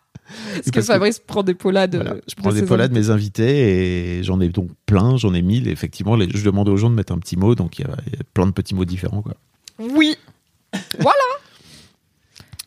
Parce 0.54 0.70
que 0.70 0.82
Fabrice 0.82 1.18
prend 1.18 1.42
des 1.42 1.54
polades. 1.54 1.94
Voilà, 1.96 2.12
euh, 2.12 2.20
je 2.28 2.34
prends 2.34 2.50
de 2.50 2.54
des 2.54 2.60
ses 2.60 2.66
polades 2.66 2.92
de 2.92 2.98
mes 2.98 3.10
invités 3.10 4.18
et 4.18 4.22
j'en 4.22 4.40
ai 4.40 4.48
donc 4.48 4.70
plein, 4.86 5.16
j'en 5.16 5.34
ai 5.34 5.42
mille. 5.42 5.68
Et 5.68 5.70
effectivement, 5.72 6.16
les- 6.16 6.28
je 6.30 6.44
demandais 6.44 6.70
aux 6.70 6.76
gens 6.76 6.90
de 6.90 6.94
mettre 6.94 7.12
un 7.12 7.18
petit 7.18 7.36
mot, 7.36 7.54
donc 7.54 7.78
il 7.78 7.86
y, 7.86 7.88
a, 7.88 7.96
plein 8.34 8.46
de 8.46 8.52
petits 8.52 8.74
mots 8.74 8.84
différents. 8.84 9.22
Quoi. 9.22 9.34
Oui. 9.78 10.16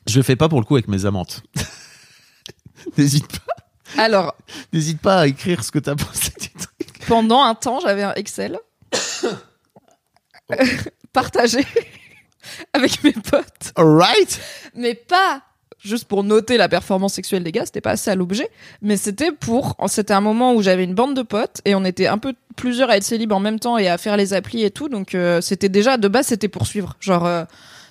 Je 0.08 0.18
le 0.18 0.24
fais 0.24 0.36
pas 0.36 0.50
pour 0.50 0.60
le 0.60 0.66
coup 0.66 0.76
avec 0.76 0.88
mes 0.88 1.06
amantes. 1.06 1.44
N'hésite 2.98 3.28
pas, 3.40 4.04
Alors, 4.04 4.36
n'hésite 4.74 5.00
pas 5.00 5.20
à 5.22 5.28
écrire 5.28 5.64
ce 5.64 5.72
que 5.72 5.80
t'as 5.80 5.96
pensé 5.96 6.32
du 6.40 6.50
truc. 6.50 7.06
pendant 7.08 7.42
un 7.42 7.56
temps, 7.56 7.80
j'avais 7.80 8.04
un 8.04 8.14
Excel 8.16 8.60
partagé 11.14 11.66
avec 12.74 13.04
mes 13.04 13.14
potes. 13.14 13.72
Alright. 13.76 14.42
mais 14.76 14.96
pas 14.96 15.44
juste 15.84 16.06
pour 16.06 16.24
noter 16.24 16.58
la 16.58 16.70
performance 16.70 17.14
sexuelle 17.14 17.44
des 17.44 17.52
gars, 17.52 17.66
c'était 17.66 17.82
pas 17.82 17.98
ça 17.98 18.16
l'objet, 18.16 18.50
mais 18.82 18.98
c'était 18.98 19.32
pour, 19.32 19.76
c'était 19.88 20.14
un 20.14 20.22
moment 20.22 20.54
où 20.54 20.62
j'avais 20.62 20.84
une 20.84 20.96
bande 20.96 21.16
de 21.16 21.22
potes 21.22 21.62
et 21.66 21.76
on 21.76 21.84
était 21.86 22.08
un 22.08 22.18
peu 22.18 22.34
plusieurs 22.56 22.90
à 22.90 22.98
être 22.98 23.04
célib 23.04 23.32
en 23.32 23.40
même 23.40 23.60
temps 23.60 23.78
et 23.78 23.88
à 23.88 23.98
faire 23.98 24.16
les 24.18 24.34
applis 24.34 24.64
et 24.64 24.72
tout, 24.72 24.90
donc 24.90 25.14
euh, 25.16 25.42
c'était 25.42 25.70
déjà 25.70 25.98
de 25.98 26.08
base 26.08 26.28
c'était 26.28 26.48
pour 26.48 26.68
suivre, 26.68 26.96
genre 27.00 27.26
euh, 27.26 27.44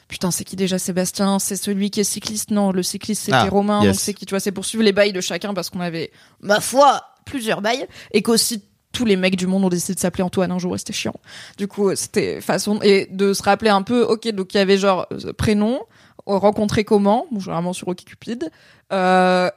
putain 0.08 0.30
c'est 0.30 0.44
qui 0.44 0.56
déjà 0.56 0.78
Sébastien, 0.78 1.38
c'est 1.38 1.56
celui 1.56 1.90
qui 1.90 2.00
est 2.00 2.04
cycliste, 2.04 2.50
non 2.50 2.72
le 2.72 2.82
cycliste 2.82 3.24
c'était 3.24 3.36
Ah, 3.36 3.48
Romain, 3.50 3.82
yes. 3.82 3.92
donc 3.92 4.00
c'est 4.00 4.14
qui? 4.14 4.24
Tu 4.26 4.30
vois 4.30 4.40
c'est 4.40 4.52
pour 4.52 4.64
suivre 4.64 4.84
les 4.84 4.92
bails 4.92 5.12
de 5.12 5.20
chacun 5.20 5.52
parce 5.52 5.68
qu'on 5.70 5.80
avait 5.80 6.10
ma 6.40 6.60
foi 6.60 7.02
plusieurs 7.26 7.60
bails 7.60 7.86
et 8.12 8.22
qu'aussi 8.22 8.62
tous 8.92 9.06
les 9.06 9.16
mecs 9.16 9.36
du 9.36 9.46
monde 9.46 9.64
ont 9.64 9.68
décidé 9.70 9.94
de 9.94 10.00
s'appeler 10.00 10.22
Antoine 10.22 10.52
un 10.52 10.58
jour 10.58 10.74
et 10.74 10.78
c'était 10.78 10.92
chiant. 10.92 11.14
Du 11.56 11.66
coup, 11.66 11.96
c'était 11.96 12.42
façon 12.42 12.78
et 12.82 13.08
de 13.10 13.32
se 13.32 13.42
rappeler 13.42 13.70
un 13.70 13.80
peu. 13.80 14.02
Ok, 14.02 14.28
donc 14.32 14.52
il 14.52 14.58
y 14.58 14.60
avait 14.60 14.76
genre 14.76 15.06
euh, 15.12 15.32
prénom, 15.32 15.80
rencontrer 16.26 16.84
comment, 16.84 17.26
bon, 17.30 17.40
généralement 17.40 17.72
sur 17.72 17.88
OkCupid. 17.88 18.50
Euh, 18.92 19.48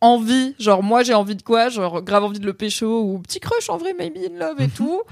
envie, 0.00 0.54
genre 0.58 0.82
moi 0.82 1.02
j'ai 1.02 1.14
envie 1.14 1.36
de 1.36 1.42
quoi, 1.42 1.68
genre 1.68 2.02
grave 2.02 2.24
envie 2.24 2.38
de 2.40 2.46
le 2.46 2.54
pécho 2.54 3.02
ou 3.02 3.18
petit 3.18 3.40
crush 3.40 3.68
en 3.68 3.76
vrai, 3.76 3.92
maybe 3.98 4.16
in 4.18 4.38
love 4.38 4.60
et 4.60 4.68
tout. 4.68 5.02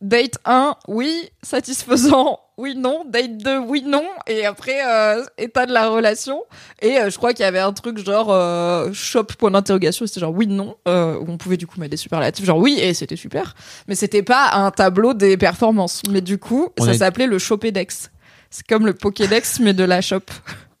Date 0.00 0.38
1, 0.44 0.74
oui, 0.88 1.30
satisfaisant, 1.42 2.40
oui, 2.58 2.74
non. 2.76 3.04
Date 3.08 3.38
2, 3.38 3.58
oui, 3.60 3.82
non. 3.86 4.02
Et 4.26 4.44
après, 4.44 4.84
euh, 4.86 5.24
état 5.38 5.64
de 5.64 5.72
la 5.72 5.88
relation. 5.88 6.42
Et 6.82 6.98
euh, 6.98 7.08
je 7.08 7.16
crois 7.16 7.32
qu'il 7.32 7.42
y 7.44 7.46
avait 7.46 7.60
un 7.60 7.72
truc 7.72 7.96
genre 8.04 8.30
euh, 8.30 8.92
shop, 8.92 9.24
point 9.38 9.52
d'interrogation. 9.52 10.06
C'était 10.06 10.20
genre 10.20 10.34
oui, 10.34 10.46
non. 10.46 10.76
Euh, 10.88 11.16
où 11.20 11.24
on 11.28 11.38
pouvait 11.38 11.56
du 11.56 11.66
coup 11.66 11.80
mettre 11.80 11.92
des 11.92 11.96
superlatifs. 11.96 12.44
Genre 12.44 12.58
oui, 12.58 12.76
et 12.80 12.92
c'était 12.92 13.16
super. 13.16 13.54
Mais 13.88 13.94
c'était 13.94 14.24
pas 14.24 14.50
un 14.54 14.70
tableau 14.72 15.14
des 15.14 15.36
performances. 15.38 16.02
Mais 16.10 16.20
du 16.20 16.38
coup, 16.38 16.68
On 16.78 16.84
ça 16.84 16.90
est- 16.92 16.98
s'appelait 16.98 17.26
le 17.28 17.38
Shopédex. 17.38 18.10
C'est 18.56 18.64
comme 18.68 18.86
le 18.86 18.94
Pokédex, 18.94 19.58
mais 19.58 19.74
de 19.74 19.82
la 19.82 20.00
shop. 20.00 20.20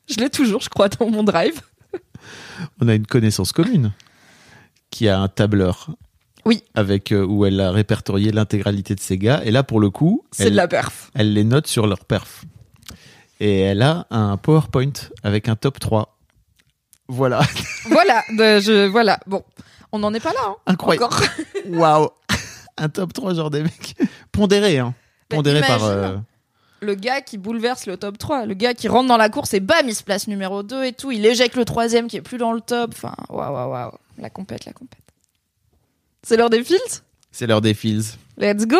Je 0.08 0.14
l'ai 0.20 0.30
toujours, 0.30 0.60
je 0.60 0.68
crois, 0.68 0.88
dans 0.88 1.10
mon 1.10 1.24
drive. 1.24 1.60
On 2.80 2.86
a 2.86 2.94
une 2.94 3.04
connaissance 3.04 3.50
commune 3.52 3.92
qui 4.90 5.08
a 5.08 5.18
un 5.18 5.26
tableur. 5.26 5.90
Oui. 6.44 6.62
Avec 6.76 7.10
euh, 7.10 7.24
où 7.26 7.44
elle 7.46 7.60
a 7.60 7.72
répertorié 7.72 8.30
l'intégralité 8.30 8.94
de 8.94 9.00
ses 9.00 9.18
gars. 9.18 9.40
Et 9.44 9.50
là, 9.50 9.64
pour 9.64 9.80
le 9.80 9.90
coup, 9.90 10.24
C'est 10.30 10.52
de 10.52 10.54
la 10.56 10.68
perf. 10.68 11.10
elle 11.14 11.32
les 11.32 11.42
note 11.42 11.66
sur 11.66 11.88
leur 11.88 12.04
perf. 12.04 12.44
Et 13.40 13.58
elle 13.62 13.82
a 13.82 14.06
un 14.10 14.36
PowerPoint 14.36 14.92
avec 15.24 15.48
un 15.48 15.56
top 15.56 15.80
3. 15.80 16.16
Voilà. 17.08 17.40
voilà, 17.86 18.22
de- 18.30 18.60
je, 18.60 18.86
voilà. 18.86 19.18
Bon, 19.26 19.42
on 19.90 19.98
n'en 19.98 20.14
est 20.14 20.20
pas 20.20 20.32
là. 20.32 20.40
Hein, 20.46 20.56
Incroyable. 20.66 21.12
Waouh. 21.70 22.08
Un 22.76 22.88
top 22.88 23.12
3, 23.12 23.34
genre 23.34 23.50
des 23.50 23.64
mecs. 23.64 23.96
Pondéré, 24.30 24.78
hein. 24.78 24.94
Pondéré 25.28 25.60
par. 25.62 25.82
euh, 25.82 26.16
le 26.84 26.94
gars 26.94 27.20
qui 27.20 27.38
bouleverse 27.38 27.86
le 27.86 27.96
top 27.96 28.18
3, 28.18 28.46
le 28.46 28.54
gars 28.54 28.74
qui 28.74 28.86
rentre 28.88 29.08
dans 29.08 29.16
la 29.16 29.28
course 29.28 29.54
et 29.54 29.60
bam, 29.60 29.86
il 29.88 29.94
se 29.94 30.02
place 30.04 30.28
numéro 30.28 30.62
2 30.62 30.84
et 30.84 30.92
tout, 30.92 31.10
il 31.10 31.24
éjecte 31.26 31.56
le 31.56 31.64
troisième 31.64 32.06
qui 32.06 32.16
est 32.16 32.22
plus 32.22 32.38
dans 32.38 32.52
le 32.52 32.60
top. 32.60 32.92
Enfin, 32.94 33.14
waouh, 33.28 33.52
waouh, 33.52 33.70
waouh. 33.70 33.92
La 34.18 34.30
compète, 34.30 34.64
la 34.64 34.72
compète. 34.72 35.00
C'est 36.22 36.36
l'heure 36.36 36.50
des 36.50 36.62
fields? 36.62 37.02
C'est 37.32 37.46
l'heure 37.46 37.60
des 37.60 37.74
feels. 37.74 38.04
Let's 38.38 38.66
go 38.66 38.78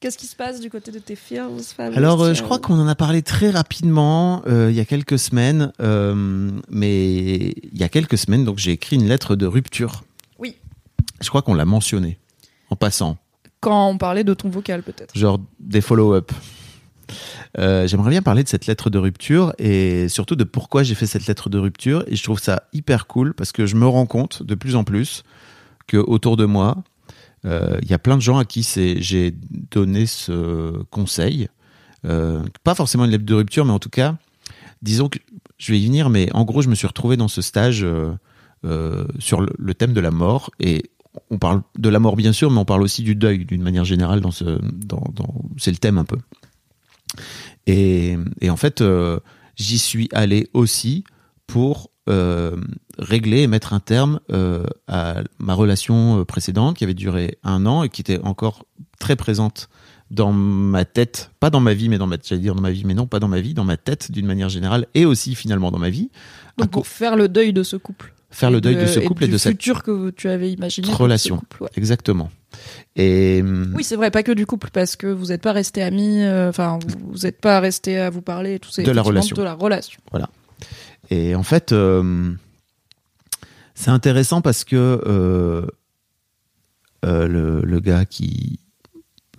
Qu'est-ce 0.00 0.18
qui 0.18 0.26
se 0.26 0.36
passe 0.36 0.60
du 0.60 0.68
côté 0.68 0.90
de 0.90 0.98
tes 0.98 1.16
fields, 1.16 1.62
Alors, 1.78 2.20
euh, 2.22 2.34
je 2.34 2.42
crois 2.42 2.58
qu'on 2.58 2.78
en 2.78 2.86
a 2.88 2.94
parlé 2.94 3.22
très 3.22 3.48
rapidement 3.48 4.42
euh, 4.46 4.68
il 4.70 4.76
y 4.76 4.80
a 4.80 4.84
quelques 4.84 5.18
semaines, 5.18 5.72
euh, 5.80 6.50
mais 6.68 7.36
il 7.36 7.78
y 7.78 7.84
a 7.84 7.88
quelques 7.88 8.18
semaines, 8.18 8.44
donc 8.44 8.58
j'ai 8.58 8.72
écrit 8.72 8.96
une 8.96 9.06
lettre 9.08 9.34
de 9.34 9.46
rupture. 9.46 10.04
Oui. 10.38 10.56
Je 11.22 11.28
crois 11.30 11.40
qu'on 11.40 11.54
l'a 11.54 11.64
mentionné 11.64 12.18
en 12.68 12.76
passant, 12.76 13.16
Quand 13.60 13.88
on 13.88 13.96
parlait 13.96 14.24
de 14.24 14.34
ton 14.34 14.50
vocal, 14.50 14.82
peut-être. 14.82 15.16
genre 15.16 15.38
des 15.58 15.80
follow-up. 15.80 16.32
Euh, 17.58 17.86
J'aimerais 17.86 18.10
bien 18.10 18.22
parler 18.22 18.42
de 18.42 18.48
cette 18.48 18.66
lettre 18.66 18.90
de 18.90 18.98
rupture 18.98 19.52
et 19.58 20.08
surtout 20.08 20.36
de 20.36 20.44
pourquoi 20.44 20.82
j'ai 20.82 20.94
fait 20.94 21.06
cette 21.06 21.26
lettre 21.26 21.50
de 21.50 21.58
rupture. 21.58 22.04
Et 22.06 22.16
je 22.16 22.22
trouve 22.22 22.40
ça 22.40 22.64
hyper 22.72 23.06
cool 23.06 23.34
parce 23.34 23.52
que 23.52 23.66
je 23.66 23.76
me 23.76 23.86
rends 23.86 24.06
compte 24.06 24.42
de 24.42 24.54
plus 24.54 24.76
en 24.76 24.84
plus 24.84 25.22
que 25.86 25.96
autour 25.96 26.36
de 26.36 26.44
moi, 26.44 26.82
euh, 27.44 27.78
il 27.82 27.90
y 27.90 27.94
a 27.94 27.98
plein 27.98 28.16
de 28.16 28.22
gens 28.22 28.38
à 28.38 28.44
qui 28.44 28.62
j'ai 28.98 29.34
donné 29.70 30.06
ce 30.06 30.82
conseil. 30.90 31.48
Euh, 32.06 32.42
pas 32.62 32.74
forcément 32.74 33.04
une 33.04 33.10
lettre 33.10 33.24
de 33.24 33.34
rupture, 33.34 33.64
mais 33.64 33.72
en 33.72 33.78
tout 33.78 33.90
cas, 33.90 34.16
disons 34.82 35.08
que 35.08 35.18
je 35.58 35.72
vais 35.72 35.80
y 35.80 35.86
venir, 35.86 36.10
mais 36.10 36.30
en 36.32 36.44
gros, 36.44 36.62
je 36.62 36.68
me 36.68 36.74
suis 36.74 36.86
retrouvé 36.86 37.16
dans 37.16 37.28
ce 37.28 37.42
stage 37.42 37.86
sur 39.18 39.40
le, 39.40 39.74
thème 39.74 39.92
de 39.92 40.00
la 40.00 40.10
mort. 40.10 40.50
Et 40.58 40.90
on 41.30 41.38
parle 41.38 41.62
de 41.78 41.88
la 41.88 41.98
mort, 41.98 42.16
bien 42.16 42.32
sûr, 42.32 42.50
mais 42.50 42.58
on 42.58 42.64
parle 42.64 42.82
aussi 42.82 43.02
du 43.02 43.14
deuil 43.14 43.44
d'une 43.44 43.62
manière 43.62 43.84
générale. 43.84 44.20
Dans 44.20 44.30
ce, 44.30 44.58
c'est 45.58 45.70
le 45.70 45.76
thème 45.76 45.98
un 45.98 46.04
peu. 46.04 46.18
Et, 47.66 48.16
et 48.40 48.50
en 48.50 48.56
fait, 48.56 48.80
euh, 48.80 49.20
j'y 49.56 49.78
suis 49.78 50.08
allé 50.12 50.48
aussi 50.52 51.04
pour 51.46 51.90
euh, 52.08 52.56
régler 52.98 53.42
et 53.42 53.46
mettre 53.46 53.72
un 53.72 53.80
terme 53.80 54.20
euh, 54.30 54.64
à 54.88 55.22
ma 55.38 55.54
relation 55.54 56.24
précédente 56.24 56.76
qui 56.76 56.84
avait 56.84 56.94
duré 56.94 57.38
un 57.42 57.66
an 57.66 57.82
et 57.82 57.88
qui 57.88 58.00
était 58.00 58.20
encore 58.20 58.64
très 58.98 59.16
présente 59.16 59.68
dans 60.10 60.32
ma 60.32 60.84
tête, 60.84 61.30
pas 61.40 61.50
dans 61.50 61.60
ma 61.60 61.74
vie, 61.74 61.88
mais 61.88 61.98
dans 61.98 62.06
ma, 62.06 62.16
j'allais 62.22 62.42
dire 62.42 62.54
dans 62.54 62.62
ma 62.62 62.70
vie, 62.70 62.84
mais 62.84 62.94
non, 62.94 63.06
pas 63.06 63.20
dans 63.20 63.28
ma 63.28 63.40
vie, 63.40 63.54
dans 63.54 63.64
ma 63.64 63.76
tête 63.76 64.12
d'une 64.12 64.26
manière 64.26 64.48
générale 64.48 64.86
et 64.94 65.06
aussi 65.06 65.34
finalement 65.34 65.70
dans 65.70 65.78
ma 65.78 65.90
vie. 65.90 66.10
Donc, 66.58 66.70
pour 66.70 66.86
faire 66.86 67.16
le 67.16 67.28
deuil 67.28 67.52
de 67.52 67.62
ce 67.62 67.76
couple. 67.76 68.13
Faire 68.34 68.50
le 68.50 68.60
deuil 68.60 68.74
de 68.74 68.86
ce 68.86 68.98
et 68.98 69.04
couple 69.04 69.24
et, 69.24 69.28
de 69.28 69.38
cette 69.38 69.52
futur 69.52 69.84
que 69.84 70.10
tu 70.10 70.28
avais 70.28 70.50
imaginé. 70.50 70.88
ce 70.88 70.92
relation. 70.94 71.38
couple, 71.38 71.62
ouais. 71.62 71.68
Exactement. 71.76 72.30
Et 72.96 73.40
hum, 73.42 73.72
Oui, 73.76 73.84
c'est 73.84 73.94
vrai, 73.94 74.10
pas 74.10 74.24
que 74.24 74.32
du 74.32 74.44
couple, 74.44 74.70
parce 74.72 74.96
que 74.96 75.06
vous 75.06 75.26
n'êtes 75.26 75.40
pas 75.42 75.52
restés 75.52 75.82
amis, 75.82 76.22
euh, 76.22 76.48
enfin, 76.48 76.80
vous 77.06 77.18
n'êtes 77.18 77.40
pas 77.40 77.60
restés 77.60 77.98
à 77.98 78.10
vous 78.10 78.22
parler 78.22 78.58
tout 78.58 78.70
ça. 78.70 78.82
De 78.82 78.90
la 78.90 79.02
relation. 79.02 79.36
De 79.36 79.42
la 79.42 79.54
relation. 79.54 80.00
Voilà. 80.10 80.28
Et 81.10 81.36
en 81.36 81.44
fait, 81.44 81.70
euh, 81.70 82.32
c'est 83.76 83.90
intéressant 83.90 84.40
parce 84.40 84.64
que 84.64 85.00
euh, 85.06 85.66
euh, 87.04 87.28
le, 87.28 87.60
le 87.60 87.80
gars 87.80 88.04
qui, 88.04 88.58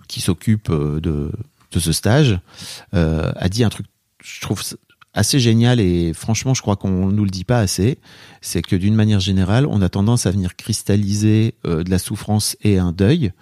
qui 0.08 0.20
s'occupe 0.20 0.70
euh, 0.70 1.00
de, 1.00 1.32
de 1.72 1.78
ce 1.78 1.92
stage 1.92 2.38
euh, 2.94 3.30
a 3.36 3.48
dit 3.48 3.62
un 3.64 3.68
truc, 3.68 3.86
je 4.22 4.40
trouve 4.40 4.62
assez 5.16 5.40
génial 5.40 5.80
et 5.80 6.12
franchement, 6.12 6.54
je 6.54 6.62
crois 6.62 6.76
qu'on 6.76 7.10
nous 7.10 7.24
le 7.24 7.30
dit 7.30 7.44
pas 7.44 7.58
assez. 7.58 7.98
C'est 8.42 8.62
que 8.62 8.76
d'une 8.76 8.94
manière 8.94 9.18
générale, 9.18 9.66
on 9.66 9.82
a 9.82 9.88
tendance 9.88 10.26
à 10.26 10.30
venir 10.30 10.54
cristalliser 10.54 11.54
euh, 11.66 11.82
de 11.82 11.90
la 11.90 11.98
souffrance 11.98 12.56
et 12.62 12.78
un 12.78 12.92
deuil, 12.92 13.32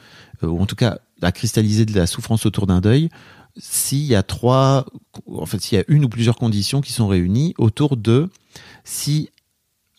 euh, 0.43 0.47
ou 0.47 0.61
en 0.61 0.67
tout 0.67 0.77
cas 0.77 0.99
à 1.21 1.33
cristalliser 1.33 1.85
de 1.85 1.95
la 1.95 2.07
souffrance 2.07 2.47
autour 2.47 2.67
d'un 2.67 2.81
deuil 2.81 3.11
s'il 3.57 4.03
y 4.03 4.17
a 4.17 4.25
trois, 4.25 4.85
en 5.29 5.47
fait, 5.47 5.61
s'il 5.61 5.79
y 5.79 5.81
a 5.81 5.85
une 5.87 6.05
ou 6.05 6.09
plusieurs 6.09 6.35
conditions 6.35 6.81
qui 6.81 6.93
sont 6.93 7.07
réunies 7.07 7.55
autour 7.57 7.97
de 7.97 8.29
si 8.83 9.31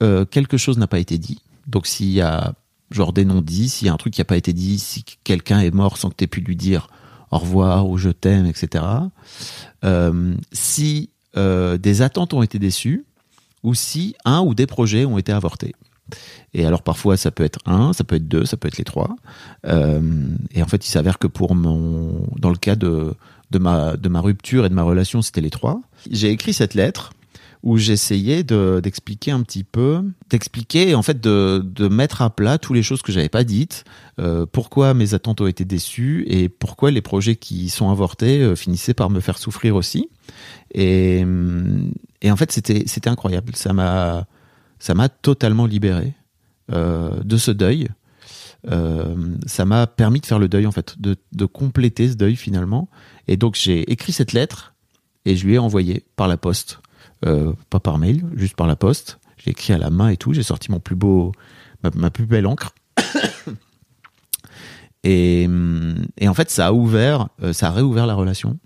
euh, 0.03 0.25
quelque 0.25 0.57
chose 0.57 0.77
n'a 0.77 0.87
pas 0.87 0.99
été 0.99 1.17
dit, 1.17 1.39
donc 1.65 1.87
s'il 1.87 2.09
y 2.09 2.19
a 2.19 2.53
genre 2.91 3.13
des 3.13 3.23
non-dits, 3.23 3.69
s'il 3.69 3.87
y 3.87 3.89
a 3.89 3.93
un 3.93 3.97
truc 3.97 4.13
qui 4.13 4.19
n'a 4.19 4.25
pas 4.25 4.35
été 4.35 4.51
dit, 4.51 4.77
si 4.77 5.05
quelqu'un 5.23 5.61
est 5.61 5.71
mort 5.71 5.97
sans 5.97 6.09
que 6.09 6.15
tu 6.17 6.25
aies 6.25 6.27
pu 6.27 6.41
lui 6.41 6.57
dire 6.57 6.89
au 7.31 7.37
revoir 7.37 7.87
ou 7.87 7.97
je 7.97 8.09
t'aime, 8.09 8.45
etc. 8.45 8.83
Si 10.51 11.11
euh, 11.37 11.77
des 11.77 12.01
attentes 12.01 12.33
ont 12.33 12.41
été 12.41 12.59
déçues 12.59 13.05
ou 13.63 13.73
si 13.73 14.15
un 14.25 14.41
ou 14.41 14.53
des 14.53 14.67
projets 14.67 15.05
ont 15.05 15.17
été 15.17 15.31
avortés. 15.31 15.73
Et 16.53 16.65
alors 16.65 16.83
parfois 16.83 17.17
ça 17.17 17.31
peut 17.31 17.43
être 17.43 17.59
un, 17.65 17.93
ça 17.93 18.03
peut 18.03 18.15
être 18.15 18.27
deux, 18.27 18.45
ça 18.45 18.57
peut 18.57 18.67
être 18.67 18.77
les 18.77 18.83
trois. 18.83 19.15
Euh, 19.65 20.29
et 20.53 20.61
en 20.61 20.67
fait 20.67 20.85
il 20.85 20.89
s'avère 20.89 21.17
que 21.17 21.27
pour 21.27 21.55
mon, 21.55 22.27
dans 22.37 22.51
le 22.51 22.57
cas 22.57 22.75
de 22.75 23.15
de 23.51 23.59
ma 23.59 23.95
de 23.95 24.09
ma 24.09 24.21
rupture 24.21 24.65
et 24.65 24.69
de 24.69 24.73
ma 24.73 24.83
relation, 24.83 25.21
c'était 25.21 25.41
les 25.41 25.49
trois. 25.49 25.81
J'ai 26.09 26.29
écrit 26.29 26.53
cette 26.53 26.73
lettre 26.73 27.11
où 27.65 27.77
j'essayais 27.77 28.43
de- 28.43 28.79
d'expliquer 28.81 29.31
un 29.31 29.41
petit 29.41 29.63
peu, 29.63 30.03
d'expliquer 30.29 30.93
en 30.93 31.01
fait 31.01 31.19
de, 31.19 31.87
mettre 31.89 32.21
à 32.21 32.29
plat 32.29 32.59
toutes 32.59 32.75
les 32.75 32.83
choses 32.83 33.01
que 33.01 33.11
j'avais 33.11 33.27
pas 33.27 33.43
dites, 33.43 33.85
euh, 34.19 34.45
pourquoi 34.45 34.93
mes 34.93 35.15
attentes 35.15 35.41
ont 35.41 35.47
été 35.47 35.65
déçues 35.65 36.25
et 36.27 36.47
pourquoi 36.47 36.91
les 36.91 37.01
projets 37.01 37.35
qui 37.35 37.69
sont 37.69 37.89
avortés 37.89 38.41
euh, 38.41 38.55
finissaient 38.55 38.93
par 38.93 39.09
me 39.09 39.19
faire 39.19 39.39
souffrir 39.39 39.75
aussi. 39.75 40.09
Et, 40.73 41.25
en 41.25 42.35
fait 42.35 42.51
c'était 42.51 43.09
incroyable, 43.09 43.55
ça 43.55 43.73
m'a 43.73 45.09
totalement 45.21 45.65
libéré 45.65 46.13
euh, 46.71 47.09
de 47.23 47.37
ce 47.37 47.51
deuil. 47.51 47.89
Ça 49.47 49.65
m'a 49.65 49.85
permis 49.87 50.21
de 50.21 50.25
faire 50.25 50.39
le 50.39 50.47
deuil 50.47 50.65
en 50.67 50.71
fait, 50.71 50.99
de, 50.99 51.15
de 51.33 51.45
compléter 51.45 52.09
ce 52.09 52.15
deuil 52.15 52.35
finalement. 52.35 52.89
Et 53.27 53.37
donc 53.37 53.55
j'ai 53.55 53.91
écrit 53.91 54.11
cette 54.11 54.33
lettre 54.33 54.75
et 55.25 55.35
je 55.35 55.45
lui 55.45 55.55
ai 55.55 55.57
envoyé 55.57 56.03
par 56.15 56.27
la 56.27 56.37
poste, 56.37 56.79
Euh, 57.25 57.53
pas 57.69 57.79
par 57.79 57.97
mail, 57.97 58.23
juste 58.35 58.55
par 58.55 58.67
la 58.67 58.75
poste. 58.75 59.19
J'ai 59.37 59.51
écrit 59.51 59.73
à 59.73 59.77
la 59.77 59.89
main 59.89 60.09
et 60.09 60.17
tout. 60.17 60.33
J'ai 60.33 60.43
sorti 60.43 60.71
mon 60.71 60.79
plus 60.79 60.95
beau, 60.95 61.31
ma, 61.83 61.89
ma 61.95 62.09
plus 62.09 62.25
belle 62.25 62.45
encre. 62.47 62.73
et, 65.03 65.45
hum, 65.47 65.95
et 66.17 66.27
en 66.27 66.33
fait, 66.33 66.49
ça 66.49 66.67
a 66.67 66.71
ouvert, 66.73 67.29
euh, 67.43 67.53
ça 67.53 67.67
a 67.67 67.71
réouvert 67.71 68.05
la 68.07 68.15
relation. 68.15 68.57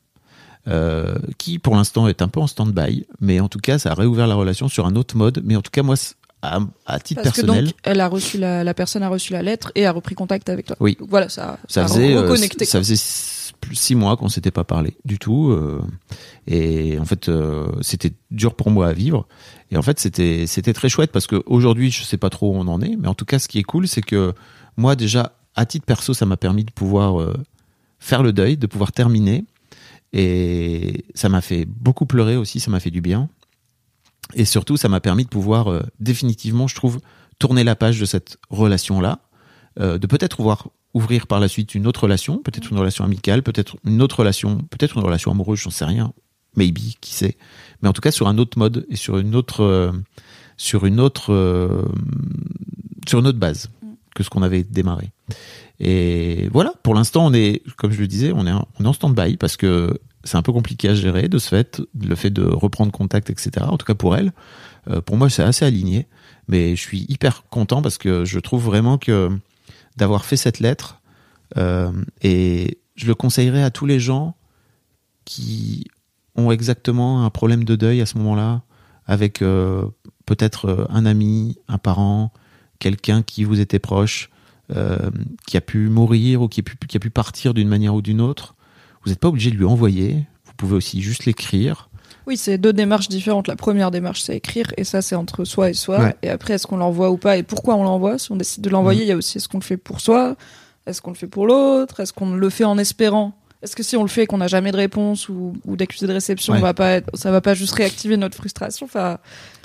euh, 0.68 1.16
qui 1.38 1.58
pour 1.58 1.76
l'instant 1.76 2.08
est 2.08 2.22
un 2.22 2.28
peu 2.28 2.40
en 2.40 2.46
stand-by, 2.48 3.08
mais 3.22 3.40
en 3.40 3.48
tout 3.48 3.60
cas 3.60 3.80
ça 3.80 3.92
a 3.92 3.96
réouvert 3.96 4.28
la 4.28 4.36
relation 4.36 4.68
sur 4.68 4.86
un 4.86 4.96
autre 4.96 5.18
mode. 5.18 5.42
Mais 5.44 5.56
en 5.56 5.62
tout 5.62 5.72
cas 5.72 5.82
moi, 5.84 5.96
à, 6.42 6.60
à 6.86 7.00
titre 7.00 7.22
Parce 7.24 7.36
que 7.36 7.42
personnel, 7.42 7.66
donc, 7.66 7.74
elle 7.84 8.00
a 8.02 8.08
reçu 8.08 8.38
la, 8.38 8.64
la 8.64 8.74
personne 8.74 9.02
a 9.02 9.10
reçu 9.10 9.34
la 9.34 9.42
lettre 9.42 9.72
et 9.76 9.86
a 9.88 9.92
repris 9.92 10.16
contact 10.16 10.48
avec 10.50 10.68
toi. 10.68 10.76
Oui. 10.80 10.96
Donc 11.00 11.10
voilà, 11.10 11.28
ça, 11.30 11.58
ça 11.68 11.86
a 11.86 11.88
faisait, 11.88 12.14
euh, 12.14 12.22
reconnecté. 12.22 12.66
ça 12.66 12.78
faisait 12.80 12.98
plus 13.60 13.76
six 13.76 13.96
mois 13.96 14.18
qu'on 14.18 14.30
s'était 14.30 14.52
pas 14.52 14.64
parlé 14.64 14.98
du 15.06 15.20
tout. 15.20 15.52
euh, 15.52 15.82
et 16.48 16.98
en 17.00 17.06
fait, 17.06 17.30
euh, 17.30 17.68
c'était 17.82 18.14
dur 18.32 18.56
pour 18.56 18.72
moi 18.72 18.88
à 18.88 18.94
vivre. 18.94 19.28
Et 19.72 19.78
en 19.78 19.82
fait, 19.82 20.00
c'était 20.00 20.48
c'était 20.48 20.74
très 20.74 20.90
chouette 20.90 21.12
parce 21.12 21.28
que 21.28 21.42
aujourd'hui, 21.46 21.92
je 21.92 22.04
sais 22.04 22.18
pas 22.18 22.30
trop 22.30 22.52
où 22.52 22.56
on 22.56 22.68
en 22.68 22.82
est, 22.82 22.96
mais 22.98 23.08
en 23.08 23.14
tout 23.14 23.26
cas, 23.26 23.40
ce 23.40 23.48
qui 23.48 23.60
est 23.60 23.64
cool, 23.64 23.88
c'est 23.88 24.02
que 24.02 24.34
moi 24.78 24.96
déjà, 24.96 25.34
à 25.56 25.66
titre 25.66 25.86
perso, 25.86 26.14
ça 26.14 26.26
m'a 26.26 26.38
permis 26.38 26.64
de 26.64 26.72
pouvoir 26.72 27.22
euh, 27.22 27.34
faire 28.00 28.24
le 28.24 28.34
deuil, 28.34 28.58
de 28.58 28.68
pouvoir 28.68 28.92
terminer. 28.92 29.46
Et 30.12 31.06
ça 31.14 31.30
m'a 31.30 31.42
fait 31.42 31.66
beaucoup 31.66 32.08
pleurer 32.08 32.36
aussi, 32.36 32.60
ça 32.60 32.72
m'a 32.72 32.80
fait 32.80 32.90
du 32.90 33.02
bien. 33.02 33.30
Et 34.34 34.46
surtout, 34.46 34.78
ça 34.78 34.90
m'a 34.90 35.00
permis 35.00 35.24
de 35.24 35.30
pouvoir 35.30 35.84
définitivement, 36.00 36.68
je 36.68 36.76
trouve, 36.76 37.00
tourner 37.38 37.64
la 37.64 37.76
page 37.76 38.00
de 38.00 38.06
cette 38.06 38.38
relation-là, 38.50 39.20
de 39.78 40.08
peut-être 40.08 40.38
pouvoir 40.38 40.70
ouvrir 40.94 41.28
par 41.28 41.40
la 41.40 41.48
suite 41.48 41.76
une 41.76 41.86
autre 41.88 42.04
relation, 42.04 42.38
peut-être 42.40 42.72
une 42.72 42.78
relation 42.80 43.04
amicale, 43.06 43.44
peut-être 43.44 43.78
une 43.86 44.02
autre 44.02 44.20
relation, 44.20 44.58
peut-être 44.70 44.98
une 44.98 45.04
relation 45.04 45.32
amoureuse, 45.32 45.60
j'en 45.60 45.70
sais 45.70 45.86
rien, 45.86 46.14
maybe, 46.56 46.80
qui 47.00 47.14
sait. 47.14 47.38
Mais 47.82 47.90
en 47.90 47.94
tout 47.94 48.02
cas, 48.02 48.12
sur 48.12 48.28
un 48.28 48.38
autre 48.38 48.58
mode 48.58 48.86
et 48.90 48.96
sur 48.96 49.18
une 49.20 49.36
autre, 49.36 49.64
euh, 49.64 49.92
sur 50.58 50.86
une 50.86 51.00
autre, 51.00 51.32
euh, 51.34 51.84
sur 53.08 53.20
une 53.20 53.28
autre 53.28 53.38
base 53.40 53.70
que 54.16 54.24
ce 54.24 54.30
qu'on 54.30 54.42
avait 54.42 54.64
démarré. 54.64 55.12
Et 55.80 56.50
voilà, 56.52 56.74
pour 56.84 56.94
l'instant, 56.96 57.26
on 57.28 57.34
est, 57.34 57.62
comme 57.78 57.92
je 57.92 58.00
le 58.02 58.08
disais, 58.08 58.32
on 58.36 58.46
est, 58.48 58.52
en- 58.52 58.68
on 58.80 58.84
est 58.84 58.88
en 58.88 58.94
stand-by 58.94 59.38
parce 59.38 59.56
que 59.58 59.98
c'est 60.26 60.36
un 60.36 60.42
peu 60.42 60.52
compliqué 60.52 60.90
à 60.90 60.96
gérer 60.96 61.30
de 61.30 61.38
ce 61.38 61.48
fait, 61.50 61.82
le 61.98 62.16
fait 62.16 62.30
de 62.30 62.44
reprendre 62.44 62.92
contact, 62.92 63.30
etc. 63.30 63.66
En 63.70 63.78
tout 63.78 63.86
cas 63.86 63.94
pour 63.96 64.16
elle. 64.18 64.34
Euh, 64.90 65.00
pour 65.02 65.16
moi, 65.18 65.30
c'est 65.30 65.44
assez 65.44 65.64
aligné, 65.66 66.08
mais 66.50 66.76
je 66.76 66.82
suis 66.82 67.06
hyper 67.08 67.44
content 67.50 67.82
parce 67.82 67.98
que 67.98 68.26
je 68.26 68.40
trouve 68.40 68.64
vraiment 68.66 68.98
que 68.98 69.30
d'avoir 70.00 70.26
fait 70.26 70.38
cette 70.38 70.60
lettre, 70.60 71.02
euh, 71.58 71.92
et 72.22 72.80
je 72.96 73.06
le 73.06 73.16
conseillerais 73.16 73.64
à 73.64 73.70
tous 73.70 73.86
les 73.86 74.00
gens 74.00 74.36
qui 75.26 75.86
ont 76.36 76.52
exactement 76.52 77.26
un 77.26 77.30
problème 77.30 77.66
de 77.66 77.76
deuil 77.76 78.02
à 78.02 78.06
ce 78.06 78.18
moment-là, 78.18 78.64
avec 79.06 79.42
euh, 79.42 79.86
peut-être 80.26 80.66
euh, 80.66 80.86
un 80.90 81.06
ami, 81.06 81.58
un 81.68 81.78
parent, 81.78 82.32
quelqu'un 82.80 83.22
qui 83.22 83.44
vous 83.44 83.60
était 83.60 83.80
proche, 83.80 84.30
qui 85.48 85.58
a 85.58 85.62
pu 85.62 85.90
mourir 85.90 86.44
ou 86.44 86.48
qui 86.48 86.60
a 86.60 86.64
pu, 86.64 86.78
qui 86.88 86.96
a 86.96 87.00
pu 87.00 87.10
partir 87.10 87.56
d'une 87.56 87.68
manière 87.68 87.96
ou 87.96 88.04
d'une 88.04 88.22
autre. 88.22 88.54
Vous 89.04 89.10
n'êtes 89.10 89.20
pas 89.20 89.30
obligé 89.30 89.50
de 89.50 89.56
lui 89.56 89.66
envoyer. 89.66 90.28
Vous 90.46 90.54
pouvez 90.56 90.76
aussi 90.76 91.02
juste 91.02 91.26
l'écrire. 91.26 91.89
Oui, 92.30 92.38
c'est 92.38 92.60
deux 92.60 92.74
démarches 92.74 93.10
différentes. 93.10 93.48
La 93.48 93.56
première 93.56 93.90
démarche, 93.90 94.22
c'est 94.22 94.36
écrire, 94.36 94.68
et 94.78 94.84
ça, 94.84 95.02
c'est 95.02 95.16
entre 95.16 95.46
soi 95.46 95.72
et 95.72 95.74
soi. 95.74 96.00
Ouais. 96.00 96.16
Et 96.22 96.30
après, 96.30 96.54
est-ce 96.54 96.68
qu'on 96.68 96.78
l'envoie 96.78 97.10
ou 97.10 97.18
pas, 97.18 97.38
et 97.38 97.44
pourquoi 97.44 97.76
on 97.76 97.84
l'envoie? 97.84 98.20
Si 98.20 98.32
on 98.32 98.36
décide 98.36 98.64
de 98.64 98.70
l'envoyer, 98.70 99.02
il 99.02 99.08
y 99.08 99.12
a 99.12 99.16
aussi 99.18 99.38
est-ce 99.40 99.48
qu'on 99.50 99.58
le 99.58 99.64
fait 99.64 99.78
pour 99.78 100.00
soi, 100.00 100.36
est-ce 100.86 101.02
qu'on 101.02 101.10
le 101.10 101.16
fait 101.18 101.28
pour 101.28 101.48
l'autre, 101.48 102.00
est-ce 102.02 102.14
qu'on 102.14 102.30
le 102.36 102.50
fait 102.52 102.66
en 102.66 102.78
espérant? 102.78 103.34
Est-ce 103.64 103.76
que 103.76 103.82
si 103.82 103.98
on 103.98 104.04
le 104.04 104.08
fait 104.10 104.24
et 104.24 104.28
qu'on 104.28 104.38
n'a 104.38 104.48
jamais 104.48 104.72
de 104.72 104.78
réponse 104.78 105.28
ou, 105.28 105.54
ou 105.66 105.76
d'accusé 105.76 106.06
de 106.08 106.14
réception, 106.14 106.54
Ouais. 106.54 106.60
on 106.60 106.62
va 106.62 106.74
pas 106.76 106.92
être- 106.92 107.10
ça 107.16 107.32
va 107.32 107.42
pas 107.42 107.56
juste 107.56 107.74
réactiver 107.74 108.16
notre 108.16 108.38
frustration? 108.38 108.86
Enfin, 108.86 109.18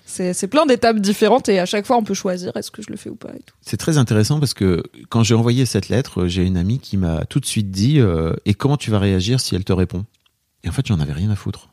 c'est 0.06 0.48
plein 0.48 0.64
d'étapes 0.64 1.00
différentes, 1.00 1.50
et 1.50 1.58
à 1.58 1.66
chaque 1.66 1.84
fois, 1.84 1.98
on 1.98 2.02
peut 2.02 2.14
choisir 2.14 2.56
est-ce 2.56 2.70
que 2.70 2.80
je 2.80 2.90
le 2.90 2.96
fais 2.96 3.10
ou 3.10 3.14
pas. 3.14 3.28
C'est 3.60 3.76
très 3.76 3.98
intéressant 3.98 4.40
parce 4.40 4.54
que 4.54 4.82
quand 5.10 5.22
j'ai 5.22 5.34
envoyé 5.34 5.66
cette 5.66 5.90
lettre, 5.90 6.26
j'ai 6.28 6.44
une 6.44 6.56
amie 6.56 6.78
qui 6.78 6.96
m'a 6.96 7.26
tout 7.26 7.40
de 7.40 7.46
suite 7.46 7.70
dit 7.70 8.00
euh, 8.00 8.32
Et 8.46 8.54
comment 8.54 8.78
tu 8.78 8.90
vas 8.90 8.98
réagir 8.98 9.38
si 9.38 9.54
elle 9.54 9.64
te 9.64 9.72
répond? 9.74 10.06
Et 10.64 10.70
en 10.70 10.72
fait, 10.72 10.86
j'en 10.86 10.98
avais 10.98 11.12
rien 11.12 11.30
à 11.30 11.36
foutre. 11.36 11.68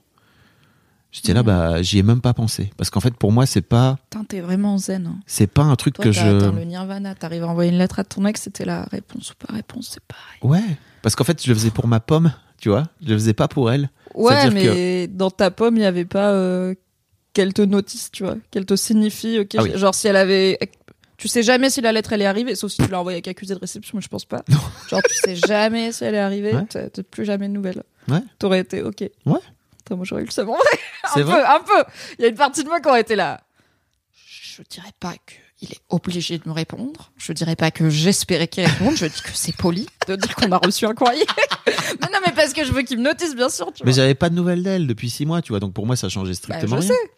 J'étais 1.11 1.33
là, 1.33 1.43
bah, 1.43 1.81
j'y 1.81 1.99
ai 1.99 2.03
même 2.03 2.21
pas 2.21 2.33
pensé. 2.33 2.71
Parce 2.77 2.89
qu'en 2.89 3.01
fait, 3.01 3.13
pour 3.13 3.31
moi, 3.33 3.45
c'est 3.45 3.61
pas, 3.61 3.97
Putain, 4.09 4.23
t'es 4.23 4.39
vraiment 4.39 4.77
zen. 4.77 5.07
hein. 5.07 5.19
c'est 5.25 5.47
pas 5.47 5.63
un 5.63 5.75
truc 5.75 5.95
Toi, 5.95 6.05
que 6.05 6.11
je. 6.13 6.25
le 6.55 6.63
nirvana, 6.63 7.15
t'arrives 7.15 7.43
à 7.43 7.47
envoyer 7.47 7.69
une 7.71 7.77
lettre 7.77 7.99
à 7.99 8.03
ton 8.05 8.25
ex, 8.25 8.41
c'était 8.43 8.63
la 8.65 8.83
réponse 8.85 9.31
ou 9.31 9.45
pas 9.45 9.53
réponse, 9.53 9.89
c'est 9.93 10.03
pareil. 10.03 10.39
Ouais. 10.63 10.77
Parce 11.01 11.15
qu'en 11.15 11.23
fait, 11.25 11.43
je 11.43 11.49
le 11.49 11.55
faisais 11.55 11.69
pour 11.71 11.87
ma 11.87 11.99
pomme, 11.99 12.31
tu 12.59 12.69
vois. 12.69 12.83
Je 13.03 13.09
le 13.09 13.15
faisais 13.15 13.33
pas 13.33 13.47
pour 13.49 13.71
elle. 13.71 13.89
Ouais, 14.15 14.49
mais 14.51 15.07
dans 15.07 15.31
ta 15.31 15.51
pomme, 15.51 15.75
il 15.75 15.79
n'y 15.79 15.85
avait 15.85 16.05
pas 16.05 16.31
euh, 16.31 16.75
qu'elle 17.33 17.53
te 17.53 17.61
notice, 17.61 18.09
tu 18.11 18.23
vois, 18.23 18.37
qu'elle 18.49 18.65
te 18.65 18.75
signifie. 18.77 19.39
ok, 19.39 19.55
Ah 19.57 19.63
oui. 19.63 19.71
Genre, 19.75 19.93
si 19.95 20.07
elle 20.07 20.15
avait. 20.17 20.59
Tu 21.17 21.27
sais 21.27 21.43
jamais 21.43 21.69
si 21.69 21.81
la 21.81 21.91
lettre 21.91 22.13
elle 22.13 22.21
est 22.23 22.25
arrivée, 22.25 22.55
sauf 22.55 22.71
si 22.71 22.81
tu 22.81 22.89
l'as 22.89 22.99
envoyée 22.99 23.17
avec 23.17 23.27
accusé 23.27 23.53
de 23.53 23.59
réception, 23.59 23.97
mais 23.97 24.01
je 24.01 24.07
pense 24.07 24.25
pas. 24.25 24.43
Genre, 24.89 25.01
tu 25.07 25.13
sais 25.13 25.35
jamais 25.35 25.91
si 25.91 26.03
elle 26.03 26.15
est 26.15 26.19
arrivée, 26.19 26.53
Ouais. 26.55 26.65
t'as 26.67 26.89
plus 27.03 27.25
jamais 27.25 27.47
de 27.47 27.53
nouvelles. 27.53 27.83
Ouais. 28.07 28.21
T'aurais 28.39 28.61
été 28.61 28.81
ok. 28.81 29.03
Ouais. 29.27 29.39
Putain, 29.83 29.95
moi 29.95 30.05
j'aurais 30.05 30.21
eu 30.23 30.25
le. 30.25 30.31
C'est 30.31 30.45
un 30.45 31.23
vrai 31.23 31.41
peu, 31.41 31.47
un 31.47 31.59
peu. 31.59 31.83
Il 32.17 32.21
y 32.21 32.25
a 32.25 32.27
une 32.29 32.35
partie 32.35 32.63
de 32.63 32.69
moi 32.69 32.79
qui 32.79 32.87
aurait 32.89 33.01
été 33.01 33.15
là. 33.15 33.41
Je 34.13 34.61
dirais 34.69 34.91
pas 34.99 35.13
qu'il 35.57 35.71
est 35.71 35.81
obligé 35.89 36.37
de 36.37 36.47
me 36.47 36.53
répondre. 36.53 37.11
Je 37.17 37.33
dirais 37.33 37.55
pas 37.55 37.71
que 37.71 37.89
j'espérais 37.89 38.47
qu'il 38.47 38.65
réponde. 38.65 38.95
Je 38.95 39.05
dis 39.05 39.21
que 39.21 39.29
c'est 39.33 39.55
poli 39.55 39.87
de 40.07 40.15
dire 40.15 40.35
qu'on 40.35 40.51
a 40.51 40.57
reçu 40.57 40.85
un 40.85 40.93
courrier. 40.93 41.25
mais 41.67 42.07
non, 42.11 42.19
mais 42.25 42.31
parce 42.33 42.53
que 42.53 42.63
je 42.65 42.71
veux 42.71 42.81
qu'il 42.83 42.97
me 42.99 43.03
notice, 43.03 43.35
bien 43.35 43.49
sûr. 43.49 43.71
Tu 43.73 43.83
Mais 43.85 43.93
j'avais 43.93 44.15
pas 44.15 44.29
de 44.29 44.35
nouvelles 44.35 44.63
d'elle 44.63 44.87
depuis 44.87 45.09
six 45.09 45.25
mois, 45.25 45.41
tu 45.41 45.51
vois. 45.51 45.59
Donc 45.59 45.73
pour 45.73 45.85
moi, 45.85 45.95
ça 45.95 46.09
changeait 46.09 46.31
Bah, 46.31 46.35
strictement 46.57 46.81
je 46.81 46.87
rien. 46.87 46.89
sais. 46.89 47.11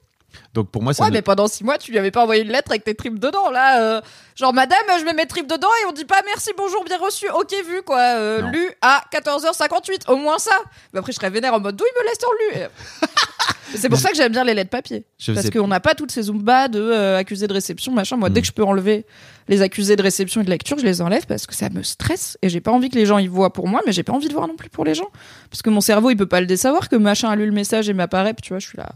Donc 0.54 0.70
pour 0.72 0.82
moi, 0.84 0.94
ça 0.94 1.04
Ouais, 1.04 1.12
mais 1.12 1.22
pendant 1.22 1.48
six 1.48 1.64
mois, 1.64 1.78
tu 1.78 1.92
lui 1.92 1.98
avais 2.00 2.12
pas 2.12 2.22
envoyé 2.24 2.44
une 2.44 2.52
lettre 2.52 2.72
avec 2.72 2.84
tes 2.84 2.96
tripes 2.96 3.20
dedans, 3.20 3.50
là. 3.52 3.82
euh, 3.82 4.02
genre, 4.36 4.54
madame, 4.54 4.80
je 5.00 5.06
mets 5.06 5.14
mes 5.14 5.26
tripes 5.26 5.48
dedans 5.50 5.68
et 5.84 5.86
on 5.88 5.92
dit 5.92 6.06
pas 6.06 6.22
merci, 6.26 6.52
bonjour, 6.58 6.84
bien 6.86 6.98
reçu, 6.98 7.28
ok, 7.30 7.54
vu, 7.68 7.82
quoi. 7.84 8.00
euh, 8.00 8.42
lu 8.52 8.70
à 8.82 9.04
14h58, 9.12 10.12
au 10.12 10.16
moins 10.18 10.40
ça. 10.40 10.58
Mais 10.94 11.00
après, 11.00 11.12
je 11.12 11.18
serais 11.18 11.30
vénère 11.30 11.54
en 11.54 11.60
mode 11.60 11.76
d'où 11.76 11.86
il 11.86 12.04
me 12.04 12.08
laisse 12.08 12.20
en 12.24 12.62
lu. 12.62 12.68
C'est 13.76 13.90
pour 13.90 13.98
ça 13.98 14.10
que 14.12 14.16
j'aime 14.16 14.32
bien 14.32 14.44
les 14.44 14.54
lettres 14.54 14.70
papier. 14.70 15.04
Je 15.18 15.32
Parce 15.32 15.50
qu'on 15.50 15.68
n'a 15.68 15.80
pas 15.80 15.96
toutes 15.96 16.12
ces 16.12 16.24
zumba 16.24 16.68
de 16.68 16.80
euh, 16.80 17.18
accusés 17.18 17.48
de 17.48 17.54
réception, 17.54 17.92
machin. 17.92 18.18
Moi, 18.18 18.30
Mm. 18.30 18.34
dès 18.34 18.42
que 18.42 18.48
je 18.48 18.52
peux 18.52 18.64
enlever 18.64 19.04
les 19.48 19.62
accusés 19.64 19.96
de 19.96 20.04
réception 20.04 20.42
et 20.42 20.44
de 20.44 20.50
lecture, 20.52 20.78
je 20.78 20.86
les 20.86 21.02
enlève 21.02 21.26
parce 21.26 21.48
que 21.48 21.56
ça 21.56 21.70
me 21.72 21.82
stresse 21.82 22.38
et 22.44 22.50
j'ai 22.50 22.62
pas 22.62 22.72
envie 22.72 22.90
que 22.90 22.96
les 22.96 23.08
gens 23.08 23.18
y 23.18 23.28
voient 23.28 23.52
pour 23.52 23.68
moi, 23.68 23.82
mais 23.86 23.92
j'ai 23.92 24.04
pas 24.04 24.14
envie 24.14 24.28
de 24.28 24.34
voir 24.34 24.48
non 24.48 24.56
plus 24.56 24.70
pour 24.70 24.86
les 24.86 24.94
gens. 24.94 25.10
Parce 25.50 25.64
que 25.64 25.72
mon 25.72 25.82
cerveau, 25.82 26.12
il 26.12 26.18
peut 26.18 26.28
pas 26.28 26.40
le 26.40 26.46
désavoir 26.46 26.88
que 26.88 26.96
machin 26.96 27.30
a 27.32 27.36
lu 27.36 27.46
le 27.48 27.52
message 27.52 27.90
et 27.90 27.94
m'apparaît, 27.94 28.34
puis 28.36 28.44
tu 28.44 28.50
vois, 28.50 28.60
je 28.60 28.68
suis 28.68 28.78
là. 28.78 28.90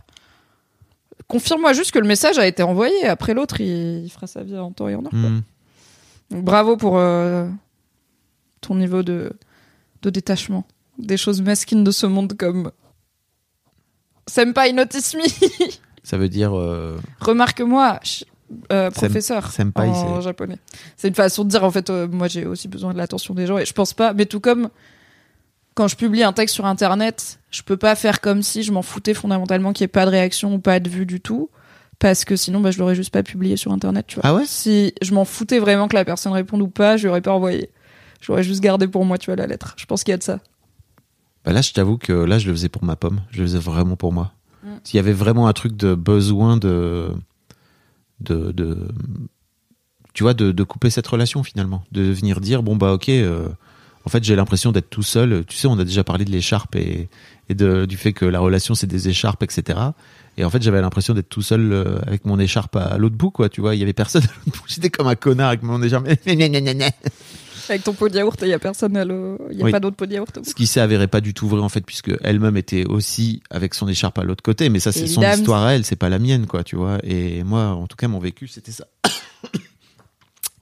Confirme-moi 1.28 1.74
juste 1.74 1.92
que 1.92 2.00
le 2.00 2.08
message 2.08 2.38
a 2.40 2.48
été 2.48 2.64
envoyé. 2.64 3.06
Après 3.06 3.34
l'autre, 3.34 3.60
il, 3.62 4.06
il 4.06 4.10
fera 4.10 4.28
sa 4.28 4.44
vie 4.44 4.58
en 4.58 4.72
temps 4.72 4.88
et 4.88 4.96
en 4.96 5.04
heure. 5.04 5.12
quoi. 5.12 5.20
Hmm. 5.20 5.42
Donc, 6.32 6.44
bravo 6.44 6.78
pour 6.78 6.98
euh, 6.98 7.48
ton 8.62 8.76
niveau 8.76 9.04
de, 9.04 9.32
de 10.02 10.10
détachement 10.10 10.66
des 10.98 11.18
choses 11.18 11.42
mesquines 11.42 11.84
de 11.84 11.92
ce 11.92 12.06
monde 12.08 12.34
comme 12.38 12.72
Senpai 14.28 14.74
notice 14.74 15.16
me. 15.16 15.22
Ça 16.04 16.18
veut 16.18 16.30
dire. 16.30 16.58
euh, 16.58 16.98
Remarque-moi, 17.20 18.00
euh, 18.72 18.90
professeur 18.92 19.52
senpai, 19.52 19.90
en 19.90 20.22
japonais. 20.22 20.58
C'est 20.96 21.08
une 21.10 21.16
façon 21.16 21.44
de 21.44 21.50
dire 21.50 21.64
en 21.64 21.72
fait, 21.72 21.90
euh, 21.90 22.08
moi 22.08 22.28
j'ai 22.28 22.46
aussi 22.46 22.68
besoin 22.68 22.94
de 22.94 22.98
l'attention 22.98 23.34
des 23.34 23.46
gens 23.46 23.58
et 23.58 23.66
je 23.66 23.74
pense 23.74 23.94
pas, 23.94 24.14
mais 24.14 24.26
tout 24.26 24.40
comme 24.40 24.70
quand 25.78 25.88
je 25.88 25.96
publie 25.96 26.24
un 26.24 26.34
texte 26.34 26.56
sur 26.56 26.66
internet, 26.66 27.40
je 27.52 27.62
peux 27.62 27.78
pas 27.78 27.94
faire 27.94 28.20
comme 28.20 28.42
si 28.42 28.64
je 28.64 28.72
m'en 28.72 28.82
foutais 28.82 29.14
fondamentalement 29.14 29.74
qu'il 29.74 29.84
y 29.84 29.86
ait 29.86 29.88
pas 29.88 30.06
de 30.06 30.10
réaction 30.10 30.56
ou 30.56 30.60
pas 30.60 30.80
de 30.80 30.90
vue 30.90 31.06
du 31.06 31.22
tout. 31.22 31.52
Parce 32.00 32.26
que 32.26 32.36
sinon, 32.36 32.62
bah, 32.62 32.72
je 32.72 32.80
l'aurais 32.80 32.96
juste 32.96 33.14
pas 33.14 33.22
publié 33.22 33.58
sur 33.58 33.72
internet, 33.72 34.06
tu 34.08 34.16
vois. 34.16 34.24
Ah 34.26 34.34
ouais 34.34 34.46
Si 34.48 34.96
je 35.04 35.14
m'en 35.14 35.24
foutais 35.24 35.60
vraiment 35.60 35.88
que 35.88 35.94
la 35.94 36.04
personne 36.04 36.34
réponde 36.34 36.64
ou 36.64 36.68
pas, 36.68 36.98
je 36.98 37.08
l'aurais 37.08 37.22
pas 37.22 37.32
envoyé. 37.32 37.70
J'aurais 38.22 38.42
juste 38.42 38.62
gardé 38.62 38.88
pour 38.88 39.06
moi, 39.06 39.20
tu 39.20 39.28
vois, 39.28 39.36
la 39.36 39.46
lettre. 39.46 39.76
Je 39.78 39.86
pense 39.86 40.04
qu'il 40.04 40.14
y 40.14 40.16
a 40.16 40.18
de 40.18 40.24
ça. 40.24 40.40
Bah 41.46 41.54
là, 41.54 41.62
je 41.62 41.72
t'avoue 41.74 42.00
que 42.00 42.12
là, 42.12 42.40
je 42.40 42.48
le 42.48 42.54
faisais 42.54 42.70
pour 42.70 42.84
ma 42.84 42.96
pomme. 42.96 43.22
Je 43.30 43.38
le 43.38 43.46
faisais 43.46 43.60
vraiment 43.60 43.96
pour 43.96 44.12
moi. 44.12 44.34
Mm. 44.64 44.70
S'il 44.84 44.98
y 44.98 45.00
avait 45.00 45.14
vraiment 45.14 45.48
un 45.48 45.54
truc 45.54 45.78
de 45.78 45.94
besoin 45.94 46.58
de, 46.58 47.12
de, 48.22 48.52
de 48.52 48.88
tu 50.16 50.24
vois, 50.24 50.34
de, 50.34 50.52
de 50.52 50.64
couper 50.64 50.90
cette 50.90 51.08
relation 51.08 51.44
finalement, 51.44 51.84
de 51.92 52.02
venir 52.02 52.42
dire 52.42 52.64
bon 52.64 52.76
bah 52.76 52.94
ok, 52.94 53.10
euh, 53.10 53.50
en 54.08 54.10
fait 54.10 54.24
j'ai 54.24 54.38
l'impression 54.38 54.72
d'être 54.72 54.90
tout 54.90 55.04
seul. 55.04 55.44
Tu 55.46 55.58
sais, 55.58 55.68
on 55.68 55.78
a 55.78 55.84
déjà 55.84 56.06
parlé 56.06 56.24
de 56.24 56.32
l'écharpe 56.32 56.78
et, 56.78 57.10
et 57.50 57.56
de, 57.56 57.86
du 57.86 57.98
fait 57.98 58.14
que 58.14 58.24
la 58.24 58.40
relation 58.40 58.74
c'est 58.74 58.88
des 58.88 59.10
écharpes, 59.10 59.44
etc. 59.44 59.78
Et 60.38 60.46
en 60.46 60.50
fait, 60.50 60.62
j'avais 60.62 60.80
l'impression 60.80 61.14
d'être 61.14 61.28
tout 61.28 61.42
seul 61.42 61.74
euh, 61.74 62.00
avec 62.06 62.24
mon 62.24 62.40
écharpe 62.40 62.78
à, 62.78 62.98
l'autre 62.98 63.18
bout, 63.18 63.32
quoi. 63.32 63.50
Tu 63.50 63.60
vois, 63.60 63.76
il 63.76 63.80
y 63.80 63.84
avait 63.84 63.92
personne. 63.92 64.22
à 64.22 64.28
l'autre 64.28 64.58
bout. 64.60 64.64
J'étais 64.68 64.90
comme 64.90 65.08
un 65.08 65.16
connard 65.16 65.50
avec 65.50 65.64
mon 65.64 65.82
écharpe. 65.84 66.08
Avec 67.70 67.84
ton 67.84 67.92
pot 67.92 68.08
de 68.08 68.16
yaourt, 68.16 68.40
il 68.44 68.48
y 68.48 68.54
a 68.54 68.60
personne 68.60 68.96
à 68.96 69.04
l'eau. 69.04 69.38
Il 69.52 69.58
y 69.58 69.62
a 69.62 69.66
Oui. 69.66 69.72
pas 69.74 69.82
d'autre 69.82 69.98
pot 69.98 70.06
de 70.06 70.14
yaourt. 70.14 70.40
Ce 70.42 70.54
qui 70.54 70.66
s'est 70.68 70.80
avéré 70.80 71.08
pas 71.08 71.20
du 71.20 71.34
tout 71.34 71.50
vrai 71.50 71.60
en 71.60 71.68
fait, 71.68 71.82
puisque 71.82 72.14
elle-même 72.24 72.56
était 72.56 72.86
aussi 72.86 73.42
avec 73.50 73.74
son 73.74 73.90
écharpe 73.90 74.20
à 74.20 74.24
l'autre 74.24 74.42
côté. 74.42 74.70
Mais 74.70 74.80
ça, 74.80 74.94
c'est 74.94 75.06
son 75.06 75.22
histoire 75.22 75.64
à 75.64 75.76
elle, 75.76 75.84
c'est 75.84 75.98
pas 75.98 76.08
la 76.08 76.18
mienne, 76.18 76.46
quoi. 76.48 76.64
Tu 76.64 76.78
vois. 76.78 77.00
Et 77.04 77.44
moi, 77.44 77.66
en 77.66 77.86
tout 77.88 77.98
cas, 77.98 78.08
mon 78.08 78.20
vécu, 78.20 78.48
c'était 78.48 78.72
ça. 78.72 78.86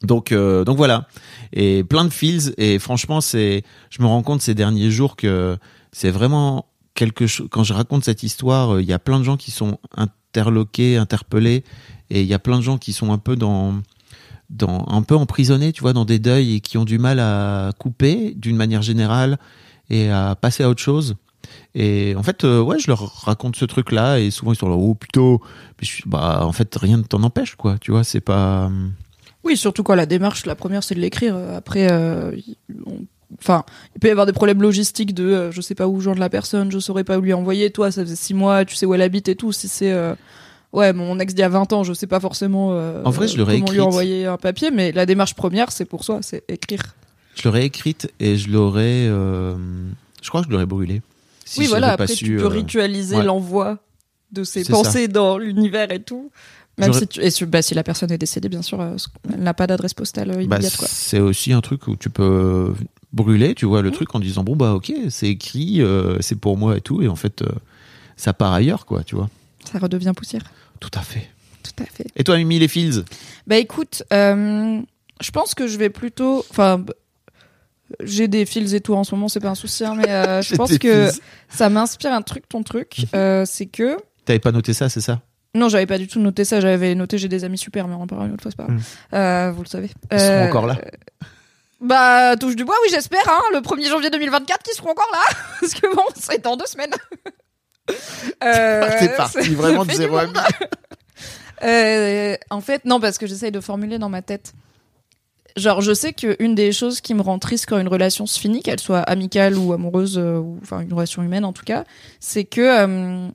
Donc, 0.06 0.32
euh, 0.32 0.64
donc 0.64 0.78
voilà. 0.78 1.08
Et 1.54 1.84
plein 1.84 2.06
de 2.06 2.10
feels. 2.10 2.54
Et 2.58 2.80
franchement, 2.80 3.22
c'est, 3.22 3.64
je 3.90 4.02
me 4.02 4.08
rends 4.08 4.24
compte 4.24 4.42
ces 4.42 4.54
derniers 4.56 4.92
jours 4.92 5.16
que 5.16 5.58
c'est 5.92 6.12
vraiment 6.12 6.66
quelque 6.94 7.28
chose. 7.28 7.48
Quand 7.52 7.64
je 7.64 7.74
raconte 7.74 8.04
cette 8.06 8.24
histoire, 8.24 8.76
euh, 8.76 8.82
il 8.82 8.88
y 8.88 8.94
a 8.94 9.00
plein 9.00 9.20
de 9.20 9.24
gens 9.24 9.38
qui 9.38 9.52
sont 9.52 9.80
interloqués, 9.96 10.98
interpellés, 10.98 11.64
et 12.10 12.22
il 12.22 12.28
y 12.28 12.34
a 12.34 12.40
plein 12.40 12.58
de 12.58 12.62
gens 12.64 12.78
qui 12.78 12.94
sont 12.94 13.12
un 13.12 13.18
peu 13.18 13.36
dans 13.36 13.76
dans 14.52 14.86
un 14.90 15.02
peu 15.02 15.16
emprisonnés, 15.16 15.74
tu 15.74 15.82
vois, 15.82 15.94
dans 15.94 16.06
des 16.06 16.20
deuils 16.20 16.56
et 16.56 16.60
qui 16.60 16.78
ont 16.78 16.86
du 16.86 17.00
mal 17.00 17.20
à 17.20 17.72
couper 17.80 18.34
d'une 18.36 18.56
manière 18.56 18.84
générale 18.84 19.40
et 19.90 20.10
à 20.12 20.36
passer 20.40 20.64
à 20.64 20.70
autre 20.70 20.82
chose. 20.82 21.16
Et 21.74 22.14
en 22.16 22.22
fait, 22.24 22.44
euh, 22.44 22.62
ouais, 22.62 22.78
je 22.80 22.88
leur 22.88 23.24
raconte 23.24 23.56
ce 23.56 23.66
truc-là 23.66 24.20
et 24.20 24.30
souvent 24.32 24.54
ils 24.54 24.56
sont 24.56 24.70
là, 24.70 24.76
oh 24.76 24.96
suis- 25.82 26.04
bah 26.06 26.46
en 26.46 26.52
fait 26.52 26.76
rien 26.80 26.98
ne 26.98 27.04
t'en 27.04 27.24
empêche, 27.24 27.56
quoi. 27.56 27.78
Tu 27.80 27.92
vois, 27.92 28.04
c'est 28.04 28.22
pas. 28.22 28.70
Oui, 29.46 29.56
surtout 29.56 29.84
quand 29.84 29.96
la 29.96 30.06
démarche, 30.08 30.46
la 30.46 30.56
première, 30.56 30.84
c'est 30.84 30.96
de 30.96 31.00
l'écrire. 31.00 31.38
Après, 31.56 31.92
euh, 31.92 32.32
y- 32.36 32.58
on- 32.86 33.06
enfin, 33.40 33.64
il 33.96 34.00
peut 34.00 34.08
y 34.08 34.12
avoir 34.12 34.26
des 34.26 34.34
problèmes 34.34 34.62
logistiques 34.62 35.14
de, 35.14 35.24
euh, 35.24 35.52
je 35.52 35.62
sais 35.62 35.76
pas 35.76 35.88
où 35.88 36.00
joindre 36.02 36.20
la 36.20 36.30
personne, 36.30 36.72
je 36.72 36.80
saurais 36.80 37.04
pas 37.04 37.18
où 37.18 37.22
lui 37.22 37.34
envoyer. 37.34 37.70
Toi, 37.70 37.92
ça 37.92 38.02
faisait 38.04 38.16
six 38.16 38.34
mois, 38.34 38.66
tu 38.66 38.76
sais 38.76 38.86
où 38.86 38.94
elle 38.96 39.02
habite 39.04 39.28
et 39.30 39.36
tout. 39.36 39.52
Si 39.52 39.68
c'est, 39.68 39.92
euh, 39.94 40.16
ouais, 40.74 40.94
mon 40.94 41.20
ex 41.20 41.34
d'il 41.34 41.42
y 41.42 41.44
a 41.44 41.50
20 41.50 41.72
ans, 41.74 41.84
je 41.84 41.94
sais 41.94 42.08
pas 42.08 42.20
forcément. 42.20 42.70
euh, 42.74 43.04
En 43.06 43.12
vrai, 43.12 43.28
je 43.28 43.38
l'aurais 43.38 43.60
comment 43.60 43.72
lui 43.72 43.80
envoyer 43.82 44.26
un 44.26 44.38
papier, 44.38 44.72
mais 44.72 44.92
la 44.92 45.06
démarche 45.06 45.36
première, 45.36 45.72
c'est 45.72 45.86
pour 45.86 46.04
soi, 46.04 46.20
c'est 46.22 46.44
écrire. 46.50 46.96
Je 47.36 47.44
l'aurais 47.48 47.66
écrite 47.66 48.12
et 48.20 48.38
je 48.38 48.50
l'aurais. 48.50 49.06
euh, 49.10 49.56
Je 50.22 50.30
crois 50.30 50.42
que 50.42 50.48
je 50.48 50.52
l'aurais 50.52 50.66
brûlée. 50.66 51.02
Si 51.44 51.60
oui, 51.60 51.68
voilà. 51.68 51.90
pas 51.98 52.04
Après, 52.06 52.08
su, 52.16 52.26
tu 52.26 52.38
peux 52.38 52.46
euh, 52.46 52.48
ritualiser 52.48 53.18
ouais. 53.18 53.24
l'envoi 53.24 53.78
de 54.32 54.44
ses 54.44 54.64
pensées 54.66 55.08
dans 55.08 55.38
l'univers 55.38 55.92
et 55.92 56.00
tout. 56.02 56.32
Même 56.78 56.88
J'aurais- 56.92 57.00
si, 57.02 57.08
tu... 57.08 57.22
et 57.22 57.30
si, 57.32 57.46
bah, 57.46 57.62
si 57.62 57.74
la 57.74 57.84
personne 57.84 58.12
est 58.12 58.18
décédée, 58.18 58.50
bien 58.50 58.62
sûr, 58.62 58.82
euh, 58.82 58.96
elle 59.34 59.42
n'a 59.44 59.54
pas 59.54 59.66
d'adresse 59.68 59.94
postale 59.94 60.30
euh, 60.32 60.36
Bah, 60.36 60.42
immédiate, 60.44 60.76
quoi. 60.76 60.88
c'est 60.90 61.20
aussi 61.20 61.54
un 61.54 61.62
truc 61.62 61.88
où 61.88 61.96
tu 61.96 62.10
peux 62.10 62.74
brûler, 63.14 63.56
tu 63.56 63.66
vois, 63.66 63.82
Mmh. 63.82 63.86
le 63.86 63.92
truc 63.92 64.14
en 64.16 64.20
disant 64.20 64.44
bon 64.44 64.56
bah 64.58 64.74
ok, 64.74 64.92
c'est 65.10 65.30
écrit, 65.30 65.82
euh, 65.82 66.18
c'est 66.20 66.36
pour 66.36 66.58
moi 66.58 66.76
et 66.78 66.82
tout, 66.82 67.02
et 67.02 67.08
en 67.08 67.16
fait 67.16 67.42
euh, 67.44 67.48
ça 68.18 68.34
part 68.34 68.52
ailleurs, 68.54 68.86
quoi, 68.86 69.04
tu 69.04 69.16
vois. 69.16 69.30
Ça 69.72 69.80
redevient 69.80 70.12
poussière. 70.16 70.44
Tout 70.82 70.92
à 70.96 71.02
fait. 71.02 71.30
Tout 71.64 71.82
à 71.82 71.86
fait. 71.86 72.08
Et 72.18 72.24
toi, 72.26 72.36
Mimi, 72.38 72.60
les 72.60 72.68
Fields? 72.68 73.06
Bah 73.48 73.56
écoute, 73.58 74.04
euh, 74.12 74.82
je 75.22 75.32
pense 75.32 75.56
que 75.56 75.68
je 75.68 75.78
vais 75.78 75.90
plutôt. 75.90 76.46
Enfin, 76.50 76.84
j'ai 78.04 78.28
des 78.28 78.46
fils 78.46 78.74
et 78.74 78.82
tout 78.82 78.94
en 78.96 79.04
ce 79.04 79.14
moment, 79.16 79.28
c'est 79.30 79.40
pas 79.40 79.50
un 79.50 79.56
souci, 79.56 79.86
hein, 79.86 79.96
mais 79.96 80.10
euh, 80.10 80.42
je 80.44 80.56
pense 80.56 80.78
que 80.78 81.08
fils. 81.10 81.22
ça 81.50 81.70
m'inspire 81.70 82.12
un 82.14 82.22
truc, 82.22 82.48
ton 82.50 82.64
truc. 82.64 82.98
Mhm. 83.00 83.06
euh, 83.16 83.46
c'est 83.46 83.66
que. 83.68 83.98
T'avais 84.26 84.40
pas 84.40 84.52
noté 84.52 84.74
ça, 84.74 84.90
c'est 84.90 85.02
ça? 85.02 85.22
Non, 85.56 85.70
j'avais 85.70 85.86
pas 85.88 85.98
du 85.98 86.08
tout 86.08 86.20
noté 86.20 86.46
ça, 86.46 86.60
j'avais 86.60 86.94
noté 86.96 87.18
j'ai 87.18 87.28
des 87.28 87.44
amis 87.44 87.58
super, 87.58 87.88
mais 87.88 87.96
on 87.96 88.02
en 88.04 88.08
parlera 88.08 88.28
une 88.28 88.34
autre 88.34 88.44
fois, 88.44 88.52
c'est 88.52 88.58
pas 88.58 88.66
grave. 88.66 88.76
Mhm. 88.78 88.84
Euh, 89.20 89.52
vous 89.56 89.64
le 89.64 89.68
savez. 89.70 89.90
Ils 90.12 90.20
seront 90.20 90.32
Euh, 90.34 90.48
encore 90.48 90.68
là. 90.68 90.78
Bah, 91.82 92.36
touche 92.38 92.56
du 92.56 92.64
bois, 92.66 92.76
oui, 92.84 92.90
j'espère, 92.92 93.28
hein, 93.28 93.42
le 93.54 93.60
1er 93.60 93.90
janvier 93.90 94.10
2024, 94.10 94.64
qu'ils 94.64 94.74
seront 94.76 94.92
encore 94.92 95.10
là. 95.12 95.36
Parce 95.62 95.74
que 95.74 95.96
bon, 95.96 96.04
c'est 96.16 96.44
dans 96.44 96.56
deux 96.58 96.66
semaines. 96.68 96.94
Euh, 98.44 98.90
C'est 99.00 99.16
parti, 99.16 99.44
c'est- 99.44 99.50
vraiment 99.54 99.86
monde. 99.86 100.38
Euh, 101.64 102.36
en 102.50 102.60
fait, 102.62 102.84
non, 102.86 103.00
parce 103.00 103.18
que 103.18 103.28
j'essaye 103.28 103.52
de 103.52 103.60
formuler 103.62 103.98
dans 103.98 104.10
ma 104.10 104.22
tête. 104.22 104.54
Genre, 105.56 105.80
je 105.82 105.94
sais 105.94 106.12
qu'une 106.12 106.54
des 106.54 106.74
choses 106.74 107.00
qui 107.00 107.14
me 107.14 107.22
rend 107.22 107.40
triste 107.40 107.66
quand 107.70 107.78
une 107.80 107.88
relation 107.88 108.26
se 108.26 108.38
finit, 108.40 108.62
qu'elle 108.62 108.80
soit 108.80 109.00
amicale 109.00 109.56
ou 109.58 109.72
amoureuse, 109.72 110.18
euh, 110.18 110.38
ou 110.38 110.60
enfin 110.62 110.82
une 110.82 110.92
relation 110.94 111.24
humaine 111.24 111.46
en 111.46 111.54
tout 111.54 111.64
cas, 111.64 111.86
c'est 112.20 112.44
que, 112.44 112.60
euh, 112.62 113.28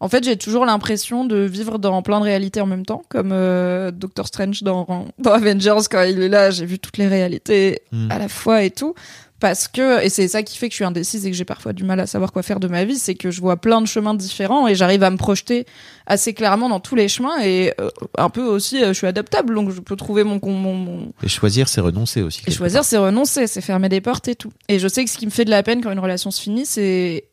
en 0.00 0.08
fait, 0.08 0.22
j'ai 0.24 0.36
toujours 0.36 0.64
l'impression 0.64 1.24
de 1.24 1.38
vivre 1.38 1.78
dans 1.78 2.02
plein 2.02 2.20
de 2.20 2.24
réalités 2.24 2.60
en 2.60 2.66
même 2.66 2.86
temps, 2.86 3.02
comme 3.08 3.30
euh, 3.32 3.90
Doctor 3.90 4.26
Strange 4.26 4.62
dans, 4.62 5.06
dans 5.18 5.32
Avengers 5.32 5.86
quand 5.90 6.02
il 6.02 6.20
est 6.22 6.28
là, 6.28 6.50
j'ai 6.50 6.66
vu 6.66 6.78
toutes 6.78 6.98
les 6.98 7.08
réalités 7.08 7.82
Hmm. 7.90 8.10
à 8.10 8.18
la 8.18 8.28
fois 8.28 8.62
et 8.62 8.70
tout. 8.70 8.94
Parce 9.40 9.68
que, 9.68 10.02
et 10.04 10.08
c'est 10.08 10.26
ça 10.26 10.42
qui 10.42 10.58
fait 10.58 10.66
que 10.68 10.72
je 10.72 10.78
suis 10.78 10.84
indécise 10.84 11.24
et 11.24 11.30
que 11.30 11.36
j'ai 11.36 11.44
parfois 11.44 11.72
du 11.72 11.84
mal 11.84 12.00
à 12.00 12.08
savoir 12.08 12.32
quoi 12.32 12.42
faire 12.42 12.58
de 12.58 12.66
ma 12.66 12.84
vie, 12.84 12.96
c'est 12.98 13.14
que 13.14 13.30
je 13.30 13.40
vois 13.40 13.56
plein 13.56 13.80
de 13.80 13.86
chemins 13.86 14.14
différents 14.14 14.66
et 14.66 14.74
j'arrive 14.74 15.04
à 15.04 15.10
me 15.10 15.16
projeter 15.16 15.64
assez 16.06 16.34
clairement 16.34 16.68
dans 16.68 16.80
tous 16.80 16.96
les 16.96 17.06
chemins 17.06 17.40
et 17.40 17.72
euh, 17.80 17.88
un 18.18 18.30
peu 18.30 18.42
aussi, 18.42 18.82
euh, 18.82 18.88
je 18.88 18.92
suis 18.94 19.06
adaptable, 19.06 19.54
donc 19.54 19.70
je 19.70 19.80
peux 19.80 19.94
trouver 19.94 20.24
mon, 20.24 20.40
mon, 20.42 20.74
mon, 20.74 21.12
Et 21.22 21.28
choisir, 21.28 21.68
c'est 21.68 21.80
renoncer 21.80 22.20
aussi. 22.22 22.42
et 22.48 22.50
choisir, 22.50 22.82
c'est 22.82 22.98
renoncer, 22.98 23.46
c'est 23.46 23.60
fermer 23.60 23.88
des 23.88 24.00
portes 24.00 24.26
et 24.26 24.34
tout. 24.34 24.50
Et 24.68 24.80
je 24.80 24.88
sais 24.88 25.04
que 25.04 25.10
ce 25.10 25.16
qui 25.16 25.26
me 25.26 25.30
fait 25.30 25.44
de 25.44 25.50
la 25.50 25.62
peine 25.62 25.82
quand 25.84 25.92
une 25.92 26.00
relation 26.00 26.32
se 26.32 26.42
finit, 26.42 26.66
c'est 26.66 27.27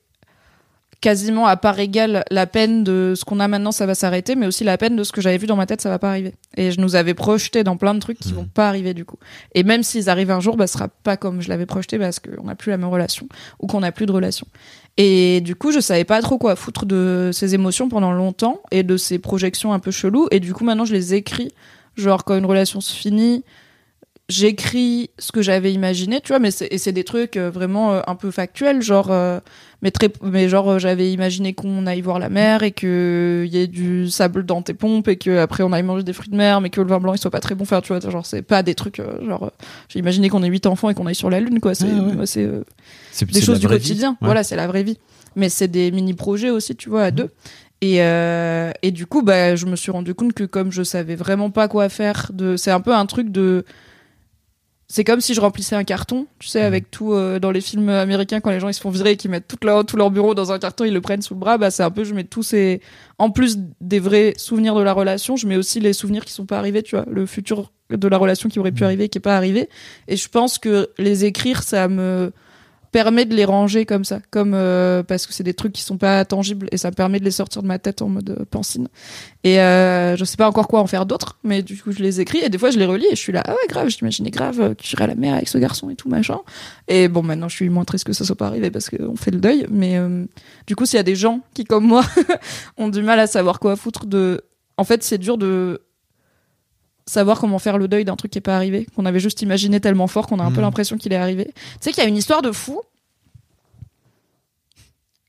quasiment 1.06 1.46
à 1.46 1.56
part 1.56 1.80
égale 1.80 2.24
la 2.32 2.48
peine 2.48 2.84
de 2.84 3.14
ce 3.16 3.24
qu'on 3.26 3.40
a 3.40 3.48
maintenant, 3.48 3.72
ça 3.72 3.86
va 3.86 3.94
s'arrêter, 3.94 4.34
mais 4.36 4.48
aussi 4.48 4.64
la 4.64 4.76
peine 4.76 4.96
de 4.96 5.04
ce 5.04 5.12
que 5.12 5.22
j'avais 5.22 5.38
vu 5.38 5.46
dans 5.46 5.56
ma 5.56 5.68
tête, 5.68 5.80
ça 5.80 5.90
va 5.90 6.00
pas 6.00 6.10
arriver. 6.10 6.34
Et 6.58 6.72
je 6.72 6.82
nous 6.82 6.96
avais 6.96 7.14
projeté 7.14 7.64
dans 7.64 7.78
plein 7.78 7.94
de 7.94 8.00
trucs 8.00 8.18
qui 8.18 8.30
Mhm. 8.30 8.36
vont 8.36 8.48
pas 8.52 8.68
arriver 8.68 8.96
du 8.96 9.06
coup. 9.06 9.18
Et 9.54 9.62
même 9.62 9.84
s'ils 9.84 10.10
arrivent 10.10 10.32
un 10.32 10.40
jour, 10.40 10.58
bah, 10.58 10.66
ce 10.66 10.74
sera 10.74 10.88
pas 10.88 11.16
comme 11.16 11.42
je 11.44 11.50
l'avais 11.50 11.68
projeté 11.68 12.00
parce 12.00 12.18
qu'on 12.20 12.46
n'a 12.46 12.56
plus 12.56 12.72
la 12.72 12.78
même 12.78 12.90
relation 12.90 13.28
ou 13.60 13.68
qu'on 13.68 13.82
n'a 13.82 13.92
plus 13.92 14.08
de 14.08 14.12
relation. 14.12 14.48
Et 14.98 15.42
du 15.42 15.56
coup, 15.56 15.72
je 15.72 15.80
savais 15.80 16.06
pas 16.06 16.20
trop 16.24 16.40
quoi 16.40 16.56
foutre 16.56 16.88
de 16.88 17.30
ces 17.32 17.54
émotions 17.54 17.88
pendant 17.88 18.12
longtemps 18.12 18.62
et 18.72 18.82
de 18.82 18.98
ces 18.98 19.20
projections 19.20 19.74
un 19.74 19.80
peu 19.80 19.92
cheloues. 19.92 20.28
Et 20.32 20.40
du 20.40 20.56
coup, 20.56 20.64
maintenant, 20.64 20.86
je 20.86 20.94
les 20.94 21.14
écris. 21.14 21.52
Genre, 21.98 22.24
quand 22.24 22.36
une 22.36 22.46
relation 22.46 22.82
se 22.82 22.94
finit, 22.96 23.44
j'écris 24.30 25.12
ce 25.20 25.32
que 25.32 25.42
j'avais 25.42 25.72
imaginé, 25.72 26.20
tu 26.22 26.30
vois, 26.30 26.40
mais 26.40 26.52
c'est, 26.52 26.68
et 26.72 26.78
c'est 26.78 26.92
des 26.92 27.04
trucs 27.04 27.38
euh, 27.38 27.50
vraiment 27.52 27.94
euh, 27.94 28.02
un 28.08 28.16
peu 28.16 28.32
factuels, 28.32 28.82
genre, 28.82 29.12
euh, 29.12 29.40
mais 29.84 29.92
très, 29.92 30.10
mais 30.24 30.50
genre, 30.50 30.68
euh, 30.72 30.80
j'avais 30.80 31.12
imaginé 31.12 31.54
qu'on 31.54 31.86
aille 31.86 32.02
voir 32.02 32.18
la 32.18 32.30
mer 32.30 32.64
et 32.64 32.72
que 32.72 33.44
il 33.46 33.54
y 33.54 33.60
ait 33.60 33.68
du 33.68 34.10
sable 34.10 34.44
dans 34.46 34.62
tes 34.64 34.74
pompes 34.74 35.08
et 35.08 35.16
que 35.18 35.38
après 35.38 35.62
on 35.64 35.72
aille 35.74 35.84
manger 35.84 36.04
des 36.04 36.14
fruits 36.14 36.30
de 36.32 36.36
mer, 36.36 36.60
mais 36.60 36.70
que 36.72 36.82
le 36.82 36.88
vin 36.88 37.00
blanc 37.00 37.14
il 37.14 37.20
soit 37.20 37.30
pas 37.32 37.40
très 37.40 37.54
bon, 37.56 37.64
enfin, 37.64 37.82
tu 37.82 37.94
vois, 37.96 38.00
genre, 38.10 38.26
c'est 38.26 38.42
pas 38.42 38.64
des 38.64 38.74
trucs, 38.74 39.00
genre, 39.22 39.52
j'ai 39.90 40.00
imaginé 40.00 40.30
qu'on 40.30 40.42
ait 40.44 40.48
huit 40.50 40.66
enfants 40.66 40.90
et 40.90 40.96
qu'on 40.96 41.06
aille 41.06 41.14
sur 41.16 41.30
la 41.30 41.40
lune, 41.40 41.60
quoi, 41.60 41.76
c'est, 41.76 41.86
Ouais, 41.86 41.92
ouais. 42.00 42.14
moi, 42.16 42.26
c'est, 42.26 42.44
euh, 42.44 42.64
C'est- 43.12 43.32
des 43.32 43.42
choses 43.42 43.60
du 43.60 43.68
quotidien. 43.68 44.12
Ouais. 44.12 44.18
Voilà, 44.22 44.44
c'est 44.44 44.56
la 44.56 44.68
vraie 44.68 44.84
vie. 44.84 44.98
Mais 45.36 45.50
c'est 45.50 45.68
des 45.68 45.92
mini-projets 45.92 46.50
aussi, 46.50 46.76
tu 46.78 46.90
vois, 46.90 47.04
à 47.04 47.12
deux. 47.12 47.30
Et, 47.82 48.02
euh, 48.02 48.72
et 48.82 48.92
du 48.92 49.06
coup, 49.06 49.22
bah, 49.22 49.56
je 49.58 49.66
me 49.66 49.76
suis 49.76 49.92
rendu 49.92 50.16
compte 50.16 50.32
que 50.34 50.46
comme 50.46 50.72
je 50.72 50.82
savais 50.82 51.16
vraiment 51.16 51.50
pas 51.52 51.68
quoi 51.68 51.90
faire, 51.90 52.32
de... 52.34 52.56
c'est 52.56 52.72
un 52.72 52.80
peu 52.80 52.96
un 52.96 53.06
truc 53.06 53.32
de. 53.32 53.66
C'est 54.96 55.04
comme 55.04 55.20
si 55.20 55.34
je 55.34 55.42
remplissais 55.42 55.76
un 55.76 55.84
carton, 55.84 56.26
tu 56.40 56.48
sais, 56.48 56.62
avec 56.62 56.90
tout 56.90 57.12
euh, 57.12 57.38
dans 57.38 57.52
les 57.52 57.60
films 57.60 57.90
américains 57.90 58.40
quand 58.40 58.50
les 58.50 58.62
gens 58.62 58.70
ils 58.70 58.74
se 58.74 58.80
font 58.80 58.92
virer 58.92 59.12
et 59.12 59.18
qu'ils 59.18 59.30
mettent 59.30 59.46
tout 59.46 59.58
leur, 59.62 59.86
tout 59.86 59.98
leur 59.98 60.10
bureau 60.10 60.34
dans 60.34 60.54
un 60.54 60.58
carton, 60.58 60.86
ils 60.86 60.94
le 60.94 61.02
prennent 61.02 61.22
sous 61.22 61.34
le 61.34 61.40
bras. 61.42 61.58
Bah, 61.58 61.70
c'est 61.70 61.84
un 61.84 61.92
peu, 61.92 62.06
je 62.06 62.14
mets 62.14 62.24
tous 62.24 62.44
ces. 62.44 62.80
En 63.18 63.30
plus 63.30 63.58
des 63.82 64.00
vrais 64.00 64.36
souvenirs 64.38 64.74
de 64.74 64.82
la 64.82 64.94
relation, 64.94 65.36
je 65.36 65.48
mets 65.48 65.58
aussi 65.58 65.82
les 65.82 65.92
souvenirs 65.92 66.24
qui 66.24 66.32
sont 66.32 66.46
pas 66.46 66.58
arrivés, 66.58 66.82
tu 66.82 66.96
vois, 66.96 67.04
le 67.12 67.26
futur 67.26 67.74
de 67.90 68.08
la 68.08 68.18
relation 68.18 68.48
qui 68.48 68.58
aurait 68.58 68.72
pu 68.72 68.86
arriver 68.86 69.04
et 69.04 69.10
qui 69.10 69.18
est 69.18 69.22
pas 69.22 69.36
arrivé. 69.36 69.68
Et 70.08 70.16
je 70.16 70.30
pense 70.30 70.60
que 70.60 70.88
les 70.98 71.26
écrire, 71.26 71.62
ça 71.64 71.90
me 71.90 72.32
permet 72.96 73.26
de 73.26 73.36
les 73.36 73.44
ranger 73.44 73.86
comme 73.86 74.06
ça, 74.06 74.22
comme 74.32 74.54
euh, 74.54 75.04
parce 75.04 75.28
que 75.28 75.34
c'est 75.34 75.44
des 75.44 75.54
trucs 75.54 75.74
qui 75.74 75.82
sont 75.82 75.98
pas 75.98 76.24
tangibles 76.24 76.70
et 76.72 76.78
ça 76.78 76.92
me 76.92 76.96
permet 76.96 77.20
de 77.20 77.26
les 77.26 77.32
sortir 77.32 77.62
de 77.62 77.68
ma 77.68 77.78
tête 77.78 78.02
en 78.02 78.08
mode 78.08 78.30
euh, 78.30 78.46
pansine. 78.50 78.88
Et 79.44 79.60
euh, 79.60 80.16
je 80.16 80.24
sais 80.24 80.38
pas 80.38 80.48
encore 80.48 80.70
quoi 80.70 80.80
en 80.80 80.88
faire 80.88 81.06
d'autres, 81.06 81.38
mais 81.44 81.62
du 81.62 81.76
coup 81.76 81.92
je 81.92 82.02
les 82.02 82.22
écris 82.22 82.38
et 82.38 82.48
des 82.48 82.58
fois 82.58 82.70
je 82.70 82.80
les 82.80 82.86
relis 82.86 83.08
et 83.08 83.18
je 83.18 83.22
suis 83.22 83.34
là 83.34 83.44
ah 83.46 83.52
ouais 83.52 83.68
grave, 83.68 83.90
j'imaginais 83.90 84.32
grave 84.32 84.62
euh, 84.62 84.74
que 84.76 84.82
j'irais 84.86 85.04
à 85.04 85.08
la 85.08 85.16
mer 85.16 85.34
avec 85.34 85.50
ce 85.50 85.58
garçon 85.58 85.90
et 85.90 85.98
tout 85.98 86.08
machin. 86.08 86.40
Et 86.88 87.10
bon 87.10 87.22
maintenant 87.22 87.50
je 87.50 87.56
suis 87.58 87.68
moins 87.68 87.84
triste 87.84 88.06
que 88.06 88.14
ça 88.14 88.24
soit 88.24 88.38
pas 88.38 88.48
arrivé 88.48 88.72
parce 88.72 88.90
qu'on 88.90 89.18
fait 89.18 89.32
le 89.32 89.42
deuil, 89.42 89.68
mais 89.70 89.98
euh, 89.98 90.24
du 90.66 90.78
coup 90.78 90.86
s'il 90.86 90.96
y 90.96 91.00
a 91.02 91.04
des 91.04 91.18
gens 91.18 91.42
qui 91.54 91.66
comme 91.66 91.86
moi 91.86 92.06
ont 92.78 92.88
du 92.88 93.02
mal 93.02 93.20
à 93.20 93.28
savoir 93.28 93.60
quoi 93.60 93.76
foutre 93.76 94.06
de, 94.06 94.40
en 94.78 94.86
fait 94.86 95.04
c'est 95.04 95.18
dur 95.18 95.38
de 95.38 95.82
savoir 97.08 97.40
comment 97.40 97.60
faire 97.60 97.78
le 97.78 97.88
deuil 97.88 98.04
d'un 98.06 98.16
truc 98.16 98.32
qui 98.32 98.38
est 98.40 98.42
pas 98.42 98.56
arrivé, 98.56 98.88
qu'on 98.96 99.06
avait 99.06 99.20
juste 99.20 99.42
imaginé 99.42 99.80
tellement 99.80 100.08
fort 100.08 100.26
qu'on 100.28 100.40
a 100.40 100.44
un 100.44 100.50
peu 100.52 100.56
Mhm. 100.58 100.62
l'impression 100.64 100.98
qu'il 100.98 101.14
est 101.14 101.18
arrivé. 101.18 101.46
Tu 101.54 101.54
sais 101.82 101.92
qu'il 101.92 102.02
y 102.04 102.06
a 102.06 102.10
une 102.10 102.18
histoire 102.18 102.42
de 102.42 102.52
fou. 102.52 102.82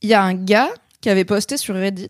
Il 0.03 0.09
y 0.09 0.15
a 0.15 0.23
un 0.23 0.35
gars 0.35 0.71
qui 1.01 1.11
avait 1.11 1.25
posté 1.25 1.57
sur 1.57 1.75
Reddit 1.75 2.09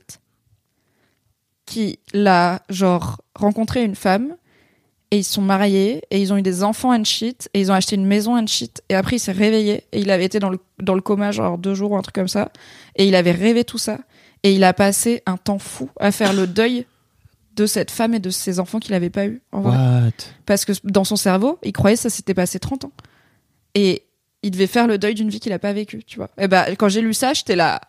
qui 1.65 1.99
l'a 2.13 2.63
genre 2.69 3.21
rencontré 3.35 3.83
une 3.83 3.97
femme 3.97 4.37
et 5.11 5.19
ils 5.19 5.25
sont 5.25 5.43
mariés 5.43 6.03
et 6.11 6.21
ils 6.21 6.33
ont 6.33 6.37
eu 6.37 6.43
des 6.43 6.63
enfants 6.63 6.95
and 6.97 7.05
shit 7.05 7.49
et 7.55 7.61
ils 7.61 7.71
ont 7.71 7.75
acheté 7.75 7.97
une 7.97 8.07
maison 8.07 8.37
and 8.37 8.47
shit 8.47 8.83
et 8.89 8.95
après 8.95 9.17
il 9.17 9.19
s'est 9.21 9.33
réveillé 9.33 9.85
et 9.93 10.01
il 10.01 10.11
avait 10.11 10.25
été 10.25 10.39
dans 10.39 10.49
le 10.51 10.59
dans 10.81 10.95
le 10.95 11.01
coma 11.01 11.33
genre 11.33 11.59
deux 11.59 11.75
jours 11.75 11.93
ou 11.93 11.97
un 11.97 12.03
truc 12.03 12.15
comme 12.15 12.29
ça 12.29 12.51
et 12.97 13.07
il 13.07 13.15
avait 13.15 13.33
rêvé 13.33 13.65
tout 13.65 13.79
ça 13.79 13.99
et 14.43 14.53
il 14.53 14.63
a 14.65 14.73
passé 14.73 15.23
un 15.27 15.37
temps 15.37 15.59
fou 15.59 15.91
à 15.99 16.13
faire 16.13 16.33
le 16.33 16.47
deuil 16.47 16.87
de 17.57 17.67
cette 17.67 17.91
femme 17.91 18.15
et 18.15 18.19
de 18.21 18.31
ses 18.31 18.61
enfants 18.61 18.79
qu'il 18.79 18.95
avait 18.95 19.11
pas 19.11 19.27
eu 19.27 19.41
en 19.53 19.61
vrai. 19.63 19.77
What? 19.77 20.11
Parce 20.45 20.65
que 20.65 20.73
dans 20.85 21.05
son 21.05 21.17
cerveau 21.17 21.59
il 21.63 21.73
croyait 21.73 21.97
que 21.97 22.03
ça 22.03 22.11
s'était 22.11 22.35
passé 22.35 22.59
30 22.59 22.85
ans. 22.85 22.93
Et 23.75 24.03
il 24.43 24.51
devait 24.51 24.67
faire 24.67 24.87
le 24.87 24.99
deuil 24.99 25.15
d'une 25.15 25.29
vie 25.31 25.41
qu'il 25.41 25.53
a 25.53 25.59
pas 25.59 25.73
vécue 25.73 26.05
tu 26.05 26.17
vois. 26.17 26.31
Et 26.39 26.49
ben 26.49 26.65
quand 26.79 26.89
j'ai 26.89 27.01
lu 27.01 27.15
ça 27.15 27.33
j'étais 27.33 27.57
là 27.57 27.81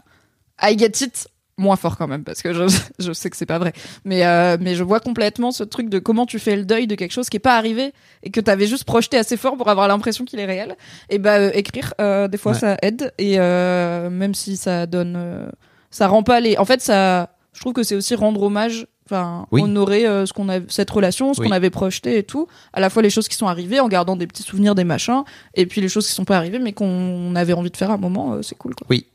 I 0.61 0.77
get 0.77 0.91
it 1.01 1.27
moins 1.59 1.75
fort 1.75 1.97
quand 1.97 2.07
même 2.07 2.23
parce 2.23 2.41
que 2.43 2.53
je, 2.53 2.63
je 2.99 3.11
sais 3.13 3.29
que 3.29 3.35
c'est 3.37 3.45
pas 3.47 3.57
vrai. 3.59 3.73
Mais 4.05 4.25
euh, 4.25 4.57
mais 4.61 4.75
je 4.75 4.83
vois 4.83 4.99
complètement 4.99 5.51
ce 5.51 5.63
truc 5.63 5.89
de 5.89 5.99
comment 5.99 6.25
tu 6.25 6.39
fais 6.39 6.55
le 6.55 6.65
deuil 6.65 6.87
de 6.87 6.95
quelque 6.95 7.11
chose 7.11 7.29
qui 7.29 7.37
est 7.37 7.41
pas 7.41 7.57
arrivé 7.57 7.93
et 8.23 8.29
que 8.29 8.39
t'avais 8.39 8.67
juste 8.67 8.83
projeté 8.85 9.17
assez 9.17 9.37
fort 9.37 9.57
pour 9.57 9.67
avoir 9.69 9.87
l'impression 9.87 10.23
qu'il 10.23 10.39
est 10.39 10.45
réel. 10.45 10.75
Et 11.09 11.17
bah 11.19 11.37
euh, 11.39 11.51
écrire 11.53 11.93
euh, 11.99 12.27
des 12.27 12.37
fois 12.37 12.51
Ouais. 12.53 12.59
ça 12.59 12.77
aide. 12.83 13.11
Et 13.17 13.37
même 13.39 14.33
si 14.35 14.55
ça 14.55 14.85
donne 14.85 15.49
ça 15.89 16.07
rend 16.07 16.21
pas 16.23 16.39
les 16.39 16.57
en 16.57 16.65
fait 16.65 16.81
ça 16.81 17.29
je 17.53 17.59
trouve 17.61 17.73
que 17.73 17.81
c'est 17.81 17.95
aussi 17.95 18.13
rendre 18.13 18.43
hommage 18.43 18.85
enfin 19.07 19.47
Oui. 19.51 19.61
honorer 19.61 20.05
euh, 20.05 20.25
ce 20.25 20.33
qu'on 20.33 20.49
a 20.49 20.59
cette 20.67 20.89
relation 20.89 21.33
ce 21.33 21.41
Oui. 21.41 21.47
qu'on 21.47 21.53
avait 21.53 21.69
projeté 21.69 22.17
et 22.17 22.23
tout 22.23 22.47
à 22.73 22.79
la 22.79 22.89
fois 22.89 23.01
les 23.01 23.09
choses 23.09 23.27
qui 23.27 23.35
sont 23.35 23.47
arrivées 23.47 23.79
en 23.79 23.87
gardant 23.87 24.15
des 24.15 24.27
petits 24.27 24.43
souvenirs 24.43 24.75
des 24.75 24.83
machins 24.83 25.23
et 25.55 25.65
puis 25.65 25.81
les 25.81 25.89
choses 25.89 26.05
qui 26.07 26.13
sont 26.13 26.25
pas 26.25 26.37
arrivées 26.37 26.59
mais 26.59 26.73
qu'on 26.73 27.35
avait 27.35 27.53
envie 27.53 27.71
de 27.71 27.77
faire 27.77 27.89
à 27.91 27.93
un 27.95 27.97
moment 27.97 28.33
euh, 28.33 28.41
c'est 28.41 28.55
cool 28.57 28.75
quoi 28.75 28.85
Oui. 28.89 29.05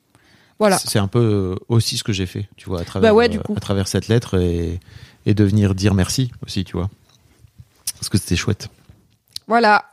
voilà 0.59 0.79
C'est 0.79 0.99
un 0.99 1.09
peu 1.09 1.21
euh, 1.21 1.65
aussi 1.69 1.97
ce 1.99 2.05
que 2.05 2.13
j'ai 2.13 2.27
fait, 2.27 2.49
tu 2.57 2.69
vois, 2.69 2.81
à 2.81 2.85
travers, 2.85 3.11
Bah 3.11 3.15
ouais, 3.15 3.29
du 3.29 3.39
coup. 3.39 3.55
à 3.57 3.61
travers 3.61 3.87
cette 3.89 4.09
lettre 4.09 4.39
et, 4.41 4.81
et 5.27 5.35
de 5.35 5.45
venir 5.45 5.75
dire 5.75 5.95
merci 5.95 6.31
aussi, 6.45 6.65
tu 6.65 6.77
vois. 6.77 6.89
Parce 7.95 8.09
que 8.09 8.19
c'était 8.19 8.37
chouette. 8.37 8.69
voilà 9.47 9.85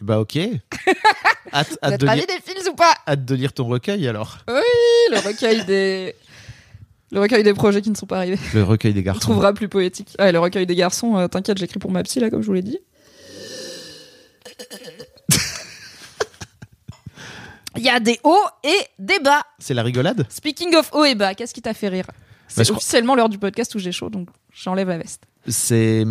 Bah 0.00 0.18
ok. 0.20 0.36
hâte, 1.54 1.78
hâte 1.82 2.00
de 2.00 2.06
lire, 2.06 2.26
des 2.26 2.40
fils 2.52 2.68
ou 2.68 2.74
pas? 2.74 2.94
Hâte 3.06 3.24
de 3.24 3.34
lire 3.34 3.52
ton 3.52 3.64
recueil 3.66 4.06
alors. 4.08 4.38
le 4.48 5.26
recueil 5.26 5.64
des 5.64 6.14
le 7.12 7.20
recueil 7.20 7.42
des 7.42 7.54
projets 7.54 7.82
qui 7.82 7.90
ne 7.90 7.94
sont 7.96 8.06
pas 8.06 8.18
arrivés. 8.18 8.38
Le 8.54 8.62
recueil 8.62 8.92
des 8.94 9.00
On 9.00 9.04
garçons. 9.04 9.20
trouvera 9.20 9.52
plus 9.52 9.68
poétique. 9.68 10.14
Ouais, 10.18 10.32
le 10.32 10.38
recueil 10.38 10.66
des 10.66 10.74
garçons, 10.76 11.16
euh, 11.16 11.28
t'inquiète, 11.28 11.58
j'écris 11.58 11.78
pour 11.78 11.90
ma 11.90 12.02
psy 12.02 12.20
là, 12.20 12.30
comme 12.30 12.42
je 12.42 12.46
vous 12.46 12.52
l'ai 12.54 12.62
dit. 12.62 12.78
Il 17.76 17.82
y 17.84 17.88
a 17.88 18.00
des 18.00 18.18
hauts 18.24 18.44
et 18.64 18.78
des 18.98 19.20
bas. 19.20 19.42
C'est 19.58 19.74
la 19.74 19.82
rigolade? 19.82 20.26
Speaking 20.28 20.74
of 20.74 20.90
hauts 20.92 21.04
et 21.04 21.14
bas, 21.14 21.34
qu'est-ce 21.34 21.54
qui 21.54 21.62
t'a 21.62 21.72
fait 21.72 21.88
rire? 21.88 22.04
C'est 22.48 22.56
Bah, 22.58 22.62
je 22.64 22.68
crois- 22.68 22.78
officiellement 22.78 23.14
l'heure 23.14 23.28
du 23.28 23.38
podcast 23.38 23.74
où 23.74 23.78
j'ai 23.78 23.92
chaud, 23.92 24.10
donc 24.10 24.28
j'enlève 24.52 24.88
la 24.88 24.98
veste. 24.98 25.22
C'est. 25.46 26.04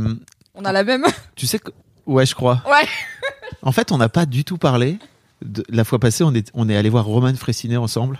On 0.56 0.64
a 0.66 0.72
la 0.72 0.84
même. 0.84 1.06
Tu 1.36 1.48
sais 1.48 1.60
que. 1.60 1.72
Ouais, 2.06 2.26
je 2.26 2.34
crois. 2.34 2.64
Ouais. 2.66 2.88
En 3.62 3.72
fait, 3.74 3.92
on 3.92 3.98
n'a 3.98 4.10
pas 4.10 4.26
du 4.26 4.46
tout 4.46 4.58
parlé. 4.58 4.98
De... 5.42 5.64
La 5.70 5.84
fois 5.84 6.00
passée, 6.00 6.24
on 6.24 6.34
est, 6.34 6.50
on 6.54 6.68
est 6.70 6.76
allé 6.78 6.90
voir 6.90 7.06
Roman 7.06 7.34
Fressinet 7.36 7.78
ensemble. 7.78 8.20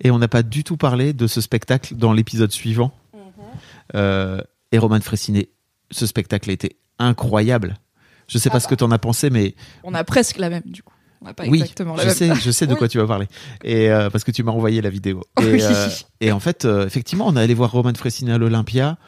Et 0.00 0.10
on 0.10 0.18
n'a 0.18 0.28
pas 0.28 0.42
du 0.42 0.64
tout 0.64 0.76
parlé 0.76 1.12
de 1.12 1.26
ce 1.26 1.40
spectacle 1.40 1.94
dans 1.96 2.12
l'épisode 2.12 2.50
suivant. 2.52 2.92
Mhm. 3.14 3.20
Euh, 3.94 4.40
et 4.72 4.78
Roman 4.78 5.00
Fressinet, 5.00 5.50
ce 5.90 6.06
spectacle 6.06 6.50
a 6.50 6.52
été 6.52 6.76
incroyable. 6.98 7.76
Je 8.28 8.38
sais 8.38 8.50
pas 8.50 8.56
Ah 8.56 8.60
ce 8.60 8.68
que 8.68 8.74
tu 8.74 8.84
en 8.84 8.90
as 8.90 8.98
pensé, 8.98 9.30
mais 9.30 9.54
On 9.84 9.94
a 9.94 10.02
presque 10.04 10.38
la 10.38 10.50
même, 10.50 10.62
du 10.66 10.82
coup. 10.82 10.92
On 11.20 11.26
n'a 11.26 11.34
pas 11.34 11.44
oui, 11.46 11.60
exactement 11.60 11.94
la 11.94 12.02
je 12.02 12.08
même. 12.08 12.16
sais, 12.16 12.34
je 12.34 12.50
sais 12.50 12.66
de 12.66 12.74
quoi 12.78 12.88
tu 12.88 12.98
vas 12.98 13.06
parler. 13.06 13.26
Et 13.62 13.90
euh, 13.90 14.10
parce 14.10 14.24
que 14.24 14.30
tu 14.30 14.42
m'as 14.42 14.52
envoyé 14.52 14.80
la 14.82 14.90
vidéo. 14.90 15.22
Et, 15.40 15.44
Oui. 15.52 15.62
euh, 15.62 15.88
et 16.20 16.32
en 16.32 16.40
fait, 16.40 16.64
euh, 16.64 16.86
effectivement, 16.86 17.26
on 17.28 17.36
est 17.36 17.40
allé 17.40 17.54
voir 17.54 17.70
Roman 17.72 17.92
Fressinet 17.94 18.32
à 18.32 18.38
l'Olympia. 18.38 18.98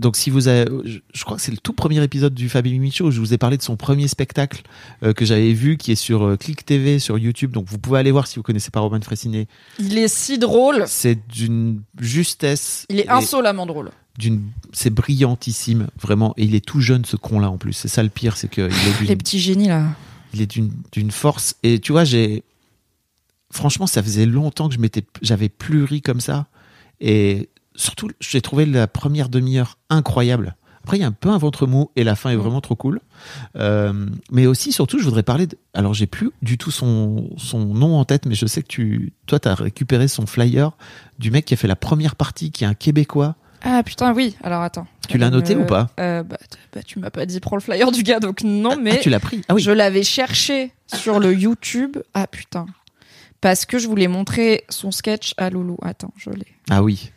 Donc, 0.00 0.16
si 0.16 0.30
vous 0.30 0.48
avez, 0.48 0.64
je, 0.82 1.24
crois 1.24 1.36
que 1.36 1.42
c'est 1.42 1.50
le 1.50 1.58
tout 1.58 1.74
premier 1.74 2.02
épisode 2.02 2.32
du 2.32 2.48
Fabien 2.48 2.80
où 2.80 3.10
je 3.10 3.20
vous 3.20 3.34
ai 3.34 3.38
parlé 3.38 3.58
de 3.58 3.62
son 3.62 3.76
premier 3.76 4.08
spectacle 4.08 4.62
euh, 5.02 5.12
que 5.12 5.26
j'avais 5.26 5.52
vu, 5.52 5.76
qui 5.76 5.92
est 5.92 5.96
sur 5.96 6.24
euh, 6.24 6.36
Click 6.38 6.64
TV 6.64 6.98
sur 6.98 7.18
YouTube. 7.18 7.50
Donc, 7.50 7.66
vous 7.68 7.76
pouvez 7.76 7.98
aller 7.98 8.10
voir 8.10 8.26
si 8.26 8.36
vous 8.36 8.42
connaissez 8.42 8.70
pas 8.70 8.80
Roman 8.80 9.02
Fressinet. 9.02 9.46
Il 9.78 9.98
est 9.98 10.08
si 10.08 10.38
drôle. 10.38 10.84
C'est 10.86 11.18
d'une 11.28 11.82
justesse. 12.00 12.86
Il 12.88 12.98
est 12.98 13.10
insolemment 13.10 13.66
drôle. 13.66 13.90
d'une, 14.18 14.40
c'est 14.72 14.88
brillantissime, 14.88 15.88
vraiment. 16.00 16.32
Et 16.38 16.44
il 16.44 16.54
est 16.54 16.64
tout 16.64 16.80
jeune, 16.80 17.04
ce 17.04 17.16
con-là, 17.16 17.50
en 17.50 17.58
plus. 17.58 17.74
C'est 17.74 17.88
ça 17.88 18.02
le 18.02 18.08
pire, 18.08 18.38
c'est 18.38 18.48
qu'il 18.48 18.64
est 18.64 18.98
d'une 18.98 19.06
Les 19.06 19.16
petits 19.16 19.38
génies 19.38 19.68
là. 19.68 19.84
il 20.32 20.40
est 20.40 20.50
d'une 20.50 20.72
d'une 20.92 21.10
force 21.10 21.56
et 21.62 21.78
tu 21.78 21.92
vois 21.92 22.04
j'ai 22.04 22.42
franchement 23.50 23.86
ça 23.86 24.02
faisait 24.02 24.26
longtemps 24.26 24.68
que 24.68 24.74
je 24.74 24.80
m'étais 24.80 25.04
j'avais 25.22 25.48
plus 25.48 25.82
ri 25.82 26.02
comme 26.02 26.20
ça 26.20 26.46
et 27.00 27.48
surtout 27.80 28.08
j'ai 28.20 28.40
trouvé 28.40 28.66
la 28.66 28.86
première 28.86 29.28
demi-heure 29.28 29.78
incroyable 29.88 30.56
après 30.82 30.96
il 30.96 31.00
y 31.00 31.04
a 31.04 31.06
un 31.06 31.12
peu 31.12 31.28
un 31.28 31.38
ventre 31.38 31.66
mou 31.66 31.90
et 31.96 32.04
la 32.04 32.14
fin 32.16 32.30
est 32.30 32.36
vraiment 32.36 32.60
trop 32.60 32.76
cool 32.76 33.00
Euh, 33.56 34.06
mais 34.30 34.46
aussi 34.46 34.72
surtout 34.72 34.98
je 34.98 35.04
voudrais 35.04 35.22
parler 35.22 35.46
de 35.46 35.56
alors 35.74 35.92
j'ai 35.94 36.06
plus 36.06 36.30
du 36.42 36.56
tout 36.56 36.70
son 36.70 37.30
son 37.36 37.64
nom 37.66 37.96
en 37.98 38.04
tête 38.04 38.24
mais 38.26 38.34
je 38.34 38.46
sais 38.46 38.62
que 38.62 38.68
tu 38.68 39.12
toi 39.26 39.38
t'as 39.38 39.54
récupéré 39.54 40.08
son 40.08 40.26
flyer 40.26 40.72
du 41.18 41.30
mec 41.30 41.44
qui 41.44 41.54
a 41.54 41.56
fait 41.56 41.68
la 41.68 41.76
première 41.76 42.16
partie 42.16 42.50
qui 42.50 42.64
est 42.64 42.66
un 42.66 42.74
québécois 42.74 43.34
Ah 43.62 43.82
putain, 43.82 44.14
oui. 44.14 44.36
Alors 44.42 44.62
attends. 44.62 44.86
Tu 45.08 45.18
l'as 45.18 45.28
noté 45.28 45.54
Euh, 45.54 45.60
ou 45.60 45.66
pas 45.66 45.90
euh, 46.00 46.22
bah, 46.22 46.38
bah, 46.72 46.82
tu 46.82 46.98
m'as 46.98 47.10
pas 47.10 47.26
dit 47.26 47.40
prends 47.40 47.56
le 47.56 47.62
flyer 47.62 47.90
du 47.92 48.02
gars, 48.02 48.20
donc 48.20 48.42
non, 48.42 48.76
mais 48.80 48.92
ah, 48.94 49.02
tu 49.02 49.10
l'as 49.10 49.20
pris 49.20 49.42
ah 49.48 49.54
oui 49.54 49.60
je 49.60 49.70
l'avais 49.72 50.02
cherché 50.04 50.72
sur 50.86 51.18
le 51.20 51.34
YouTube. 51.34 51.98
Ah 52.14 52.26
putain. 52.26 52.64
Parce 53.42 53.66
que 53.66 53.78
je 53.78 53.86
voulais 53.88 54.08
montrer 54.08 54.64
son 54.70 54.90
sketch 54.92 55.34
à 55.36 55.50
Loulou. 55.50 55.76
Attends, 55.82 56.12
je 56.16 56.30
l'ai. 56.30 56.46
Ah 56.70 56.82
oui. 56.82 57.10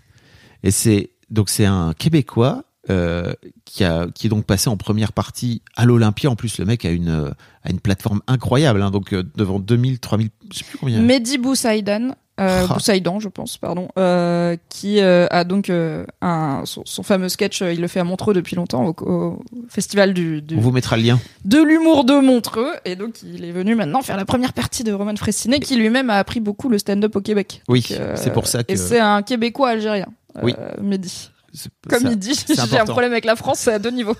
Et 0.64 0.72
c'est 0.72 1.10
donc 1.30 1.50
c'est 1.50 1.66
un 1.66 1.94
Québécois 1.98 2.64
euh, 2.90 3.34
qui 3.66 3.84
a 3.84 4.08
qui 4.14 4.28
est 4.28 4.30
donc 4.30 4.46
passé 4.46 4.70
en 4.70 4.78
première 4.78 5.14
partie 5.14 5.62
à 5.76 5.86
l'Olympia. 5.86 6.30
En 6.30 6.36
plus, 6.36 6.58
le 6.58 6.66
mec 6.66 6.84
a 6.86 6.92
une 6.92 7.34
a 7.64 7.70
une 7.70 7.80
plateforme 7.80 8.22
incroyable. 8.28 8.82
hein, 8.82 8.92
donc 8.92 9.14
euh, 9.14 9.24
devant 9.36 9.60
2000, 9.60 10.00
3000, 10.00 10.30
je 10.52 10.58
sais 10.60 10.64
plus 10.66 10.78
combien. 10.78 11.00
Mehdi 11.02 11.38
Boussaïdan. 11.38 12.16
Euh, 12.40 12.66
Ah. 12.68 12.74
Boussaïdan, 12.74 13.20
je 13.20 13.30
pense, 13.30 13.60
pardon, 13.60 13.90
euh, 14.00 14.58
qui 14.68 15.00
euh, 15.02 15.28
a 15.30 15.44
donc 15.44 15.70
un, 15.70 16.64
son, 16.66 16.82
son 16.84 17.04
fameux 17.04 17.30
sketch, 17.30 17.62
il 17.62 17.80
le 17.80 17.88
fait 17.88 18.00
à 18.00 18.04
Montreux 18.04 18.34
depuis 18.34 18.56
longtemps, 18.56 18.86
au, 18.88 18.96
au 19.06 19.44
festival 19.70 20.16
du, 20.16 20.42
du- 20.42 20.58
On 20.58 20.60
vous 20.62 20.72
mettra 20.72 20.98
le 20.98 21.04
lien. 21.04 21.20
de 21.46 21.62
l'humour 21.62 22.06
de 22.06 22.14
Montreux, 22.20 22.72
et 22.86 22.96
donc 22.96 23.22
il 23.22 23.46
est 23.46 23.52
venu 23.52 23.76
maintenant 23.76 24.02
faire 24.02 24.18
la 24.18 24.26
première 24.26 24.54
partie 24.54 24.84
de 24.84 24.92
Roman 24.92 25.16
Fressinet, 25.16 25.60
qui 25.60 25.76
lui-même 25.76 26.10
a 26.10 26.16
appris 26.16 26.40
beaucoup 26.40 26.70
le 26.70 26.80
stand-up 26.80 27.16
au 27.16 27.22
Québec. 27.22 27.62
Oui, 27.68 27.86
c'est 28.16 28.34
pour 28.34 28.48
ça 28.48 28.64
que 28.64 28.74
Et 28.74 28.78
c'est 28.78 29.00
un 29.00 29.22
Québécois 29.22 29.70
algérien, 29.70 30.08
Oui. 30.42 30.54
Mehdi. 30.82 31.30
c'est- 31.54 31.70
Comme 31.90 32.08
il 32.08 32.18
dit, 32.18 32.34
j'ai 32.48 32.80
un 32.80 32.86
problème 32.86 33.12
avec 33.12 33.26
la 33.26 33.36
France, 33.36 33.60
c'est 33.60 33.74
à 33.74 33.80
deux 33.80 33.92
niveaux. 33.92 34.16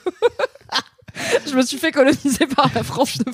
je 1.48 1.56
me 1.56 1.62
suis 1.64 1.78
fait 1.78 1.92
coloniser 1.92 2.46
par 2.56 2.70
la 2.76 2.84
France 2.84 3.18
de. 3.18 3.32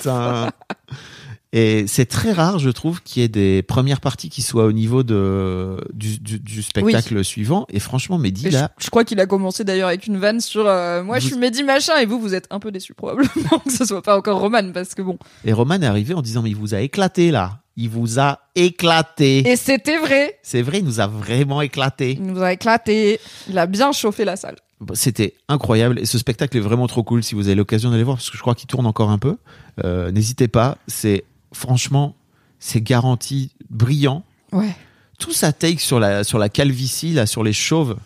Et 1.52 1.88
c'est 1.88 2.06
très 2.06 2.30
rare, 2.30 2.60
je 2.60 2.70
trouve, 2.70 3.02
qu'il 3.02 3.22
y 3.22 3.24
ait 3.24 3.28
des 3.28 3.62
premières 3.64 4.00
parties 4.00 4.28
qui 4.28 4.40
soient 4.40 4.66
au 4.66 4.72
niveau 4.72 5.02
de, 5.02 5.78
du, 5.92 6.20
du, 6.20 6.38
du 6.38 6.62
spectacle 6.62 7.24
suivant. 7.24 7.66
Et 7.70 7.80
franchement, 7.80 8.18
Mehdi, 8.18 8.46
Et 8.46 8.50
là, 8.50 8.70
je 8.78 8.88
crois 8.88 9.04
qu'il 9.04 9.18
a 9.18 9.26
commencé 9.26 9.64
d'ailleurs 9.64 9.88
avec 9.88 10.06
une 10.06 10.16
vanne 10.18 10.40
sur 10.40 10.68
euh, 10.68 11.02
moi 11.02 11.18
je 11.18 11.26
suis 11.26 11.36
Mehdi 11.36 11.64
machin 11.64 11.96
et 12.00 12.06
vous 12.06 12.20
vous 12.20 12.34
êtes 12.36 12.46
un 12.50 12.60
peu 12.60 12.70
déçu 12.70 12.94
probablement 12.94 13.58
que 13.66 13.72
ce 13.72 13.84
soit 13.84 14.00
pas 14.00 14.16
encore 14.16 14.38
Roman 14.38 14.70
parce 14.72 14.94
que 14.94 15.02
bon 15.02 15.18
et 15.44 15.52
Roman 15.52 15.74
est 15.74 15.86
arrivé 15.86 16.14
en 16.14 16.22
disant, 16.22 16.42
mais 16.42 16.50
il 16.50 16.56
vous 16.56 16.72
a 16.76 16.80
éclaté, 16.80 17.32
là. 17.32 17.58
Il 17.82 17.88
vous 17.88 18.20
a 18.20 18.40
éclaté. 18.54 19.38
et 19.48 19.56
c'était 19.56 19.98
vrai 19.98 20.38
C'est 20.42 20.60
vrai, 20.60 20.80
il 20.80 20.84
nous 20.84 21.00
a 21.00 21.06
vraiment 21.06 21.62
éclaté. 21.62 22.12
il 22.12 22.26
nous 22.26 22.42
a 22.42 22.52
éclaté 22.52 23.18
il 23.48 23.56
a 23.58 23.66
bien 23.66 23.90
chauffé 23.92 24.24
la 24.26 24.36
salle 24.36 24.56
C'était 24.94 25.32
incroyable 25.48 25.98
et 25.98 26.04
ce 26.04 26.18
spectacle 26.18 26.56
est 26.58 26.60
vraiment 26.60 26.86
trop 26.88 27.02
cool 27.02 27.22
si 27.24 27.34
vous 27.34 27.46
avez 27.46 27.54
l'occasion 27.54 27.90
d'aller 27.90 28.02
voir 28.04 28.16
parce 28.18 28.28
que 28.30 28.36
je 28.36 28.42
crois 28.42 28.54
qu'il 28.54 28.66
tourne 28.66 28.84
encore 28.86 29.08
un 29.10 29.18
peu. 29.18 29.36
Euh, 29.84 30.10
N'hésitez 30.12 30.46
pas, 30.48 30.76
c'est 30.86 31.24
franchement 31.52 32.14
c'est 32.58 32.82
garanti 32.82 33.52
brillant. 33.70 34.22
ouais 34.52 34.74
Tout 35.18 35.32
sa 35.32 35.52
take 35.52 35.78
sur 35.78 35.98
la 36.00 36.22
sur 36.24 36.38
la 36.38 36.48
calvitie 36.50 37.12
là 37.14 37.24
sur 37.26 37.42
les 37.42 37.54
chauves. 37.54 37.96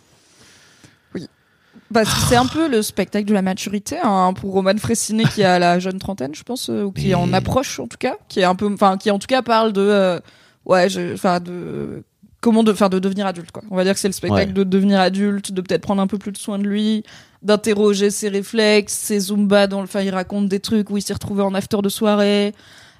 Parce 1.94 2.12
que 2.12 2.20
c'est 2.28 2.36
un 2.36 2.44
peu 2.46 2.68
le 2.68 2.82
spectacle 2.82 3.24
de 3.26 3.32
la 3.32 3.40
maturité 3.40 3.96
hein, 4.02 4.34
pour 4.34 4.52
Roman 4.52 4.76
Fressinet 4.76 5.24
qui 5.24 5.42
a 5.42 5.58
la 5.58 5.78
jeune 5.78 5.98
trentaine 5.98 6.34
je 6.34 6.42
pense 6.42 6.68
euh, 6.68 6.82
ou 6.82 6.92
qui 6.92 7.08
Mais- 7.08 7.14
en 7.14 7.32
approche 7.32 7.80
en 7.80 7.86
tout 7.86 7.96
cas 7.98 8.16
qui 8.28 8.40
est 8.40 8.44
un 8.44 8.54
peu 8.54 8.70
enfin 8.72 8.98
qui 8.98 9.10
en 9.10 9.18
tout 9.18 9.26
cas 9.28 9.40
parle 9.40 9.72
de 9.72 9.80
euh, 9.80 10.20
ouais 10.66 10.86
enfin 11.14 11.40
de 11.40 12.02
comment 12.42 12.62
de 12.62 12.72
enfin 12.72 12.90
de 12.90 12.98
devenir 12.98 13.26
adulte 13.26 13.50
quoi 13.52 13.62
on 13.70 13.76
va 13.76 13.84
dire 13.84 13.94
que 13.94 14.00
c'est 14.00 14.08
le 14.08 14.12
spectacle 14.12 14.48
Ouais. 14.48 14.52
de 14.52 14.64
devenir 14.64 15.00
adulte 15.00 15.52
de 15.52 15.60
peut-être 15.62 15.80
prendre 15.82 16.02
un 16.02 16.06
peu 16.06 16.18
plus 16.18 16.32
de 16.32 16.36
soin 16.38 16.58
de 16.58 16.64
lui 16.64 17.02
d'interroger 17.42 18.10
ses 18.10 18.28
réflexes 18.28 18.92
ses 18.94 19.18
zumba 19.20 19.66
dans 19.66 19.78
le 19.80 19.84
enfin 19.84 20.00
il 20.02 20.10
raconte 20.10 20.48
des 20.48 20.60
trucs 20.60 20.90
où 20.90 20.96
il 20.98 21.02
s'est 21.02 21.14
retrouvé 21.14 21.42
en 21.42 21.54
after 21.54 21.78
de 21.82 21.88
soirée 21.88 22.52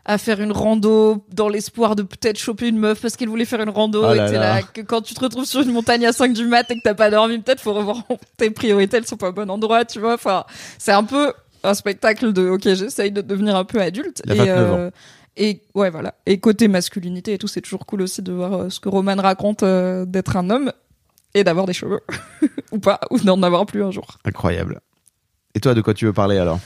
à 0.07 0.19
faire 0.19 0.41
une 0.41 0.53
rando 0.53 1.25
dans 1.33 1.49
l'espoir 1.49 1.97
de 1.97 2.03
peut-être 2.03 2.39
choper 2.39 2.69
une 2.69 2.79
meuf 2.79 3.01
parce 3.01 3.17
qu'il 3.17 3.29
voulait 3.29 3.45
faire 3.47 3.61
une 3.63 3.71
rando 3.71 4.05
Oh 4.07 4.13
et 4.13 4.17
t'es 4.19 4.33
là. 4.33 4.57
là 4.57 4.63
que 4.63 4.83
quand 4.83 5.01
tu 5.01 5.15
te 5.15 5.21
retrouves 5.21 5.47
sur 5.47 5.61
une 5.63 5.73
montagne 5.73 6.05
à 6.07 6.13
5 6.13 6.33
du 6.35 6.47
mat 6.47 6.71
et 6.71 6.75
que 6.77 6.81
t'as 6.85 6.95
pas 6.95 7.11
dormi 7.11 7.39
peut-être 7.39 7.61
faut 7.61 7.73
revoir 7.73 8.03
tes 8.37 8.51
priorités 8.51 8.99
elles 8.99 9.07
sont 9.07 9.17
pas 9.17 9.31
au 9.31 9.33
bon 9.33 9.51
endroit 9.51 9.85
tu 9.85 10.01
vois 10.01 10.15
enfin 10.15 10.45
c'est 10.79 10.93
un 10.93 11.05
peu 11.05 11.33
un 11.63 11.73
spectacle 11.75 12.33
de 12.35 12.49
ok 12.51 12.63
j'essaye 12.75 13.13
de 13.13 13.23
devenir 13.23 13.57
un 13.57 13.65
peu 13.65 13.81
adulte 13.81 14.21
Il 14.27 14.33
a 14.33 14.35
et 14.35 14.39
29 14.39 14.73
ans. 14.73 14.77
euh, 14.79 14.91
et 15.39 15.63
ouais 15.75 15.89
voilà 15.91 16.15
et 16.27 16.39
côté 16.39 16.69
masculinité 16.69 17.33
et 17.33 17.39
tout 17.39 17.49
c'est 17.49 17.63
toujours 17.63 17.87
cool 17.87 18.03
aussi 18.03 18.21
de 18.21 18.33
voir 18.33 18.53
euh, 18.55 18.69
ce 18.71 18.81
que 18.81 18.89
Roman 18.91 19.17
raconte 19.17 19.63
euh, 19.63 20.05
d'être 20.05 20.37
un 20.37 20.51
homme 20.51 20.71
et 21.33 21.45
d'avoir 21.45 21.65
des 21.67 21.73
cheveux 21.73 22.01
ou 22.73 22.79
pas 22.79 23.01
ou 23.11 23.19
d'en 23.19 23.43
avoir 23.43 23.65
plus 23.65 23.83
un 23.83 23.91
jour 23.91 24.19
Incroyable. 24.25 24.81
Et 25.57 25.61
toi, 25.61 25.73
de 25.75 25.81
quoi 25.81 25.95
tu 25.95 26.05
veux 26.05 26.13
parler 26.13 26.37
alors? 26.39 26.59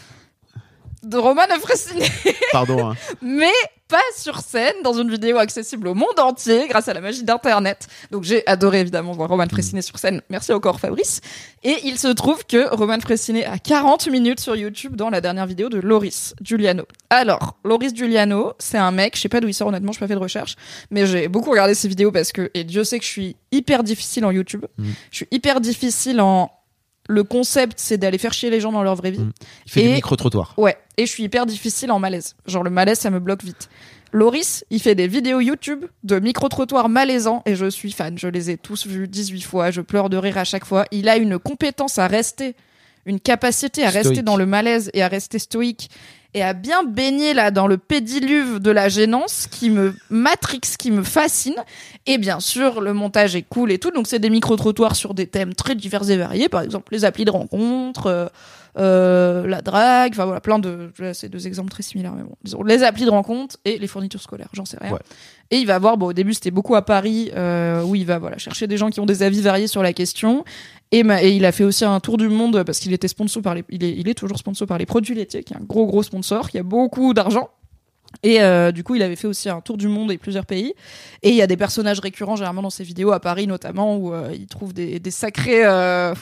De 1.03 1.17
Roman 1.17 1.43
Fressinet, 1.61 2.09
Pardon. 2.53 2.91
hein. 2.91 2.97
mais 3.23 3.53
pas 3.89 3.97
sur 4.17 4.41
scène, 4.41 4.75
dans 4.85 4.93
une 4.93 5.11
vidéo 5.11 5.39
accessible 5.39 5.89
au 5.89 5.95
monde 5.95 6.19
entier 6.19 6.67
grâce 6.69 6.89
à 6.89 6.93
la 6.95 7.01
magie 7.01 7.23
d'Internet. 7.25 7.87
Donc 8.11 8.23
j'ai 8.23 8.47
adoré 8.47 8.81
évidemment 8.81 9.13
voir 9.13 9.31
Roman 9.31 9.47
Fressinet 9.51 9.81
sur 9.81 9.99
scène. 9.99 10.21
Merci 10.29 10.53
encore 10.53 10.79
Fabrice. 10.79 11.23
Et 11.65 11.75
il 11.85 11.99
se 11.99 12.09
trouve 12.09 12.45
que 12.45 12.69
Roman 12.75 13.01
Fressinet 13.01 13.47
a 13.47 13.59
40 13.59 14.09
minutes 14.09 14.41
sur 14.41 14.57
YouTube 14.57 14.95
dans 14.95 15.09
la 15.09 15.23
dernière 15.23 15.47
vidéo 15.47 15.71
de 15.71 15.79
Loris 15.79 16.35
Giuliano. 16.43 16.85
Alors, 17.09 17.57
Loris 17.65 17.95
Giuliano, 17.95 18.53
c'est 18.59 18.77
un 18.77 18.91
mec, 18.91 19.17
je 19.17 19.23
sais 19.23 19.31
pas 19.31 19.41
d'où 19.41 19.49
il 19.49 19.55
sort 19.55 19.69
honnêtement, 19.69 19.93
je 19.93 19.99
pas 20.01 20.07
fait 20.07 20.15
de 20.15 20.19
recherche, 20.19 20.57
mais 20.91 21.07
j'ai 21.07 21.29
beaucoup 21.29 21.51
regardé 21.51 21.73
ses 21.75 21.89
vidéos 21.89 22.13
parce 22.13 22.31
que, 22.31 22.51
et 22.53 22.65
Dieu 22.65 22.85
sait 22.85 22.99
que 22.99 23.05
je 23.07 23.11
suis 23.11 23.37
hyper 23.53 23.83
difficile 23.85 24.27
en 24.27 24.31
YouTube. 24.31 24.67
Mm. 24.77 24.91
Je 25.11 25.17
suis 25.17 25.29
hyper 25.31 25.63
difficile 25.63 26.21
en... 26.21 26.51
Le 27.09 27.25
concept, 27.25 27.81
c'est 27.81 27.97
d'aller 27.99 28.19
faire 28.19 28.33
chier 28.35 28.51
les 28.51 28.61
gens 28.61 28.71
dans 28.71 28.83
leur 28.83 28.95
vraie 28.95 29.11
vie. 29.11 29.21
Mm. 29.21 29.33
Il 29.67 29.73
fait 29.73 29.83
Et- 29.85 29.93
micro-trottoir. 29.95 30.55
Ouais, 30.59 30.77
et 30.99 31.07
je 31.07 31.11
suis 31.11 31.25
hyper 31.25 31.47
difficile 31.47 31.91
en 31.91 31.99
malaise. 31.99 32.37
Genre 32.47 32.63
le 32.63 32.71
malaise, 32.71 32.99
ça 32.99 33.11
me 33.11 33.19
bloque 33.19 33.43
vite. 33.43 33.69
Loris, 34.13 34.65
il 34.71 34.81
fait 34.81 34.95
des 34.95 35.07
vidéos 35.07 35.41
YouTube 35.41 35.85
de 36.05 36.19
micro-trottoirs 36.19 36.89
malaisants 36.89 37.43
et 37.47 37.55
je 37.57 37.69
suis 37.69 37.93
fan. 37.93 38.17
Je 38.19 38.29
les 38.29 38.51
ai 38.51 38.57
tous 38.57 38.87
vus 38.87 39.07
18 39.09 39.43
fois, 39.43 39.71
je 39.71 39.81
pleure 39.83 40.09
de 40.09 40.17
rire 40.17 40.39
à 40.39 40.45
chaque 40.45 40.65
fois. 40.65 40.85
Il 40.93 41.09
a 41.09 41.17
une 41.17 41.39
compétence 41.39 41.99
à 41.99 42.07
rester, 42.07 42.55
une 43.09 43.21
capacité 43.21 43.85
à 43.85 43.91
rester 43.91 44.23
dans 44.23 44.37
le 44.37 44.47
malaise 44.47 44.91
et 44.93 45.03
à 45.03 45.09
rester 45.09 45.39
stoïque 45.39 45.91
et 46.35 46.43
à 46.43 46.53
bien 46.53 46.85
baigner 46.85 47.33
là 47.33 47.51
dans 47.51 47.67
le 47.67 47.79
pédiluve 47.79 48.59
de 48.59 48.71
la 48.71 48.91
gênance 48.91 49.47
qui 49.51 49.71
me 49.71 49.95
matrix, 50.11 50.61
qui 50.79 50.91
me 50.91 51.03
fascine. 51.03 51.57
Et 52.07 52.19
bien 52.19 52.39
sûr, 52.39 52.83
le 52.83 52.93
montage 52.93 53.35
est 53.35 53.43
cool 53.43 53.73
et 53.73 53.79
tout. 53.79 53.91
Donc 53.91 54.07
c'est 54.07 54.19
des 54.19 54.29
micro-trottoirs 54.29 54.95
sur 54.95 55.15
des 55.15 55.27
thèmes 55.27 55.55
très 55.55 55.75
divers 55.75 56.09
et 56.11 56.19
variés. 56.19 56.51
Par 56.51 56.61
exemple, 56.61 56.93
les 56.93 57.07
applis 57.07 57.25
de 57.25 57.31
rencontre, 57.31 58.07
euh, 58.07 58.27
la 58.79 59.63
drague, 59.63 60.13
enfin 60.13 60.25
voilà, 60.25 60.41
plein 60.41 60.59
de. 60.59 60.91
C'est 61.13 61.29
deux 61.29 61.47
exemples 61.47 61.71
très 61.71 61.83
similaires, 61.83 62.15
mais 62.15 62.23
bon. 62.23 62.35
Disons, 62.43 62.63
les 62.63 62.83
applis 62.83 63.05
de 63.05 63.11
rencontre 63.11 63.57
et 63.65 63.79
les 63.79 63.87
fournitures 63.87 64.23
scolaires, 64.23 64.49
j'en 64.53 64.65
sais 64.65 64.79
rien. 64.81 64.93
Ouais. 64.93 65.01
Et 65.51 65.57
il 65.57 65.67
va 65.67 65.79
voir, 65.79 65.97
bon, 65.97 66.07
au 66.07 66.13
début, 66.13 66.35
c'était 66.35 66.51
beaucoup 66.51 66.75
à 66.75 66.83
Paris, 66.83 67.31
euh, 67.35 67.83
où 67.83 67.95
il 67.95 68.05
va 68.05 68.19
voilà, 68.19 68.37
chercher 68.39 68.67
des 68.67 68.77
gens 68.77 68.91
qui 68.91 69.01
ont 69.01 69.07
des 69.07 69.23
avis 69.23 69.41
variés 69.41 69.67
sur 69.67 69.83
la 69.83 69.93
question. 69.93 70.45
Et, 70.93 71.01
il 71.01 71.45
a 71.45 71.53
fait 71.53 71.65
aussi 71.65 71.85
un 71.85 72.01
tour 72.01 72.17
du 72.17 72.29
monde 72.29 72.63
parce 72.65 72.79
qu'il 72.79 72.93
était 72.93 73.09
sponsor 73.09 73.43
par 73.43 73.55
les, 73.55 73.65
il 73.69 73.85
est, 73.85 73.93
il 73.97 74.09
est 74.09 74.15
toujours 74.15 74.39
sponsor 74.39 74.67
par 74.67 74.79
les 74.79 74.87
produits 74.87 75.15
laitiers, 75.15 75.45
qui 75.45 75.55
est 75.55 75.57
un 75.57 75.65
gros 75.65 75.87
gros 75.87 76.03
sponsor, 76.03 76.51
qui 76.51 76.59
a 76.59 76.63
beaucoup 76.63 77.15
d'argent. 77.15 77.51
Et 78.23 78.41
euh, 78.41 78.73
du 78.73 78.85
coup, 78.85 78.95
il 78.95 79.03
avait 79.03 79.17
fait 79.17 79.27
aussi 79.27 79.49
un 79.49 79.61
tour 79.61 79.77
du 79.77 79.89
monde 79.89 80.11
et 80.13 80.19
plusieurs 80.19 80.47
pays. 80.47 80.75
Et 81.23 81.31
il 81.31 81.35
y 81.35 81.43
a 81.43 81.47
des 81.47 81.57
personnages 81.57 82.01
récurrents, 82.01 82.37
généralement 82.37 82.63
dans 82.63 82.71
ses 82.71 82.85
vidéos, 82.85 83.13
à 83.13 83.21
Paris 83.21 83.47
notamment, 83.47 83.97
où 83.97 84.13
euh, 84.13 84.35
il 84.35 84.47
trouve 84.47 84.73
des, 84.73 84.99
des 84.99 85.11
sacrés 85.11 85.65
euh, 85.65 86.15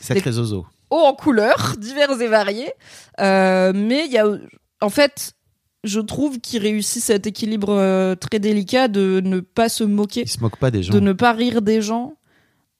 Sacré 0.00 0.32
zozo. 0.32 0.66
Hauts 0.90 1.04
en 1.04 1.14
couleurs, 1.14 1.74
divers 1.78 2.20
et 2.20 2.28
variés. 2.28 2.72
Euh, 3.20 3.72
mais 3.74 4.06
il 4.06 4.12
y 4.12 4.18
a, 4.18 4.26
en 4.80 4.90
fait, 4.90 5.34
je 5.84 6.00
trouve 6.00 6.40
qu'il 6.40 6.62
réussit 6.62 7.02
cet 7.02 7.26
équilibre 7.26 7.70
euh, 7.70 8.14
très 8.14 8.38
délicat 8.38 8.88
de 8.88 9.20
ne 9.24 9.40
pas 9.40 9.68
se 9.68 9.84
moquer, 9.84 10.22
Il 10.22 10.28
se 10.28 10.40
moque 10.40 10.56
pas 10.58 10.70
des 10.70 10.82
gens. 10.82 10.92
de 10.92 11.00
ne 11.00 11.12
pas 11.12 11.32
rire 11.32 11.62
des 11.62 11.82
gens. 11.82 12.14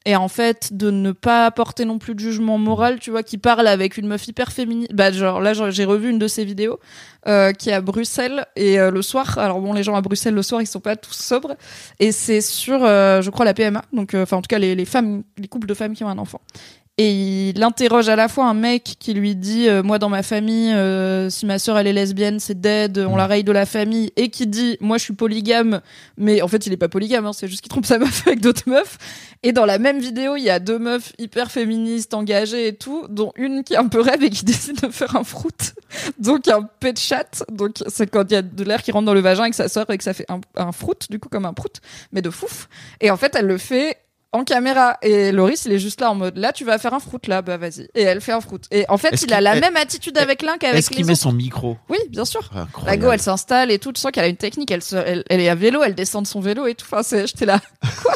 Et 0.06 0.16
en 0.16 0.28
fait, 0.28 0.70
de 0.74 0.90
ne 0.90 1.12
pas 1.12 1.44
apporter 1.44 1.84
non 1.84 1.98
plus 1.98 2.14
de 2.14 2.20
jugement 2.20 2.56
moral, 2.56 2.98
tu 3.00 3.10
vois, 3.10 3.22
qui 3.22 3.36
parle 3.36 3.66
avec 3.66 3.98
une 3.98 4.06
meuf 4.06 4.26
hyper 4.28 4.50
féminine. 4.50 4.88
Bah, 4.94 5.12
genre, 5.12 5.42
là, 5.42 5.52
j'ai 5.52 5.84
revu 5.84 6.08
une 6.08 6.18
de 6.18 6.26
ses 6.26 6.42
vidéos, 6.42 6.80
euh, 7.28 7.52
qui 7.52 7.68
est 7.68 7.74
à 7.74 7.82
Bruxelles, 7.82 8.46
et 8.56 8.80
euh, 8.80 8.90
le 8.90 9.02
soir, 9.02 9.36
alors 9.36 9.60
bon, 9.60 9.74
les 9.74 9.82
gens 9.82 9.94
à 9.94 10.00
Bruxelles, 10.00 10.32
le 10.32 10.40
soir, 10.42 10.62
ils 10.62 10.66
sont 10.66 10.80
pas 10.80 10.96
tous 10.96 11.12
sobres, 11.12 11.54
et 11.98 12.12
c'est 12.12 12.40
sur, 12.40 12.78
je 12.78 13.28
crois, 13.28 13.44
la 13.44 13.52
PMA, 13.52 13.82
donc, 13.92 14.14
enfin, 14.14 14.38
en 14.38 14.40
tout 14.40 14.48
cas, 14.48 14.58
les, 14.58 14.74
les 14.74 14.86
femmes, 14.86 15.22
les 15.36 15.48
couples 15.48 15.66
de 15.66 15.74
femmes 15.74 15.92
qui 15.92 16.02
ont 16.02 16.08
un 16.08 16.16
enfant. 16.16 16.40
Et 17.02 17.48
il 17.48 17.62
interroge 17.62 18.10
à 18.10 18.16
la 18.16 18.28
fois 18.28 18.44
un 18.44 18.52
mec 18.52 18.96
qui 18.98 19.14
lui 19.14 19.34
dit 19.34 19.70
euh, 19.70 19.82
moi 19.82 19.98
dans 19.98 20.10
ma 20.10 20.22
famille 20.22 20.70
euh, 20.74 21.30
si 21.30 21.46
ma 21.46 21.58
sœur 21.58 21.78
elle 21.78 21.86
est 21.86 21.94
lesbienne 21.94 22.38
c'est 22.40 22.60
dead 22.60 22.98
on 22.98 23.16
la 23.16 23.26
raye 23.26 23.42
de 23.42 23.52
la 23.52 23.64
famille. 23.64 24.12
Et 24.16 24.28
qui 24.28 24.46
dit 24.46 24.76
moi 24.82 24.98
je 24.98 25.04
suis 25.04 25.14
polygame. 25.14 25.80
Mais 26.18 26.42
en 26.42 26.48
fait 26.48 26.66
il 26.66 26.74
est 26.74 26.76
pas 26.76 26.90
polygame 26.90 27.24
hein, 27.24 27.32
c'est 27.32 27.48
juste 27.48 27.62
qu'il 27.62 27.70
trompe 27.70 27.86
sa 27.86 27.98
meuf 27.98 28.26
avec 28.26 28.40
d'autres 28.42 28.68
meufs. 28.68 28.98
Et 29.42 29.52
dans 29.52 29.64
la 29.64 29.78
même 29.78 29.98
vidéo 29.98 30.36
il 30.36 30.42
y 30.42 30.50
a 30.50 30.58
deux 30.58 30.78
meufs 30.78 31.14
hyper 31.16 31.50
féministes 31.50 32.12
engagées 32.12 32.66
et 32.66 32.76
tout 32.76 33.06
dont 33.08 33.32
une 33.34 33.64
qui 33.64 33.72
est 33.72 33.78
un 33.78 33.88
peu 33.88 34.02
rêve 34.02 34.22
et 34.22 34.28
qui 34.28 34.44
décide 34.44 34.82
de 34.82 34.88
faire 34.88 35.16
un 35.16 35.24
fruit 35.24 35.72
donc 36.18 36.48
un 36.48 36.68
pet 36.80 37.00
chat. 37.00 37.44
Donc 37.50 37.76
c'est 37.86 38.10
quand 38.10 38.30
il 38.30 38.34
y 38.34 38.36
a 38.36 38.42
de 38.42 38.62
l'air 38.62 38.82
qui 38.82 38.92
rentre 38.92 39.06
dans 39.06 39.14
le 39.14 39.20
vagin 39.20 39.44
et 39.44 39.50
que 39.50 39.56
ça 39.56 39.68
sort 39.68 39.88
et 39.88 39.96
que 39.96 40.04
ça 40.04 40.12
fait 40.12 40.30
un, 40.30 40.42
un 40.54 40.72
fruit 40.72 40.96
du 41.08 41.18
coup 41.18 41.30
comme 41.30 41.46
un 41.46 41.54
prout 41.54 41.80
mais 42.12 42.20
de 42.20 42.28
fouf. 42.28 42.68
Et 43.00 43.10
en 43.10 43.16
fait 43.16 43.34
elle 43.34 43.46
le 43.46 43.56
fait 43.56 43.96
en 44.32 44.44
caméra. 44.44 44.96
Et 45.02 45.32
Loris 45.32 45.64
il 45.64 45.72
est 45.72 45.78
juste 45.78 46.00
là 46.00 46.10
en 46.10 46.14
mode 46.14 46.36
là 46.36 46.52
tu 46.52 46.64
vas 46.64 46.78
faire 46.78 46.94
un 46.94 47.00
fruit 47.00 47.20
là. 47.26 47.42
Bah 47.42 47.56
vas-y. 47.56 47.88
Et 47.94 48.02
elle 48.02 48.20
fait 48.20 48.32
un 48.32 48.40
fruit 48.40 48.60
et 48.70 48.84
en 48.88 48.96
fait 48.98 49.14
Est-ce 49.14 49.24
il 49.26 49.32
a 49.32 49.40
la 49.40 49.58
même 49.58 49.76
attitude 49.76 50.16
avec 50.18 50.42
l'un 50.42 50.56
qu'avec 50.58 50.78
Est-ce 50.78 50.90
les 50.90 50.96
qu'il 50.96 51.06
met 51.06 51.14
son 51.14 51.32
micro 51.32 51.76
oui 51.88 51.98
bien 52.10 52.24
sûr. 52.24 52.48
La 52.54 52.62
Incroyable. 52.62 53.02
go 53.02 53.12
elle 53.12 53.20
s'installe 53.22 53.70
et 53.70 53.78
tout. 53.78 53.92
Tu 53.92 54.00
sens 54.00 54.12
qu'elle 54.12 54.24
a 54.24 54.28
une 54.28 54.36
technique. 54.36 54.70
Elle, 54.70 54.82
se, 54.82 54.96
elle, 54.96 55.24
elle 55.28 55.40
est 55.40 55.48
à 55.48 55.54
vélo. 55.54 55.82
Elle 55.82 55.94
descend 55.94 56.24
de 56.24 56.28
son 56.28 56.40
vélo 56.40 56.66
et 56.66 56.74
tout. 56.74 56.86
Enfin 56.90 57.02
c'est 57.02 57.26
j'étais 57.26 57.46
là. 57.46 57.60
Quoi? 58.02 58.14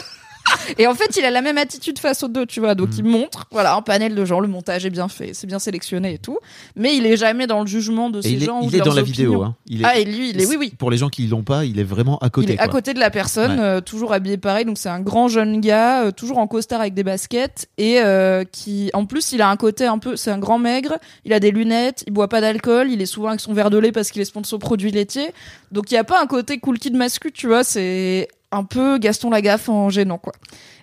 et 0.78 0.86
en 0.86 0.94
fait 0.94 1.16
il 1.16 1.24
a 1.24 1.30
la 1.30 1.42
même 1.42 1.58
attitude 1.58 1.98
face 1.98 2.22
aux 2.22 2.28
deux 2.28 2.46
tu 2.46 2.60
vois 2.60 2.74
donc 2.74 2.88
Mm. 2.90 2.98
il 2.98 3.04
montre 3.04 3.46
voilà 3.50 3.74
un 3.74 3.82
panel 3.82 4.14
de 4.14 4.24
gens 4.24 4.40
le 4.40 4.48
montage 4.48 4.84
est 4.86 4.90
bien 4.90 5.08
fait 5.08 5.30
c'est 5.34 5.46
bien 5.46 5.58
sélectionné 5.58 6.14
et 6.14 6.18
tout 6.18 6.38
mais 6.76 6.96
il 6.96 7.06
est 7.06 7.16
jamais 7.16 7.46
dans 7.46 7.60
le 7.60 7.66
jugement 7.66 8.10
de 8.10 8.18
Et 8.18 8.22
ces 8.22 8.30
il 8.32 8.42
est, 8.42 8.46
gens 8.46 8.60
ou 8.60 8.64
il 8.64 8.70
de 8.70 8.76
est 8.76 8.80
dans 8.80 8.94
la 8.94 9.02
vidéo. 9.02 9.42
Hein. 9.42 9.56
Il 9.66 9.82
est, 9.82 9.84
ah 9.84 9.98
et 9.98 10.04
lui 10.04 10.30
il 10.30 10.40
est 10.40 10.46
oui 10.46 10.56
oui 10.58 10.72
Pour 10.78 10.90
les 10.90 10.96
gens 10.96 11.08
qui 11.08 11.26
l'ont 11.26 11.42
pas, 11.42 11.64
il 11.64 11.78
est 11.78 11.84
vraiment 11.84 12.18
à 12.18 12.30
côté. 12.30 12.48
il 12.48 12.54
est 12.54 12.58
à 12.58 12.68
côté 12.68 12.94
de 12.94 12.98
la 12.98 13.10
personne, 13.10 13.52
Ouais. 13.58 13.64
euh, 13.64 13.80
toujours 13.80 14.12
habillé 14.12 14.36
pareil. 14.36 14.64
Donc 14.64 14.78
c'est 14.78 14.88
un 14.88 15.00
grand 15.00 15.28
jeune 15.28 15.60
gars, 15.60 16.04
euh, 16.04 16.10
toujours 16.10 16.38
en 16.38 16.46
costard 16.46 16.80
avec 16.80 16.94
des 16.94 17.02
baskets 17.04 17.68
et 17.78 18.00
euh, 18.00 18.44
qui, 18.50 18.90
en 18.94 19.06
plus, 19.06 19.32
il 19.32 19.42
a 19.42 19.48
un 19.48 19.56
côté 19.56 19.84
un 19.86 19.98
peu, 19.98 20.16
c'est 20.16 20.30
un 20.30 20.38
grand 20.38 20.58
maigre. 20.58 20.94
Il 21.24 21.32
a 21.32 21.40
des 21.40 21.50
lunettes, 21.50 22.04
il 22.06 22.12
boit 22.12 22.28
pas 22.28 22.40
d'alcool, 22.40 22.90
il 22.90 23.00
est 23.02 23.06
souvent 23.06 23.28
avec 23.28 23.40
son 23.40 23.52
verre 23.52 23.70
de 23.70 23.78
lait 23.78 23.92
parce 23.92 24.10
qu'il 24.10 24.20
est 24.22 24.26
sponsor 24.26 24.58
produits 24.58 24.90
laitiers. 24.90 25.32
Donc 25.72 25.90
il 25.90 25.94
y 25.94 25.98
a 25.98 26.04
pas 26.04 26.20
un 26.22 26.26
côté 26.26 26.58
cool 26.58 26.78
kid 26.78 26.94
mascu, 26.94 27.32
tu 27.32 27.46
vois. 27.46 27.64
C'est 27.64 28.28
un 28.54 28.64
peu 28.64 28.98
Gaston 28.98 29.30
Lagaffe 29.30 29.68
en 29.68 29.90
gênant 29.90 30.18
quoi. 30.18 30.32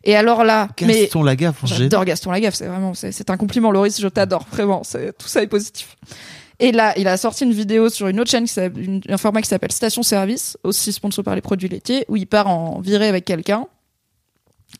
Et 0.03 0.15
alors 0.15 0.43
là, 0.43 0.67
mais 0.87 1.01
Gaston 1.03 1.23
Lagaffe, 1.23 1.63
en 1.63 1.67
J'adore 1.67 2.05
Gaston 2.05 2.31
Lagaffe, 2.31 2.55
c'est 2.55 2.67
vraiment, 2.67 2.93
c'est 2.93 3.29
un 3.29 3.37
compliment, 3.37 3.71
Loris, 3.71 3.99
je 4.01 4.07
t'adore, 4.07 4.45
vraiment, 4.51 4.83
c'est, 4.83 5.15
tout 5.17 5.27
ça 5.27 5.41
est 5.43 5.47
positif. 5.47 5.95
Et 6.59 6.71
là, 6.71 6.93
il 6.97 7.07
a 7.07 7.17
sorti 7.17 7.43
une 7.43 7.53
vidéo 7.53 7.89
sur 7.89 8.07
une 8.07 8.19
autre 8.19 8.29
chaîne, 8.29 8.43
qui 8.45 8.53
s'appelle- 8.53 8.83
une- 8.83 9.01
un 9.09 9.17
format 9.17 9.41
qui 9.41 9.47
s'appelle 9.49 9.71
Station 9.71 10.03
Service, 10.03 10.57
aussi 10.63 10.91
sponsor 10.93 11.23
par 11.23 11.33
les 11.35 11.41
produits 11.41 11.69
laitiers, 11.69 12.05
où 12.07 12.15
il 12.17 12.27
part 12.27 12.47
en 12.47 12.79
virée 12.81 13.07
avec 13.07 13.25
quelqu'un. 13.25 13.65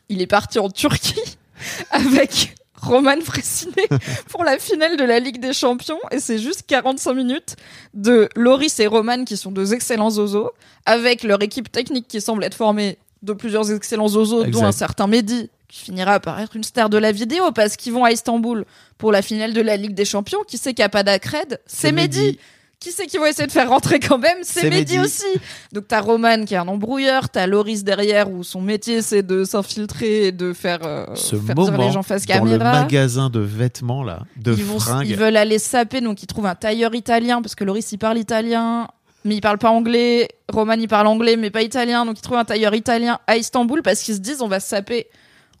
Il 0.08 0.22
est 0.22 0.26
parti 0.28 0.58
en 0.58 0.68
Turquie 0.70 1.36
avec 1.90 2.54
Roman 2.82 3.20
Fressinet 3.22 3.88
pour 4.28 4.44
la 4.44 4.58
finale 4.58 4.96
de 4.96 5.04
la 5.04 5.18
Ligue 5.20 5.40
des 5.40 5.52
Champions, 5.52 6.00
et 6.10 6.18
c'est 6.18 6.38
juste 6.38 6.64
45 6.66 7.14
minutes 7.14 7.56
de 7.94 8.28
Loris 8.36 8.78
et 8.80 8.86
Roman, 8.86 9.24
qui 9.24 9.36
sont 9.36 9.52
deux 9.52 9.72
excellents 9.72 10.10
zozos, 10.10 10.50
avec 10.84 11.22
leur 11.22 11.40
équipe 11.42 11.70
technique 11.70 12.08
qui 12.08 12.20
semble 12.20 12.44
être 12.44 12.54
formée 12.54 12.98
de 13.22 13.32
plusieurs 13.32 13.70
excellents 13.72 14.08
zozos, 14.08 14.42
dont 14.42 14.48
Exact. 14.48 14.64
un 14.64 14.72
certain 14.72 15.06
Mehdi, 15.06 15.48
qui 15.68 15.80
finira 15.80 16.20
par 16.20 16.38
être 16.40 16.56
une 16.56 16.64
star 16.64 16.90
de 16.90 16.98
la 16.98 17.12
vidéo, 17.12 17.52
parce 17.52 17.76
qu'ils 17.76 17.92
vont 17.92 18.04
à 18.04 18.12
Istanbul 18.12 18.64
pour 18.98 19.12
la 19.12 19.22
finale 19.22 19.54
de 19.54 19.60
la 19.60 19.76
Ligue 19.76 19.94
des 19.94 20.04
Champions. 20.04 20.40
Qui 20.46 20.58
sait 20.58 20.74
qu'il 20.74 20.82
n'y 20.82 20.86
a 20.86 20.90
pas 20.90 21.02
d'accred? 21.02 21.60
C'est 21.66 21.92
Mehdi. 21.92 22.38
Qui 22.82 22.90
c'est 22.90 23.06
qui 23.06 23.16
vont 23.16 23.26
essayer 23.26 23.46
de 23.46 23.52
faire 23.52 23.68
rentrer 23.68 24.00
quand 24.00 24.18
même 24.18 24.38
C'est 24.42 24.68
Mehdi 24.68 24.96
Mehdi. 24.96 24.98
aussi. 24.98 25.24
Donc 25.72 25.84
t'as 25.86 26.00
Roman 26.00 26.44
qui 26.44 26.54
est 26.54 26.56
un 26.56 26.66
embrouilleur, 26.66 27.28
t'as 27.28 27.46
Loris 27.46 27.84
derrière 27.84 28.28
où 28.28 28.42
son 28.42 28.60
métier 28.60 29.02
c'est 29.02 29.22
de 29.22 29.44
s'infiltrer 29.44 30.26
et 30.26 30.32
de 30.32 30.52
faire, 30.52 30.80
euh, 30.84 31.06
Ce 31.14 31.36
faire 31.36 31.54
moment 31.54 31.76
les 31.86 31.92
gens 31.92 32.02
face 32.02 32.26
dans 32.26 32.44
le 32.44 32.50
caméra. 32.58 32.80
magasin 32.82 33.30
de 33.30 33.38
vêtements 33.38 34.02
là, 34.02 34.24
de 34.36 34.52
ils, 34.52 34.64
vont- 34.64 34.80
fringues. 34.80 35.06
ils 35.08 35.14
veulent 35.16 35.36
aller 35.36 35.60
saper, 35.60 36.00
donc 36.00 36.24
ils 36.24 36.26
trouvent 36.26 36.46
un 36.46 36.56
tailleur 36.56 36.92
italien 36.94 37.40
parce 37.40 37.54
que 37.54 37.62
Loris 37.62 37.92
il 37.92 37.98
parle 37.98 38.18
italien, 38.18 38.88
mais 39.24 39.36
il 39.36 39.40
parle 39.40 39.58
pas 39.58 39.70
anglais. 39.70 40.28
Roman 40.52 40.72
il 40.72 40.88
parle 40.88 41.06
anglais 41.06 41.36
mais 41.36 41.50
pas 41.50 41.62
italien, 41.62 42.04
donc 42.04 42.18
ils 42.18 42.22
trouvent 42.22 42.38
un 42.38 42.44
tailleur 42.44 42.74
italien 42.74 43.20
à 43.28 43.36
Istanbul 43.36 43.82
parce 43.82 44.00
qu'ils 44.02 44.14
se 44.16 44.20
disent 44.20 44.42
on 44.42 44.48
va 44.48 44.58
saper 44.58 45.06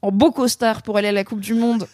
en 0.02 0.10
beau 0.10 0.32
costard 0.32 0.82
pour 0.82 0.96
aller 0.96 1.06
à 1.08 1.12
la 1.12 1.22
Coupe 1.22 1.38
du 1.40 1.54
Monde. 1.54 1.86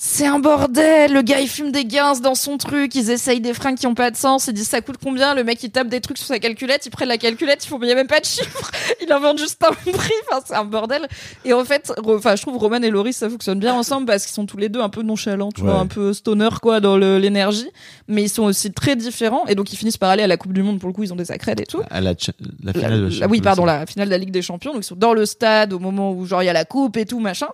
C'est 0.00 0.26
un 0.28 0.38
bordel, 0.38 1.12
le 1.12 1.22
gars 1.22 1.40
il 1.40 1.48
fume 1.48 1.72
des 1.72 1.84
guinces 1.84 2.20
dans 2.20 2.36
son 2.36 2.56
truc, 2.56 2.94
ils 2.94 3.10
essayent 3.10 3.40
des 3.40 3.52
fringues 3.52 3.76
qui 3.76 3.88
ont 3.88 3.96
pas 3.96 4.12
de 4.12 4.16
sens, 4.16 4.46
ils 4.46 4.52
disent 4.52 4.68
ça 4.68 4.80
coûte 4.80 4.94
combien, 5.02 5.34
le 5.34 5.42
mec 5.42 5.60
il 5.64 5.70
tape 5.72 5.88
des 5.88 6.00
trucs 6.00 6.18
sur 6.18 6.28
sa 6.28 6.38
calculette, 6.38 6.86
il 6.86 6.90
prennent 6.90 7.08
la 7.08 7.18
calculette, 7.18 7.66
mais 7.80 7.88
y 7.88 7.90
a 7.90 7.96
même 7.96 8.06
pas 8.06 8.20
de 8.20 8.24
chiffre, 8.24 8.70
il 9.02 9.10
invente 9.10 9.38
juste 9.38 9.60
un 9.64 9.72
prix, 9.72 10.12
enfin 10.30 10.40
c'est 10.46 10.54
un 10.54 10.64
bordel. 10.64 11.08
Et 11.44 11.52
en 11.52 11.64
fait, 11.64 11.92
enfin 12.04 12.36
je 12.36 12.42
trouve 12.42 12.56
Roman 12.58 12.76
et 12.80 12.90
Loris 12.90 13.16
ça 13.16 13.28
fonctionne 13.28 13.58
bien 13.58 13.74
ensemble 13.74 14.06
parce 14.06 14.24
qu'ils 14.24 14.34
sont 14.34 14.46
tous 14.46 14.56
les 14.56 14.68
deux 14.68 14.80
un 14.80 14.88
peu 14.88 15.02
nonchalants, 15.02 15.50
tu 15.50 15.62
Ouais. 15.62 15.70
vois, 15.72 15.80
un 15.80 15.88
peu 15.88 16.12
stoner 16.12 16.50
quoi 16.62 16.78
dans 16.78 16.96
l'énergie, 16.96 17.68
mais 18.06 18.22
ils 18.22 18.28
sont 18.28 18.44
aussi 18.44 18.70
très 18.72 18.94
différents 18.94 19.46
et 19.46 19.56
donc 19.56 19.72
ils 19.72 19.76
finissent 19.76 19.96
par 19.98 20.10
aller 20.10 20.22
à 20.22 20.28
la 20.28 20.36
Coupe 20.36 20.52
du 20.52 20.62
Monde 20.62 20.78
pour 20.78 20.88
le 20.88 20.92
coup, 20.92 21.02
ils 21.02 21.12
ont 21.12 21.16
des 21.16 21.32
accrèdes 21.32 21.60
et 21.60 21.66
tout. 21.66 21.82
à 21.90 22.00
la, 22.00 22.12
la 22.12 22.14
La- 22.62 22.72
finale 22.72 23.10
de 23.10 23.18
la- 23.18 23.26
oui, 23.26 23.40
pardon, 23.40 23.64
la 23.64 23.84
finale 23.84 24.06
de 24.06 24.12
la 24.12 24.18
Ligue 24.18 24.30
des 24.30 24.42
Champions. 24.42 24.74
Donc, 24.74 24.84
ils 24.84 24.86
sont 24.86 24.94
dans 24.94 25.12
le 25.12 25.26
stade 25.26 25.72
au 25.72 25.80
moment 25.80 26.12
où, 26.12 26.24
genre, 26.24 26.40
il 26.44 26.46
y 26.46 26.50
a 26.50 26.52
la 26.52 26.64
coupe 26.64 26.96
et 26.98 27.04
tout, 27.04 27.18
machin. 27.18 27.48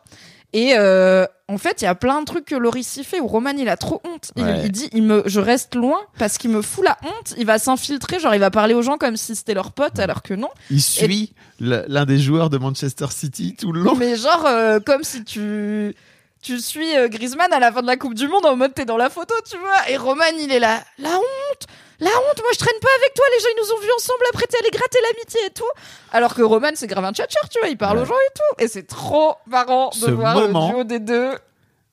Et 0.55 0.75
euh, 0.79 1.27
en 1.49 1.59
fait, 1.59 1.83
il 1.83 1.85
y 1.85 1.89
a 1.89 1.97
plein 1.97 2.21
de 2.21 2.25
trucs 2.27 2.45
que 2.45 2.55
Loris 2.55 2.97
y 2.97 3.03
fait 3.05 3.19
où 3.19 3.27
Roman, 3.27 3.51
il 3.59 3.69
a 3.69 3.77
trop 3.77 4.01
honte. 4.05 4.31
Il, 4.37 4.45
Ouais. 4.45 4.61
il 4.65 4.71
dit, 4.71 4.89
il 4.93 5.03
me, 5.03 5.23
je 5.27 5.41
reste 5.41 5.75
loin 5.75 5.99
parce 6.17 6.39
qu'il 6.39 6.51
me 6.51 6.63
fout 6.63 6.85
la 6.85 6.97
honte. 7.03 7.35
Il 7.37 7.45
va 7.45 7.59
s'infiltrer, 7.59 8.21
genre, 8.21 8.35
il 8.35 8.41
va 8.41 8.53
parler 8.53 8.73
aux 8.73 8.81
gens 8.83 8.97
comme 8.97 9.17
si 9.17 9.35
c'était 9.35 9.53
leur 9.55 9.73
pote, 9.73 9.99
alors 9.99 10.23
que 10.23 10.33
non. 10.33 10.49
Il 10.71 10.81
suit 10.81 11.33
l'un 11.61 12.05
des 12.07 12.19
joueurs 12.19 12.51
de 12.51 12.59
Manchester 12.59 13.07
City 13.11 13.57
tout 13.59 13.73
le 13.73 13.81
long. 13.81 13.97
Mais 13.97 14.17
genre, 14.17 14.47
euh, 14.47 14.79
comme 14.81 15.03
si 15.03 15.25
tu 15.25 15.95
tu 16.41 16.61
suis 16.61 16.95
euh, 16.97 17.09
Griezmann 17.09 17.51
à 17.55 17.59
la 17.59 17.73
fin 17.73 17.81
de 17.81 17.87
la 17.87 17.97
Coupe 17.97 18.13
du 18.15 18.29
Monde 18.29 18.45
en 18.45 18.55
mode 18.55 18.75
t'es 18.75 18.85
dans 18.85 18.99
la 18.99 19.09
photo, 19.11 19.35
tu 19.51 19.57
vois. 19.57 19.89
Et 19.91 19.97
Roman, 19.97 20.25
il 20.39 20.53
est 20.53 20.59
là. 20.61 20.85
La 20.99 21.09
honte 21.17 21.67
La 22.01 22.11
honte 22.11 22.39
Moi, 22.41 22.51
je 22.53 22.59
traîne 22.59 22.81
pas 22.81 22.89
avec 23.01 23.15
toi. 23.15 23.25
Les 23.35 23.41
gens, 23.41 23.49
ils 23.57 23.61
nous 23.63 23.73
ont 23.75 23.81
vus 23.81 23.93
ensemble. 23.97 24.25
Après, 24.31 24.47
t'es 24.47 24.59
allé 24.59 24.71
gratter 24.71 24.99
l'amitié 25.13 25.41
et 25.47 25.51
tout. 25.51 25.65
Alors 26.13 26.35
que 26.35 26.43
Roman, 26.43 26.71
c'est 26.75 26.87
grave 26.87 27.05
un 27.05 27.13
tchatcheur, 27.13 27.49
tu 27.51 27.59
vois. 27.61 27.69
Il 27.69 27.77
parle 27.79 27.99
aux 27.99 28.05
gens 28.05 28.15
et 28.15 28.33
tout. 28.35 28.65
Et 28.65 28.69
c'est 28.69 28.83
trop 28.87 29.35
marrant 29.47 29.91
de 29.91 29.95
Ce 29.95 30.11
voir 30.11 30.35
moment- 30.39 30.69
le 30.69 30.75
duo 30.75 30.85
des 30.85 31.01
deux. 31.01 31.33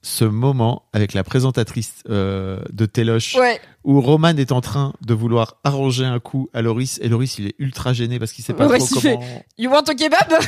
Ce 0.03 0.25
moment 0.25 0.81
avec 0.93 1.13
la 1.13 1.23
présentatrice 1.23 1.93
euh, 2.09 2.59
de 2.71 2.87
Téloche 2.87 3.35
Ouais. 3.35 3.61
où 3.83 4.01
Roman 4.01 4.29
est 4.35 4.51
en 4.51 4.59
train 4.59 4.93
de 5.05 5.13
vouloir 5.13 5.57
arranger 5.63 6.05
un 6.05 6.19
coup 6.19 6.49
à 6.55 6.63
Loris 6.63 6.97
et 7.03 7.07
Loris 7.07 7.37
il 7.37 7.45
est 7.49 7.55
ultra 7.59 7.93
gêné 7.93 8.17
parce 8.17 8.31
qu'il 8.31 8.43
sait 8.43 8.53
pas 8.53 8.63
Loris, 8.63 8.83
trop 8.89 8.95
il 8.95 9.01
fait- 9.01 9.13
comment 9.13 9.43
You 9.59 9.69
want 9.69 9.83
a 9.83 9.93
kebab? 9.93 10.39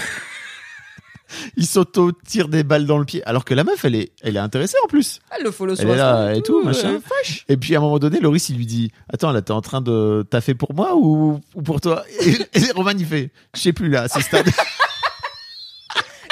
Il 1.57 1.65
s'auto-tire 1.65 2.47
des 2.47 2.63
balles 2.63 2.85
dans 2.85 2.97
le 2.97 3.05
pied 3.05 3.23
alors 3.25 3.45
que 3.45 3.53
la 3.53 3.63
meuf 3.63 3.83
elle 3.85 3.95
est 3.95 4.11
elle 4.21 4.35
est 4.35 4.39
intéressée 4.39 4.77
en 4.83 4.87
plus 4.87 5.19
Elle 5.37 5.43
le 5.43 5.51
follow 5.51 5.75
sur 5.75 5.85
Elle 5.85 5.91
est 5.95 5.97
là 5.97 6.33
et 6.35 6.41
tout, 6.41 6.63
machin. 6.63 6.93
euh, 6.93 6.99
fresh. 6.99 7.45
et 7.49 7.57
puis 7.57 7.75
à 7.75 7.79
un 7.79 7.81
moment 7.81 7.99
donné 7.99 8.19
Loris 8.19 8.49
il 8.49 8.57
lui 8.57 8.65
dit 8.65 8.91
attends 9.11 9.31
là 9.31 9.41
t'es 9.41 9.51
en 9.51 9.61
train 9.61 9.81
de 9.81 10.25
taffer 10.29 10.53
pour 10.55 10.73
moi 10.73 10.95
ou, 10.95 11.39
ou 11.55 11.61
pour 11.61 11.81
toi? 11.81 12.03
Et, 12.21 12.31
et 12.59 12.71
Roman 12.75 12.91
il 12.97 13.05
fait 13.05 13.31
je 13.55 13.61
sais 13.61 13.73
plus 13.73 13.89
là 13.89 14.03
à 14.03 14.07
ce 14.07 14.19
stade 14.21 14.47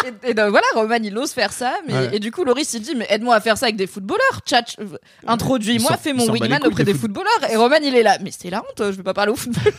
Et, 0.03 0.31
et 0.31 0.33
donc 0.33 0.49
voilà, 0.49 0.65
Roman, 0.73 0.97
il 1.03 1.15
ose 1.15 1.29
faire 1.31 1.53
ça. 1.53 1.73
Mais, 1.87 1.93
Ouais. 1.93 2.15
Et 2.15 2.19
du 2.19 2.31
coup, 2.31 2.43
Loris, 2.43 2.73
il 2.73 2.81
dit, 2.81 2.95
mais 2.95 3.05
aide-moi 3.11 3.35
à 3.35 3.39
faire 3.39 3.55
ça 3.55 3.67
avec 3.67 3.75
des 3.75 3.85
footballeurs. 3.85 4.39
Tchatch, 4.43 4.75
euh, 4.79 4.97
introduis-moi, 5.27 5.95
fais 5.97 6.11
mon 6.13 6.25
wingman 6.27 6.59
auprès 6.65 6.83
des 6.83 6.93
des 6.93 6.97
foot- 6.97 7.01
footballeurs. 7.01 7.51
Et 7.51 7.55
Roman, 7.55 7.75
il 7.83 7.95
est 7.95 8.01
là. 8.01 8.17
Mais 8.23 8.31
c'est 8.35 8.49
la 8.49 8.61
honte, 8.61 8.79
je 8.79 8.97
vais 8.97 9.03
pas 9.03 9.13
parler 9.13 9.31
aux 9.31 9.35
footballeurs. 9.35 9.73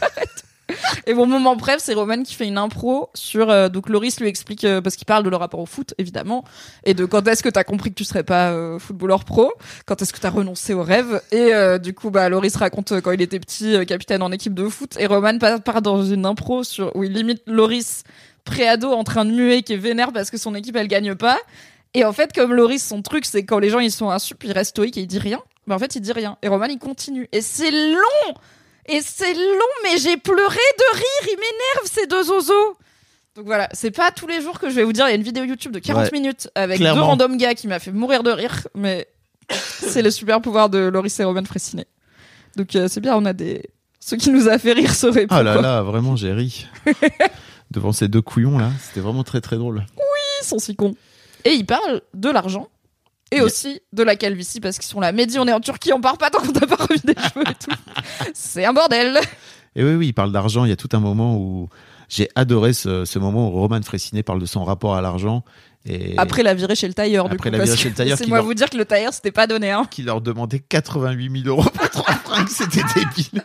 Et 1.07 1.15
mon 1.15 1.27
moment 1.27 1.57
bref, 1.57 1.77
c'est 1.79 1.95
Roman 1.95 2.23
qui 2.23 2.35
fait 2.35 2.47
une 2.47 2.59
impro 2.59 3.11
sur. 3.15 3.51
euh, 3.51 3.69
donc 3.69 3.89
Loris 3.89 4.21
lui 4.21 4.29
explique, 4.29 4.65
euh, 4.65 4.81
parce 4.81 4.97
qu'il 4.97 5.07
parle 5.07 5.25
de 5.25 5.31
leur 5.31 5.41
rapport 5.41 5.61
au 5.61 5.67
foot, 5.67 5.95
évidemment, 5.99 6.45
et 6.85 6.95
de 6.95 7.05
quand 7.05 7.27
est-ce 7.27 7.43
que 7.43 7.49
t'as 7.49 7.65
compris 7.65 7.91
que 7.91 7.95
tu 7.95 8.05
serais 8.05 8.25
pas 8.25 8.51
euh, 8.51 8.79
footballeur 8.79 9.25
pro, 9.25 9.53
quand 9.87 10.01
est-ce 10.03 10.13
que 10.13 10.21
t'as 10.21 10.31
renoncé 10.31 10.75
au 10.75 10.83
rêve. 10.83 11.21
Et 11.33 11.53
du 11.81 11.95
coup, 11.95 12.11
bah, 12.11 12.29
Loris 12.29 12.57
raconte 12.57 13.01
quand 13.01 13.13
il 13.13 13.23
était 13.23 13.41
petit, 13.41 13.85
capitaine 13.87 14.23
en 14.23 14.33
équipe 14.33 14.55
de 14.55 14.69
foot, 14.69 14.97
et 14.99 15.07
Roman 15.07 15.39
part, 15.39 15.63
part 15.63 15.83
dans 15.83 16.05
une 16.05 16.27
impro 16.27 16.65
sur, 16.65 16.95
où 16.97 17.05
il 17.05 17.13
limite 17.13 17.43
Loris 17.47 18.05
préado 18.45 18.91
en 18.91 19.05
train 19.05 19.25
de 19.25 19.31
muer 19.31 19.63
qui 19.63 19.75
est 19.75 19.77
vénère 19.77 20.13
parce 20.13 20.31
que 20.31 20.37
son 20.37 20.55
équipe 20.55 20.77
elle 20.77 20.89
gagne 20.89 21.15
pas. 21.15 21.39
Et 21.95 22.05
en 22.05 22.13
fait, 22.13 22.33
comme 22.33 22.55
Loris, 22.55 22.83
son 22.85 23.03
truc, 23.03 23.27
c'est 23.27 23.45
quand 23.45 23.59
les 23.59 23.69
gens 23.69 23.79
ils 23.79 23.93
sont 23.93 24.11
insup, 24.11 24.43
il 24.45 24.53
reste 24.53 24.71
stoïque 24.71 24.97
et 24.97 25.03
il 25.03 25.07
dit 25.07 25.19
rien. 25.19 25.43
Mais 25.67 25.75
en 25.75 25.79
fait, 25.79 25.95
il 25.95 26.01
dit 26.01 26.13
rien. 26.13 26.39
Et 26.43 26.49
Roman, 26.49 26.67
il 26.67 26.79
continue. 26.79 27.29
Et 27.33 27.43
c'est 27.43 27.71
long 27.71 28.35
Et 28.89 29.01
c'est 29.01 29.35
long, 29.35 29.73
mais 29.85 29.97
j'ai 29.99 30.17
pleuré 30.17 30.39
de 30.79 30.97
rire. 30.97 31.29
Il 31.29 31.37
m'énerve, 31.37 31.91
ces 31.91 32.07
deux 32.07 32.25
zozos. 32.25 32.77
Donc 33.37 33.47
voilà, 33.47 33.69
c'est 33.73 33.91
pas 33.91 34.11
tous 34.11 34.27
les 34.27 34.41
jours 34.43 34.59
que 34.59 34.69
je 34.69 34.75
vais 34.75 34.85
vous 34.85 34.93
dire. 34.93 35.07
Il 35.07 35.11
y 35.11 35.13
a 35.13 35.17
une 35.17 35.23
vidéo 35.23 35.45
YouTube 35.45 35.73
de 35.73 35.79
40 35.79 36.05
Ouais. 36.05 36.11
minutes 36.13 36.51
avec 36.55 36.79
Clairement. 36.79 37.01
deux 37.01 37.07
random 37.07 37.37
gars 37.39 37.55
qui 37.55 37.67
m'a 37.69 37.79
fait 37.79 37.93
mourir 37.93 38.23
de 38.23 38.31
rire. 38.31 38.67
Mais 38.75 39.07
c'est 39.51 40.03
le 40.03 40.11
super 40.11 40.41
pouvoir 40.43 40.69
de 40.69 40.79
Loris 40.79 41.19
et 41.21 41.25
Roman 41.25 41.45
Fressinet. 41.45 41.87
Donc 42.57 42.75
euh, 42.77 42.89
c'est 42.89 43.01
bien, 43.01 43.17
on 43.17 43.25
a 43.25 43.33
des. 43.33 43.63
Ce 44.01 44.17
qui 44.17 44.31
nous 44.31 44.49
a 44.49 44.59
fait 44.59 44.73
rire 44.73 44.93
se 44.95 45.07
répond. 45.07 45.35
ah 45.37 45.43
là 45.45 45.53
quoi. 45.55 45.63
là 45.63 45.83
vraiment 45.83 46.17
j'ai 46.17 46.33
ri 46.33 46.67
devant 47.71 47.93
ces 47.93 48.09
deux 48.09 48.21
couillons 48.21 48.59
là 48.59 48.71
c'était 48.83 48.99
vraiment 48.99 49.23
très 49.23 49.41
très 49.41 49.57
drôle 49.57 49.85
Ils 50.43 50.45
sont 50.45 50.59
si 50.59 50.75
cons. 50.75 50.97
Et 51.45 51.53
ils 51.53 51.65
parlent 51.65 52.03
de 52.13 52.29
l'argent. 52.29 52.69
Et 53.33 53.37
Yeah. 53.37 53.45
aussi 53.45 53.81
de 53.93 54.03
la 54.03 54.15
calvitie 54.17 54.61
parce 54.61 54.77
qu'ils 54.79 54.89
sont 54.89 55.01
là. 55.01 55.11
Mehdi, 55.13 55.39
on 55.39 55.47
est 55.49 55.53
en 55.53 55.61
Turquie, 55.61 55.93
on 55.93 56.01
part 56.01 56.19
pas 56.19 56.29
tant 56.31 56.41
qu'on 56.41 56.53
t'a 56.53 56.67
pas 56.67 56.77
revu 56.77 56.99
des 57.03 57.15
cheveux 57.15 57.45
et 57.49 57.55
tout. 57.55 57.75
C'est 58.35 58.65
un 58.65 58.73
bordel. 58.73 59.19
Et 59.75 59.83
oui, 59.83 59.95
oui, 59.95 60.07
il 60.09 60.13
parle 60.13 60.33
d'argent. 60.33 60.65
Il 60.65 60.69
y 60.69 60.73
a 60.73 60.77
tout 60.77 60.91
un 60.93 61.01
moment 61.01 61.37
où 61.37 61.69
j'ai 62.11 62.29
adoré 62.35 62.75
ce, 62.75 63.05
ce 63.07 63.19
moment 63.19 63.49
où 63.49 63.53
Roman 63.53 63.81
Fressinet 63.83 64.23
parle 64.23 64.41
de 64.41 64.45
son 64.47 64.65
rapport 64.65 64.95
à 64.95 65.01
l'argent. 65.01 65.45
Et 65.87 66.15
Après 66.19 66.43
la 66.43 66.53
virée 66.55 66.75
chez 66.77 66.87
le 66.87 66.95
tailleur, 66.95 67.29
du 67.29 67.35
Après 67.37 67.51
coup. 67.51 67.57
la 67.57 67.65
virée 67.65 67.77
chez 67.77 67.89
le 67.89 67.95
tailleur 67.95 68.17
qui 68.17 68.23
Laissez-moi 68.25 68.39
leur- 68.39 68.45
vous 68.45 68.55
dire 68.55 68.69
que 68.71 68.77
le 68.77 68.85
tailleur, 68.85 69.13
c'était 69.15 69.33
pas 69.33 69.47
donné, 69.47 69.71
hein. 69.71 69.87
qui 69.91 70.03
leur 70.03 70.21
demandait 70.21 70.61
88 70.61 71.43
000 71.45 71.49
euros 71.57 71.69
pour 71.71 71.91
trois 71.91 72.15
fringues, 72.15 72.49
c'était 72.49 72.83
débile. 72.95 73.43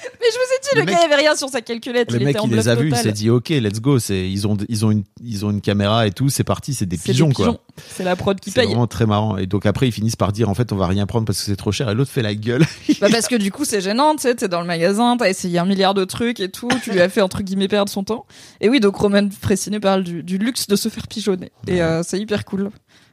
Mais 0.20 0.26
je 0.30 0.34
vous 0.34 0.54
ai 0.54 0.60
dit, 0.62 0.68
le, 0.74 0.80
Le 0.80 0.86
mec- 0.86 0.94
gars, 0.94 1.00
il 1.02 1.12
avait 1.12 1.20
rien 1.22 1.36
sur 1.36 1.48
sa 1.48 1.60
calculette. 1.60 2.10
Le 2.12 2.18
il 2.20 2.24
mec, 2.24 2.36
était 2.36 2.40
en 2.40 2.46
il 2.48 2.54
les 2.54 2.68
a 2.68 2.74
vus, 2.74 2.88
il 2.88 2.96
s'est 2.96 3.12
dit, 3.12 3.30
ok, 3.30 3.48
let's 3.50 3.80
go. 3.80 3.98
C'est, 3.98 4.28
ils 4.30 4.46
ont, 4.46 4.56
ils 4.68 4.84
ont 4.86 4.90
une, 4.90 5.04
ils 5.22 5.44
ont 5.46 5.50
une 5.50 5.60
caméra 5.60 6.06
et 6.06 6.10
tout, 6.12 6.28
c'est 6.28 6.44
parti, 6.44 6.74
c'est 6.74 6.86
des 6.86 6.96
C'est 6.96 7.08
des 7.08 7.12
pigeons, 7.12 7.28
pigeons. 7.30 7.54
quoi. 7.54 7.62
C'est 7.88 8.04
la 8.04 8.16
prod 8.16 8.38
qui 8.40 8.50
C'est 8.50 8.60
paye. 8.60 8.68
vraiment 8.68 8.86
très 8.86 9.06
marrant. 9.06 9.36
Et 9.36 9.46
donc 9.46 9.66
après, 9.66 9.88
ils 9.88 9.92
finissent 9.92 10.16
par 10.16 10.32
dire, 10.32 10.48
en 10.48 10.54
fait, 10.54 10.72
on 10.72 10.76
va 10.76 10.86
rien 10.86 11.06
prendre 11.06 11.26
parce 11.26 11.38
que 11.38 11.44
c'est 11.44 11.56
trop 11.56 11.72
cher. 11.72 11.88
Et 11.90 11.94
l'autre 11.94 12.10
fait 12.10 12.22
la 12.22 12.34
gueule. 12.34 12.64
Bah 13.00 13.08
parce 13.10 13.28
que 13.28 13.36
du 13.36 13.50
coup 13.52 13.64
c'est 13.64 13.80
gênant, 13.80 14.14
tu 14.16 14.22
sais, 14.22 14.34
t'es 14.34 14.48
dans 14.48 14.60
le 14.60 14.66
magasin, 14.66 15.16
t'as 15.16 15.28
essayé 15.28 15.58
un 15.58 15.64
milliard 15.64 15.94
de 15.94 16.04
trucs 16.04 16.40
et 16.40 16.48
tout, 16.50 16.68
tu 16.82 16.90
lui 16.92 17.00
as 17.00 17.08
fait 17.08 17.20
entre 17.20 17.42
guillemets 17.42 17.68
perdre 17.68 17.90
son 17.90 18.02
temps. 18.04 18.26
Et 18.60 18.68
oui, 18.68 18.80
donc 18.80 18.96
Roman 18.96 19.28
Fressinet 19.40 19.80
parle 19.80 20.02
du, 20.04 20.22
du 20.22 20.38
luxe 20.38 20.66
de 20.66 20.76
se 20.76 20.88
faire 20.88 21.06
pigeonner. 21.06 21.50
Et 21.66 21.82
euh, 21.82 22.02
c'est 22.02 22.18
hyper 22.18 22.44
cool. 22.44 22.70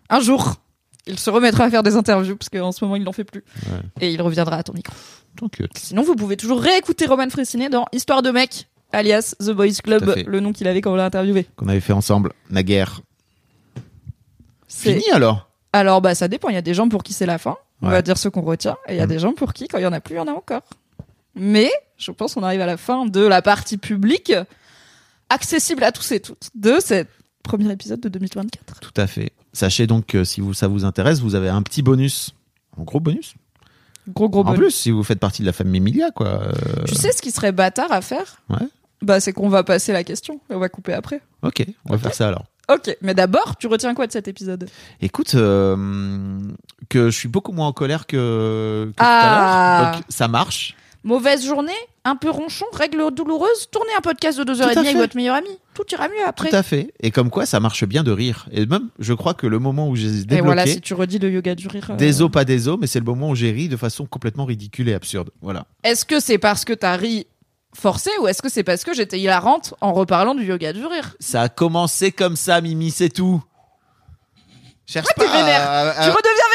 Un 0.10 0.20
jour, 0.20 0.56
il 1.08 1.20
se 1.20 1.30
remettra 1.30 1.66
à 1.66 1.70
faire 1.70 1.84
des 1.84 1.96
interviews 1.96 2.36
parce 2.36 2.50
qu'en 2.50 2.72
ce 2.72 2.84
moment 2.84 2.96
il 2.96 3.04
n'en 3.04 3.12
fait 3.12 3.24
plus. 3.24 3.44
Ouais. 3.68 3.80
Et 4.02 4.12
il 4.12 4.22
reviendra 4.22 4.58
à 4.58 4.64
ton 4.64 4.74
micro. 4.74 4.96
Sinon, 5.76 6.02
vous 6.04 6.16
pouvez 6.16 6.38
toujours 6.38 6.62
réécouter 6.62 7.06
Roman 7.08 7.30
Fressinet 7.30 7.68
dans 7.70 7.86
Histoire 7.92 8.22
de 8.22 8.32
mec, 8.32 8.68
alias 8.94 9.36
The 9.40 9.52
Boys 9.52 9.74
Club, 9.84 10.14
le 10.26 10.40
nom 10.40 10.54
qu'il 10.54 10.66
avait 10.68 10.80
quand 10.82 10.94
on 10.94 10.96
l'a 10.96 11.06
interviewé. 11.06 11.46
qu'on 11.58 11.68
avait 11.68 11.82
fait 11.82 11.92
ensemble, 11.94 12.32
naguère. 12.50 13.02
C'est- 14.68 14.94
Fini 14.94 15.10
alors? 15.12 15.50
Alors 15.74 16.02
bah 16.02 16.16
ça 16.16 16.28
dépend, 16.28 16.50
il 16.50 16.56
y 16.56 16.58
a 16.58 16.62
des 16.62 16.74
gens 16.74 16.88
pour 16.90 17.04
qui 17.04 17.12
c'est 17.14 17.26
la 17.26 17.38
fin, 17.38 17.58
on 17.82 17.88
Ouais. 17.88 17.92
va 17.94 18.02
dire 18.02 18.18
ce 18.18 18.30
qu'on 18.30 18.42
retient, 18.42 18.78
et 18.88 18.94
il 18.94 18.98
y 18.98 19.02
a 19.02 19.06
Mm. 19.06 19.10
des 19.10 19.20
gens 19.20 19.34
pour 19.34 19.52
qui 19.54 19.68
quand 19.68 19.78
il 19.78 19.84
y 19.84 19.88
en 19.88 19.92
a 19.94 20.00
plus, 20.00 20.16
il 20.16 20.18
y 20.18 20.22
en 20.22 20.28
a 20.28 20.32
encore. 20.32 20.62
Mais 21.36 21.70
je 21.98 22.12
pense 22.12 22.34
qu'on 22.36 22.44
arrive 22.44 22.62
à 22.62 22.66
la 22.66 22.78
fin 22.78 23.06
de 23.06 23.20
la 23.20 23.42
partie 23.42 23.78
publique, 23.78 24.34
accessible 25.30 25.84
à 25.84 25.92
tous 25.92 26.12
et 26.14 26.22
toutes, 26.22 26.50
de 26.56 26.78
cet 26.80 27.10
premier 27.44 27.70
épisode 27.72 28.00
de 28.00 28.08
2024. 28.10 28.80
Tout 28.80 28.94
à 28.96 29.06
fait. 29.08 29.32
Sachez 29.56 29.88
donc 29.88 30.06
que 30.06 30.24
si 30.24 30.42
vous, 30.42 30.54
ça 30.54 30.68
vous 30.68 30.84
intéresse, 30.86 31.20
vous 31.22 31.34
avez 31.36 31.50
un 31.50 31.62
petit 31.62 31.82
bonus. 31.82 32.36
Un 32.80 32.84
gros 32.84 33.00
bonus. 33.00 33.36
Gros 34.10 34.30
gros 34.30 34.42
en 34.42 34.44
bonus. 34.44 34.60
plus, 34.60 34.72
si 34.72 34.92
vous 34.92 35.04
faites 35.04 35.20
partie 35.20 35.42
de 35.42 35.48
la 35.48 35.54
famille 35.54 35.78
Emilia, 35.78 36.12
quoi. 36.12 36.28
euh, 36.28 36.52
Tu 36.88 36.94
sais 36.96 37.12
ce 37.12 37.22
qui 37.22 37.32
serait 37.32 37.52
bâtard 37.54 37.92
à 37.92 38.02
faire? 38.02 38.42
Ouais. 38.50 38.68
Bah 39.02 39.20
c'est 39.20 39.34
qu'on 39.34 39.50
va 39.50 39.64
passer 39.64 39.94
la 39.94 40.04
question, 40.04 40.40
et 40.50 40.54
on 40.56 40.60
va 40.60 40.70
couper 40.70 40.94
après. 40.94 41.22
Ok, 41.42 41.66
on 41.86 41.94
va 41.94 41.98
faire 41.98 42.14
ça 42.14 42.28
alors. 42.28 42.46
Ok, 42.70 42.96
mais 43.02 43.14
d'abord, 43.14 43.56
tu 43.58 43.68
retiens 43.68 43.94
quoi 43.94 44.08
de 44.08 44.12
cet 44.12 44.28
épisode? 44.28 44.68
Écoute, 45.02 45.36
euh, 45.36 46.40
que 46.90 47.10
je 47.10 47.18
suis 47.18 47.28
beaucoup 47.28 47.52
moins 47.52 47.68
en 47.68 47.74
colère 47.74 48.08
que, 48.08 48.86
que 48.88 48.94
Ah. 48.98 49.04
tout 49.04 49.28
à 49.28 49.82
l'heure. 49.86 49.96
Donc, 49.96 50.04
ça 50.10 50.28
marche. 50.28 50.76
Mauvaise 51.04 51.46
journée, 51.46 51.72
un 52.06 52.16
peu 52.16 52.30
ronchon, 52.30 52.66
règle 52.72 53.12
douloureuse, 53.14 53.68
tournez 53.72 53.92
un 53.98 54.02
podcast 54.02 54.40
de 54.40 54.44
2h30 54.54 54.74
Tout 54.74 54.78
à 54.78 54.82
avec 54.82 54.96
votre 54.96 55.16
meilleur 55.16 55.36
ami. 55.36 55.50
Tout 55.74 55.84
ira 55.92 56.08
mieux 56.08 56.24
après. 56.26 56.50
Tout 56.52 56.56
à 56.56 56.64
fait. 56.64 56.94
Et 57.02 57.12
comme 57.12 57.30
quoi, 57.30 57.46
ça 57.46 57.60
marche 57.60 57.84
bien 57.86 58.04
de 58.04 58.12
rire. 58.12 58.48
Et 58.52 58.66
même, 58.66 58.90
je 59.00 59.14
crois 59.14 59.34
que 59.34 59.48
le 59.48 59.60
moment 59.60 59.90
où 59.90 59.96
j'ai 59.96 60.10
débloqué, 60.12 60.38
et 60.38 60.42
voilà, 60.42 60.66
si 60.68 60.80
tu 60.82 60.94
redis 60.94 61.20
le 61.20 61.30
yoga 61.32 61.56
du 61.56 61.68
rire. 61.68 61.88
euh, 61.90 61.96
des 61.96 62.22
os, 62.22 62.32
pas 62.32 62.46
des 62.46 62.68
os, 62.68 62.78
mais 62.80 62.88
c'est 62.88 63.00
le 63.00 63.06
moment 63.06 63.30
où 63.32 63.36
j'ai 63.36 63.52
ri 63.52 63.68
de 63.70 63.76
façon 63.78 64.06
complètement 64.06 64.46
ridicule 64.46 64.88
et 64.88 64.94
absurde. 64.94 65.32
Voilà. 65.42 65.66
Est-ce 65.84 66.06
que 66.06 66.20
c'est 66.20 66.38
parce 66.38 66.64
que 66.64 66.74
t'as 66.74 66.96
ri 66.96 67.28
forcé 67.74 68.10
ou 68.22 68.28
est-ce 68.28 68.42
que 68.42 68.50
c'est 68.50 68.64
parce 68.64 68.84
que 68.86 68.94
j'étais 68.94 69.20
hilarante 69.20 69.74
en 69.82 69.92
reparlant 69.92 70.34
du 70.36 70.46
yoga 70.46 70.72
du 70.72 70.86
rire 70.86 71.16
Ça 71.20 71.42
a 71.42 71.50
commencé 71.50 72.12
comme 72.12 72.36
ça, 72.38 72.62
Mimi, 72.62 72.92
c'est 72.92 73.10
tout. 73.10 73.44
Cherche 74.88 75.08
t'es 75.18 75.26
pas 75.26 75.32
vénère. 75.32 75.68
à- 75.70 75.94
Tu 76.04 76.10
redeviens 76.10 76.46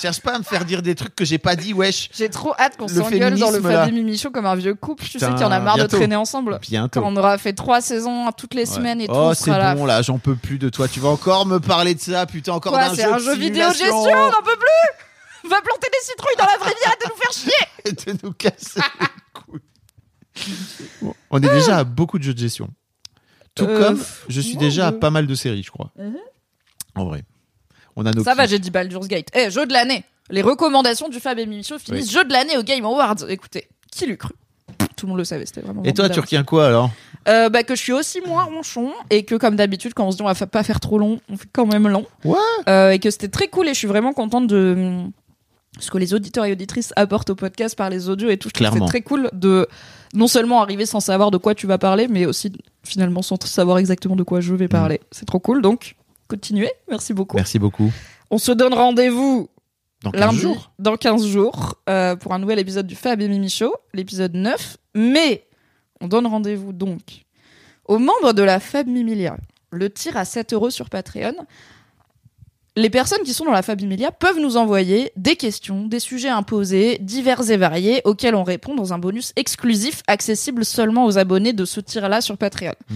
Cherche 0.00 0.20
pas 0.20 0.34
à 0.34 0.38
me 0.38 0.44
faire 0.44 0.64
dire 0.64 0.82
des 0.82 0.94
trucs 0.94 1.14
que 1.16 1.24
j'ai 1.24 1.38
pas 1.38 1.56
dit, 1.56 1.72
wesh. 1.72 2.08
J'ai 2.14 2.28
trop 2.28 2.54
hâte 2.58 2.76
qu'on 2.76 2.86
Le 2.86 2.94
s'engueule 2.94 3.38
dans 3.38 3.50
le. 3.50 3.60
Fabien 3.60 3.90
Mimichaud 3.90 4.30
comme 4.30 4.46
un 4.46 4.54
vieux 4.54 4.74
couple. 4.74 5.04
Tu 5.04 5.18
sais 5.18 5.26
qu'il 5.28 5.40
y 5.40 5.44
en 5.44 5.50
a 5.50 5.58
marre 5.60 5.74
bientôt. 5.76 5.92
de 5.92 5.96
traîner 5.96 6.16
ensemble. 6.16 6.58
Bientôt. 6.62 7.00
Quand 7.00 7.08
on 7.12 7.16
aura 7.16 7.36
fait 7.38 7.52
trois 7.52 7.80
saisons 7.80 8.30
toutes 8.32 8.54
les 8.54 8.68
Ouais. 8.68 8.76
semaines 8.76 9.00
et 9.00 9.06
tout, 9.08 9.14
oh, 9.14 9.32
c'est 9.34 9.50
là. 9.50 9.74
bon 9.74 9.86
là, 9.86 10.02
j'en 10.02 10.18
peux 10.18 10.36
plus 10.36 10.58
de 10.58 10.68
toi. 10.68 10.86
Tu 10.88 11.00
vas 11.00 11.08
encore 11.08 11.46
me 11.46 11.58
parler 11.58 11.94
de 11.94 12.00
ça, 12.00 12.26
putain, 12.26 12.52
encore 12.52 12.72
d'un 12.72 12.94
c'est 12.94 13.02
jeu 13.02 13.12
un 13.12 13.16
de 13.16 13.22
jeu 13.22 13.34
vidéo 13.36 13.68
de 13.68 13.74
gestion, 13.74 13.96
on 13.96 14.26
n'en 14.30 14.42
peut 14.44 14.56
plus 14.58 15.48
Va 15.50 15.56
planter 15.62 15.88
des 15.90 16.04
citrouilles 16.04 16.36
dans 16.38 16.44
la 16.46 16.58
vraie 16.58 16.70
vie, 16.70 16.84
arrête 16.84 17.00
de 17.04 17.08
nous 17.10 17.16
faire 17.16 17.32
chier 17.32 17.66
Et 17.86 17.92
de 17.92 18.26
nous 18.26 18.32
casser 18.34 18.80
les 19.00 19.06
couilles. 19.32 19.60
Bon, 21.02 21.14
on 21.30 21.38
est 21.42 21.48
déjà 21.48 21.78
à 21.78 21.84
beaucoup 21.84 22.18
de 22.18 22.24
jeux 22.24 22.34
de 22.34 22.38
gestion. 22.38 22.68
Tout 23.54 23.64
Euh, 23.64 23.78
comme 23.88 24.04
je 24.28 24.40
suis 24.40 24.56
déjà 24.56 24.88
à 24.88 24.92
pas 24.92 25.10
mal 25.10 25.26
de 25.26 25.34
séries, 25.34 25.62
je 25.62 25.70
crois. 25.70 25.90
En 26.94 27.04
vrai. 27.06 27.24
On 27.98 28.06
a 28.06 28.12
nos 28.12 28.22
Ça 28.22 28.34
va, 28.34 28.46
j'ai 28.46 28.60
dit 28.60 28.70
Baldur's 28.70 29.08
Gate. 29.08 29.28
Eh, 29.34 29.50
jeu 29.50 29.66
de 29.66 29.72
l'année. 29.72 30.04
Les 30.30 30.40
recommandations 30.40 31.08
du 31.08 31.18
Fab 31.18 31.36
et 31.38 31.46
Mimichaud 31.46 31.78
finissent. 31.78 32.12
Jeu 32.12 32.22
de 32.24 32.32
l'année 32.32 32.56
au 32.56 32.62
Game 32.62 32.84
Awards. 32.84 33.28
Écoutez, 33.28 33.68
qui 33.90 34.06
l'eût 34.06 34.16
cru? 34.16 34.34
Tout 34.96 35.06
le 35.06 35.10
monde 35.10 35.18
le 35.18 35.24
savait, 35.24 35.46
c'était 35.46 35.62
vraiment 35.62 35.82
Et 35.82 35.92
toi, 35.92 36.08
tu 36.08 36.20
retiens 36.20 36.44
quoi 36.44 36.68
alors? 36.68 36.90
Euh, 37.26 37.48
bah, 37.48 37.64
que 37.64 37.74
je 37.74 37.82
suis 37.82 37.92
aussi 37.92 38.20
moins 38.20 38.44
ronchon 38.44 38.92
et 39.10 39.24
que 39.24 39.34
comme 39.34 39.56
d'habitude 39.56 39.92
quand 39.94 40.06
on 40.06 40.10
se 40.12 40.16
dit 40.16 40.22
on 40.22 40.32
va 40.32 40.46
pas 40.46 40.62
faire 40.62 40.80
trop 40.80 40.98
long 40.98 41.20
on 41.28 41.36
fait 41.36 41.48
quand 41.52 41.66
même 41.66 41.88
long. 41.88 42.06
Ouais. 42.24 42.38
Euh, 42.68 42.90
et 42.90 43.00
que 43.00 43.10
c'était 43.10 43.28
très 43.28 43.48
cool 43.48 43.66
et 43.66 43.74
je 43.74 43.78
suis 43.78 43.88
vraiment 43.88 44.12
contente 44.12 44.46
de 44.46 44.74
hum, 44.76 45.10
ce 45.78 45.90
que 45.90 45.98
les 45.98 46.14
auditeurs 46.14 46.44
et 46.44 46.52
auditrices 46.52 46.92
apportent 46.96 47.30
au 47.30 47.34
podcast 47.34 47.76
par 47.76 47.90
les 47.90 48.08
audios 48.08 48.30
et 48.30 48.38
tout. 48.38 48.48
Clairement. 48.48 48.86
c'est 48.86 48.90
très 48.90 49.02
cool 49.02 49.28
de 49.32 49.66
non 50.14 50.28
seulement 50.28 50.62
arriver 50.62 50.86
sans 50.86 51.00
savoir 51.00 51.30
de 51.30 51.36
quoi 51.36 51.54
tu 51.54 51.66
vas 51.66 51.78
parler 51.78 52.08
mais 52.08 52.24
aussi 52.24 52.52
finalement 52.84 53.20
sans 53.20 53.42
savoir 53.44 53.78
exactement 53.78 54.16
de 54.16 54.22
quoi 54.22 54.40
je 54.40 54.54
vais 54.54 54.68
parler. 54.68 55.00
C'est 55.10 55.26
trop 55.26 55.40
cool 55.40 55.60
donc 55.60 55.96
continuez 56.28 56.70
merci 56.88 57.14
beaucoup 57.14 57.36
Merci 57.36 57.58
beaucoup. 57.58 57.90
on 58.30 58.38
se 58.38 58.52
donne 58.52 58.74
rendez-vous 58.74 59.48
Dans 60.02 60.10
15 60.12 60.20
lundi, 60.20 60.38
jours. 60.38 60.70
dans 60.78 60.96
15 60.96 61.26
jours, 61.26 61.74
euh, 61.88 62.14
pour 62.16 62.32
un 62.34 62.38
nouvel 62.38 62.58
épisode 62.58 62.86
du 62.86 62.94
Fab 62.94 63.20
et 63.20 63.28
Mimi 63.28 63.50
Show, 63.50 63.74
l'épisode 63.94 64.34
9. 64.34 64.76
Mais 64.94 65.46
on 66.00 66.06
donne 66.08 66.26
rendez-vous 66.26 66.72
donc 66.72 67.24
aux 67.86 67.98
membres 67.98 68.32
de 68.32 68.42
la 68.42 68.60
Fab 68.60 68.86
Mimilia. 68.86 69.36
Le 69.70 69.90
tir 69.90 70.16
à 70.16 70.24
7 70.24 70.52
euros 70.52 70.70
sur 70.70 70.88
Patreon. 70.88 71.34
les 72.76 72.90
personnes 72.90 73.22
qui 73.24 73.34
sont 73.34 73.44
dans 73.44 73.50
la 73.52 73.62
Fabimilia 73.62 74.12
peuvent 74.12 74.38
nous 74.38 74.56
envoyer 74.56 75.10
des 75.16 75.34
questions, 75.36 75.86
des 75.86 75.98
sujets 75.98 76.28
imposés, 76.28 76.98
divers 77.00 77.50
et 77.50 77.56
variés, 77.56 78.00
auxquels 78.04 78.34
on 78.36 78.44
répond 78.44 78.74
dans 78.76 78.92
un 78.92 78.98
bonus 78.98 79.32
exclusif 79.34 80.02
accessible 80.06 80.64
seulement 80.64 81.04
aux 81.06 81.18
abonnés 81.18 81.52
de 81.52 81.64
ce 81.64 81.80
tir-là 81.80 82.20
sur 82.20 82.36
Patreon. 82.38 82.74
Mm. 82.88 82.94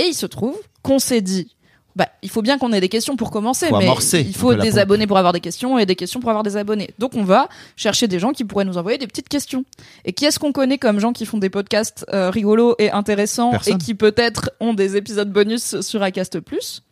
Et 0.00 0.04
il 0.08 0.14
se 0.14 0.26
trouve 0.26 0.58
qu'on 0.82 0.98
s'est 0.98 1.20
dit, 1.20 1.54
bah, 1.96 2.08
il 2.22 2.30
faut 2.30 2.42
bien 2.42 2.58
qu'on 2.58 2.72
ait 2.72 2.80
des 2.80 2.88
questions 2.88 3.16
pour 3.16 3.30
commencer, 3.30 3.66
Faut 3.68 3.78
mais 3.78 3.84
amorcer 3.84 4.20
il 4.20 4.34
faut 4.34 4.54
des 4.54 4.78
abonnés 4.78 5.06
pour 5.06 5.18
avoir 5.18 5.32
des 5.32 5.40
questions 5.40 5.78
et 5.78 5.86
des 5.86 5.96
questions 5.96 6.20
pour 6.20 6.30
avoir 6.30 6.44
des 6.44 6.56
abonnés. 6.56 6.90
Donc 6.98 7.14
on 7.14 7.24
va 7.24 7.48
chercher 7.76 8.06
des 8.06 8.18
gens 8.18 8.32
qui 8.32 8.44
pourraient 8.44 8.64
nous 8.64 8.78
envoyer 8.78 8.98
des 8.98 9.06
petites 9.06 9.28
questions. 9.28 9.64
Et 10.04 10.12
qui 10.12 10.24
est-ce 10.24 10.38
qu'on 10.38 10.52
connaît 10.52 10.78
comme 10.78 11.00
gens 11.00 11.12
qui 11.12 11.26
font 11.26 11.38
des 11.38 11.50
podcasts 11.50 12.06
euh, 12.12 12.30
rigolos 12.30 12.76
et 12.78 12.90
intéressants 12.90 13.50
Personne. 13.50 13.74
et 13.74 13.78
qui 13.78 13.94
peut-être 13.94 14.50
ont 14.60 14.74
des 14.74 14.96
épisodes 14.96 15.30
bonus 15.32 15.80
sur 15.80 16.02
Acast 16.02 16.40
Plus? 16.40 16.82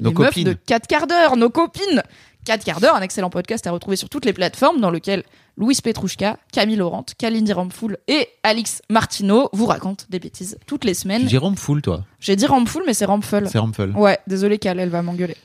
Nos 0.00 0.10
les 0.10 0.16
meufs 0.16 0.28
copines. 0.28 0.44
de 0.44 0.52
4 0.52 0.86
quarts 0.86 1.06
d'heure, 1.08 1.36
nos 1.36 1.50
copines. 1.50 2.02
4 2.48 2.64
quarts 2.64 2.80
d'heure, 2.80 2.96
un 2.96 3.02
excellent 3.02 3.28
podcast 3.28 3.66
à 3.66 3.72
retrouver 3.72 3.96
sur 3.96 4.08
toutes 4.08 4.24
les 4.24 4.32
plateformes 4.32 4.80
dans 4.80 4.90
lequel 4.90 5.22
Louise 5.58 5.82
Petrouchka, 5.82 6.38
Camille 6.50 6.76
Laurent, 6.76 7.04
Kalindi 7.18 7.52
Ramfoul 7.52 7.98
et 8.08 8.26
Alix 8.42 8.80
Martineau 8.88 9.50
vous 9.52 9.66
racontent 9.66 10.06
des 10.08 10.18
bêtises 10.18 10.56
toutes 10.66 10.86
les 10.86 10.94
semaines. 10.94 11.28
Rampful, 11.36 11.82
toi? 11.82 12.04
J'ai 12.20 12.36
dit 12.36 12.46
Ramfoul, 12.46 12.84
mais 12.86 12.94
c'est 12.94 13.04
Ramful. 13.04 13.50
C'est 13.50 13.58
Rampful. 13.58 13.90
Ouais, 13.94 14.18
désolé 14.26 14.56
Cal, 14.56 14.80
elle 14.80 14.88
va 14.88 15.02
m'engueuler. 15.02 15.36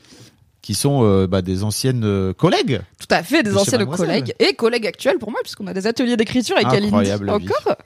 Qui 0.64 0.72
sont 0.72 1.04
euh, 1.04 1.26
bah, 1.26 1.42
des 1.42 1.62
anciennes 1.62 2.04
euh, 2.04 2.32
collègues. 2.32 2.80
Tout 2.98 3.14
à 3.14 3.22
fait, 3.22 3.42
des 3.42 3.50
De 3.50 3.54
anciennes 3.54 3.84
collègues 3.84 4.32
et 4.38 4.54
collègues 4.54 4.86
actuels 4.86 5.18
pour 5.18 5.30
moi, 5.30 5.40
puisqu'on 5.42 5.66
a 5.66 5.74
des 5.74 5.86
ateliers 5.86 6.16
d'écriture 6.16 6.56
avec 6.56 6.80
vie. 6.80 6.90
encore. 7.28 7.76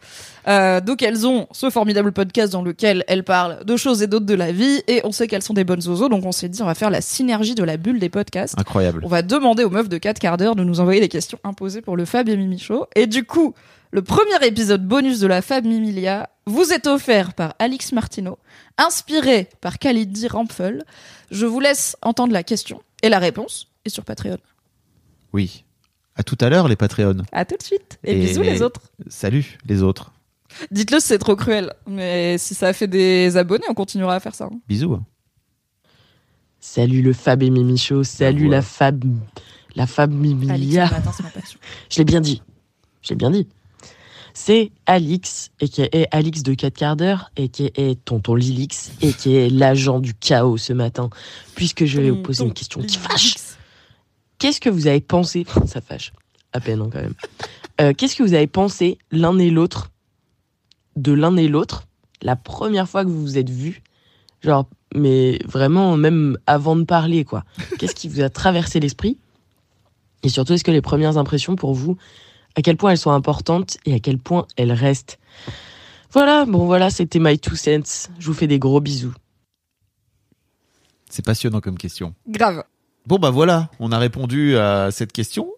Euh, 0.47 0.81
donc 0.81 1.03
elles 1.03 1.27
ont 1.27 1.49
ce 1.51 1.71
formidable 1.71 2.13
podcast 2.13 2.53
dans 2.53 2.63
lequel 2.63 3.03
elles 3.09 3.25
parlent 3.25 3.65
de 3.65 3.77
choses 3.77 4.01
et 4.01 4.07
d'autres 4.07 4.27
de 4.27 4.35
la 4.35 4.53
vie, 4.53 4.81
et 4.87 5.01
on 5.03 5.11
sait 5.11 5.27
qu'elles 5.27 5.43
sont 5.43 5.55
des 5.55 5.65
bonnes 5.65 5.81
zozos, 5.81 6.09
donc 6.09 6.25
on 6.25 6.31
s'est 6.31 6.49
dit 6.49 6.63
on 6.63 6.67
va 6.67 6.77
faire 6.77 6.91
la 6.91 7.01
synergie 7.01 7.57
de 7.57 7.65
la 7.65 7.79
bulle 7.79 7.99
des 7.99 8.11
podcasts. 8.11 8.55
Incroyable. 8.57 9.01
On 9.03 9.09
va 9.09 9.23
demander 9.23 9.65
aux 9.65 9.71
meufs 9.71 9.89
de 9.89 9.99
4 9.99 10.21
quarts 10.21 10.37
d'heure 10.37 10.55
de 10.55 10.63
nous 10.63 10.79
envoyer 10.79 11.01
des 11.01 11.09
questions 11.09 11.41
imposées 11.43 11.81
pour 11.81 11.97
le 11.97 12.05
Fab 12.05 12.29
et 12.29 12.37
Mimi 12.37 12.61
Show. 12.61 12.87
Et 12.95 13.09
du 13.09 13.25
coup, 13.25 13.55
le 13.91 14.03
premier 14.03 14.45
épisode 14.47 14.87
bonus 14.87 15.21
de 15.21 15.27
la 15.27 15.43
Fab 15.43 15.65
Mimilia 15.65 16.29
vous 16.47 16.73
est 16.73 16.87
offert 16.87 17.35
par 17.35 17.55
Alix 17.59 17.93
Martineau, 17.93 18.39
inspiré 18.77 19.49
par 19.61 19.79
Khalidi 19.79 20.29
Rampfel. 20.29 20.85
Je 21.31 21.47
vous 21.47 21.61
laisse 21.61 21.97
entendre 22.03 22.33
la 22.33 22.43
question 22.43 22.83
et 23.03 23.09
la 23.09 23.19
réponse, 23.19 23.69
et 23.85 23.91
sur 23.91 24.05
Patreon. 24.05 24.39
Oui. 25.33 25.65
À 26.17 26.23
tout 26.23 26.37
à 26.41 26.49
l'heure, 26.49 26.69
les 26.69 26.77
Patreons. 26.77 27.23
À 27.33 27.45
tout 27.45 27.57
de 27.57 27.63
suite. 27.63 27.99
Et, 28.05 28.13
Et- 28.13 28.27
bisous 28.27 28.43
les 28.43 28.61
autres. 28.63 28.81
Salut, 29.09 29.59
les 29.67 29.83
autres. 29.83 30.13
Dites-le 30.71 30.99
si 31.01 31.09
c'est 31.09 31.19
trop 31.19 31.37
cruel. 31.37 31.73
Mais 31.87 32.39
si 32.39 32.55
ça 32.55 32.73
fait 32.73 32.89
des 32.89 33.37
abonnés, 33.37 33.67
on 33.69 33.75
continuera 33.75 34.15
à 34.17 34.21
faire 34.21 34.35
ça. 34.35 34.47
hein. 34.47 34.59
Bisous. 34.69 34.99
Salut 36.61 37.03
le 37.03 37.13
Fab 37.13 37.43
et 37.43 37.51
Mimi 37.51 37.79
Show, 37.79 38.03
salut 38.03 38.47
Voilà. 38.47 38.57
la 38.57 38.63
Fab, 38.63 39.05
la 39.77 39.87
Fab 39.87 40.13
Mimilia. 40.13 40.87
le 40.87 40.91
matin, 40.91 41.13
c'est 41.17 41.23
ma 41.23 41.31
passion. 41.31 41.59
Je 41.91 41.99
l'ai 41.99 42.05
bien 42.05 42.21
dit. 42.21 42.43
Je 43.03 43.11
l'ai 43.11 43.17
bien 43.17 43.31
dit. 43.31 43.47
C'est 44.35 44.71
Alix, 44.87 45.51
et 45.61 45.69
qui 45.69 45.83
est 45.83 46.09
Alix 46.13 46.43
de 46.43 46.55
4 46.55 46.77
quarts 46.77 46.97
d'heure, 46.97 47.31
et 47.37 47.49
qui 47.49 47.71
est 47.75 48.05
Tonton 48.05 48.35
Lilix, 48.35 48.93
et 49.01 49.13
qui 49.13 49.35
est 49.35 49.49
l'agent 49.51 50.01
du 50.01 50.15
chaos 50.15 50.57
ce 50.57 50.73
matin, 50.73 51.11
puisque 51.55 51.85
je 51.85 52.01
vais 52.01 52.11
vous 52.11 52.23
poser 52.23 52.45
une 52.45 52.53
question 52.53 52.81
qui 52.83 52.97
fâche. 52.97 53.35
Qu'est-ce 54.39 54.61
que 54.61 54.71
vous 54.71 54.87
avez 54.87 55.01
pensé 55.01 55.45
Ça 55.67 55.81
fâche. 55.81 56.13
À 56.53 56.61
peine, 56.61 56.81
hein, 56.81 56.89
quand 56.93 57.01
même. 57.01 57.15
Euh, 57.81 57.93
Qu'est-ce 57.97 58.17
que 58.17 58.23
vous 58.23 58.35
avez 58.35 58.47
pensé 58.47 58.99
l'un 59.11 59.39
et 59.39 59.51
l'autre 59.51 59.91
de 60.97 61.13
l'un 61.13 61.37
et 61.37 61.49
l'autre 61.49 61.87
la 62.23 62.35
première 62.35 62.89
fois 62.89 63.05
que 63.05 63.11
vous 63.11 63.21
vous 63.21 63.39
êtes 63.39 63.51
vus? 63.51 63.83
Genre, 64.43 64.69
mais 64.95 65.39
vraiment, 65.45 65.97
même 65.97 66.39
avant 66.47 66.77
de 66.77 66.85
parler, 66.85 67.25
quoi. 67.25 67.45
Qu'est-ce 67.79 67.95
qui 67.95 68.09
vous 68.09 68.21
a 68.21 68.31
traversé 68.31 68.81
l'esprit? 68.81 69.19
Et 70.23 70.29
surtout, 70.29 70.53
est-ce 70.53 70.65
que 70.65 70.71
les 70.71 70.81
premières 70.81 71.19
impressions 71.19 71.57
pour 71.57 71.75
vous, 71.75 71.97
à 72.55 72.63
quel 72.63 72.77
point 72.77 72.91
elles 72.93 72.99
sont 72.99 73.11
importantes 73.11 73.77
et 73.85 73.95
à 73.95 73.99
quel 73.99 74.19
point 74.19 74.47
elles 74.57 74.73
restent 74.73 75.19
Voilà, 76.13 76.45
bon 76.45 76.67
voilà, 76.67 76.91
c'était 76.91 77.19
My 77.19 77.39
Two 77.39 77.57
Cents. 77.57 78.09
Je 78.19 78.27
vous 78.27 78.35
fais 78.35 78.47
des 78.47 78.59
gros 78.59 78.81
bisous. 78.81 79.15
C'est 81.11 81.25
passionnant 81.25 81.61
comme 81.61 81.79
question. 81.79 82.15
Grave. 82.27 82.65
Bon, 83.07 83.19
bah 83.19 83.31
voilà, 83.31 83.71
on 83.81 83.93
a 83.93 83.99
répondu 83.99 84.57
à 84.59 84.91
cette 84.91 85.13
question. 85.13 85.49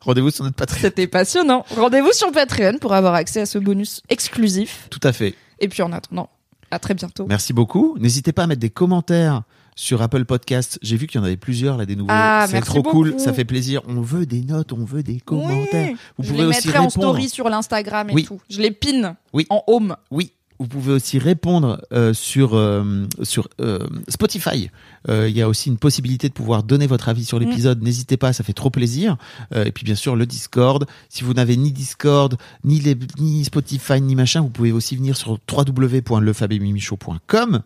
Rendez-vous 0.00 0.30
sur 0.30 0.44
notre 0.44 0.56
Patreon. 0.56 0.80
C'était 0.80 1.06
passionnant. 1.06 1.64
Rendez-vous 1.76 2.12
sur 2.12 2.30
Patreon 2.32 2.78
pour 2.78 2.92
avoir 2.92 3.14
accès 3.14 3.40
à 3.40 3.46
ce 3.46 3.58
bonus 3.58 4.02
exclusif. 4.08 4.88
Tout 4.90 5.00
à 5.02 5.12
fait. 5.12 5.34
Et 5.60 5.68
puis 5.68 5.82
en 5.82 5.92
attendant, 5.92 6.28
à 6.70 6.78
très 6.78 6.94
bientôt. 6.94 7.24
Merci 7.26 7.52
beaucoup. 7.52 7.96
N'hésitez 7.98 8.32
pas 8.32 8.42
à 8.42 8.46
mettre 8.46 8.60
des 8.60 8.70
commentaires 8.70 9.42
sur 9.74 10.02
Apple 10.02 10.24
Podcast. 10.24 10.78
J'ai 10.82 10.96
vu 10.96 11.06
qu'il 11.06 11.20
y 11.20 11.22
en 11.22 11.24
avait 11.24 11.36
plusieurs 11.36 11.76
là 11.76 11.86
des 11.86 11.96
nouveaux. 11.96 12.10
Ah, 12.12 12.46
c'est 12.48 12.60
trop 12.60 12.82
cool, 12.82 13.14
ça 13.18 13.32
fait 13.32 13.44
plaisir. 13.44 13.80
On 13.88 14.00
veut 14.00 14.26
des 14.26 14.42
notes, 14.42 14.72
on 14.72 14.84
veut 14.84 15.02
des 15.02 15.20
commentaires. 15.20 15.88
Oui. 15.90 15.96
Vous 16.18 16.24
je 16.24 16.28
pouvez 16.30 16.42
les 16.42 16.48
aussi 16.48 16.66
mettrai 16.68 16.78
en 16.78 16.86
répondre. 16.88 17.08
story 17.08 17.28
sur 17.28 17.48
l'Instagram 17.48 18.10
et 18.10 18.14
Oui. 18.14 18.24
tout. 18.24 18.40
Je 18.50 18.60
les 18.60 18.70
pin 18.70 19.16
Oui. 19.32 19.46
en 19.50 19.62
home. 19.66 19.96
Oui, 20.10 20.32
vous 20.58 20.66
pouvez 20.68 20.92
aussi 20.92 21.18
répondre 21.18 21.82
euh, 21.92 22.14
sur 22.14 22.54
euh, 22.54 23.06
sur 23.22 23.48
euh, 23.60 23.86
Spotify. 24.08 24.70
Il 25.08 25.30
y 25.30 25.42
a 25.42 25.48
aussi 25.48 25.68
une 25.68 25.78
possibilité 25.78 26.28
de 26.28 26.32
pouvoir 26.34 26.62
donner 26.62 26.86
votre 26.86 27.08
avis 27.08 27.24
sur 27.24 27.40
l'épisode. 27.40 27.82
N'hésitez 27.82 28.16
pas, 28.16 28.32
ça 28.32 28.44
fait 28.44 28.52
trop 28.52 28.70
plaisir. 28.70 29.16
Et 29.56 29.72
puis 29.72 29.84
bien 29.84 29.96
sûr 29.96 30.14
le 30.14 30.26
Discord. 30.26 30.86
Si 31.08 31.24
vous 31.24 31.34
n'avez 31.34 31.56
ni 31.56 31.72
Discord, 31.72 32.36
ni 32.62 32.78
les, 32.78 32.96
ni 33.18 33.44
Spotify, 33.44 34.00
ni 34.00 34.14
machin, 34.14 34.42
vous 34.42 34.48
pouvez 34.50 34.70
aussi 34.70 34.94
venir 34.94 35.16
sur 35.16 35.40
www.lefabemimichaud.com. 35.50 37.62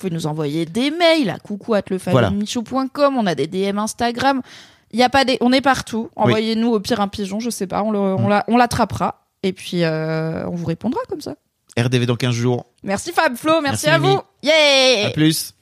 Vous 0.00 0.08
pouvez 0.08 0.14
nous 0.16 0.26
envoyer 0.26 0.64
des 0.64 0.90
mails 0.90 1.28
à 1.28 1.38
coucou 1.38 1.74
at. 1.74 1.82
On 2.96 3.26
a 3.26 3.34
des 3.34 3.46
DM 3.46 3.78
Instagram. 3.78 4.40
Il 4.92 4.98
y 4.98 5.02
a 5.02 5.10
pas 5.10 5.26
des, 5.26 5.36
on 5.42 5.52
est 5.52 5.60
partout. 5.60 6.08
Envoyez-nous 6.16 6.68
au 6.72 6.80
pire 6.80 7.02
un 7.02 7.08
pigeon, 7.08 7.38
je 7.38 7.50
sais 7.50 7.66
pas. 7.66 7.82
On 7.82 7.90
le- 7.90 7.98
on 7.98 8.26
l'a- 8.26 8.44
on 8.48 8.56
l'attrapera. 8.56 9.26
Et 9.42 9.52
puis, 9.52 9.84
euh, 9.84 10.46
on 10.48 10.54
vous 10.54 10.64
répondra 10.64 11.00
comme 11.10 11.20
ça. 11.20 11.34
RDV 11.78 12.06
dans 12.06 12.16
15 12.16 12.34
jours. 12.34 12.64
Merci 12.82 13.12
Fab 13.12 13.36
Flo, 13.36 13.60
merci, 13.60 13.84
Merci, 13.84 13.88
à 13.88 13.98
Mimi. 13.98 14.14
vous. 14.14 14.22
Yeah! 14.42 15.08
À 15.08 15.10
plus. 15.10 15.52